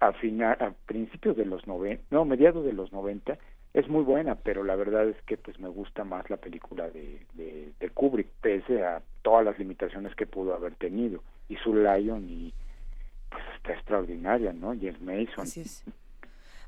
a 0.00 0.12
final, 0.14 0.56
a 0.60 0.72
principios 0.86 1.36
de 1.36 1.44
los 1.44 1.66
90, 1.66 2.04
no, 2.10 2.24
mediados 2.24 2.64
de 2.64 2.72
los 2.72 2.92
90, 2.92 3.38
es 3.80 3.88
muy 3.88 4.02
buena, 4.02 4.34
pero 4.34 4.64
la 4.64 4.76
verdad 4.76 5.08
es 5.08 5.16
que 5.26 5.36
pues 5.36 5.58
me 5.58 5.68
gusta 5.68 6.04
más 6.04 6.28
la 6.30 6.36
película 6.36 6.88
de, 6.90 7.20
de, 7.34 7.72
de 7.78 7.90
Kubrick, 7.90 8.28
pese 8.40 8.82
a 8.84 9.02
todas 9.22 9.44
las 9.44 9.58
limitaciones 9.58 10.14
que 10.14 10.26
pudo 10.26 10.54
haber 10.54 10.74
tenido. 10.74 11.22
Y 11.48 11.56
su 11.56 11.74
Lion 11.74 12.28
y 12.28 12.52
pues 13.30 13.42
está 13.56 13.72
extraordinaria, 13.74 14.52
¿no? 14.52 14.68
James 14.68 15.00
Mason. 15.00 15.44
Así 15.44 15.60
es. 15.60 15.84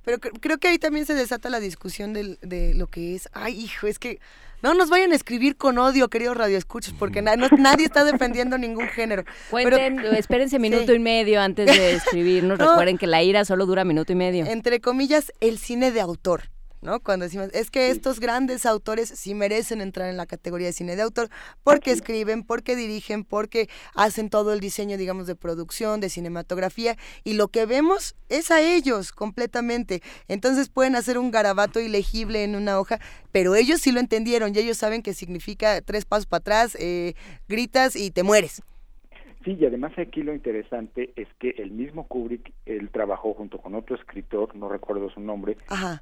Pero 0.05 0.19
cre- 0.19 0.39
creo 0.41 0.59
que 0.59 0.69
ahí 0.69 0.79
también 0.79 1.05
se 1.05 1.15
desata 1.15 1.51
la 1.51 1.61
discusión 1.61 2.13
del- 2.15 2.39
de 2.43 2.75
lo 2.75 2.87
que 2.87 3.15
es. 3.15 3.29
Ay, 3.35 3.55
hijo, 3.61 3.87
es 3.87 3.99
que 3.99 4.19
no 4.63 4.73
nos 4.75 4.89
vayan 4.89 5.13
a 5.13 5.15
escribir 5.15 5.57
con 5.57 5.77
odio, 5.79 6.09
queridos 6.09 6.37
radioescuchos, 6.37 6.95
porque 6.99 7.21
na- 7.23 7.37
no- 7.37 7.49
nadie 7.59 7.85
está 7.87 8.05
defendiendo 8.05 8.57
ningún 8.57 8.89
género. 8.89 9.25
Cuenten, 9.51 9.97
Pero- 9.97 10.13
espérense 10.13 10.59
minuto 10.61 10.87
Sí. 10.93 10.95
y 10.95 10.99
medio 11.01 11.41
antes 11.41 11.67
de 11.67 11.93
escribirnos. 11.95 12.59
No. 12.59 12.71
Recuerden 12.71 12.97
que 12.99 13.07
la 13.07 13.23
ira 13.23 13.45
solo 13.45 13.67
dura 13.67 13.85
minuto 13.85 14.13
y 14.13 14.17
medio. 14.17 14.47
entre 14.47 14.81
comillas, 14.81 15.33
el 15.41 15.59
cine 15.59 15.91
de 15.91 16.01
autor. 16.01 16.45
¿No? 16.83 17.01
Cuando 17.01 17.25
decimos, 17.25 17.51
es 17.53 17.71
que 17.71 17.91
estos 17.91 18.21
grandes 18.21 18.65
autores 18.65 19.13
sí 19.15 19.35
merecen 19.35 19.83
entrar 19.83 20.09
en 20.09 20.17
la 20.17 20.25
categoría 20.25 20.69
de 20.69 20.73
cine 20.73 20.97
de 20.97 21.03
autor 21.03 21.29
porque 21.63 21.91
escriben, 21.91 22.43
porque 22.43 22.75
dirigen, 22.75 23.23
porque 23.23 23.69
hacen 23.95 24.31
todo 24.31 24.55
el 24.55 24.61
diseño, 24.61 24.97
digamos, 24.97 25.27
de 25.27 25.37
producción, 25.37 26.01
de 26.01 26.09
cinematografía, 26.09 26.97
y 27.23 27.35
lo 27.35 27.49
que 27.49 27.67
vemos 27.67 28.15
es 28.31 28.51
a 28.51 28.63
ellos 28.63 29.13
completamente. 29.13 30.03
Entonces 30.27 30.71
pueden 30.71 30.97
hacer 30.97 31.19
un 31.19 31.31
garabato 31.31 31.81
ilegible 31.81 32.45
en 32.45 32.57
una 32.57 32.81
hoja, 32.81 32.99
pero 33.31 33.55
ellos 33.57 33.83
sí 33.83 33.93
lo 33.93 34.01
entendieron 34.01 34.55
y 34.55 34.59
ellos 34.59 34.79
saben 34.79 35.03
que 35.03 35.13
significa 35.13 35.83
tres 35.83 36.07
pasos 36.07 36.25
para 36.25 36.41
atrás, 36.41 36.77
eh, 36.81 37.15
gritas 37.47 37.95
y 37.95 38.11
te 38.11 38.23
mueres. 38.23 38.63
Sí, 39.45 39.57
y 39.59 39.65
además 39.65 39.93
aquí 39.99 40.23
lo 40.23 40.35
interesante 40.35 41.13
es 41.17 41.29
que 41.39 41.51
el 41.51 41.71
mismo 41.71 42.07
Kubrick, 42.07 42.53
él 42.67 42.91
trabajó 42.91 43.33
junto 43.35 43.59
con 43.59 43.75
otro 43.75 43.97
escritor, 43.97 44.55
no 44.55 44.69
recuerdo 44.69 45.09
su 45.11 45.21
nombre, 45.21 45.57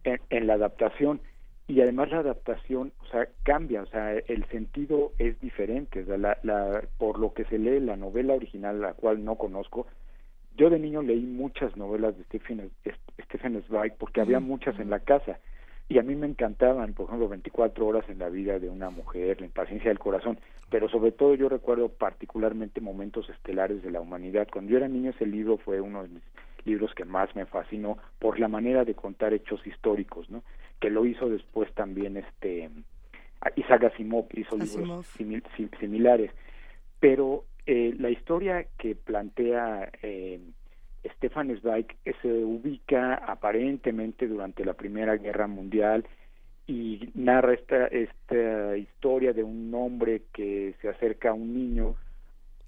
en, 0.05 0.21
en 0.31 0.47
la 0.47 0.55
adaptación. 0.55 1.21
Y 1.69 1.81
además 1.83 2.11
la 2.11 2.21
adaptación, 2.21 2.93
o 3.01 3.07
sea, 3.09 3.29
cambia, 3.45 3.83
o 3.83 3.87
sea, 3.87 4.15
el 4.15 4.45
sentido 4.47 5.13
es 5.19 5.39
diferente. 5.41 6.03
O 6.03 6.07
sea, 6.07 6.17
la, 6.17 6.39
la, 6.43 6.83
por 6.97 7.19
lo 7.19 7.35
que 7.35 7.45
se 7.45 7.59
lee 7.59 7.79
la 7.79 7.97
novela 7.97 8.35
original, 8.35 8.81
la 8.81 8.95
cual 8.95 9.23
no 9.23 9.37
conozco, 9.37 9.87
yo 10.57 10.71
de 10.71 10.79
niño 10.81 11.03
leí 11.03 11.21
muchas 11.21 11.77
novelas 11.77 12.19
de 12.19 12.25
Stephen, 12.25 12.71
Stephen 13.27 13.63
Zweig 13.69 13.95
porque 13.97 14.21
había 14.21 14.41
muchas 14.41 14.79
en 14.81 14.91
la 14.91 14.99
casa 14.99 15.39
y 15.89 15.99
a 15.99 16.03
mí 16.03 16.15
me 16.17 16.27
encantaban, 16.27 16.93
por 16.95 17.07
ejemplo, 17.07 17.29
24 17.29 17.87
horas 17.87 18.05
en 18.09 18.19
la 18.19 18.29
vida 18.29 18.59
de 18.59 18.69
una 18.69 18.91
mujer, 18.91 19.41
la 19.41 19.47
impaciencia 19.47 19.89
del 19.89 19.99
corazón, 19.99 20.39
pero 20.71 20.89
sobre 20.89 21.13
todo 21.13 21.35
yo 21.35 21.49
recuerdo 21.49 21.89
particularmente 21.89 22.81
momentos 22.81 23.29
estelares 23.31 23.83
de 23.83 23.91
la 23.91 24.01
humanidad. 24.01 24.49
Cuando 24.53 24.71
yo 24.73 24.77
era 24.77 24.89
niño 24.89 25.11
ese 25.11 25.25
libro 25.27 25.57
fue 25.57 25.81
uno 25.81 26.03
de 26.03 26.09
mis 26.11 26.23
libros 26.65 26.93
que 26.95 27.07
más 27.07 27.35
me 27.35 27.47
fascinó 27.47 27.97
por 28.19 28.39
la 28.39 28.49
manera 28.49 28.85
de 28.85 28.95
contar 28.95 29.33
hechos 29.33 29.67
históricos, 29.67 30.29
¿no? 30.29 30.43
Que 30.81 30.91
lo 30.91 31.07
hizo 31.07 31.29
después 31.31 31.73
también 31.73 32.19
este 32.19 32.69
Isaac 33.57 33.85
Asimov 33.85 34.27
hizo 34.35 34.57
Asimov. 34.57 34.79
libros 34.81 35.07
simil- 35.19 35.45
sim- 35.57 35.71
similares, 35.81 36.31
pero 37.01 37.45
eh, 37.67 37.95
la 37.99 38.11
historia 38.11 38.67
que 38.79 38.95
plantea 38.95 39.91
eh, 40.03 40.41
Stefan 41.17 41.57
Zweig 41.61 41.87
se 42.23 42.29
ubica 42.29 43.15
aparentemente 43.15 44.27
durante 44.27 44.65
la 44.65 44.75
Primera 44.75 45.17
Guerra 45.17 45.47
Mundial 45.47 46.05
y 46.67 47.11
narra 47.15 47.55
esta, 47.55 47.87
esta 47.87 48.77
historia 48.77 49.33
de 49.33 49.43
un 49.43 49.73
hombre 49.75 50.25
que 50.33 50.75
se 50.81 50.89
acerca 50.89 51.31
a 51.31 51.35
un 51.35 51.55
niño. 51.55 51.97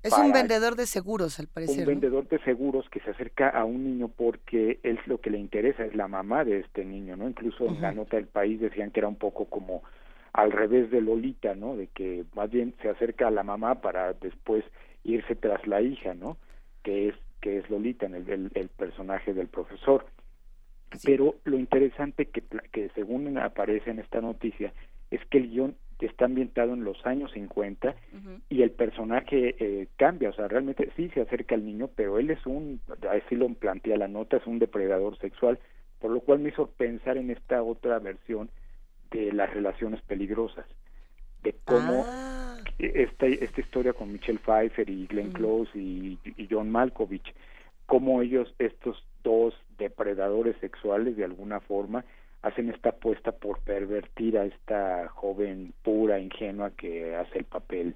Es 0.02 0.16
un 0.16 0.32
vendedor 0.32 0.76
de 0.76 0.86
seguros, 0.86 1.38
al 1.38 1.48
parecer. 1.48 1.80
un 1.80 1.84
¿no? 1.84 1.90
vendedor 1.90 2.28
de 2.28 2.38
seguros 2.38 2.88
que 2.88 3.00
se 3.00 3.10
acerca 3.10 3.50
a 3.50 3.66
un 3.66 3.84
niño 3.84 4.08
porque 4.08 4.80
él 4.82 4.98
lo 5.04 5.20
que 5.20 5.28
le 5.28 5.38
interesa 5.38 5.84
es 5.84 5.94
la 5.94 6.08
mamá 6.08 6.44
de 6.44 6.60
este 6.60 6.86
niño, 6.86 7.16
¿no? 7.16 7.28
Incluso 7.28 7.66
en 7.66 7.82
la 7.82 7.92
nota 7.92 8.16
del 8.16 8.26
país 8.26 8.58
decían 8.58 8.90
que 8.90 9.00
era 9.00 9.08
un 9.08 9.16
poco 9.16 9.44
como 9.44 9.82
al 10.32 10.52
revés 10.52 10.90
de 10.90 11.02
Lolita, 11.02 11.54
¿no? 11.54 11.76
De 11.76 11.88
que 11.88 12.24
más 12.34 12.50
bien 12.50 12.74
se 12.80 12.88
acerca 12.88 13.28
a 13.28 13.30
la 13.30 13.42
mamá 13.42 13.82
para 13.82 14.14
después 14.14 14.64
irse 15.04 15.36
tras 15.36 15.66
la 15.66 15.82
hija, 15.82 16.14
¿no? 16.14 16.38
Que 16.82 17.08
es 17.08 17.14
que 17.40 17.58
es 17.58 17.68
Lolita, 17.70 18.06
en 18.06 18.14
el, 18.14 18.28
el- 18.30 18.50
el 18.54 18.68
personaje 18.68 19.32
del 19.34 19.48
profesor. 19.48 20.06
Pero 21.04 21.36
lo 21.44 21.58
interesante 21.58 22.26
que 22.26 22.42
según 22.94 23.38
aparece 23.38 23.90
en 23.90 24.00
esta 24.00 24.20
noticia 24.20 24.72
es 25.10 25.24
que 25.26 25.38
el 25.38 25.48
guion 25.50 25.76
está 26.00 26.24
ambientado 26.24 26.72
en 26.72 26.82
los 26.82 27.04
años 27.06 27.30
50 27.32 27.94
y 28.48 28.62
el 28.62 28.70
personaje 28.70 29.54
eh, 29.58 29.86
cambia, 29.96 30.30
o 30.30 30.32
sea, 30.32 30.48
realmente 30.48 30.90
sí 30.96 31.10
se 31.10 31.20
acerca 31.20 31.54
al 31.54 31.64
niño, 31.66 31.90
pero 31.94 32.18
él 32.18 32.30
es 32.30 32.44
un, 32.46 32.80
así 33.10 33.36
lo 33.36 33.48
plantea 33.54 33.98
la 33.98 34.08
nota, 34.08 34.38
es 34.38 34.46
un 34.46 34.58
depredador 34.58 35.18
sexual, 35.18 35.58
por 36.00 36.10
lo 36.10 36.20
cual 36.20 36.38
me 36.38 36.48
hizo 36.48 36.70
pensar 36.70 37.18
en 37.18 37.30
esta 37.30 37.62
otra 37.62 37.98
versión 37.98 38.48
de 39.10 39.30
las 39.32 39.52
relaciones 39.52 40.00
peligrosas, 40.02 40.64
de 41.42 41.54
cómo 41.64 42.04
Ah. 42.08 42.49
Esta, 42.86 43.26
esta 43.26 43.60
historia 43.60 43.92
con 43.92 44.12
Michelle 44.12 44.38
Pfeiffer 44.38 44.88
y 44.88 45.06
Glenn 45.06 45.32
Close 45.32 45.70
y, 45.78 46.18
y 46.36 46.48
John 46.50 46.70
Malkovich, 46.70 47.34
cómo 47.86 48.22
ellos, 48.22 48.54
estos 48.58 49.04
dos 49.22 49.54
depredadores 49.78 50.56
sexuales 50.60 51.16
de 51.16 51.24
alguna 51.24 51.60
forma, 51.60 52.04
hacen 52.42 52.70
esta 52.70 52.90
apuesta 52.90 53.32
por 53.32 53.60
pervertir 53.60 54.38
a 54.38 54.44
esta 54.46 55.08
joven 55.08 55.72
pura, 55.82 56.18
ingenua 56.18 56.70
que 56.70 57.14
hace 57.16 57.38
el 57.38 57.44
papel 57.44 57.94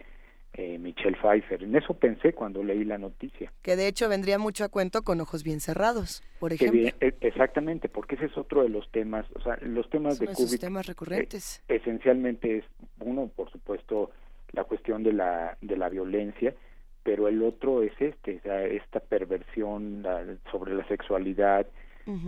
eh, 0.52 0.78
Michelle 0.78 1.16
Pfeiffer. 1.16 1.62
En 1.64 1.74
eso 1.74 1.94
pensé 1.94 2.32
cuando 2.32 2.62
leí 2.62 2.84
la 2.84 2.98
noticia. 2.98 3.52
Que 3.62 3.74
de 3.74 3.88
hecho 3.88 4.08
vendría 4.08 4.38
mucho 4.38 4.64
a 4.64 4.68
cuento 4.68 5.02
con 5.02 5.20
ojos 5.20 5.42
bien 5.42 5.60
cerrados, 5.60 6.22
por 6.38 6.52
ejemplo. 6.52 6.78
bien- 6.80 6.94
e- 7.00 7.14
exactamente, 7.22 7.88
porque 7.88 8.14
ese 8.16 8.26
es 8.26 8.36
otro 8.36 8.62
de 8.62 8.68
los 8.68 8.88
temas, 8.92 9.26
o 9.34 9.40
sea, 9.40 9.56
los 9.62 9.88
temas 9.90 10.16
Son 10.18 10.26
de 10.26 10.32
esos 10.32 10.44
Kubrick 10.44 10.60
temas 10.60 10.86
recurrentes. 10.86 11.62
eh, 11.68 11.76
esencialmente 11.76 12.58
es 12.58 12.64
uno, 13.00 13.28
por 13.34 13.50
supuesto, 13.50 14.10
la 14.52 14.64
cuestión 14.64 15.02
de 15.02 15.12
la 15.12 15.56
de 15.60 15.76
la 15.76 15.88
violencia, 15.88 16.54
pero 17.02 17.28
el 17.28 17.42
otro 17.42 17.82
es 17.82 17.92
este, 18.00 18.40
esta 18.76 19.00
perversión 19.00 20.04
sobre 20.50 20.74
la 20.74 20.86
sexualidad, 20.88 21.66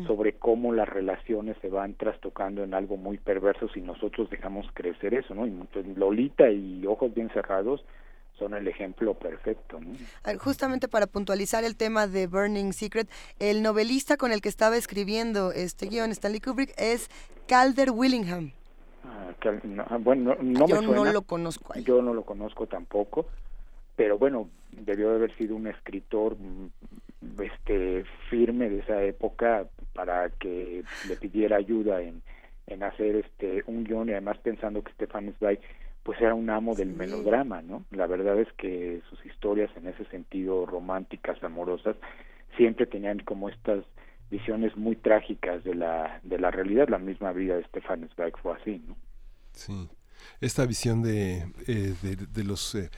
sobre 0.06 0.34
cómo 0.34 0.72
las 0.72 0.88
relaciones 0.88 1.56
se 1.60 1.68
van 1.68 1.94
trastocando 1.94 2.64
en 2.64 2.72
algo 2.72 2.96
muy 2.96 3.18
perverso 3.18 3.68
si 3.68 3.82
nosotros 3.82 4.30
dejamos 4.30 4.66
crecer 4.72 5.12
eso, 5.12 5.34
¿no? 5.34 5.46
Y 5.46 5.54
Lolita 5.96 6.50
y 6.50 6.86
Ojos 6.86 7.12
Bien 7.12 7.28
Cerrados 7.30 7.84
son 8.38 8.54
el 8.54 8.68
ejemplo 8.68 9.14
perfecto, 9.14 9.78
¿no? 9.80 9.92
A 10.24 10.28
ver, 10.28 10.38
Justamente 10.38 10.88
para 10.88 11.06
puntualizar 11.06 11.64
el 11.64 11.76
tema 11.76 12.06
de 12.06 12.26
Burning 12.26 12.72
Secret, 12.72 13.08
el 13.38 13.62
novelista 13.62 14.16
con 14.16 14.32
el 14.32 14.40
que 14.40 14.48
estaba 14.48 14.76
escribiendo 14.76 15.52
este 15.52 15.88
guion, 15.88 16.10
Stanley 16.10 16.40
Kubrick, 16.40 16.72
es 16.78 17.10
Calder 17.46 17.90
Willingham. 17.90 18.52
Ah, 19.08 19.32
que- 19.40 19.60
no, 19.64 19.84
ah, 19.88 19.98
bueno, 19.98 20.34
no, 20.40 20.42
no 20.42 20.66
Yo 20.66 20.76
me 20.80 20.86
no 20.86 20.94
suena. 20.94 21.12
lo 21.12 21.22
conozco. 21.22 21.74
Yo 21.80 22.02
no 22.02 22.12
lo 22.12 22.24
conozco 22.24 22.66
tampoco, 22.66 23.26
pero 23.94 24.18
bueno, 24.18 24.48
debió 24.72 25.10
de 25.10 25.16
haber 25.16 25.36
sido 25.36 25.54
un 25.56 25.66
escritor 25.68 26.36
mm, 26.36 26.70
este 27.42 28.04
firme 28.30 28.68
de 28.68 28.80
esa 28.80 29.02
época 29.04 29.66
para 29.94 30.30
que 30.30 30.84
le 31.08 31.16
pidiera 31.16 31.56
ayuda 31.56 32.02
en, 32.02 32.22
en 32.66 32.82
hacer 32.82 33.16
este 33.16 33.62
un 33.66 33.84
guion 33.84 34.08
y 34.08 34.12
además 34.12 34.38
pensando 34.38 34.82
que 34.82 34.92
Stefan 34.92 35.34
Zweig 35.38 35.60
pues 36.02 36.20
era 36.20 36.34
un 36.34 36.48
amo 36.50 36.74
del 36.76 36.90
melodrama, 36.94 37.62
¿no? 37.62 37.84
La 37.90 38.06
verdad 38.06 38.38
es 38.38 38.46
que 38.52 39.00
sus 39.10 39.24
historias 39.26 39.70
en 39.76 39.88
ese 39.88 40.04
sentido 40.04 40.64
románticas, 40.64 41.42
amorosas, 41.42 41.96
siempre 42.56 42.86
tenían 42.86 43.18
como 43.20 43.48
estas 43.48 43.84
visiones 44.30 44.76
muy 44.76 44.96
trágicas 44.96 45.62
de 45.64 45.74
la 45.74 46.20
de 46.22 46.38
la 46.38 46.50
realidad, 46.50 46.88
la 46.88 46.98
misma 46.98 47.32
vida 47.32 47.56
de 47.56 47.64
Stefan 47.64 48.08
Zweig 48.14 48.36
fue 48.42 48.54
así, 48.54 48.82
¿no? 48.86 48.96
Sí. 49.52 49.88
Esta 50.40 50.66
visión 50.66 51.02
de, 51.02 51.46
eh, 51.66 51.94
de, 52.02 52.44
los... 52.44 52.74
eh, 52.74 52.90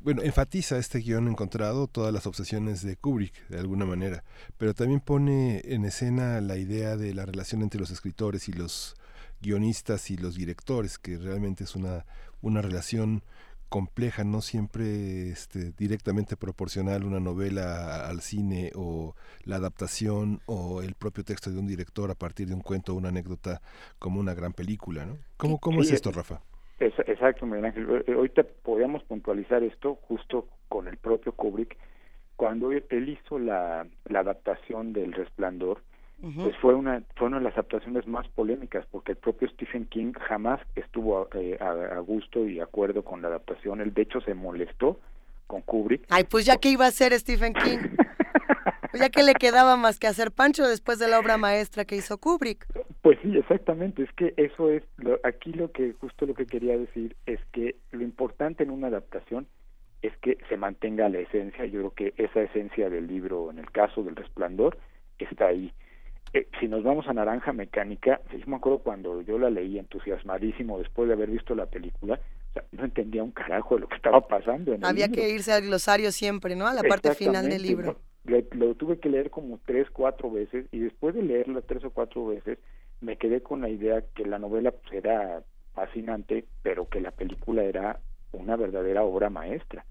bueno, 0.00 0.22
enfatiza 0.22 0.78
este 0.78 1.00
guion 1.00 1.26
encontrado 1.28 1.88
todas 1.88 2.12
las 2.12 2.26
obsesiones 2.26 2.82
de 2.82 2.96
Kubrick, 2.96 3.48
de 3.48 3.58
alguna 3.58 3.84
manera, 3.84 4.22
pero 4.56 4.72
también 4.72 5.00
pone 5.00 5.62
en 5.64 5.84
escena 5.84 6.40
la 6.40 6.56
idea 6.56 6.96
de 6.96 7.12
la 7.12 7.26
relación 7.26 7.62
entre 7.62 7.80
los 7.80 7.90
escritores 7.90 8.48
y 8.48 8.52
los 8.52 8.94
guionistas 9.40 10.10
y 10.10 10.16
los 10.16 10.36
directores, 10.36 10.98
que 10.98 11.18
realmente 11.18 11.64
es 11.64 11.74
una, 11.74 12.06
una 12.40 12.62
relación 12.62 13.22
compleja, 13.68 14.24
no 14.24 14.40
siempre 14.40 15.28
este, 15.30 15.72
directamente 15.72 16.36
proporcional 16.36 17.04
una 17.04 17.20
novela 17.20 18.06
al 18.08 18.20
cine 18.20 18.70
o 18.74 19.14
la 19.44 19.56
adaptación 19.56 20.40
o 20.46 20.82
el 20.82 20.94
propio 20.94 21.24
texto 21.24 21.50
de 21.50 21.58
un 21.58 21.66
director 21.66 22.10
a 22.10 22.14
partir 22.14 22.46
de 22.48 22.54
un 22.54 22.60
cuento 22.60 22.92
o 22.92 22.96
una 22.96 23.08
anécdota 23.08 23.60
como 23.98 24.20
una 24.20 24.34
gran 24.34 24.52
película, 24.52 25.04
¿no? 25.06 25.18
¿Cómo, 25.36 25.58
cómo 25.58 25.80
es 25.82 25.90
esto, 25.90 26.12
Rafa? 26.12 26.40
Es- 26.78 26.98
exacto, 27.06 27.46
Miguel 27.46 27.64
Ángel. 27.66 28.04
Eh, 28.06 28.12
Ahorita 28.14 28.44
podríamos 28.62 29.02
puntualizar 29.04 29.62
esto 29.62 29.96
justo 30.08 30.48
con 30.68 30.88
el 30.88 30.96
propio 30.98 31.32
Kubrick. 31.32 31.76
Cuando 32.36 32.70
él 32.72 32.84
él 32.90 33.08
hizo 33.08 33.38
la, 33.38 33.86
la 34.04 34.20
adaptación 34.20 34.92
del 34.92 35.12
Resplandor, 35.12 35.82
pues 36.20 36.56
fue 36.60 36.74
una, 36.74 37.02
fue 37.16 37.28
una 37.28 37.38
de 37.38 37.44
las 37.44 37.52
adaptaciones 37.54 38.06
más 38.06 38.26
polémicas, 38.28 38.86
porque 38.90 39.12
el 39.12 39.18
propio 39.18 39.48
Stephen 39.50 39.86
King 39.86 40.12
jamás 40.28 40.60
estuvo 40.74 41.28
eh, 41.34 41.56
a, 41.60 41.96
a 41.96 41.98
gusto 42.00 42.46
y 42.48 42.58
acuerdo 42.60 43.04
con 43.04 43.22
la 43.22 43.28
adaptación. 43.28 43.80
Él, 43.80 43.92
de 43.94 44.02
hecho, 44.02 44.20
se 44.22 44.34
molestó 44.34 44.98
con 45.46 45.62
Kubrick. 45.62 46.04
Ay, 46.10 46.24
pues 46.24 46.44
ya 46.46 46.56
que 46.56 46.70
iba 46.70 46.84
a 46.86 46.88
hacer 46.88 47.12
Stephen 47.14 47.52
King. 47.54 47.78
Pues 48.90 49.02
ya 49.02 49.10
que 49.10 49.22
le 49.24 49.34
quedaba 49.34 49.76
más 49.76 49.98
que 49.98 50.06
hacer 50.06 50.32
Pancho 50.32 50.66
después 50.66 50.98
de 50.98 51.06
la 51.08 51.18
obra 51.20 51.36
maestra 51.36 51.84
que 51.84 51.96
hizo 51.96 52.16
Kubrick. 52.18 52.66
Pues 53.02 53.18
sí, 53.22 53.36
exactamente. 53.36 54.02
Es 54.04 54.12
que 54.12 54.32
eso 54.38 54.70
es, 54.70 54.84
lo- 54.96 55.20
aquí 55.22 55.52
lo 55.52 55.70
que, 55.70 55.92
justo 56.00 56.24
lo 56.24 56.32
que 56.34 56.46
quería 56.46 56.78
decir 56.78 57.14
es 57.26 57.38
que 57.52 57.76
lo 57.90 58.02
importante 58.02 58.62
en 58.62 58.70
una 58.70 58.86
adaptación 58.86 59.46
es 60.00 60.16
que 60.22 60.38
se 60.48 60.56
mantenga 60.56 61.08
la 61.10 61.18
esencia. 61.18 61.66
Yo 61.66 61.80
creo 61.80 62.12
que 62.14 62.14
esa 62.24 62.40
esencia 62.40 62.88
del 62.88 63.06
libro, 63.06 63.50
en 63.50 63.58
el 63.58 63.70
caso 63.70 64.02
del 64.02 64.16
Resplandor, 64.16 64.78
está 65.18 65.46
ahí. 65.48 65.74
Eh, 66.32 66.48
si 66.60 66.68
nos 66.68 66.82
vamos 66.82 67.06
a 67.08 67.12
Naranja 67.12 67.52
Mecánica, 67.52 68.20
yo 68.32 68.46
me 68.46 68.56
acuerdo 68.56 68.80
cuando 68.80 69.22
yo 69.22 69.38
la 69.38 69.50
leí 69.50 69.78
entusiasmadísimo 69.78 70.78
después 70.78 71.08
de 71.08 71.14
haber 71.14 71.30
visto 71.30 71.54
la 71.54 71.66
película, 71.66 72.20
o 72.50 72.52
sea, 72.52 72.64
no 72.72 72.84
entendía 72.84 73.22
un 73.22 73.30
carajo 73.30 73.76
de 73.76 73.82
lo 73.82 73.88
que 73.88 73.96
estaba 73.96 74.20
pasando 74.26 74.72
en 74.72 74.80
el 74.80 74.84
Había 74.84 75.06
libro. 75.06 75.22
que 75.22 75.30
irse 75.30 75.52
al 75.52 75.62
glosario 75.62 76.10
siempre, 76.12 76.56
¿no? 76.56 76.66
A 76.66 76.74
la 76.74 76.82
parte 76.82 77.14
final 77.14 77.48
del 77.48 77.62
libro. 77.62 77.96
Lo, 78.24 78.42
lo 78.52 78.74
tuve 78.74 78.98
que 78.98 79.08
leer 79.08 79.30
como 79.30 79.60
tres, 79.64 79.88
cuatro 79.90 80.30
veces 80.30 80.66
y 80.72 80.80
después 80.80 81.14
de 81.14 81.22
leerla 81.22 81.60
tres 81.62 81.84
o 81.84 81.90
cuatro 81.90 82.26
veces 82.26 82.58
me 83.00 83.16
quedé 83.16 83.40
con 83.40 83.60
la 83.60 83.68
idea 83.68 84.02
que 84.14 84.24
la 84.24 84.38
novela 84.38 84.72
pues, 84.72 84.92
era 84.94 85.42
fascinante, 85.74 86.44
pero 86.62 86.88
que 86.88 87.00
la 87.00 87.12
película 87.12 87.62
era 87.62 88.00
una 88.32 88.56
verdadera 88.56 89.04
obra 89.04 89.30
maestra, 89.30 89.84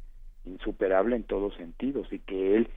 insuperable 0.43 1.15
en 1.15 1.23
todos 1.23 1.55
sentidos 1.55 2.11
y 2.11 2.19
que 2.19 2.55
él 2.57 2.69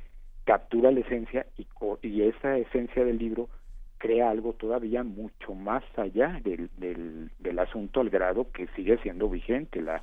captura 0.49 0.91
la 0.91 1.01
esencia 1.01 1.45
y, 1.59 1.67
y 2.01 2.23
esa 2.23 2.57
esencia 2.57 3.05
del 3.05 3.19
libro 3.19 3.51
crea 3.99 4.31
algo 4.31 4.55
todavía 4.55 5.03
mucho 5.05 5.55
más 5.55 5.85
allá 5.99 6.41
del, 6.43 6.71
del, 6.79 7.59
asunto 7.59 8.01
al 8.01 8.09
grado 8.09 8.51
que 8.51 8.67
sigue 8.69 8.97
siendo 9.03 9.29
vigente 9.29 9.83
la, 9.83 10.03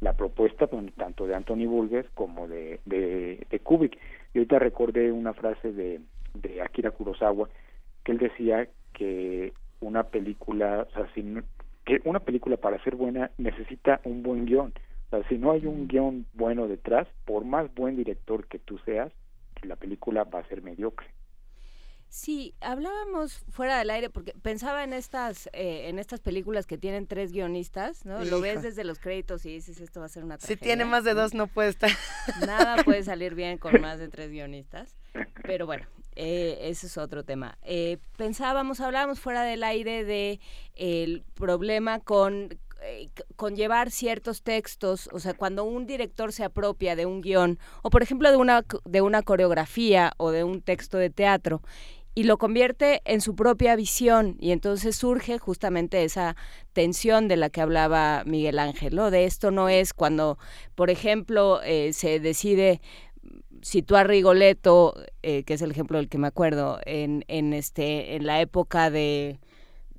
la 0.00 0.14
propuesta 0.14 0.66
tanto 0.96 1.28
de 1.28 1.36
Anthony 1.36 1.66
Burgess 1.68 2.06
como 2.14 2.48
de, 2.48 2.80
de, 2.86 3.46
de 3.48 3.60
Kubrick. 3.60 3.96
Y 4.32 4.38
ahorita 4.38 4.58
recordé 4.58 5.12
una 5.12 5.32
frase 5.32 5.70
de, 5.70 6.00
de 6.34 6.60
Akira 6.60 6.90
Kurosawa 6.90 7.48
que 8.02 8.10
él 8.10 8.18
decía 8.18 8.66
que 8.94 9.52
una 9.78 10.02
película, 10.02 10.88
o 10.90 10.92
sea, 10.92 11.06
si 11.14 11.22
que 11.84 12.00
una 12.04 12.18
película 12.18 12.56
para 12.56 12.82
ser 12.82 12.96
buena 12.96 13.30
necesita 13.38 14.00
un 14.02 14.24
buen 14.24 14.44
guion. 14.44 14.72
O 15.06 15.10
sea, 15.10 15.28
si 15.28 15.38
no 15.38 15.52
hay 15.52 15.66
un 15.66 15.86
guion 15.86 16.26
bueno 16.32 16.66
detrás, 16.66 17.06
por 17.26 17.44
más 17.44 17.72
buen 17.76 17.94
director 17.94 18.48
que 18.48 18.58
tú 18.58 18.78
seas, 18.78 19.12
la 19.62 19.76
película 19.76 20.24
va 20.24 20.40
a 20.40 20.48
ser 20.48 20.62
mediocre. 20.62 21.06
Sí, 22.08 22.54
hablábamos 22.60 23.38
fuera 23.50 23.76
del 23.76 23.90
aire 23.90 24.08
porque 24.08 24.34
pensaba 24.40 24.84
en 24.84 24.92
estas 24.92 25.48
eh, 25.52 25.88
en 25.88 25.98
estas 25.98 26.20
películas 26.20 26.64
que 26.64 26.78
tienen 26.78 27.08
tres 27.08 27.32
guionistas, 27.32 28.04
¿no? 28.04 28.24
Lo 28.24 28.40
ves 28.40 28.62
desde 28.62 28.84
los 28.84 29.00
créditos 29.00 29.44
y 29.46 29.54
dices 29.54 29.80
esto 29.80 29.98
va 29.98 30.06
a 30.06 30.08
ser 30.08 30.22
una 30.22 30.36
Si 30.36 30.46
tragedia. 30.46 30.62
tiene 30.62 30.84
más 30.84 31.02
de 31.02 31.14
dos 31.14 31.34
no 31.34 31.48
puede 31.48 31.70
estar. 31.70 31.90
Nada 32.46 32.84
puede 32.84 33.02
salir 33.04 33.34
bien 33.34 33.58
con 33.58 33.80
más 33.80 33.98
de 33.98 34.08
tres 34.08 34.30
guionistas. 34.30 34.94
Pero 35.42 35.66
bueno, 35.66 35.86
eh, 36.14 36.58
ese 36.62 36.86
es 36.86 36.98
otro 36.98 37.24
tema. 37.24 37.58
Eh, 37.62 37.98
pensábamos, 38.16 38.80
hablábamos 38.80 39.18
fuera 39.18 39.42
del 39.42 39.64
aire 39.64 40.04
de 40.04 40.38
el 40.76 41.24
problema 41.34 41.98
con 41.98 42.56
eh, 42.84 43.08
c- 43.16 43.24
con 43.36 43.56
llevar 43.56 43.90
ciertos 43.90 44.42
textos, 44.42 45.08
o 45.12 45.18
sea, 45.18 45.34
cuando 45.34 45.64
un 45.64 45.86
director 45.86 46.32
se 46.32 46.44
apropia 46.44 46.96
de 46.96 47.06
un 47.06 47.20
guion, 47.20 47.58
o 47.82 47.90
por 47.90 48.02
ejemplo 48.02 48.30
de 48.30 48.36
una, 48.36 48.64
de 48.84 49.00
una 49.00 49.22
coreografía 49.22 50.12
o 50.18 50.30
de 50.30 50.44
un 50.44 50.62
texto 50.62 50.98
de 50.98 51.10
teatro, 51.10 51.62
y 52.16 52.24
lo 52.24 52.38
convierte 52.38 53.02
en 53.04 53.20
su 53.20 53.34
propia 53.34 53.74
visión, 53.74 54.36
y 54.38 54.52
entonces 54.52 54.94
surge 54.94 55.38
justamente 55.38 56.04
esa 56.04 56.36
tensión 56.72 57.26
de 57.26 57.36
la 57.36 57.50
que 57.50 57.60
hablaba 57.60 58.22
Miguel 58.24 58.60
Ángel, 58.60 58.94
¿no? 58.94 59.10
De 59.10 59.24
esto 59.24 59.50
no 59.50 59.68
es 59.68 59.92
cuando, 59.92 60.38
por 60.76 60.90
ejemplo, 60.90 61.60
eh, 61.64 61.92
se 61.92 62.20
decide 62.20 62.80
situar 63.62 64.08
Rigoletto, 64.08 64.94
eh, 65.22 65.42
que 65.44 65.54
es 65.54 65.62
el 65.62 65.70
ejemplo 65.72 65.98
del 65.98 66.08
que 66.08 66.18
me 66.18 66.26
acuerdo, 66.28 66.78
en, 66.86 67.24
en 67.28 67.52
este, 67.52 68.14
en 68.14 68.26
la 68.26 68.40
época 68.40 68.90
de 68.90 69.40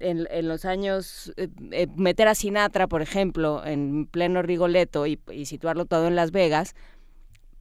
en, 0.05 0.27
en 0.29 0.47
los 0.47 0.65
años 0.65 1.33
eh, 1.37 1.49
eh, 1.71 1.87
meter 1.95 2.27
a 2.27 2.35
Sinatra, 2.35 2.87
por 2.87 3.01
ejemplo, 3.01 3.65
en 3.65 4.05
pleno 4.05 4.41
Rigoletto 4.41 5.07
y, 5.07 5.19
situarlo 5.45 5.85
todo 5.85 6.07
en 6.07 6.15
Las 6.15 6.31
Vegas, 6.31 6.75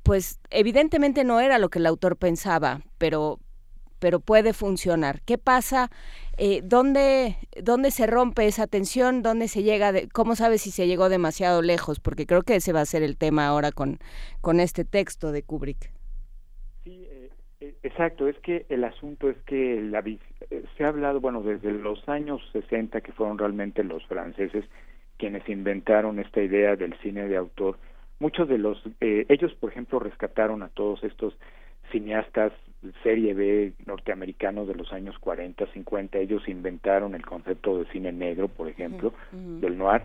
pues 0.02 0.38
evidentemente 0.50 1.24
no 1.24 1.40
era 1.40 1.58
lo 1.58 1.70
que 1.70 1.78
el 1.78 1.86
autor 1.86 2.16
pensaba, 2.16 2.82
pero 2.98 3.40
pero 4.00 4.20
puede 4.20 4.52
funcionar. 4.52 5.22
¿Qué 5.22 5.38
pasa 5.38 5.90
Eh, 6.36 6.62
¿dónde, 6.64 7.36
¿Dónde 7.62 7.90
se 7.90 8.06
rompe 8.06 8.46
esa 8.46 8.66
tensión? 8.66 9.22
¿Dónde 9.22 9.48
se 9.48 9.62
llega? 9.62 9.92
De, 9.92 10.08
¿Cómo 10.08 10.34
sabes 10.36 10.62
si 10.62 10.72
se 10.72 10.86
llegó 10.86 11.08
demasiado 11.08 11.62
lejos? 11.62 12.00
Porque 12.00 12.26
creo 12.26 12.42
que 12.42 12.56
ese 12.56 12.72
va 12.72 12.80
a 12.80 12.86
ser 12.86 13.02
el 13.04 13.16
tema 13.16 13.46
ahora 13.46 13.70
con, 13.72 13.98
con 14.40 14.60
este 14.60 14.84
texto 14.84 15.32
de 15.32 15.42
Kubrick. 15.44 15.92
Sí, 16.82 17.06
exacto. 17.82 18.28
Es 18.28 18.38
que 18.40 18.66
el 18.68 18.84
asunto 18.84 19.28
es 19.30 19.36
que 19.46 19.80
la, 19.82 20.02
se 20.76 20.84
ha 20.84 20.88
hablado, 20.88 21.20
bueno, 21.20 21.42
desde 21.42 21.72
los 21.72 22.08
años 22.08 22.40
60, 22.52 23.00
que 23.00 23.12
fueron 23.12 23.38
realmente 23.38 23.84
los 23.84 24.04
franceses 24.06 24.64
quienes 25.16 25.48
inventaron 25.48 26.18
esta 26.18 26.42
idea 26.42 26.76
del 26.76 26.94
cine 26.98 27.28
de 27.28 27.36
autor, 27.36 27.78
muchos 28.18 28.48
de 28.48 28.58
los, 28.58 28.82
ellos 29.00 29.54
por 29.54 29.70
ejemplo 29.70 29.98
rescataron 30.00 30.62
a 30.62 30.68
todos 30.68 31.04
estos 31.04 31.36
cineastas 31.92 32.52
serie 33.02 33.34
B 33.34 33.72
norteamericanos 33.86 34.68
de 34.68 34.74
los 34.74 34.92
años 34.92 35.18
40, 35.18 35.66
50, 35.66 36.18
ellos 36.18 36.48
inventaron 36.48 37.14
el 37.14 37.24
concepto 37.24 37.78
de 37.78 37.86
cine 37.86 38.12
negro, 38.12 38.48
por 38.48 38.68
ejemplo, 38.68 39.14
del 39.32 39.78
noir, 39.78 40.02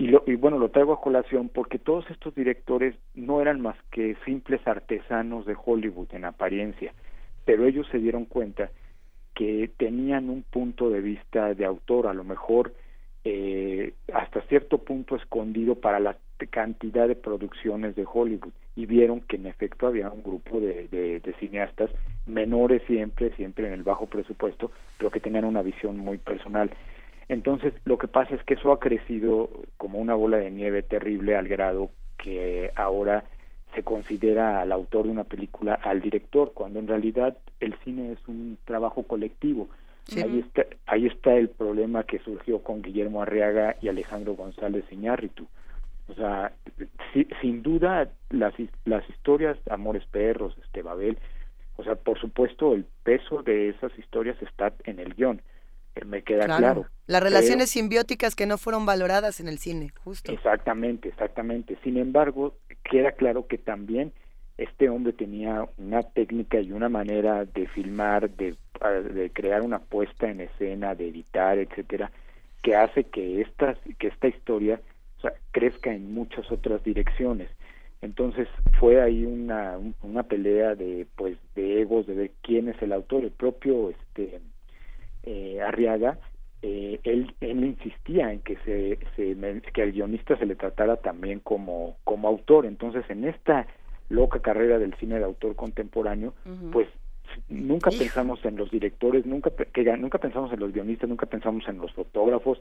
y, 0.00 0.06
lo, 0.06 0.22
y 0.26 0.34
bueno, 0.34 0.58
lo 0.58 0.70
traigo 0.70 0.94
a 0.94 1.00
colación 1.02 1.50
porque 1.50 1.78
todos 1.78 2.10
estos 2.10 2.34
directores 2.34 2.94
no 3.14 3.42
eran 3.42 3.60
más 3.60 3.76
que 3.90 4.16
simples 4.24 4.66
artesanos 4.66 5.44
de 5.44 5.54
Hollywood 5.62 6.08
en 6.12 6.24
apariencia, 6.24 6.94
pero 7.44 7.66
ellos 7.66 7.86
se 7.92 7.98
dieron 7.98 8.24
cuenta 8.24 8.70
que 9.34 9.70
tenían 9.76 10.30
un 10.30 10.42
punto 10.42 10.88
de 10.88 11.02
vista 11.02 11.52
de 11.52 11.66
autor, 11.66 12.06
a 12.06 12.14
lo 12.14 12.24
mejor 12.24 12.72
eh, 13.24 13.92
hasta 14.14 14.40
cierto 14.48 14.78
punto 14.78 15.16
escondido 15.16 15.74
para 15.74 16.00
la 16.00 16.16
cantidad 16.48 17.06
de 17.06 17.16
producciones 17.16 17.94
de 17.94 18.06
Hollywood 18.10 18.54
y 18.76 18.86
vieron 18.86 19.20
que 19.20 19.36
en 19.36 19.44
efecto 19.44 19.86
había 19.86 20.08
un 20.08 20.22
grupo 20.22 20.60
de, 20.60 20.88
de, 20.88 21.34
cineastas 21.38 21.90
menores 22.26 22.80
siempre, 22.86 23.34
siempre 23.36 23.66
en 23.66 23.74
el 23.74 23.82
bajo 23.82 24.06
presupuesto, 24.06 24.70
pero 24.96 25.10
que 25.10 25.20
tenían 25.20 25.44
una 25.44 25.60
visión 25.60 25.98
muy 25.98 26.16
personal. 26.16 26.70
Entonces, 27.30 27.72
lo 27.84 27.96
que 27.96 28.08
pasa 28.08 28.34
es 28.34 28.42
que 28.42 28.54
eso 28.54 28.72
ha 28.72 28.80
crecido 28.80 29.48
como 29.76 30.00
una 30.00 30.16
bola 30.16 30.38
de 30.38 30.50
nieve 30.50 30.82
terrible 30.82 31.36
al 31.36 31.46
grado 31.46 31.90
que 32.18 32.72
ahora 32.74 33.22
se 33.72 33.84
considera 33.84 34.60
al 34.60 34.72
autor 34.72 35.04
de 35.04 35.12
una 35.12 35.22
película 35.22 35.74
al 35.74 36.00
director, 36.00 36.50
cuando 36.52 36.80
en 36.80 36.88
realidad 36.88 37.38
el 37.60 37.76
cine 37.84 38.10
es 38.10 38.18
un 38.26 38.58
trabajo 38.64 39.04
colectivo. 39.04 39.68
Ahí, 40.16 40.40
está, 40.40 40.66
ahí 40.86 41.06
está 41.06 41.36
el 41.36 41.50
problema 41.50 42.02
que 42.02 42.18
surgió 42.18 42.64
con 42.64 42.82
Guillermo 42.82 43.22
Arriaga 43.22 43.76
y 43.80 43.86
Alejandro 43.86 44.34
González 44.34 44.84
Iñárritu. 44.90 45.46
O 46.08 46.14
sea, 46.14 46.52
sin 47.40 47.62
duda 47.62 48.10
las, 48.30 48.54
las 48.84 49.08
historias 49.08 49.56
Amores 49.70 50.04
Perros, 50.06 50.56
este 50.64 50.82
Babel, 50.82 51.16
o 51.76 51.84
sea, 51.84 51.94
por 51.94 52.18
supuesto 52.18 52.74
el 52.74 52.86
peso 53.04 53.44
de 53.44 53.68
esas 53.68 53.96
historias 54.00 54.36
está 54.42 54.72
en 54.82 54.98
el 54.98 55.14
guion, 55.14 55.40
me 56.04 56.22
queda 56.22 56.46
claro. 56.46 56.86
Las 57.06 57.22
relaciones 57.22 57.70
simbióticas 57.70 58.36
que 58.36 58.46
no 58.46 58.58
fueron 58.58 58.86
valoradas 58.86 59.40
en 59.40 59.48
el 59.48 59.58
cine, 59.58 59.92
justo. 60.04 60.32
Exactamente, 60.32 61.08
exactamente. 61.08 61.76
Sin 61.82 61.96
embargo, 61.96 62.54
queda 62.84 63.12
claro 63.12 63.46
que 63.46 63.58
también 63.58 64.12
este 64.58 64.88
hombre 64.88 65.12
tenía 65.12 65.66
una 65.78 66.02
técnica 66.02 66.60
y 66.60 66.72
una 66.72 66.88
manera 66.88 67.44
de 67.46 67.66
filmar, 67.68 68.30
de, 68.30 68.56
de 69.14 69.30
crear 69.32 69.62
una 69.62 69.78
puesta 69.78 70.30
en 70.30 70.40
escena, 70.40 70.94
de 70.94 71.08
editar, 71.08 71.58
etcétera, 71.58 72.10
que 72.62 72.76
hace 72.76 73.04
que 73.04 73.40
esta, 73.40 73.76
que 73.98 74.08
esta 74.08 74.28
historia 74.28 74.80
crezca 75.50 75.92
en 75.92 76.14
muchas 76.14 76.50
otras 76.52 76.82
direcciones. 76.84 77.48
Entonces 78.02 78.48
fue 78.78 79.02
ahí 79.02 79.24
una, 79.24 79.78
una 80.02 80.22
pelea 80.22 80.74
de 80.74 81.06
pues 81.16 81.36
de 81.54 81.82
egos 81.82 82.06
de 82.06 82.14
ver 82.14 82.30
quién 82.42 82.68
es 82.68 82.80
el 82.82 82.92
autor. 82.92 83.24
El 83.24 83.32
propio 83.32 83.90
este 83.90 84.40
eh, 85.24 85.60
Arriaga 85.60 86.18
eh, 86.62 87.00
él, 87.04 87.34
él 87.40 87.64
insistía 87.64 88.30
en 88.32 88.40
que 88.40 88.56
se, 88.66 88.98
se 89.16 89.62
que 89.72 89.82
al 89.82 89.92
guionista 89.92 90.36
se 90.36 90.44
le 90.44 90.56
tratara 90.56 90.96
también 90.96 91.40
como 91.40 91.96
como 92.04 92.28
autor. 92.28 92.66
Entonces 92.66 93.04
en 93.08 93.24
esta 93.24 93.66
loca 94.10 94.40
carrera 94.40 94.78
del 94.78 94.94
cine 94.96 95.18
de 95.18 95.24
autor 95.24 95.56
contemporáneo, 95.56 96.34
pues 96.72 96.88
nunca 97.48 97.90
pensamos 97.90 98.44
en 98.44 98.56
los 98.56 98.70
directores, 98.70 99.24
nunca 99.24 99.50
que, 99.50 99.96
nunca 99.96 100.18
pensamos 100.18 100.52
en 100.52 100.60
los 100.60 100.72
guionistas, 100.72 101.08
nunca 101.08 101.26
pensamos 101.26 101.66
en 101.68 101.78
los 101.78 101.92
fotógrafos, 101.92 102.60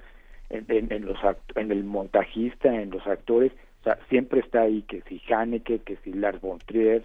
en, 0.50 0.66
en, 0.70 1.06
los 1.06 1.18
en 1.56 1.72
el 1.72 1.84
montajista, 1.84 2.74
en 2.74 2.92
los 2.92 3.06
actores, 3.08 3.52
o 3.82 3.84
sea, 3.84 3.98
siempre 4.10 4.42
está 4.42 4.62
ahí 4.62 4.84
que 4.84 5.02
si 5.10 5.22
Haneke, 5.34 5.80
que 5.80 5.98
si 6.04 6.14
Lars 6.14 6.40
von 6.40 6.60
Trier, 6.60 7.04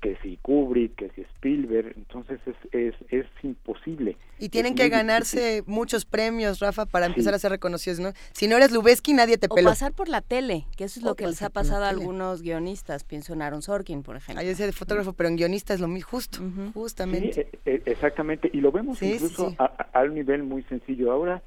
que 0.00 0.16
si 0.22 0.38
Kubrick, 0.38 0.96
que 0.96 1.10
si 1.10 1.20
Spielberg, 1.22 1.92
entonces 1.96 2.40
es, 2.46 2.56
es, 2.72 2.94
es 3.10 3.26
imposible. 3.42 4.16
Y 4.38 4.48
tienen 4.48 4.74
que 4.74 4.88
ganarse 4.88 5.62
muchos 5.66 6.06
premios, 6.06 6.60
Rafa, 6.60 6.86
para 6.86 7.06
empezar 7.06 7.34
a 7.34 7.38
ser 7.38 7.50
reconocidos, 7.50 8.00
¿no? 8.00 8.12
Si 8.32 8.48
no 8.48 8.56
eres 8.56 8.72
Lubeski, 8.72 9.12
nadie 9.12 9.36
te 9.36 9.48
peló. 9.48 9.68
O 9.68 9.72
pasar 9.72 9.92
por 9.92 10.08
la 10.08 10.22
tele, 10.22 10.64
que 10.76 10.84
eso 10.84 11.00
es 11.00 11.04
lo 11.04 11.14
que 11.14 11.26
les 11.26 11.42
ha 11.42 11.50
pasado 11.50 11.84
a 11.84 11.90
algunos 11.90 12.40
guionistas, 12.40 13.04
pienso 13.04 13.34
en 13.34 13.42
Aaron 13.42 13.60
Sorkin, 13.60 14.02
por 14.02 14.16
ejemplo. 14.16 14.40
Ahí 14.40 14.46
decía 14.46 14.66
de 14.66 14.72
fotógrafo, 14.72 15.12
pero 15.12 15.28
en 15.28 15.36
guionista 15.36 15.74
es 15.74 15.80
lo 15.80 15.88
mismo, 15.88 16.08
justo, 16.10 16.40
justamente. 16.72 17.48
E, 17.66 17.74
e, 17.74 17.82
exactamente, 17.84 18.50
y 18.52 18.60
lo 18.60 18.72
vemos 18.72 19.02
incluso 19.02 19.54
a, 19.58 20.02
un 20.02 20.14
nivel 20.14 20.42
muy 20.42 20.62
sencillo. 20.64 21.12
Ahora, 21.12 21.42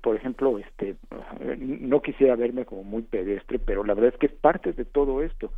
por 0.00 0.14
ejemplo, 0.14 0.58
este, 0.58 0.94
no 1.58 2.00
quisiera 2.02 2.36
verme 2.36 2.64
como 2.64 2.84
muy 2.84 3.02
pedestre, 3.02 3.58
pero 3.58 3.82
la 3.82 3.94
verdad 3.94 4.12
es 4.14 4.20
que 4.20 4.26
es 4.26 4.32
parte 4.32 4.72
de 4.72 4.84
todo 4.84 5.22
esto 5.22 5.50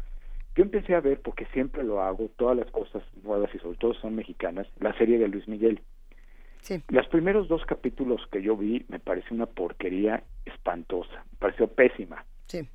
yo 0.55 0.65
empecé 0.65 0.95
a 0.95 1.01
ver, 1.01 1.21
porque 1.21 1.47
siempre 1.47 1.83
lo 1.83 2.03
hago, 2.03 2.29
todas 2.37 2.57
las 2.57 2.71
cosas 2.71 3.03
nuevas 3.23 3.51
y 3.55 3.59
sobre 3.59 3.79
todo 3.79 3.95
son 3.95 4.15
mexicanas, 4.15 4.67
la 4.81 4.97
serie 4.99 5.19
de 5.19 5.29
Luis 5.29 5.49
Miguel. 5.49 5.81
Sí. 6.61 6.83
Los 6.89 7.09
primeros 7.09 7.49
dos 7.49 7.65
capítulos 7.67 8.21
que 8.31 8.43
yo 8.43 8.57
vi 8.57 8.85
me 8.89 9.01
pareció 9.01 9.35
una 9.35 9.47
porquería 9.47 10.23
espantosa, 10.45 11.25
me 11.33 11.39
pareció 11.39 11.69
pésima. 11.69 12.25
Sí. 12.47 12.69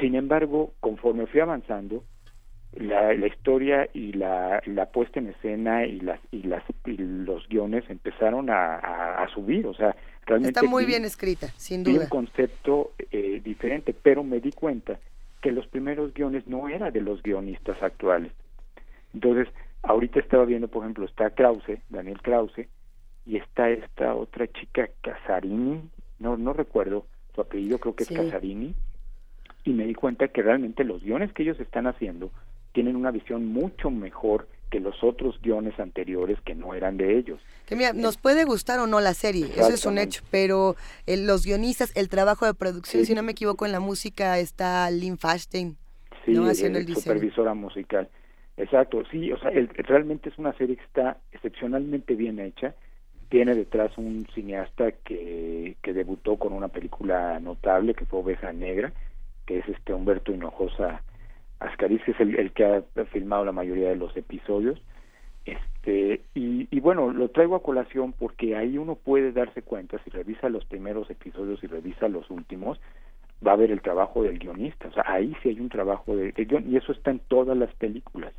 Sin 0.00 0.14
embargo, 0.14 0.72
conforme 0.80 1.26
fui 1.26 1.40
avanzando, 1.40 2.04
la, 2.74 3.14
la 3.14 3.26
historia 3.26 3.88
y 3.92 4.12
la, 4.12 4.62
la, 4.66 4.86
puesta 4.86 5.18
en 5.18 5.28
escena 5.28 5.86
y 5.86 6.00
las 6.00 6.20
y 6.30 6.42
las 6.42 6.62
y 6.84 6.96
los 6.96 7.48
guiones 7.48 7.84
empezaron 7.88 8.50
a, 8.50 8.76
a, 8.76 9.28
subir, 9.32 9.66
o 9.66 9.74
sea, 9.74 9.96
realmente 10.26 10.58
está 10.60 10.70
muy 10.70 10.84
bien 10.84 11.04
escrita, 11.04 11.48
sin 11.56 11.82
duda. 11.82 12.02
un 12.02 12.08
concepto 12.08 12.92
eh, 13.10 13.40
diferente, 13.42 13.94
pero 13.94 14.22
me 14.22 14.40
di 14.40 14.52
cuenta 14.52 14.98
que 15.42 15.52
los 15.52 15.66
primeros 15.66 16.12
guiones 16.14 16.46
no 16.46 16.68
eran 16.68 16.92
de 16.92 17.00
los 17.00 17.22
guionistas 17.22 17.82
actuales. 17.82 18.32
Entonces, 19.14 19.48
ahorita 19.82 20.20
estaba 20.20 20.44
viendo, 20.44 20.68
por 20.68 20.82
ejemplo, 20.82 21.04
está 21.04 21.30
Krause, 21.30 21.80
Daniel 21.88 22.20
Krause, 22.20 22.68
y 23.24 23.36
está 23.36 23.70
esta 23.70 24.14
otra 24.14 24.46
chica 24.48 24.88
Casarini, 25.00 25.82
no, 26.18 26.36
no 26.36 26.52
recuerdo 26.52 27.06
su 27.34 27.40
apellido, 27.40 27.78
creo 27.78 27.94
que 27.94 28.04
es 28.04 28.10
Casarini, 28.10 28.74
y 29.64 29.72
me 29.72 29.84
di 29.84 29.94
cuenta 29.94 30.28
que 30.28 30.42
realmente 30.42 30.84
los 30.84 31.02
guiones 31.02 31.32
que 31.32 31.42
ellos 31.42 31.58
están 31.60 31.86
haciendo 31.86 32.30
tienen 32.72 32.94
una 32.94 33.10
visión 33.10 33.46
mucho 33.46 33.90
mejor 33.90 34.48
que 34.70 34.80
los 34.80 35.02
otros 35.02 35.40
guiones 35.40 35.78
anteriores 35.78 36.38
que 36.42 36.54
no 36.54 36.74
eran 36.74 36.96
de 36.96 37.18
ellos. 37.18 37.40
Que 37.66 37.76
mira, 37.76 37.92
nos 37.92 38.16
puede 38.16 38.44
gustar 38.44 38.78
o 38.80 38.86
no 38.86 39.00
la 39.00 39.14
serie, 39.14 39.46
eso 39.56 39.70
es 39.70 39.86
un 39.86 39.98
hecho, 39.98 40.22
pero 40.30 40.76
los 41.06 41.44
guionistas, 41.44 41.92
el 41.96 42.08
trabajo 42.08 42.46
de 42.46 42.54
producción, 42.54 43.04
si 43.04 43.14
no 43.14 43.22
me 43.22 43.32
equivoco, 43.32 43.66
en 43.66 43.72
la 43.72 43.80
música 43.80 44.38
está 44.38 44.90
Lynn 44.90 45.18
Fashstein, 45.18 45.76
sí, 46.24 46.36
haciendo 46.36 46.78
el, 46.78 46.94
supervisora 46.94 47.54
musical. 47.54 48.08
Exacto, 48.56 49.02
sí, 49.10 49.30
o 49.32 49.38
sea, 49.38 49.50
realmente 49.50 50.30
es 50.30 50.38
una 50.38 50.52
serie 50.54 50.76
que 50.76 50.84
está 50.84 51.18
excepcionalmente 51.32 52.14
bien 52.14 52.38
hecha. 52.38 52.74
Tiene 53.28 53.54
detrás 53.54 53.96
un 53.98 54.26
cineasta 54.34 54.92
que, 54.92 55.76
que 55.82 55.92
debutó 55.92 56.36
con 56.36 56.52
una 56.52 56.68
película 56.68 57.38
notable 57.40 57.94
que 57.94 58.06
fue 58.06 58.20
Oveja 58.20 58.52
Negra, 58.52 58.92
que 59.44 59.58
es 59.58 59.68
este 59.68 59.92
Humberto 59.92 60.32
Hinojosa 60.32 61.02
Ascariz, 61.60 62.02
que 62.04 62.12
es 62.12 62.20
el, 62.20 62.52
que 62.52 62.64
ha 62.64 62.82
filmado 63.06 63.44
la 63.44 63.52
mayoría 63.52 63.88
de 63.88 63.96
los 63.96 64.16
episodios. 64.16 64.80
Este, 65.44 66.22
y, 66.34 66.68
y, 66.70 66.80
bueno, 66.80 67.12
lo 67.12 67.28
traigo 67.28 67.54
a 67.54 67.62
colación 67.62 68.12
porque 68.12 68.56
ahí 68.56 68.78
uno 68.78 68.96
puede 68.96 69.32
darse 69.32 69.62
cuenta, 69.62 69.98
si 70.02 70.10
revisa 70.10 70.48
los 70.48 70.64
primeros 70.64 71.08
episodios 71.08 71.62
y 71.62 71.68
revisa 71.68 72.08
los 72.08 72.28
últimos, 72.30 72.80
va 73.46 73.52
a 73.52 73.56
ver 73.56 73.70
el 73.70 73.80
trabajo 73.80 74.22
del 74.22 74.38
guionista. 74.38 74.88
O 74.88 74.92
sea, 74.92 75.04
ahí 75.06 75.34
sí 75.42 75.50
hay 75.50 75.60
un 75.60 75.68
trabajo 75.68 76.16
de, 76.16 76.32
guion, 76.32 76.70
y 76.70 76.76
eso 76.76 76.92
está 76.92 77.10
en 77.10 77.20
todas 77.20 77.56
las 77.56 77.72
películas. 77.74 78.32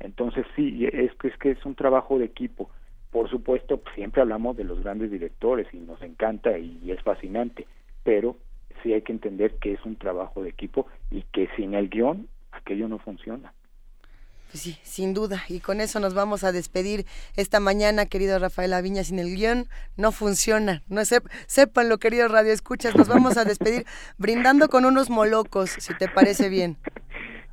Entonces 0.00 0.46
sí, 0.54 0.86
es 0.92 1.12
que 1.14 1.28
es, 1.28 1.36
que 1.38 1.50
es 1.52 1.64
un 1.64 1.74
trabajo 1.74 2.18
de 2.18 2.26
equipo. 2.26 2.70
Por 3.10 3.30
supuesto, 3.30 3.82
siempre 3.94 4.20
hablamos 4.20 4.56
de 4.56 4.64
los 4.64 4.82
grandes 4.82 5.10
directores 5.10 5.66
y 5.72 5.78
nos 5.78 6.00
encanta 6.02 6.58
y 6.58 6.90
es 6.90 7.02
fascinante, 7.02 7.66
pero 8.04 8.36
sí 8.82 8.92
hay 8.92 9.02
que 9.02 9.12
entender 9.12 9.54
que 9.54 9.72
es 9.72 9.84
un 9.84 9.96
trabajo 9.96 10.42
de 10.42 10.50
equipo 10.50 10.86
y 11.10 11.22
que 11.32 11.48
sin 11.56 11.74
el 11.74 11.88
guion 11.88 12.28
aquello 12.66 12.88
no 12.88 12.98
funciona. 12.98 13.52
Pues 14.50 14.62
sí, 14.62 14.78
sin 14.82 15.14
duda. 15.14 15.42
Y 15.48 15.60
con 15.60 15.80
eso 15.80 16.00
nos 16.00 16.14
vamos 16.14 16.44
a 16.44 16.52
despedir 16.52 17.04
esta 17.36 17.60
mañana, 17.60 18.06
querido 18.06 18.38
Rafael 18.38 18.72
Aviña. 18.72 19.04
Sin 19.04 19.18
el 19.18 19.34
guion 19.34 19.66
no 19.96 20.12
funciona. 20.12 20.82
No 20.88 21.02
sépanlo, 21.04 21.98
querido 21.98 22.28
Radio 22.28 22.52
Escuchas. 22.52 22.96
Nos 22.96 23.08
vamos 23.08 23.36
a 23.36 23.44
despedir 23.44 23.84
brindando 24.18 24.68
con 24.68 24.84
unos 24.84 25.10
molocos, 25.10 25.70
si 25.70 25.94
te 25.94 26.08
parece 26.08 26.48
bien. 26.48 26.76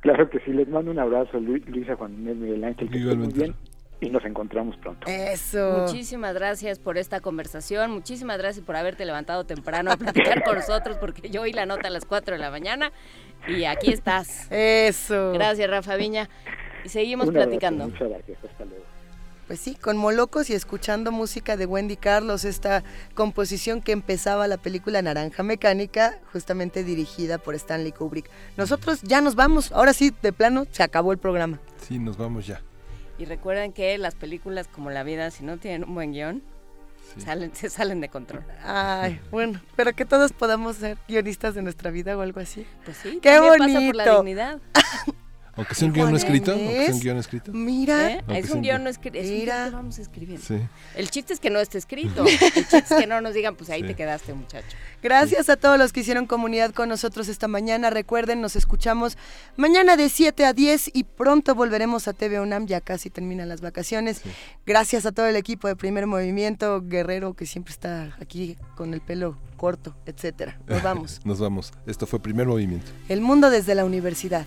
Claro 0.00 0.28
que 0.28 0.38
sí. 0.40 0.52
Les 0.52 0.68
mando 0.68 0.90
un 0.90 0.98
abrazo, 0.98 1.40
Luisa, 1.40 1.96
Juan 1.96 2.12
Inés, 2.12 2.36
Miguel 2.36 2.62
Ángel. 2.62 2.90
Que 2.90 2.98
muy 2.98 3.32
bien. 3.32 3.54
y 4.02 4.10
nos 4.10 4.22
encontramos 4.26 4.76
pronto. 4.76 5.06
Eso. 5.06 5.86
Muchísimas 5.86 6.34
gracias 6.34 6.78
por 6.78 6.98
esta 6.98 7.20
conversación, 7.20 7.90
muchísimas 7.90 8.36
gracias 8.36 8.66
por 8.66 8.76
haberte 8.76 9.06
levantado 9.06 9.44
temprano 9.44 9.90
a 9.90 9.96
platicar 9.96 10.42
con 10.44 10.56
nosotros, 10.56 10.98
porque 10.98 11.30
yo 11.30 11.40
oí 11.40 11.54
la 11.54 11.64
nota 11.64 11.88
a 11.88 11.90
las 11.90 12.04
4 12.04 12.34
de 12.34 12.38
la 12.38 12.50
mañana 12.50 12.92
y 13.48 13.64
aquí 13.64 13.92
estás. 13.92 14.46
Eso. 14.50 15.32
Gracias, 15.32 15.68
Rafa 15.68 15.96
Viña. 15.96 16.28
Y 16.84 16.88
seguimos 16.88 17.28
abrazo, 17.28 17.48
platicando. 17.48 17.88
muchas 17.88 18.08
gracias, 18.08 18.38
hasta 18.44 18.64
luego. 18.64 18.84
Pues 19.46 19.60
sí, 19.60 19.74
con 19.74 19.98
Molocos 19.98 20.48
y 20.48 20.54
escuchando 20.54 21.12
música 21.12 21.58
de 21.58 21.66
Wendy 21.66 21.96
Carlos, 21.96 22.46
esta 22.46 22.82
composición 23.14 23.82
que 23.82 23.92
empezaba 23.92 24.48
la 24.48 24.56
película 24.56 25.02
Naranja 25.02 25.42
Mecánica, 25.42 26.18
justamente 26.32 26.82
dirigida 26.82 27.36
por 27.36 27.54
Stanley 27.54 27.92
Kubrick. 27.92 28.30
Nosotros 28.56 29.02
ya 29.02 29.20
nos 29.20 29.34
vamos, 29.34 29.70
ahora 29.72 29.92
sí, 29.92 30.14
de 30.22 30.32
plano, 30.32 30.66
se 30.70 30.82
acabó 30.82 31.12
el 31.12 31.18
programa. 31.18 31.60
Sí, 31.86 31.98
nos 31.98 32.16
vamos 32.16 32.46
ya. 32.46 32.62
Y 33.18 33.26
recuerden 33.26 33.72
que 33.72 33.96
las 33.98 34.14
películas 34.14 34.66
como 34.66 34.90
La 34.90 35.02
vida, 35.02 35.30
si 35.30 35.44
no 35.44 35.58
tienen 35.58 35.84
un 35.84 35.94
buen 35.94 36.12
guion, 36.12 36.42
salen, 37.18 37.54
se 37.54 37.70
salen 37.70 38.00
de 38.00 38.08
control. 38.08 38.44
Ay, 38.64 39.20
bueno, 39.30 39.60
pero 39.76 39.92
que 39.92 40.04
todos 40.04 40.32
podamos 40.32 40.76
ser 40.76 40.98
guionistas 41.08 41.54
de 41.54 41.62
nuestra 41.62 41.90
vida 41.90 42.16
o 42.16 42.20
algo 42.20 42.40
así. 42.40 42.66
Pues 42.84 42.96
sí, 42.96 43.18
qué 43.22 43.38
bonito. 43.40 43.58
pasa 43.58 43.86
por 43.86 43.96
la 43.96 44.14
dignidad. 44.16 44.60
Aunque 45.56 45.74
sea 45.74 45.86
un 45.88 45.94
guion 45.94 46.10
no 46.10 46.16
escrito, 46.16 46.52
aunque 46.52 46.86
sea 46.86 46.94
un 46.94 47.00
guion 47.00 47.16
escrito. 47.18 47.52
Mira, 47.52 48.10
¿Eh? 48.12 48.24
Es 48.28 48.50
un 48.50 48.56
un 48.58 48.62
guion 48.62 48.84
no 48.84 48.90
escrito. 48.90 49.18
Es 49.18 49.28
un 49.30 49.34
Mira. 49.36 49.64
que 49.66 49.70
vamos 49.70 49.98
escribiendo. 49.98 50.44
Sí. 50.44 50.58
El 50.96 51.10
chiste 51.10 51.32
es 51.32 51.40
que 51.40 51.50
no 51.50 51.60
esté 51.60 51.78
escrito. 51.78 52.24
El 52.26 52.38
chiste 52.68 52.78
es 52.78 52.88
que 52.88 53.06
no 53.06 53.20
nos 53.20 53.34
digan, 53.34 53.54
pues 53.56 53.70
ahí 53.70 53.82
Sí. 53.82 53.86
te 53.88 53.94
quedaste, 53.94 54.34
muchacho. 54.34 54.76
Gracias 55.02 55.48
a 55.48 55.56
todos 55.56 55.78
los 55.78 55.92
que 55.92 56.00
hicieron 56.00 56.26
comunidad 56.26 56.72
con 56.72 56.88
nosotros 56.88 57.28
esta 57.28 57.46
mañana. 57.48 57.90
Recuerden, 57.90 58.40
nos 58.40 58.56
escuchamos 58.56 59.16
mañana 59.56 59.96
de 59.96 60.08
7 60.08 60.44
a 60.44 60.52
10 60.52 60.90
y 60.94 61.04
pronto 61.04 61.54
volveremos 61.54 62.08
a 62.08 62.12
TV 62.14 62.40
UNAM, 62.40 62.66
ya 62.66 62.80
casi 62.80 63.10
terminan 63.10 63.48
las 63.48 63.60
vacaciones. 63.60 64.22
Gracias 64.66 65.06
a 65.06 65.12
todo 65.12 65.26
el 65.26 65.36
equipo 65.36 65.68
de 65.68 65.76
Primer 65.76 66.06
Movimiento, 66.06 66.82
Guerrero, 66.82 67.34
que 67.34 67.46
siempre 67.46 67.72
está 67.72 68.16
aquí 68.20 68.56
con 68.76 68.94
el 68.94 69.00
pelo 69.00 69.36
corto, 69.56 69.94
etcétera. 70.06 70.58
Nos 70.66 70.82
vamos. 70.82 71.20
Nos 71.24 71.38
vamos. 71.38 71.72
Esto 71.86 72.06
fue 72.06 72.18
primer 72.20 72.46
movimiento. 72.46 72.90
El 73.08 73.20
mundo 73.20 73.50
desde 73.50 73.74
la 73.74 73.84
universidad. 73.84 74.46